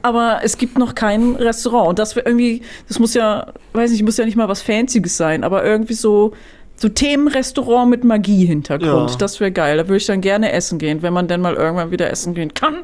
Aber 0.03 0.41
es 0.43 0.57
gibt 0.57 0.79
noch 0.79 0.95
kein 0.95 1.37
Restaurant. 1.37 1.89
Und 1.91 1.99
das 1.99 2.17
wäre 2.17 2.27
irgendwie, 2.27 2.63
das 2.89 2.99
muss 2.99 3.15
ja, 3.15 3.53
weiß 3.73 3.91
nicht, 3.91 4.03
muss 4.03 4.17
ja 4.17 4.25
nicht 4.25 4.37
mal 4.37 4.49
was 4.49 4.63
Fancyes 4.63 5.17
sein, 5.17 5.45
aber 5.45 5.65
irgendwie 5.65 5.95
so, 5.95 6.33
so 6.81 6.89
Themenrestaurant 6.89 7.91
mit 7.91 8.05
Magie-Hintergrund. 8.05 9.11
Ja. 9.11 9.17
Das 9.19 9.39
wäre 9.39 9.53
geil. 9.53 9.77
Da 9.77 9.85
würde 9.87 9.99
ich 9.99 10.07
dann 10.07 10.23
gerne 10.23 10.51
essen 10.53 10.79
gehen, 10.79 11.03
wenn 11.03 11.13
man 11.13 11.29
denn 11.29 11.43
mal 11.43 11.55
irgendwann 11.55 11.91
wieder 11.91 12.11
essen 12.11 12.33
gehen 12.35 12.55
kann. 12.55 12.77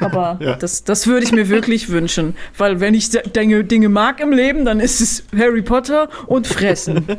Aber 0.00 0.38
Ja. 0.42 0.56
das, 0.56 0.82
das 0.82 1.06
würde 1.06 1.24
ich 1.24 1.30
mir 1.30 1.48
wirklich 1.48 1.88
wünschen. 1.88 2.34
Weil 2.58 2.80
wenn 2.80 2.94
ich 2.94 3.10
Dinge, 3.10 3.62
Dinge 3.62 3.88
mag 3.88 4.18
im 4.18 4.32
Leben, 4.32 4.64
dann 4.64 4.80
ist 4.80 5.00
es 5.00 5.22
Harry 5.38 5.62
Potter 5.62 6.08
und 6.26 6.48
Fressen. 6.48 7.06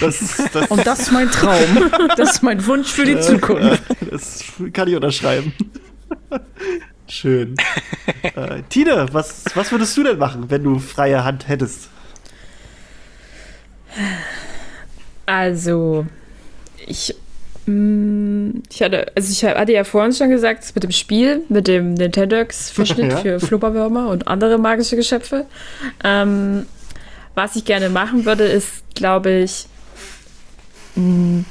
Das, 0.00 0.40
das, 0.52 0.68
Und 0.68 0.86
das 0.86 1.00
ist 1.00 1.12
mein 1.12 1.28
Traum. 1.32 1.90
Das 2.16 2.34
ist 2.34 2.42
mein 2.44 2.64
Wunsch 2.66 2.88
für 2.88 3.04
die 3.04 3.18
Zukunft. 3.18 3.82
das 4.08 4.44
kann 4.72 4.86
ich 4.88 4.94
unterschreiben. 4.94 5.52
Schön. 7.08 7.56
äh, 8.22 8.62
Tine, 8.68 9.08
was, 9.10 9.44
was 9.54 9.72
würdest 9.72 9.96
du 9.96 10.04
denn 10.04 10.18
machen, 10.18 10.44
wenn 10.48 10.62
du 10.62 10.78
freie 10.78 11.24
Hand 11.24 11.48
hättest? 11.48 11.88
Also, 15.26 16.06
ich, 16.86 17.14
mh, 17.66 18.60
ich 18.70 18.82
hatte, 18.82 19.06
also 19.14 19.30
ich 19.30 19.44
hatte 19.44 19.72
ja 19.72 19.84
vorhin 19.84 20.12
schon 20.12 20.30
gesagt, 20.30 20.62
das 20.62 20.74
mit 20.74 20.84
dem 20.84 20.92
Spiel, 20.92 21.42
mit 21.48 21.66
dem 21.68 21.94
Nintendox-Verschnitt 21.94 23.10
Ja. 23.12 23.16
für 23.18 23.40
Flubberwürmer 23.40 24.08
und 24.08 24.28
andere 24.28 24.58
magische 24.58 24.96
Geschöpfe. 24.96 25.46
Ähm, 26.04 26.66
was 27.34 27.56
ich 27.56 27.64
gerne 27.64 27.88
machen 27.90 28.24
würde, 28.24 28.44
ist, 28.44 28.82
glaube 28.94 29.30
ich, 29.32 29.66
mh, 30.94 31.44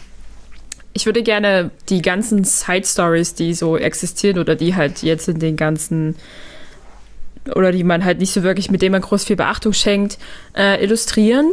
ich 0.94 1.06
würde 1.06 1.22
gerne 1.24 1.72
die 1.90 2.02
ganzen 2.02 2.46
Side-Stories, 2.46 3.36
die 3.36 3.54
so 3.54 3.76
existieren 3.78 4.40
oder 4.40 4.56
die 4.56 4.76
halt 4.76 5.04
jetzt 5.04 5.28
in 5.28 5.40
den 5.40 5.58
ganzen 5.58 6.16
oder 7.54 7.72
die 7.74 7.84
man 7.84 8.04
halt 8.06 8.20
nicht 8.20 8.32
so 8.32 8.42
wirklich, 8.42 8.72
mit 8.72 8.82
denen 8.82 8.94
man 8.94 9.02
groß 9.02 9.26
viel 9.26 9.36
Beachtung 9.36 9.74
schenkt, 9.74 10.18
äh, 10.58 10.82
illustrieren. 10.84 11.52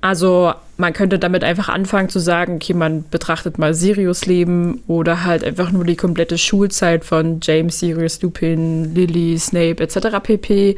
Also 0.00 0.54
man 0.76 0.92
könnte 0.92 1.18
damit 1.18 1.44
einfach 1.44 1.68
anfangen 1.68 2.08
zu 2.08 2.18
sagen, 2.18 2.56
okay, 2.56 2.74
man 2.74 3.04
betrachtet 3.08 3.58
mal 3.58 3.74
Sirius 3.74 4.26
Leben 4.26 4.82
oder 4.88 5.24
halt 5.24 5.44
einfach 5.44 5.70
nur 5.70 5.84
die 5.84 5.96
komplette 5.96 6.36
Schulzeit 6.36 7.04
von 7.04 7.38
James, 7.42 7.78
Sirius, 7.78 8.20
Lupin, 8.22 8.94
Lily, 8.94 9.38
Snape 9.38 9.82
etc. 9.82 10.18
pp. 10.22 10.76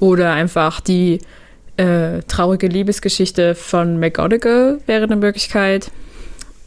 Oder 0.00 0.32
einfach 0.32 0.80
die 0.80 1.20
äh, 1.76 2.22
traurige 2.26 2.66
Liebesgeschichte 2.66 3.54
von 3.54 4.00
McGonagall 4.00 4.80
wäre 4.86 5.04
eine 5.04 5.16
Möglichkeit. 5.16 5.90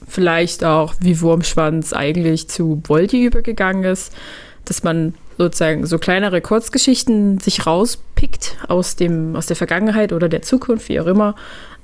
Vielleicht 0.08 0.64
auch, 0.64 0.96
wie 1.02 1.20
Wurmschwanz 1.22 1.94
eigentlich 1.94 2.48
zu 2.48 2.82
Voldy 2.88 3.26
übergegangen 3.26 3.84
ist, 3.84 4.14
dass 4.66 4.84
man 4.84 5.14
sozusagen 5.38 5.86
so 5.86 5.98
kleinere 5.98 6.42
Kurzgeschichten 6.42 7.40
sich 7.40 7.66
rauspickt 7.66 8.58
aus, 8.68 8.96
dem, 8.96 9.36
aus 9.36 9.46
der 9.46 9.56
Vergangenheit 9.56 10.12
oder 10.12 10.30
der 10.30 10.42
Zukunft, 10.42 10.90
wie 10.90 11.00
auch 11.00 11.06
immer, 11.06 11.36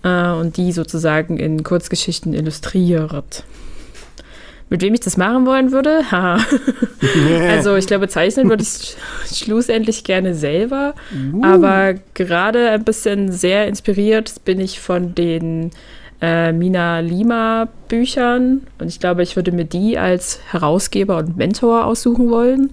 äh, 0.05 0.29
und 0.31 0.55
die 0.55 0.71
sozusagen 0.71 1.35
in 1.37 1.63
Kurzgeschichten 1.63 2.33
illustriert. 2.33 3.43
Mit 4.69 4.81
wem 4.81 4.93
ich 4.95 5.01
das 5.01 5.15
machen 5.17 5.45
wollen 5.45 5.71
würde? 5.73 6.09
Haha. 6.11 6.39
Also 7.49 7.75
ich 7.75 7.85
glaube, 7.85 8.07
zeichnen 8.07 8.49
würde 8.49 8.63
ich 8.63 8.69
sch- 8.69 8.95
schlussendlich 9.43 10.03
gerne 10.03 10.33
selber. 10.33 10.95
Aber 11.43 11.93
gerade 12.15 12.69
ein 12.71 12.83
bisschen 12.83 13.31
sehr 13.31 13.67
inspiriert 13.67 14.43
bin 14.43 14.59
ich 14.59 14.79
von 14.79 15.13
den 15.13 15.69
äh, 16.19 16.51
Mina 16.51 16.99
Lima 17.01 17.67
Büchern. 17.89 18.61
Und 18.79 18.87
ich 18.87 18.99
glaube, 18.99 19.21
ich 19.21 19.35
würde 19.35 19.51
mir 19.51 19.65
die 19.65 19.99
als 19.99 20.39
Herausgeber 20.49 21.17
und 21.17 21.37
Mentor 21.37 21.85
aussuchen 21.85 22.31
wollen. 22.31 22.71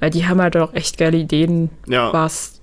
Weil 0.00 0.10
die 0.10 0.26
haben 0.26 0.40
halt 0.42 0.56
auch 0.56 0.74
echt 0.74 0.98
geile 0.98 1.18
Ideen, 1.18 1.70
Ja. 1.86 2.12
was. 2.12 2.57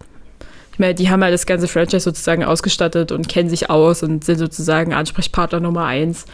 Ich 0.76 0.80
meine, 0.80 0.94
die 0.94 1.10
haben 1.10 1.24
halt 1.24 1.34
das 1.34 1.46
ganze 1.46 1.70
Franchise 1.70 2.02
sozusagen 2.02 2.44
ausgestattet 2.44 3.14
und 3.14 3.30
kennen 3.30 3.48
sich 3.48 3.70
aus 3.70 4.04
und 4.04 4.26
sind 4.26 4.40
sozusagen 4.40 4.94
Ansprechpartner 4.94 5.62
Nummer 5.62 5.86
eins, 5.86 6.26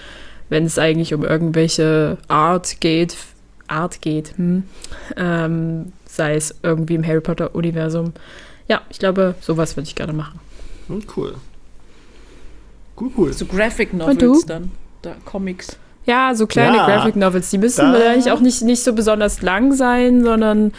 wenn 0.49 0.65
es 0.65 0.79
eigentlich 0.79 1.13
um 1.13 1.23
irgendwelche 1.23 2.17
Art 2.27 2.81
geht. 2.81 3.17
Art 3.67 4.01
geht, 4.01 4.35
hm. 4.37 4.63
ähm, 5.15 5.93
sei 6.07 6.33
es 6.33 6.55
irgendwie 6.63 6.95
im 6.95 7.05
Harry 7.05 7.21
Potter-Universum. 7.21 8.13
Ja, 8.67 8.81
ich 8.89 8.97
glaube, 8.97 9.35
sowas 9.41 9.77
würde 9.77 9.87
ich 9.87 9.93
gerne 9.93 10.11
machen. 10.11 10.39
Hm, 10.87 11.03
cool. 11.15 11.35
Cool, 12.99 13.11
cool. 13.15 13.33
So 13.33 13.45
Graphic 13.45 13.91
du? 13.91 13.97
Novels 13.97 14.45
dann. 14.47 14.71
Da, 15.03 15.17
Comics. 15.23 15.77
Ja, 16.07 16.33
so 16.33 16.47
kleine 16.47 16.77
Ja, 16.77 16.87
Graphic 16.87 17.15
Novels, 17.15 17.51
die 17.51 17.59
müssen 17.59 17.85
eigentlich 17.85 18.31
auch 18.31 18.39
nicht, 18.39 18.63
nicht 18.63 18.83
so 18.83 18.93
besonders 18.93 19.43
lang 19.43 19.71
sein, 19.73 20.23
sondern 20.23 20.73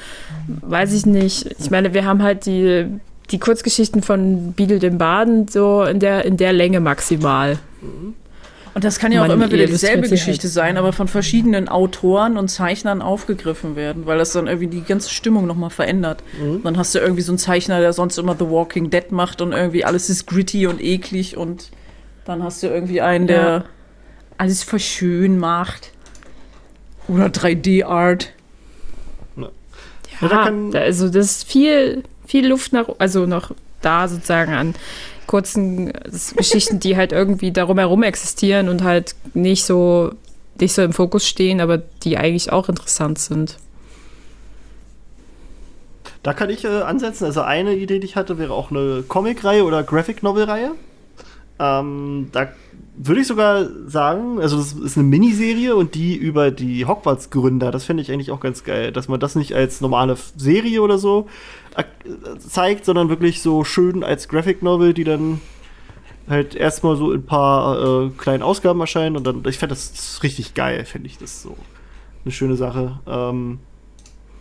weiß 0.48 0.92
ich 0.94 1.06
nicht. 1.06 1.46
Ich 1.60 1.70
meine, 1.70 1.94
wir 1.94 2.04
haben 2.04 2.24
halt 2.24 2.44
die, 2.46 2.88
die 3.32 3.38
Kurzgeschichten 3.40 4.02
von 4.02 4.52
Beadle 4.52 4.78
dem 4.78 4.98
Baden 4.98 5.48
so 5.48 5.82
in 5.82 5.98
der, 6.00 6.24
in 6.24 6.36
der 6.36 6.52
Länge 6.52 6.80
maximal. 6.80 7.58
Und 8.74 8.84
das 8.84 8.98
kann 8.98 9.12
ja 9.12 9.22
auch 9.22 9.26
Man 9.28 9.36
immer 9.38 9.50
wieder 9.52 9.66
dieselbe 9.66 10.06
sie 10.06 10.14
Geschichte 10.14 10.48
sein, 10.48 10.76
aber 10.78 10.92
von 10.94 11.06
verschiedenen 11.08 11.68
Autoren 11.68 12.38
und 12.38 12.48
Zeichnern 12.48 13.02
aufgegriffen 13.02 13.76
werden, 13.76 14.06
weil 14.06 14.16
das 14.18 14.32
dann 14.32 14.46
irgendwie 14.46 14.68
die 14.68 14.82
ganze 14.82 15.10
Stimmung 15.10 15.46
nochmal 15.46 15.68
verändert. 15.70 16.22
Dann 16.62 16.78
hast 16.78 16.94
du 16.94 16.98
irgendwie 16.98 17.20
so 17.22 17.32
einen 17.32 17.38
Zeichner, 17.38 17.80
der 17.80 17.92
sonst 17.92 18.16
immer 18.18 18.34
The 18.38 18.48
Walking 18.48 18.88
Dead 18.88 19.10
macht 19.12 19.42
und 19.42 19.52
irgendwie 19.52 19.84
alles 19.84 20.08
ist 20.08 20.26
gritty 20.26 20.66
und 20.66 20.82
eklig 20.82 21.36
und 21.36 21.70
dann 22.24 22.42
hast 22.42 22.62
du 22.62 22.68
irgendwie 22.68 23.00
einen, 23.02 23.26
der 23.26 23.42
Ja. 23.42 23.64
alles 24.38 24.62
voll 24.62 24.78
schön 24.78 25.38
macht. 25.38 25.90
Oder 27.08 27.26
3D-Art. 27.26 28.32
Ja, 29.36 29.48
Ja, 30.20 30.28
da 30.28 30.44
kann- 30.44 30.70
da, 30.70 30.78
also 30.80 31.08
das 31.10 31.26
ist 31.32 31.44
viel, 31.50 32.04
viel 32.32 32.48
Luft 32.48 32.72
nach, 32.72 32.88
also 32.96 33.26
noch 33.26 33.50
da 33.82 34.08
sozusagen 34.08 34.54
an 34.54 34.74
kurzen 35.26 35.92
Geschichten, 36.34 36.80
die 36.80 36.96
halt 36.96 37.12
irgendwie 37.12 37.52
darum 37.52 37.78
herum 37.78 38.02
existieren 38.02 38.70
und 38.70 38.82
halt 38.82 39.14
nicht 39.34 39.66
so, 39.66 40.12
nicht 40.58 40.72
so 40.72 40.80
im 40.80 40.94
Fokus 40.94 41.28
stehen, 41.28 41.60
aber 41.60 41.76
die 41.76 42.16
eigentlich 42.16 42.50
auch 42.50 42.70
interessant 42.70 43.18
sind. 43.18 43.58
Da 46.22 46.32
kann 46.32 46.48
ich 46.48 46.64
äh, 46.64 46.68
ansetzen. 46.68 47.26
Also 47.26 47.42
eine 47.42 47.74
Idee, 47.74 47.98
die 47.98 48.06
ich 48.06 48.16
hatte, 48.16 48.38
wäre 48.38 48.54
auch 48.54 48.70
eine 48.70 49.04
Comic-Reihe 49.06 49.64
oder 49.64 49.82
Graphic-Novel-Reihe. 49.82 50.70
Ähm, 51.58 52.30
da 52.32 52.48
würde 52.94 53.20
ich 53.22 53.26
sogar 53.26 53.66
sagen, 53.86 54.40
also 54.40 54.58
das 54.58 54.72
ist 54.72 54.98
eine 54.98 55.06
Miniserie 55.06 55.74
und 55.74 55.94
die 55.94 56.14
über 56.14 56.50
die 56.50 56.84
Hogwarts-Gründer. 56.84 57.70
Das 57.70 57.84
finde 57.84 58.02
ich 58.02 58.12
eigentlich 58.12 58.30
auch 58.30 58.40
ganz 58.40 58.64
geil, 58.64 58.92
dass 58.92 59.08
man 59.08 59.18
das 59.18 59.34
nicht 59.34 59.54
als 59.54 59.80
normale 59.80 60.16
Serie 60.36 60.82
oder 60.82 60.98
so 60.98 61.26
zeigt, 62.38 62.84
sondern 62.84 63.08
wirklich 63.08 63.40
so 63.40 63.64
schön 63.64 64.04
als 64.04 64.28
Graphic-Novel, 64.28 64.92
die 64.92 65.04
dann 65.04 65.40
halt 66.28 66.54
erstmal 66.54 66.96
so 66.96 67.12
in 67.12 67.20
ein 67.20 67.26
paar 67.26 68.06
äh, 68.06 68.10
kleinen 68.10 68.42
Ausgaben 68.42 68.80
erscheinen 68.80 69.16
und 69.16 69.26
dann, 69.26 69.42
ich 69.46 69.58
fände 69.58 69.74
das 69.74 70.20
richtig 70.22 70.54
geil, 70.54 70.84
finde 70.84 71.08
ich 71.08 71.18
das 71.18 71.42
so. 71.42 71.56
Eine 72.24 72.32
schöne 72.32 72.56
Sache. 72.56 73.00
Ähm, 73.06 73.58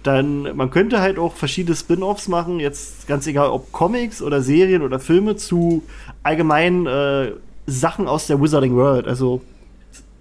dann, 0.03 0.55
man 0.55 0.71
könnte 0.71 0.99
halt 0.99 1.17
auch 1.17 1.35
verschiedene 1.35 1.75
Spin-offs 1.75 2.27
machen, 2.27 2.59
jetzt 2.59 3.07
ganz 3.07 3.25
egal, 3.27 3.49
ob 3.49 3.71
Comics 3.71 4.21
oder 4.21 4.41
Serien 4.41 4.81
oder 4.81 4.99
Filme 4.99 5.35
zu 5.35 5.83
allgemeinen 6.21 6.85
äh, 6.85 7.31
Sachen 7.65 8.07
aus 8.07 8.27
der 8.27 8.41
Wizarding 8.41 8.75
World. 8.75 9.07
Also 9.07 9.41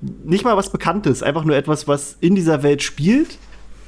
nicht 0.00 0.44
mal 0.44 0.56
was 0.56 0.70
Bekanntes, 0.70 1.22
einfach 1.22 1.44
nur 1.44 1.56
etwas, 1.56 1.88
was 1.88 2.16
in 2.20 2.34
dieser 2.34 2.62
Welt 2.62 2.82
spielt. 2.82 3.38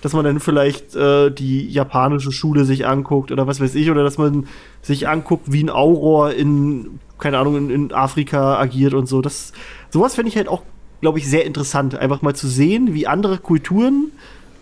Dass 0.02 0.14
man 0.14 0.24
dann 0.24 0.40
vielleicht 0.40 0.96
äh, 0.96 1.30
die 1.30 1.68
japanische 1.68 2.32
Schule 2.32 2.64
sich 2.64 2.88
anguckt 2.88 3.30
oder 3.30 3.46
was 3.46 3.60
weiß 3.60 3.76
ich, 3.76 3.88
oder 3.88 4.02
dass 4.02 4.18
man 4.18 4.48
sich 4.82 5.06
anguckt, 5.06 5.52
wie 5.52 5.62
ein 5.62 5.70
Auror 5.70 6.32
in, 6.32 6.98
keine 7.20 7.38
Ahnung, 7.38 7.56
in, 7.56 7.70
in 7.70 7.92
Afrika 7.92 8.58
agiert 8.58 8.94
und 8.94 9.06
so. 9.06 9.22
Das, 9.22 9.52
sowas 9.90 10.16
finde 10.16 10.30
ich 10.30 10.36
halt 10.36 10.48
auch, 10.48 10.62
glaube 11.02 11.20
ich, 11.20 11.30
sehr 11.30 11.46
interessant, 11.46 11.94
einfach 11.94 12.20
mal 12.20 12.34
zu 12.34 12.48
sehen, 12.48 12.94
wie 12.94 13.06
andere 13.06 13.38
Kulturen 13.38 14.10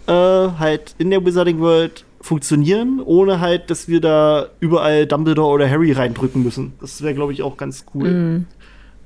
äh, 0.06 0.12
halt 0.12 0.94
in 0.98 1.08
der 1.08 1.24
Wizarding 1.24 1.58
World 1.60 2.04
funktionieren, 2.20 3.00
ohne 3.02 3.40
halt, 3.40 3.70
dass 3.70 3.88
wir 3.88 4.02
da 4.02 4.48
überall 4.60 5.06
Dumbledore 5.06 5.54
oder 5.54 5.70
Harry 5.70 5.92
reindrücken 5.92 6.42
müssen. 6.42 6.74
Das 6.82 7.00
wäre, 7.00 7.14
glaube 7.14 7.32
ich, 7.32 7.42
auch 7.42 7.56
ganz 7.56 7.86
cool. 7.94 8.44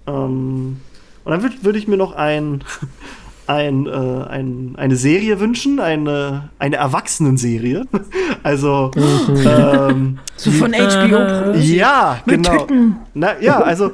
Ähm, 0.07 0.81
und 1.25 1.31
dann 1.31 1.43
würde 1.43 1.57
würd 1.63 1.77
ich 1.77 1.89
mir 1.89 1.97
noch 1.97 2.13
ein, 2.13 2.63
ein, 3.47 3.87
äh, 3.87 3.91
ein, 3.91 4.75
eine 4.77 4.97
Serie 4.97 5.41
wünschen, 5.41 5.81
eine, 5.81 6.51
eine 6.59 6.77
Erwachsenenserie. 6.77 7.85
Also, 8.43 8.91
ähm, 8.97 10.19
So 10.37 10.51
von 10.51 10.73
HBO 10.75 11.53
Pro. 11.53 11.59
ja, 11.59 12.21
Mit 12.27 12.45
genau. 12.45 12.67
Na, 13.15 13.41
ja, 13.41 13.59
also 13.59 13.93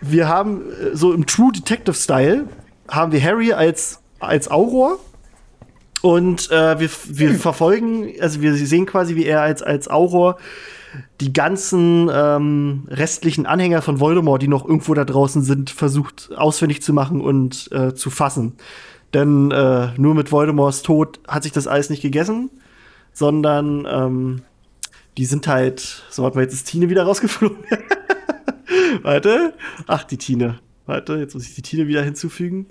wir 0.00 0.28
haben 0.28 0.62
äh, 0.70 0.96
so 0.96 1.12
im 1.12 1.24
True 1.26 1.52
Detective 1.52 1.94
Style 1.94 2.46
haben 2.88 3.12
wir 3.12 3.22
Harry 3.22 3.52
als 3.52 4.00
als 4.18 4.50
Auror 4.50 4.98
und 6.00 6.50
äh, 6.50 6.80
wir, 6.80 6.90
wir 7.06 7.34
verfolgen, 7.34 8.12
also 8.20 8.40
wir 8.40 8.54
sehen 8.54 8.86
quasi, 8.86 9.14
wie 9.14 9.24
er 9.24 9.40
als 9.42 9.62
als 9.62 9.88
Auror 9.88 10.36
die 11.20 11.32
ganzen 11.32 12.10
ähm, 12.12 12.86
restlichen 12.88 13.46
Anhänger 13.46 13.82
von 13.82 14.00
Voldemort, 14.00 14.42
die 14.42 14.48
noch 14.48 14.66
irgendwo 14.66 14.94
da 14.94 15.04
draußen 15.04 15.42
sind, 15.42 15.70
versucht 15.70 16.30
ausfindig 16.36 16.82
zu 16.82 16.92
machen 16.92 17.20
und 17.20 17.70
äh, 17.72 17.94
zu 17.94 18.10
fassen. 18.10 18.54
Denn 19.14 19.50
äh, 19.50 19.88
nur 19.96 20.14
mit 20.14 20.32
Voldemorts 20.32 20.82
Tod 20.82 21.20
hat 21.28 21.42
sich 21.42 21.52
das 21.52 21.66
alles 21.66 21.90
nicht 21.90 22.02
gegessen, 22.02 22.50
sondern 23.12 23.86
ähm, 23.90 24.42
die 25.18 25.26
sind 25.26 25.46
halt, 25.46 26.04
so 26.10 26.24
hat 26.24 26.34
man 26.34 26.44
jetzt 26.44 26.54
ist 26.54 26.68
Tine 26.68 26.88
wieder 26.88 27.04
rausgeflogen. 27.04 27.58
Warte. 29.02 29.54
Ach, 29.86 30.04
die 30.04 30.16
Tine. 30.16 30.58
Warte, 30.86 31.16
jetzt 31.16 31.34
muss 31.34 31.46
ich 31.46 31.54
die 31.54 31.62
Tine 31.62 31.86
wieder 31.86 32.02
hinzufügen. 32.02 32.66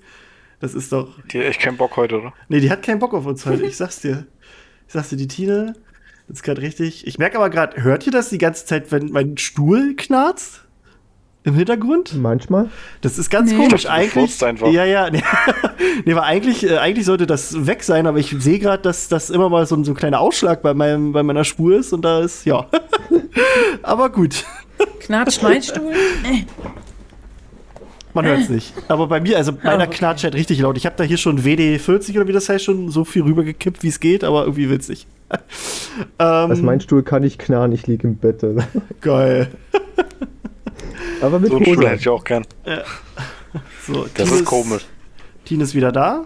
Das 0.60 0.74
ist 0.74 0.92
doch. 0.92 1.20
Die 1.32 1.40
hat 1.40 1.46
echt 1.46 1.62
keinen 1.62 1.78
Bock 1.78 1.98
heute, 1.98 2.20
oder? 2.20 2.34
Nee, 2.50 2.60
die 2.60 2.72
hat 2.72 2.84
keinen 2.84 3.00
Bock 3.00 3.14
auf 3.14 3.26
uns 3.26 3.46
heute. 3.46 3.64
Ich 3.66 3.78
sag's 3.78 4.02
dir. 4.02 4.26
Ich 4.88 4.94
sag's 4.94 5.10
dir, 5.10 5.18
die 5.18 5.28
Tine 5.28 5.74
ist 6.32 6.44
gerade 6.44 6.62
richtig. 6.62 7.06
Ich 7.08 7.18
merke 7.18 7.38
aber 7.38 7.50
gerade, 7.50 7.84
hört 7.84 8.06
ihr 8.06 8.12
das 8.12 8.30
die 8.30 8.38
ganze 8.38 8.66
Zeit, 8.66 8.92
wenn 8.92 9.12
mein 9.12 9.38
Stuhl 9.38 9.96
knarzt? 9.96 10.62
Im 11.44 11.56
Hintergrund? 11.56 12.14
Manchmal. 12.16 12.70
Das 13.02 13.18
ist 13.18 13.32
ganz 13.32 13.52
Nee. 13.52 13.58
komisch. 13.58 13.88
Eigentlich. 13.88 14.44
einfach. 14.44 14.68
Ja, 14.72 14.86
ja. 14.86 15.10
Nee, 15.12 15.24
nee 16.06 16.12
aber 16.12 16.24
eigentlich, 16.24 16.64
äh, 16.70 16.78
eigentlich 16.78 17.06
sollte 17.08 17.26
das 17.26 17.66
weg 17.66 17.82
sein, 17.84 18.06
aber 18.06 18.20
ich 18.20 18.36
sehe 18.38 18.60
gerade, 18.60 18.84
dass 18.84 19.08
das 19.08 19.32
immer 19.32 19.50
mal 19.50 19.66
so, 19.66 19.76
ein- 19.76 19.84
so 19.84 19.92
ein 19.92 19.96
kleiner 19.96 20.20
Ausschlag 20.20 20.62
bei, 20.62 20.76
meinem, 20.76 21.12
bei 21.14 21.24
meiner 21.24 21.44
Spur 21.44 21.76
ist 21.78 21.94
und 21.94 22.04
da 22.04 22.20
ist, 22.22 22.46
ja. 22.46 22.68
aber 23.82 24.10
gut. 24.12 24.46
Knatscht 25.00 25.42
mein 25.42 25.64
Stuhl? 25.64 25.92
Man 28.14 28.26
hört 28.26 28.42
es 28.42 28.50
nicht. 28.50 28.74
Aber 28.90 29.08
bei 29.08 29.20
mir, 29.22 29.38
also 29.38 29.52
meiner 29.64 29.84
okay. 29.88 29.98
knatscht 29.98 30.24
halt 30.24 30.36
richtig 30.36 30.60
laut. 30.60 30.78
Ich 30.78 30.86
habe 30.86 30.96
da 30.98 31.04
hier 31.04 31.18
schon 31.18 31.44
WD40 31.44 32.16
oder 32.18 32.28
wie 32.28 32.34
das 32.34 32.50
heißt, 32.50 32.66
schon 32.66 32.90
so 32.92 33.06
viel 33.06 33.24
rübergekippt, 33.24 33.84
wie 33.84 33.88
es 33.88 34.00
geht, 34.00 34.24
aber 34.24 34.42
irgendwie 34.44 34.70
witzig. 34.70 35.08
Ähm, 35.32 35.38
Also 36.20 36.64
mein 36.64 36.82
Stuhl 36.82 37.04
kann 37.04 37.22
nicht 37.24 37.40
knarren, 37.40 37.72
ich 37.72 37.88
liege 37.88 38.08
im 38.08 38.16
Bett. 38.18 38.44
geil. 39.02 39.48
Aber 41.22 41.40
mit 41.40 41.50
So 41.52 41.58
einen 41.58 41.66
Stuhl 41.66 41.86
hätte 41.88 41.96
ich 42.02 42.10
auch 42.10 42.24
gern. 42.24 42.46
So, 43.88 44.06
Das 44.14 44.28
Tine 44.28 44.40
ist 44.40 44.46
komisch. 44.46 44.86
Tine 45.46 45.64
ist 45.64 45.76
wieder 45.76 45.92
da. 45.92 46.26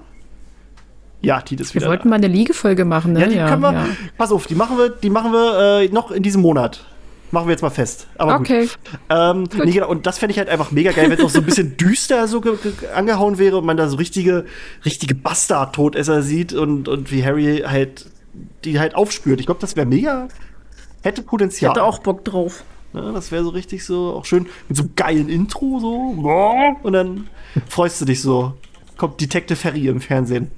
Ja, 1.22 1.42
Tine 1.42 1.62
ist 1.62 1.74
Wir 1.74 1.82
wieder 1.82 1.90
wollten 1.90 2.10
mal 2.10 2.16
eine 2.18 2.28
Liegefolge 2.28 2.86
machen, 2.86 3.14
ne? 3.14 3.22
da. 3.22 3.26
Ja, 3.28 3.32
die 3.46 3.50
können 3.52 3.62
wir. 3.62 3.74
ja. 3.74 3.88
Pass 4.18 4.32
auf, 4.32 4.46
die 4.48 4.56
machen 4.56 4.78
wir, 4.78 4.90
die 4.90 5.10
machen 5.10 5.32
wir 5.32 5.82
äh, 5.82 5.88
noch 5.90 6.12
in 6.12 6.22
diesem 6.24 6.42
Monat. 6.42 6.86
Machen 7.32 7.48
wir 7.48 7.52
jetzt 7.52 7.64
mal 7.64 7.72
fest. 7.72 8.08
Aber 8.18 8.38
gut. 8.38 8.48
Okay. 8.48 8.70
Ähm, 9.10 9.50
nee, 9.64 9.72
genau, 9.72 9.90
und 9.90 10.06
das 10.06 10.20
fände 10.20 10.32
ich 10.32 10.38
halt 10.38 10.48
einfach 10.48 10.72
mega 10.72 10.92
geil, 10.92 11.10
wenn 11.10 11.18
es 11.18 11.24
auch 11.26 11.30
so 11.30 11.40
ein 11.40 11.46
bisschen 11.46 11.76
düster 11.78 12.28
so 12.28 12.40
ge- 12.40 12.56
ge- 12.62 12.90
angehauen 12.94 13.40
wäre 13.40 13.58
und 13.58 13.66
man 13.66 13.76
da 13.76 13.90
so 13.90 13.98
richtige, 13.98 14.46
richtige 14.86 15.16
Bastard-Todesser 15.16 16.22
sieht 16.22 16.54
und, 16.54 16.88
und 16.88 17.12
wie 17.12 17.26
Harry 17.26 17.64
halt 17.66 18.06
die 18.64 18.80
halt 18.80 18.96
aufspürt. 18.96 19.40
Ich 19.40 19.46
glaube, 19.46 19.62
das 19.62 19.76
wäre 19.76 19.86
mega. 19.86 20.28
Hätte 21.04 21.22
Ich 21.22 21.28
Potenzial. 21.28 21.72
hatte 21.72 21.84
auch 21.84 22.00
Bock 22.00 22.24
drauf. 22.26 22.64
Ne, 22.94 23.12
das 23.14 23.32
wäre 23.32 23.44
so 23.44 23.50
richtig 23.50 23.84
so, 23.86 24.14
auch 24.14 24.26
schön 24.26 24.48
mit 24.70 24.78
so 24.78 24.84
einem 24.84 24.96
geilen 24.96 25.30
Intro 25.30 25.80
so. 25.80 26.78
Und 26.84 26.94
dann 26.94 27.28
freust 27.68 28.00
du 28.02 28.06
dich 28.06 28.22
so. 28.22 28.54
Kommt 28.98 29.20
Detective 29.20 29.62
Harry 29.66 29.88
im 29.88 30.00
Fernsehen. 30.00 30.50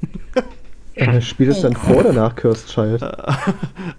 Äh, 0.94 1.22
Spielt 1.22 1.52
es 1.52 1.62
dann 1.62 1.76
vor 1.76 1.98
oder 1.98 2.14
nach 2.14 2.36
Cursed 2.36 2.68
Child? 2.70 3.02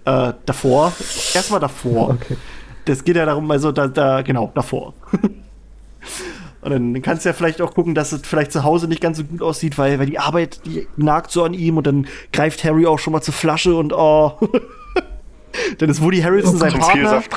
Äh, 0.05 0.33
davor. 0.45 0.93
Erstmal 1.33 1.59
davor. 1.59 2.09
Okay. 2.11 2.37
Das 2.85 3.03
geht 3.03 3.15
ja 3.17 3.25
darum, 3.25 3.49
also 3.51 3.71
da, 3.71 3.87
da 3.87 4.21
genau, 4.21 4.51
davor. 4.55 4.93
Und 6.61 6.71
dann 6.71 7.01
kannst 7.01 7.23
du 7.23 7.29
ja 7.29 7.33
vielleicht 7.33 7.61
auch 7.61 7.73
gucken, 7.73 7.95
dass 7.95 8.11
es 8.11 8.21
vielleicht 8.23 8.51
zu 8.51 8.63
Hause 8.63 8.87
nicht 8.87 9.01
ganz 9.01 9.17
so 9.17 9.23
gut 9.23 9.41
aussieht, 9.41 9.77
weil, 9.77 9.97
weil 9.97 10.07
die 10.07 10.19
Arbeit, 10.19 10.59
die 10.65 10.87
nagt 10.97 11.31
so 11.31 11.43
an 11.43 11.53
ihm 11.53 11.77
und 11.77 11.87
dann 11.87 12.07
greift 12.33 12.63
Harry 12.63 12.85
auch 12.85 12.99
schon 12.99 13.13
mal 13.13 13.21
zur 13.21 13.33
Flasche 13.33 13.75
und 13.75 13.93
oh. 13.93 14.33
dann 15.77 15.89
ist 15.89 16.01
Woody 16.01 16.21
Harrelson 16.21 16.57
sein 16.57 16.71
Zum 16.71 16.79
Partner. 16.81 17.23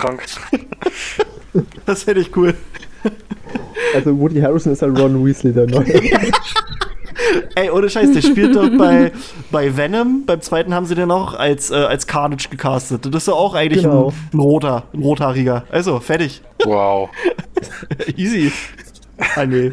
Das 1.84 2.06
hätte 2.06 2.20
ich 2.20 2.34
cool. 2.34 2.54
Also 3.94 4.18
Woody 4.18 4.40
Harrison 4.40 4.72
ist 4.72 4.80
halt 4.80 4.98
Ron 4.98 5.24
Weasley 5.24 5.52
der 5.52 5.66
Neue. 5.66 5.84
Ey, 7.54 7.70
ohne 7.70 7.88
Scheiß, 7.88 8.12
der 8.12 8.22
spielt 8.22 8.56
doch 8.56 8.68
bei, 8.76 9.12
bei 9.50 9.76
Venom. 9.76 10.24
Beim 10.26 10.40
zweiten 10.40 10.74
haben 10.74 10.86
sie 10.86 10.94
den 10.94 11.10
auch 11.10 11.34
als, 11.34 11.70
äh, 11.70 11.74
als 11.74 12.06
Carnage 12.06 12.48
gecastet. 12.50 13.06
Das 13.06 13.22
ist 13.22 13.28
doch 13.28 13.36
auch 13.36 13.54
eigentlich 13.54 13.82
Genau. 13.84 14.08
ein, 14.08 14.14
ein 14.32 14.40
roter, 14.40 14.84
ein 14.92 15.02
rothaariger. 15.02 15.64
Also, 15.70 16.00
fertig. 16.00 16.42
Wow. 16.64 17.10
Easy. 18.16 18.50
Ah, 19.36 19.46
nee. 19.46 19.70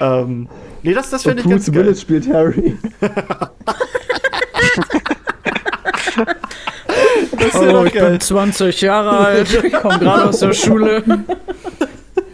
ähm, 0.00 0.48
nee, 0.82 0.92
das, 0.94 1.10
das 1.10 1.24
Und 1.26 1.32
finde 1.32 1.42
ich 1.44 1.50
ganz 1.50 1.66
geil. 1.66 1.84
Willis 1.84 2.00
spielt 2.00 2.32
Harry. 2.32 2.76
Das 7.38 7.54
Oh, 7.54 7.84
ich 7.84 7.92
geil. 7.94 8.10
bin 8.12 8.20
20 8.20 8.80
Jahre 8.80 9.18
alt, 9.18 9.62
ich 9.64 9.72
komme 9.72 9.98
gerade 9.98 10.28
aus 10.28 10.40
der 10.40 10.52
Schule. 10.52 11.02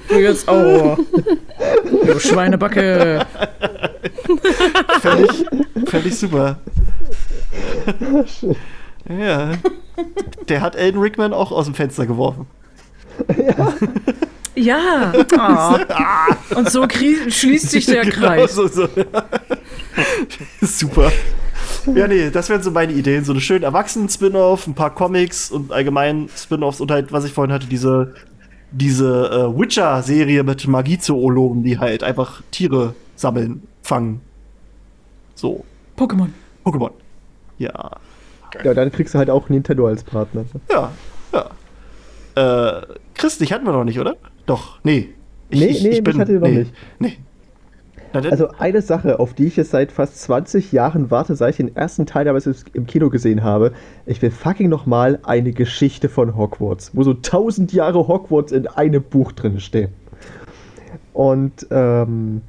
Du 0.09 0.14
jetzt 0.16 0.48
auch. 0.48 0.98
Du 2.06 2.18
Schweinebacke. 2.18 3.26
Völlig, 5.01 5.44
völlig 5.86 6.18
super. 6.18 6.59
ja. 9.09 9.52
Der 10.48 10.60
hat 10.60 10.76
Alan 10.76 10.98
Rickman 10.98 11.32
auch 11.32 11.52
aus 11.52 11.66
dem 11.66 11.74
Fenster 11.74 12.06
geworfen. 12.06 12.47
Ja. 13.36 13.74
Ah. 15.36 16.26
Und 16.55 16.70
so 16.70 16.86
schließt 16.89 17.70
sich 17.70 17.86
der 17.86 18.02
Genau 18.05 18.26
Kreis. 18.26 18.55
so, 18.55 18.66
so. 18.68 18.89
Super. 20.60 21.10
Ja, 21.94 22.06
nee, 22.06 22.31
das 22.31 22.48
wären 22.48 22.62
so 22.62 22.70
meine 22.70 22.93
Ideen. 22.93 23.24
So 23.24 23.32
eine 23.32 23.40
schöne 23.40 23.66
Erwachsenen-Spin-Off, 23.66 24.66
ein 24.66 24.74
paar 24.74 24.94
Comics 24.94 25.51
und 25.51 25.72
allgemein 25.72 26.28
Spin-Offs 26.35 26.81
und 26.81 26.90
halt, 26.90 27.12
was 27.12 27.24
ich 27.24 27.32
vorhin 27.32 27.52
hatte, 27.52 27.66
diese, 27.66 28.14
diese 28.70 29.28
äh, 29.31 29.59
Witcher-Serie 29.59 30.43
mit 30.44 30.66
Magiezoologen, 30.66 31.62
die 31.62 31.78
halt 31.78 32.02
einfach 32.02 32.43
Tiere 32.51 32.94
sammeln, 33.16 33.62
fangen. 33.82 34.20
So. 35.35 35.64
Pokémon. 35.97 36.28
Pokémon. 36.64 36.90
Ja. 37.59 37.90
Ja, 38.62 38.72
dann 38.72 38.93
kriegst 38.93 39.14
du 39.14 39.18
halt 39.18 39.31
auch 39.31 39.48
Nintendo 39.48 39.86
als 39.89 40.05
Partner. 40.05 40.44
Ja, 40.70 40.93
ja. 41.32 42.78
Äh, 42.81 42.86
Chris, 43.14 43.39
dich 43.39 43.52
hatten 43.52 43.64
wir 43.66 43.72
noch 43.72 43.85
nicht, 43.85 43.98
oder? 43.98 44.16
Doch, 44.46 44.78
nee. 44.84 45.10
Nee, 45.50 45.76
nee, 45.82 46.00
mich 46.00 46.18
hattet 46.18 46.34
ihr 46.34 46.40
noch 46.40 46.48
nee, 46.48 46.58
nicht. 46.58 46.74
Nee. 46.98 47.16
Also 48.12 48.48
eine 48.58 48.80
Sache, 48.80 49.18
auf 49.18 49.34
die 49.34 49.46
ich 49.46 49.56
jetzt 49.56 49.70
seit 49.70 49.90
fast 49.90 50.20
20 50.22 50.70
Jahren 50.70 51.10
warte, 51.10 51.34
seit 51.34 51.50
ich 51.50 51.56
den 51.56 51.74
ersten 51.74 52.06
Teil 52.06 52.24
damals 52.24 52.46
im 52.72 52.86
Kino 52.86 53.10
gesehen 53.10 53.42
habe. 53.42 53.72
Ich 54.06 54.22
will 54.22 54.30
fucking 54.30 54.68
nochmal 54.68 55.18
eine 55.24 55.50
Geschichte 55.50 56.08
von 56.08 56.36
Hogwarts, 56.36 56.92
wo 56.94 57.02
so 57.02 57.10
1000 57.10 57.72
Jahre 57.72 58.06
Hogwarts 58.06 58.52
in 58.52 58.68
einem 58.68 59.02
Buch 59.02 59.32
drin 59.32 59.58
stehen. 59.58 59.88
Und, 61.12 61.66
ähm, 61.70 62.42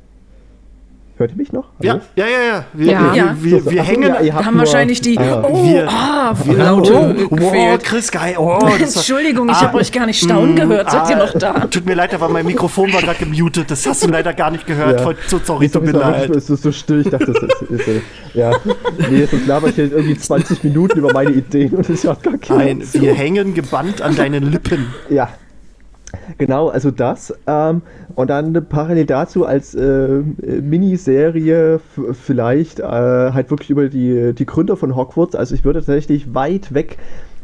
hört 1.18 1.32
ihr 1.32 1.38
mich 1.38 1.52
noch? 1.54 1.66
ja, 1.82 1.94
Hallo? 1.94 2.04
ja, 2.16 2.26
ja, 2.26 2.32
ja. 2.48 2.66
Wir, 2.74 2.92
Ja. 2.92 3.02
wir, 3.14 3.16
Ja. 3.18 3.36
wir, 3.40 3.66
wir 3.72 3.82
ach 3.82 3.86
so, 3.86 3.92
hängen. 3.92 4.10
ja, 4.10 4.20
ihr 4.22 4.34
habt 4.36 4.46
haben 4.46 4.58
wahrscheinlich 4.58 5.02
die. 5.02 5.18
Ah, 5.18 5.44
oh, 5.48 5.64
wir- 5.66 5.88
ah, 5.90 6.34
wir- 6.44 6.58
Laute 6.58 7.28
oh, 7.30 7.36
gefehlt. 7.36 7.84
Chris 7.84 8.12
Geil. 8.12 8.36
Oh, 8.38 8.60
Entschuldigung, 8.80 9.50
ich 9.50 9.56
Ah, 9.56 9.62
habe 9.62 9.78
euch 9.78 9.92
gar 9.92 10.06
nicht 10.06 10.22
staunen 10.24 10.54
mm, 10.54 10.56
gehört. 10.56 10.92
Seid 10.92 11.10
ihr 11.10 11.16
ah, 11.16 11.26
noch 11.26 11.34
da? 11.34 11.54
Tut 11.68 11.86
mir 11.86 11.96
leid, 11.96 12.14
aber 12.14 12.30
mein 12.30 12.46
Mikrofon 12.46 12.92
war 12.94 13.02
gerade 13.02 13.20
gemutet. 13.20 13.70
Das 13.72 13.86
hast 13.86 14.04
du 14.04 14.08
leider 14.10 14.34
gar 14.34 14.52
nicht 14.52 14.66
gehört. 14.68 15.00
Ja. 15.00 15.04
Voll- 15.04 15.16
So, 15.28 15.40
sorry, 15.44 15.70
tut 15.70 15.84
mir 15.86 15.92
leid. 15.94 16.30
Es 16.36 16.50
ist 16.50 16.64
so 16.64 16.72
still, 16.72 17.02
ich 17.02 17.10
dachte, 17.10 17.28
das 17.34 17.44
ist, 17.62 17.62
ist, 17.72 17.88
ist 17.88 18.02
ja. 18.34 18.52
Nee, 19.10 19.20
jetzt 19.20 19.34
laber 19.48 19.70
ich 19.70 19.76
hier 19.76 19.92
irgendwie 19.92 20.18
20 20.18 20.64
Minuten 20.64 21.00
über 21.00 21.14
meine 21.14 21.32
Ideen 21.32 21.74
und 21.74 21.90
es 21.90 22.06
hat 22.06 22.22
gar 22.24 22.38
keinen. 22.38 22.80
Nein, 22.80 22.88
wir 22.94 23.14
hängen 23.14 23.54
gebannt 23.54 24.02
an 24.02 24.16
deinen 24.16 24.52
Lippen. 24.52 24.88
Ja. 25.10 25.30
Genau, 26.38 26.70
also 26.70 26.92
das. 26.92 27.34
Ähm, 27.48 27.82
und 28.16 28.30
dann 28.30 28.54
parallel 28.68 29.06
dazu 29.06 29.46
als 29.46 29.76
äh, 29.76 30.22
Miniserie 30.62 31.80
vielleicht 32.14 32.80
äh, 32.80 32.84
halt 32.84 33.50
wirklich 33.50 33.70
über 33.70 33.90
die, 33.90 34.34
die 34.34 34.46
Gründer 34.46 34.78
von 34.78 34.96
Hogwarts. 34.96 35.36
Also 35.36 35.56
ich 35.56 35.64
würde 35.64 35.80
tatsächlich 35.80 36.34
weit 36.34 36.74
weg 36.74 36.98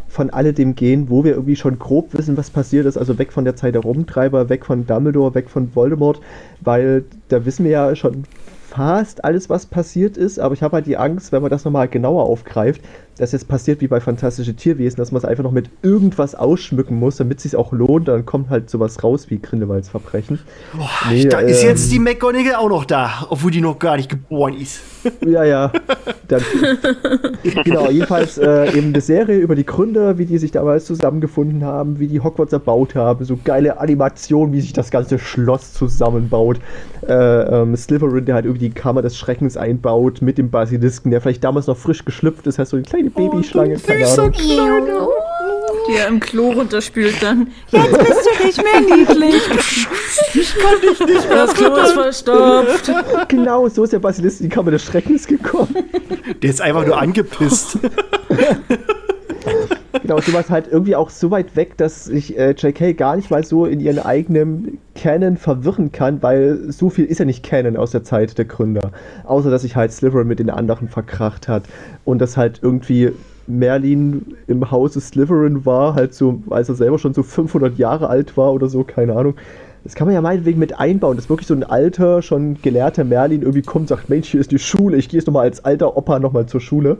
von 0.07 0.29
alledem 0.29 0.75
gehen, 0.75 1.09
wo 1.09 1.23
wir 1.23 1.31
irgendwie 1.31 1.55
schon 1.55 1.79
grob 1.79 2.13
wissen, 2.13 2.35
was 2.35 2.49
passiert 2.49 2.85
ist. 2.85 2.97
Also 2.97 3.17
weg 3.17 3.31
von 3.31 3.45
der 3.45 3.55
Zeit 3.55 3.75
der 3.75 3.81
Rumtreiber, 3.81 4.49
weg 4.49 4.65
von 4.65 4.85
Dumbledore, 4.85 5.33
weg 5.35 5.49
von 5.49 5.73
Voldemort, 5.73 6.19
weil 6.59 7.05
da 7.29 7.45
wissen 7.45 7.63
wir 7.63 7.71
ja 7.71 7.95
schon 7.95 8.25
fast 8.71 9.25
alles, 9.25 9.49
was 9.49 9.65
passiert 9.65 10.15
ist, 10.15 10.39
aber 10.39 10.53
ich 10.53 10.63
habe 10.63 10.77
halt 10.77 10.85
die 10.85 10.95
Angst, 10.95 11.33
wenn 11.33 11.41
man 11.41 11.51
das 11.51 11.65
nochmal 11.65 11.89
genauer 11.89 12.23
aufgreift, 12.23 12.81
dass 13.21 13.33
jetzt 13.33 13.47
passiert 13.47 13.81
wie 13.81 13.87
bei 13.87 13.99
Fantastische 14.01 14.55
Tierwesen, 14.55 14.97
dass 14.97 15.11
man 15.11 15.19
es 15.19 15.25
einfach 15.25 15.43
noch 15.43 15.51
mit 15.51 15.69
irgendwas 15.83 16.33
ausschmücken 16.33 16.97
muss, 16.97 17.17
damit 17.17 17.37
es 17.37 17.43
sich 17.43 17.55
auch 17.55 17.71
lohnt, 17.71 18.07
dann 18.07 18.25
kommt 18.25 18.49
halt 18.49 18.67
sowas 18.67 19.03
raus 19.03 19.29
wie 19.29 19.39
Grindelwalds 19.39 19.89
Verbrechen. 19.89 20.39
Boah, 20.73 20.89
Nee, 21.07 21.25
da 21.25 21.39
ist 21.39 21.61
ähm, 21.61 21.69
jetzt 21.69 21.91
die 21.91 21.99
McGonagall 21.99 22.55
auch 22.55 22.69
noch 22.69 22.83
da, 22.83 23.27
obwohl 23.29 23.51
die 23.51 23.61
noch 23.61 23.77
gar 23.77 23.97
nicht 23.97 24.09
geboren 24.09 24.55
ist. 24.55 24.79
Ja, 25.25 25.43
ja. 25.43 25.71
Dann, 26.27 26.41
genau, 27.63 27.89
jedenfalls 27.89 28.37
äh, 28.37 28.77
eben 28.77 28.87
eine 28.87 29.01
Serie 29.01 29.39
über 29.39 29.55
die 29.55 29.65
Gründer, 29.65 30.19
wie 30.19 30.25
die 30.25 30.37
sich 30.37 30.51
damals 30.51 30.85
zusammengefunden 30.85 31.63
haben, 31.63 31.99
wie 31.99 32.07
die 32.07 32.19
Hogwarts 32.19 32.53
erbaut 32.53 32.93
haben, 32.93 33.25
so 33.25 33.37
geile 33.43 33.79
Animation, 33.79 34.53
wie 34.53 34.61
sich 34.61 34.73
das 34.73 34.91
ganze 34.91 35.17
Schloss 35.17 35.73
zusammenbaut. 35.73 36.59
Äh, 37.07 37.13
ähm, 37.13 37.75
Slytherin, 37.75 38.25
der 38.25 38.35
halt 38.35 38.45
irgendwie 38.45 38.69
die 38.69 38.75
Kammer 38.75 39.01
des 39.01 39.17
Schreckens 39.17 39.57
einbaut 39.57 40.21
mit 40.21 40.37
dem 40.37 40.51
Basilisken, 40.51 41.09
der 41.09 41.19
vielleicht 41.19 41.43
damals 41.43 41.65
noch 41.65 41.77
frisch 41.77 42.05
geschlüpft 42.05 42.45
ist, 42.45 42.59
heißt 42.59 42.69
so 42.71 42.77
eine 42.77 42.85
kleine 42.85 43.10
Babyschlange, 43.13 43.77
keine 43.77 44.07
Ahnung. 44.07 44.33
Die 45.87 45.95
er 45.95 46.07
im 46.07 46.19
Klo 46.19 46.51
runterspült 46.51 47.15
dann. 47.21 47.47
Jetzt 47.71 47.97
bist 47.97 48.29
du 48.39 48.45
nicht 48.45 48.63
mehr 48.63 48.81
niedlich. 48.81 49.41
Ich 50.33 50.55
kann 50.55 50.81
dich 50.81 50.99
nicht 50.99 51.27
mehr 51.27 51.37
Das 51.37 51.53
Klo 51.53 51.75
ist 51.75 51.91
verstopft. 51.93 52.91
Genau, 53.29 53.67
so 53.67 53.83
ist 53.83 53.93
der 53.93 53.99
Basilisk 53.99 54.41
in 54.41 54.49
die 54.49 54.55
Kammer 54.55 54.71
des 54.71 54.83
Schreckens 54.83 55.25
gekommen. 55.25 55.75
Der 56.41 56.49
ist 56.49 56.61
einfach 56.61 56.85
nur 56.85 56.97
angepisst. 56.99 57.77
Genau, 60.01 60.15
und 60.15 60.23
sowas 60.23 60.49
halt 60.49 60.67
irgendwie 60.67 60.95
auch 60.95 61.11
so 61.11 61.29
weit 61.29 61.55
weg, 61.55 61.77
dass 61.77 62.05
sich 62.05 62.37
äh, 62.37 62.55
JK 62.57 62.97
gar 62.97 63.15
nicht 63.15 63.29
mal 63.29 63.43
so 63.43 63.65
in 63.65 63.79
ihren 63.79 63.99
eigenen 63.99 64.79
Canon 64.95 65.37
verwirren 65.37 65.91
kann, 65.91 66.23
weil 66.23 66.71
so 66.71 66.89
viel 66.89 67.05
ist 67.05 67.19
ja 67.19 67.25
nicht 67.25 67.43
Canon 67.43 67.77
aus 67.77 67.91
der 67.91 68.03
Zeit 68.03 68.37
der 68.39 68.45
Gründer. 68.45 68.91
Außer, 69.25 69.51
dass 69.51 69.61
sich 69.61 69.75
halt 69.75 69.91
Slytherin 69.91 70.27
mit 70.27 70.39
den 70.39 70.49
anderen 70.49 70.89
verkracht 70.89 71.47
hat 71.47 71.63
und 72.03 72.19
dass 72.19 72.35
halt 72.35 72.59
irgendwie 72.63 73.11
Merlin 73.45 74.37
im 74.47 74.71
Hause 74.71 75.01
Slytherin 75.01 75.65
war, 75.67 75.93
halt 75.93 76.15
so, 76.15 76.41
als 76.49 76.69
er 76.69 76.75
selber 76.75 76.97
schon 76.97 77.13
so 77.13 77.21
500 77.21 77.77
Jahre 77.77 78.09
alt 78.09 78.35
war 78.37 78.53
oder 78.53 78.69
so, 78.69 78.83
keine 78.83 79.15
Ahnung. 79.15 79.35
Das 79.83 79.95
kann 79.95 80.07
man 80.07 80.15
ja 80.15 80.21
meinetwegen 80.21 80.59
mit 80.59 80.79
einbauen, 80.79 81.15
dass 81.15 81.29
wirklich 81.29 81.47
so 81.47 81.55
ein 81.55 81.63
alter, 81.63 82.21
schon 82.21 82.59
gelehrter 82.61 83.03
Merlin 83.03 83.41
irgendwie 83.41 83.63
kommt 83.63 83.83
und 83.83 83.87
sagt, 83.87 84.09
Mensch, 84.09 84.29
hier 84.29 84.39
ist 84.39 84.51
die 84.51 84.59
Schule, 84.59 84.97
ich 84.97 85.09
gehe 85.09 85.19
jetzt 85.19 85.27
nochmal 85.27 85.43
als 85.43 85.63
alter 85.65 85.95
Opa 85.97 86.19
nochmal 86.19 86.45
zur 86.45 86.61
Schule. 86.61 86.97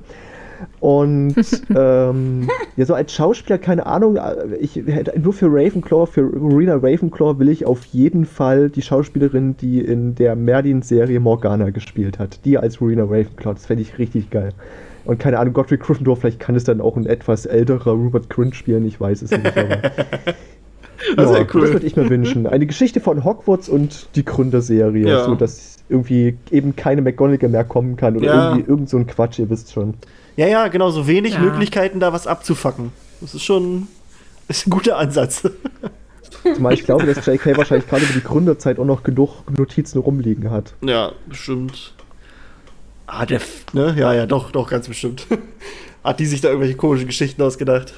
Und 0.79 1.35
ähm, 1.75 2.47
ja, 2.75 2.85
so 2.85 2.93
als 2.93 3.13
Schauspieler, 3.13 3.57
keine 3.57 3.85
Ahnung, 3.85 4.15
äh, 4.17 4.55
ich 4.59 4.75
hätte 4.75 5.19
nur 5.19 5.33
für 5.33 5.47
Ravenclaw, 5.47 6.05
für 6.07 6.21
Rowena 6.21 6.75
Ravenclaw 6.75 7.39
will 7.39 7.49
ich 7.49 7.65
auf 7.65 7.85
jeden 7.85 8.25
Fall 8.25 8.69
die 8.69 8.81
Schauspielerin, 8.81 9.57
die 9.57 9.81
in 9.81 10.15
der 10.15 10.35
Merlin-Serie 10.35 11.19
Morgana 11.19 11.69
gespielt 11.69 12.19
hat. 12.19 12.43
Die 12.45 12.57
als 12.57 12.81
Rowena 12.81 13.03
Ravenclaw, 13.03 13.53
das 13.53 13.65
fände 13.65 13.81
ich 13.83 13.97
richtig 13.97 14.29
geil. 14.29 14.53
Und 15.05 15.19
keine 15.19 15.39
Ahnung, 15.39 15.53
Godric 15.53 15.81
Gryffindor, 15.81 16.15
vielleicht 16.17 16.39
kann 16.39 16.55
es 16.55 16.63
dann 16.63 16.79
auch 16.79 16.95
ein 16.95 17.05
etwas 17.07 17.45
älterer 17.47 17.91
Rupert 17.93 18.29
Grint 18.29 18.55
spielen, 18.55 18.85
ich 18.85 18.99
weiß 19.01 19.23
es 19.23 19.31
nicht. 19.31 19.57
Aber 19.57 19.81
Das 21.15 21.31
wär 21.31 21.39
ja, 21.41 21.47
cool. 21.53 21.61
das 21.61 21.73
würde 21.73 21.85
ich 21.87 21.95
mir 21.95 22.09
wünschen. 22.09 22.45
Eine 22.45 22.67
Geschichte 22.67 22.99
von 22.99 23.23
Hogwarts 23.23 23.69
und 23.69 24.07
die 24.15 24.23
Gründerserie, 24.23 25.07
Ja. 25.07 25.25
so 25.25 25.35
dass 25.35 25.77
irgendwie 25.89 26.37
eben 26.51 26.75
keine 26.75 27.01
McGonagall 27.01 27.49
mehr 27.49 27.63
kommen 27.63 27.95
kann 27.95 28.15
oder 28.15 28.25
Ja. 28.27 28.49
irgendwie 28.51 28.69
irgend 28.69 28.89
so 28.89 28.97
ein 28.97 29.07
Quatsch, 29.07 29.39
ihr 29.39 29.49
wisst 29.49 29.71
schon. 29.73 29.95
Ja, 30.37 30.47
ja, 30.47 30.67
genau, 30.69 30.89
so 30.91 31.07
wenig 31.07 31.33
Ja. 31.33 31.39
Möglichkeiten, 31.39 31.99
da 31.99 32.13
was 32.13 32.27
abzufacken. 32.27 32.91
Das 33.19 33.33
ist 33.35 33.43
schon 33.43 33.87
ist 34.47 34.67
ein 34.67 34.69
guter 34.69 34.97
Ansatz. 34.97 35.43
Zumal 36.55 36.73
ich 36.73 36.83
glaube, 36.85 37.05
dass 37.05 37.25
JK 37.25 37.57
wahrscheinlich 37.57 37.87
gerade 37.87 38.03
über 38.05 38.13
die 38.13 38.23
Gründerzeit 38.23 38.79
auch 38.79 38.85
noch 38.85 39.03
genug 39.03 39.43
Notizen 39.57 39.99
rumliegen 39.99 40.49
hat. 40.49 40.73
ja, 40.81 41.11
bestimmt. 41.27 41.93
Ah, 43.07 43.25
der, 43.25 43.37
F- 43.37 43.65
ne? 43.73 43.93
Ja, 43.97 44.13
ja, 44.13 44.25
doch, 44.25 44.51
doch, 44.51 44.69
ganz 44.69 44.87
bestimmt. 44.87 45.27
Hat 46.03 46.19
die 46.19 46.25
sich 46.25 46.39
da 46.41 46.47
irgendwelche 46.47 46.77
komischen 46.77 47.07
Geschichten 47.07 47.41
ausgedacht? 47.41 47.93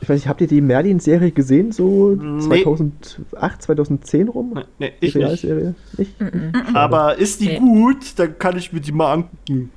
Ich 0.00 0.08
weiß 0.08 0.14
nicht, 0.20 0.28
habt 0.28 0.40
ihr 0.40 0.46
die 0.46 0.60
Merlin-Serie 0.62 1.32
gesehen, 1.32 1.72
so 1.72 2.10
Nee. 2.14 2.62
2008, 2.62 3.62
2010 3.62 4.28
rum? 4.28 4.52
Nee, 4.54 4.62
nee 4.78 4.92
Die 5.02 5.06
ich 5.06 5.14
nicht. 5.16 5.24
Realserie? 5.26 5.74
Nicht? 5.98 6.12
Aber 6.72 7.16
ist 7.18 7.40
die 7.40 7.48
Nee. 7.48 7.58
gut, 7.58 7.98
dann 8.16 8.38
kann 8.38 8.56
ich 8.56 8.72
mir 8.72 8.80
die 8.80 8.92
mal 8.92 9.12
angucken. 9.12 9.70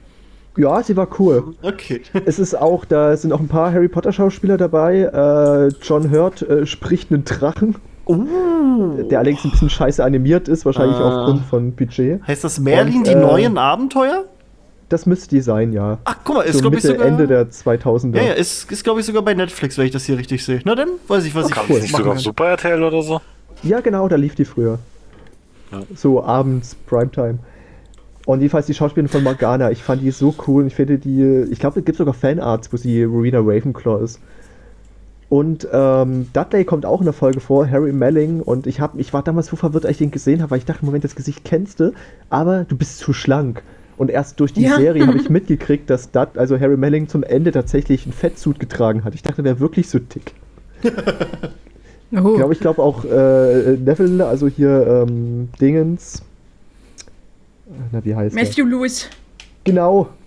Ja, 0.55 0.83
sie 0.83 0.95
war 0.95 1.07
cool. 1.19 1.55
Okay. 1.61 2.01
Es 2.25 2.37
ist 2.39 2.53
auch, 2.55 2.85
da 2.85 3.15
sind 3.17 3.33
auch 3.33 3.39
ein 3.39 3.47
paar 3.47 3.73
Harry 3.73 3.87
Potter 3.87 4.11
Schauspieler 4.11 4.57
dabei. 4.57 4.99
Äh, 5.01 5.73
John 5.81 6.11
Hurt 6.11 6.41
äh, 6.43 6.65
spricht 6.65 7.11
einen 7.11 7.25
Drachen, 7.25 7.75
Oh. 8.05 8.25
der 9.09 9.19
allerdings 9.19 9.45
ein 9.45 9.51
bisschen 9.51 9.69
scheiße 9.69 10.03
animiert 10.03 10.47
ist, 10.49 10.65
wahrscheinlich 10.65 10.97
Ah. 10.97 11.21
aufgrund 11.21 11.45
von 11.45 11.71
Budget. 11.71 12.21
Heißt 12.27 12.43
das 12.43 12.59
Merlin 12.59 12.97
Und, 12.97 13.07
die 13.07 13.11
äh, 13.11 13.15
neuen 13.15 13.57
Abenteuer? 13.57 14.25
Das 14.89 15.05
müsste 15.05 15.29
die 15.29 15.41
sein, 15.41 15.73
ja. 15.73 15.97
Ach, 16.03 16.17
guck 16.23 16.35
mal, 16.35 16.41
ist 16.43 16.55
so 16.55 16.61
glaube 16.61 16.75
ich 16.75 16.83
sogar. 16.83 17.07
Ende 17.07 17.25
der 17.27 17.49
2000er. 17.49 18.17
ja, 18.17 18.23
ja, 18.23 18.33
ist, 18.33 18.69
ist 18.71 18.83
glaube 18.83 18.99
ich 18.99 19.05
sogar 19.05 19.21
bei 19.23 19.33
Netflix, 19.33 19.77
wenn 19.77 19.85
ich 19.85 19.91
das 19.91 20.03
hier 20.03 20.17
richtig 20.17 20.43
sehe. 20.45 20.59
Na 20.65 20.75
dann, 20.75 20.89
weiß 21.07 21.25
ich, 21.25 21.33
was 21.33 21.47
ich 21.47 21.53
Kam 21.55 21.65
cool. 21.69 21.75
das 21.75 21.83
nicht 21.83 21.95
sogar. 21.95 22.17
Super 22.17 22.45
RTL 22.49 22.83
oder 22.83 23.01
so? 23.01 23.21
Ja, 23.63 23.79
genau, 23.79 24.07
da 24.09 24.17
lief 24.17 24.35
die 24.35 24.45
früher. 24.45 24.77
Ja. 25.71 25.79
So 25.95 26.23
abends, 26.23 26.75
Primetime. 26.85 27.39
Und 28.25 28.39
jedenfalls 28.39 28.67
die 28.67 28.73
Schauspielerin 28.73 29.09
von 29.09 29.23
Morgana, 29.23 29.71
ich 29.71 29.83
fand 29.83 30.01
die 30.01 30.11
so 30.11 30.33
cool 30.47 30.65
ich 30.65 30.75
finde 30.75 30.97
die, 30.97 31.45
ich 31.51 31.59
glaube, 31.59 31.79
es 31.79 31.85
gibt 31.85 31.97
sogar 31.97 32.13
Fanarts, 32.13 32.71
wo 32.71 32.77
sie 32.77 33.03
Rowena 33.03 33.39
Ravenclaw 33.39 34.03
ist. 34.03 34.19
Und 35.29 35.67
ähm, 35.73 36.27
Dudley 36.31 36.63
kommt 36.63 36.85
auch 36.85 36.99
in 37.01 37.05
der 37.05 37.13
Folge 37.13 37.39
vor, 37.39 37.67
Harry 37.69 37.91
Melling. 37.91 38.39
Und 38.39 38.67
ich, 38.67 38.79
hab, 38.79 38.99
ich 38.99 39.13
war 39.13 39.23
damals 39.23 39.47
so 39.47 39.55
verwirrt, 39.55 39.85
als 39.85 39.93
ich 39.93 39.97
den 39.97 40.11
gesehen 40.11 40.41
habe, 40.41 40.51
weil 40.51 40.59
ich 40.59 40.65
dachte, 40.65 40.85
Moment, 40.85 41.03
das 41.03 41.15
Gesicht 41.15 41.43
kennst 41.43 41.79
du, 41.79 41.91
aber 42.29 42.65
du 42.65 42.77
bist 42.77 42.99
zu 42.99 43.13
schlank. 43.13 43.63
Und 43.97 44.09
erst 44.09 44.39
durch 44.39 44.53
die 44.53 44.61
Ja. 44.61 44.75
Serie 44.77 45.07
habe 45.07 45.17
ich 45.17 45.29
mitgekriegt, 45.31 45.89
dass 45.89 46.11
Dud, 46.11 46.37
also 46.37 46.59
Harry 46.59 46.77
Melling 46.77 47.07
zum 47.07 47.23
Ende 47.23 47.51
tatsächlich 47.51 48.05
einen 48.05 48.13
Fettsuit 48.13 48.59
getragen 48.59 49.03
hat. 49.03 49.15
Ich 49.15 49.23
dachte, 49.23 49.41
der 49.43 49.53
wäre 49.53 49.59
wirklich 49.59 49.89
so 49.89 49.99
dick. 49.99 50.33
Oh. 52.15 52.29
Ich 52.29 52.35
glaube, 52.35 52.53
ich 52.53 52.59
glaube 52.59 52.83
auch 52.83 53.05
äh, 53.05 53.75
Neville, 53.75 54.23
also 54.27 54.47
hier 54.47 55.07
ähm, 55.07 55.49
Dingens. 55.59 56.21
Na, 57.91 58.03
wie 58.03 58.15
heißt 58.15 58.35
Matthew 58.35 58.65
Lewis. 58.65 59.05
er? 59.05 59.09
Genau. 59.63 60.09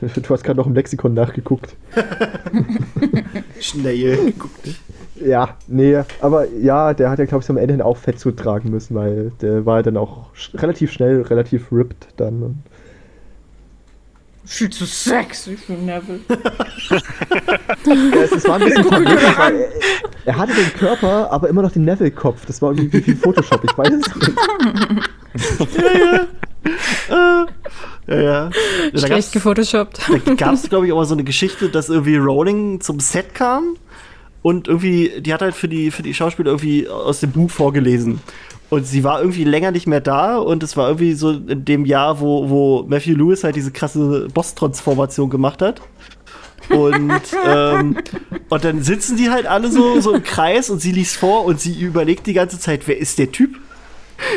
Du 0.00 0.30
hast 0.30 0.44
gerade 0.44 0.56
noch 0.56 0.66
im 0.66 0.74
Lexikon 0.74 1.14
nachgeguckt. 1.14 1.74
Schnell 3.60 4.26
geguckt. 4.26 4.68
Ja, 5.16 5.56
nee, 5.66 6.00
aber 6.20 6.48
ja, 6.48 6.94
der 6.94 7.10
hat 7.10 7.18
ja, 7.18 7.26
glaube 7.26 7.44
ich, 7.44 7.50
am 7.50 7.58
Ende 7.58 7.74
hin 7.74 7.82
auch 7.82 7.96
Fettsuit 7.96 8.38
tragen 8.38 8.70
müssen, 8.70 8.94
weil 8.94 9.32
der 9.42 9.66
war 9.66 9.82
dann 9.82 9.96
auch 9.96 10.34
sch 10.34 10.54
relativ 10.54 10.92
schnell, 10.92 11.22
relativ 11.22 11.70
ripped 11.70 12.08
dann. 12.16 12.42
Und 12.42 12.58
Viel 14.46 14.70
zu 14.70 14.86
sexy 14.86 15.56
für 15.56 15.74
Neville. 15.74 16.20
ja, 17.86 18.22
es, 18.22 18.32
es 18.32 18.48
war 18.48 18.56
ein 18.58 18.64
bisschen 18.64 18.84
verwirrend, 18.84 19.38
weil 19.38 19.54
er, 19.56 19.68
er 20.24 20.38
hatte 20.38 20.54
den 20.54 20.72
Körper, 20.72 21.30
aber 21.30 21.48
immer 21.48 21.62
noch 21.62 21.72
den 21.72 21.84
Neville-Kopf. 21.84 22.46
Das 22.46 22.62
war 22.62 22.72
irgendwie 22.72 22.92
wie 22.94 23.02
viel 23.02 23.16
Photoshop, 23.16 23.62
ich 23.62 23.76
weiß 23.76 23.90
es 23.90 24.16
nicht. 24.16 24.38
Ja, 25.76 25.98
ja. 25.98 26.26
Da 28.92 29.06
Schlecht 29.06 29.32
gefotoshoppt. 29.32 30.00
Da 30.24 30.34
gab 30.34 30.54
es, 30.54 30.68
glaube 30.68 30.86
ich, 30.86 30.92
auch 30.92 30.96
mal 30.96 31.04
so 31.04 31.14
eine 31.14 31.24
Geschichte, 31.24 31.68
dass 31.68 31.88
irgendwie 31.88 32.16
Rowling 32.16 32.80
zum 32.80 32.98
Set 32.98 33.34
kam 33.34 33.76
und 34.42 34.68
irgendwie, 34.68 35.20
die 35.20 35.32
hat 35.32 35.42
halt 35.42 35.54
für 35.54 35.68
die, 35.68 35.90
für 35.90 36.02
die 36.02 36.14
Schauspieler 36.14 36.50
irgendwie 36.50 36.88
aus 36.88 37.20
dem 37.20 37.30
Buch 37.30 37.50
vorgelesen. 37.50 38.20
Und 38.68 38.86
sie 38.86 39.02
war 39.02 39.20
irgendwie 39.20 39.44
länger 39.44 39.72
nicht 39.72 39.86
mehr 39.86 40.00
da 40.00 40.38
und 40.38 40.62
es 40.62 40.76
war 40.76 40.88
irgendwie 40.88 41.14
so 41.14 41.30
in 41.32 41.64
dem 41.64 41.84
Jahr, 41.84 42.20
wo, 42.20 42.48
wo 42.48 42.84
Matthew 42.88 43.16
Lewis 43.16 43.42
halt 43.42 43.56
diese 43.56 43.72
krasse 43.72 44.28
Boss-Transformation 44.32 45.28
gemacht 45.28 45.60
hat. 45.60 45.80
Und, 46.68 47.20
ähm, 47.46 47.96
und 48.48 48.64
dann 48.64 48.82
sitzen 48.82 49.16
die 49.16 49.28
halt 49.28 49.46
alle 49.46 49.70
so, 49.70 50.00
so 50.00 50.14
im 50.14 50.22
Kreis 50.22 50.70
und 50.70 50.80
sie 50.80 50.92
liest 50.92 51.16
vor 51.16 51.44
und 51.44 51.60
sie 51.60 51.80
überlegt 51.80 52.26
die 52.28 52.32
ganze 52.32 52.60
Zeit, 52.60 52.86
wer 52.86 52.96
ist 52.96 53.18
der 53.18 53.32
Typ? 53.32 53.58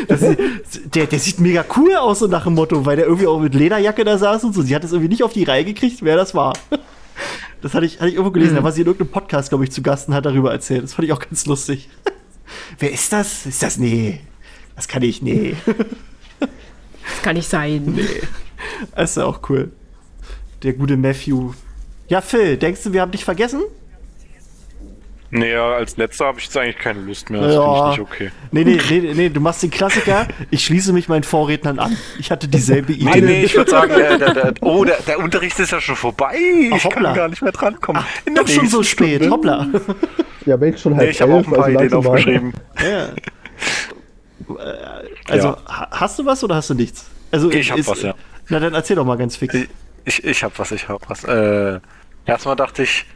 Ist, 0.08 0.94
der, 0.94 1.06
der 1.06 1.18
sieht 1.18 1.40
mega 1.40 1.64
cool 1.76 1.94
aus, 1.94 2.20
so 2.20 2.26
nach 2.26 2.44
dem 2.44 2.54
Motto, 2.54 2.86
weil 2.86 2.96
der 2.96 3.06
irgendwie 3.06 3.26
auch 3.26 3.40
mit 3.40 3.54
Lederjacke 3.54 4.04
da 4.04 4.18
saß 4.18 4.44
und 4.44 4.54
so. 4.54 4.62
Sie 4.62 4.74
hat 4.74 4.84
es 4.84 4.92
irgendwie 4.92 5.08
nicht 5.08 5.22
auf 5.22 5.32
die 5.32 5.44
Reihe 5.44 5.64
gekriegt, 5.64 5.98
wer 6.02 6.16
das 6.16 6.34
war. 6.34 6.54
Das 7.62 7.74
hatte 7.74 7.86
ich, 7.86 7.96
hatte 7.96 8.08
ich 8.08 8.14
irgendwo 8.14 8.32
gelesen, 8.32 8.56
da 8.56 8.62
war 8.62 8.72
sie 8.72 8.82
in 8.82 8.86
irgendeinem 8.86 9.12
Podcast, 9.12 9.48
glaube 9.48 9.64
ich, 9.64 9.70
zu 9.70 9.82
Gast 9.82 10.08
und 10.08 10.14
hat 10.14 10.26
darüber 10.26 10.52
erzählt. 10.52 10.82
Das 10.82 10.94
fand 10.94 11.06
ich 11.06 11.12
auch 11.12 11.20
ganz 11.20 11.46
lustig. 11.46 11.88
Wer 12.78 12.92
ist 12.92 13.12
das? 13.12 13.46
Ist 13.46 13.62
das? 13.62 13.78
Nee. 13.78 14.20
Das 14.76 14.88
kann 14.88 15.02
ich, 15.02 15.22
nee. 15.22 15.54
Das 16.40 17.22
kann 17.22 17.36
nicht 17.36 17.48
sein. 17.48 17.98
Das 18.94 19.10
ist 19.10 19.16
ja 19.16 19.24
auch 19.24 19.40
cool. 19.48 19.70
Der 20.62 20.72
gute 20.72 20.96
Matthew. 20.96 21.52
Ja, 22.08 22.20
Phil, 22.20 22.56
denkst 22.56 22.82
du, 22.84 22.92
wir 22.92 23.00
haben 23.00 23.12
dich 23.12 23.24
vergessen? 23.24 23.62
Nee, 25.30 25.50
ja, 25.52 25.72
als 25.72 25.96
letzter 25.96 26.26
habe 26.26 26.38
ich 26.38 26.44
jetzt 26.44 26.56
eigentlich 26.56 26.78
keine 26.78 27.00
Lust 27.00 27.28
mehr. 27.28 27.40
Das 27.40 27.54
Ja. 27.54 27.62
finde 27.64 27.80
ich 27.80 27.98
nicht 27.98 28.00
okay. 28.12 28.30
Nee, 28.52 28.64
nee, 28.64 28.80
nee, 28.88 29.14
nee, 29.14 29.28
du 29.30 29.40
machst 29.40 29.62
den 29.64 29.70
Klassiker. 29.72 30.28
Ich 30.50 30.64
schließe 30.64 30.92
mich 30.92 31.08
meinen 31.08 31.24
Vorrednern 31.24 31.80
an. 31.80 31.96
Ich 32.20 32.30
hatte 32.30 32.46
dieselbe 32.46 32.92
Idee. 32.92 33.04
Nee, 33.04 33.20
nee, 33.20 33.42
ich 33.44 33.56
würde 33.56 33.70
sagen, 33.70 33.92
der, 33.96 34.16
der, 34.18 34.32
der, 34.34 34.54
oh, 34.60 34.84
der, 34.84 34.98
der 35.06 35.18
Unterricht 35.18 35.58
ist 35.58 35.72
ja 35.72 35.80
schon 35.80 35.96
vorbei. 35.96 36.36
Ach, 36.72 36.76
Ich 36.76 36.88
kann 36.88 37.02
gar 37.14 37.28
nicht 37.28 37.42
mehr 37.42 37.50
drankommen. 37.52 38.04
In 38.26 38.36
Doch 38.36 38.46
schon 38.46 38.68
so 38.68 38.82
spät. 38.84 39.24
Stunde. 39.24 39.30
Hoppla. 39.30 39.66
Ja, 40.46 40.56
Mensch, 40.56 40.80
schon 40.82 40.94
halb 40.94 41.04
Nee, 41.06 41.10
ich 41.10 41.20
habe 41.20 41.32
auch 41.34 41.38
ein 41.38 41.44
paar 41.52 41.64
also 41.64 41.78
Ideen 41.80 41.94
aufgeschrieben. 41.94 42.52
Ja. 42.80 43.08
Also, 45.28 45.48
Ja. 45.48 45.56
ha- 45.66 45.88
hast 45.90 46.18
du 46.18 46.26
was 46.26 46.44
oder 46.44 46.54
hast 46.56 46.70
du 46.70 46.74
nichts? 46.74 47.06
Also, 47.30 47.50
Ich 47.50 47.70
hab 47.70 47.78
ist- 47.78 47.88
was, 47.88 48.02
ja. 48.02 48.14
Na, 48.50 48.60
dann 48.60 48.74
erzähl 48.74 48.96
doch 48.96 49.04
mal 49.06 49.16
ganz 49.16 49.36
fix. 49.36 49.54
Ich, 49.54 49.68
ich, 50.04 50.24
ich 50.24 50.44
hab 50.44 50.58
was, 50.58 50.70
ich 50.72 50.88
hab 50.88 51.08
was. 51.08 51.24
Äh, 51.24 51.80
erstmal 52.26 52.56
dachte 52.56 52.82
ich, 52.82 53.06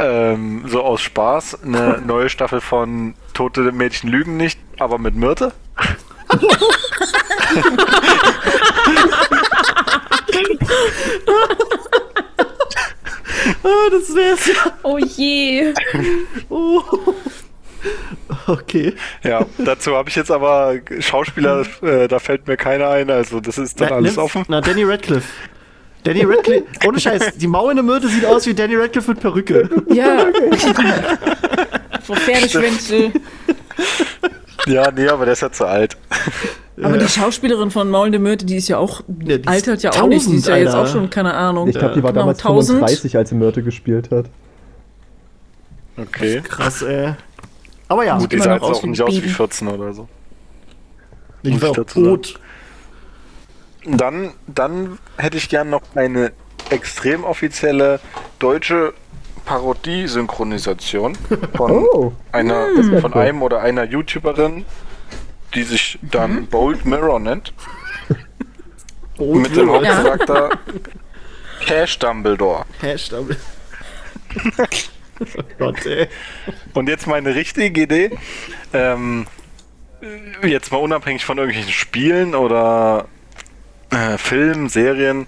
ähm, 0.00 0.64
so 0.66 0.82
aus 0.82 1.00
Spaß, 1.02 1.62
eine 1.64 2.00
neue 2.06 2.28
Staffel 2.28 2.60
von 2.60 3.14
Tote 3.34 3.72
Mädchen 3.72 4.10
lügen 4.10 4.36
nicht, 4.36 4.58
aber 4.78 4.98
mit 4.98 5.14
Myrte. 5.14 5.52
Ah, 13.62 13.88
das 13.90 14.14
wär's 14.14 14.46
ja. 14.46 14.72
Oh 14.82 14.98
je. 14.98 15.72
Oh. 16.48 16.82
Okay. 18.46 18.94
Ja, 19.22 19.46
dazu 19.56 19.96
habe 19.96 20.10
ich 20.10 20.16
jetzt 20.16 20.30
aber 20.30 20.74
Schauspieler, 20.98 21.64
äh, 21.82 22.08
da 22.08 22.18
fällt 22.18 22.46
mir 22.46 22.58
keiner 22.58 22.90
ein, 22.90 23.08
also 23.10 23.40
das 23.40 23.56
ist 23.56 23.80
dann 23.80 23.88
Na, 23.88 23.96
alles 23.96 24.16
nimm's- 24.16 24.18
offen. 24.18 24.44
Na, 24.48 24.60
Danny 24.60 24.84
Radcliffe. 24.84 25.26
Danny 26.04 26.24
Radcliffe, 26.24 26.64
ohne 26.86 26.98
Scheiß, 26.98 27.36
die 27.36 27.46
Mau 27.46 27.68
in 27.70 27.76
der 27.76 27.84
Myrte 27.84 28.08
sieht 28.08 28.24
aus 28.24 28.46
wie 28.46 28.54
Danny 28.54 28.74
Radcliffe 28.76 29.10
mit 29.10 29.20
Perücke. 29.20 29.68
Ja. 29.92 30.26
Vor 32.02 32.16
Pferdeschwänze. 32.16 33.12
Ja, 34.66 34.90
nee, 34.90 35.08
aber 35.08 35.24
der 35.24 35.32
ist 35.32 35.42
ja 35.42 35.50
zu 35.52 35.66
alt. 35.66 35.96
Aber 36.82 36.96
die 36.98 37.08
Schauspielerin 37.08 37.70
von 37.70 37.90
Maul 37.90 38.10
de 38.10 38.18
Myrte, 38.20 38.46
die 38.46 38.56
ist 38.56 38.68
ja 38.68 38.78
auch, 38.78 39.02
Ja, 39.24 39.36
die 39.36 39.42
ist 39.42 39.48
altert 39.48 39.82
ja 39.82 39.90
auch 39.92 40.06
nicht. 40.06 40.26
Die 40.26 40.36
ist 40.36 40.46
ja 40.46 40.54
1000, 40.54 40.64
jetzt 40.64 40.74
auch 40.74 40.86
schon, 40.92 41.10
keine 41.10 41.34
Ahnung. 41.34 41.68
Ich 41.68 41.78
glaube, 41.78 41.94
die 41.94 42.02
war 42.02 42.12
Genau, 42.12 42.22
damals 42.22 42.38
1000. 42.38 42.78
35, 42.78 43.16
als 43.16 43.28
sie 43.28 43.34
Mörte 43.34 43.62
gespielt 43.62 44.10
hat. 44.10 44.26
Okay. 45.96 46.40
Krass, 46.42 46.82
ey. 46.82 47.14
Aber 47.88 48.04
ja, 48.04 48.16
Gut, 48.18 48.32
die 48.32 48.38
sah 48.38 48.54
jetzt 48.54 48.62
auch 48.62 48.82
nicht 48.82 49.02
aus 49.02 49.14
wie 49.14 49.20
Baby. 49.20 49.28
14 49.32 49.68
oder 49.68 49.92
so. 49.92 50.08
ich 51.42 51.50
war 51.52 51.58
ich 51.58 51.64
auch 51.64 51.74
dazu 51.74 52.04
sagen. 52.04 52.22
tot. 52.22 52.40
Dann, 53.84 54.32
dann 54.46 54.98
hätte 55.16 55.36
ich 55.38 55.48
gern 55.48 55.70
noch 55.70 55.82
eine 55.94 56.32
extrem 56.70 57.24
offizielle 57.24 58.00
deutsche 58.38 58.92
Parodie-Synchronisation 59.46 61.16
von 61.56 61.70
Oh, 61.92 62.12
einer 62.32 62.68
wär 62.68 63.00
von 63.00 63.12
cool. 63.14 63.20
einem 63.20 63.42
oder 63.42 63.60
einer 63.62 63.84
YouTuberin, 63.84 64.64
die 65.54 65.62
sich 65.62 65.98
dann 66.02 66.46
Bold 66.46 66.84
Mirror 66.84 67.18
nennt, 67.20 67.52
mit 69.18 69.56
dem 69.56 69.70
Hauptcharakter 69.70 70.50
Cash 71.64 71.98
Dumbledore. 72.00 72.64
Hashtag. 72.80 73.24
oh 75.20 75.42
Gott, 75.58 75.86
ey. 75.86 76.06
Und 76.74 76.88
jetzt 76.88 77.06
meine 77.06 77.34
richtige 77.34 77.82
Idee. 77.82 78.10
Ähm, 78.72 79.26
jetzt 80.42 80.70
mal 80.70 80.78
unabhängig 80.78 81.24
von 81.24 81.38
irgendwelchen 81.38 81.72
Spielen 81.72 82.34
oder 82.34 83.08
äh, 83.90 84.18
Filmen, 84.18 84.68
Serien, 84.68 85.26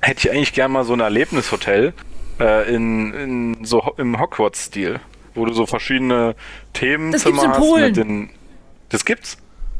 hätte 0.00 0.28
ich 0.28 0.34
eigentlich 0.34 0.52
gern 0.52 0.72
mal 0.72 0.84
so 0.84 0.92
ein 0.92 1.00
Erlebnishotel 1.00 1.92
äh, 2.40 2.74
in, 2.74 3.12
in 3.14 3.64
so 3.64 3.94
im 3.96 4.20
Hogwarts-Stil, 4.20 5.00
wo 5.34 5.44
du 5.44 5.52
so 5.52 5.66
verschiedene 5.66 6.34
Themenzimmer 6.72 7.48
hast 7.48 7.76
mit 7.76 7.96
den. 7.96 8.30
Das 8.88 9.04
gibt's? 9.04 9.36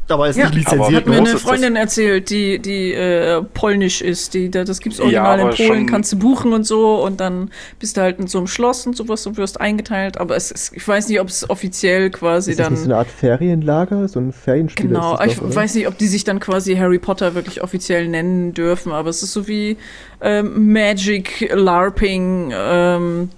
Aber 0.09 0.29
ist 0.29 0.37
Ja. 0.37 0.45
nicht 0.45 0.55
lizenziert, 0.55 0.95
Hat 1.01 1.05
mir 1.05 1.11
ne? 1.15 1.17
eine 1.19 1.29
ist? 1.31 1.41
Freundin 1.41 1.75
erzählt, 1.75 2.29
die, 2.29 2.59
die 2.59 2.93
äh, 2.93 3.41
polnisch 3.53 4.01
ist. 4.01 4.33
Die, 4.33 4.49
da- 4.49 4.63
das 4.63 4.79
gibt's 4.79 4.99
Ja, 4.99 5.03
original 5.03 5.39
aber 5.41 5.57
in 5.59 5.67
Polen, 5.67 5.85
kannst 5.85 6.13
du 6.13 6.17
buchen 6.19 6.53
und 6.53 6.65
so. 6.65 7.03
Und 7.03 7.19
dann 7.19 7.51
bist 7.79 7.97
du 7.97 8.01
halt 8.01 8.17
in 8.19 8.27
so 8.27 8.37
einem 8.37 8.47
Schloss 8.47 8.87
und 8.87 8.95
sowas 8.95 9.27
und 9.27 9.37
wirst 9.37 9.59
eingeteilt. 9.59 10.17
Aber 10.17 10.35
es 10.37 10.49
ist, 10.51 10.71
ich 10.75 10.87
weiß 10.87 11.09
nicht, 11.09 11.19
ob 11.19 11.27
es 11.27 11.49
offiziell 11.49 12.09
quasi 12.09 12.51
ist 12.51 12.59
das 12.59 12.69
nicht 12.69 12.79
so 12.79 12.85
dann. 12.85 12.93
eine 12.93 12.99
Art 12.99 13.09
Ferienlager? 13.09 14.07
So 14.07 14.19
ein 14.19 14.31
Ferienspiel 14.31 14.87
Genau, 14.87 15.13
ist 15.13 15.19
das 15.19 15.27
ich 15.31 15.35
doch, 15.39 15.45
oder? 15.47 15.55
weiß 15.55 15.75
nicht, 15.75 15.87
ob 15.87 15.97
die 15.97 16.07
sich 16.07 16.23
dann 16.23 16.39
quasi 16.39 16.75
Harry 16.75 16.99
Potter 16.99 17.35
wirklich 17.35 17.61
offiziell 17.61 18.07
nennen 18.07 18.53
dürfen, 18.53 18.91
aber 18.93 19.09
es 19.09 19.21
ist 19.23 19.33
so 19.33 19.47
wie 19.47 19.77
ähm, 20.21 20.71
Magic, 20.71 21.51
LARPing, 21.53 22.51
ähm, 22.55 23.29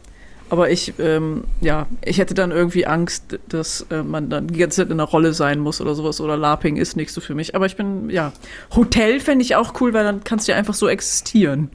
aber 0.49 0.69
ich, 0.71 0.93
ähm, 0.99 1.43
ja, 1.61 1.87
ich 2.03 2.17
hätte 2.17 2.33
dann 2.33 2.51
irgendwie 2.51 2.85
Angst, 2.85 3.39
dass 3.49 3.85
äh, 3.91 4.03
man 4.03 4.29
dann 4.29 4.47
die 4.47 4.59
ganze 4.59 4.77
Zeit 4.77 4.87
in 4.87 4.93
einer 4.93 5.03
Rolle 5.09 5.33
sein 5.33 5.59
muss 5.59 5.79
oder 5.81 5.95
sowas 5.95 6.19
oder 6.21 6.37
LARPing 6.37 6.77
ist 6.77 6.95
nicht 6.95 7.11
so 7.11 7.21
für 7.21 7.35
mich. 7.35 7.55
Aber 7.55 7.65
ich 7.65 7.75
bin, 7.75 8.09
ja, 8.09 8.31
Hotel 8.75 9.19
fände 9.19 9.43
ich 9.43 9.55
auch 9.55 9.79
cool, 9.81 9.93
weil 9.93 10.03
dann 10.03 10.23
kannst 10.23 10.47
du 10.47 10.51
ja 10.51 10.57
einfach 10.57 10.73
so 10.73 10.87
existieren. 10.87 11.69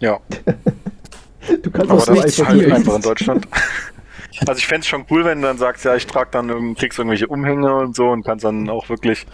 Ja, 0.00 0.20
Du 1.62 1.70
kannst 1.70 1.90
aber 1.90 2.00
auch 2.00 2.06
so 2.06 2.14
das 2.14 2.24
ist 2.24 2.40
einfach 2.40 2.54
halt 2.54 2.72
einfach 2.72 2.96
in 2.96 3.02
Deutschland. 3.02 3.48
Also 4.48 4.58
ich 4.58 4.66
fände 4.66 4.80
es 4.80 4.88
schon 4.88 5.04
cool, 5.10 5.24
wenn 5.24 5.40
du 5.40 5.46
dann 5.46 5.58
sagst, 5.58 5.84
ja, 5.84 5.94
ich 5.94 6.08
trage 6.08 6.30
dann 6.32 6.48
irgend- 6.48 6.76
kriegst 6.76 6.98
irgendwelche 6.98 7.28
Umhänge 7.28 7.72
und 7.76 7.94
so 7.94 8.08
und 8.10 8.24
kannst 8.24 8.44
dann 8.44 8.68
auch 8.68 8.88
wirklich 8.88 9.26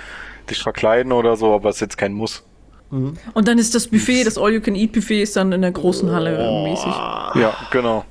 dich 0.50 0.62
verkleiden 0.62 1.12
oder 1.12 1.36
so, 1.36 1.54
aber 1.54 1.70
es 1.70 1.76
ist 1.76 1.80
jetzt 1.80 1.96
kein 1.96 2.12
Muss. 2.12 2.42
Und 2.90 3.46
dann 3.48 3.58
ist 3.58 3.74
das 3.74 3.86
Buffet, 3.86 4.24
das 4.24 4.36
All-You-Can-Eat-Buffet 4.36 5.22
ist 5.22 5.36
dann 5.36 5.52
in 5.52 5.62
der 5.62 5.70
großen 5.70 6.10
Halle 6.10 6.36
äh, 6.36 6.62
mäßig. 6.70 6.86
Ja, 7.40 7.54
genau. 7.70 8.04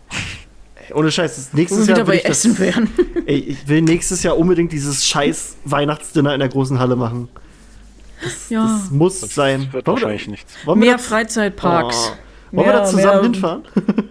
Ohne 0.93 1.11
Scheiß, 1.11 1.49
nächstes 1.53 1.85
Jahr 1.87 2.07
will 2.07 2.15
ich 2.15 2.23
das, 2.23 2.45
Essen 2.45 2.57
wären. 2.59 2.89
ey, 3.25 3.35
ich 3.37 3.67
will 3.67 3.81
nächstes 3.81 4.23
Jahr 4.23 4.37
unbedingt 4.37 4.71
dieses 4.71 5.05
scheiß 5.05 5.57
Weihnachtsdinner 5.65 6.33
in 6.33 6.39
der 6.39 6.49
großen 6.49 6.79
Halle 6.79 6.95
machen. 6.95 7.27
Ja. 8.49 8.63
Das 8.81 8.89
muss 8.91 9.19
sein. 9.21 9.67
Oh, 9.69 9.73
Wird 9.73 9.87
Wollen 9.87 9.97
wir, 9.97 10.01
wahrscheinlich 10.03 10.27
nichts. 10.27 10.53
wollen 10.65 10.79
wir 10.81 10.87
Mehr 10.87 10.97
da, 10.97 11.03
Freizeitparks. 11.03 12.13
Oh. 12.51 12.55
wollen 12.57 12.67
wir 12.67 12.73
da 12.73 12.79
Mehr- 12.79 12.85
zusammen 12.89 13.13
mehr- 13.13 13.21
hinfahren? 13.23 13.63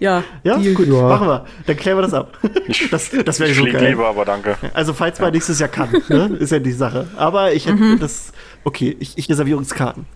Ja, 0.00 0.24
Ja, 0.42 0.56
gut, 0.56 0.88
Ja. 0.88 1.02
machen 1.08 1.28
wir. 1.28 1.44
Dann 1.66 1.76
klären 1.76 1.96
wir 1.98 2.02
das 2.02 2.12
ab. 2.12 2.36
Das, 2.90 3.10
das 3.24 3.38
wäre 3.40 3.50
ich 3.50 3.56
so 3.56 3.64
geil. 3.64 3.90
lieber, 3.90 4.08
aber 4.08 4.24
danke. 4.24 4.56
Also 4.74 4.92
falls 4.92 5.20
man 5.20 5.32
nächstes 5.32 5.60
Jahr 5.60 5.68
kann, 5.68 5.90
ne? 6.08 6.36
ist 6.40 6.50
ja 6.50 6.58
die 6.58 6.72
Sache. 6.72 7.06
Aber 7.16 7.52
ich 7.52 7.66
hätte 7.66 7.76
Mhm. 7.76 8.00
das. 8.00 8.32
Okay, 8.64 8.96
ich, 9.00 9.18
ich 9.18 9.28
reserviere 9.28 9.58
uns 9.58 9.74
Karten. 9.74 10.06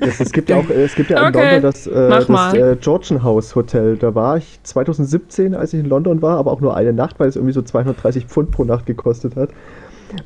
Das, 0.00 0.20
es 0.20 0.32
gibt 0.32 0.48
ja 0.48 0.56
auch, 0.56 0.68
es 0.70 0.94
gibt 0.94 1.10
ja 1.10 1.18
in 1.20 1.34
Okay, 1.34 1.54
London 1.54 1.62
das, 1.62 1.86
äh, 1.86 2.08
das 2.08 2.54
äh, 2.54 2.76
Georgian 2.80 3.22
House 3.22 3.54
Hotel. 3.54 3.96
Da 3.96 4.14
war 4.14 4.38
ich 4.38 4.60
2017, 4.62 5.54
als 5.54 5.72
ich 5.72 5.80
in 5.80 5.86
London 5.88 6.20
war, 6.22 6.38
aber 6.38 6.52
auch 6.52 6.60
nur 6.60 6.76
eine 6.76 6.92
Nacht, 6.92 7.20
weil 7.20 7.28
es 7.28 7.36
irgendwie 7.36 7.52
so 7.52 7.62
230 7.62 8.26
Pfund 8.26 8.50
pro 8.50 8.64
Nacht 8.64 8.86
gekostet 8.86 9.36
hat. 9.36 9.50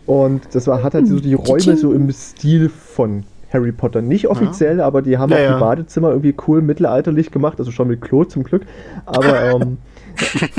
Und 0.07 0.43
das 0.53 0.67
war, 0.67 0.83
hat 0.83 0.95
halt 0.95 1.09
so 1.09 1.19
die 1.21 1.35
Räume 1.35 1.77
so 1.77 1.93
im 1.93 2.11
Stil 2.13 2.69
von 2.69 3.25
Harry 3.53 3.73
Potter. 3.73 4.01
Nicht 4.01 4.29
offiziell, 4.29 4.81
aber 4.81 5.03
die 5.03 5.19
haben 5.19 5.31
Ja, 5.31 5.37
auch 5.37 5.43
ja. 5.43 5.55
die 5.55 5.61
Badezimmer 5.61 6.11
irgendwie 6.11 6.35
cool 6.47 6.63
mittelalterlich 6.63 7.31
gemacht, 7.31 7.59
also 7.59 7.71
schon 7.71 7.89
mit 7.89 8.01
Klo 8.01 8.25
zum 8.25 8.45
Glück. 8.45 8.63
Aber 9.05 9.43
ähm, 9.61 9.79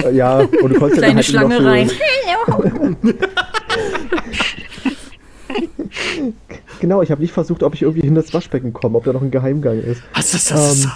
äh, 0.04 0.14
ja, 0.14 0.40
und 0.40 0.52
du 0.52 0.80
konntest 0.80 1.02
ja 1.02 1.08
Kleine 1.08 1.16
halt 1.16 1.26
Schlange 1.26 1.56
noch 1.56 1.62
so, 1.62 1.68
rein. 1.68 1.90
Genau, 6.80 7.02
ich 7.02 7.12
habe 7.12 7.22
nicht 7.22 7.34
versucht, 7.34 7.64
ob 7.64 7.76
ich 7.76 7.84
irgendwie 7.84 8.02
hinter 8.02 8.22
das 8.22 8.34
Waschbecken 8.34 8.74
komme, 8.74 8.98
ob 8.98 9.06
da 9.06 9.14
noch 9.14 9.22
ein 9.22 9.32
Geheimgang 9.32 9.80
ist. 9.82 10.02
Was 10.14 10.34
ist 10.34 10.52
das? 10.52 10.84
Ähm, 10.84 10.92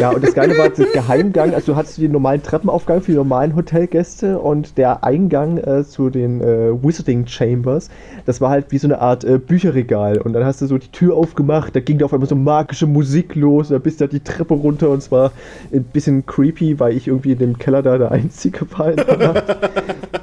Ja, 0.00 0.10
und 0.10 0.22
das 0.22 0.34
Geile 0.34 0.56
war 0.56 0.68
der 0.68 0.86
Geheimgang, 0.86 1.54
also 1.54 1.72
du 1.72 1.76
hattest 1.76 1.98
den 1.98 2.12
normalen 2.12 2.42
Treppenaufgang 2.42 3.00
für 3.00 3.12
die 3.12 3.16
normalen 3.16 3.56
Hotelgäste 3.56 4.38
und 4.38 4.78
der 4.78 5.02
Eingang 5.04 5.58
äh, 5.58 5.84
zu 5.84 6.10
den 6.10 6.40
äh, 6.40 6.70
Wizarding 6.82 7.26
Chambers, 7.26 7.90
das 8.26 8.40
war 8.40 8.50
halt 8.50 8.66
wie 8.70 8.78
so 8.78 8.86
eine 8.86 9.00
Art 9.00 9.24
äh, 9.24 9.38
Bücherregal. 9.38 10.18
Und 10.18 10.34
dann 10.34 10.44
hast 10.44 10.60
du 10.62 10.66
so 10.66 10.78
die 10.78 10.88
Tür 10.88 11.16
aufgemacht, 11.16 11.74
da 11.74 11.80
ging 11.80 11.98
da 11.98 12.04
auf 12.04 12.12
einmal 12.12 12.28
so 12.28 12.36
magische 12.36 12.86
Musik 12.86 13.34
los, 13.34 13.68
da 13.68 13.78
bist 13.78 14.00
du 14.00 14.06
da 14.06 14.10
die 14.10 14.20
Treppe 14.20 14.54
runter 14.54 14.90
und 14.90 14.98
es 14.98 15.10
war 15.10 15.32
ein 15.72 15.84
bisschen 15.84 16.24
creepy, 16.26 16.78
weil 16.78 16.96
ich 16.96 17.08
irgendwie 17.08 17.32
in 17.32 17.38
dem 17.38 17.58
Keller 17.58 17.82
da 17.82 17.98
der 17.98 18.12
Einzige 18.12 18.66
war. 18.76 18.92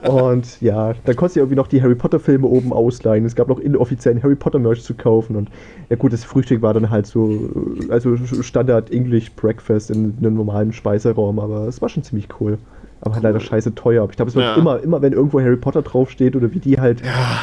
und 0.09 0.61
ja, 0.61 0.93
dann 1.03 1.15
konntest 1.15 1.35
du 1.35 1.41
irgendwie 1.41 1.57
noch 1.57 1.67
die 1.67 1.81
Harry 1.81 1.95
Potter 1.95 2.19
Filme 2.19 2.47
oben 2.47 2.71
ausleihen. 2.71 3.25
Es 3.25 3.35
gab 3.35 3.49
noch 3.49 3.59
inoffiziellen 3.59 4.23
Harry 4.23 4.35
Potter 4.35 4.59
Merch 4.59 4.83
zu 4.83 4.93
kaufen 4.93 5.35
und 5.35 5.49
ja 5.89 5.95
gut, 5.95 6.13
das 6.13 6.23
Frühstück 6.23 6.61
war 6.61 6.73
dann 6.73 6.89
halt 6.89 7.07
so, 7.07 7.31
äh, 7.31 7.91
also 7.91 8.15
Standard 8.41 8.91
English 8.91 9.31
Breakfast 9.33 9.54
in 9.89 10.15
einem 10.19 10.35
normalen 10.35 10.73
Speiseraum, 10.73 11.39
aber 11.39 11.67
es 11.67 11.81
war 11.81 11.89
schon 11.89 12.03
ziemlich 12.03 12.27
cool. 12.39 12.57
Aber 13.01 13.15
halt 13.15 13.23
leider 13.23 13.39
scheiße 13.39 13.75
teuer. 13.75 14.01
Aber 14.03 14.11
ich 14.11 14.15
glaube, 14.15 14.29
es 14.29 14.35
wird 14.35 14.45
Ja. 14.45 14.55
immer, 14.55 14.79
immer, 14.81 15.01
wenn 15.01 15.13
irgendwo 15.13 15.39
Harry 15.39 15.57
Potter 15.57 15.81
draufsteht 15.81 16.35
oder 16.35 16.51
wie 16.53 16.59
die 16.59 16.79
halt 16.79 17.01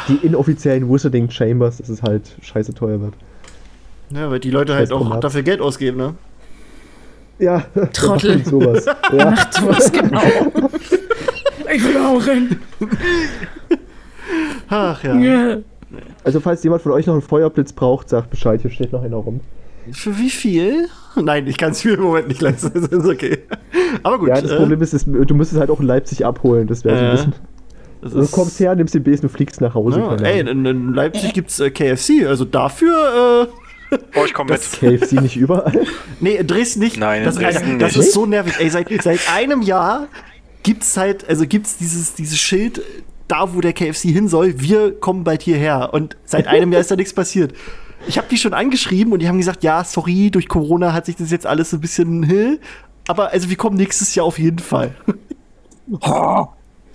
die 0.08 0.16
inoffiziellen 0.26 0.88
Wizarding 0.92 1.30
Chambers, 1.30 1.76
dass 1.78 1.88
es 1.88 2.02
halt 2.02 2.32
scheiße 2.42 2.74
teuer 2.74 3.00
wird. 3.00 3.14
Ja, 4.10 4.30
weil 4.30 4.40
die 4.40 4.50
Leute 4.50 4.74
halt 4.74 4.90
auch 4.92 4.98
Format. 5.02 5.22
dafür 5.24 5.42
Geld 5.42 5.60
ausgeben, 5.60 5.98
ne? 5.98 6.14
Ja, 7.38 7.64
Trottel. 7.92 8.36
macht 8.38 8.46
sowas. 8.46 8.86
Ja. 9.12 9.30
Macht 9.30 9.54
sowas 9.54 9.92
genau. 9.92 10.20
Ich 11.74 11.82
will 11.84 11.96
auch 11.96 12.26
rein. 12.26 12.58
Ach 14.68 15.02
ja. 15.04 15.14
Ja. 15.14 15.56
Also 16.24 16.40
falls 16.40 16.62
jemand 16.64 16.82
von 16.82 16.92
euch 16.92 17.06
noch 17.06 17.14
einen 17.14 17.22
Feuerblitz 17.22 17.72
braucht, 17.72 18.08
sagt 18.08 18.30
Bescheid, 18.30 18.60
hier 18.62 18.70
steht 18.70 18.92
noch 18.92 19.02
einer 19.02 19.16
rum. 19.16 19.40
Für 19.90 20.18
wie 20.18 20.30
viel? 20.30 20.88
Nein, 21.22 21.46
ich 21.46 21.56
kann 21.58 21.72
es 21.72 21.84
mir 21.84 21.94
im 21.94 22.02
Moment 22.02 22.28
nicht 22.28 22.40
leisten. 22.40 22.70
Das 22.74 22.84
ist 22.90 23.06
okay. 23.06 23.38
Aber 24.02 24.18
gut. 24.18 24.28
ja, 24.28 24.40
das 24.40 24.50
äh, 24.50 24.56
Problem 24.56 24.80
ist, 24.82 24.92
ist, 24.94 25.06
du 25.06 25.34
müsstest 25.34 25.60
halt 25.60 25.70
auch 25.70 25.80
in 25.80 25.86
Leipzig 25.86 26.24
abholen. 26.24 26.66
Das 26.66 26.84
wäre 26.84 26.96
so 26.96 27.04
ein 27.04 27.10
bisschen. 27.12 27.34
das 28.02 28.12
Du 28.12 28.18
ist- 28.20 28.32
kommst 28.32 28.60
her, 28.60 28.74
nimmst 28.74 28.94
den 28.94 29.02
Besen 29.02 29.26
und 29.26 29.30
fliegst 29.30 29.60
nach 29.60 29.74
Hause. 29.74 30.00
Ja, 30.00 30.14
ey, 30.16 30.40
in, 30.40 30.64
in 30.66 30.92
Leipzig 30.94 31.32
gibt's 31.34 31.60
äh, 31.60 31.70
KFC, 31.70 32.26
also 32.26 32.44
dafür, 32.44 33.48
äh, 33.48 33.96
Oh, 34.16 34.24
ich 34.24 34.32
komme 34.32 34.52
mit. 34.52 34.60
KFC 34.62 35.20
nicht 35.20 35.36
überall. 35.36 35.70
nee, 36.20 36.42
Dresden 36.42 36.80
nicht. 36.80 36.96
Nein, 36.96 37.20
in 37.20 37.24
das, 37.26 37.34
Dresden 37.36 37.72
Alter, 37.72 37.78
das 37.78 37.96
nicht. 37.96 38.06
ist 38.06 38.14
so 38.14 38.24
nervig. 38.24 38.54
Ey, 38.58 38.70
seit, 38.70 38.88
seit 39.02 39.20
einem 39.34 39.60
Jahr 39.60 40.08
gibt's 40.62 40.96
halt, 40.96 41.28
also 41.28 41.46
gibt's 41.46 41.76
dieses, 41.76 42.14
dieses 42.14 42.38
Schild, 42.38 42.80
da 43.28 43.54
wo 43.54 43.60
der 43.60 43.74
KFC 43.74 44.04
hin 44.08 44.28
soll, 44.28 44.54
wir 44.60 44.92
kommen 44.98 45.24
bald 45.24 45.42
hierher. 45.42 45.90
Und 45.92 46.16
seit 46.24 46.46
einem 46.46 46.72
Jahr 46.72 46.80
ist 46.80 46.90
da 46.90 46.96
nichts 46.96 47.12
passiert. 47.12 47.52
Ich 48.06 48.18
habe 48.18 48.26
die 48.30 48.36
schon 48.36 48.54
angeschrieben 48.54 49.12
und 49.12 49.20
die 49.20 49.28
haben 49.28 49.38
gesagt, 49.38 49.62
ja, 49.62 49.84
sorry, 49.84 50.30
durch 50.30 50.48
Corona 50.48 50.92
hat 50.92 51.06
sich 51.06 51.16
das 51.16 51.30
jetzt 51.30 51.46
alles 51.46 51.70
so 51.70 51.76
ein 51.76 51.80
bisschen, 51.80 52.22
hä? 52.22 52.58
aber 53.08 53.30
also 53.30 53.48
wir 53.48 53.56
kommen 53.56 53.76
nächstes 53.76 54.14
Jahr 54.14 54.26
auf 54.26 54.38
jeden 54.38 54.58
Fall. 54.58 54.94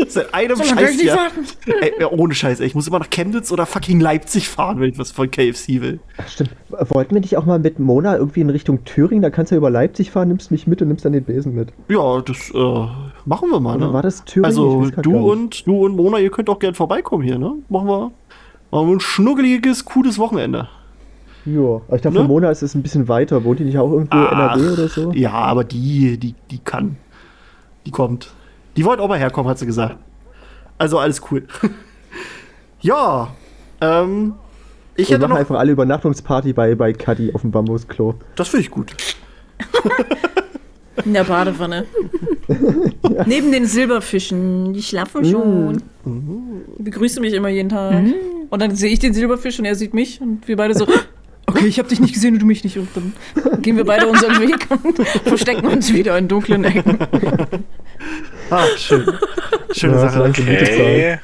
Seit 0.08 0.32
einem 0.32 0.58
Scheißjahr. 0.58 1.18
warten. 1.18 1.46
Ey, 1.82 2.06
ohne 2.06 2.36
Scheiß, 2.36 2.60
ey. 2.60 2.68
Ich 2.68 2.76
muss 2.76 2.88
immer 2.88 3.00
nach 3.00 3.10
Chemnitz 3.10 3.52
oder 3.52 3.66
fucking 3.66 4.00
Leipzig 4.00 4.48
fahren, 4.48 4.80
wenn 4.80 4.92
ich 4.92 5.00
was 5.00 5.12
von 5.12 5.32
KFC 5.32 5.82
will. 5.82 6.00
Stimmt. 6.28 6.52
Wollten 6.70 7.16
wir 7.16 7.22
nicht 7.22 7.36
auch 7.36 7.46
mal 7.46 7.58
mit 7.58 7.80
Mona 7.80 8.16
irgendwie 8.16 8.42
in 8.42 8.52
Richtung 8.52 8.84
Thüringen? 8.86 9.24
Da 9.24 9.32
kannst 9.32 9.52
du 9.52 9.56
ja 9.56 9.58
über 9.58 9.72
Leipzig 9.72 10.12
fahren, 10.12 10.28
nimmst 10.28 10.52
mich 10.52 10.68
mit 10.68 10.84
und 10.84 10.90
nimmst 10.90 11.04
dann 11.04 11.14
den 11.14 11.24
Besen 11.24 11.56
mit. 11.56 11.70
Ja, 11.90 12.22
das 12.22 12.52
äh, 12.54 12.88
machen 13.26 13.50
wir 13.50 13.60
mal, 13.60 13.80
ne? 13.80 13.92
war 13.92 14.04
das 14.04 14.24
Thüringen? 14.24 14.46
also, 14.46 14.88
du 15.02 15.32
und, 15.32 15.66
du 15.66 15.86
und 15.86 15.96
Mona, 15.96 16.20
ihr 16.20 16.30
könnt 16.30 16.50
auch 16.50 16.60
gern 16.60 16.76
vorbeikommen 16.76 17.24
hier, 17.24 17.40
ne? 17.40 17.54
Machen 17.68 17.88
wir, 17.88 18.12
machen 18.70 18.88
wir 18.88 18.96
ein 18.96 19.00
schnuggeliges, 19.00 19.86
cooles 19.86 20.20
Wochenende. 20.20 20.70
Ja, 21.50 21.60
aber 21.88 21.96
ich 21.96 22.02
dachte, 22.02 22.16
Ne? 22.18 22.22
für 22.24 22.28
Mona 22.28 22.50
ist 22.52 22.62
es 22.62 22.76
ein 22.76 22.82
bisschen 22.84 23.08
weiter. 23.08 23.44
Wohnt 23.46 23.60
die 23.60 23.64
nicht 23.64 23.78
auch 23.78 23.90
irgendwo 23.92 24.18
Ach, 24.18 24.32
NRW 24.58 24.70
oder 24.74 24.88
so? 24.90 25.12
Ja, 25.14 25.32
aber 25.32 25.64
die, 25.64 26.18
die, 26.18 26.36
die 26.52 26.58
kann. 26.60 26.98
Die 27.86 27.92
kommt. 27.92 28.32
Die 28.76 28.84
wollte 28.84 29.02
auch 29.02 29.08
mal 29.08 29.18
herkommen, 29.18 29.50
hat 29.50 29.58
sie 29.58 29.66
gesagt. 29.66 29.96
Also 30.78 31.00
alles 31.00 31.22
cool. 31.32 31.44
ja, 32.82 33.30
ähm, 33.82 34.34
ich 34.96 35.10
Wir 35.10 35.20
machen 35.20 35.30
noch. 35.30 35.38
einfach 35.38 35.56
alle 35.58 35.72
Übernachtungsparty 35.72 36.52
bei, 36.54 36.76
bei 36.76 36.92
Cuddy 36.92 37.32
auf 37.34 37.42
dem 37.42 37.52
Bambusklo. 37.52 38.16
Das 38.36 38.50
finde 38.50 38.62
ich 38.64 38.72
gut. 38.72 38.94
In 41.06 41.14
der 41.14 41.24
Badewanne. 41.24 41.86
Neben 43.26 43.52
den 43.52 43.66
Silberfischen. 43.66 44.74
Die 44.74 44.82
schlafen 44.82 45.24
schon. 45.24 45.82
Die 46.04 46.84
begrüßen 46.84 47.22
mich 47.22 47.34
immer 47.34 47.50
jeden 47.50 47.70
Tag. 47.70 48.04
Und 48.50 48.62
dann 48.62 48.76
sehe 48.76 48.90
ich 48.92 49.00
den 49.00 49.14
Silberfisch 49.14 49.60
und 49.60 49.66
er 49.66 49.76
sieht 49.76 49.94
mich. 49.94 50.20
Und 50.22 50.48
wir 50.48 50.56
beide 50.58 50.74
so, 50.74 50.86
okay, 51.48 51.66
ich 51.66 51.80
habe 51.80 51.90
dich 51.90 52.00
nicht 52.00 52.14
gesehen 52.14 52.36
und 52.36 52.42
du 52.42 52.46
mich 52.46 52.64
nicht. 52.64 52.78
Und 52.78 52.90
dann 52.96 53.14
gehen 53.62 53.78
wir 53.78 53.86
beide 53.86 54.08
unseren 54.08 54.40
Weg 54.40 54.68
und 54.84 54.98
verstecken 55.26 55.66
uns 55.68 55.92
wieder 55.94 56.18
in 56.18 56.28
dunklen 56.28 56.64
Ecken. 56.64 57.00
Ah, 58.50 58.66
schön. 58.78 59.06
Schöne 59.72 59.96
Ja, 59.96 60.10
Sache. 60.10 60.24
Okay. 60.24 61.20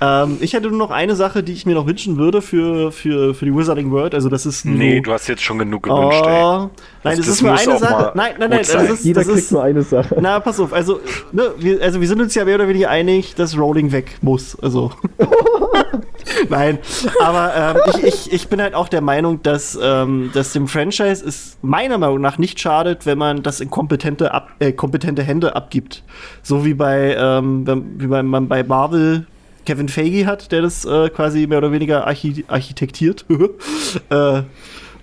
Ähm, 0.00 0.38
ich 0.40 0.52
hätte 0.52 0.68
nur 0.68 0.78
noch 0.78 0.90
eine 0.90 1.14
Sache, 1.16 1.42
die 1.42 1.52
ich 1.52 1.66
mir 1.66 1.74
noch 1.74 1.86
wünschen 1.86 2.16
würde 2.16 2.42
für, 2.42 2.92
für, 2.92 3.34
für 3.34 3.44
die 3.44 3.54
Wizarding 3.54 3.90
World. 3.90 4.14
Also, 4.14 4.28
das 4.28 4.46
ist. 4.46 4.64
Nee, 4.64 5.00
du 5.00 5.12
hast 5.12 5.28
jetzt 5.28 5.42
schon 5.42 5.58
genug 5.58 5.84
gewünscht. 5.84 6.20
Oh, 6.24 6.70
nein, 7.04 7.16
Das- 7.16 7.16
das, 7.18 7.28
ist 7.28 7.42
nur 7.42 7.52
eine 7.52 7.78
Sache. 7.78 8.12
Nein, 8.14 8.34
nein, 8.38 8.50
nein. 8.50 8.64
sein. 8.64 8.86
Das 8.86 8.98
ist, 8.98 9.04
Jeder 9.04 9.20
das 9.20 9.28
kriegt 9.28 9.38
ist, 9.40 9.52
nur 9.52 9.62
eine 9.62 9.82
Sache. 9.82 10.16
Na, 10.20 10.40
pass 10.40 10.60
auf. 10.60 10.72
Also, 10.72 11.00
ne, 11.32 11.52
wir, 11.58 11.80
also, 11.82 12.00
wir 12.00 12.08
sind 12.08 12.20
uns 12.20 12.34
ja 12.34 12.44
mehr 12.44 12.56
oder 12.56 12.68
weniger 12.68 12.90
einig, 12.90 13.34
dass 13.34 13.56
Rowling 13.56 13.92
weg 13.92 14.18
muss. 14.22 14.58
Also. 14.60 14.92
Nein, 16.48 16.78
aber 17.20 17.52
ähm, 17.54 17.76
ich, 17.86 18.04
ich, 18.04 18.32
ich 18.32 18.48
bin 18.48 18.60
halt 18.60 18.74
auch 18.74 18.88
der 18.88 19.00
Meinung, 19.00 19.42
dass, 19.42 19.78
ähm, 19.80 20.30
dass 20.34 20.52
dem 20.52 20.68
Franchise 20.68 21.24
es 21.24 21.58
meiner 21.62 21.98
Meinung 21.98 22.20
nach 22.20 22.38
nicht 22.38 22.60
schadet, 22.60 23.06
wenn 23.06 23.18
man 23.18 23.42
das 23.42 23.60
in 23.60 23.70
kompetente, 23.70 24.32
ab, 24.32 24.50
äh, 24.58 24.72
kompetente 24.72 25.22
Hände 25.22 25.54
abgibt. 25.56 26.02
So 26.42 26.64
wie 26.64 26.74
bei, 26.74 27.14
ähm, 27.16 27.66
wie 27.98 28.06
bei, 28.06 28.22
man 28.22 28.48
bei 28.48 28.62
Marvel 28.62 29.26
Kevin 29.64 29.88
Feige 29.88 30.26
hat, 30.26 30.50
der 30.52 30.62
das 30.62 30.84
äh, 30.84 31.08
quasi 31.10 31.46
mehr 31.46 31.58
oder 31.58 31.72
weniger 31.72 32.06
archi 32.06 32.44
architektiert, 32.48 33.24
äh, 34.10 34.42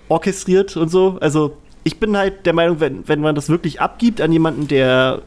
orchestriert 0.08 0.76
und 0.76 0.90
so. 0.90 1.16
Also 1.20 1.56
ich 1.84 1.98
bin 1.98 2.16
halt 2.16 2.44
der 2.46 2.52
Meinung, 2.52 2.80
wenn, 2.80 3.08
wenn 3.08 3.20
man 3.20 3.34
das 3.34 3.48
wirklich 3.48 3.80
abgibt 3.80 4.20
an 4.20 4.32
jemanden, 4.32 4.68
der, 4.68 5.22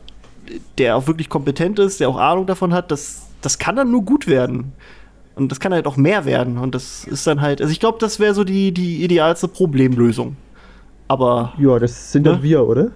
der 0.77 0.95
auch 0.95 1.08
wirklich 1.08 1.30
kompetent 1.30 1.80
ist, 1.80 2.00
der 2.00 2.09
auch 2.09 2.17
Ahnung 2.17 2.45
davon 2.45 2.74
hat, 2.74 2.92
das, 2.92 3.27
das 3.42 3.58
kann 3.58 3.75
dann 3.75 3.90
nur 3.92 4.03
gut 4.03 4.27
werden. 4.27 4.74
Und 5.35 5.51
das 5.51 5.59
kann 5.59 5.73
halt 5.73 5.87
auch 5.87 5.97
mehr 5.97 6.25
werden. 6.25 6.57
Und 6.57 6.75
das 6.75 7.05
ist 7.05 7.25
dann 7.25 7.41
halt, 7.41 7.59
also 7.61 7.71
ich 7.71 7.79
glaube, 7.79 7.97
das 7.99 8.19
wäre 8.19 8.33
so 8.33 8.43
die, 8.43 8.71
die 8.71 9.03
idealste 9.03 9.47
Problemlösung. 9.47 10.35
Aber 11.07 11.53
Ja, 11.57 11.79
das 11.79 12.11
sind 12.11 12.23
Ne? 12.25 12.33
dann 12.33 12.43
wir, 12.43 12.63
oder? 12.65 12.91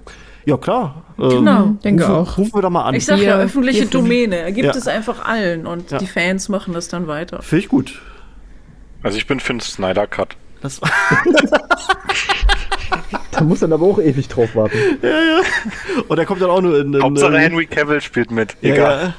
ja, 0.46 0.56
klar. 0.58 1.04
Ähm, 1.20 1.30
Genau. 1.30 1.66
Denke 1.84 2.04
rufen, 2.04 2.16
auch. 2.16 2.38
Rufen 2.38 2.54
wir 2.56 2.62
doch 2.62 2.70
mal 2.70 2.84
an. 2.84 2.94
Ich 2.96 3.06
sag 3.06 3.20
ja, 3.20 3.38
öffentliche 3.38 3.86
Domäne. 3.88 4.38
Er 4.38 4.52
gibt 4.52 4.66
Ja. 4.68 4.72
es 4.76 4.88
einfach 4.88 5.26
allen 5.26 5.66
und 5.68 5.92
Ja. 5.92 5.98
die 5.98 6.06
Fans 6.08 6.48
machen 6.50 6.74
das 6.74 6.88
dann 6.90 7.08
weiter. 7.08 7.42
Finde 7.42 7.64
ich 7.64 7.70
gut. 7.70 8.00
Also 9.04 9.18
ich 9.18 9.26
bin 9.28 9.40
für 9.40 9.52
einen 9.52 9.60
Snyder 9.60 10.06
Cut. 10.08 10.36
Das, 10.62 10.80
Da 13.32 13.42
muss 13.44 13.60
dann 13.60 13.72
aber 13.74 13.86
auch 13.86 14.00
ewig 14.00 14.28
drauf 14.28 14.56
warten. 14.56 14.78
und 16.08 16.18
er 16.18 16.26
kommt 16.26 16.42
dann 16.42 16.50
auch 16.50 16.62
nur 16.62 16.80
in. 16.80 16.94
in 16.94 17.02
Hauptsache 17.04 17.34
in- 17.36 17.40
Henry 17.42 17.66
Cavill 17.68 18.02
spielt 18.02 18.32
mit. 18.32 18.56
Ja, 18.62 18.74
Egal. 18.74 19.14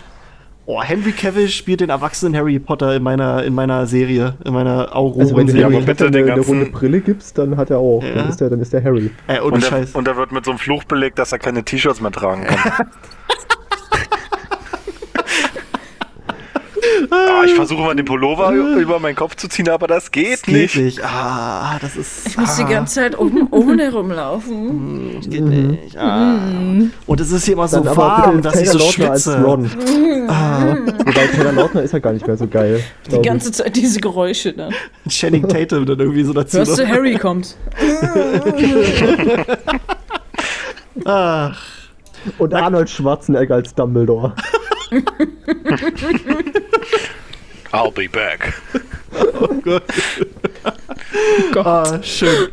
Oh, 0.70 0.82
Henry 0.82 1.12
Cavill 1.12 1.48
spielt 1.48 1.80
den 1.80 1.88
erwachsenen 1.88 2.36
Harry 2.36 2.58
Potter 2.58 2.94
in 2.94 3.02
meiner, 3.02 3.42
in 3.42 3.54
meiner 3.54 3.86
Serie, 3.86 4.34
in 4.44 4.52
meiner 4.52 4.94
Also 4.94 5.34
wenn 5.34 5.46
du 5.46 5.54
Harry 5.64 5.76
bitte 5.80 5.86
Potter 5.86 6.10
den 6.10 6.24
eine, 6.24 6.32
eine 6.32 6.34
ganzen- 6.42 6.58
runde 6.58 6.70
Brille 6.70 7.00
gibst, 7.00 7.38
dann 7.38 7.56
hat 7.56 7.70
er 7.70 7.78
auch. 7.78 8.02
Ja. 8.02 8.14
Dann, 8.16 8.28
ist 8.28 8.38
der, 8.38 8.50
dann 8.50 8.60
ist 8.60 8.74
der 8.74 8.84
Harry. 8.84 9.10
äh, 9.28 9.40
Und 9.40 9.54
er, 9.54 9.60
Scheiß. 9.62 9.92
und 9.92 10.06
er 10.06 10.18
wird 10.18 10.30
mit 10.30 10.44
so 10.44 10.50
einem 10.50 10.58
Fluch 10.58 10.84
belegt, 10.84 11.18
dass 11.18 11.32
er 11.32 11.38
keine 11.38 11.64
T-Shirts 11.64 12.02
mehr 12.02 12.12
tragen 12.12 12.44
kann. 12.44 12.86
ah, 17.10 17.42
ich 17.44 17.54
versuche 17.54 17.82
mal 17.82 17.94
den 17.94 18.04
Pullover 18.04 18.50
über 18.52 18.98
meinen 18.98 19.16
Kopf 19.16 19.36
zu 19.36 19.48
ziehen, 19.48 19.68
aber 19.68 19.86
das 19.86 20.10
geht 20.10 20.42
geht 20.42 20.48
nicht. 20.48 20.76
nicht. 20.76 21.04
Ah, 21.04 21.78
das 21.80 21.96
ist. 21.96 22.28
Ich 22.28 22.38
muss 22.38 22.58
ah, 22.58 22.64
die 22.64 22.72
ganze 22.72 22.94
Zeit 22.96 23.18
oben 23.18 23.48
ohne 23.50 23.84
herumlaufen. 23.84 25.20
Geht 25.20 25.44
nicht. 25.44 25.96
Ah. 25.96 26.38
Und 27.06 27.20
es 27.20 27.30
ist 27.32 27.44
hier 27.44 27.54
immer 27.54 27.68
so 27.68 27.80
Dann 27.80 27.96
warm, 27.96 28.42
dass 28.42 28.60
ich 28.60 28.70
so 28.70 28.78
Lautner 28.78 29.10
als 29.12 29.24
schwitze. 29.24 29.42
Ron. 29.42 29.70
ah, 30.28 30.76
wobei 31.04 31.26
Taylor 31.28 31.52
Lautner 31.52 31.82
ist 31.82 31.92
ja 31.92 31.98
gar 31.98 32.12
nicht 32.12 32.26
mehr 32.26 32.36
so 32.36 32.46
geil. 32.46 32.82
Die 33.10 33.22
ganze 33.22 33.52
Zeit 33.52 33.74
diese 33.76 34.00
Geräusche 34.00 34.52
dann. 34.52 34.72
Channing 35.08 35.46
Tatum 35.48 35.86
dann 35.86 35.98
irgendwie 35.98 36.24
so 36.24 36.32
dazu. 36.32 36.58
Hörst 36.58 36.78
du. 36.78 36.86
Harry 36.86 37.16
kommt. 37.16 37.56
Ach, 41.04 41.56
Und 42.38 42.54
Arnold 42.54 42.90
Schwarzenegger 42.90 43.54
als 43.56 43.74
Dumbledore. 43.74 44.34
I'll 47.72 47.90
be 47.92 48.08
back. 48.08 48.54
ah, 51.56 52.02
schön. 52.02 52.48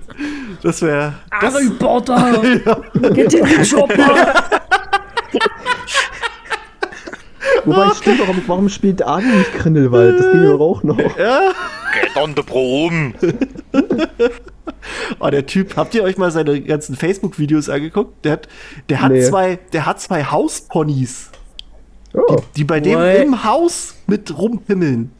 Das 0.61 0.81
wäre. 0.81 1.13
Harry 1.31 1.69
Potter! 1.69 2.41
Get 3.13 3.33
in 3.33 3.45
den 3.45 3.63
Chopper! 3.63 4.33
Wobei, 7.65 7.93
stimmt, 7.95 8.19
warum, 8.19 8.43
warum 8.47 8.69
spielt 8.69 9.01
Arnold 9.01 9.37
nicht 9.37 9.53
Grindelwald? 9.53 10.19
Das 10.19 10.31
ging 10.31 10.43
doch 10.43 10.59
auch 10.59 10.83
noch. 10.83 10.97
Get 10.97 11.15
on 12.15 12.33
the 12.35 12.41
broom. 12.43 13.13
Oh, 15.19 15.29
der 15.29 15.45
Typ, 15.47 15.77
habt 15.77 15.93
ihr 15.95 16.03
euch 16.03 16.17
mal 16.17 16.31
seine 16.31 16.59
ganzen 16.61 16.95
Facebook-Videos 16.95 17.69
angeguckt? 17.69 18.23
Der 18.25 18.33
hat, 18.33 18.47
der 18.89 19.01
hat 19.01 19.11
Nee. 19.11 19.23
zwei, 19.23 19.57
der 19.73 19.85
hat 19.85 19.99
zwei 20.01 20.23
Hausponys, 20.25 21.31
Oh, 22.15 22.37
die 22.55 22.63
bei 22.63 22.79
dem 22.79 22.97
What? 22.99 23.21
im 23.23 23.43
Haus 23.43 23.95
mit 24.07 24.37
rumpimmeln. 24.37 25.11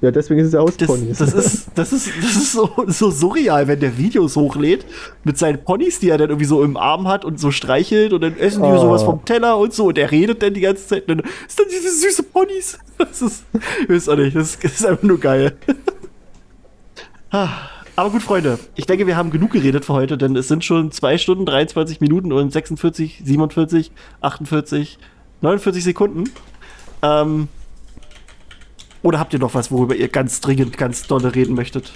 ja, 0.00 0.10
deswegen 0.12 0.40
ist 0.40 0.46
es 0.46 0.52
Das, 0.52 0.60
Ausponys. 0.62 1.18
das 1.18 1.32
ist, 1.34 1.68
das 1.74 1.92
ist, 1.92 2.08
das 2.22 2.36
ist 2.36 2.52
so, 2.52 2.70
so 2.86 3.10
surreal, 3.10 3.66
wenn 3.66 3.80
der 3.80 3.98
Videos 3.98 4.36
hochlädt 4.36 4.84
mit 5.24 5.36
seinen 5.38 5.64
Ponys, 5.64 5.98
die 5.98 6.10
er 6.10 6.18
dann 6.18 6.28
irgendwie 6.30 6.46
so 6.46 6.62
im 6.62 6.76
Arm 6.76 7.08
hat 7.08 7.24
und 7.24 7.40
so 7.40 7.50
streichelt 7.50 8.12
und 8.12 8.20
dann 8.20 8.36
essen 8.38 8.62
die 8.62 8.68
Oh. 8.68 8.78
sowas 8.80 9.02
vom 9.02 9.24
Teller 9.24 9.58
und 9.58 9.72
so 9.74 9.86
und 9.86 9.98
er 9.98 10.10
redet 10.10 10.42
dann 10.42 10.54
die 10.54 10.60
ganze 10.60 10.86
Zeit. 10.86 11.08
Und 11.08 11.18
dann 11.18 11.26
ist 11.46 11.58
dann 11.58 11.66
diese 11.70 11.90
süße 11.90 12.22
Ponys. 12.24 12.78
Das 12.98 13.22
ist, 13.22 13.44
ich 13.82 13.88
weiß 13.88 14.08
auch 14.08 14.16
nicht, 14.16 14.34
das 14.36 14.50
ist, 14.54 14.64
das 14.64 14.72
ist 14.72 14.86
einfach 14.86 15.02
nur 15.04 15.18
geil. 15.20 15.56
Ah, 17.30 17.48
Aber 17.96 18.10
gut, 18.10 18.22
Freunde, 18.22 18.58
ich 18.74 18.86
denke, 18.86 19.06
wir 19.06 19.16
haben 19.16 19.30
genug 19.30 19.50
geredet 19.52 19.84
für 19.84 19.92
heute, 19.92 20.16
denn 20.16 20.34
es 20.36 20.48
sind 20.48 20.64
schon 20.64 20.90
2 20.92 21.18
Stunden, 21.18 21.44
23 21.46 22.00
Minuten 22.00 22.32
und 22.32 22.50
46, 22.52 23.20
47, 23.24 23.92
48, 24.20 24.98
49 25.40 25.84
Sekunden. 25.84 26.24
Ähm, 27.02 27.48
oder 29.02 29.18
habt 29.18 29.32
ihr 29.32 29.38
noch 29.38 29.54
was, 29.54 29.70
worüber 29.70 29.94
ihr 29.94 30.08
ganz 30.08 30.40
dringend, 30.40 30.76
ganz 30.76 31.06
dolle 31.06 31.34
reden 31.34 31.54
möchtet? 31.54 31.92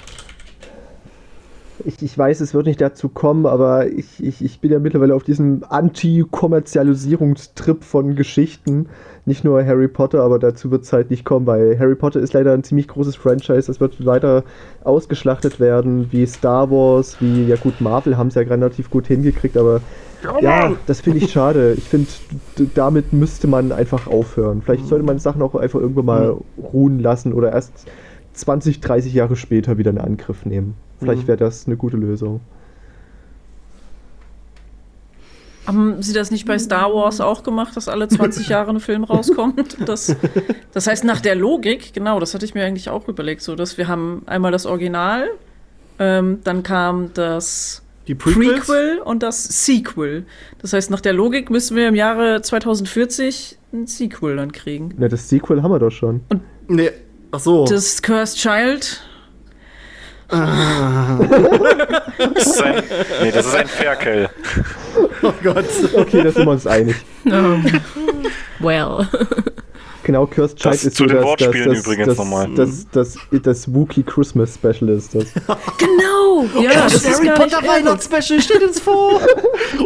Ich, 1.84 2.02
ich 2.02 2.16
weiß, 2.16 2.40
es 2.40 2.54
wird 2.54 2.66
nicht 2.66 2.80
dazu 2.80 3.08
kommen, 3.08 3.46
aber 3.46 3.88
ich, 3.88 4.22
ich, 4.22 4.44
ich 4.44 4.60
bin 4.60 4.70
ja 4.70 4.78
mittlerweile 4.78 5.14
auf 5.14 5.24
diesem 5.24 5.64
Anti-Kommerzialisierungstrip 5.68 7.84
von 7.84 8.14
Geschichten. 8.14 8.88
Nicht 9.24 9.44
nur 9.44 9.64
Harry 9.64 9.88
Potter, 9.88 10.22
aber 10.22 10.38
dazu 10.38 10.70
wird 10.70 10.82
es 10.82 10.92
halt 10.92 11.10
nicht 11.10 11.24
kommen, 11.24 11.46
weil 11.46 11.78
Harry 11.78 11.94
Potter 11.94 12.20
ist 12.20 12.32
leider 12.32 12.52
ein 12.52 12.64
ziemlich 12.64 12.88
großes 12.88 13.16
Franchise. 13.16 13.68
Das 13.68 13.80
wird 13.80 14.04
weiter 14.04 14.44
ausgeschlachtet 14.82 15.60
werden, 15.60 16.08
wie 16.10 16.26
Star 16.26 16.70
Wars, 16.70 17.20
wie, 17.20 17.46
ja 17.46 17.56
gut, 17.56 17.80
Marvel 17.80 18.16
haben 18.16 18.28
es 18.28 18.34
ja 18.34 18.42
relativ 18.42 18.90
gut 18.90 19.06
hingekriegt, 19.06 19.56
aber 19.56 19.80
ja, 20.40 20.72
das 20.86 21.00
finde 21.00 21.18
ich 21.18 21.32
schade. 21.32 21.74
Ich 21.76 21.88
finde, 21.88 22.06
damit 22.74 23.12
müsste 23.12 23.48
man 23.48 23.72
einfach 23.72 24.06
aufhören. 24.06 24.62
Vielleicht 24.62 24.86
sollte 24.86 25.04
man 25.04 25.18
Sachen 25.18 25.42
auch 25.42 25.54
einfach 25.54 25.80
irgendwann 25.80 26.04
mal 26.04 26.36
ruhen 26.72 27.00
lassen 27.00 27.32
oder 27.32 27.52
erst 27.52 27.72
20, 28.34 28.80
30 28.80 29.12
Jahre 29.14 29.36
später 29.36 29.78
wieder 29.78 29.90
in 29.90 29.98
Angriff 29.98 30.44
nehmen. 30.46 30.74
Vielleicht 30.98 31.22
Mhm. 31.24 31.28
wäre 31.28 31.38
das 31.38 31.66
eine 31.66 31.76
gute 31.76 31.96
Lösung. 31.96 32.40
Haben 35.66 36.02
Sie 36.02 36.12
das 36.12 36.32
nicht 36.32 36.44
bei 36.46 36.58
Star 36.58 36.92
Wars 36.92 37.20
auch 37.20 37.44
gemacht, 37.44 37.76
dass 37.76 37.86
alle 37.88 38.08
20 38.08 38.48
Jahre 38.48 38.70
ein 38.70 38.80
Film 38.80 39.04
rauskommt? 39.04 39.76
Das, 39.86 40.16
das 40.72 40.86
heißt, 40.88 41.04
nach 41.04 41.20
der 41.20 41.36
Logik, 41.36 41.92
genau, 41.94 42.18
das 42.18 42.34
hatte 42.34 42.44
ich 42.44 42.54
mir 42.54 42.64
eigentlich 42.64 42.90
auch 42.90 43.06
überlegt, 43.06 43.42
so 43.42 43.54
dass 43.54 43.78
wir 43.78 43.86
haben 43.86 44.22
einmal 44.26 44.50
das 44.50 44.66
Original, 44.66 45.28
ähm, 46.00 46.40
dann 46.44 46.62
kam 46.62 47.12
das? 47.14 47.78
Prequel 48.18 48.98
und 49.04 49.22
das 49.22 49.64
Sequel. 49.64 50.26
Das 50.60 50.72
heißt, 50.72 50.90
nach 50.90 51.00
der 51.00 51.12
Logik 51.12 51.50
müssen 51.50 51.76
wir 51.76 51.86
im 51.86 51.94
Jahre 51.94 52.42
2040 52.42 53.56
ein 53.72 53.86
Sequel 53.86 54.34
dann 54.36 54.50
kriegen. 54.50 54.92
Na, 54.98 55.06
das 55.06 55.28
Sequel 55.28 55.62
haben 55.62 55.70
wir 55.70 55.78
doch 55.78 55.92
schon. 55.92 56.20
Nee. 56.66 56.90
Ach 57.32 57.40
so. 57.40 57.64
Das 57.64 58.02
Cursed 58.02 58.38
Child. 58.38 59.00
Das 60.28 62.46
ist 62.46 62.62
ein, 62.62 62.82
nee, 63.22 63.30
das 63.30 63.46
ist 63.46 63.54
ein 63.54 63.66
Ferkel. 63.66 64.28
oh 65.22 65.32
Gott. 65.42 65.64
Okay, 65.94 66.22
da 66.22 66.30
sind 66.30 66.44
wir 66.44 66.52
uns 66.52 66.66
einig. 66.66 66.96
Um, 67.24 67.64
well. 68.60 69.08
Genau, 70.04 70.26
Cursed 70.26 70.58
Child 70.58 70.74
Das 70.74 70.84
ist 70.84 70.96
zu 70.96 71.04
so 71.04 71.08
den 71.08 71.16
das, 71.16 71.24
Wortspielen 71.24 71.68
das, 71.70 71.78
übrigens 71.78 72.08
das, 72.08 72.18
nochmal. 72.18 72.50
Das, 72.54 72.86
das, 72.92 73.16
das, 73.30 73.42
das 73.42 73.74
Wookie 73.74 74.02
Christmas 74.02 74.54
Special 74.54 74.90
ist 74.90 75.14
das. 75.14 75.24
Genau! 75.78 76.44
Ja, 76.60 76.84
das, 76.84 76.94
ist 76.94 77.08
Harry 77.08 77.28
Potter. 77.28 77.66
Weihnachtsspecial, 77.66 78.40
steht 78.40 78.62
uns 78.62 78.80
vor. 78.80 79.20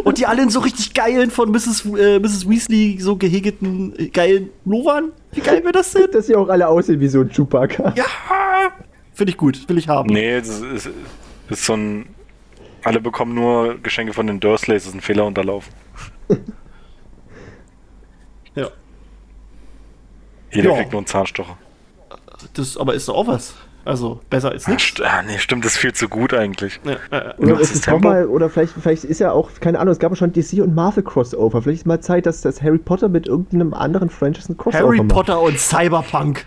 Und 0.03 0.17
die 0.17 0.25
alle 0.25 0.43
in 0.43 0.49
so 0.49 0.59
richtig 0.59 0.93
geilen, 0.93 1.29
von 1.29 1.51
Mrs. 1.51 1.85
äh, 1.85 2.19
Mrs. 2.19 2.49
Weasley 2.49 2.97
so 2.99 3.15
gehegeten, 3.15 3.93
äh, 3.97 4.07
geilen 4.07 4.49
Lovern. 4.65 5.11
Wie 5.37 5.41
geil 5.41 5.61
wäre 5.61 5.71
das 5.71 5.91
denn? 5.91 6.09
Dass 6.11 6.25
sie 6.25 6.35
auch 6.35 6.49
alle 6.49 6.67
aussehen 6.67 6.99
wie 6.99 7.07
so 7.07 7.21
ein 7.21 7.29
Chewbacca. 7.29 7.93
Ja. 7.95 8.05
Finde 9.13 9.31
ich 9.31 9.37
gut, 9.37 9.69
will 9.69 9.77
ich 9.77 9.87
haben. 9.87 10.09
Nee, 10.11 10.39
das 10.39 10.61
ist, 10.61 10.89
ist 11.49 11.63
so 11.65 11.73
ein. 11.73 12.09
Alle 12.83 12.99
bekommen 12.99 13.35
nur 13.35 13.77
Geschenke 13.79 14.13
von 14.13 14.25
den 14.27 14.39
Dursleys, 14.39 14.83
das 14.83 14.89
ist 14.89 14.95
ein 14.97 15.01
Fehler 15.01 15.25
unterlaufen. 15.25 15.73
Ja. 18.55 18.69
Jeder 20.51 20.69
Ja. 20.71 20.75
kriegt 20.77 20.91
nur 20.91 20.99
einen 21.01 21.07
Zahnstocher. 21.07 21.57
Das 22.53 22.77
aber 22.77 22.93
ist 22.95 23.07
doch 23.07 23.15
auch 23.15 23.27
was. 23.27 23.53
Also, 23.87 24.19
besser 24.29 24.51
als 24.51 24.67
Ah, 24.67 24.71
nichts. 24.71 24.87
st 24.89 25.01
ah, 25.01 25.21
nee, 25.25 25.37
stimmt, 25.39 25.63
das 25.63 25.73
ist 25.73 25.77
viel 25.77 25.93
zu 25.93 26.09
gut 26.09 26.33
eigentlich. 26.33 26.79
Ja, 26.83 26.93
äh, 27.17 27.33
Oder, 27.37 27.53
Was 27.53 27.61
es 27.61 27.71
ist 27.71 27.87
ist 27.87 28.01
mal, 28.01 28.25
oder 28.27 28.49
vielleicht, 28.49 28.73
vielleicht 28.73 29.05
ist 29.05 29.19
ja 29.19 29.31
auch, 29.31 29.49
keine 29.61 29.79
Ahnung, 29.79 29.93
es 29.93 29.99
gab 29.99 30.11
ja 30.11 30.15
schon 30.17 30.33
DC 30.33 30.61
und 30.61 30.75
Marvel 30.75 31.03
Crossover. 31.03 31.61
Vielleicht 31.61 31.81
ist 31.81 31.85
mal 31.85 32.01
Zeit, 32.01 32.25
dass 32.25 32.41
das 32.41 32.61
Harry 32.61 32.79
Potter 32.79 33.07
mit 33.07 33.27
irgendeinem 33.27 33.73
anderen 33.73 34.09
Franchise 34.09 34.51
ein 34.51 34.57
Crossover 34.57 34.83
Harry 34.87 34.97
macht. 34.97 35.07
Potter 35.09 35.39
und 35.41 35.57
Cyberpunk. 35.57 36.45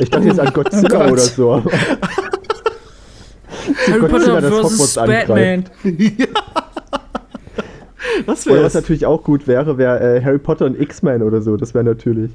Ich 0.00 0.08
dachte 0.10 0.26
jetzt 0.26 0.38
an 0.38 0.52
Godzilla 0.54 0.88
Oh 0.88 0.98
Gott. 0.98 1.10
oder 1.12 1.22
so. 1.22 1.64
Harry 3.88 4.00
Godzilla 4.00 4.40
Potter 4.40 4.62
das 4.62 4.76
vs. 4.76 4.94
Batman. 4.94 5.64
Das 8.26 8.46
Oder 8.46 8.56
wäre 8.56 8.64
was 8.66 8.74
natürlich 8.74 9.06
auch 9.06 9.22
gut 9.24 9.46
wäre, 9.46 9.78
wäre 9.78 10.16
äh, 10.18 10.22
Harry 10.22 10.38
Potter 10.38 10.66
und 10.66 10.78
X-Men 10.80 11.22
oder 11.22 11.40
so. 11.40 11.56
Das 11.56 11.72
wäre 11.74 11.84
natürlich. 11.84 12.30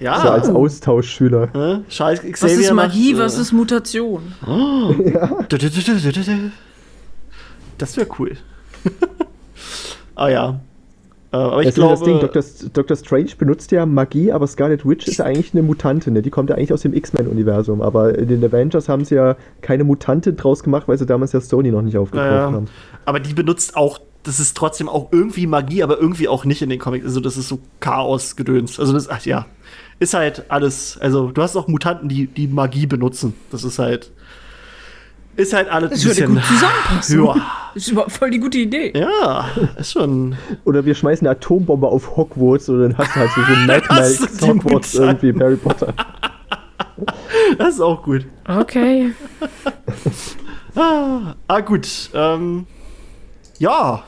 Ja. 0.00 0.20
So 0.20 0.28
als 0.30 0.48
Austauschschüler. 0.48 1.48
Ne? 1.54 1.84
Charles 1.88 2.24
Was 2.24 2.32
Xavier 2.32 2.58
ist 2.60 2.72
Magie, 2.72 3.12
macht, 3.12 3.22
was 3.24 3.38
äh, 3.38 3.42
ist 3.42 3.52
Mutation? 3.52 4.32
Das 7.78 7.96
wäre 7.96 8.08
cool. 8.18 8.36
ah 10.14 10.28
ja. 10.28 10.60
Äh, 11.32 11.36
aber 11.36 11.60
ich 11.62 11.68
Das 11.68 11.76
ist 11.76 11.78
ja 11.78 11.86
glaube. 11.86 12.30
das 12.30 12.54
Ding, 12.54 12.70
Dr. 12.70 12.70
Dr. 12.72 12.96
Strange 12.96 13.30
benutzt 13.38 13.70
ja 13.70 13.86
Magie, 13.86 14.32
aber 14.32 14.46
Scarlet 14.46 14.84
Witch 14.86 15.06
ist 15.06 15.18
ja 15.18 15.26
eigentlich 15.26 15.52
eine 15.54 15.62
Mutante, 15.62 16.10
ne? 16.10 16.22
Die 16.22 16.30
kommt 16.30 16.50
ja 16.50 16.56
eigentlich 16.56 16.72
aus 16.72 16.82
dem 16.82 16.92
X-Men-Universum. 16.92 17.82
Aber 17.82 18.18
in 18.18 18.26
den 18.28 18.44
Avengers 18.44 18.88
haben 18.88 19.04
sie 19.04 19.14
ja 19.14 19.36
keine 19.60 19.84
Mutante 19.84 20.32
draus 20.32 20.62
gemacht, 20.62 20.88
weil 20.88 20.98
sie 20.98 21.06
damals 21.06 21.32
ja 21.32 21.40
Sony 21.40 21.70
noch 21.70 21.82
nicht 21.82 21.96
aufgekauft 21.96 22.30
Ja, 22.30 22.36
ja. 22.48 22.52
haben. 22.52 22.66
Aber 23.04 23.20
die 23.20 23.32
benutzt 23.34 23.76
auch, 23.76 24.00
das 24.24 24.40
ist 24.40 24.56
trotzdem 24.56 24.88
auch 24.88 25.08
irgendwie 25.12 25.46
Magie, 25.46 25.82
aber 25.82 25.98
irgendwie 26.00 26.26
auch 26.26 26.44
nicht 26.44 26.62
in 26.62 26.68
den 26.68 26.78
Comics. 26.80 27.04
Also 27.04 27.20
das 27.20 27.36
ist 27.36 27.48
so 27.48 27.60
Chaos-Gedöns. 27.78 28.80
Also 28.80 28.92
das, 28.92 29.08
ach 29.08 29.24
ja, 29.24 29.46
ist 30.00 30.14
halt 30.14 30.44
alles, 30.50 30.98
also 30.98 31.30
du 31.30 31.40
hast 31.42 31.54
auch 31.56 31.68
Mutanten, 31.68 32.08
die, 32.08 32.26
die 32.26 32.48
Magie 32.48 32.86
benutzen. 32.86 33.34
Das 33.52 33.62
ist 33.64 33.78
halt, 33.78 34.10
ist 35.36 35.52
halt 35.52 35.68
alles 35.68 35.90
Das 35.90 36.04
würde 36.04 36.26
gut 36.26 36.42
zusammenpassen. 36.44 37.24
Ja, 37.24 37.34
Das 37.74 37.82
ist 37.84 37.88
überhaupt 37.92 38.12
voll 38.12 38.30
die 38.30 38.40
gute 38.40 38.58
Idee. 38.58 38.92
ja, 38.98 39.46
ist 39.78 39.92
schon, 39.92 40.36
Oder 40.64 40.84
wir 40.84 40.94
schmeißen 40.94 41.26
eine 41.26 41.36
Atombombe 41.36 41.86
auf 41.86 42.16
Hogwarts 42.16 42.68
und 42.68 42.80
dann 42.80 42.98
hast 42.98 43.14
du 43.14 43.20
halt 43.20 43.30
so, 43.36 43.42
so 43.42 44.46
die 44.46 44.50
Hogwarts 44.50 44.94
Mutanten. 44.94 45.02
irgendwie 45.02 45.28
im 45.28 45.40
Harry 45.40 45.56
Potter. 45.56 45.94
das 47.58 47.74
ist 47.74 47.80
auch 47.80 48.02
gut. 48.02 48.26
Okay. 48.48 49.12
Ah, 50.76 51.34
ah 51.48 51.60
gut, 51.60 52.10
ähm, 52.14 52.64
ja, 53.58 54.04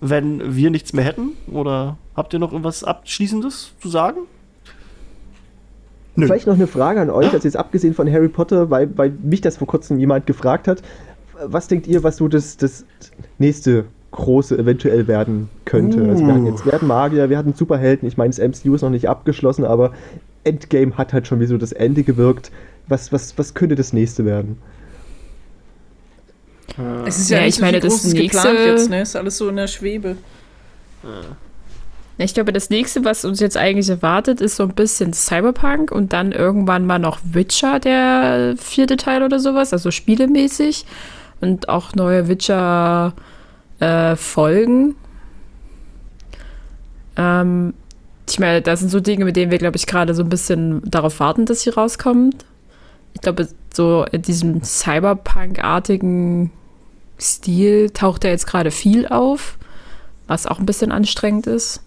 wenn 0.00 0.56
wir 0.56 0.70
nichts 0.70 0.94
mehr 0.94 1.04
hätten, 1.04 1.32
oder 1.52 1.98
habt 2.16 2.32
ihr 2.32 2.38
noch 2.38 2.52
irgendwas 2.52 2.82
Abschließendes 2.84 3.72
zu 3.78 3.88
sagen? 3.90 4.20
Nö. 6.14 6.26
Vielleicht 6.26 6.46
noch 6.46 6.54
eine 6.54 6.66
Frage 6.66 7.00
an 7.00 7.08
euch, 7.10 7.32
also 7.32 7.46
jetzt 7.48 7.56
abgesehen 7.56 7.94
von 7.94 8.10
Harry 8.12 8.28
Potter, 8.28 8.68
weil, 8.70 8.90
weil 8.98 9.12
mich 9.22 9.40
das 9.40 9.56
vor 9.56 9.66
kurzem 9.66 9.98
jemand 9.98 10.26
gefragt 10.26 10.68
hat. 10.68 10.82
Was 11.44 11.68
denkt 11.68 11.86
ihr, 11.86 12.02
was 12.02 12.18
so 12.18 12.28
das, 12.28 12.56
das 12.58 12.84
nächste 13.38 13.86
große 14.10 14.58
eventuell 14.58 15.08
werden 15.08 15.48
könnte? 15.64 16.02
Also 16.08 16.26
wir 16.26 16.34
hatten 16.34 16.46
jetzt 16.46 16.66
wir 16.66 16.72
hatten 16.72 16.86
Magier, 16.86 17.30
wir 17.30 17.38
hatten 17.38 17.54
Superhelden. 17.54 18.06
Ich 18.06 18.16
meine, 18.18 18.32
das 18.34 18.38
MCU 18.38 18.74
ist 18.74 18.82
noch 18.82 18.90
nicht 18.90 19.08
abgeschlossen, 19.08 19.64
aber 19.64 19.92
Endgame 20.44 20.96
hat 20.98 21.12
halt 21.14 21.26
schon 21.26 21.40
wie 21.40 21.46
so 21.46 21.56
das 21.56 21.72
Ende 21.72 22.02
gewirkt. 22.02 22.50
Was, 22.88 23.10
was, 23.12 23.38
was 23.38 23.54
könnte 23.54 23.74
das 23.74 23.92
nächste 23.94 24.24
werden? 24.26 24.58
Es 27.06 27.18
ist 27.18 27.30
ja, 27.30 27.38
Ja, 27.38 27.44
nicht 27.44 27.50
ich 27.50 27.54
so 27.56 27.60
meine, 27.62 27.80
viel 27.80 27.88
das 27.90 28.04
nächste- 28.04 28.22
geplant 28.22 28.58
jetzt, 28.66 28.90
ne? 28.90 29.02
Ist 29.02 29.16
alles 29.16 29.36
so 29.38 29.48
in 29.48 29.56
der 29.56 29.66
Schwebe. 29.66 30.16
Ich 32.18 32.34
glaube, 32.34 32.52
das 32.52 32.70
nächste, 32.70 33.04
was 33.04 33.24
uns 33.24 33.40
jetzt 33.40 33.56
eigentlich 33.56 33.88
erwartet, 33.88 34.40
ist 34.40 34.56
so 34.56 34.64
ein 34.64 34.74
bisschen 34.74 35.12
Cyberpunk 35.12 35.90
und 35.90 36.12
dann 36.12 36.32
irgendwann 36.32 36.86
mal 36.86 36.98
noch 36.98 37.18
Witcher, 37.24 37.80
der 37.80 38.54
vierte 38.58 38.96
Teil 38.96 39.22
oder 39.22 39.40
sowas, 39.40 39.72
also 39.72 39.90
spielemäßig. 39.90 40.84
Und 41.40 41.68
auch 41.68 41.94
neue 41.94 42.28
Witcher-Folgen. 42.28 44.94
ähm, 47.16 47.74
ich 48.28 48.38
meine, 48.38 48.62
das 48.62 48.80
sind 48.80 48.90
so 48.90 49.00
Dinge, 49.00 49.24
mit 49.24 49.36
denen 49.36 49.50
wir, 49.50 49.58
glaube 49.58 49.76
ich, 49.76 49.86
gerade 49.86 50.14
so 50.14 50.22
ein 50.22 50.28
bisschen 50.28 50.82
darauf 50.88 51.18
warten, 51.18 51.44
dass 51.44 51.62
sie 51.62 51.70
rauskommt. 51.70 52.44
Ich 53.14 53.20
glaube, 53.20 53.48
so 53.74 54.06
in 54.10 54.22
diesem 54.22 54.62
Cyberpunk-artigen 54.62 56.50
Stil 57.20 57.90
taucht 57.90 58.24
da 58.24 58.28
jetzt 58.28 58.46
gerade 58.46 58.70
viel 58.70 59.08
auf, 59.08 59.58
was 60.28 60.46
auch 60.46 60.60
ein 60.60 60.66
bisschen 60.66 60.92
anstrengend 60.92 61.46
ist. 61.46 61.82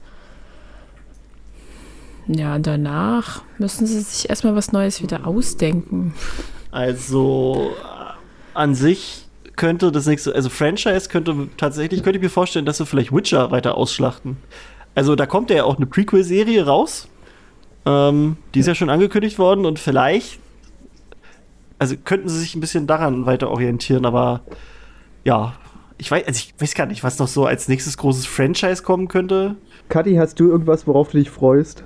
Ja, 2.28 2.56
und 2.56 2.66
danach 2.66 3.44
müssen 3.58 3.86
sie 3.86 4.00
sich 4.00 4.30
erstmal 4.30 4.56
was 4.56 4.72
Neues 4.72 5.02
wieder 5.02 5.28
ausdenken. 5.28 6.14
Also, 6.72 7.72
an 8.54 8.74
sich 8.76 9.26
könnte 9.56 9.92
das 9.92 10.06
nächste, 10.06 10.34
also 10.36 10.50
Franchise 10.50 11.10
könnte 11.10 11.50
tatsächlich, 11.58 12.04
könnte 12.04 12.18
ich 12.18 12.24
mir 12.24 12.30
vorstellen, 12.30 12.66
dass 12.66 12.78
sie 12.78 12.86
vielleicht 12.86 13.14
Witcher 13.14 13.52
weiter 13.52 13.78
ausschlachten. 13.78 14.38
Also 14.96 15.16
da 15.16 15.26
kommt 15.26 15.50
ja 15.50 15.64
auch 15.64 15.78
eine 15.78 15.86
Prequel-Serie 15.86 16.66
raus. 16.66 17.08
Ähm, 17.86 18.38
die 18.54 18.60
ist 18.60 18.68
ja 18.68 18.76
schon 18.76 18.90
angekündigt 18.90 19.38
worden 19.38 19.66
und 19.66 19.78
vielleicht, 19.78 20.40
also 21.78 21.96
könnten 22.04 22.30
sie 22.30 22.40
sich 22.40 22.56
ein 22.56 22.62
bisschen 22.62 22.88
daran 22.88 23.26
weiter 23.26 23.50
orientieren, 23.50 24.06
aber 24.06 24.42
ja, 25.24 25.54
ich 25.98 26.10
weiß, 26.10 26.26
also 26.26 26.38
ich 26.38 26.62
weiß 26.62 26.74
gar 26.74 26.88
nicht, 26.88 27.04
was 27.04 27.20
noch 27.20 27.28
so 27.28 27.46
als 27.46 27.68
nächstes 27.68 27.98
großes 27.98 28.26
Franchise 28.26 28.84
kommen 28.84 29.08
könnte. 29.08 29.56
Kathi, 29.90 30.16
hast 30.16 30.40
du 30.40 30.50
irgendwas, 30.50 30.88
worauf 30.88 31.12
du 31.12 31.18
dich 31.20 31.30
freust? 31.30 31.84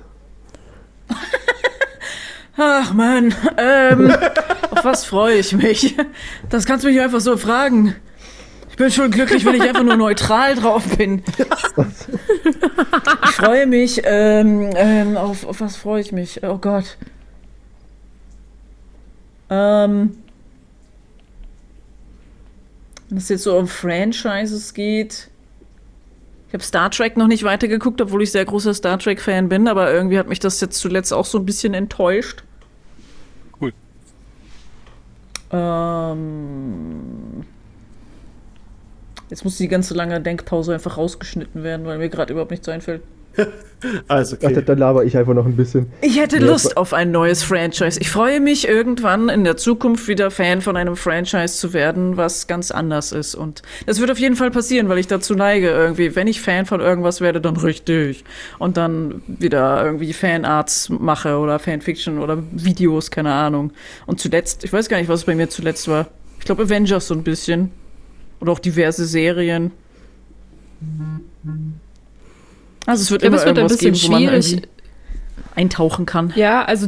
Ach 2.56 2.92
man, 2.92 3.34
ähm, 3.56 4.10
auf 4.70 4.84
was 4.84 5.04
freue 5.04 5.38
ich 5.38 5.52
mich? 5.52 5.96
Das 6.48 6.66
kannst 6.66 6.84
du 6.84 6.88
mich 6.88 7.00
einfach 7.00 7.20
so 7.20 7.36
fragen. 7.36 7.94
Ich 8.70 8.76
bin 8.76 8.90
schon 8.90 9.10
glücklich, 9.10 9.44
wenn 9.44 9.54
ich 9.54 9.62
einfach 9.62 9.82
nur 9.82 9.96
neutral 9.96 10.54
drauf 10.54 10.84
bin. 10.96 11.22
Ich 13.24 13.30
freue 13.30 13.66
mich, 13.66 14.02
ähm, 14.04 14.70
ähm, 14.74 15.16
auf, 15.16 15.46
auf 15.46 15.60
was 15.60 15.76
freue 15.76 16.00
ich 16.00 16.12
mich? 16.12 16.42
Oh 16.42 16.58
Gott. 16.58 16.96
Ähm, 19.50 20.16
wenn 23.08 23.18
es 23.18 23.28
jetzt 23.28 23.42
so 23.42 23.58
um 23.58 23.66
Franchises 23.66 24.72
geht. 24.72 25.28
Ich 26.50 26.54
habe 26.54 26.64
Star 26.64 26.90
Trek 26.90 27.16
noch 27.16 27.28
nicht 27.28 27.44
weitergeguckt, 27.44 28.00
obwohl 28.00 28.24
ich 28.24 28.32
sehr 28.32 28.44
großer 28.44 28.74
Star 28.74 28.98
Trek-Fan 28.98 29.48
bin, 29.48 29.68
aber 29.68 29.92
irgendwie 29.92 30.18
hat 30.18 30.26
mich 30.26 30.40
das 30.40 30.60
jetzt 30.60 30.80
zuletzt 30.80 31.12
auch 31.12 31.24
so 31.24 31.38
ein 31.38 31.46
bisschen 31.46 31.74
enttäuscht. 31.74 32.42
Cool. 33.60 33.72
Ähm, 35.52 37.44
jetzt 39.28 39.44
muss 39.44 39.58
die 39.58 39.68
ganze 39.68 39.94
lange 39.94 40.20
Denkpause 40.20 40.74
einfach 40.74 40.96
rausgeschnitten 40.96 41.62
werden, 41.62 41.86
weil 41.86 41.98
mir 41.98 42.08
gerade 42.08 42.32
überhaupt 42.32 42.50
nichts 42.50 42.68
einfällt. 42.68 43.02
Also, 44.08 44.36
Ach, 44.42 44.50
okay. 44.50 44.62
dann 44.64 44.78
laber 44.78 45.04
ich 45.04 45.16
einfach 45.16 45.32
noch 45.32 45.46
ein 45.46 45.56
bisschen. 45.56 45.86
Ich 46.02 46.20
hätte 46.20 46.36
Ja, 46.36 46.46
Lust 46.46 46.76
auf 46.76 46.92
ein 46.92 47.10
neues 47.10 47.42
Franchise. 47.42 47.98
Ich 47.98 48.10
freue 48.10 48.40
mich 48.40 48.68
irgendwann 48.68 49.28
in 49.28 49.44
der 49.44 49.56
Zukunft 49.56 50.06
wieder 50.06 50.30
Fan 50.30 50.60
von 50.60 50.76
einem 50.76 50.96
Franchise 50.96 51.56
zu 51.56 51.72
werden, 51.72 52.16
was 52.16 52.46
ganz 52.46 52.70
anders 52.70 53.12
ist. 53.12 53.34
Und 53.34 53.62
das 53.86 53.98
wird 54.00 54.10
auf 54.10 54.18
jeden 54.18 54.36
Fall 54.36 54.50
passieren, 54.50 54.88
weil 54.88 54.98
ich 54.98 55.06
dazu 55.06 55.34
neige, 55.34 55.70
irgendwie, 55.70 56.14
wenn 56.14 56.26
ich 56.26 56.42
Fan 56.42 56.66
von 56.66 56.80
irgendwas 56.80 57.20
werde, 57.20 57.40
dann 57.40 57.56
richtig. 57.56 58.24
Und 58.58 58.76
dann 58.76 59.22
wieder 59.26 59.82
irgendwie 59.84 60.12
Fanarts 60.12 60.90
mache 60.90 61.38
oder 61.38 61.58
Fanfiction 61.58 62.18
oder 62.18 62.42
Videos, 62.52 63.10
keine 63.10 63.32
Ahnung. 63.32 63.72
Und 64.06 64.20
zuletzt, 64.20 64.62
ich 64.62 64.72
weiß 64.72 64.90
gar 64.90 64.98
nicht, 64.98 65.08
was 65.08 65.20
es 65.20 65.26
bei 65.26 65.34
mir 65.34 65.48
zuletzt 65.48 65.88
war. 65.88 66.08
Ich 66.38 66.44
glaube 66.44 66.64
Avengers 66.64 67.06
so 67.06 67.14
ein 67.14 67.22
bisschen. 67.22 67.70
Oder 68.40 68.52
auch 68.52 68.58
diverse 68.58 69.06
Serien. 69.06 69.70
Also 72.90 73.02
es 73.02 73.10
wird 73.10 73.22
Ich 73.22 73.28
glaube, 73.30 73.36
immer 73.36 73.42
es 73.42 73.46
wird 73.46 73.58
ein 73.58 73.92
bisschen 73.92 74.18
geben, 74.18 74.42
schwierig. 74.42 74.68
eintauchen 75.54 76.06
kann. 76.06 76.32
Ja, 76.36 76.64
also 76.64 76.86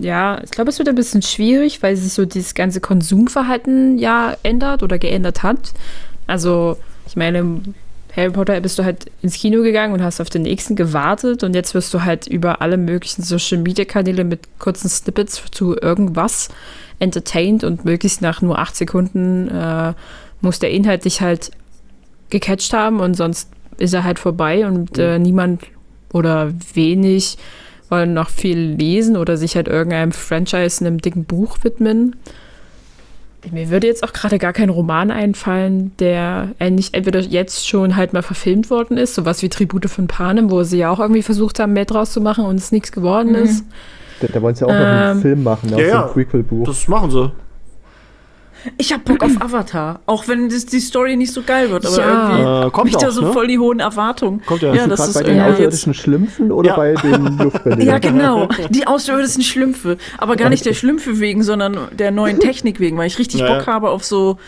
ja, 0.00 0.40
ich 0.44 0.50
glaube, 0.50 0.70
es 0.70 0.78
wird 0.78 0.88
ein 0.88 0.94
bisschen 0.94 1.22
schwierig, 1.22 1.82
weil 1.82 1.96
sich 1.96 2.12
so 2.12 2.24
dieses 2.24 2.54
ganze 2.54 2.80
Konsumverhalten 2.80 3.98
ja 3.98 4.36
ändert 4.42 4.82
oder 4.82 4.98
geändert 4.98 5.42
hat. 5.42 5.72
Also, 6.26 6.76
ich 7.06 7.16
meine, 7.16 7.62
Harry 8.14 8.30
Potter 8.30 8.60
bist 8.60 8.78
du 8.78 8.84
halt 8.84 9.06
ins 9.22 9.34
Kino 9.34 9.62
gegangen 9.62 9.94
und 9.94 10.02
hast 10.02 10.20
auf 10.20 10.28
den 10.28 10.42
nächsten 10.42 10.76
gewartet 10.76 11.44
und 11.44 11.54
jetzt 11.54 11.74
wirst 11.74 11.94
du 11.94 12.02
halt 12.02 12.26
über 12.26 12.60
alle 12.60 12.76
möglichen 12.76 13.22
Social 13.22 13.58
Media 13.58 13.84
Kanäle 13.84 14.24
mit 14.24 14.40
kurzen 14.58 14.88
Snippets 14.88 15.42
zu 15.50 15.76
irgendwas 15.76 16.48
entertained 16.98 17.62
und 17.64 17.84
möglichst 17.84 18.20
nach 18.20 18.42
nur 18.42 18.58
acht 18.58 18.74
Sekunden 18.76 19.48
äh, 19.48 19.94
muss 20.40 20.58
der 20.58 20.70
Inhalt 20.70 21.04
dich 21.04 21.20
halt 21.20 21.52
gecatcht 22.30 22.72
haben 22.72 23.00
und 23.00 23.14
sonst 23.14 23.50
ist 23.78 23.94
er 23.94 24.04
halt 24.04 24.18
vorbei 24.18 24.66
und 24.66 24.98
äh, 24.98 25.18
niemand 25.18 25.62
oder 26.12 26.52
wenig 26.74 27.38
wollen 27.88 28.12
noch 28.12 28.28
viel 28.28 28.58
lesen 28.58 29.16
oder 29.16 29.36
sich 29.36 29.56
halt 29.56 29.68
irgendeinem 29.68 30.12
Franchise, 30.12 30.84
einem 30.84 30.98
dicken 30.98 31.24
Buch 31.24 31.58
widmen. 31.62 32.16
Mir 33.50 33.70
würde 33.70 33.86
jetzt 33.86 34.02
auch 34.02 34.12
gerade 34.12 34.38
gar 34.38 34.52
kein 34.52 34.68
Roman 34.68 35.10
einfallen, 35.10 35.92
der 36.00 36.48
ähnlich 36.58 36.92
entweder 36.92 37.20
jetzt 37.20 37.66
schon 37.66 37.96
halt 37.96 38.12
mal 38.12 38.22
verfilmt 38.22 38.68
worden 38.68 38.98
ist, 38.98 39.14
sowas 39.14 39.42
wie 39.42 39.48
Tribute 39.48 39.88
von 39.88 40.06
Panem, 40.06 40.50
wo 40.50 40.64
sie 40.64 40.78
ja 40.78 40.90
auch 40.90 40.98
irgendwie 40.98 41.22
versucht 41.22 41.58
haben, 41.58 41.72
mehr 41.72 41.86
draus 41.86 42.12
zu 42.12 42.20
machen 42.20 42.44
und 42.44 42.56
es 42.56 42.72
nichts 42.72 42.92
geworden 42.92 43.34
ist. 43.34 43.64
Da, 44.20 44.26
da 44.26 44.42
wollen 44.42 44.54
sie 44.54 44.64
auch 44.64 44.70
noch 44.70 44.76
einen 44.76 45.16
Ähm, 45.16 45.22
Film 45.22 45.42
machen, 45.44 45.72
aus 45.72 45.80
ja, 45.80 45.86
dem 45.86 45.88
ja. 45.88 46.02
Prequel-Buch. 46.02 46.66
Das 46.66 46.88
machen 46.88 47.10
sie. 47.10 47.30
Ich 48.76 48.92
hab 48.92 49.04
Bock 49.04 49.22
auf 49.22 49.30
Avatar, 49.40 50.00
auch 50.06 50.26
wenn 50.28 50.48
das, 50.48 50.66
die 50.66 50.80
Story 50.80 51.16
nicht 51.16 51.32
so 51.32 51.42
geil 51.42 51.70
wird, 51.70 51.86
aber 51.86 51.96
Ja. 51.98 52.28
irgendwie 52.28 52.42
Äh, 52.42 52.44
hab 52.64 52.72
kommt 52.72 52.90
ich 52.90 52.96
da 52.96 53.10
so 53.10 53.22
ne? 53.22 53.32
voll 53.32 53.46
die 53.46 53.58
hohen 53.58 53.80
Erwartungen. 53.80 54.42
Kommt 54.46 54.62
ja. 54.62 54.74
ja, 54.74 54.86
das 54.86 54.98
Gerade 55.00 55.10
ist 55.10 55.14
bei 55.18 55.22
den 55.24 55.40
außerirdischen 55.40 55.94
Schlümpfen 55.94 56.52
oder 56.52 56.68
Ja. 56.70 56.76
bei 56.76 56.94
den 56.94 57.38
Luftballons? 57.38 57.84
Ja, 57.84 57.98
genau. 57.98 58.48
Die 58.70 58.86
außerirdischen 58.86 59.42
Schlümpfe. 59.42 59.96
Aber 60.18 60.36
gar 60.36 60.48
nicht 60.50 60.66
der 60.66 60.74
Schlümpfe 60.74 61.20
wegen, 61.20 61.42
sondern 61.42 61.78
der 61.92 62.10
neuen 62.10 62.40
Technik 62.40 62.80
wegen, 62.80 62.96
weil 62.98 63.06
ich 63.06 63.18
richtig 63.18 63.40
Bock 63.46 63.66
habe 63.66 63.90
auf 63.90 64.04
so 64.04 64.38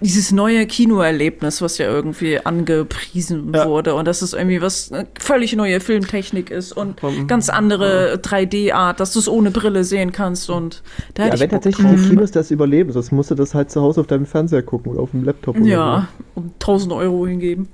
dieses 0.00 0.30
neue 0.30 0.66
Kinoerlebnis, 0.66 1.62
was 1.62 1.78
ja 1.78 1.86
irgendwie 1.86 2.38
angepriesen 2.44 3.52
Ja. 3.54 3.66
wurde. 3.66 3.94
Und 3.94 4.06
dass 4.06 4.20
es 4.22 4.34
irgendwie 4.34 4.60
was 4.60 4.92
eine 4.92 5.06
völlig 5.18 5.54
neue 5.56 5.80
Filmtechnik 5.80 6.50
ist 6.50 6.72
und 6.72 7.02
Mhm. 7.02 7.26
ganz 7.26 7.48
andere 7.48 8.18
3D-Art, 8.22 9.00
dass 9.00 9.12
du 9.14 9.18
es 9.20 9.28
ohne 9.28 9.50
Brille 9.50 9.84
sehen 9.84 10.12
kannst. 10.12 10.50
Und 10.50 10.82
da 11.14 11.24
Ja, 11.24 11.30
hätte 11.30 11.40
wenn 11.40 11.50
tatsächlich 11.50 11.86
die 11.86 12.08
Kinos 12.08 12.30
das 12.30 12.50
überleben, 12.50 12.92
sonst 12.92 13.10
musst 13.12 13.30
du 13.30 13.34
das 13.34 13.54
halt 13.54 13.70
zu 13.70 13.80
Hause 13.80 14.00
auf 14.02 14.06
deinem 14.06 14.26
Fernseher 14.26 14.62
gucken 14.62 14.92
oder 14.92 15.00
auf 15.00 15.12
dem 15.12 15.24
Laptop. 15.24 15.56
Oder 15.56 15.66
Ja, 15.66 16.08
um 16.34 16.50
1000 16.58 16.92
Euro 16.92 17.26
hingeben. 17.26 17.68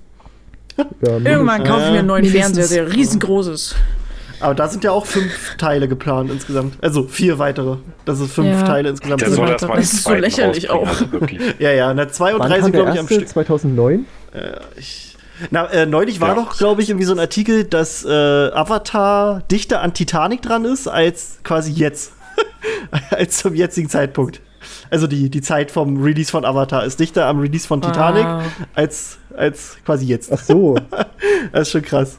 so. 0.76 0.84
ja 1.04 1.18
Irgendwann 1.18 1.64
kaufe 1.64 1.82
ich 1.86 1.90
mir 1.92 1.98
einen 1.98 2.06
neuen 2.08 2.22
Mindestens. 2.24 2.56
Fernseher, 2.58 2.84
der 2.86 2.94
riesengroß 2.94 3.48
ist. 3.48 3.74
Aber 4.42 4.54
da 4.54 4.68
sind 4.68 4.84
ja 4.84 4.90
auch 4.92 5.06
fünf 5.06 5.56
Teile 5.56 5.88
geplant 5.88 6.30
insgesamt. 6.30 6.74
Also 6.82 7.04
vier 7.04 7.38
weitere. 7.38 7.76
Das 8.04 8.20
ist 8.20 8.32
fünf 8.32 8.48
Ja. 8.48 8.62
Teile 8.62 8.90
insgesamt. 8.90 9.20
Der 9.20 9.28
Das 9.30 9.38
mal 9.38 9.76
das 9.76 9.92
ist 9.92 10.04
so 10.04 10.14
lächerlich 10.14 10.70
auch. 10.70 10.86
Also 10.88 11.06
ja, 11.58 11.70
ja. 11.72 11.94
Na, 11.94 12.08
zwei 12.08 12.34
und 12.34 12.40
Wann 12.40 12.48
drei 12.50 12.56
kam 12.56 12.64
sind, 12.64 12.74
der 12.74 12.82
glaube 12.82 12.94
ich, 12.96 13.00
am? 13.00 13.06
Stück. 13.06 13.28
2009? 13.28 14.04
Ich, 14.76 15.16
na, 15.50 15.66
äh, 15.66 15.86
neulich 15.86 16.20
war 16.20 16.30
Ja. 16.30 16.34
doch, 16.34 16.56
glaube 16.56 16.82
ich, 16.82 16.90
irgendwie 16.90 17.06
so 17.06 17.12
ein 17.12 17.18
Artikel, 17.18 17.64
dass 17.64 18.04
äh, 18.04 18.08
Avatar 18.08 19.42
dichter 19.50 19.80
an 19.82 19.94
Titanic 19.94 20.42
dran 20.42 20.64
ist, 20.64 20.88
als 20.88 21.38
quasi 21.44 21.72
jetzt. 21.72 22.12
als 23.10 23.38
zum 23.38 23.54
jetzigen 23.54 23.88
Zeitpunkt. 23.88 24.40
Also 24.90 25.06
die, 25.06 25.28
die 25.30 25.40
Zeit 25.42 25.70
vom 25.70 26.02
Release 26.02 26.30
von 26.30 26.44
Avatar 26.44 26.84
ist 26.84 26.98
dichter 27.00 27.26
am 27.26 27.40
Release 27.40 27.66
von 27.66 27.82
Titanic 27.82 28.24
Wow. 28.24 28.42
als, 28.74 29.18
als 29.36 29.76
quasi 29.84 30.06
jetzt. 30.06 30.32
Ach 30.32 30.38
so. 30.42 30.76
Das 31.52 31.62
ist 31.68 31.72
schon 31.72 31.82
krass. 31.82 32.18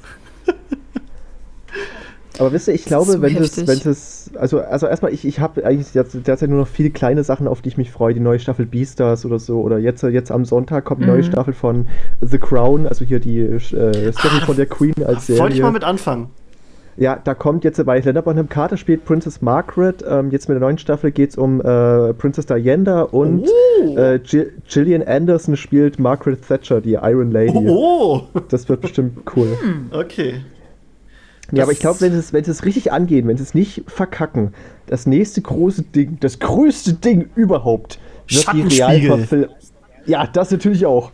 Aber 2.39 2.51
wisst 2.51 2.67
ihr, 2.67 2.73
ich 2.73 2.85
glaube, 2.85 3.11
so 3.11 3.21
wenn 3.21 3.35
es, 3.37 3.57
heftig. 3.57 3.67
wenn 3.85 3.91
es, 3.91 4.31
also, 4.35 4.59
also 4.61 4.87
erstmal, 4.87 5.13
ich, 5.13 5.23
ich 5.25 5.39
habe 5.39 5.63
eigentlich 5.65 5.93
jetzt, 5.93 6.17
derzeit 6.25 6.49
nur 6.49 6.59
noch 6.59 6.67
viele 6.67 6.89
kleine 6.89 7.23
Sachen, 7.23 7.47
auf 7.47 7.61
die 7.61 7.69
ich 7.69 7.77
mich 7.77 7.91
freue. 7.91 8.13
Die 8.15 8.19
neue 8.19 8.39
Staffel 8.39 8.65
Beastars 8.65 9.25
oder 9.25 9.37
so. 9.37 9.61
Oder 9.61 9.77
jetzt, 9.77 10.01
jetzt 10.03 10.31
am 10.31 10.43
Sonntag 10.45 10.83
kommt 10.85 11.03
eine 11.03 11.11
neue 11.11 11.21
Mhm. 11.21 11.27
Staffel 11.27 11.53
von 11.53 11.87
The 12.21 12.39
Crown, 12.39 12.87
also 12.87 13.05
hier 13.05 13.19
die 13.19 13.39
äh, 13.39 13.59
Story 13.59 14.39
Ah, 14.41 14.45
von 14.45 14.55
der 14.55 14.65
Queen 14.65 14.95
als 15.05 15.27
Serie. 15.27 15.41
Wollte 15.43 15.55
ich 15.57 15.61
mal 15.61 15.71
mit 15.71 15.83
anfangen. 15.83 16.27
Ja, 16.95 17.19
da 17.23 17.33
kommt 17.33 17.63
jetzt, 17.63 17.83
weil 17.87 18.01
Helena 18.01 18.21
Bonham 18.21 18.49
Carter 18.49 18.77
spielt 18.77 19.03
Princess 19.03 19.41
Margaret. 19.41 20.03
Ähm, 20.07 20.29
jetzt 20.29 20.47
mit 20.47 20.55
der 20.55 20.59
neuen 20.61 20.77
Staffel 20.77 21.09
geht 21.11 21.31
es 21.31 21.37
um 21.37 21.59
äh, 21.59 22.13
Princess 22.13 22.45
Diana 22.45 23.01
und 23.01 23.47
Oh. 23.83 23.97
äh, 23.97 24.19
Gi- 24.19 24.47
Gillian 24.67 25.01
Anderson 25.01 25.55
spielt 25.57 25.97
Margaret 25.99 26.47
Thatcher, 26.47 26.81
die 26.81 26.93
Iron 26.93 27.31
Lady. 27.31 27.51
Oh, 27.67 28.21
Das 28.49 28.69
wird 28.69 28.81
bestimmt 28.81 29.19
cool. 29.35 29.47
okay. 29.91 30.35
Ja, 31.51 31.63
aber 31.63 31.71
ich 31.71 31.79
glaube, 31.79 32.01
wenn 32.01 32.13
sie 32.13 32.19
es, 32.19 32.33
wenn 32.33 32.43
es 32.43 32.65
richtig 32.65 32.91
angehen, 32.91 33.27
wenn 33.27 33.37
sie 33.37 33.43
es 33.43 33.53
nicht 33.53 33.83
verkacken, 33.87 34.53
das 34.87 35.05
nächste 35.05 35.41
große 35.41 35.83
Ding, 35.83 36.17
das 36.19 36.39
größte 36.39 36.93
Ding 36.93 37.29
überhaupt, 37.35 37.99
wird 38.29 38.53
die. 38.53 38.61
Realverfilmung. 38.61 39.49
Ja, 40.05 40.27
das 40.27 40.51
natürlich 40.51 40.85
auch. 40.85 41.11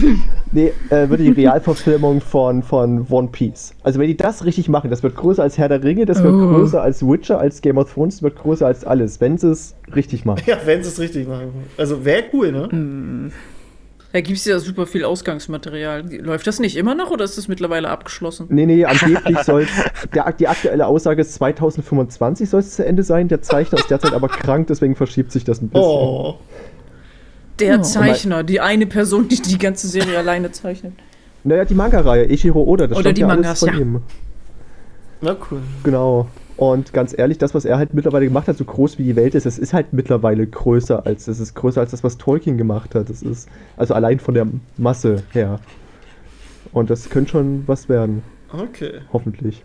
nee, 0.52 0.72
äh, 0.90 1.08
wird 1.08 1.20
die 1.20 1.30
Realverfilmung 1.30 2.20
von, 2.20 2.62
von 2.62 3.04
One 3.10 3.28
Piece. 3.32 3.74
Also 3.82 3.98
wenn 3.98 4.06
die 4.06 4.16
das 4.16 4.44
richtig 4.44 4.68
machen, 4.68 4.90
das 4.90 5.02
wird 5.02 5.16
größer 5.16 5.42
als 5.42 5.58
Herr 5.58 5.68
der 5.68 5.82
Ringe, 5.82 6.06
das 6.06 6.22
wird 6.22 6.34
Oh. 6.34 6.48
größer 6.48 6.80
als 6.80 7.04
Witcher, 7.04 7.40
als 7.40 7.60
Game 7.62 7.78
of 7.78 7.92
Thrones, 7.92 8.16
das 8.16 8.22
wird 8.22 8.36
größer 8.36 8.64
als 8.66 8.84
alles, 8.84 9.20
wenn 9.20 9.38
sie 9.38 9.50
es 9.50 9.74
richtig 9.92 10.24
machen. 10.24 10.42
Ja, 10.46 10.56
wenn 10.64 10.84
sie 10.84 10.88
es 10.88 11.00
richtig 11.00 11.26
machen. 11.26 11.48
Also 11.76 12.04
wäre 12.04 12.24
cool, 12.32 12.52
ne? 12.52 13.30
Da 14.12 14.22
gibt 14.22 14.38
es 14.38 14.44
ja 14.46 14.58
super 14.58 14.86
viel 14.86 15.04
Ausgangsmaterial. 15.04 16.10
Läuft 16.22 16.46
das 16.46 16.60
nicht 16.60 16.76
immer 16.76 16.94
noch 16.94 17.10
oder 17.10 17.24
ist 17.24 17.36
das 17.36 17.46
mittlerweile 17.46 17.90
abgeschlossen? 17.90 18.46
Nee, 18.48 18.64
nee, 18.64 18.84
angeblich 18.86 19.38
soll 19.40 19.66
der, 20.14 20.32
die 20.32 20.48
aktuelle 20.48 20.86
Aussage 20.86 21.20
ist 21.20 21.34
2025 21.34 22.48
soll 22.48 22.60
es 22.60 22.74
zu 22.76 22.86
Ende 22.86 23.02
sein. 23.02 23.28
Der 23.28 23.42
Zeichner 23.42 23.78
ist 23.78 23.90
derzeit 23.90 24.14
aber 24.14 24.28
krank, 24.28 24.68
deswegen 24.68 24.96
verschiebt 24.96 25.30
sich 25.30 25.44
das 25.44 25.60
ein 25.60 25.68
bisschen. 25.68 25.84
Oh. 25.86 26.38
Der 27.58 27.78
Oh. 27.80 27.82
Zeichner, 27.82 28.44
die 28.44 28.60
eine 28.60 28.86
Person, 28.86 29.28
die 29.28 29.42
die 29.42 29.58
ganze 29.58 29.88
Serie 29.88 30.16
alleine 30.16 30.52
zeichnet. 30.52 30.94
Naja, 31.44 31.64
die 31.66 31.74
Manga-Reihe, 31.74 32.24
Ichiro 32.30 32.62
Oda, 32.62 32.86
das 32.86 32.96
Oder 32.96 33.02
stammt 33.02 33.16
die 33.18 33.20
ja 33.22 33.26
Mangas, 33.26 33.46
alles 33.46 33.58
von 33.58 33.68
ja. 33.68 33.78
ihm. 33.78 34.02
Na 35.20 35.36
cool. 35.50 35.60
Genau. 35.84 36.28
Und 36.58 36.92
ganz 36.92 37.16
ehrlich, 37.16 37.38
das, 37.38 37.54
was 37.54 37.64
er 37.64 37.78
halt 37.78 37.94
mittlerweile 37.94 38.24
gemacht 38.26 38.48
hat, 38.48 38.56
so 38.56 38.64
groß 38.64 38.98
wie 38.98 39.04
die 39.04 39.14
Welt 39.14 39.36
ist, 39.36 39.46
es 39.46 39.60
ist 39.60 39.72
halt 39.72 39.92
mittlerweile 39.92 40.44
größer 40.44 41.06
als, 41.06 41.28
es 41.28 41.38
ist 41.38 41.54
größer 41.54 41.80
als 41.80 41.92
das, 41.92 42.02
was 42.02 42.18
Tolkien 42.18 42.58
gemacht 42.58 42.96
hat. 42.96 43.08
Das 43.08 43.22
ist, 43.22 43.48
also 43.76 43.94
allein 43.94 44.18
von 44.18 44.34
der 44.34 44.48
Masse 44.76 45.22
her. 45.30 45.60
Und 46.72 46.90
das 46.90 47.10
könnte 47.10 47.30
schon 47.30 47.62
was 47.66 47.88
werden, 47.88 48.24
Okay. 48.52 49.02
hoffentlich. 49.12 49.64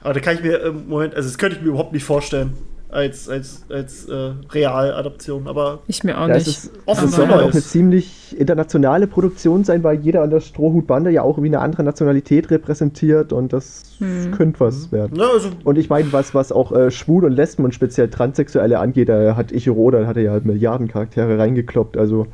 Aber 0.00 0.14
da 0.14 0.20
kann 0.20 0.36
ich 0.36 0.42
mir 0.42 0.62
im 0.62 0.88
Moment, 0.88 1.14
also 1.14 1.28
das 1.28 1.36
könnte 1.36 1.56
ich 1.56 1.62
mir 1.62 1.68
überhaupt 1.68 1.92
nicht 1.92 2.04
vorstellen 2.04 2.54
als, 2.90 3.28
als, 3.28 3.64
als 3.68 4.06
äh, 4.08 4.32
Realadaption, 4.50 5.46
aber 5.46 5.80
Ich 5.88 6.04
mir 6.04 6.18
auch 6.18 6.26
Ja, 6.26 6.36
es 6.36 6.46
nicht. 6.46 6.58
ist, 6.64 6.72
Offen 6.86 7.04
es 7.08 7.16
soll 7.16 7.28
halt 7.28 7.42
auch 7.42 7.52
eine 7.52 7.62
ziemlich 7.62 8.34
internationale 8.38 9.06
Produktion 9.06 9.62
sein, 9.64 9.82
weil 9.82 10.00
jeder 10.00 10.22
an 10.22 10.30
der 10.30 10.40
Strohhutbande 10.40 11.10
ja 11.10 11.22
auch 11.22 11.42
wie 11.42 11.48
eine 11.48 11.60
andere 11.60 11.82
Nationalität 11.82 12.50
repräsentiert 12.50 13.32
und 13.32 13.52
das 13.52 13.96
könnte 14.32 14.60
was 14.60 14.90
werden. 14.90 15.18
ne, 15.18 15.24
also, 15.32 15.50
Und 15.64 15.76
ich 15.76 15.90
meine, 15.90 16.10
was, 16.12 16.34
was 16.34 16.50
auch 16.50 16.72
äh, 16.72 16.90
Schwul 16.90 17.24
und 17.26 17.32
Lesben 17.32 17.64
und 17.64 17.74
speziell 17.74 18.08
Transsexuelle 18.08 18.78
angeht, 18.78 19.08
da 19.10 19.36
hat 19.36 19.52
Ichiro, 19.52 19.90
da 19.90 20.06
hat 20.06 20.16
er 20.16 20.22
ja 20.22 20.30
halt 20.32 20.46
Milliarden 20.46 20.88
Charaktere 20.88 21.38
reingekloppt. 21.38 21.96
Also 21.98 22.26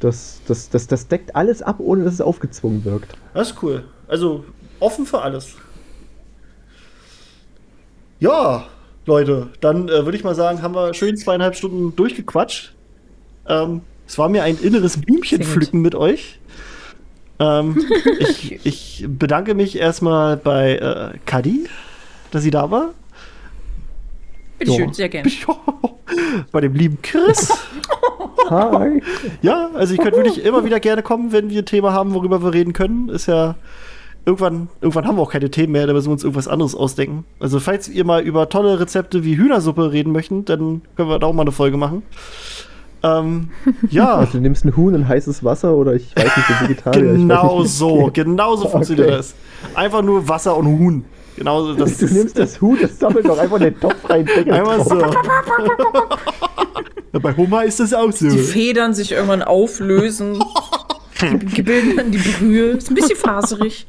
das, 0.00 0.40
das, 0.48 0.68
das, 0.68 0.88
das 0.88 1.06
deckt 1.06 1.36
alles 1.36 1.62
ab, 1.62 1.76
ohne 1.78 2.02
dass 2.04 2.14
es 2.14 2.20
aufgezwungen 2.20 2.84
wirkt. 2.84 3.14
das 3.34 3.50
ist 3.52 3.62
cool. 3.62 3.84
Also 4.08 4.44
offen 4.80 5.06
für 5.06 5.22
alles. 5.22 5.54
Ja, 8.18 8.64
Leute, 9.06 9.50
dann 9.60 9.88
äh, 9.88 10.04
würde 10.04 10.16
ich 10.16 10.24
mal 10.24 10.34
sagen, 10.34 10.62
haben 10.62 10.74
wir 10.74 10.92
schön 10.92 11.16
zweieinhalb 11.16 11.54
Stunden 11.54 11.94
durchgequatscht. 11.94 12.74
Ähm, 13.48 13.82
es 14.06 14.18
war 14.18 14.28
mir 14.28 14.42
ein 14.42 14.58
inneres 14.58 15.00
Blümchen 15.00 15.42
pflücken 15.42 15.80
mit 15.80 15.94
euch. 15.94 16.40
Ähm, 17.38 17.84
ich, 18.18 18.66
ich 18.66 19.04
bedanke 19.08 19.54
mich 19.54 19.78
erstmal 19.78 20.36
bei 20.36 20.76
äh, 20.76 21.18
Kadi, 21.24 21.68
dass 22.32 22.42
sie 22.42 22.50
da 22.50 22.70
war. 22.70 22.94
Bitte 24.58 24.72
schön, 24.72 24.92
sehr 24.92 25.08
gerne. 25.08 25.30
bei 26.52 26.60
dem 26.60 26.74
lieben 26.74 26.98
Chris. 27.02 27.52
Hi! 28.50 29.02
Ja, 29.42 29.70
also 29.74 29.94
ich 29.94 30.00
könnte 30.00 30.16
wirklich 30.16 30.44
immer 30.44 30.64
wieder 30.64 30.80
gerne 30.80 31.02
kommen, 31.02 31.30
wenn 31.32 31.50
wir 31.50 31.62
ein 31.62 31.66
Thema 31.66 31.92
haben, 31.92 32.14
worüber 32.14 32.42
wir 32.42 32.52
reden 32.54 32.72
können. 32.72 33.08
Ist 33.08 33.26
ja 33.26 33.56
irgendwann, 34.26 34.68
irgendwann 34.80 35.06
haben 35.06 35.16
wir 35.16 35.22
auch 35.22 35.30
keine 35.30 35.50
Themen 35.50 35.72
mehr, 35.72 35.86
da 35.86 35.92
müssen 35.92 36.08
wir 36.08 36.12
uns 36.12 36.24
irgendwas 36.24 36.48
anderes 36.48 36.74
ausdenken. 36.74 37.24
Also 37.40 37.60
falls 37.60 37.88
ihr 37.88 38.04
mal 38.04 38.22
über 38.22 38.48
tolle 38.48 38.78
Rezepte 38.80 39.24
wie 39.24 39.36
Hühnersuppe 39.36 39.92
reden 39.92 40.12
möchtet, 40.12 40.48
dann 40.50 40.82
können 40.96 41.08
wir 41.08 41.18
da 41.18 41.28
auch 41.28 41.32
mal 41.32 41.42
eine 41.42 41.52
Folge 41.52 41.76
machen. 41.76 42.02
Ähm, 43.02 43.50
ja, 43.90 44.16
Also 44.16 44.32
du 44.32 44.40
nimmst 44.40 44.64
ein 44.64 44.76
Huhn 44.76 44.94
in 44.94 45.06
heißes 45.08 45.44
Wasser 45.44 45.74
oder 45.76 45.94
ich 45.94 46.14
weiß 46.16 46.24
nicht, 46.24 46.46
so 46.48 46.64
Vegetarier. 46.64 47.12
genau 47.14 47.60
nicht, 47.62 47.70
so, 47.72 48.10
genau 48.12 48.56
so 48.56 48.68
funktioniert 48.68 49.06
Okay. 49.08 49.16
das. 49.16 49.34
Einfach 49.74 50.02
nur 50.02 50.28
Wasser 50.28 50.56
und 50.56 50.66
Huhn. 50.66 51.04
Genau 51.36 51.74
das 51.74 51.98
Du 51.98 52.06
nimmst 52.06 52.38
das 52.38 52.60
Huhn, 52.60 52.78
das 52.80 52.98
sammelt 52.98 53.26
doch 53.28 53.38
einfach 53.38 53.58
in 53.58 53.64
den 53.64 53.80
Topf 53.80 54.08
rein, 54.08 54.26
Einmal 54.50 54.82
so. 54.82 55.02
bei 57.20 57.36
Hummer 57.36 57.64
ist 57.64 57.78
das 57.78 57.92
auch 57.94 58.10
so. 58.10 58.28
Die 58.28 58.38
Federn 58.38 58.92
sich 58.94 59.12
irgendwann 59.12 59.42
auflösen. 59.42 60.42
Die 61.20 61.62
bilden 61.62 61.96
dann 61.96 62.10
die 62.10 62.18
Brühe. 62.18 62.66
Ist 62.72 62.90
ein 62.90 62.94
bisschen 62.94 63.16
faserig. 63.16 63.86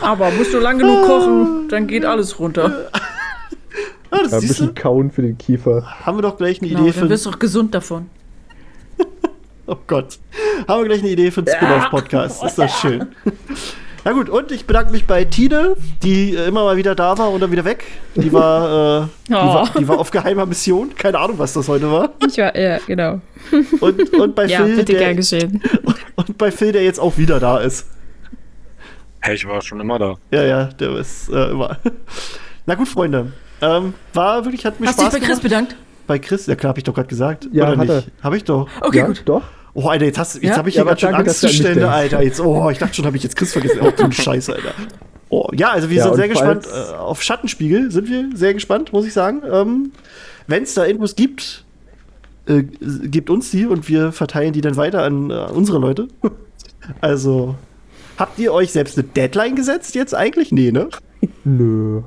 Aber 0.00 0.30
musst 0.32 0.52
du 0.54 0.58
lang 0.58 0.78
genug 0.78 1.04
kochen, 1.06 1.68
dann 1.68 1.86
geht 1.86 2.04
alles 2.04 2.38
runter. 2.38 2.90
Ah, 4.10 4.18
das 4.22 4.30
Ja, 4.30 4.36
ein 4.36 4.40
siehst 4.42 4.42
du? 4.60 4.64
bisschen 4.66 4.74
kauen 4.74 5.10
für 5.10 5.22
den 5.22 5.36
Kiefer. 5.38 5.84
Haben 6.06 6.18
wir 6.18 6.22
doch 6.22 6.36
gleich 6.36 6.60
eine 6.60 6.68
Genau, 6.68 6.82
Idee 6.82 6.92
dann 6.92 7.02
für. 7.04 7.10
wirst 7.10 7.26
du 7.26 7.30
auch 7.30 7.38
gesund 7.38 7.74
davon. 7.74 8.08
Oh 9.66 9.76
Gott. 9.86 10.18
Haben 10.68 10.82
wir 10.82 10.88
gleich 10.90 11.00
eine 11.00 11.08
Idee 11.08 11.30
für 11.30 11.40
einen 11.40 11.48
Spin-off-Podcast. 11.48 12.44
Ist 12.44 12.56
das 12.58 12.80
schön. 12.80 13.06
Na 14.06 14.12
gut, 14.12 14.28
und 14.28 14.52
ich 14.52 14.66
bedanke 14.66 14.92
mich 14.92 15.06
bei 15.06 15.24
Tine, 15.24 15.76
die 16.02 16.34
äh, 16.36 16.48
immer 16.48 16.64
mal 16.64 16.76
wieder 16.76 16.94
da 16.94 17.16
war 17.16 17.30
und 17.30 17.40
dann 17.40 17.50
wieder 17.52 17.64
weg. 17.64 17.84
Die 18.14 18.30
war, 18.32 19.04
äh, 19.04 19.06
die, 19.28 19.32
Oh. 19.32 19.36
war, 19.36 19.70
die 19.78 19.88
war 19.88 19.98
auf 19.98 20.10
geheimer 20.10 20.44
Mission. 20.44 20.94
Keine 20.94 21.18
Ahnung, 21.18 21.38
was 21.38 21.54
das 21.54 21.68
heute 21.68 21.90
war. 21.90 22.10
Ich 22.28 22.36
war, 22.36 22.54
ja, 22.54 22.78
genau. 22.86 23.20
Und, 23.80 24.12
und 24.12 24.34
bei 24.34 24.44
Ja, 24.46 24.58
Phil, 24.64 24.76
bitte 24.76 24.92
gern 24.92 25.02
der, 25.04 25.14
geschehen. 25.14 25.62
und 26.16 26.36
bei 26.36 26.50
Phil, 26.50 26.72
der 26.72 26.84
jetzt 26.84 27.00
auch 27.00 27.16
wieder 27.16 27.40
da 27.40 27.58
ist. 27.58 27.86
Hey, 29.20 29.36
ich 29.36 29.48
war 29.48 29.62
schon 29.62 29.80
immer 29.80 29.98
da. 29.98 30.16
Ja, 30.30 30.42
ja, 30.44 30.64
der 30.66 30.96
ist 30.96 31.30
äh, 31.30 31.50
immer. 31.50 31.78
Na 32.66 32.74
gut, 32.74 32.88
Freunde. 32.88 33.32
Ähm, 33.62 33.94
war 34.12 34.44
wirklich, 34.44 34.66
hat 34.66 34.80
mir 34.80 34.86
Hast 34.88 34.98
du 34.98 35.04
dich 35.04 35.12
Spaß 35.12 35.20
bei 35.20 35.26
Chris 35.26 35.28
gemacht. 35.40 35.42
bedankt? 35.42 35.76
Bei 36.06 36.18
Chris? 36.18 36.46
Ja 36.46 36.56
klar, 36.56 36.70
hab 36.70 36.76
ich 36.78 36.84
doch 36.84 36.92
gerade 36.92 37.08
gesagt. 37.08 37.48
Ja, 37.52 37.72
Oder 37.72 37.76
nicht? 37.76 38.10
Hab 38.22 38.34
ich 38.34 38.44
doch. 38.44 38.68
Okay, 38.82 38.98
ja, 38.98 39.06
gut. 39.06 39.22
doch. 39.24 39.42
Oh, 39.74 39.88
Alter, 39.88 40.06
jetzt, 40.06 40.18
hast, 40.18 40.34
jetzt 40.36 40.44
Ja? 40.44 40.56
habe 40.56 40.68
ich 40.68 40.76
Ja, 40.76 40.84
hier 40.84 40.94
du 40.94 41.06
an 41.06 41.12
mich 41.12 41.28
Angstzustände. 41.28 41.90
Alter. 41.90 42.22
Jetzt, 42.22 42.40
oh, 42.40 42.70
ich 42.70 42.78
dachte 42.78 42.94
schon, 42.94 43.06
habe 43.06 43.16
ich 43.16 43.22
jetzt 43.24 43.34
Chris 43.36 43.52
vergessen. 43.52 43.78
Oh, 43.82 43.90
du 43.90 44.10
Scheiße, 44.12 44.54
Alter. 44.54 44.72
Oh, 45.30 45.48
ja, 45.52 45.70
also 45.70 45.90
wir 45.90 45.96
Ja, 45.96 46.04
sind 46.04 46.16
sehr 46.16 46.28
gespannt. 46.28 46.66
Äh, 46.66 46.94
auf 46.94 47.22
Schattenspiegel 47.22 47.90
sind 47.90 48.08
wir 48.08 48.28
sehr 48.36 48.54
gespannt, 48.54 48.92
muss 48.92 49.04
ich 49.06 49.12
sagen. 49.12 49.42
Ähm, 49.50 49.90
Wenn 50.46 50.62
es 50.62 50.74
da 50.74 50.84
Infos 50.84 51.16
gibt, 51.16 51.64
äh, 52.46 52.62
gebt 52.62 53.30
uns 53.30 53.50
die 53.50 53.66
und 53.66 53.88
wir 53.88 54.12
verteilen 54.12 54.52
die 54.52 54.60
dann 54.60 54.76
weiter 54.76 55.02
an 55.02 55.30
äh, 55.30 55.34
unsere 55.52 55.78
Leute. 55.78 56.08
Also, 57.00 57.54
habt 58.18 58.38
ihr 58.38 58.52
euch 58.52 58.70
selbst 58.70 58.98
eine 58.98 59.06
Deadline 59.08 59.56
gesetzt 59.56 59.94
jetzt 59.94 60.14
eigentlich? 60.14 60.52
Nee, 60.52 60.70
ne? 60.70 60.90
Nö. 61.44 62.02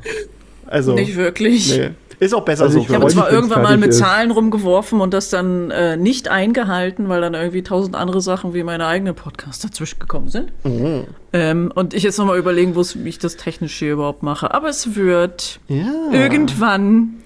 Also, 0.67 0.93
Nicht 0.93 1.15
wirklich. 1.15 1.75
nee. 1.75 1.89
Ist 2.19 2.33
auch 2.33 2.43
besser 2.43 2.63
Also 2.63 2.79
so. 2.79 2.85
ich 2.85 2.93
habe 2.93 3.07
zwar 3.07 3.31
irgendwann 3.31 3.61
mal 3.61 3.77
mit 3.77 3.89
ist. 3.89 3.99
Zahlen 3.99 4.31
rumgeworfen 4.31 5.01
und 5.01 5.13
das 5.13 5.29
dann 5.29 5.69
äh, 5.69 5.97
nicht 5.97 6.29
eingehalten, 6.29 7.09
weil 7.09 7.21
dann 7.21 7.35
irgendwie 7.35 7.61
tausend 7.61 7.95
andere 7.95 8.21
Sachen 8.21 8.53
wie 8.55 8.63
meine 8.63 8.87
eigenen 8.87 9.13
Podcasts 9.13 9.61
dazwischen 9.61 9.99
gekommen 9.99 10.29
sind. 10.29 10.51
Mhm. 10.63 11.03
Ähm, 11.33 11.71
und 11.75 11.93
ich 11.93 12.03
jetzt 12.03 12.17
nochmal 12.17 12.39
überlegen 12.39 12.73
muss, 12.73 13.03
wie 13.03 13.09
ich 13.09 13.19
das 13.19 13.37
technisch 13.37 13.75
hier 13.77 13.93
überhaupt 13.93 14.23
mache. 14.23 14.51
Aber 14.51 14.69
es 14.69 14.95
wird 14.95 15.59
ja. 15.67 15.85
irgendwann 16.11 17.21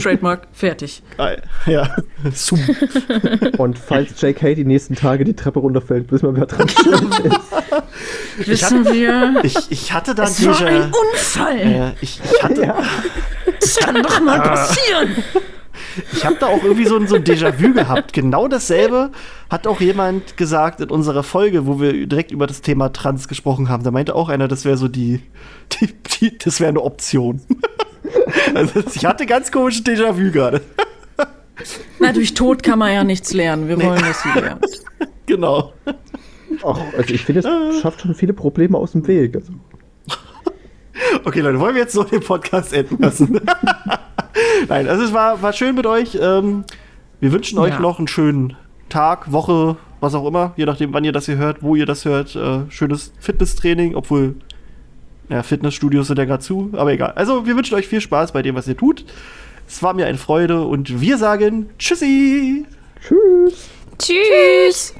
Trademark 0.00 0.46
fertig. 0.52 1.02
Geil. 1.16 1.42
Ja. 1.66 1.96
Super. 2.32 2.72
Und 3.58 3.78
falls 3.78 4.20
JK 4.20 4.54
die 4.54 4.64
nächsten 4.64 4.94
Tage 4.94 5.24
die 5.24 5.34
Treppe 5.34 5.58
runterfällt, 5.60 6.10
wissen 6.12 6.26
wir, 6.34 6.36
wer 6.40 6.46
dran 6.46 6.66
ist. 6.68 8.46
Wissen 8.48 8.84
wir. 8.86 9.40
Ich, 9.42 9.56
ich 9.70 9.92
hatte 9.92 10.14
da 10.14 10.24
Es 10.24 10.44
war 10.44 10.60
ein 10.66 10.92
Unfall. 11.12 11.58
äh, 11.58 11.92
ich, 12.00 12.20
ich 12.24 12.42
hatte, 12.42 12.62
Ja. 12.62 12.78
Das 13.60 13.76
kann 13.76 14.02
doch 14.02 14.20
mal 14.20 14.40
passieren. 14.40 15.16
Ich 16.12 16.24
habe 16.24 16.36
da 16.40 16.46
auch 16.46 16.62
irgendwie 16.62 16.86
so 16.86 16.96
ein, 16.96 17.06
so 17.06 17.16
ein 17.16 17.24
Déjà-vu 17.24 17.74
gehabt. 17.74 18.12
Genau 18.12 18.48
dasselbe 18.48 19.10
hat 19.50 19.66
auch 19.66 19.80
jemand 19.80 20.36
gesagt 20.36 20.80
in 20.80 20.90
unserer 20.90 21.22
Folge, 21.22 21.66
wo 21.66 21.80
wir 21.80 22.06
direkt 22.06 22.30
über 22.30 22.46
das 22.46 22.62
Thema 22.62 22.92
Trans 22.92 23.28
gesprochen 23.28 23.68
haben. 23.68 23.82
Da 23.84 23.90
meinte 23.90 24.14
auch 24.14 24.28
einer, 24.28 24.48
das 24.48 24.64
wäre 24.64 24.76
so 24.76 24.88
die, 24.88 25.20
die, 25.80 25.92
die 26.20 26.38
das 26.38 26.60
wäre 26.60 26.70
eine 26.70 26.80
Option. 26.80 27.42
also 28.54 28.80
ich 28.94 29.04
hatte 29.04 29.26
ganz 29.26 29.50
komisches 29.50 29.84
Déjà-vu 29.84 30.30
gerade. 30.32 30.60
Na, 32.00 32.12
durch 32.12 32.34
Tod 32.34 32.62
kann 32.62 32.78
man 32.78 32.92
ja 32.92 33.04
nichts 33.04 33.32
lernen. 33.32 33.68
Wir 33.68 33.80
wollen, 33.80 34.00
dass 34.02 34.22
sie 34.22 34.38
lernt. 34.38 34.66
Genau. 35.26 35.72
Ach, 36.64 36.78
also 36.98 37.14
ich 37.14 37.24
finde, 37.24 37.40
es 37.40 37.80
schafft 37.80 38.00
schon 38.00 38.14
viele 38.14 38.32
Probleme 38.32 38.76
aus 38.76 38.92
dem 38.92 39.06
Weg. 39.06 39.36
Also, 39.36 39.52
Okay, 41.24 41.40
Leute, 41.40 41.60
wollen 41.60 41.74
wir 41.74 41.82
jetzt 41.82 41.92
so 41.94 42.02
den 42.02 42.20
Podcast 42.20 42.72
enden 42.72 43.00
lassen? 43.00 43.40
Nein, 44.68 44.88
also 44.88 45.04
es 45.04 45.12
war, 45.12 45.40
war 45.42 45.52
schön 45.52 45.74
mit 45.74 45.86
euch. 45.86 46.18
Ähm, 46.20 46.64
wir 47.20 47.32
wünschen 47.32 47.58
euch 47.58 47.74
Ja. 47.74 47.80
noch 47.80 47.98
einen 47.98 48.08
schönen 48.08 48.56
Tag, 48.88 49.30
Woche, 49.32 49.76
was 50.00 50.14
auch 50.14 50.26
immer, 50.26 50.52
je 50.56 50.64
nachdem, 50.66 50.92
wann 50.92 51.04
ihr 51.04 51.12
das 51.12 51.26
hier 51.26 51.36
hört, 51.36 51.62
wo 51.62 51.76
ihr 51.76 51.86
das 51.86 52.04
hört. 52.04 52.34
Äh, 52.36 52.62
schönes 52.68 53.12
Fitnesstraining, 53.20 53.94
obwohl 53.94 54.34
ja, 55.28 55.42
Fitnessstudios 55.42 56.06
sind 56.06 56.18
ja 56.18 56.24
gerade 56.24 56.42
zu, 56.42 56.70
aber 56.74 56.92
egal. 56.92 57.12
Also, 57.12 57.46
wir 57.46 57.56
wünschen 57.56 57.74
euch 57.74 57.88
viel 57.88 58.00
Spaß 58.00 58.32
bei 58.32 58.42
dem, 58.42 58.54
was 58.54 58.68
ihr 58.68 58.76
tut. 58.76 59.04
Es 59.66 59.82
war 59.82 59.94
mir 59.94 60.06
eine 60.06 60.18
Freude 60.18 60.62
und 60.66 61.00
wir 61.00 61.18
sagen 61.18 61.70
Tschüssi! 61.78 62.66
tschüss! 63.00 63.68
Tschüss. 63.98 64.94